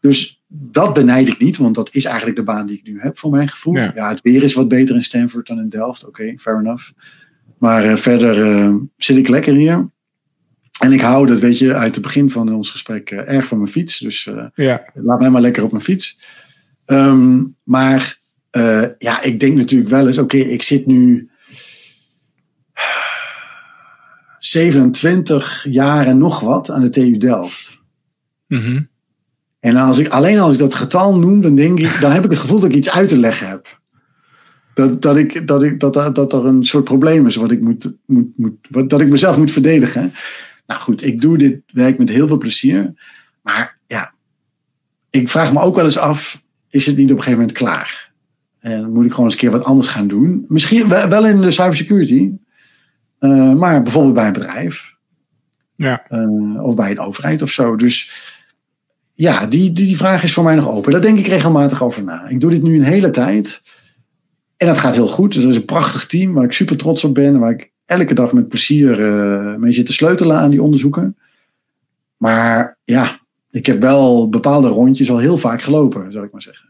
Dus 0.00 0.42
dat 0.56 0.94
benijd 0.94 1.28
ik 1.28 1.38
niet. 1.38 1.56
Want 1.56 1.74
dat 1.74 1.94
is 1.94 2.04
eigenlijk 2.04 2.36
de 2.36 2.42
baan 2.42 2.66
die 2.66 2.78
ik 2.78 2.86
nu 2.86 3.00
heb 3.00 3.18
voor 3.18 3.30
mijn 3.30 3.48
gevoel. 3.48 3.74
Ja. 3.74 3.92
Ja, 3.94 4.08
het 4.08 4.20
weer 4.22 4.42
is 4.42 4.54
wat 4.54 4.68
beter 4.68 4.94
in 4.94 5.02
Stanford 5.02 5.46
dan 5.46 5.58
in 5.58 5.68
Delft. 5.68 6.06
Oké, 6.06 6.34
fair 6.38 6.58
enough. 6.58 6.90
Maar 7.58 7.84
eh, 7.84 7.96
verder 7.96 8.42
eh, 8.42 8.74
zit 8.96 9.16
ik 9.16 9.28
lekker 9.28 9.54
hier. 9.54 9.88
En 10.80 10.92
ik 10.92 11.00
hou, 11.00 11.26
dat 11.26 11.40
weet 11.40 11.58
je, 11.58 11.74
uit 11.74 11.94
het 11.94 12.04
begin 12.04 12.30
van 12.30 12.54
ons 12.54 12.70
gesprek 12.70 13.10
eh, 13.10 13.34
erg 13.34 13.46
van 13.46 13.58
mijn 13.58 13.70
fiets. 13.70 13.98
Dus 13.98 14.30
Ja, 14.54 14.84
laat 14.94 15.20
mij 15.20 15.30
maar 15.30 15.40
lekker 15.40 15.62
op 15.62 15.70
mijn 15.70 15.84
fiets. 15.84 16.18
Ehm, 16.84 17.42
maar 17.62 18.22
ja, 18.98 19.22
ik 19.22 19.40
denk 19.40 19.56
natuurlijk 19.56 19.90
wel 19.90 20.06
eens, 20.06 20.18
oké, 20.18 20.36
ik 20.36 20.62
zit 20.62 20.86
nu 20.86 21.30
27 24.38 25.66
jaar 25.68 26.06
en 26.06 26.18
nog 26.18 26.40
wat 26.40 26.70
aan 26.70 26.80
de 26.80 26.88
TU 26.88 27.16
Delft. 27.16 27.82
Mhm. 28.46 28.82
En 29.64 29.76
als 29.76 29.98
ik, 29.98 30.08
alleen 30.08 30.38
als 30.38 30.52
ik 30.52 30.58
dat 30.58 30.74
getal 30.74 31.18
noem, 31.18 31.40
dan, 31.40 31.54
denk 31.54 31.78
ik, 31.80 32.00
dan 32.00 32.12
heb 32.12 32.24
ik 32.24 32.30
het 32.30 32.38
gevoel 32.38 32.60
dat 32.60 32.68
ik 32.70 32.76
iets 32.76 32.90
uit 32.90 33.08
te 33.08 33.16
leggen 33.16 33.48
heb. 33.48 33.80
Dat, 34.74 35.02
dat, 35.02 35.16
ik, 35.16 35.46
dat, 35.46 35.62
ik, 35.62 35.80
dat, 35.80 35.92
dat, 35.92 36.14
dat 36.14 36.32
er 36.32 36.46
een 36.46 36.64
soort 36.64 36.84
probleem 36.84 37.26
is 37.26 37.36
wat 37.36 37.50
ik 37.50 37.60
moet, 37.60 37.92
moet, 38.06 38.26
moet, 38.36 38.54
wat, 38.70 38.90
dat 38.90 39.00
ik 39.00 39.08
mezelf 39.08 39.36
moet 39.36 39.52
verdedigen. 39.52 40.12
Nou 40.66 40.80
goed, 40.80 41.04
ik 41.04 41.20
doe 41.20 41.38
dit 41.38 41.60
werk 41.66 41.98
met 41.98 42.08
heel 42.08 42.26
veel 42.26 42.38
plezier. 42.38 42.92
Maar 43.42 43.78
ja, 43.86 44.14
ik 45.10 45.28
vraag 45.28 45.52
me 45.52 45.60
ook 45.60 45.76
wel 45.76 45.84
eens 45.84 45.98
af, 45.98 46.42
is 46.70 46.86
het 46.86 46.96
niet 46.96 47.10
op 47.10 47.16
een 47.16 47.22
gegeven 47.22 47.38
moment 47.38 47.58
klaar? 47.58 48.12
En 48.60 48.92
moet 48.92 49.04
ik 49.04 49.10
gewoon 49.10 49.24
eens 49.24 49.34
een 49.34 49.40
keer 49.40 49.58
wat 49.58 49.64
anders 49.64 49.88
gaan 49.88 50.08
doen? 50.08 50.44
Misschien 50.48 50.88
wel 50.88 51.08
wel 51.08 51.26
in 51.26 51.40
de 51.40 51.50
cybersecurity, 51.50 52.30
eh, 53.18 53.52
maar 53.52 53.82
bijvoorbeeld 53.82 54.14
bij 54.14 54.26
een 54.26 54.32
bedrijf 54.32 54.94
ja, 55.76 56.04
eh, 56.08 56.64
of 56.64 56.74
bij 56.74 56.90
een 56.90 57.00
overheid 57.00 57.42
of 57.42 57.50
zo. 57.50 57.76
Dus 57.76 58.32
ja, 59.14 59.46
die, 59.46 59.72
die, 59.72 59.86
die 59.86 59.96
vraag 59.96 60.22
is 60.22 60.32
voor 60.32 60.44
mij 60.44 60.54
nog 60.54 60.68
open. 60.68 60.92
Daar 60.92 61.00
denk 61.00 61.18
ik 61.18 61.26
regelmatig 61.26 61.82
over 61.82 62.02
na. 62.04 62.28
Ik 62.28 62.40
doe 62.40 62.50
dit 62.50 62.62
nu 62.62 62.76
een 62.76 62.82
hele 62.82 63.10
tijd. 63.10 63.62
En 64.56 64.66
dat 64.66 64.78
gaat 64.78 64.94
heel 64.94 65.06
goed. 65.06 65.32
Dus 65.32 65.42
dat 65.42 65.50
is 65.52 65.58
een 65.58 65.64
prachtig 65.64 66.06
team 66.06 66.32
waar 66.32 66.44
ik 66.44 66.52
super 66.52 66.76
trots 66.76 67.04
op 67.04 67.14
ben. 67.14 67.38
Waar 67.38 67.50
ik 67.50 67.72
elke 67.84 68.14
dag 68.14 68.32
met 68.32 68.48
plezier 68.48 69.04
eh, 69.04 69.54
mee 69.54 69.72
zit 69.72 69.86
te 69.86 69.92
sleutelen 69.92 70.36
aan 70.36 70.50
die 70.50 70.62
onderzoeken. 70.62 71.16
Maar 72.16 72.78
ja, 72.84 73.20
ik 73.50 73.66
heb 73.66 73.80
wel 73.80 74.28
bepaalde 74.28 74.68
rondjes 74.68 75.10
al 75.10 75.18
heel 75.18 75.38
vaak 75.38 75.62
gelopen, 75.62 76.12
zal 76.12 76.22
ik 76.22 76.32
maar 76.32 76.42
zeggen. 76.42 76.68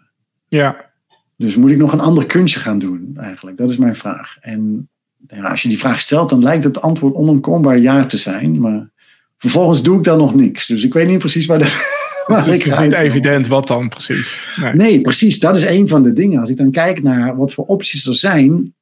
ja, 0.48 0.90
Dus 1.36 1.56
moet 1.56 1.70
ik 1.70 1.76
nog 1.76 1.92
een 1.92 2.00
ander 2.00 2.26
kunstje 2.26 2.60
gaan 2.60 2.78
doen, 2.78 3.12
eigenlijk? 3.16 3.56
Dat 3.56 3.70
is 3.70 3.76
mijn 3.76 3.96
vraag. 3.96 4.36
En 4.40 4.88
ja, 5.26 5.50
als 5.50 5.62
je 5.62 5.68
die 5.68 5.78
vraag 5.78 6.00
stelt, 6.00 6.28
dan 6.28 6.42
lijkt 6.42 6.64
het 6.64 6.80
antwoord 6.80 7.14
onomkombaar 7.14 7.78
ja 7.78 8.06
te 8.06 8.16
zijn. 8.16 8.60
Maar 8.60 8.90
vervolgens 9.36 9.82
doe 9.82 9.98
ik 9.98 10.04
dan 10.04 10.18
nog 10.18 10.34
niks. 10.34 10.66
Dus 10.66 10.84
ik 10.84 10.92
weet 10.92 11.08
niet 11.08 11.18
precies 11.18 11.46
waar, 11.46 11.58
dat, 11.58 12.02
het 12.34 12.46
is 12.46 12.78
niet 12.78 12.92
evident 12.92 13.46
wat 13.46 13.66
dan 13.66 13.88
precies. 13.88 14.56
Nee. 14.60 14.74
Nee, 14.74 15.00
precies. 15.00 15.40
Dat 15.40 15.56
is 15.56 15.64
een 15.64 15.88
van 15.88 16.02
de 16.02 16.12
dingen. 16.12 16.40
Als 16.40 16.50
ik 16.50 16.56
dan 16.56 16.70
kijk 16.70 17.02
naar 17.02 17.36
wat 17.36 17.52
voor 17.52 17.64
opties 17.64 18.06
er 18.06 18.14
zijn. 18.14 18.74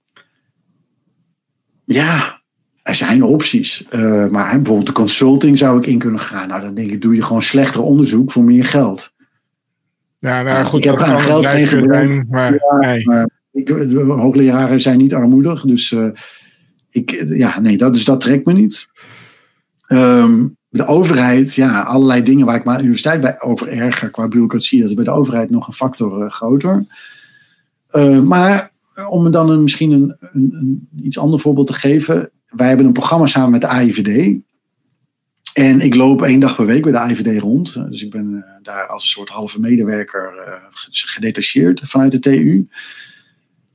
Ja, 1.85 2.43
er 2.83 2.95
zijn 2.95 3.25
opties. 3.25 3.85
Eh, 3.89 4.27
maar 4.27 4.57
bijvoorbeeld 4.57 4.87
de 4.87 4.93
consulting 4.93 5.59
zou 5.59 5.79
ik 5.79 5.87
in 5.87 5.99
kunnen 5.99 6.21
gaan. 6.21 6.49
Nou, 6.49 6.61
dan 6.61 6.75
denk 6.75 6.91
ik, 6.91 7.03
doe 7.03 7.15
je 7.15 7.23
gewoon 7.23 7.43
slechter 7.43 7.83
onderzoek 7.83 8.33
voor 8.33 8.45
meer 8.45 8.65
geld. 8.65 9.15
Ja, 10.19 10.43
nou 10.43 10.67
goed, 10.67 10.85
Ik 10.85 10.91
heb 10.91 11.01
aan 11.01 11.21
geld 11.21 11.47
geen 11.47 11.67
gebrek. 11.67 11.95
zijn, 11.95 12.27
maar 12.31 12.61
nee. 12.81 13.07
Maar 13.07 13.29
ik, 13.53 13.67
de 13.67 14.01
hoogleraren 14.01 14.81
zijn 14.81 14.99
niet 14.99 15.15
armoedig. 15.15 15.63
Dus 15.63 15.93
eh, 15.93 16.09
ik, 16.91 17.25
ja, 17.29 17.61
nee, 17.61 17.77
dat, 17.77 17.95
dus 17.95 18.05
dat 18.05 18.21
trekt 18.21 18.47
me 18.47 18.53
niet. 18.53 18.87
Ehm, 19.87 20.47
de 20.73 20.87
overheid, 20.87 21.55
ja, 21.55 21.81
allerlei 21.81 22.23
dingen 22.23 22.47
waar 22.47 22.57
ik 22.57 22.65
me 22.65 22.71
aan 22.71 22.77
de 22.77 22.83
universiteit 22.83 23.21
bij 23.21 23.41
over 23.41 23.69
erger 23.69 24.11
qua 24.11 24.29
bureaucratie. 24.29 24.81
Dat 24.81 24.89
is 24.89 24.95
bij 24.95 25.05
de 25.05 25.11
overheid 25.11 25.51
nog 25.51 25.67
een 25.67 25.73
factor 25.73 26.23
eh, 26.23 26.31
groter. 26.31 26.87
Eh, 27.89 28.21
maar 28.21 28.73
om 29.09 29.23
me 29.23 29.31
dan 29.31 29.51
een, 29.51 29.63
misschien 29.63 29.91
een, 29.91 30.17
een, 30.21 30.53
een 30.55 30.89
iets 31.03 31.19
ander 31.19 31.41
voorbeeld 31.41 31.67
te 31.67 31.73
geven. 31.73 32.31
Wij 32.45 32.69
hebben 32.69 32.87
een 32.87 32.93
programma 32.93 33.27
samen 33.27 33.51
met 33.51 33.61
de 33.61 33.67
AIVD. 33.67 34.41
En 35.53 35.81
ik 35.81 35.95
loop 35.95 36.23
één 36.23 36.41
dag 36.41 36.57
per 36.57 36.67
week 36.67 36.83
bij 36.83 36.93
de 36.93 36.99
AIVD 36.99 37.41
rond. 37.41 37.75
Dus 37.91 38.03
ik 38.03 38.11
ben 38.11 38.35
eh, 38.35 38.53
daar 38.63 38.87
als 38.87 39.03
een 39.03 39.09
soort 39.09 39.29
halve 39.29 39.61
medewerker 39.61 40.37
eh, 40.37 40.63
gedetacheerd 40.91 41.81
vanuit 41.85 42.13
de 42.13 42.19
TU. 42.19 42.69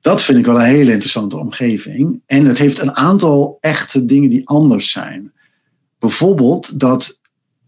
Dat 0.02 0.24
vind 0.24 0.38
ik 0.38 0.46
wel 0.46 0.56
een 0.56 0.66
hele 0.66 0.92
interessante 0.92 1.38
omgeving. 1.38 2.22
En 2.26 2.46
het 2.46 2.58
heeft 2.58 2.80
een 2.80 2.96
aantal 2.96 3.58
echte 3.60 4.06
dingen 4.06 4.30
die 4.30 4.48
anders 4.48 4.92
zijn. 4.92 5.34
Bijvoorbeeld 6.00 6.80
dat 6.80 7.20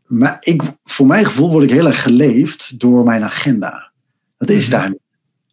maar 0.05 0.37
ik, 0.39 0.61
voor 0.83 1.05
mijn 1.07 1.25
gevoel 1.25 1.51
word 1.51 1.63
ik 1.63 1.69
heel 1.69 1.87
erg 1.87 2.01
geleefd 2.01 2.79
door 2.79 3.03
mijn 3.03 3.23
agenda. 3.23 3.91
Dat 4.37 4.49
is 4.49 4.67
Mhm. 4.67 4.71
daar 4.77 4.89
niet. 4.89 4.99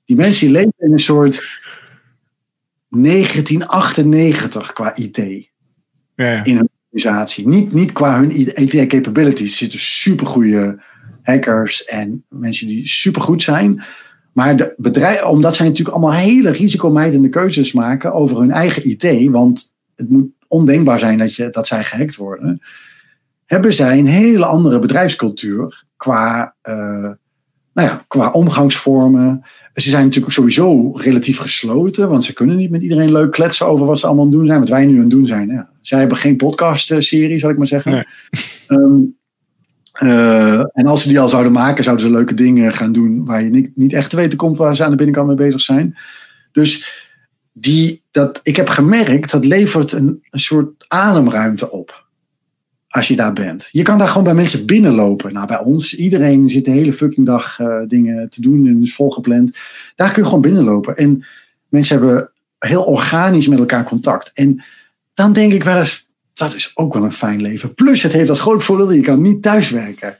Die 0.05 0.17
mensen 0.17 0.47
die 0.47 0.57
leven 0.57 0.73
in 0.79 0.93
een 0.93 0.99
soort 0.99 1.43
1998 2.89 4.73
qua 4.73 4.97
IT 4.97 5.17
Ja, 5.17 6.33
ja. 6.33 6.45
in 6.45 6.57
hun 6.57 6.69
organisatie. 6.91 7.49
Niet, 7.49 7.73
niet 7.73 7.93
qua 7.93 8.19
hun 8.19 8.61
IT 8.63 8.87
capabilities. 8.89 9.53
Er 9.53 9.57
zitten 9.59 9.79
supergoeie 9.79 10.83
hackers 11.23 11.85
en 11.85 12.25
mensen 12.29 12.67
die 12.67 12.89
supergoed 12.89 13.43
zijn. 13.43 13.85
Maar 14.33 14.57
de 14.57 14.75
bedrijven, 14.77 15.29
omdat 15.29 15.57
zij 15.57 15.67
natuurlijk 15.67 15.97
allemaal 15.97 16.19
hele 16.19 16.51
risicomijdende 16.51 17.29
keuzes 17.29 17.73
maken 17.73 18.13
over 18.13 18.39
hun 18.39 18.51
eigen 18.51 18.89
IT, 18.89 19.31
want 19.31 19.75
het 19.95 20.11
moet 20.11 20.29
ondenkbaar 20.49 20.99
zijn 20.99 21.19
dat, 21.19 21.35
je, 21.35 21.51
dat 21.51 21.67
zij 21.67 21.85
gehackt 21.85 22.17
worden, 22.17 22.61
hebben 23.47 23.75
zij 23.75 23.99
een 23.99 24.07
hele 24.07 24.45
andere 24.45 24.79
bedrijfscultuur 24.79 25.85
qua, 25.97 26.55
eh, 26.63 27.11
nou 27.73 27.89
ja, 27.89 28.05
qua 28.09 28.31
omgangsvormen. 28.31 29.43
Ze 29.73 29.89
zijn 29.89 30.05
natuurlijk 30.05 30.35
sowieso 30.35 30.93
relatief 30.93 31.39
gesloten, 31.39 32.09
want 32.09 32.25
ze 32.25 32.33
kunnen 32.33 32.57
niet 32.57 32.71
met 32.71 32.83
iedereen 32.83 33.13
leuk 33.13 33.33
kletsen 33.33 33.67
over 33.67 33.87
wat 33.87 33.99
ze 33.99 34.07
allemaal 34.07 34.25
aan 34.25 34.31
doen 34.31 34.47
zijn, 34.47 34.61
wat 34.61 34.69
wij 34.69 34.87
nu 34.87 34.95
aan 34.95 35.01
het 35.01 35.11
doen 35.11 35.27
zijn. 35.27 35.49
Ja. 35.49 35.69
Zij 35.81 35.99
hebben 35.99 36.17
geen 36.17 36.37
podcast-serie, 36.37 37.39
zal 37.39 37.51
ik 37.51 37.59
maar 37.59 37.67
zeggen. 37.67 37.93
Nee. 37.93 38.05
Ehm, 38.67 39.01
eh, 39.93 40.59
en 40.59 40.87
als 40.87 41.03
ze 41.03 41.09
die 41.09 41.21
al 41.21 41.29
zouden 41.29 41.53
maken, 41.53 41.85
zouden 41.85 42.07
ze 42.07 42.13
leuke 42.13 42.35
dingen 42.35 42.73
gaan 42.73 42.93
doen 42.93 43.25
waar 43.25 43.43
je 43.43 43.51
niet, 43.51 43.71
niet 43.75 43.93
echt 43.93 44.11
te 44.11 44.17
weten 44.17 44.39
komt 44.39 44.59
waar 44.59 44.77
ze 44.77 44.85
aan 44.85 44.91
de 44.91 44.97
binnenkant 44.97 45.27
mee 45.27 45.37
bezig 45.37 45.61
zijn. 45.61 45.97
Dus 46.53 47.06
die, 47.59 48.03
dat, 48.11 48.41
ik 48.43 48.57
heb 48.57 48.69
gemerkt, 48.69 49.31
dat 49.31 49.45
levert 49.45 49.93
een, 49.93 50.25
soort 50.31 50.85
ademruimte 50.89 51.71
op. 51.71 52.05
Als 52.89 53.09
je 53.09 53.17
daar 53.17 53.33
bent. 53.33 53.69
Je 53.73 53.83
kan 53.83 53.99
daar 53.99 54.09
gewoon 54.09 54.25
bij 54.25 54.35
mensen 54.35 54.67
binnenlopen. 54.67 55.33
Nou, 55.33 55.47
bij 55.47 55.59
ons, 55.59 55.95
iedereen 55.95 56.49
zit 56.49 56.65
de 56.65 56.71
hele 56.71 56.93
fucking 56.93 57.27
dag 57.27 57.59
eh, 57.61 57.83
dingen 57.87 58.31
te 58.31 58.41
doen 58.41 58.67
en 58.67 58.83
is 58.83 58.95
volgepland. 58.95 59.57
Daar 59.95 60.13
kun 60.13 60.23
je 60.23 60.29
gewoon 60.29 60.43
binnenlopen. 60.43 60.97
En 60.97 61.25
mensen 61.69 61.99
hebben 61.99 62.31
heel 62.59 62.83
organisch 62.83 63.49
met 63.49 63.59
elkaar 63.59 63.85
contact. 63.85 64.31
En 64.35 64.65
dan 65.15 65.33
denk 65.33 65.53
ik 65.53 65.65
wel 65.65 65.79
eens, 65.79 66.09
dat 66.35 66.55
is 66.55 66.71
ook 66.75 66.95
wel 66.95 67.05
een 67.05 67.13
fijn 67.13 67.43
leven. 67.43 67.75
Plus, 67.75 68.03
het 68.03 68.13
heeft 68.13 68.31
als 68.31 68.41
groot 68.41 68.65
voordeel, 68.65 68.93
je 68.93 69.01
kan 69.01 69.23
niet 69.23 69.43
thuiswerken. 69.43 70.19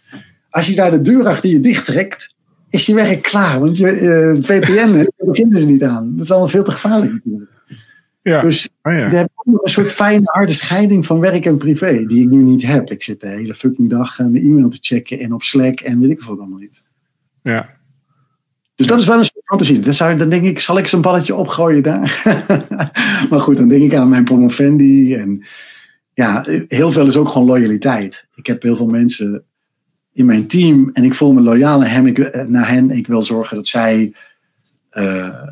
Als 0.51 0.67
je 0.67 0.75
daar 0.75 0.91
de 0.91 1.01
deur 1.01 1.29
achter 1.29 1.51
je 1.51 1.61
dicht 1.61 1.85
trekt, 1.85 2.35
is 2.71 2.87
je 2.87 2.95
werk 2.95 3.23
klaar. 3.23 3.61
Want 3.61 3.77
je 3.77 3.89
eh, 3.91 4.43
VPN, 4.43 5.07
beginnen 5.17 5.61
ze 5.61 5.67
niet 5.67 5.83
aan. 5.83 6.13
Dat 6.17 6.25
is 6.25 6.31
allemaal 6.31 6.49
veel 6.49 6.65
te 6.65 6.71
gevaarlijk 6.71 7.13
natuurlijk. 7.13 7.51
ja. 8.23 8.43
Dus 8.43 8.69
Oh, 8.83 8.93
ja. 8.93 9.09
heb 9.09 9.31
een 9.45 9.59
soort 9.65 9.91
fijne 9.91 10.25
harde 10.25 10.53
scheiding 10.53 11.07
van 11.07 11.21
werk 11.21 11.47
en 11.47 11.57
privé, 11.57 12.05
die 12.07 12.23
ik 12.23 12.29
nu 12.29 12.43
niet 12.43 12.67
heb. 12.67 12.91
Ik 12.91 13.03
zit 13.03 13.21
de 13.21 13.29
hele 13.29 13.55
fucking 13.55 13.91
dag 13.91 14.19
eh, 14.19 14.27
mijn 14.27 14.45
e-mail 14.45 14.69
te 14.69 14.79
checken 14.81 15.19
en 15.19 15.33
op 15.33 15.43
Slack 15.43 15.81
en 15.81 16.01
weet 16.01 16.11
ik 16.11 16.23
wat 16.23 16.39
allemaal 16.39 16.59
niet. 16.59 16.83
ja. 17.43 17.75
Dus 18.75 18.87
dat 18.87 18.99
is 19.01 19.07
wel 19.07 19.19
een 19.19 19.25
soort 19.25 19.45
fantasie. 19.45 19.81
Dan, 19.81 19.95
zou, 19.95 20.17
dan 20.17 20.29
denk 20.29 20.45
ik, 20.45 20.61
zal 20.61 20.79
ik 20.79 20.93
een 20.93 21.01
balletje 21.01 21.35
opgooien 21.35 21.83
daar? 21.83 22.23
maar 23.31 23.41
goed, 23.41 23.57
dan 23.57 23.69
denk 23.69 23.83
ik 23.83 23.95
aan 23.95 24.09
mijn 24.09 24.25
promovendi. 24.25 25.15
En 25.15 25.43
ja, 26.15 26.45
heel 26.67 26.93
veel 26.93 27.07
is 27.07 27.17
ook 27.17 27.29
gewoon 27.29 27.47
loyaliteit. 27.47 28.27
Ik 28.35 28.47
heb 28.47 28.63
heel 28.63 28.77
veel 28.77 28.87
mensen 28.87 29.45
in 30.17 30.27
mijn 30.27 30.47
team 30.47 30.91
en 30.93 31.05
ik 31.05 31.15
voel 31.15 31.33
me 31.33 31.41
loyaal 31.41 31.79
naar, 31.79 31.91
hem, 31.91 32.07
ik, 32.07 32.47
naar 32.49 32.69
hen. 32.69 32.91
Ik 32.91 33.07
wil 33.07 33.23
zorgen 33.23 33.57
dat 33.57 33.67
zij 33.67 34.15
eh, 34.89 35.43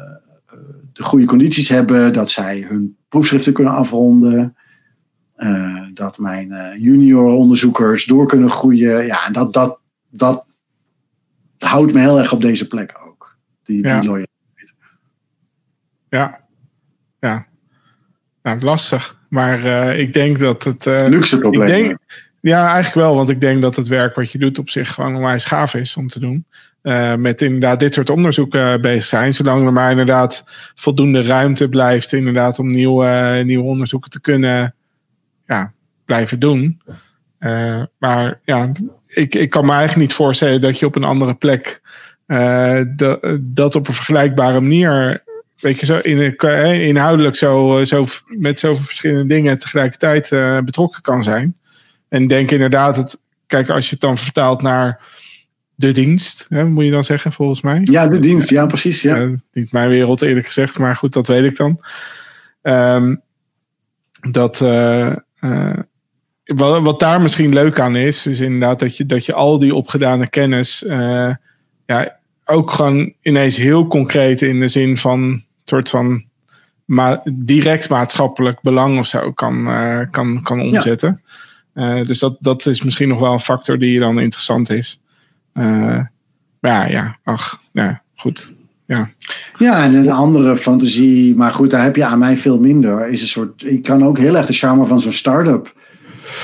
de 0.92 1.02
goede 1.02 1.26
condities 1.26 1.68
hebben, 1.68 2.12
dat 2.12 2.30
zij 2.30 2.60
hun 2.68 2.96
proefschriften 3.08 3.52
kunnen 3.52 3.72
afronden. 3.74 4.56
eh, 5.34 5.82
dat 5.94 6.18
mijn 6.18 6.52
eh, 6.52 6.80
junior 6.82 7.32
onderzoekers 7.32 8.04
door 8.04 8.26
kunnen 8.26 8.48
groeien. 8.50 9.06
Ja, 9.06 9.26
en 9.26 9.32
dat, 9.32 9.52
dat, 9.52 9.80
dat 10.10 10.46
houdt 11.58 11.92
me 11.92 12.00
heel 12.00 12.18
erg 12.18 12.32
op 12.32 12.40
deze 12.42 12.66
plek 12.68 13.00
ook. 13.06 13.38
Die, 13.64 13.82
Ja. 13.82 14.00
die 14.00 14.08
loyaliteit. 14.08 14.74
Ja. 16.08 16.40
Ja. 17.20 17.46
Nou, 18.42 18.60
lastig. 18.60 19.22
Maar 19.28 19.64
eh, 19.64 19.98
ik 20.00 20.12
denk 20.12 20.38
dat 20.38 20.64
het. 20.64 20.86
eh, 20.86 21.08
Luxe 21.08 21.34
ik 21.34 21.40
probleem. 21.40 21.66
denk, 21.66 21.98
ja, 22.44 22.64
eigenlijk 22.64 23.06
wel. 23.06 23.14
Want 23.14 23.28
ik 23.28 23.40
denk 23.40 23.62
dat 23.62 23.76
het 23.76 23.86
werk 23.86 24.14
wat 24.14 24.30
je 24.30 24.38
doet 24.38 24.58
op 24.58 24.70
zich 24.70 24.92
gewoon 24.92 25.16
onwijs 25.16 25.44
gaaf 25.44 25.74
is 25.74 25.96
om 25.96 26.08
te 26.08 26.20
doen. 26.20 26.44
Eh, 26.82 27.14
met 27.14 27.42
inderdaad 27.42 27.78
dit 27.80 27.94
soort 27.94 28.10
onderzoeken 28.10 28.72
eh, 28.72 28.80
bezig 28.80 29.04
zijn. 29.04 29.34
Zolang 29.34 29.66
er 29.66 29.72
maar 29.72 29.90
inderdaad 29.90 30.44
voldoende 30.74 31.22
ruimte 31.22 31.68
blijft. 31.68 32.12
Inderdaad 32.12 32.58
om 32.58 32.68
nieuwe, 32.68 33.42
nieuwe 33.44 33.64
onderzoeken 33.64 34.10
te 34.10 34.20
kunnen 34.20 34.74
ja, 35.46 35.72
blijven 36.04 36.38
doen. 36.38 36.80
Eh, 37.38 37.82
maar 37.98 38.40
ja, 38.44 38.72
ik, 39.06 39.34
ik 39.34 39.50
kan 39.50 39.64
me 39.64 39.72
eigenlijk 39.72 40.00
niet 40.00 40.16
voorstellen 40.16 40.60
dat 40.60 40.78
je 40.78 40.86
op 40.86 40.96
een 40.96 41.04
andere 41.04 41.34
plek. 41.34 41.80
eh, 42.26 42.80
dat, 43.40 43.74
op 43.74 43.88
een 43.88 43.94
vergelijkbare 43.94 44.60
manier. 44.60 45.22
Weet 45.60 45.80
je, 45.80 45.86
zo 45.86 45.98
in, 45.98 46.36
eh, 46.36 46.86
inhoudelijk 46.86 47.36
zo, 47.36 47.84
zo 47.84 48.06
met 48.26 48.60
zoveel 48.60 48.84
verschillende 48.84 49.34
dingen 49.34 49.58
tegelijkertijd 49.58 50.32
eh, 50.32 50.58
betrokken 50.60 51.02
kan 51.02 51.24
zijn. 51.24 51.56
En 52.14 52.26
denk 52.26 52.50
inderdaad, 52.50 52.96
het, 52.96 53.20
kijk, 53.46 53.70
als 53.70 53.84
je 53.84 53.90
het 53.90 54.00
dan 54.00 54.18
vertaalt 54.18 54.62
naar 54.62 55.00
de 55.74 55.92
dienst, 55.92 56.46
hè, 56.48 56.64
moet 56.64 56.84
je 56.84 56.90
dan 56.90 57.04
zeggen, 57.04 57.32
volgens 57.32 57.60
mij. 57.60 57.80
Ja, 57.84 58.08
de 58.08 58.18
dienst. 58.18 58.50
Ja, 58.50 58.66
precies. 58.66 59.02
Ja. 59.02 59.30
Niet 59.52 59.72
mijn 59.72 59.88
wereld 59.88 60.22
eerlijk 60.22 60.46
gezegd, 60.46 60.78
maar 60.78 60.96
goed, 60.96 61.12
dat 61.12 61.26
weet 61.26 61.44
ik 61.44 61.56
dan. 61.56 61.80
Ehm, 62.62 63.14
dat, 64.30 64.60
eh, 64.60 65.12
eh, 65.40 65.78
wat, 66.44 66.82
wat 66.82 67.00
daar 67.00 67.20
misschien 67.20 67.52
leuk 67.52 67.80
aan 67.80 67.96
is, 67.96 68.26
is 68.26 68.40
inderdaad 68.40 68.78
dat 68.78 68.96
je, 68.96 69.06
dat 69.06 69.26
je 69.26 69.32
al 69.32 69.58
die 69.58 69.74
opgedane 69.74 70.26
kennis 70.26 70.84
eh, 70.84 71.34
ja, 71.86 72.16
ook 72.44 72.70
gewoon 72.70 73.12
ineens 73.22 73.56
heel 73.56 73.86
concreet 73.86 74.42
in 74.42 74.60
de 74.60 74.68
zin 74.68 74.98
van 74.98 75.42
soort 75.64 75.88
van 75.88 76.24
ma 76.84 77.22
direct 77.32 77.88
maatschappelijk 77.88 78.60
belang 78.60 78.98
of 78.98 79.06
zo 79.06 79.32
kan, 79.32 79.64
kan, 80.10 80.42
kan 80.42 80.60
omzetten. 80.60 81.22
Eh, 81.74 82.06
dus 82.06 82.18
dat, 82.18 82.36
dat 82.40 82.66
is 82.66 82.82
misschien 82.82 83.08
nog 83.08 83.20
wel 83.20 83.32
een 83.32 83.40
factor 83.40 83.78
die 83.78 83.98
dan 83.98 84.20
interessant 84.20 84.70
is. 84.70 85.00
Maar 85.52 86.12
ja, 86.60 86.86
ja, 86.86 87.18
ach, 87.22 87.60
ja, 87.72 88.02
goed. 88.16 88.54
Ja, 88.86 89.10
Ja, 89.58 89.84
en 89.84 89.94
een 89.94 90.10
andere 90.10 90.56
fantasie, 90.56 91.34
maar 91.36 91.50
goed, 91.50 91.70
daar 91.70 91.82
heb 91.82 91.96
je 91.96 92.04
aan 92.04 92.18
mij 92.18 92.36
veel 92.36 92.58
minder. 92.58 93.08
Is 93.08 93.20
een 93.22 93.28
soort, 93.28 93.64
ik 93.66 93.82
kan 93.82 94.04
ook 94.04 94.18
heel 94.18 94.36
erg 94.36 94.46
de 94.46 94.52
charme 94.52 94.86
van 94.86 95.00
zo'n 95.00 95.12
start-up. 95.12 95.74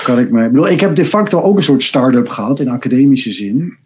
Kan 0.04 0.18
ik, 0.18 0.30
me, 0.30 0.44
ik, 0.44 0.50
bedoel, 0.50 0.68
ik 0.68 0.80
heb 0.80 0.94
de 0.94 1.04
facto 1.04 1.40
ook 1.40 1.56
een 1.56 1.62
soort 1.62 1.82
start-up 1.82 2.28
gehad 2.28 2.60
in 2.60 2.68
academische 2.68 3.30
zin. 3.32 3.76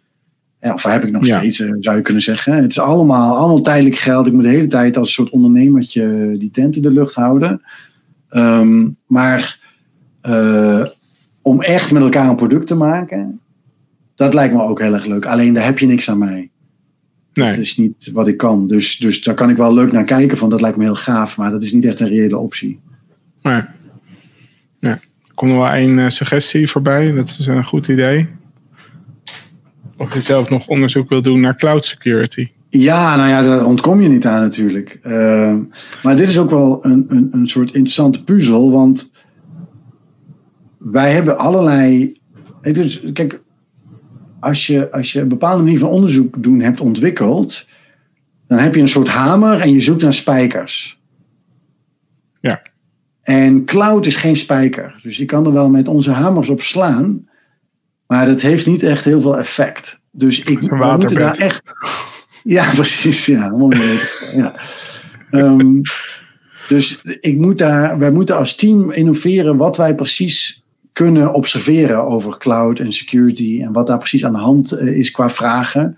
Of 0.61 0.83
heb 0.83 1.03
ik 1.05 1.11
nog 1.11 1.25
Ja. 1.25 1.37
steeds, 1.39 1.59
eh, 1.59 1.69
zou 1.79 1.95
je 1.95 2.01
kunnen 2.01 2.23
zeggen. 2.23 2.53
Het 2.55 2.71
is 2.71 2.79
allemaal, 2.79 3.35
allemaal 3.35 3.61
tijdelijk 3.61 3.95
geld. 3.95 4.27
Ik 4.27 4.33
moet 4.33 4.43
de 4.43 4.49
hele 4.49 4.67
tijd 4.67 4.97
als 4.97 5.07
een 5.07 5.13
soort 5.13 5.29
ondernemertje 5.29 6.35
die 6.37 6.51
tent 6.51 6.75
in 6.75 6.81
de 6.81 6.91
lucht 6.91 7.13
houden. 7.13 7.61
Ehm, 8.29 8.87
maar 9.07 9.59
om 11.45 11.61
echt 11.61 11.91
met 11.91 12.01
elkaar 12.01 12.29
een 12.29 12.35
product 12.35 12.67
te 12.67 12.75
maken, 12.75 13.39
dat 14.15 14.33
lijkt 14.33 14.53
me 14.53 14.61
ook 14.61 14.79
heel 14.81 14.93
erg 14.93 15.05
leuk. 15.05 15.25
Alleen 15.25 15.53
daar 15.53 15.65
heb 15.65 15.79
je 15.79 15.85
niks 15.85 16.09
aan 16.09 16.17
mij. 16.17 16.49
nee. 17.33 17.49
Dat 17.49 17.57
is 17.57 17.77
niet 17.77 18.09
wat 18.13 18.27
ik 18.27 18.37
kan. 18.37 18.67
Dus, 18.67 18.97
dus 18.97 19.23
daar 19.23 19.35
kan 19.35 19.49
ik 19.49 19.57
wel 19.57 19.73
leuk 19.73 19.91
naar 19.91 20.03
kijken. 20.03 20.37
Van 20.37 20.49
dat 20.49 20.61
lijkt 20.61 20.77
me 20.77 20.83
heel 20.83 20.95
gaaf. 20.95 21.37
Maar 21.37 21.51
dat 21.51 21.63
is 21.63 21.73
niet 21.73 21.85
echt 21.85 21.99
een 21.99 22.07
reële 22.07 22.37
optie. 22.37 22.79
Maar 23.41 23.75
ja, 24.79 24.89
er 24.89 25.33
komt 25.35 25.51
nog 25.51 25.59
wel 25.59 25.73
één 25.73 25.99
eh, 25.99 26.09
suggestie 26.09 26.69
voorbij. 26.69 27.11
Dat 27.11 27.37
is 27.39 27.47
een 27.47 27.63
goed 27.63 27.87
idee. 27.87 28.27
Of 29.97 30.13
je 30.13 30.21
zelf 30.21 30.49
nog 30.49 30.67
onderzoek 30.67 31.09
wil 31.09 31.21
doen 31.21 31.39
naar 31.39 31.57
cloud 31.57 31.85
security. 31.85 32.49
Ja, 32.69 33.15
nou 33.15 33.29
ja, 33.29 33.41
daar 33.41 33.65
ontkom 33.65 34.01
je 34.01 34.09
niet 34.09 34.25
aan 34.25 34.41
natuurlijk. 34.41 34.99
Uh, 35.03 35.55
maar 36.03 36.15
dit 36.15 36.29
is 36.29 36.37
ook 36.37 36.49
wel 36.49 36.85
een, 36.85 37.05
een, 37.07 37.27
een 37.31 37.47
soort 37.47 37.73
interessante 37.73 38.23
puzzel. 38.23 38.71
Want 38.71 39.13
wij 40.91 41.13
hebben 41.13 41.37
allerlei. 41.37 42.17
Dus, 42.61 43.03
kijk, 43.13 43.41
als 44.39 44.67
je, 44.67 44.91
als 44.91 45.13
je 45.13 45.19
een 45.19 45.27
bepaalde 45.27 45.63
manier 45.63 45.79
van 45.79 45.89
onderzoek 45.89 46.43
doen 46.43 46.59
hebt 46.59 46.81
ontwikkeld. 46.81 47.67
Dan 48.47 48.57
heb 48.57 48.75
je 48.75 48.81
een 48.81 48.87
soort 48.87 49.07
hamer 49.07 49.59
en 49.59 49.73
je 49.73 49.81
zoekt 49.81 50.01
naar 50.01 50.13
spijkers. 50.13 51.01
Ja. 52.41 52.61
En 53.21 53.65
cloud 53.65 54.05
is 54.05 54.15
geen 54.15 54.35
spijker. 54.35 54.99
Dus 55.03 55.17
je 55.17 55.25
kan 55.25 55.45
er 55.45 55.53
wel 55.53 55.69
met 55.69 55.87
onze 55.87 56.11
hamers 56.11 56.49
op 56.49 56.61
slaan. 56.61 57.27
Maar 58.07 58.25
dat 58.25 58.41
heeft 58.41 58.67
niet 58.67 58.83
echt 58.83 59.05
heel 59.05 59.21
veel 59.21 59.37
effect. 59.39 59.99
Dus 60.11 60.39
ik 60.39 60.61
we 60.61 60.95
moeten 60.97 61.17
daar 61.17 61.37
echt. 61.37 61.63
Ja, 62.43 62.69
precies. 62.73 63.25
Ja, 63.25 63.51
ja. 64.35 64.53
Ehm, 65.31 65.81
dus 66.67 67.01
ik 67.19 67.37
moet 67.37 67.57
daar, 67.57 67.97
wij 67.97 68.11
moeten 68.11 68.37
als 68.37 68.55
team 68.55 68.91
innoveren 68.91 69.57
wat 69.57 69.77
wij 69.77 69.95
precies 69.95 70.63
kunnen 70.95 71.33
observeren 71.33 72.03
over 72.03 72.37
cloud 72.37 72.79
en 72.79 72.91
security 72.91 73.61
en 73.61 73.71
wat 73.71 73.87
daar 73.87 73.97
precies 73.97 74.25
aan 74.25 74.33
de 74.33 74.39
hand 74.39 74.71
eh, 74.71 74.97
is 74.97 75.11
qua 75.11 75.29
vragen. 75.29 75.97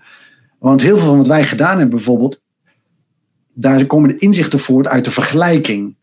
Want 0.58 0.82
heel 0.82 0.98
veel 0.98 1.06
van 1.06 1.16
wat 1.16 1.26
wij 1.26 1.44
gedaan 1.44 1.78
hebben 1.78 1.96
bijvoorbeeld, 1.96 2.42
daar 3.54 3.86
komen 3.86 4.08
de 4.08 4.16
inzichten 4.16 4.58
voort 4.60 4.86
uit 4.86 5.04
de 5.04 5.10
vergelijking. 5.10 5.96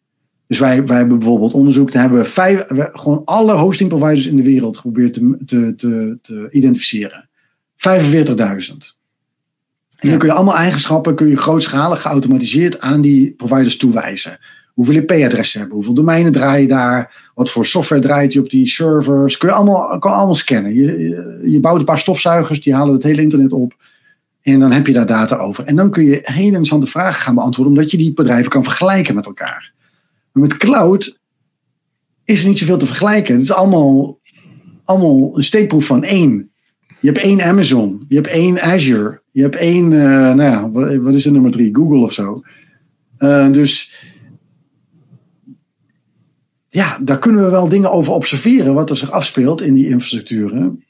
Dus 0.48 0.60
wij, 0.60 0.86
wij 0.86 0.98
hebben 0.98 1.20
bijvoorbeeld 1.20 1.54
onderzoek, 1.54 1.92
daar 1.92 2.02
hebben 2.02 2.20
we 2.20 2.26
vijf, 2.26 2.68
we- 2.68 2.90
gewoon 2.92 3.22
alle 3.26 3.54
hosting 3.54 3.90
providers 3.90 4.26
in 4.26 4.36
de 4.36 4.44
wereld 4.44 4.76
geprobeerd 4.76 5.14
te, 5.14 5.42
te, 5.46 5.76
te, 5.76 6.18
te 6.22 6.48
identificeren. 6.52 7.30
45.000. 7.90 8.94
En 10.00 10.10
dan 10.10 10.18
kun 10.18 10.28
je 10.28 10.34
allemaal 10.36 10.56
eigenschappen, 10.56 11.16
kun 11.16 11.28
je 11.28 11.38
grootschalig 11.38 12.02
geautomatiseerd 12.02 12.82
aan 12.82 13.02
die 13.02 13.32
providers 13.32 13.78
toewijzen. 13.78 14.38
Hoeveel 14.76 14.96
IP-adressen 14.96 15.60
hebben, 15.60 15.78
hoeveel 15.78 15.94
domeinen 15.94 16.32
draai 16.32 16.62
je 16.62 16.68
daar, 16.68 17.32
wat 17.36 17.52
voor 17.52 17.66
software 17.66 18.02
draait 18.02 18.34
je 18.34 18.40
op 18.40 18.50
die 18.50 18.68
servers. 18.68 19.38
Kun 19.38 19.50
je 19.50 19.56
allemaal, 19.56 19.90
allemaal 19.90 20.36
scannen. 20.36 20.76
Je, 20.76 21.40
je, 21.46 21.60
bouwt 21.60 21.80
een 21.80 21.86
paar 21.86 22.00
stofzuigers, 22.00 22.62
die 22.62 22.74
halen 22.74 22.94
het 22.94 23.04
hele 23.04 23.22
internet 23.22 23.52
op. 23.52 23.76
En 24.42 24.60
dan 24.60 24.72
heb 24.72 24.88
je 24.88 24.94
daar 24.94 25.06
data 25.06 25.36
over. 25.36 25.64
En 25.64 25.76
dan 25.76 25.90
kun 25.90 26.04
je 26.04 26.20
hele 26.22 26.46
interessante 26.46 26.88
vragen 26.88 27.22
gaan 27.22 27.36
beantwoorden, 27.36 27.74
omdat 27.74 27.92
je 27.92 27.98
die 27.98 28.14
bedrijven 28.14 28.50
kan 28.50 28.64
vergelijken 28.64 29.16
met 29.16 29.26
elkaar. 29.26 29.74
Maar 30.32 30.44
met 30.44 30.58
cloud 30.58 31.20
is 32.24 32.42
er 32.42 32.48
niet 32.48 32.58
zoveel 32.58 32.78
te 32.78 32.88
vergelijken. 32.88 33.34
Het 33.34 33.44
is 33.44 33.54
allemaal, 33.54 34.20
allemaal 34.84 35.38
een 35.38 35.44
steekproef 35.44 35.86
van 35.86 36.04
één. 36.04 36.52
Je 37.00 37.12
hebt 37.12 37.24
één 37.24 37.42
Amazon, 37.42 38.06
je 38.08 38.16
hebt 38.16 38.28
één 38.28 38.62
Azure, 38.62 39.22
je 39.32 39.42
hebt 39.42 39.56
één, 39.56 39.94
eh, 39.94 40.10
nou 40.10 40.42
ja, 40.42 40.70
wat, 40.72 40.96
wat 40.96 41.14
is 41.14 41.24
de 41.24 41.32
nummer 41.32 41.52
drie? 41.52 41.76
Google 41.76 42.04
of 42.04 42.14
zo. 42.14 42.42
Eh, 43.18 43.52
dus 43.52 43.94
ja, 46.76 46.98
daar 47.02 47.20
kunnen 47.20 47.44
we 47.44 47.50
wel 47.50 47.70
dingen 47.70 47.92
over 47.92 48.14
observeren, 48.14 48.74
wat 48.74 48.90
er 48.90 48.98
zich 48.98 49.12
afspeelt 49.12 49.62
in 49.62 49.74
die 49.74 49.88
infrastructuren. 49.88 50.84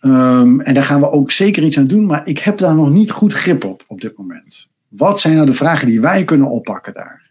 Ehm, 0.00 0.60
en 0.60 0.74
daar 0.74 0.84
gaan 0.84 1.00
we 1.00 1.10
ook 1.10 1.30
zeker 1.30 1.62
iets 1.62 1.78
aan 1.78 1.86
doen, 1.86 2.06
maar 2.06 2.26
ik 2.26 2.38
heb 2.38 2.58
daar 2.58 2.74
nog 2.74 2.90
niet 2.90 3.10
goed 3.10 3.32
grip 3.32 3.64
op 3.64 3.84
op 3.86 4.00
dit 4.00 4.16
moment. 4.16 4.68
Wat 4.88 5.20
zijn 5.20 5.34
nou 5.34 5.46
de 5.46 5.54
vragen 5.54 5.86
die 5.86 6.00
wij 6.00 6.24
kunnen 6.24 6.48
oppakken 6.48 6.94
daar? 6.94 7.30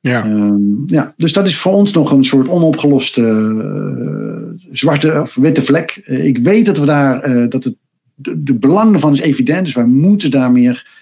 Ja, 0.00 0.24
Ehm, 0.24 0.86
ja, 0.86 1.14
dus 1.16 1.32
dat 1.32 1.46
is 1.46 1.58
voor 1.58 1.72
ons 1.72 1.92
nog 1.92 2.10
een 2.10 2.24
soort 2.24 2.48
onopgeloste 2.48 3.22
eh, 3.22 4.68
zwarte 4.70 5.20
of 5.20 5.34
witte 5.34 5.62
vlek. 5.62 6.00
Eh, 6.04 6.24
ik 6.24 6.38
weet 6.38 6.66
dat 6.66 6.78
we 6.78 6.86
daar, 6.86 7.20
eh, 7.20 7.48
dat 7.48 7.64
het, 7.64 7.74
de, 8.14 8.42
de 8.42 8.54
belang 8.54 8.94
ervan 8.94 9.12
is 9.12 9.20
evident. 9.20 9.64
Dus 9.64 9.74
wij 9.74 9.84
moeten 9.84 10.30
daar 10.30 10.52
meer 10.52 10.96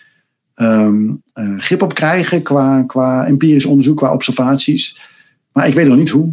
ehm, 0.55 1.15
eh, 1.33 1.59
grip 1.59 1.83
op 1.83 1.95
krijgen 1.95 2.43
qua, 2.43 2.83
qua 2.83 3.27
empirisch 3.27 3.67
onderzoek, 3.67 3.97
qua 3.97 4.13
observaties. 4.13 5.15
Maar 5.57 5.67
ik 5.67 5.75
weet 5.75 5.87
nog 5.89 5.97
niet 5.97 6.11
hoe. 6.11 6.33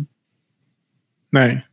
nee. 1.30 1.64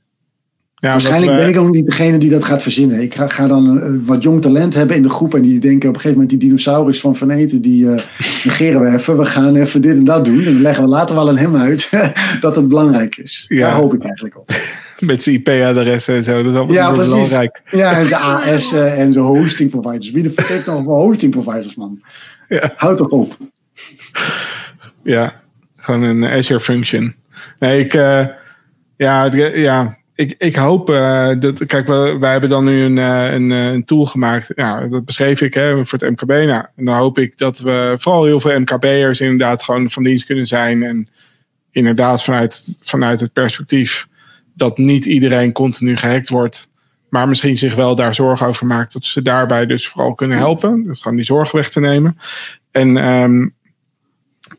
Ja, 0.74 0.90
Waarschijnlijk 0.90 1.32
ben 1.32 1.48
ik 1.48 1.56
ook 1.58 1.70
niet 1.70 1.86
degene 1.86 2.18
die 2.18 2.30
dat 2.30 2.44
gaat 2.44 2.62
verzinnen. 2.62 3.02
Ik 3.02 3.14
ga, 3.14 3.28
ga 3.28 3.46
dan 3.46 3.80
eh, 3.80 3.90
wat 4.04 4.22
jong 4.22 4.42
talent 4.42 4.74
hebben 4.74 4.96
in 4.96 5.02
de 5.02 5.08
groep. 5.08 5.34
En 5.34 5.42
die 5.42 5.58
denken 5.58 5.88
op 5.88 5.94
een 5.94 6.00
gegeven 6.00 6.20
moment 6.20 6.30
die 6.30 6.38
dinosaurus 6.48 7.00
van 7.00 7.16
Veneten. 7.16 7.60
Die 7.60 7.86
eh, 7.90 7.94
negeren 8.44 8.80
we 8.80 8.88
even. 8.88 9.18
We 9.18 9.24
gaan 9.24 9.56
even 9.56 9.80
dit 9.80 9.96
en 9.96 10.04
dat 10.04 10.24
doen. 10.24 10.38
En 10.38 10.44
dan 10.44 10.60
leggen 10.60 10.84
we 10.84 10.88
later 10.90 11.14
wel 11.14 11.28
aan 11.28 11.36
hem 11.36 11.56
uit 11.56 11.90
dat 12.40 12.56
het 12.56 12.68
belangrijk 12.68 13.16
is. 13.16 13.44
Ja. 13.48 13.60
Daar 13.66 13.76
hoop 13.76 13.94
ik 13.94 14.02
eigenlijk 14.02 14.38
op. 14.38 14.50
Met 15.00 15.22
zijn 15.22 15.36
IP-adressen 15.36 16.14
en 16.14 16.24
zo. 16.24 16.42
Dat 16.42 16.52
is 16.52 16.58
allemaal 16.58 16.74
Ja, 16.74 16.84
wel 16.86 16.94
precies. 16.94 17.12
belangrijk. 17.12 17.62
Ja, 17.70 17.98
en 17.98 18.06
zijn 18.06 18.20
AS 18.22 18.72
eh, 18.72 18.98
en 19.00 19.12
zijn 19.12 19.24
hosting 19.24 19.70
providers. 19.70 20.10
Wie 20.10 20.22
de 20.22 20.30
fuck 20.30 20.46
heeft 20.46 20.66
nog 20.66 20.84
hosting 20.84 21.30
providers, 21.32 21.74
man? 21.74 22.00
Ja. 22.48 22.72
Houd 22.76 22.98
toch 22.98 23.08
op. 23.08 23.36
Ja, 25.02 25.40
gewoon 25.76 26.02
een 26.02 26.24
Azure 26.24 26.60
function. 26.60 27.14
Nee, 27.58 27.80
ik, 27.80 27.94
eh, 27.94 28.26
ja, 28.96 29.24
ja, 29.54 29.98
ik, 30.14 30.34
ik 30.38 30.56
hoop 30.56 30.90
eh, 30.90 31.30
dat. 31.38 31.66
Kijk, 31.66 31.86
we, 31.86 32.16
wij 32.20 32.30
hebben 32.30 32.50
dan 32.50 32.64
nu 32.64 32.82
een, 32.82 32.98
eh, 32.98 33.32
een, 33.32 33.50
een 33.50 33.84
tool 33.84 34.06
gemaakt. 34.06 34.52
Ja, 34.54 34.86
dat 34.86 35.04
beschreef 35.04 35.40
ik 35.40 35.54
hè, 35.54 35.86
voor 35.86 35.98
het 35.98 36.10
MKB. 36.10 36.30
Nou, 36.30 36.64
en 36.76 36.84
dan 36.84 36.96
hoop 36.96 37.18
ik 37.18 37.38
dat 37.38 37.58
we 37.58 37.94
vooral 37.98 38.24
heel 38.24 38.40
veel 38.40 38.60
MKB'ers 38.60 39.20
inderdaad 39.20 39.62
gewoon 39.62 39.90
van 39.90 40.02
dienst 40.02 40.24
kunnen 40.24 40.46
zijn. 40.46 40.82
En 40.82 41.08
inderdaad 41.70 42.24
vanuit, 42.24 42.78
vanuit 42.82 43.20
het 43.20 43.32
perspectief 43.32 44.08
dat 44.54 44.78
niet 44.78 45.04
iedereen 45.04 45.52
continu 45.52 45.96
gehackt 45.96 46.28
wordt. 46.28 46.68
maar 47.08 47.28
misschien 47.28 47.58
zich 47.58 47.74
wel 47.74 47.94
daar 47.94 48.14
zorgen 48.14 48.46
over 48.46 48.66
maakt. 48.66 48.92
Dat 48.92 49.04
ze 49.04 49.22
daarbij 49.22 49.66
dus 49.66 49.88
vooral 49.88 50.14
kunnen 50.14 50.38
helpen. 50.38 50.84
Dus 50.84 51.00
gewoon 51.00 51.16
die 51.16 51.26
zorg 51.26 51.52
weg 51.52 51.70
te 51.70 51.80
nemen. 51.80 52.18
En, 52.70 52.96
ehm, 52.96 53.48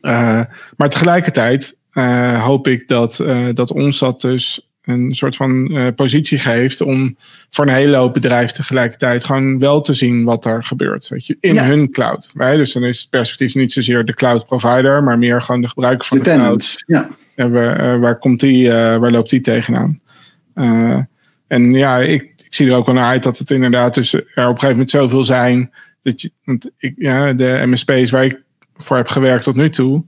eh, 0.00 0.40
maar 0.76 0.88
tegelijkertijd 0.88 1.78
eh, 1.92 2.44
hoop 2.44 2.68
ik 2.68 2.88
dat, 2.88 3.18
eh, 3.18 3.46
dat 3.54 3.72
ons 3.72 3.98
dat 3.98 4.20
dus 4.20 4.66
een 4.82 5.14
soort 5.14 5.36
van 5.36 5.76
eh, 5.76 5.86
positie 5.96 6.38
geeft 6.38 6.80
om 6.80 7.16
voor 7.50 7.66
een 7.66 7.74
hele 7.74 7.96
hoop 7.96 8.12
bedrijven 8.12 8.54
tegelijkertijd 8.54 9.24
gewoon 9.24 9.58
wel 9.58 9.80
te 9.80 9.94
zien 9.94 10.24
wat 10.24 10.44
er 10.44 10.64
gebeurt. 10.64 11.08
Weet 11.08 11.26
je, 11.26 11.36
in 11.40 11.54
Ja. 11.54 11.64
hun 11.64 11.90
cloud. 11.90 12.32
Hè? 12.36 12.56
Dus 12.56 12.72
dan 12.72 12.84
is 12.84 13.00
het 13.00 13.10
perspectief 13.10 13.54
niet 13.54 13.72
zozeer 13.72 14.04
de 14.04 14.14
cloud 14.14 14.46
provider, 14.46 15.02
maar 15.02 15.18
meer 15.18 15.42
gewoon 15.42 15.60
de 15.60 15.68
gebruiker 15.68 16.06
van 16.06 16.18
De 16.18 16.24
de, 16.24 16.30
cloud. 16.34 16.82
Ja. 16.86 17.08
Waar, 17.34 18.00
waar 18.00 18.18
komt 18.18 18.40
die, 18.40 18.68
waar 18.70 19.10
loopt 19.10 19.30
die 19.30 19.40
tegenaan? 19.40 20.00
En 21.46 21.70
ja, 21.72 21.98
ik, 21.98 22.22
ik 22.22 22.54
zie 22.54 22.70
er 22.70 22.76
ook 22.76 22.86
wel 22.86 22.94
naar 22.94 23.10
uit 23.10 23.22
dat 23.22 23.38
het 23.38 23.50
inderdaad 23.50 23.94
dus 23.94 24.12
er 24.12 24.20
op 24.20 24.26
een 24.36 24.44
gegeven 24.44 24.68
moment 24.70 24.90
zoveel 24.90 25.24
zijn. 25.24 25.70
Dat 26.02 26.20
je, 26.20 26.30
want 26.44 26.70
ik, 26.78 26.94
ja, 26.96 27.32
de 27.32 27.62
MSP's 27.66 28.10
waar 28.10 28.24
ik 28.24 28.42
voor 28.76 28.96
heb 28.96 29.08
gewerkt 29.08 29.44
tot 29.44 29.54
nu 29.54 29.70
toe, 29.70 30.04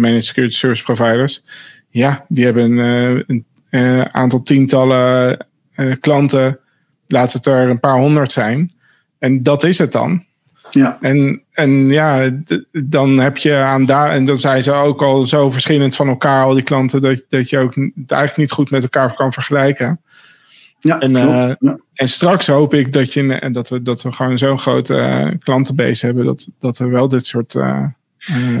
de 0.00 0.06
Managed 0.06 0.26
Security 0.26 0.56
Service 0.56 0.82
Providers, 0.82 1.44
ja, 1.90 2.24
die 2.28 2.44
hebben 2.44 2.78
eh, 2.78 3.22
een 3.26 3.44
eh, 3.70 4.00
aantal 4.00 4.42
tientallen 4.42 5.46
eh, 5.74 5.92
klanten. 6.00 6.58
Laat 7.06 7.32
het 7.32 7.46
er 7.46 7.68
een 7.70 7.80
paar 7.80 7.98
honderd 7.98 8.32
zijn. 8.32 8.72
En 9.18 9.42
dat 9.42 9.64
is 9.64 9.78
het 9.78 9.92
dan. 9.92 10.26
Ja. 10.70 10.98
En, 11.00 11.42
en 11.52 11.88
ja, 11.90 12.30
dan 12.84 13.18
heb 13.18 13.36
je 13.36 13.54
aan 13.54 13.86
daar. 13.86 14.10
En 14.10 14.24
dan 14.24 14.38
zijn 14.38 14.62
ze 14.62 14.72
ook 14.72 15.02
al 15.02 15.26
zo 15.26 15.50
verschillend 15.50 15.96
van 15.96 16.08
elkaar, 16.08 16.44
al 16.44 16.54
die 16.54 16.62
klanten, 16.62 17.00
dat, 17.02 17.24
dat 17.28 17.50
je 17.50 17.58
ook 17.58 17.74
het 17.74 18.12
eigenlijk 18.12 18.36
niet 18.36 18.50
goed 18.50 18.70
met 18.70 18.82
elkaar 18.82 19.14
kan 19.14 19.32
vergelijken. 19.32 20.00
Ja, 20.80 20.98
En, 20.98 21.16
eh, 21.16 21.52
ja. 21.58 21.78
En 21.94 22.08
straks 22.08 22.46
hoop 22.46 22.74
ik 22.74 22.92
dat, 22.92 23.12
je, 23.12 23.32
en 23.32 23.52
dat, 23.52 23.68
we, 23.68 23.82
dat 23.82 24.02
we 24.02 24.12
gewoon 24.12 24.38
zo'n 24.38 24.58
grote 24.58 24.96
eh, 24.96 25.28
klantenbase 25.38 26.06
hebben, 26.06 26.24
dat, 26.24 26.48
dat 26.58 26.78
we 26.78 26.88
wel 26.88 27.08
dit 27.08 27.26
soort. 27.26 27.54
eh, 27.54 27.68
eh, 27.68 27.86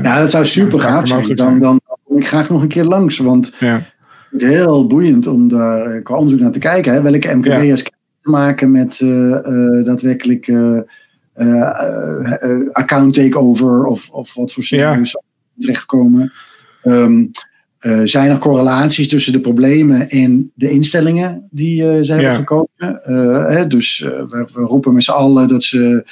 ja, 0.02 0.20
dat 0.20 0.30
zou 0.30 0.44
super 0.46 0.78
Ja, 0.78 0.84
gaaf 0.84 1.08
zijn. 1.08 1.34
Dan, 1.34 1.58
dan 1.58 1.80
kom 2.04 2.18
ik 2.18 2.26
graag 2.26 2.48
nog 2.50 2.62
een 2.62 2.68
keer 2.68 2.84
langs. 2.84 3.18
Want 3.18 3.52
ja. 3.60 3.82
het 4.30 4.42
is 4.42 4.48
heel 4.48 4.86
boeiend 4.86 5.26
om 5.26 5.48
daar 5.48 5.86
eh, 5.86 6.02
qua 6.02 6.16
onderzoek 6.16 6.40
naar 6.40 6.50
te 6.50 6.58
kijken. 6.58 6.92
Hè. 6.92 7.02
Welke 7.02 7.34
MKB'ers 7.34 7.82
te 7.82 7.90
maken 8.30 8.70
met 8.70 9.00
eh, 9.00 9.32
eh, 9.34 9.84
daadwerkelijk 9.84 10.52
account 12.72 13.14
takeover 13.14 13.84
of, 13.84 14.08
of 14.10 14.34
wat 14.34 14.52
voor 14.52 14.64
Ja. 14.66 14.90
serieus 14.90 15.16
terechtkomen. 15.58 16.32
Ehm, 16.82 17.24
eh, 17.78 18.00
zijn 18.04 18.30
er 18.30 18.38
correlaties 18.38 19.08
tussen 19.08 19.32
de 19.32 19.40
problemen 19.40 20.08
en 20.10 20.52
de 20.54 20.70
instellingen 20.70 21.48
die 21.50 21.80
ze 21.80 22.12
hebben 22.12 22.30
Ja. 22.30 22.34
gekozen? 22.34 23.00
Hè, 23.52 23.66
dus 23.66 23.98
we, 23.98 24.48
we 24.52 24.60
roepen 24.60 24.94
met 24.94 25.04
z'n 25.04 25.10
allen 25.10 25.48
dat 25.48 25.62
ze 25.62 26.04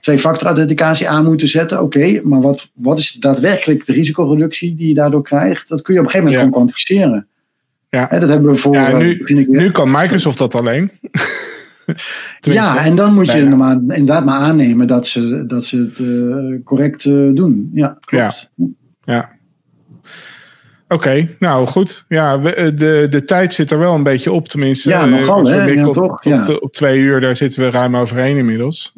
twee-factor 0.00 0.46
authenticatie 0.46 1.08
aan 1.08 1.24
moeten 1.24 1.48
zetten. 1.48 1.82
Oké, 1.82 2.20
maar 2.22 2.40
wat, 2.40 2.70
wat 2.74 2.98
is 2.98 3.12
daadwerkelijk 3.12 3.86
de 3.86 3.92
risicoreductie 3.92 4.74
die 4.74 4.88
je 4.88 4.94
daardoor 4.94 5.22
krijgt? 5.22 5.68
Dat 5.68 5.82
kun 5.82 5.94
je 5.94 6.00
op 6.00 6.06
een 6.06 6.10
gegeven 6.10 6.32
moment 6.32 6.34
Ja. 6.34 6.38
gewoon 6.38 6.66
kwantificeren. 6.66 7.26
Ja. 7.88 8.06
Hè, 8.10 8.18
dat 8.20 8.28
hebben 8.28 8.50
we 8.50 8.56
voor. 8.56 8.74
Ja, 8.74 8.90
eh, 8.90 8.98
nu- 8.98 9.22
ik 9.24 9.48
Nu 9.48 9.70
kan 9.70 9.90
Microsoft 9.90 10.38
dat 10.38 10.54
alleen. 10.54 10.90
Ja, 12.40 12.84
en 12.84 12.94
dan 12.94 13.14
moet 13.14 13.32
je 13.32 13.44
normaal, 13.44 13.72
inderdaad 13.72 14.24
maar 14.24 14.38
aannemen 14.38 14.86
dat 14.86 15.06
ze, 15.06 15.44
dat 15.46 15.64
ze 15.64 15.76
het 15.78 15.98
eh, 15.98 16.64
correct 16.64 17.04
eh, 17.04 17.28
doen. 17.34 17.70
Ja, 17.74 17.98
klopt. 18.00 18.50
Oké, 20.88 21.28
nou 21.38 21.66
goed. 21.66 22.04
Ja, 22.08 22.40
we- 22.40 22.72
de, 22.74 23.06
de 23.10 23.24
tijd 23.24 23.54
zit 23.54 23.70
er 23.70 23.78
wel 23.78 23.94
een 23.94 24.02
beetje 24.02 24.32
op, 24.32 24.48
tenminste. 24.48 24.88
Ja, 24.88 25.06
nogal, 25.06 25.46
hè? 25.46 25.64
Ja, 25.64 25.86
op, 25.86 25.94
toch? 25.94 26.10
op, 26.12 26.22
Ja. 26.22 26.58
twee 26.70 26.98
uur, 26.98 27.20
daar 27.20 27.36
zitten 27.36 27.62
we 27.62 27.70
ruim 27.70 27.96
overheen 27.96 28.36
inmiddels. 28.36 28.92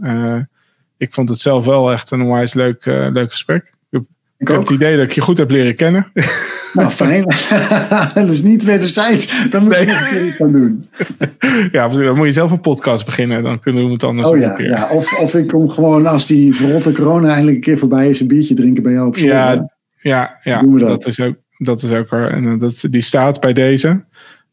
Ik 1.02 1.12
vond 1.12 1.28
het 1.28 1.40
zelf 1.40 1.64
wel 1.64 1.92
echt 1.92 2.10
een 2.10 2.22
onwijs 2.22 2.54
leuk, 2.54 2.86
eh, 2.86 3.06
leuk 3.12 3.30
gesprek. 3.30 3.74
Ik, 3.90 4.02
Ik 4.38 4.48
heb 4.48 4.58
het 4.58 4.70
idee 4.70 4.96
dat 4.96 5.04
ik 5.04 5.12
je 5.12 5.20
goed 5.20 5.38
heb 5.38 5.50
leren 5.50 5.76
kennen. 5.76 6.06
Nou, 6.72 6.90
fijn. 6.90 7.24
dat 8.14 8.28
is 8.28 8.42
niet 8.42 8.64
wederzijds. 8.64 9.50
Dan 9.50 9.64
moet 9.64 9.76
je 9.76 9.84
keer 10.10 10.26
iets 10.26 10.40
aan 10.40 10.52
doen. 10.52 10.88
ja, 11.72 11.88
dan 11.88 12.16
moet 12.16 12.26
je 12.26 12.32
zelf 12.32 12.50
een 12.50 12.60
podcast 12.60 13.04
beginnen. 13.04 13.42
Dan 13.42 13.60
kunnen 13.60 13.86
we 13.86 13.92
het 13.92 14.04
anders 14.04 14.28
Oh 14.28 14.38
ja, 14.38 14.50
een 14.50 14.56
keer. 14.56 14.68
ja. 14.68 14.88
Of, 14.90 15.18
of 15.20 15.34
ik 15.34 15.48
kom 15.48 15.68
gewoon 15.70 16.06
als 16.06 16.26
die 16.26 16.54
verrotte 16.54 16.92
corona 16.92 17.28
eindelijk 17.28 17.56
een 17.56 17.62
keer 17.62 17.78
voorbij 17.78 18.08
is, 18.08 18.20
een 18.20 18.26
biertje 18.26 18.54
drinken 18.54 18.82
bij 18.82 18.92
jou 18.92 19.06
op 19.06 19.16
zolder. 19.16 19.36
Ja, 19.36 19.68
ja, 20.02 20.38
ja 20.42 20.60
Doen 20.60 20.72
we 20.74 20.78
dat. 20.80 20.88
dat. 20.88 21.06
is 21.06 21.20
ook, 21.20 21.34
dat 21.58 21.82
is 21.82 21.90
ook 21.90 22.08
waar. 22.08 22.30
En 22.30 22.46
eh, 22.46 22.58
dat, 22.58 22.84
die 22.90 23.02
staat 23.02 23.40
bij 23.40 23.52
deze. 23.52 24.04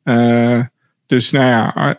Eh, 0.03 0.59
dus 1.05 1.31
nou 1.31 1.45
ja, 1.45 1.97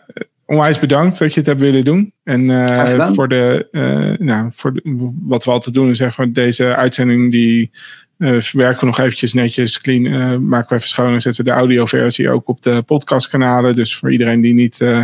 onwijs 0.51 0.79
bedankt 0.79 1.19
dat 1.19 1.33
je 1.33 1.39
het 1.39 1.49
hebt 1.49 1.61
willen 1.61 1.85
doen. 1.85 2.13
En 2.23 2.49
eh, 2.49 2.77
voor, 3.13 3.27
de, 3.27 3.67
eh, 3.71 4.25
nou, 4.25 4.49
voor 4.53 4.73
de- 4.73 5.11
wat 5.21 5.43
we 5.43 5.51
altijd 5.51 5.75
doen 5.75 5.89
is 5.89 5.99
even 5.99 6.33
deze 6.33 6.75
uitzending 6.75 7.31
die 7.31 7.71
eh, 8.17 8.39
verwerken 8.39 8.79
we 8.79 8.85
nog 8.85 8.99
eventjes 8.99 9.33
netjes, 9.33 9.81
clean, 9.81 10.47
maken 10.47 10.69
we 10.69 10.75
even 10.75 10.87
schoon 10.87 11.13
en 11.13 11.21
zetten 11.21 11.43
we 11.43 11.49
de 11.49 11.55
audioversie 11.57 12.29
ook 12.29 12.47
op 12.47 12.61
de 12.61 12.81
podcastkanalen. 12.81 13.75
Dus 13.75 13.95
voor 13.95 14.11
iedereen 14.11 14.41
die 14.41 14.53
niet 14.53 14.81
eh 14.81 15.01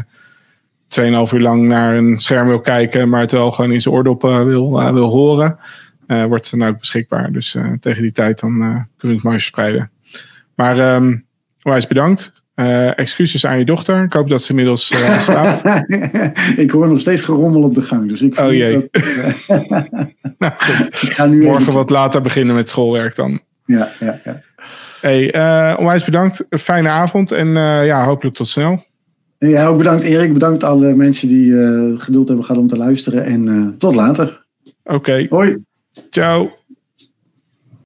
2,5 0.87 1.33
uur 1.33 1.39
lang 1.39 1.67
naar 1.67 1.95
een 1.95 2.19
scherm 2.19 2.47
wil 2.47 2.59
kijken, 2.59 3.09
maar 3.09 3.19
het 3.21 3.31
wel 3.31 3.51
gewoon 3.51 3.71
in 3.71 3.81
zijn 3.81 3.95
oordoppen 3.95 4.45
wil, 4.45 4.93
wil 4.93 5.09
horen, 5.09 5.57
wordt 6.07 6.49
het 6.51 6.59
dan 6.59 6.69
ook 6.69 6.79
beschikbaar. 6.79 7.31
Dus 7.31 7.57
tegen 7.79 8.01
die 8.01 8.11
tijd 8.11 8.39
dan 8.39 8.51
kunnen 8.57 8.87
we 8.97 9.13
het 9.13 9.23
mooi 9.23 9.37
verspreiden. 9.37 9.91
Maar 10.55 10.79
ehm 10.79 11.15
onwijs 11.61 11.87
bedankt. 11.87 12.43
Eh, 12.57 12.99
excuses 12.99 13.45
aan 13.45 13.57
je 13.59 13.65
dochter. 13.65 14.03
Ik 14.03 14.13
hoop 14.13 14.29
dat 14.29 14.41
ze 14.41 14.49
inmiddels 14.49 14.87
slaapt. 15.25 15.61
ik 16.57 16.71
hoor 16.71 16.87
nog 16.87 16.99
steeds 16.99 17.23
gerommel 17.23 17.61
op 17.63 17.75
de 17.75 17.81
gang. 17.81 18.09
Dus 18.09 18.21
ik 18.21 18.39
Oh 18.39 18.51
jee. 18.51 18.73
dat, 18.73 19.03
eh, 19.47 19.59
Nou, 20.37 20.53
goed. 20.57 20.85
ik 21.07 21.11
ga 21.13 21.25
nu 21.25 21.43
Morgen 21.43 21.73
wat 21.73 21.89
later 21.89 22.21
beginnen 22.21 22.55
met 22.55 22.69
schoolwerk 22.69 23.15
dan. 23.15 23.41
Ja, 23.65 23.89
ja, 23.99 24.19
ja. 24.23 24.41
Hey, 25.01 25.31
eh, 25.31 25.79
onwijs 25.79 26.03
bedankt. 26.03 26.45
Fijne 26.49 26.89
avond 26.89 27.31
en 27.31 27.47
ja, 27.85 28.05
hopelijk 28.05 28.35
tot 28.35 28.47
snel. 28.47 28.85
Ja, 29.37 29.65
ook 29.67 29.77
bedankt 29.77 30.03
Erik. 30.03 30.33
Bedankt 30.33 30.63
alle 30.63 30.95
mensen 30.95 31.27
die 31.27 31.51
geduld 31.97 32.27
hebben 32.27 32.45
gehad 32.45 32.61
om 32.61 32.67
te 32.67 32.77
luisteren. 32.77 33.23
En 33.23 33.75
tot 33.77 33.95
later. 33.95 34.45
Oké, 34.83 35.25
Hoi. 35.29 35.57
ciao. 36.09 36.51